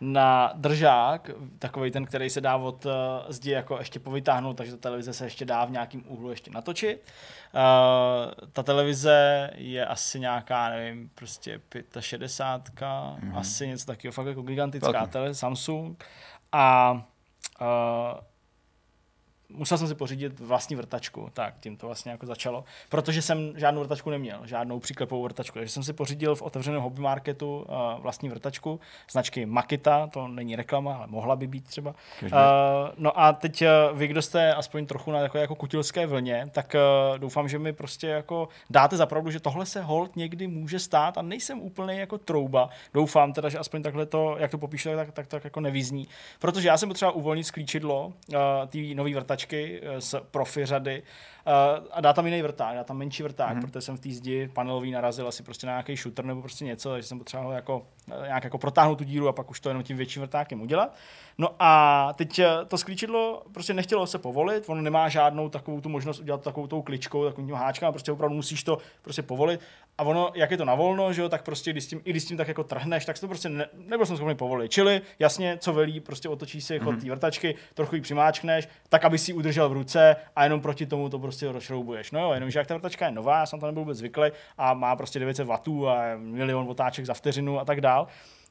na 0.00 0.52
držák, 0.54 1.30
takový 1.58 1.90
ten, 1.90 2.04
který 2.04 2.30
se 2.30 2.40
dá 2.40 2.56
od 2.56 2.86
uh, 2.86 2.92
zdi 3.28 3.50
jako 3.50 3.78
ještě 3.78 4.00
povytáhnout, 4.00 4.56
takže 4.56 4.72
ta 4.72 4.78
televize 4.78 5.12
se 5.12 5.26
ještě 5.26 5.44
dá 5.44 5.64
v 5.64 5.70
nějakým 5.70 6.04
úhlu 6.06 6.30
ještě 6.30 6.50
natočit. 6.50 7.04
Uh, 7.54 8.30
ta 8.52 8.62
televize 8.62 9.50
je 9.54 9.86
asi 9.86 10.20
nějaká, 10.20 10.68
nevím, 10.68 11.10
prostě 11.14 11.60
65, 12.00 12.88
mm-hmm. 12.88 13.38
asi 13.38 13.68
něco 13.68 13.86
takového, 13.86 14.12
fakt 14.12 14.26
jako 14.26 14.42
gigantická 14.42 15.06
televize, 15.06 15.40
Samsung. 15.40 16.04
A 16.52 16.92
uh, 17.60 17.66
musel 19.54 19.78
jsem 19.78 19.88
si 19.88 19.94
pořídit 19.94 20.40
vlastní 20.40 20.76
vrtačku, 20.76 21.28
tak 21.32 21.54
tím 21.60 21.76
to 21.76 21.86
vlastně 21.86 22.10
jako 22.12 22.26
začalo, 22.26 22.64
protože 22.88 23.22
jsem 23.22 23.52
žádnou 23.56 23.80
vrtačku 23.80 24.10
neměl, 24.10 24.40
žádnou 24.44 24.80
příklepovou 24.80 25.22
vrtačku, 25.22 25.58
takže 25.58 25.72
jsem 25.72 25.82
si 25.82 25.92
pořídil 25.92 26.34
v 26.34 26.42
otevřeném 26.42 26.80
hobby 26.80 27.00
marketu 27.02 27.66
uh, 27.68 28.02
vlastní 28.02 28.28
vrtačku 28.28 28.80
značky 29.10 29.46
Makita, 29.46 30.06
to 30.06 30.28
není 30.28 30.56
reklama, 30.56 30.94
ale 30.94 31.06
mohla 31.06 31.36
by 31.36 31.46
být 31.46 31.66
třeba. 31.66 31.94
Uh, 32.22 32.28
no 32.96 33.20
a 33.20 33.32
teď 33.32 33.62
uh, 33.62 33.98
vy, 33.98 34.06
kdo 34.06 34.22
jste 34.22 34.54
aspoň 34.54 34.86
trochu 34.86 35.10
na 35.10 35.20
takové 35.20 35.40
jako 35.40 35.54
kutilské 35.54 36.06
vlně, 36.06 36.46
tak 36.52 36.76
uh, 37.12 37.18
doufám, 37.18 37.48
že 37.48 37.58
mi 37.58 37.72
prostě 37.72 38.06
jako 38.06 38.48
dáte 38.70 38.96
za 38.96 39.06
pravdu, 39.06 39.30
že 39.30 39.40
tohle 39.40 39.66
se 39.66 39.82
hold 39.82 40.16
někdy 40.16 40.46
může 40.46 40.78
stát 40.78 41.18
a 41.18 41.22
nejsem 41.22 41.60
úplně 41.60 42.00
jako 42.00 42.18
trouba. 42.18 42.68
Doufám 42.94 43.32
teda, 43.32 43.48
že 43.48 43.58
aspoň 43.58 43.82
takhle 43.82 44.06
to, 44.06 44.36
jak 44.38 44.50
to 44.50 44.58
popíšu, 44.58 44.88
tak, 44.88 44.96
tak, 44.96 45.14
tak, 45.14 45.26
tak 45.26 45.44
jako 45.44 45.60
nevyzní. 45.60 46.08
Protože 46.38 46.68
já 46.68 46.76
jsem 46.76 46.88
potřeba 46.88 47.10
uvolnit 47.10 47.44
sklíčidlo 47.44 48.06
uh, 48.06 48.34
té 48.68 48.78
nové 48.94 49.14
vrtačky 49.14 49.39
vrtačky 49.40 49.80
eh, 49.82 50.00
z 50.00 50.14
profi 50.30 50.66
řady 50.66 51.02
a 51.90 52.00
dá 52.00 52.12
tam 52.12 52.26
jiný 52.26 52.42
vrták, 52.42 52.74
dá 52.74 52.84
tam 52.84 52.96
menší 52.96 53.22
vrták, 53.22 53.54
mm. 53.54 53.60
protože 53.60 53.80
jsem 53.80 53.96
v 53.96 54.00
té 54.00 54.10
zdi 54.10 54.50
panelový 54.54 54.90
narazil 54.90 55.28
asi 55.28 55.42
prostě 55.42 55.66
na 55.66 55.72
nějaký 55.72 55.96
shooter 55.96 56.24
nebo 56.24 56.40
prostě 56.40 56.64
něco, 56.64 56.90
takže 56.90 57.08
jsem 57.08 57.18
potřeboval 57.18 57.52
jako, 57.52 57.86
eh, 58.12 58.26
nějak 58.26 58.44
jako 58.44 58.58
protáhnout 58.58 58.98
tu 58.98 59.04
díru 59.04 59.28
a 59.28 59.32
pak 59.32 59.50
už 59.50 59.60
to 59.60 59.68
jenom 59.68 59.82
tím 59.82 59.96
větším 59.96 60.22
vrtákem 60.22 60.60
udělat. 60.60 60.94
No 61.38 61.48
a 61.58 62.12
teď 62.16 62.40
to 62.68 62.78
sklíčidlo 62.78 63.42
prostě 63.52 63.74
nechtělo 63.74 64.06
se 64.06 64.18
povolit, 64.18 64.64
ono 64.68 64.82
nemá 64.82 65.08
žádnou 65.08 65.48
takovou 65.48 65.80
tu 65.80 65.88
možnost 65.88 66.20
udělat 66.20 66.42
takovou 66.42 66.66
tou 66.66 66.82
kličkou, 66.82 67.24
takovým 67.24 67.48
tím 67.48 67.56
háčkem, 67.56 67.92
prostě 67.92 68.12
opravdu 68.12 68.36
musíš 68.36 68.64
to 68.64 68.78
prostě 69.02 69.22
povolit. 69.22 69.60
A 69.98 70.02
ono, 70.02 70.30
jak 70.34 70.50
je 70.50 70.56
to 70.56 70.64
na 70.64 70.74
volno, 70.74 71.12
že 71.12 71.22
jo, 71.22 71.28
tak 71.28 71.42
prostě, 71.42 71.72
když 71.72 71.84
s 71.84 71.86
tím, 71.86 72.00
i 72.04 72.10
když 72.10 72.22
s 72.22 72.26
tím 72.26 72.36
tak 72.36 72.48
jako 72.48 72.64
trhneš, 72.64 73.04
tak 73.04 73.18
to 73.18 73.28
prostě 73.28 73.48
ne, 73.48 73.66
nebyl 73.72 74.06
jsem 74.06 74.16
schopný 74.16 74.34
povolit. 74.34 74.70
Čili 74.72 75.00
jasně, 75.18 75.58
co 75.60 75.72
velí, 75.72 76.00
prostě 76.00 76.28
otočíš 76.28 76.64
si 76.64 76.78
chod 76.78 76.94
mm-hmm. 76.94 77.00
té 77.00 77.10
vrtačky, 77.10 77.54
trochu 77.74 77.94
ji 77.94 78.00
přimáčkneš, 78.00 78.68
tak 78.88 79.04
aby 79.04 79.18
si 79.18 79.30
ji 79.30 79.34
udržel 79.34 79.68
v 79.68 79.72
ruce 79.72 80.16
a 80.36 80.44
jenom 80.44 80.60
proti 80.60 80.86
tomu 80.86 81.08
to 81.08 81.18
prostě 81.18 81.39
rozšroubuješ. 81.46 82.10
No 82.10 82.20
jo, 82.20 82.32
jenomže 82.32 82.58
jak 82.58 82.68
ta 82.68 82.74
vrtačka 82.74 83.06
je 83.06 83.12
nová, 83.12 83.38
já 83.38 83.46
jsem 83.46 83.60
to 83.60 83.66
nebyl 83.66 83.82
vůbec 83.82 83.98
zvyklý 83.98 84.30
a 84.58 84.74
má 84.74 84.96
prostě 84.96 85.18
900 85.18 85.46
W 85.46 85.88
a 85.88 86.16
milion 86.16 86.68
otáček 86.68 87.06
za 87.06 87.14
vteřinu 87.14 87.60
a 87.60 87.64
tak 87.64 87.80
dál, 87.80 88.06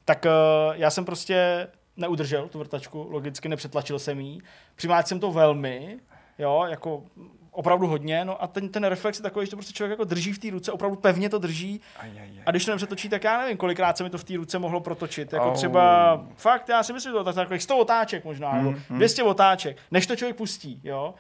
tak 0.06 0.26
uh, 0.26 0.76
já 0.76 0.90
jsem 0.90 1.06
prostě 1.06 1.68
neudržel 1.98 2.48
tu 2.48 2.60
vrtačku, 2.60 3.08
logicky 3.10 3.50
nepřetlačil 3.50 4.00
jsem 4.00 4.20
jí. 4.20 4.42
Přimáč 4.76 5.08
jsem 5.08 5.20
to 5.20 5.32
velmi, 5.32 6.00
jo, 6.40 6.66
jako 6.70 7.04
opravdu 7.52 7.88
hodně, 7.88 8.26
no 8.26 8.44
a 8.44 8.48
ten, 8.48 8.70
ten 8.70 8.84
reflex 8.84 9.20
je 9.20 9.24
takový, 9.24 9.46
že 9.46 9.50
to 9.50 9.56
prostě 9.56 9.74
člověk 9.74 9.92
jako 9.92 10.04
drží 10.04 10.34
v 10.34 10.40
té 10.40 10.50
ruce, 10.50 10.72
opravdu 10.72 10.98
pevně 10.98 11.30
to 11.30 11.38
drží 11.38 11.82
aj, 12.00 12.10
aj, 12.10 12.20
aj. 12.20 12.44
a 12.46 12.52
když 12.52 12.66
to 12.66 12.72
nepřetočí, 12.72 13.10
tak 13.10 13.24
já 13.24 13.42
nevím, 13.42 13.58
kolikrát 13.58 13.98
se 13.98 14.04
mi 14.04 14.10
to 14.10 14.18
v 14.18 14.24
té 14.24 14.36
ruce 14.36 14.60
mohlo 14.60 14.80
protočit, 14.80 15.34
jako 15.34 15.48
oh. 15.48 15.54
třeba, 15.54 16.26
fakt, 16.36 16.70
já 16.70 16.84
si 16.84 16.94
myslím, 16.94 17.12
že 17.12 17.18
to 17.18 17.24
tak 17.24 17.36
takových 17.36 17.64
100 17.64 17.78
otáček 17.78 18.26
možná, 18.26 18.52
mm, 18.52 18.66
nebo 18.66 18.78
200 18.90 19.24
mm. 19.24 19.30
otáček, 19.30 19.78
než 19.92 20.08
to 20.08 20.16
člověk 20.16 20.36
pustí, 20.38 20.82
jo. 20.84 21.14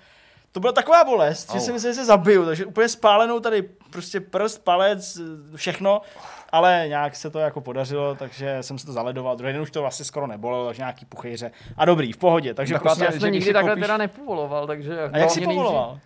To 0.51 0.59
byla 0.59 0.73
taková 0.73 1.03
bolest, 1.03 1.49
oh. 1.49 1.55
že 1.55 1.61
si 1.61 1.71
myslím, 1.71 1.91
že 1.91 1.95
se 1.95 2.05
zabiju, 2.05 2.45
takže 2.45 2.65
úplně 2.65 2.89
spálenou 2.89 3.39
tady 3.39 3.61
prostě 3.89 4.19
prst, 4.19 4.63
palec, 4.63 5.17
všechno 5.55 6.01
ale 6.51 6.85
nějak 6.87 7.15
se 7.15 7.29
to 7.29 7.39
jako 7.39 7.61
podařilo, 7.61 8.15
takže 8.15 8.57
jsem 8.61 8.79
se 8.79 8.85
to 8.85 8.91
zaledoval. 8.91 9.35
Druhý 9.35 9.53
den 9.53 9.61
už 9.61 9.71
to 9.71 9.81
vlastně 9.81 10.05
skoro 10.05 10.27
nebolelo, 10.27 10.65
takže 10.65 10.81
nějaký 10.81 11.05
puchejře. 11.05 11.51
A 11.77 11.85
dobrý, 11.85 12.11
v 12.11 12.17
pohodě. 12.17 12.53
Takže 12.53 12.73
Taková 12.73 12.95
prostě, 12.95 13.05
já 13.05 13.19
jsem 13.19 13.31
nikdy 13.31 13.53
takhle 13.53 13.71
koupíš... 13.71 13.83
teda 13.83 13.97
nepovoloval, 13.97 14.67
takže... 14.67 15.03
A 15.13 15.17
jak 15.17 15.29
jsi 15.29 15.41
povoloval? 15.41 15.99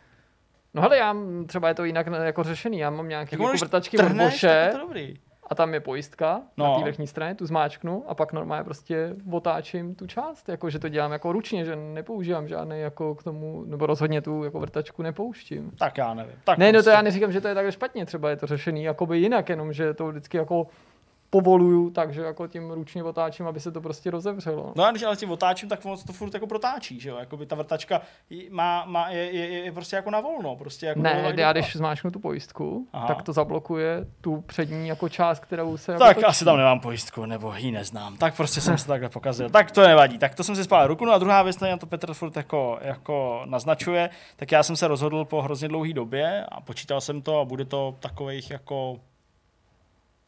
No 0.74 0.82
hele, 0.82 0.98
já 0.98 1.16
třeba 1.48 1.68
je 1.68 1.74
to 1.74 1.84
jinak 1.84 2.08
jako 2.24 2.44
řešený, 2.44 2.80
já 2.80 2.90
mám 2.90 3.10
nějaké 3.10 3.36
jako 3.36 3.58
vrtačky 3.58 3.98
od 3.98 4.12
Boše, 4.12 4.70
to 4.72 4.78
dobrý 4.78 5.18
a 5.54 5.56
tam 5.56 5.74
je 5.74 5.80
pojistka 5.80 6.42
no. 6.58 6.66
na 6.66 6.78
té 6.78 6.84
vrchní 6.84 7.08
straně, 7.08 7.36
tu 7.36 7.46
zmáčknu 7.46 8.04
a 8.08 8.16
pak 8.16 8.34
normálně 8.34 8.64
prostě 8.64 9.16
otáčím 9.32 9.96
tu 9.96 10.08
část, 10.08 10.50
jako 10.50 10.70
že 10.70 10.80
to 10.80 10.90
dělám 10.90 11.12
jako 11.12 11.32
ručně, 11.32 11.66
že 11.66 11.76
nepoužívám 11.76 12.48
žádný 12.48 12.80
jako 12.80 13.16
k 13.16 13.24
tomu, 13.24 13.64
nebo 13.66 13.86
rozhodně 13.86 14.22
tu 14.22 14.44
jako 14.44 14.60
vrtačku 14.60 15.02
nepouštím. 15.02 15.72
Tak 15.78 15.98
já 15.98 16.14
nevím. 16.14 16.36
Tak 16.44 16.58
ne, 16.58 16.66
prostě. 16.66 16.74
no 16.74 16.80
to 16.80 16.84
prostě- 16.84 16.90
já 16.90 17.02
neříkám, 17.02 17.32
že 17.32 17.42
to 17.42 17.48
je 17.48 17.54
takhle 17.54 17.72
špatně, 17.72 18.06
třeba 18.06 18.30
je 18.30 18.36
to 18.36 18.48
řešený 18.48 18.84
jakoby 18.84 19.20
jinak, 19.20 19.50
jenom 19.50 19.74
že 19.74 19.94
to 19.94 20.08
vždycky 20.08 20.38
jako 20.38 20.68
povoluju, 21.34 21.90
takže 21.90 22.22
jako 22.22 22.48
tím 22.48 22.72
ručně 22.72 23.04
otáčím, 23.04 23.48
aby 23.48 23.60
se 23.60 23.72
to 23.72 23.82
prostě 23.82 24.12
rozevřelo. 24.12 24.74
No 24.76 24.84
a 24.84 24.92
když 24.92 25.04
ale 25.04 25.16
tím 25.16 25.32
otáčím, 25.32 25.70
tak 25.70 25.86
ono 25.86 25.98
to 25.98 26.14
furt 26.14 26.34
jako 26.34 26.48
protáčí, 26.48 27.00
že 27.00 27.10
jo? 27.10 27.18
Jakoby 27.18 27.46
ta 27.46 27.56
vrtačka 27.56 28.02
má, 28.50 28.86
má 28.86 29.10
je, 29.10 29.32
je, 29.32 29.48
je, 29.48 29.72
prostě 29.72 29.96
jako 29.96 30.12
na 30.12 30.20
volno. 30.20 30.56
Prostě 30.56 30.86
jako 30.86 31.02
ne, 31.02 31.34
já 31.38 31.54
když 31.54 31.76
zmáčknu 31.76 32.12
tu 32.12 32.20
pojistku, 32.20 32.88
Aha. 32.94 33.08
tak 33.08 33.22
to 33.22 33.34
zablokuje 33.34 34.06
tu 34.22 34.42
přední 34.42 34.88
jako 34.88 35.10
část, 35.10 35.40
kterou 35.40 35.78
se 35.78 35.98
Tak 35.98 36.18
jako 36.18 36.30
asi 36.30 36.46
tam 36.46 36.58
nemám 36.58 36.80
pojistku, 36.80 37.26
nebo 37.26 37.54
ji 37.56 37.72
neznám. 37.72 38.18
Tak 38.18 38.36
prostě 38.36 38.62
jsem 38.62 38.78
se 38.78 38.88
takhle 38.88 39.10
pokazil. 39.10 39.50
Tak 39.50 39.72
to 39.72 39.82
nevadí. 39.82 40.18
Tak 40.18 40.36
to 40.36 40.44
jsem 40.44 40.56
si 40.56 40.64
spál 40.64 40.88
ruku. 40.88 41.06
No 41.06 41.14
a 41.14 41.18
druhá 41.18 41.44
věc, 41.44 41.60
na 41.60 41.78
to 41.78 41.86
Petr 41.86 42.14
furt 42.14 42.38
jako, 42.38 42.80
jako 42.82 43.42
naznačuje, 43.46 44.10
tak 44.36 44.52
já 44.52 44.64
jsem 44.64 44.76
se 44.76 44.88
rozhodl 44.88 45.26
po 45.26 45.42
hrozně 45.42 45.68
dlouhé 45.68 45.94
době 45.94 46.46
a 46.46 46.62
počítal 46.62 47.02
jsem 47.02 47.22
to 47.22 47.40
a 47.40 47.46
bude 47.46 47.66
to 47.66 47.96
takových 48.00 48.52
jako 48.52 49.00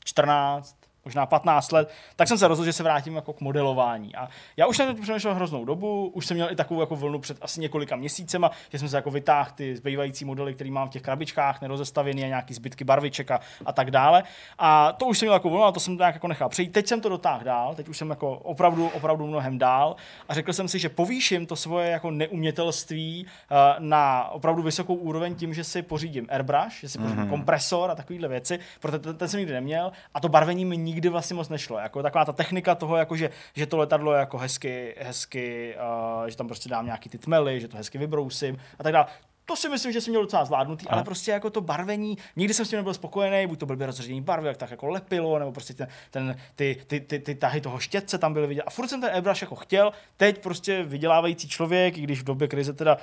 14, 0.06 0.77
možná 1.06 1.26
15 1.26 1.72
let, 1.72 1.91
tak 2.15 2.27
jsem 2.27 2.38
se 2.38 2.48
rozhodl, 2.48 2.65
že 2.65 2.73
se 2.73 2.84
vrátím 2.84 3.15
jako 3.15 3.34
k 3.34 3.41
modelování. 3.41 4.15
A 4.15 4.30
já 4.57 4.68
už 4.68 4.77
jsem 4.77 5.02
přemýšlel 5.02 5.36
hroznou 5.36 5.65
dobu, 5.65 6.07
už 6.07 6.26
jsem 6.26 6.36
měl 6.36 6.52
i 6.52 6.56
takovou 6.56 6.80
jako 6.80 6.95
vlnu 6.95 7.19
před 7.19 7.38
asi 7.41 7.60
několika 7.60 7.95
měsícema, 7.95 8.52
že 8.69 8.80
jsem 8.80 8.90
se 8.90 8.95
jako 8.95 9.11
vytáhl 9.11 9.52
ty 9.56 9.76
zbývající 9.76 10.26
modely, 10.26 10.53
které 10.53 10.72
mám 10.72 10.88
v 10.88 10.91
těch 10.91 11.02
krabičkách, 11.02 11.61
nerozestavěný 11.61 12.23
a 12.23 12.27
nějaký 12.27 12.53
zbytky 12.53 12.84
barviček 12.84 13.32
a, 13.32 13.40
a 13.65 13.73
tak 13.73 13.91
dále. 13.91 14.23
A 14.57 14.91
to 14.91 15.06
už 15.06 15.18
jsem 15.18 15.26
měl 15.26 15.34
jako 15.34 15.49
vlnu, 15.49 15.64
a 15.64 15.72
to 15.72 15.80
jsem 15.80 15.98
nějak 15.98 16.15
jako 16.15 16.27
nechal 16.27 16.49
přejít. 16.49 16.69
Teď 16.69 16.88
jsem 16.88 17.02
to 17.02 17.10
dotáhl 17.10 17.44
dál, 17.44 17.76
teď 17.76 17.90
už 17.90 17.98
jsem 17.98 18.10
jako 18.10 18.32
opravdu, 18.38 18.88
opravdu 18.88 19.27
mnohem 19.27 19.57
dál 19.57 19.95
a 20.30 20.34
řekl 20.34 20.53
jsem 20.53 20.68
si, 20.68 20.80
že 20.80 20.90
povýším 20.90 21.45
to 21.45 21.56
svoje 21.56 21.90
jako 21.90 22.11
neumětelství 22.11 23.26
uh, 23.26 23.57
na 23.80 24.30
opravdu 24.32 24.61
vysokou 24.61 24.95
úroveň 24.95 25.36
tím, 25.36 25.53
že 25.53 25.64
si 25.64 25.82
pořídím 25.82 26.27
airbrush, 26.30 26.80
že 26.82 26.90
si 26.90 26.98
pořídím 26.98 27.23
mm-hmm. 27.23 27.30
kompresor 27.30 27.91
a 27.91 27.95
takovéhle 27.95 28.27
věci, 28.27 28.60
protože 28.80 28.99
ten, 28.99 29.18
ten 29.18 29.27
jsem 29.27 29.40
nikdy 29.40 29.53
neměl 29.53 29.91
a 30.14 30.19
to 30.19 30.30
barvení 30.30 30.65
mi 30.65 30.77
nikdy 30.77 30.94
vlastně 31.09 31.35
moc 31.35 31.49
nešlo. 31.49 31.80
Jako 31.80 32.03
taková 32.03 32.26
ta 32.26 32.34
technika 32.34 32.76
toho, 32.76 32.95
jako 32.95 33.15
že, 33.15 33.30
že 33.53 33.65
to 33.65 33.77
letadlo 33.77 34.13
je 34.13 34.19
jako 34.19 34.38
hezky, 34.38 34.95
hezky 34.97 35.76
uh, 36.22 36.27
že 36.27 36.38
tam 36.38 36.47
prostě 36.47 36.69
dám 36.69 36.85
nějaký 36.85 37.09
ty 37.09 37.17
tmely, 37.17 37.61
že 37.61 37.67
to 37.67 37.77
hezky 37.77 37.97
vybrousím 37.97 38.57
a 38.80 38.84
tak 38.84 38.93
dále 38.93 39.05
to 39.45 39.55
si 39.55 39.69
myslím, 39.69 39.91
že 39.91 40.01
jsem 40.01 40.11
měl 40.11 40.22
docela 40.22 40.45
zvládnutý, 40.45 40.88
ale 40.88 41.03
prostě 41.03 41.31
jako 41.31 41.49
to 41.49 41.61
barvení, 41.61 42.17
nikdy 42.35 42.53
jsem 42.53 42.65
s 42.65 42.69
tím 42.69 42.77
nebyl 42.77 42.93
spokojený, 42.93 43.47
buď 43.47 43.59
to 43.59 43.65
byl 43.65 43.85
rozředění 43.85 44.22
barvy, 44.22 44.47
jak 44.47 44.57
tak 44.57 44.72
jako 44.72 44.88
lepilo, 44.88 45.39
nebo 45.39 45.51
prostě 45.51 45.73
ten, 45.73 45.88
ten, 46.11 46.38
ty, 46.55 46.77
ty, 46.88 46.99
ty, 46.99 47.19
ty, 47.19 47.35
tahy 47.35 47.61
toho 47.61 47.80
štětce 47.80 48.17
tam 48.17 48.34
byly 48.34 48.47
vidět. 48.47 48.63
A 48.65 48.69
furt 48.69 48.88
jsem 48.88 49.01
ten 49.01 49.09
airbrush 49.13 49.41
jako 49.41 49.55
chtěl, 49.55 49.91
teď 50.17 50.41
prostě 50.41 50.84
vydělávající 50.84 51.49
člověk, 51.49 51.97
i 51.97 52.01
když 52.01 52.22
v 52.22 52.23
době 52.23 52.47
krize 52.47 52.73
teda 52.73 52.95
uh, 52.95 52.99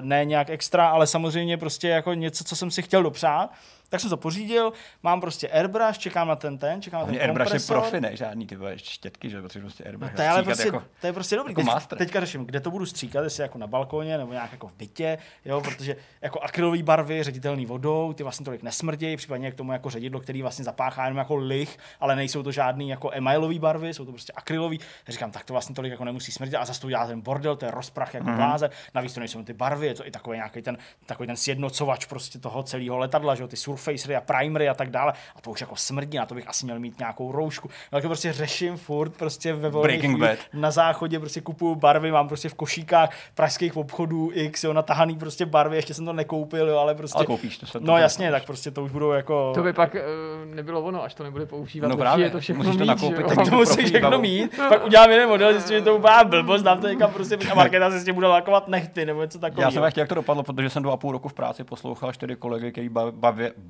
ne 0.00 0.24
nějak 0.24 0.50
extra, 0.50 0.88
ale 0.88 1.06
samozřejmě 1.06 1.56
prostě 1.56 1.88
jako 1.88 2.14
něco, 2.14 2.44
co 2.44 2.56
jsem 2.56 2.70
si 2.70 2.82
chtěl 2.82 3.02
dopřát, 3.02 3.50
tak 3.90 4.00
jsem 4.00 4.10
to 4.10 4.16
pořídil, 4.16 4.72
mám 5.02 5.20
prostě 5.20 5.48
airbrush, 5.48 5.98
čekám 5.98 6.28
na 6.28 6.36
ten 6.36 6.58
ten, 6.58 6.82
čekám 6.82 7.00
na 7.00 7.06
ten 7.06 7.22
airbrush 7.22 7.48
kompresor. 7.48 7.76
je 7.76 7.80
profi, 7.80 8.00
ne? 8.00 8.16
Žádný 8.16 8.46
ty 8.46 8.56
štětky, 8.76 9.30
že 9.30 9.42
potřebuješ 9.42 9.74
prostě 9.74 9.84
airbrush. 9.84 10.12
No, 10.12 10.16
to, 10.16 10.22
je 10.22 10.28
ale 10.28 10.42
prostě, 10.42 10.66
jako, 10.66 10.84
to 11.00 11.06
je 11.06 11.12
prostě 11.12 11.36
dobrý. 11.36 11.54
Jako 11.58 11.80
Teď, 11.80 11.98
teďka 11.98 12.20
řeším, 12.20 12.44
kde 12.44 12.60
to 12.60 12.70
budu 12.70 12.86
stříkat, 12.86 13.24
jestli 13.24 13.42
jako 13.42 13.58
na 13.58 13.66
balkóně 13.66 14.18
nebo 14.18 14.32
nějak 14.32 14.52
jako 14.52 14.68
v 14.68 14.72
bytě, 14.72 15.18
jo, 15.44 15.60
protože 15.60 15.96
jako 16.22 16.40
akrylové 16.40 16.82
barvy, 16.82 17.22
ředitelný 17.22 17.66
vodou, 17.66 18.12
ty 18.12 18.22
vlastně 18.22 18.44
tolik 18.44 18.62
nesmrdějí, 18.62 19.16
případně 19.16 19.50
k 19.50 19.54
tomu 19.54 19.72
jako 19.72 19.90
ředidlo, 19.90 20.20
který 20.20 20.42
vlastně 20.42 20.64
zapáchá 20.64 21.04
jenom 21.04 21.18
jako 21.18 21.36
lich, 21.36 21.78
ale 22.00 22.16
nejsou 22.16 22.42
to 22.42 22.52
žádný 22.52 22.88
jako 22.88 23.10
emailové 23.12 23.58
barvy, 23.58 23.94
jsou 23.94 24.04
to 24.04 24.12
prostě 24.12 24.32
akrylový. 24.36 24.80
Já 25.08 25.12
říkám, 25.12 25.30
tak 25.30 25.44
to 25.44 25.52
vlastně 25.52 25.74
tolik 25.74 25.90
jako 25.90 26.04
nemusí 26.04 26.32
smrdět 26.32 26.60
a 26.60 26.64
zase 26.64 26.80
to 26.80 26.88
dělá 26.88 27.06
ten 27.06 27.20
bordel, 27.20 27.56
to 27.56 27.64
je 27.64 27.70
rozprach 27.70 28.14
jako 28.14 28.26
mm-hmm. 28.26 28.36
bláze. 28.36 28.70
Navíc 28.94 29.14
to 29.14 29.20
nejsou 29.20 29.44
ty 29.44 29.52
barvy, 29.52 29.86
je 29.86 29.94
to 29.94 30.06
i 30.06 30.10
takový 30.10 30.36
nějaký 30.36 30.62
ten, 30.62 30.78
takový 31.06 31.26
ten 31.26 31.36
sjednocovač 31.36 32.06
prostě 32.06 32.38
toho 32.38 32.62
celého 32.62 32.98
letadla, 32.98 33.34
že 33.34 33.42
jo, 33.42 33.48
ty 33.48 33.56
surfacery 33.80 34.16
a 34.16 34.20
primery 34.20 34.68
a 34.68 34.74
tak 34.74 34.90
dále. 34.90 35.12
A 35.36 35.40
to 35.40 35.50
už 35.50 35.60
jako 35.60 35.76
smrdí, 35.76 36.18
na 36.18 36.26
to 36.26 36.34
bych 36.34 36.48
asi 36.48 36.64
měl 36.64 36.78
mít 36.78 36.98
nějakou 36.98 37.32
roušku. 37.32 37.68
No, 37.68 37.96
tak 37.96 38.02
to 38.02 38.08
prostě 38.08 38.32
řeším 38.32 38.76
furt 38.76 39.10
prostě 39.10 39.52
ve 39.52 39.70
volných 39.70 40.04
na 40.52 40.70
záchodě 40.70 41.18
prostě 41.18 41.40
kupuju 41.40 41.74
barvy, 41.74 42.10
mám 42.10 42.28
prostě 42.28 42.48
v 42.48 42.54
košíkách 42.54 43.10
pražských 43.34 43.76
obchodů 43.76 44.30
X, 44.32 44.64
jo, 44.64 44.72
natahaný 44.72 45.16
prostě 45.16 45.46
barvy, 45.46 45.76
ještě 45.76 45.94
jsem 45.94 46.04
to 46.04 46.12
nekoupil, 46.12 46.68
jo, 46.68 46.78
ale 46.78 46.94
prostě. 46.94 47.16
Ale 47.16 47.26
koupíš 47.26 47.58
to 47.58 47.66
se 47.66 47.78
No 47.80 47.98
jasně, 47.98 48.30
tak 48.30 48.44
prostě 48.44 48.70
to 48.70 48.84
už 48.84 48.90
budou 48.90 49.10
jako. 49.10 49.52
To 49.54 49.62
by 49.62 49.72
pak 49.72 49.94
uh, 49.94 50.54
nebylo 50.54 50.82
ono, 50.82 51.04
až 51.04 51.14
to 51.14 51.24
nebude 51.24 51.46
používat. 51.46 51.88
No 51.88 51.96
právě, 51.96 52.26
je 52.26 52.30
to 52.30 52.40
všechno 52.40 52.64
musíš 52.64 52.78
to 52.78 52.84
nakoupit, 52.84 53.26
tak 53.26 53.48
to 53.48 53.56
musíš 53.56 53.84
všechno 53.84 54.18
mít. 54.18 54.56
pak 54.68 54.84
udělám 54.84 55.10
jeden 55.10 55.28
model, 55.28 55.52
zjistím, 55.52 55.76
že 55.76 55.82
to 55.82 55.96
úplně 55.96 56.14
blbost, 56.24 56.62
dám 56.62 56.80
to 56.80 56.88
někam 56.88 57.12
prostě 57.12 57.38
a 57.50 57.54
marketa 57.54 57.90
se 57.90 58.00
s 58.00 58.04
tím 58.04 58.14
bude 58.14 58.26
lakovat 58.26 58.68
nechty 58.68 59.06
nebo 59.06 59.22
něco 59.22 59.38
takového. 59.38 59.68
Já 59.68 59.70
jsem 59.70 59.90
chtěl, 59.90 60.02
jak 60.02 60.08
to 60.08 60.14
dopadlo, 60.14 60.42
protože 60.42 60.70
jsem 60.70 60.82
dva 60.82 60.92
a 60.92 60.96
půl 60.96 61.12
roku 61.12 61.28
v 61.28 61.34
práci 61.34 61.64
poslouchal 61.64 62.12
čtyři 62.12 62.36
kolegy, 62.36 62.72
kteří 62.72 62.90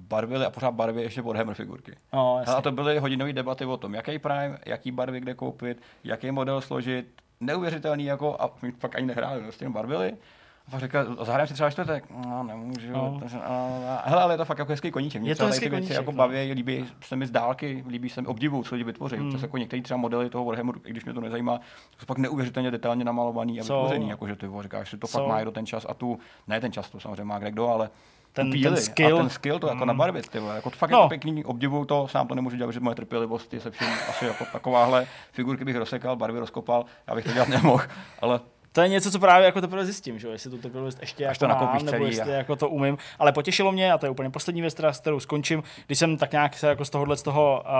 barvily 0.08 0.44
a 0.46 0.50
pořád 0.50 0.70
barvy 0.70 1.02
ještě 1.02 1.22
Warhammer 1.22 1.54
figurky. 1.54 1.96
No, 2.12 2.42
A 2.46 2.60
to 2.62 2.72
byly 2.72 2.98
hodinové 2.98 3.32
debaty 3.32 3.64
o 3.64 3.76
tom, 3.76 3.94
jaký 3.94 4.18
Prime, 4.18 4.58
jaký 4.66 4.90
barvy 4.90 5.20
kde 5.20 5.34
koupit, 5.34 5.82
jaký 6.04 6.30
model 6.30 6.60
složit. 6.60 7.06
Neuvěřitelný 7.40 8.04
jako, 8.04 8.36
a 8.40 8.50
my 8.62 8.72
fakt 8.72 8.96
ani 8.96 9.06
nehráli, 9.06 9.42
prostě 9.42 9.64
jenom 9.64 9.72
barvili. 9.72 10.12
A 10.68 10.70
pak 10.70 10.80
říkal, 10.80 11.16
zahrajeme 11.24 11.46
si 11.46 11.54
třeba 11.54 11.70
čtvrtek. 11.70 12.04
No, 12.26 12.42
nemůžu. 12.42 12.92
No. 12.92 13.16
Takže, 13.20 13.38
a, 13.38 13.68
a, 14.04 14.08
hele, 14.08 14.22
ale 14.22 14.34
je 14.34 14.38
to 14.38 14.44
fakt 14.44 14.58
jako 14.58 14.72
hezký 14.72 14.90
koníček. 14.90 15.22
Mě 15.22 15.30
Je 15.30 15.36
to 15.36 15.46
hezký 15.46 15.60
ty 15.60 15.70
věci 15.70 15.80
koníček, 15.80 15.96
jako 15.96 16.12
no. 16.12 16.16
baví, 16.16 16.52
líbí 16.52 16.86
se 17.00 17.16
mi 17.16 17.26
z 17.26 17.30
dálky, 17.30 17.84
líbí 17.88 18.08
se 18.08 18.20
mi 18.20 18.26
obdivu, 18.26 18.62
co 18.62 18.74
lidi 18.74 18.84
vytvoří. 18.84 19.16
Hmm. 19.16 19.38
Jako 19.42 19.58
některé 19.58 19.82
třeba 19.82 19.98
modely 19.98 20.30
toho 20.30 20.44
Warhammeru, 20.44 20.80
i 20.84 20.90
když 20.90 21.04
mě 21.04 21.14
to 21.14 21.20
nezajímá, 21.20 21.60
jsou 21.98 22.06
fakt 22.06 22.18
neuvěřitelně 22.18 22.70
detailně 22.70 23.04
namalovaný 23.04 23.60
a 23.60 23.62
vytvořený. 23.62 24.08
Jakože 24.08 24.36
ty 24.36 24.46
vole, 24.46 24.62
říkáš, 24.62 24.90
že 24.90 24.96
to 24.96 25.06
Co? 25.06 25.18
fakt 25.18 25.28
má 25.28 25.40
i 25.40 25.44
do 25.44 25.50
ten 25.50 25.66
čas 25.66 25.86
a 25.88 25.94
tu, 25.94 26.18
ne 26.48 26.60
ten 26.60 26.72
čas, 26.72 26.90
to 26.90 27.00
samozřejmě 27.00 27.24
má 27.24 27.38
kde 27.38 27.50
kdo, 27.50 27.68
ale 27.68 27.90
Ten- 28.32 28.62
ten 28.62 28.76
skill. 28.76 29.16
A 29.16 29.20
ten 29.20 29.30
skill 29.30 29.58
to 29.58 29.66
jako 29.66 29.78
Hmm. 29.78 29.86
nabarvit, 29.86 30.28
ty 30.28 30.38
vole. 30.38 30.54
Jako 30.54 30.70
to 30.70 30.76
fakt 30.76 30.90
No. 30.90 30.98
jako 30.98 31.08
pěkný, 31.08 31.44
obdivuju 31.44 31.84
to, 31.84 32.08
sám 32.08 32.26
to 32.28 32.34
nemůžu 32.34 32.56
dělat, 32.56 32.72
že 32.72 32.80
moje 32.80 32.94
trpělivost 32.96 33.54
je 33.54 33.60
se 33.60 33.70
vším 33.70 33.88
asi 34.08 34.24
jako 34.24 34.44
takováhle. 34.52 35.06
Figurky 35.32 35.64
bych 35.64 35.76
rozsekal, 35.76 36.16
barvy 36.16 36.38
rozkopal, 36.38 36.84
já 37.06 37.14
bych 37.14 37.24
to 37.24 37.32
dělat 37.32 37.48
nemohl, 37.62 37.84
ale 38.20 38.40
To 38.72 38.80
je 38.80 38.88
něco, 38.88 39.10
co 39.10 39.18
právě 39.18 39.46
jako 39.46 39.60
teprve 39.60 39.84
zjistím, 39.84 40.18
že 40.18 40.26
jo, 40.26 40.32
jestli 40.32 40.50
tu 40.50 40.58
trpělivost 40.58 40.98
ještě 41.00 41.26
Až 41.26 41.40
jako 41.40 41.54
to 41.58 41.64
mám, 41.64 41.84
nebo 41.84 42.04
jestli 42.04 42.32
a- 42.34 42.36
jako 42.36 42.56
to 42.56 42.68
umím. 42.68 42.98
Ale 43.18 43.32
potěšilo 43.32 43.72
mě, 43.72 43.92
a 43.92 43.98
to 43.98 44.06
je 44.06 44.10
úplně 44.10 44.30
poslední 44.30 44.60
věc, 44.60 44.76
s 44.90 45.00
kterou 45.00 45.20
skončím, 45.20 45.62
když 45.86 45.98
jsem 45.98 46.16
tak 46.16 46.32
nějak 46.32 46.54
se 46.58 46.66
jako 46.68 46.84
z 46.84 46.90
tohohle 46.90 47.16
z 47.16 47.22
toho 47.22 47.62
uh, 47.66 47.70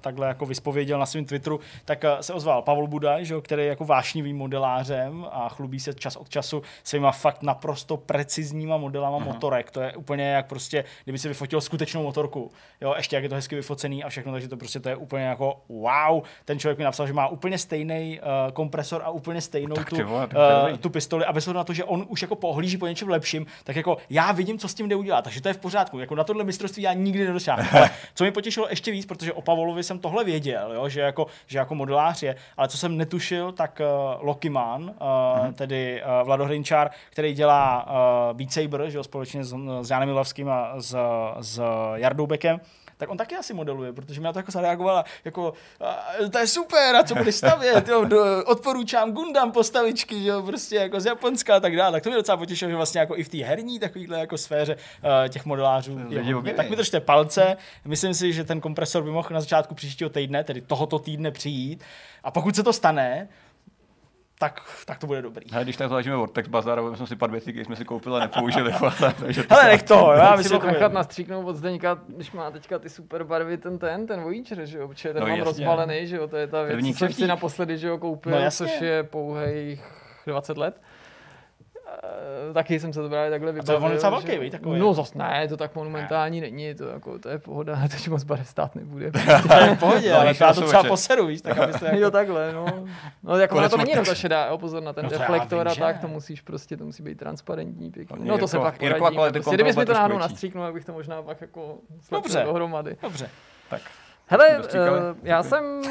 takhle 0.00 0.26
jako 0.28 0.46
vyspověděl 0.46 0.98
na 0.98 1.06
svém 1.06 1.24
Twitteru, 1.24 1.60
tak 1.84 2.04
uh, 2.04 2.20
se 2.20 2.32
ozval 2.32 2.62
Pavel 2.62 2.86
Budaj, 2.86 3.24
že 3.24 3.34
jo, 3.34 3.40
který 3.40 3.62
je 3.62 3.68
jako 3.68 3.84
vášnivým 3.84 4.36
modelářem 4.36 5.26
a 5.32 5.48
chlubí 5.48 5.80
se 5.80 5.94
čas 5.94 6.16
od 6.16 6.28
času 6.28 6.62
svýma 6.84 7.12
fakt 7.12 7.42
naprosto 7.42 7.96
precizníma 7.96 8.76
modelama 8.76 9.18
Mhm. 9.18 9.26
motorek. 9.26 9.70
To 9.70 9.80
je 9.80 9.96
úplně 9.96 10.24
jak 10.24 10.46
prostě, 10.46 10.84
kdyby 11.04 11.18
si 11.18 11.28
vyfotil 11.28 11.60
skutečnou 11.60 12.02
motorku. 12.02 12.50
Jo, 12.80 12.94
ještě 12.96 13.16
jak 13.16 13.22
je 13.22 13.28
to 13.28 13.34
hezky 13.34 13.56
vyfocený 13.56 14.04
a 14.04 14.08
všechno, 14.08 14.32
takže 14.32 14.48
to 14.48 14.56
prostě 14.56 14.80
to 14.80 14.88
je 14.88 14.96
úplně 14.96 15.24
jako 15.24 15.56
wow. 15.68 16.22
Ten 16.44 16.58
člověk 16.58 16.78
mi 16.78 16.84
napsal, 16.84 17.06
že 17.06 17.12
má 17.12 17.28
úplně 17.28 17.58
stejný 17.58 18.20
uh, 18.20 18.52
kompresor 18.52 19.02
a 19.04 19.10
úplně 19.10 19.40
stejnou 19.40 19.74
Tak 19.74 19.93
tu, 20.02 20.08
vole, 20.08 20.28
uh, 20.70 20.76
tu 20.76 20.90
pistoli 20.90 21.24
a 21.24 21.32
bez 21.32 21.46
ohledu 21.46 21.58
na 21.58 21.64
to, 21.64 21.72
že 21.72 21.84
on 21.84 22.04
už 22.08 22.22
jako 22.22 22.34
pohlíží 22.34 22.76
po 22.76 22.86
něčem 22.86 23.08
lepším, 23.08 23.46
tak 23.64 23.76
jako 23.76 23.96
já 24.10 24.32
vidím, 24.32 24.58
co 24.58 24.68
s 24.68 24.74
tím 24.74 24.88
jde 24.88 24.96
udělat, 24.96 25.24
takže 25.24 25.42
to 25.42 25.48
je 25.48 25.54
v 25.54 25.58
pořádku. 25.58 25.98
Jako 25.98 26.14
na 26.14 26.24
tohle 26.24 26.44
mistrovství 26.44 26.82
já 26.82 26.92
nikdy 26.92 27.26
nedosáhnu. 27.26 27.64
Ale 27.72 27.90
co 28.14 28.24
mi 28.24 28.30
potěšilo 28.30 28.66
ještě 28.70 28.90
víc, 28.90 29.06
protože 29.06 29.32
o 29.32 29.42
Pavolovi 29.42 29.82
jsem 29.82 29.98
tohle 29.98 30.24
věděl, 30.24 30.72
jo, 30.72 30.88
že, 30.88 31.00
jako, 31.00 31.26
že 31.46 31.58
jako 31.58 31.74
modelář 31.74 32.22
je, 32.22 32.36
ale 32.56 32.68
co 32.68 32.78
jsem 32.78 32.96
netušil, 32.96 33.52
tak 33.52 33.80
uh, 33.80 34.26
Lokiman, 34.26 34.82
uh, 34.82 34.88
mm-hmm. 34.88 35.52
tedy 35.52 36.02
uh, 36.02 36.26
Vlado 36.26 36.44
Hrinčár, 36.44 36.90
který 37.10 37.32
dělá 37.32 37.86
uh, 37.86 38.36
Beat 38.36 38.52
Saber, 38.52 38.90
že 38.90 38.96
jo, 38.96 39.04
společně 39.04 39.44
s, 39.44 39.54
s 39.82 39.90
Janem 39.90 40.08
Milavským 40.08 40.48
a 40.48 40.74
s, 40.78 40.96
s 41.40 41.60
Jardou 41.94 42.26
Bekem, 42.26 42.60
tak 43.04 43.10
on 43.10 43.16
taky 43.16 43.36
asi 43.36 43.54
modeluje, 43.54 43.92
protože 43.92 44.20
mi 44.20 44.24
na 44.24 44.32
to 44.32 44.38
jako 44.38 44.50
zareagovala, 44.50 45.04
jako 45.24 45.52
a, 45.80 46.06
to 46.32 46.38
je 46.38 46.46
super, 46.46 46.96
a 46.96 47.02
co 47.02 47.14
budeš 47.14 47.34
stavět, 47.34 47.88
jo, 47.88 48.04
do, 48.04 48.44
odporučám 48.46 49.12
Gundam 49.12 49.52
postavičky, 49.52 50.22
že 50.22 50.28
jo, 50.28 50.42
prostě 50.42 50.76
jako 50.76 51.00
z 51.00 51.06
Japonska 51.06 51.56
a 51.56 51.60
tak 51.60 51.76
dále. 51.76 51.92
Tak 51.92 52.02
to 52.02 52.08
mě 52.08 52.16
docela 52.16 52.36
potěšilo, 52.36 52.70
že 52.70 52.76
vlastně 52.76 53.00
jako 53.00 53.16
i 53.16 53.24
v 53.24 53.28
té 53.28 53.38
herní 53.38 53.78
takovýhle 53.78 54.20
jako 54.20 54.38
sféře 54.38 54.76
uh, 54.76 55.28
těch 55.28 55.44
modelářů. 55.44 55.98
Je 55.98 56.18
hodně. 56.18 56.36
objeví. 56.36 56.56
tak 56.56 56.70
mi 56.70 56.76
držte 56.76 57.00
palce, 57.00 57.56
myslím 57.84 58.14
si, 58.14 58.32
že 58.32 58.44
ten 58.44 58.60
kompresor 58.60 59.02
by 59.02 59.10
mohl 59.10 59.28
na 59.30 59.40
začátku 59.40 59.74
příštího 59.74 60.10
týdne, 60.10 60.44
tedy 60.44 60.60
tohoto 60.60 60.98
týdne 60.98 61.30
přijít 61.30 61.84
a 62.24 62.30
pokud 62.30 62.56
se 62.56 62.62
to 62.62 62.72
stane, 62.72 63.28
tak, 64.48 64.60
tak 64.86 64.98
to 64.98 65.06
bude 65.06 65.22
dobrý. 65.22 65.46
hele, 65.52 65.64
když 65.64 65.76
tak 65.76 65.88
založíme 65.88 66.16
Vortex 66.16 66.48
Bazar, 66.48 66.78
aby 66.78 66.96
jsme 66.96 67.06
si 67.06 67.16
pár 67.16 67.30
věcí, 67.30 67.52
které 67.52 67.64
jsme 67.64 67.76
si 67.76 67.84
koupili 67.84 68.16
a 68.16 68.18
nepoužili. 68.20 68.72
takže 69.20 69.42
to 69.42 69.54
Hele, 69.54 69.66
nech 69.68 69.82
jo, 69.90 70.12
já 70.16 70.30
myslím, 70.36 70.48
si 70.48 70.54
že 70.54 70.58
to 70.58 70.66
nechat 70.66 70.92
nastříknout 70.92 71.46
od 71.48 71.56
Zdeňka, 71.56 71.98
když 72.08 72.32
má 72.32 72.50
teďka 72.50 72.78
ty 72.78 72.88
super 72.88 73.24
barvy, 73.24 73.58
ten 73.58 73.78
ten, 73.78 74.06
ten 74.06 74.22
Voyager, 74.22 74.64
že 74.66 74.78
jo, 74.78 74.88
protože 74.88 75.12
ten 75.12 75.22
No 75.22 75.28
mám 75.28 75.38
jasně. 75.38 75.44
rozbalený, 75.44 76.06
že 76.06 76.16
jo, 76.16 76.28
to 76.28 76.36
je 76.36 76.46
ta 76.46 76.62
věc, 76.62 76.86
co 76.92 76.98
jsem 76.98 77.12
si 77.12 77.26
naposledy, 77.26 77.78
že 77.78 77.88
jo, 77.88 77.98
koupil, 77.98 78.32
No 78.32 78.38
jasně. 78.38 78.66
což 78.66 78.80
je 78.80 79.02
pouhých 79.02 79.84
20 80.26 80.56
let. 80.58 80.80
Eh, 82.02 82.52
Taky 82.54 82.80
jsem 82.80 82.92
se 82.92 83.02
to 83.02 83.08
právě 83.08 83.30
takhle 83.30 83.52
to 83.52 83.56
je 83.58 83.62
vybavil. 83.62 83.86
on 83.86 83.92
docela 83.92 84.10
velký, 84.10 84.38
viď, 84.38 84.52
takový? 84.52 84.80
No 84.80 84.94
zas 84.94 85.14
ne, 85.14 85.48
to 85.48 85.56
tak 85.56 85.74
monumentální 85.74 86.40
není, 86.40 86.74
to, 86.74 86.84
jako, 86.84 87.18
to 87.18 87.28
je 87.28 87.38
pohoda, 87.38 87.80
teď 87.90 88.08
moc 88.08 88.24
barev 88.24 88.48
stát 88.48 88.74
nebude. 88.74 89.10
To 89.48 89.54
je 89.54 89.74
v 89.74 89.78
pohodě, 89.78 90.10
No, 90.10 90.16
ale 90.20 90.28
víš, 90.28 90.40
já 90.40 90.52
to 90.54 90.60
třeba 90.66 90.82
poseru, 90.84 91.26
víš, 91.26 91.42
tak 91.42 91.58
aby 91.58 91.72
se 91.72 91.86
jo, 91.92 91.98
jako... 91.98 92.10
takhle, 92.10 92.52
no. 92.52 92.66
No, 93.22 93.38
jako 93.38 93.54
Konec 93.54 93.72
na 93.72 93.76
to 93.76 93.76
není 93.76 93.90
jenom 93.90 94.04
ta 94.04 94.14
šedá, 94.14 94.46
jo, 94.46 94.58
pozor 94.58 94.82
na 94.82 94.92
ten 94.92 95.04
No 95.04 95.10
reflektor 95.10 95.68
a 95.68 95.74
tak, 95.74 95.96
ne. 95.96 96.00
to 96.02 96.08
musíš 96.08 96.40
prostě, 96.40 96.76
to 96.76 96.84
musí 96.84 97.02
být 97.02 97.18
transparentní, 97.18 97.90
pěkný. 97.90 98.16
Hlavně 98.16 98.30
No 98.30 98.38
to 98.38 98.48
se 98.48 98.58
pak 98.58 98.78
poradíme. 98.78 99.10
kvality 99.10 99.32
Prostě, 99.40 99.54
kdybys 99.54 99.76
mi 99.76 99.86
to 99.86 99.92
náhodou 99.92 100.18
nastříknul, 100.18 100.64
tak 100.64 100.74
bych 100.74 100.84
to 100.84 100.92
možná 100.92 101.22
pak 101.22 101.40
jako 101.40 101.78
dohromady. 102.44 102.96
Dobře. 103.02 103.28
Tak. 103.70 103.80
Hele, 104.26 104.58
uh, 104.58 104.64
já 105.22 105.42
jsem 105.42 105.82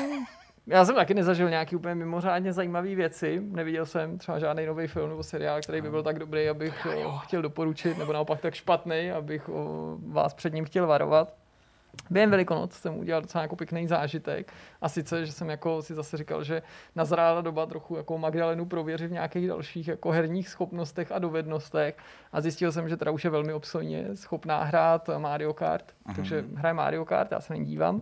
já 0.68 0.85
jsem 0.85 0.95
taky 0.95 1.14
nezažil 1.14 1.49
nějaký 1.49 1.76
úplně 1.76 1.95
mimořádně 1.95 2.53
zajímavé 2.53 2.95
věci. 2.95 3.41
Neviděl 3.45 3.85
jsem 3.85 4.18
třeba 4.18 4.40
žádný 4.40 4.65
nový 4.65 4.88
film 4.88 5.10
nebo 5.10 5.23
seriál, 5.23 5.61
který 5.61 5.81
by 5.81 5.90
byl 5.90 6.03
tak 6.03 6.19
dobrý, 6.19 6.49
abych 6.49 6.85
ho 6.85 7.18
chtěl 7.18 7.41
doporučit, 7.41 7.98
nebo 7.98 8.14
naopak 8.14 8.41
tak 8.41 8.53
špatný, 8.53 9.11
abych 9.11 9.49
o, 9.49 9.98
vás 10.07 10.34
před 10.34 10.53
ním 10.53 10.65
chtěl 10.65 10.88
varovat. 10.88 11.34
Během 12.10 12.31
Velikonoc 12.31 12.73
jsem 12.73 12.98
udělal 12.98 13.22
docela 13.22 13.41
jako 13.41 13.56
pěkný 13.56 13.88
zážitek. 13.88 14.53
A 14.81 14.90
sice, 14.90 15.26
že 15.26 15.31
jsem 15.31 15.49
jako 15.49 15.81
si 15.81 15.94
zase 15.94 16.18
říkal, 16.18 16.44
že 16.44 16.61
nazrála 16.95 17.41
doba 17.41 17.65
trochu 17.65 17.95
jako 17.95 18.18
Magdalenu 18.18 18.65
prověřit 18.65 19.07
v 19.07 19.14
nějakých 19.14 19.48
dalších 19.48 19.88
jako 19.88 20.11
herních 20.11 20.49
schopnostech 20.49 21.11
a 21.11 21.19
dovednostech. 21.19 21.98
A 22.31 22.41
zjistil 22.41 22.72
jsem, 22.72 22.90
že 22.90 22.98
teda 22.98 23.11
už 23.11 23.23
je 23.23 23.30
velmi 23.30 23.53
obstojně 23.53 24.06
schopná 24.14 24.64
hrát 24.64 25.10
Mario 25.18 25.53
Kart. 25.53 25.94
Takže 26.15 26.45
hraje 26.56 26.73
Mario 26.73 27.06
Kart, 27.06 27.31
já 27.31 27.41
se 27.41 27.53
na 27.53 27.64
dívám. 27.64 28.02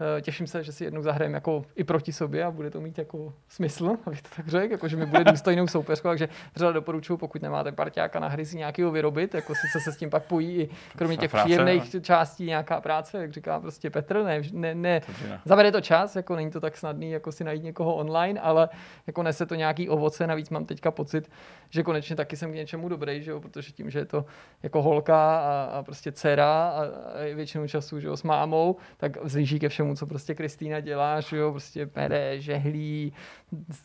Eh, 0.00 0.22
Těším 0.22 0.46
se, 0.46 0.64
že 0.64 0.72
si 0.72 0.84
jednou 0.84 1.02
zahrajeme 1.02 1.36
jako 1.36 1.64
i 1.76 1.84
proti 1.84 2.12
sobě 2.12 2.44
a 2.44 2.50
bude 2.50 2.70
to 2.70 2.80
mít 2.80 2.98
jako 2.98 3.32
smysl, 3.48 3.96
abych 4.06 4.22
to 4.22 4.28
tak 4.36 4.48
řekl, 4.48 4.72
jako 4.72 4.88
že 4.88 4.96
mi 4.96 5.06
bude 5.06 5.24
důstojnou 5.24 5.66
soupeřkou, 5.66 6.08
takže 6.08 6.28
vřele 6.54 6.72
doporučuji, 6.72 7.16
pokud 7.16 7.42
nemáte 7.42 7.72
parťáka 7.72 8.20
na 8.20 8.28
hry 8.28 8.46
si 8.46 8.56
nějakého 8.56 8.90
vyrobit, 8.90 9.34
jako 9.34 9.54
sice 9.54 9.80
se 9.80 9.92
s 9.92 9.96
tím 9.96 10.10
pak 10.10 10.24
pojí 10.24 10.60
i 10.60 10.68
kromě 10.96 11.16
těch 11.16 11.30
práce, 11.30 11.44
příjemných 11.44 11.96
částí 12.02 12.44
nějaká 12.44 12.80
práce, 12.80 13.18
jak 13.18 13.32
říká 13.32 13.60
prostě 13.60 13.90
Petr, 13.90 14.22
ne, 14.22 14.42
ne, 14.52 14.74
ne, 14.74 15.00
Zabere 15.44 15.72
to 15.72 15.80
čas, 15.80 16.16
jako 16.16 16.36
není 16.36 16.50
to 16.50 16.60
tak 16.60 16.76
snadný, 16.76 17.10
jako 17.10 17.32
si 17.32 17.44
najít 17.44 17.64
někoho 17.64 17.94
online, 17.94 18.40
ale 18.40 18.68
jako 19.06 19.22
nese 19.22 19.46
to 19.46 19.54
nějaký 19.54 19.88
ovoce, 19.88 20.26
navíc 20.26 20.50
mám 20.50 20.64
teďka 20.64 20.90
pocit, 20.90 21.30
že 21.70 21.82
konečně 21.82 22.16
taky 22.16 22.36
jsem 22.36 22.52
k 22.52 22.54
něčemu 22.54 22.88
dobrý, 22.88 23.22
že 23.22 23.30
jo, 23.30 23.40
protože 23.40 23.72
tím, 23.72 23.90
že 23.90 23.98
je 23.98 24.04
to 24.04 24.24
jako 24.62 24.82
holka 24.82 25.38
a, 25.38 25.64
a 25.72 25.82
prostě 25.82 26.12
dcera 26.12 26.68
a, 26.68 26.82
a 27.14 27.20
je 27.20 27.34
většinou 27.34 27.66
času, 27.66 28.00
že 28.00 28.06
jo, 28.06 28.16
s 28.16 28.22
mámou, 28.22 28.76
tak 28.96 29.24
vzlíží 29.24 29.58
ke 29.58 29.68
všemu, 29.68 29.87
co 29.96 30.06
prostě 30.06 30.34
Kristýna 30.34 30.80
dělá, 30.80 31.20
že 31.20 31.36
jo, 31.36 31.50
prostě 31.50 31.86
pere, 31.86 32.40
žehlí, 32.40 33.12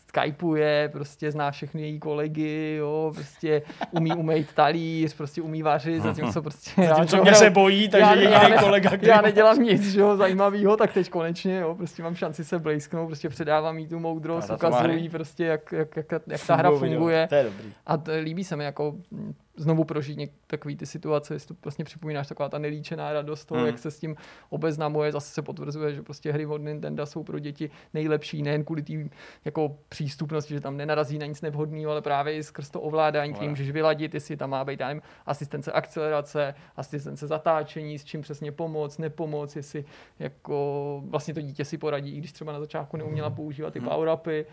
skypuje, 0.07 0.89
prostě 0.91 1.31
zná 1.31 1.51
všechny 1.51 1.81
její 1.81 1.99
kolegy, 1.99 2.75
jo, 2.79 3.11
prostě 3.15 3.61
umí 3.91 4.13
umýt 4.13 4.53
talíř, 4.53 5.13
prostě 5.15 5.41
umí 5.41 5.63
vařit, 5.63 6.03
zatímco 6.03 6.41
prostě 6.41 6.71
Zatímco 6.87 7.21
mě 7.21 7.35
se 7.35 7.49
bojí, 7.49 7.89
takže 7.89 8.05
já, 8.05 8.13
jediný 8.13 8.31
já, 8.33 8.47
ne- 8.49 8.57
kolega, 8.57 8.89
který 8.89 9.07
já 9.07 9.21
nedělám 9.21 9.59
nic, 9.59 9.91
že 9.91 9.99
jo, 9.99 10.15
zajímavýho, 10.17 10.77
tak 10.77 10.93
teď 10.93 11.09
konečně, 11.09 11.57
jo, 11.57 11.75
prostě 11.75 12.03
mám 12.03 12.15
šanci 12.15 12.43
se 12.45 12.59
blejsknout, 12.59 13.07
prostě 13.07 13.29
předávám 13.29 13.77
jí 13.77 13.87
tu 13.87 13.99
moudrost, 13.99 14.43
A 14.43 14.47
za 14.53 14.57
to 14.57 14.65
má 14.65 14.69
ukazuji 14.77 14.93
hry. 14.93 15.01
jí 15.01 15.09
prostě, 15.09 15.45
jak, 15.45 15.71
jak, 15.71 15.95
jak, 15.97 16.11
jak 16.27 16.45
ta 16.47 16.55
hra 16.55 16.71
funguje. 16.71 17.27
To 17.29 17.35
je 17.35 17.43
dobrý. 17.43 17.73
A 17.85 17.97
to, 17.97 18.11
líbí 18.23 18.43
se 18.43 18.55
mi 18.55 18.63
jako 18.63 18.95
znovu 19.55 19.83
prožít 19.83 20.17
něk, 20.17 20.31
takový 20.47 20.75
ty 20.75 20.85
situace, 20.85 21.33
jestli 21.33 21.55
to 21.55 21.61
vlastně 21.63 21.85
připomínáš 21.85 22.27
taková 22.27 22.49
ta 22.49 22.57
nelíčená 22.57 23.13
radost 23.13 23.45
toho, 23.45 23.59
Hmm. 23.59 23.67
jak 23.67 23.79
se 23.79 23.91
s 23.91 23.99
tím 23.99 24.15
obeznamuje, 24.49 25.11
zase 25.11 25.33
se 25.33 25.41
potvrzuje, 25.41 25.93
že 25.93 26.01
prostě 26.01 26.31
hry 26.31 26.45
od 26.45 26.57
Nintendo 26.57 27.05
jsou 27.05 27.23
pro 27.23 27.39
děti 27.39 27.69
nejlepší, 27.93 28.41
nejen 28.43 28.63
kvůli 28.63 28.81
té 28.81 28.93
jako 29.45 29.77
přístupnosti, 29.89 30.53
že 30.53 30.59
tam 30.61 30.77
nenarazí 30.77 31.17
na 31.17 31.25
nic 31.25 31.41
nevhodného, 31.41 31.91
ale 31.91 32.01
právě 32.01 32.35
i 32.35 32.43
skrz 32.43 32.69
to 32.69 32.81
ovládání, 32.81 33.33
který 33.33 33.45
Ale. 33.45 33.49
můžeš 33.49 33.71
vyladit, 33.71 34.13
jestli 34.13 34.37
tam 34.37 34.49
má 34.49 34.65
být 34.65 34.79
nevím, 34.79 35.01
asistence 35.25 35.71
akcelerace, 35.71 36.55
asistence 36.75 37.27
zatáčení, 37.27 37.99
s 37.99 38.03
čím 38.03 38.21
přesně 38.21 38.51
pomoct, 38.51 38.97
nepomoc, 38.97 39.55
jestli 39.55 39.85
jako 40.19 41.01
vlastně 41.05 41.33
to 41.33 41.41
dítě 41.41 41.65
si 41.65 41.77
poradí, 41.77 42.15
i 42.15 42.17
když 42.17 42.31
třeba 42.31 42.53
na 42.53 42.59
začátku 42.59 42.97
neuměla 42.97 43.29
používat 43.29 43.73
ty 43.73 43.79
power-upy. 43.79 44.45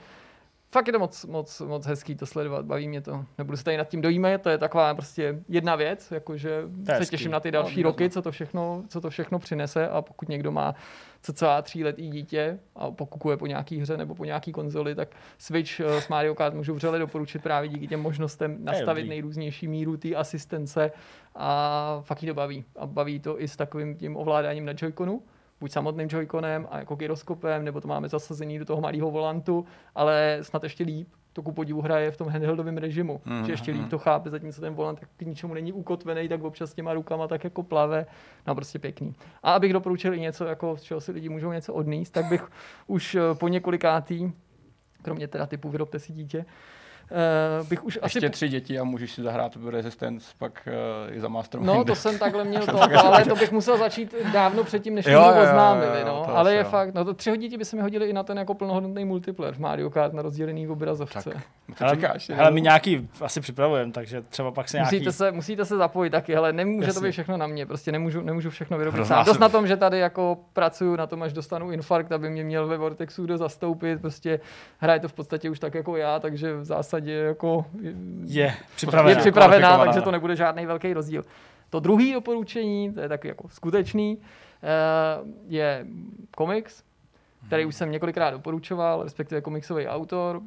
Fakt 0.73 0.87
je 0.87 0.93
to 0.93 0.99
moc, 0.99 1.25
moc, 1.25 1.61
moc 1.61 1.87
hezký 1.87 2.15
to 2.15 2.27
sledovat, 2.27 2.65
baví 2.65 2.89
mě 2.89 3.01
to. 3.01 3.25
Nebudu 3.39 3.57
se 3.57 3.65
tady 3.65 3.77
nad 3.77 3.89
tím 3.89 4.01
dojímat, 4.01 4.43
to 4.43 4.49
je 4.51 4.59
taková 4.59 4.95
prostě 4.95 5.43
jedna 5.49 5.77
věc, 5.77 6.11
jakože 6.11 6.63
se 6.87 6.93
hezký. 6.93 7.11
těším 7.17 7.31
na 7.31 7.41
ty 7.41 7.49
No, 7.49 7.53
další 7.53 7.77
výrazno. 7.77 7.91
roky, 7.91 8.11
co 8.11 8.23
to, 8.23 8.33
všechno, 8.33 8.83
co 8.89 9.01
to 9.01 9.11
všechno 9.11 9.39
přinese 9.39 9.89
a 9.89 10.03
pokud 10.03 10.29
někdo 10.29 10.53
má 10.53 10.75
cca 11.23 11.63
tříletý 11.63 12.11
dítě 12.11 12.59
a 12.77 12.91
pokukuje 12.91 13.37
po 13.37 13.47
nějaký 13.47 13.79
hře 13.81 13.97
nebo 13.97 14.15
po 14.15 14.25
nějaký 14.25 14.53
konzoli, 14.53 14.95
tak 14.95 15.09
Switch 15.39 15.81
eh, 15.81 16.01
s 16.01 16.09
Mario 16.09 16.35
Kart 16.35 16.55
můžu 16.55 16.75
vřele 16.75 16.99
doporučit 16.99 17.43
právě 17.43 17.69
díky 17.69 17.87
těm 17.89 18.01
možnostem 18.01 18.57
nastavit 18.65 19.09
nejrůznější 19.09 19.69
míru 19.69 19.97
té 19.97 20.15
asistence 20.15 20.91
a 21.35 22.01
fakt 22.05 22.23
jí 22.23 22.29
to 22.29 22.35
baví. 22.35 22.65
A 22.79 22.87
baví 22.87 23.21
to 23.21 23.43
i 23.43 23.49
s 23.49 23.57
takovým 23.57 23.97
tím 23.97 24.17
ovládáním 24.17 24.65
na 24.65 24.73
Joy-Conu, 24.73 25.21
buď 25.61 25.73
samotným 25.73 26.09
Joy-Conem 26.09 26.66
a 26.70 26.78
jako 26.78 26.95
gyroskopem, 26.95 27.65
nebo 27.65 27.81
to 27.81 27.89
máme 27.89 28.09
zasazený 28.09 28.59
do 28.59 28.65
toho 28.65 28.81
malého 28.81 29.11
volantu, 29.11 29.65
ale 29.95 30.39
snad 30.43 30.62
ještě 30.62 30.85
líp, 30.85 31.09
to 31.32 31.43
ku 31.43 31.53
podivu 31.53 31.81
hraje 31.81 32.11
v 32.11 32.16
tom 32.16 32.28
handheldovém 32.28 32.77
režimu, 32.77 33.20
mm, 33.24 33.45
že 33.47 33.53
ještě 33.53 33.73
líp 33.73 33.89
to 33.89 33.99
chápe, 33.99 34.31
zatímco 34.31 34.61
ten 34.61 34.74
volant 34.74 35.01
tak 35.01 35.09
k 35.16 35.23
ničemu 35.23 35.55
není 35.55 35.73
ukotvený, 35.73 36.28
tak 36.28 36.43
občas 36.43 36.74
těma 36.74 36.95
rukama 36.95 37.28
tak 37.28 37.45
jako 37.45 37.62
plave, 37.62 38.07
no 38.47 38.55
prostě 38.55 38.78
pěkný. 38.78 39.15
A 39.43 39.53
abych 39.53 39.73
doporučil 39.73 40.15
i 40.15 40.20
něco, 40.20 40.45
jako 40.45 40.77
z 40.77 40.82
čeho 40.82 41.01
si 41.01 41.12
lidi 41.12 41.28
můžou 41.28 41.53
něco 41.53 41.74
odníst, 41.74 42.12
tak 42.12 42.24
bych 42.24 42.51
už 42.87 43.15
eh, 43.15 43.20
po 43.35 43.49
několikátý, 43.49 44.32
kromě 45.03 45.28
teda 45.28 45.47
typu 45.47 45.69
vyrobte 45.69 45.99
si 45.99 46.12
dítě, 46.12 46.39
Uh, 46.39 46.80
bych 47.69 47.85
už 47.85 47.99
Ještě 48.03 48.19
asi... 48.19 48.31
tři 48.31 48.49
děti 48.49 48.78
a 48.78 48.85
můžeš 48.85 49.12
si 49.12 49.23
zahrát 49.23 49.57
Resistance 49.70 50.27
pak 50.39 50.69
uh, 51.09 51.16
i 51.16 51.20
za 51.20 51.28
Master 51.28 51.61
No, 51.61 51.85
to 51.87 51.95
jsem 51.95 52.19
takhle 52.19 52.45
měl 52.45 52.66
to, 52.66 52.82
ale 52.82 53.24
to 53.24 53.35
bych 53.35 53.53
musel 53.53 53.78
začít 53.78 54.15
dávno 54.32 54.65
předtím, 54.65 54.95
než 54.95 55.07
mi 55.07 55.12
to 55.12 55.43
oznámili. 55.43 56.05
No. 56.05 56.23
To 56.27 56.37
ale 56.37 56.53
je 56.55 56.59
jo. 56.59 56.70
fakt, 56.70 56.95
no 56.95 57.05
to 57.05 57.15
tři 57.15 57.39
děti 57.39 57.59
by 57.59 57.65
se 57.65 57.77
mi 57.77 57.82
hodili 57.82 58.07
i 58.07 58.12
na 58.12 58.23
ten 58.23 58.39
jako 58.39 58.55
plnohodnotný 58.55 59.05
multiplayer 59.05 59.55
v 59.55 59.59
Mario 59.59 59.91
Kart 59.91 60.12
na 60.12 60.23
rozdělený 60.23 60.69
obrazovce. 60.69 61.31
Tak, 61.31 61.78
to 61.78 61.85
ale, 61.85 61.97
čekáš, 61.97 62.31
ale 62.31 62.51
my 62.51 62.61
nějaký 62.61 63.09
asi 63.20 63.41
připravujeme, 63.41 63.93
takže 63.93 64.23
třeba 64.23 64.51
pak 64.51 64.69
se 64.69 64.77
nějaký... 64.77 64.97
Musíte 64.97 65.12
se, 65.12 65.32
musíte 65.32 65.65
se 65.65 65.77
zapojit 65.77 66.11
taky, 66.11 66.37
ale 66.37 66.53
nemůže 66.53 66.87
Jasně. 66.87 67.01
to 67.01 67.07
být 67.07 67.12
všechno 67.12 67.37
na 67.37 67.47
mě, 67.47 67.66
prostě 67.66 67.93
nemůžu, 67.93 68.23
nemůžu 68.23 68.51
všechno 68.51 68.78
vyrobit 68.78 69.07
sám. 69.07 69.24
Dost 69.24 69.39
na 69.39 69.49
tom, 69.49 69.66
že 69.66 69.77
tady 69.77 69.99
jako 69.99 70.39
pracuju 70.53 70.97
na 70.97 71.07
tom, 71.07 71.23
až 71.23 71.32
dostanu 71.32 71.70
infarkt, 71.70 72.12
aby 72.12 72.31
mě 72.31 72.45
měl 72.45 72.66
ve 72.66 72.77
Vortexu 72.77 73.24
kdo 73.24 73.39
zastoupit, 73.39 74.01
prostě 74.01 74.41
hraje 74.78 75.01
to 75.01 75.09
v 75.09 75.12
podstatě 75.12 75.51
už 75.51 75.59
tak 75.59 75.74
jako 75.74 75.97
já, 75.97 76.20
takže 76.20 76.57
v 76.57 76.65
zásadě 76.65 76.99
zásadě 77.01 77.12
jako 77.12 77.66
je 78.24 78.56
připravená, 78.77 79.10
je 79.10 79.16
připravená 79.16 79.78
takže 79.85 80.01
to 80.01 80.10
nebude 80.10 80.36
žádný 80.36 80.66
velký 80.66 80.93
rozdíl. 80.93 81.24
To 81.70 81.81
druhé 81.81 82.12
doporučení, 82.12 82.94
to 82.94 83.01
je 83.01 83.09
taky 83.09 83.28
jako 83.28 83.48
skutečný, 83.48 84.18
eh, 84.62 84.68
je 85.48 85.86
komiks, 86.36 86.82
který 87.47 87.64
už 87.64 87.77
jsem 87.77 87.90
několikrát 87.90 88.31
doporučoval, 88.31 89.02
respektive 89.02 89.40
komiksový 89.40 89.86
autor, 89.86 90.40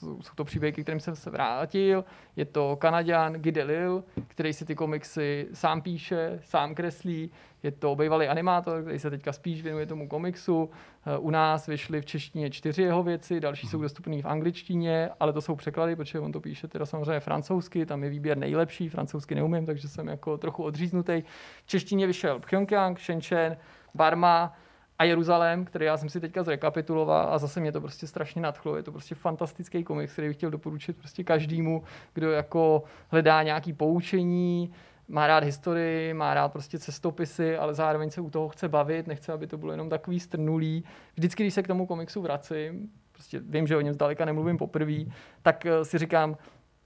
jsou 0.00 0.34
to 0.34 0.44
příběhy, 0.44 0.72
kterým 0.72 1.00
jsem 1.00 1.16
se 1.16 1.30
vrátil. 1.30 2.04
Je 2.36 2.44
to 2.44 2.76
Kanaďan 2.76 3.32
Guy 3.32 3.62
Lil, 3.62 4.04
který 4.26 4.52
si 4.52 4.64
ty 4.64 4.74
komiksy 4.74 5.48
sám 5.52 5.82
píše, 5.82 6.40
sám 6.44 6.74
kreslí. 6.74 7.30
Je 7.62 7.70
to 7.70 7.96
bývalý 7.96 8.28
animátor, 8.28 8.82
který 8.82 8.98
se 8.98 9.10
teďka 9.10 9.32
spíš 9.32 9.62
věnuje 9.62 9.86
tomu 9.86 10.08
komiksu. 10.08 10.70
Eh, 11.06 11.18
u 11.18 11.30
nás 11.30 11.66
vyšly 11.66 12.00
v 12.00 12.06
češtině 12.06 12.50
čtyři 12.50 12.82
jeho 12.82 13.02
věci, 13.02 13.40
další 13.40 13.66
jsou 13.66 13.82
dostupné 13.82 14.22
v 14.22 14.26
angličtině, 14.26 15.10
ale 15.20 15.32
to 15.32 15.40
jsou 15.40 15.56
překlady, 15.56 15.96
protože 15.96 16.20
on 16.20 16.32
to 16.32 16.40
píše 16.40 16.68
teda 16.68 16.86
samozřejmě 16.86 17.20
francouzsky, 17.20 17.86
tam 17.86 18.04
je 18.04 18.10
výběr 18.10 18.38
nejlepší, 18.38 18.88
francouzsky 18.88 19.34
neumím, 19.34 19.66
takže 19.66 19.88
jsem 19.88 20.08
jako 20.08 20.38
trochu 20.38 20.62
odříznutý. 20.62 21.22
V 21.64 21.66
češtině 21.66 22.06
vyšel 22.06 22.40
Pyongyang, 22.50 23.00
Shenzhen, 23.00 23.56
Barma, 23.94 24.56
a 25.00 25.04
Jeruzalém, 25.04 25.64
který 25.64 25.84
já 25.84 25.96
jsem 25.96 26.08
si 26.08 26.20
teďka 26.20 26.42
zrekapituloval 26.42 27.34
a 27.34 27.38
zase 27.38 27.60
mě 27.60 27.72
to 27.72 27.80
prostě 27.80 28.06
strašně 28.06 28.42
nadchlo. 28.42 28.76
Je 28.76 28.82
to 28.82 28.92
prostě 28.92 29.14
fantastický 29.14 29.84
komiks, 29.84 30.12
který 30.12 30.28
bych 30.28 30.36
chtěl 30.36 30.50
doporučit 30.50 30.96
prostě 30.96 31.24
každému, 31.24 31.82
kdo 32.14 32.30
jako 32.30 32.82
hledá 33.08 33.42
nějaký 33.42 33.72
poučení, 33.72 34.72
má 35.08 35.26
rád 35.26 35.44
historii, 35.44 36.14
má 36.14 36.34
rád 36.34 36.52
prostě 36.52 36.78
cestopisy, 36.78 37.56
ale 37.56 37.74
zároveň 37.74 38.10
se 38.10 38.20
u 38.20 38.30
toho 38.30 38.48
chce 38.48 38.68
bavit, 38.68 39.06
nechce, 39.06 39.32
aby 39.32 39.46
to 39.46 39.58
bylo 39.58 39.72
jenom 39.72 39.88
takový 39.88 40.20
strnulý. 40.20 40.84
Vždycky, 41.14 41.42
když 41.42 41.54
se 41.54 41.62
k 41.62 41.66
tomu 41.66 41.86
komiksu 41.86 42.22
vracím, 42.22 42.90
prostě 43.12 43.40
vím, 43.40 43.66
že 43.66 43.76
o 43.76 43.80
něm 43.80 43.94
zdaleka 43.94 44.24
nemluvím 44.24 44.58
poprvé, 44.58 45.04
tak 45.42 45.66
eh, 45.66 45.84
si 45.84 45.98
říkám, 45.98 46.36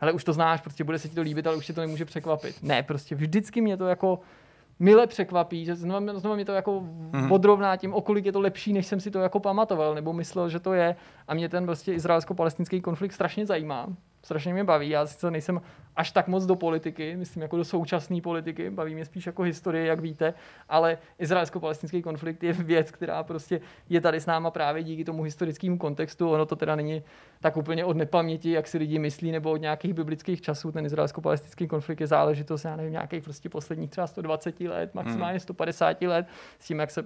ale 0.00 0.12
už 0.12 0.24
to 0.24 0.32
znáš, 0.32 0.60
prostě 0.60 0.84
bude 0.84 0.98
se 0.98 1.08
ti 1.08 1.14
to 1.14 1.22
líbit, 1.22 1.46
ale 1.46 1.56
už 1.56 1.66
tě 1.66 1.72
to 1.72 1.80
nemůže 1.80 2.04
překvapit. 2.04 2.62
Ne, 2.62 2.82
prostě 2.82 3.14
vždycky 3.14 3.60
mě 3.60 3.76
to 3.76 3.86
jako 3.86 4.20
mile 4.78 5.06
překvapí, 5.06 5.64
že 5.64 5.74
znovu, 5.74 6.18
znovu 6.18 6.36
mě 6.36 6.44
to 6.44 6.52
jako 6.52 6.80
mm-hmm. 6.80 7.32
odrovná 7.32 7.76
tím, 7.76 7.94
okolik 7.94 8.24
je 8.24 8.32
to 8.32 8.40
lepší, 8.40 8.72
než 8.72 8.86
jsem 8.86 9.00
si 9.00 9.10
to 9.10 9.18
jako 9.18 9.40
pamatoval, 9.40 9.94
nebo 9.94 10.12
myslel, 10.12 10.48
že 10.48 10.60
to 10.60 10.72
je. 10.72 10.96
A 11.28 11.34
mě 11.34 11.48
ten 11.48 11.64
prostě 11.64 11.92
izraelsko-palestinský 11.92 12.80
konflikt 12.80 13.12
strašně 13.12 13.46
zajímá 13.46 13.88
strašně 14.24 14.52
mě 14.52 14.64
baví. 14.64 14.88
Já 14.88 15.06
sice 15.06 15.30
nejsem 15.30 15.60
až 15.96 16.10
tak 16.10 16.28
moc 16.28 16.46
do 16.46 16.56
politiky, 16.56 17.16
myslím 17.16 17.42
jako 17.42 17.56
do 17.56 17.64
současné 17.64 18.20
politiky, 18.20 18.70
baví 18.70 18.94
mě 18.94 19.04
spíš 19.04 19.26
jako 19.26 19.42
historie, 19.42 19.86
jak 19.86 20.00
víte, 20.00 20.34
ale 20.68 20.98
izraelsko-palestinský 21.18 22.02
konflikt 22.02 22.42
je 22.42 22.52
věc, 22.52 22.90
která 22.90 23.22
prostě 23.22 23.60
je 23.88 24.00
tady 24.00 24.20
s 24.20 24.26
náma 24.26 24.50
právě 24.50 24.82
díky 24.82 25.04
tomu 25.04 25.22
historickému 25.22 25.78
kontextu. 25.78 26.30
Ono 26.30 26.46
to 26.46 26.56
teda 26.56 26.76
není 26.76 27.02
tak 27.40 27.56
úplně 27.56 27.84
od 27.84 27.96
nepaměti, 27.96 28.50
jak 28.50 28.66
si 28.66 28.78
lidi 28.78 28.98
myslí, 28.98 29.32
nebo 29.32 29.50
od 29.50 29.56
nějakých 29.56 29.94
biblických 29.94 30.40
časů. 30.40 30.72
Ten 30.72 30.86
izraelsko-palestinský 30.86 31.68
konflikt 31.68 32.00
je 32.00 32.06
záležitost, 32.06 32.64
já 32.64 32.76
nevím, 32.76 32.92
nějakých 32.92 33.24
prostě 33.24 33.48
posledních 33.48 33.90
třeba 33.90 34.06
120 34.06 34.60
let, 34.60 34.94
maximálně 34.94 35.40
150 35.40 36.02
let, 36.02 36.26
s 36.58 36.66
tím, 36.66 36.78
jak 36.78 36.90
se 36.90 37.04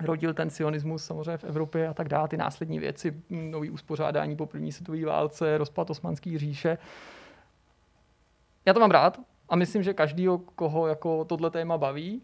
rodil 0.00 0.34
ten 0.34 0.50
sionismus 0.50 1.04
samozřejmě 1.04 1.36
v 1.36 1.44
Evropě 1.44 1.88
a 1.88 1.94
tak 1.94 2.08
dále, 2.08 2.28
ty 2.28 2.36
následní 2.36 2.78
věci, 2.78 3.22
nový 3.30 3.70
uspořádání 3.70 4.36
po 4.36 4.46
první 4.46 4.72
světové 4.72 5.04
válce, 5.04 5.58
rozpad 5.58 5.90
osmanské 5.90 6.38
říše. 6.38 6.78
Já 8.66 8.74
to 8.74 8.80
mám 8.80 8.90
rád 8.90 9.20
a 9.48 9.56
myslím, 9.56 9.82
že 9.82 9.94
každý, 9.94 10.26
koho 10.54 10.86
jako 10.86 11.24
tohle 11.24 11.50
téma 11.50 11.78
baví, 11.78 12.22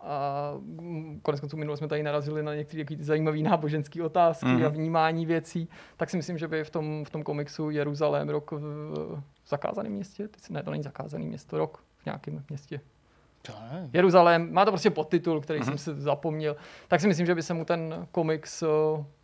a 0.00 0.52
konec 1.22 1.40
konců 1.40 1.56
minule 1.56 1.76
jsme 1.76 1.88
tady 1.88 2.02
narazili 2.02 2.42
na 2.42 2.54
některé 2.54 2.84
zajímavé 2.98 3.38
náboženské 3.38 4.02
otázky 4.02 4.46
mm. 4.46 4.64
a 4.64 4.68
vnímání 4.68 5.26
věcí, 5.26 5.68
tak 5.96 6.10
si 6.10 6.16
myslím, 6.16 6.38
že 6.38 6.48
by 6.48 6.64
v 6.64 6.70
tom, 6.70 7.04
v 7.04 7.10
tom 7.10 7.22
komiksu 7.22 7.70
Jeruzalém 7.70 8.28
rok 8.28 8.52
v, 8.52 8.58
v 9.44 9.48
zakázaném 9.48 9.92
městě, 9.92 10.28
ne, 10.50 10.62
to 10.62 10.70
není 10.70 10.82
zakázaný 10.82 11.26
město, 11.26 11.58
rok 11.58 11.84
v 11.96 12.06
nějakém 12.06 12.44
městě 12.48 12.80
Jeruzalém, 13.92 14.52
má 14.52 14.64
to 14.64 14.70
prostě 14.70 14.90
podtitul, 14.90 15.40
který 15.40 15.60
uh-huh. 15.60 15.64
jsem 15.64 15.78
si 15.78 15.94
zapomněl, 15.94 16.56
tak 16.88 17.00
si 17.00 17.08
myslím, 17.08 17.26
že 17.26 17.34
by 17.34 17.42
se 17.42 17.54
mu 17.54 17.64
ten 17.64 18.06
komiks 18.12 18.62
uh, 18.62 18.68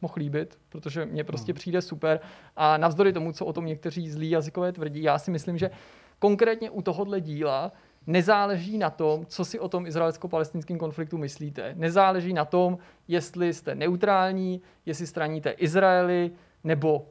mohl 0.03 0.15
líbit, 0.17 0.59
protože 0.69 1.07
mně 1.07 1.25
prostě 1.25 1.53
uh-huh. 1.53 1.57
přijde 1.57 1.83
super 1.83 2.21
a 2.57 2.77
navzdory 2.77 3.13
tomu, 3.13 3.33
co 3.33 3.47
o 3.47 3.53
tom 3.53 3.67
někteří 3.67 4.11
zlí 4.11 4.31
jazykové 4.31 4.73
tvrdí, 4.73 5.03
já 5.03 5.19
si 5.19 5.31
myslím, 5.31 5.59
že 5.59 5.71
konkrétně 6.19 6.71
u 6.71 6.83
tohohle 6.83 7.21
díla 7.21 7.73
nezáleží 8.07 8.79
na 8.79 8.91
tom, 8.91 9.27
co 9.27 9.45
si 9.45 9.59
o 9.61 9.69
tom 9.69 9.87
izraelsko-palestinském 9.87 10.79
konfliktu 10.79 11.19
myslíte. 11.19 11.75
Nezáleží 11.77 12.33
na 12.33 12.45
tom, 12.45 12.79
jestli 13.09 13.55
jste 13.55 13.75
neutrální, 13.75 14.61
jestli 14.87 15.07
straníte 15.07 15.51
Izraeli, 15.51 16.31
nebo 16.65 17.07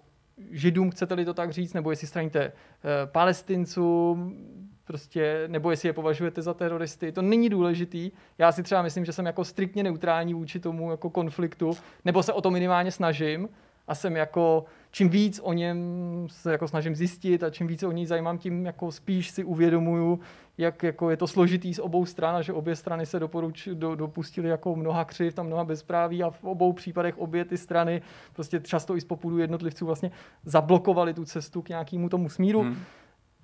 Židům, 0.52 0.92
chcete-li 0.92 1.26
to 1.26 1.34
tak 1.34 1.52
říct, 1.52 1.74
nebo 1.74 1.90
jestli 1.92 2.08
straníte 2.08 2.48
uh, 2.48 3.12
Palestincům, 3.12 4.38
prostě, 4.86 5.44
nebo 5.48 5.72
jestli 5.72 5.90
je 5.90 5.94
považujete 5.94 6.42
za 6.42 6.54
teroristy, 6.54 7.12
to 7.12 7.22
není 7.22 7.50
důležitý. 7.50 8.12
Já 8.38 8.52
si 8.52 8.64
třeba 8.64 8.82
myslím, 8.82 9.06
že 9.06 9.14
jsem 9.14 9.26
jako 9.26 9.46
striktně 9.46 9.84
neutrální 9.84 10.34
vůči 10.34 10.60
tomu 10.60 10.92
jako 10.92 11.10
konfliktu, 11.10 11.78
nebo 12.06 12.24
se 12.24 12.34
o 12.34 12.42
to 12.42 12.52
minimálně 12.52 12.92
snažím 12.92 13.50
a 13.88 13.96
jsem 13.96 14.16
jako, 14.16 14.66
čím 14.92 15.10
víc 15.10 15.40
o 15.44 15.54
něm 15.54 15.78
se 16.28 16.52
jako 16.52 16.68
snažím 16.68 16.96
zjistit 16.96 17.44
a 17.44 17.50
čím 17.50 17.68
víc 17.68 17.84
o 17.84 17.92
ní 17.92 18.06
zajímám, 18.06 18.38
tím 18.38 18.66
jako 18.66 18.92
spíš 18.92 19.30
si 19.30 19.44
uvědomuju, 19.44 20.20
jak 20.58 20.84
jako 20.84 21.10
je 21.10 21.18
to 21.18 21.28
složitý 21.28 21.74
z 21.74 21.80
obou 21.80 22.06
stran 22.06 22.36
a 22.36 22.42
že 22.42 22.54
obě 22.54 22.76
strany 22.76 23.06
se 23.06 23.20
doporuč, 23.20 23.70
do, 23.74 23.96
dopustili 23.96 24.50
jako 24.50 24.76
mnoha 24.76 25.06
křiv, 25.06 25.34
tam 25.34 25.48
mnoha 25.48 25.64
bezpráví 25.64 26.24
a 26.24 26.30
v 26.30 26.44
obou 26.44 26.74
případech 26.74 27.18
obě 27.18 27.46
ty 27.46 27.58
strany 27.58 28.02
prostě 28.34 28.60
často 28.60 28.98
i 28.98 29.02
z 29.02 29.06
popudu 29.06 29.38
jednotlivců 29.38 29.86
vlastně 29.86 30.12
zablokovali 30.46 31.14
tu 31.14 31.26
cestu 31.26 31.62
k 31.62 31.70
nějakému 31.70 32.10
tomu 32.10 32.30
smíru. 32.30 32.62
Hmm 32.62 32.78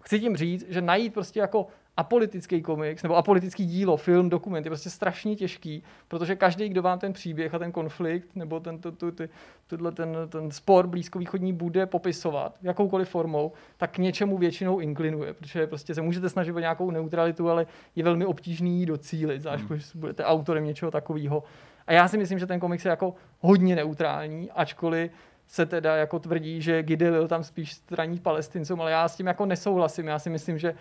chci 0.04 0.20
tím 0.20 0.38
říct, 0.38 0.66
že 0.70 0.82
najít 0.82 1.14
prostě 1.14 1.40
jako 1.40 1.68
apolitický 2.00 2.62
komiks 2.62 3.04
nebo 3.04 3.16
apolitický 3.16 3.66
dílo, 3.66 3.98
film, 3.98 4.30
dokument 4.30 4.66
je 4.66 4.70
prostě 4.70 4.90
strašně 4.90 5.36
těžký, 5.36 5.84
protože 6.08 6.36
každý, 6.36 6.70
kdo 6.70 6.82
vám 6.82 7.00
ten 7.00 7.14
příběh 7.14 7.54
a 7.54 7.60
ten 7.60 7.72
konflikt 7.72 8.36
nebo 8.36 8.60
ten, 8.60 8.80
to, 8.80 8.92
to, 8.92 9.12
ty, 9.12 9.30
tohle, 9.68 9.92
ten, 9.92 10.18
ten 10.30 10.52
spor 10.52 10.88
blízkovýchodní 10.88 11.54
bude 11.54 11.86
popisovat 11.86 12.58
jakoukoliv 12.62 13.10
formou, 13.10 13.52
tak 13.78 13.92
k 13.92 13.98
něčemu 13.98 14.38
většinou 14.38 14.80
inklinuje, 14.80 15.34
protože 15.34 15.68
prostě 15.68 15.96
se 15.96 16.02
můžete 16.02 16.30
snažit 16.30 16.52
o 16.52 16.60
nějakou 16.60 16.92
neutralitu, 16.92 17.50
ale 17.50 17.68
je 17.96 18.04
velmi 18.04 18.26
obtížný 18.26 18.86
docílit, 18.86 19.42
zvlášť 19.42 19.64
hmm. 19.64 19.76
když 19.76 19.96
budete 19.96 20.26
autorem 20.26 20.66
něčeho 20.66 20.92
takového. 20.92 21.44
A 21.88 21.94
já 21.94 22.08
si 22.08 22.18
myslím, 22.18 22.40
že 22.40 22.46
ten 22.46 22.60
komiks 22.60 22.86
je 22.86 22.90
jako 22.90 23.14
hodně 23.40 23.76
neutrální, 23.76 24.52
ačkoliv 24.52 25.12
se 25.50 25.66
teda 25.66 25.96
jako 25.96 26.20
tvrdí, 26.20 26.62
že 26.62 26.84
Gideon 26.84 27.28
tam 27.28 27.44
spíš 27.44 27.74
straní 27.74 28.20
palestincům, 28.20 28.82
ale 28.82 28.92
já 28.92 29.08
s 29.08 29.16
tím 29.16 29.28
jako 29.28 29.46
nesouhlasím. 29.46 30.08
Já 30.08 30.20
si 30.20 30.30
myslím, 30.30 30.58
že 30.58 30.76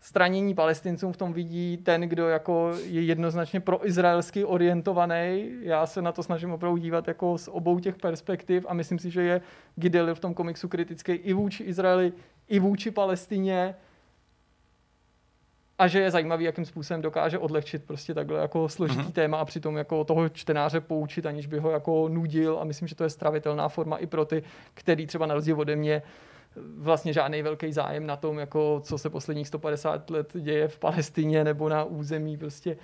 stranění 0.00 0.54
palestincům 0.54 1.12
v 1.12 1.16
tom 1.16 1.32
vidí 1.32 1.76
ten, 1.76 2.00
kdo 2.00 2.28
jako 2.28 2.72
je 2.84 3.02
jednoznačně 3.02 3.60
proizraelsky 3.60 4.44
orientovaný. 4.44 5.50
Já 5.60 5.86
se 5.86 6.02
na 6.02 6.12
to 6.12 6.22
snažím 6.22 6.52
opravdu 6.52 6.76
dívat 6.76 7.08
jako 7.08 7.38
z 7.38 7.48
obou 7.48 7.78
těch 7.78 7.96
perspektiv 7.96 8.66
a 8.68 8.74
myslím 8.74 8.98
si, 8.98 9.10
že 9.10 9.22
je 9.22 9.40
Gideon 9.76 10.14
v 10.14 10.20
tom 10.20 10.34
komiksu 10.34 10.68
kritický 10.68 11.12
i 11.12 11.32
vůči 11.32 11.62
Izraeli, 11.64 12.12
i 12.48 12.58
vůči 12.58 12.90
Palestině 12.90 13.74
a 15.82 15.86
že 15.86 16.00
je 16.00 16.10
zajímavý, 16.10 16.44
jakým 16.44 16.64
způsobem 16.64 17.02
dokáže 17.02 17.38
odlehčit 17.38 17.84
prostě 17.84 18.14
takhle 18.14 18.40
jako 18.40 18.68
složitý 18.68 19.02
uh-huh. 19.02 19.12
téma 19.12 19.38
a 19.38 19.44
přitom 19.44 19.76
jako 19.76 20.04
toho 20.04 20.28
čtenáře 20.28 20.80
poučit, 20.80 21.26
aniž 21.26 21.46
by 21.46 21.58
ho 21.58 21.70
jako 21.70 22.08
nudil 22.08 22.58
a 22.60 22.64
myslím, 22.64 22.88
že 22.88 22.94
to 22.94 23.04
je 23.04 23.10
stravitelná 23.10 23.68
forma 23.68 23.96
i 23.96 24.06
pro 24.06 24.24
ty, 24.24 24.42
který 24.74 25.06
třeba 25.06 25.26
na 25.26 25.34
rozdíl 25.34 25.60
ode 25.60 25.76
mě 25.76 26.02
vlastně 26.76 27.12
žádný 27.12 27.42
velký 27.42 27.72
zájem 27.72 28.06
na 28.06 28.16
tom, 28.16 28.38
jako 28.38 28.80
co 28.84 28.98
se 28.98 29.10
posledních 29.10 29.48
150 29.48 30.10
let 30.10 30.32
děje 30.34 30.68
v 30.68 30.78
Palestině 30.78 31.44
nebo 31.44 31.68
na 31.68 31.84
území 31.84 32.36
prostě 32.36 32.76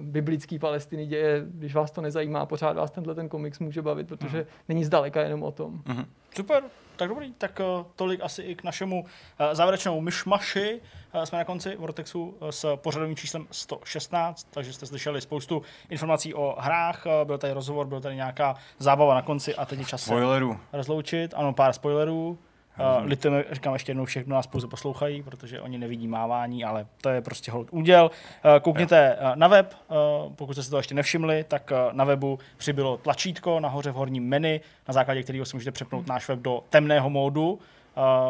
biblický 0.00 0.58
Palestiny 0.58 1.06
děje, 1.06 1.42
když 1.46 1.74
vás 1.74 1.90
to 1.90 2.00
nezajímá, 2.00 2.46
pořád 2.46 2.76
vás 2.76 2.90
tenhle 2.90 3.14
ten 3.14 3.28
komiks 3.28 3.58
může 3.58 3.82
bavit, 3.82 4.08
protože 4.08 4.38
mm. 4.38 4.44
není 4.68 4.84
zdaleka 4.84 5.20
jenom 5.20 5.42
o 5.42 5.52
tom. 5.52 5.82
Mhm. 5.86 6.06
Super, 6.36 6.62
tak 6.96 7.08
dobrý, 7.08 7.32
tak 7.32 7.60
uh, 7.60 7.86
tolik 7.96 8.20
asi 8.22 8.42
i 8.42 8.54
k 8.54 8.64
našemu 8.64 9.00
uh, 9.00 9.06
závěrečnému 9.52 10.00
myšmaši. 10.00 10.80
Uh, 11.14 11.22
jsme 11.22 11.38
na 11.38 11.44
konci 11.44 11.76
Vortexu 11.76 12.24
uh, 12.24 12.48
s 12.48 12.76
pořadovým 12.76 13.16
číslem 13.16 13.46
116, 13.50 14.48
takže 14.50 14.72
jste 14.72 14.86
slyšeli 14.86 15.20
spoustu 15.20 15.62
informací 15.90 16.34
o 16.34 16.56
hrách, 16.58 17.06
uh, 17.06 17.26
byl 17.26 17.38
tady 17.38 17.52
rozhovor, 17.52 17.86
byl 17.86 18.00
tady 18.00 18.16
nějaká 18.16 18.54
zábava 18.78 19.14
na 19.14 19.22
konci 19.22 19.54
a 19.54 19.64
teď 19.64 19.78
je 19.78 19.84
čas 19.84 20.00
se 20.00 20.06
Spoilerů. 20.06 20.58
rozloučit. 20.72 21.34
Ano, 21.36 21.52
pár 21.52 21.72
spoilerů. 21.72 22.38
Uh, 22.78 23.06
litujeme, 23.06 23.44
říkám 23.52 23.72
ještě 23.72 23.90
jednou, 23.90 24.04
všechno 24.04 24.34
nás 24.34 24.46
pouze 24.46 24.66
poslouchají, 24.66 25.22
protože 25.22 25.60
oni 25.60 25.78
nevidí 25.78 26.08
mávání, 26.08 26.64
ale 26.64 26.86
to 27.00 27.08
je 27.08 27.20
prostě 27.22 27.50
hold 27.50 27.68
úděl. 27.70 28.10
Uh, 28.44 28.60
koukněte 28.60 29.16
uh, 29.20 29.36
na 29.36 29.48
web, 29.48 29.74
uh, 29.88 30.32
pokud 30.32 30.52
jste 30.52 30.62
si 30.62 30.70
to 30.70 30.76
ještě 30.76 30.94
nevšimli, 30.94 31.44
tak 31.44 31.72
na 31.92 32.04
webu 32.04 32.38
přibylo 32.56 32.96
tlačítko 32.96 33.60
nahoře 33.60 33.90
v 33.90 33.94
horním 33.94 34.28
menu, 34.28 34.60
na 34.88 34.94
základě 34.94 35.22
kterého 35.22 35.44
si 35.44 35.56
můžete 35.56 35.70
přepnout 35.70 36.06
náš 36.06 36.28
web 36.28 36.38
do 36.38 36.64
temného 36.70 37.10
módu, 37.10 37.58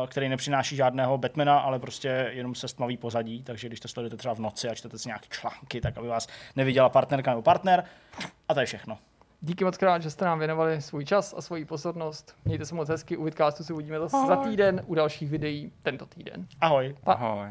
který 0.06 0.28
nepřináší 0.28 0.76
žádného 0.76 1.18
Batmana, 1.18 1.58
ale 1.58 1.78
prostě 1.78 2.30
jenom 2.32 2.54
se 2.54 2.68
stmaví 2.68 2.96
pozadí, 2.96 3.42
takže 3.42 3.68
když 3.68 3.80
to 3.80 3.88
sledujete 3.88 4.16
třeba 4.16 4.34
v 4.34 4.38
noci 4.38 4.68
a 4.68 4.74
čtete 4.74 4.98
si 4.98 5.08
nějaké 5.08 5.26
články, 5.30 5.80
tak 5.80 5.98
aby 5.98 6.08
vás 6.08 6.28
neviděla 6.56 6.88
partnerka 6.88 7.30
nebo 7.30 7.42
partner. 7.42 7.84
A 8.48 8.54
to 8.54 8.60
je 8.60 8.66
všechno. 8.66 8.98
Díky 9.46 9.64
moc 9.64 9.76
krát, 9.76 10.02
že 10.02 10.10
jste 10.10 10.24
nám 10.24 10.38
věnovali 10.38 10.82
svůj 10.82 11.04
čas 11.04 11.34
a 11.36 11.42
svoji 11.42 11.64
pozornost. 11.64 12.36
Mějte 12.44 12.66
se 12.66 12.74
moc 12.74 12.88
hezky, 12.88 13.16
u 13.16 13.24
Vidcastu 13.24 13.64
se 13.64 13.72
uvidíme 13.72 13.98
zase 13.98 14.16
za 14.26 14.36
týden, 14.36 14.82
u 14.86 14.94
dalších 14.94 15.30
videí 15.30 15.72
tento 15.82 16.06
týden. 16.06 16.46
Ahoj. 16.60 16.96
Pa. 17.04 17.12
Ahoj. 17.12 17.48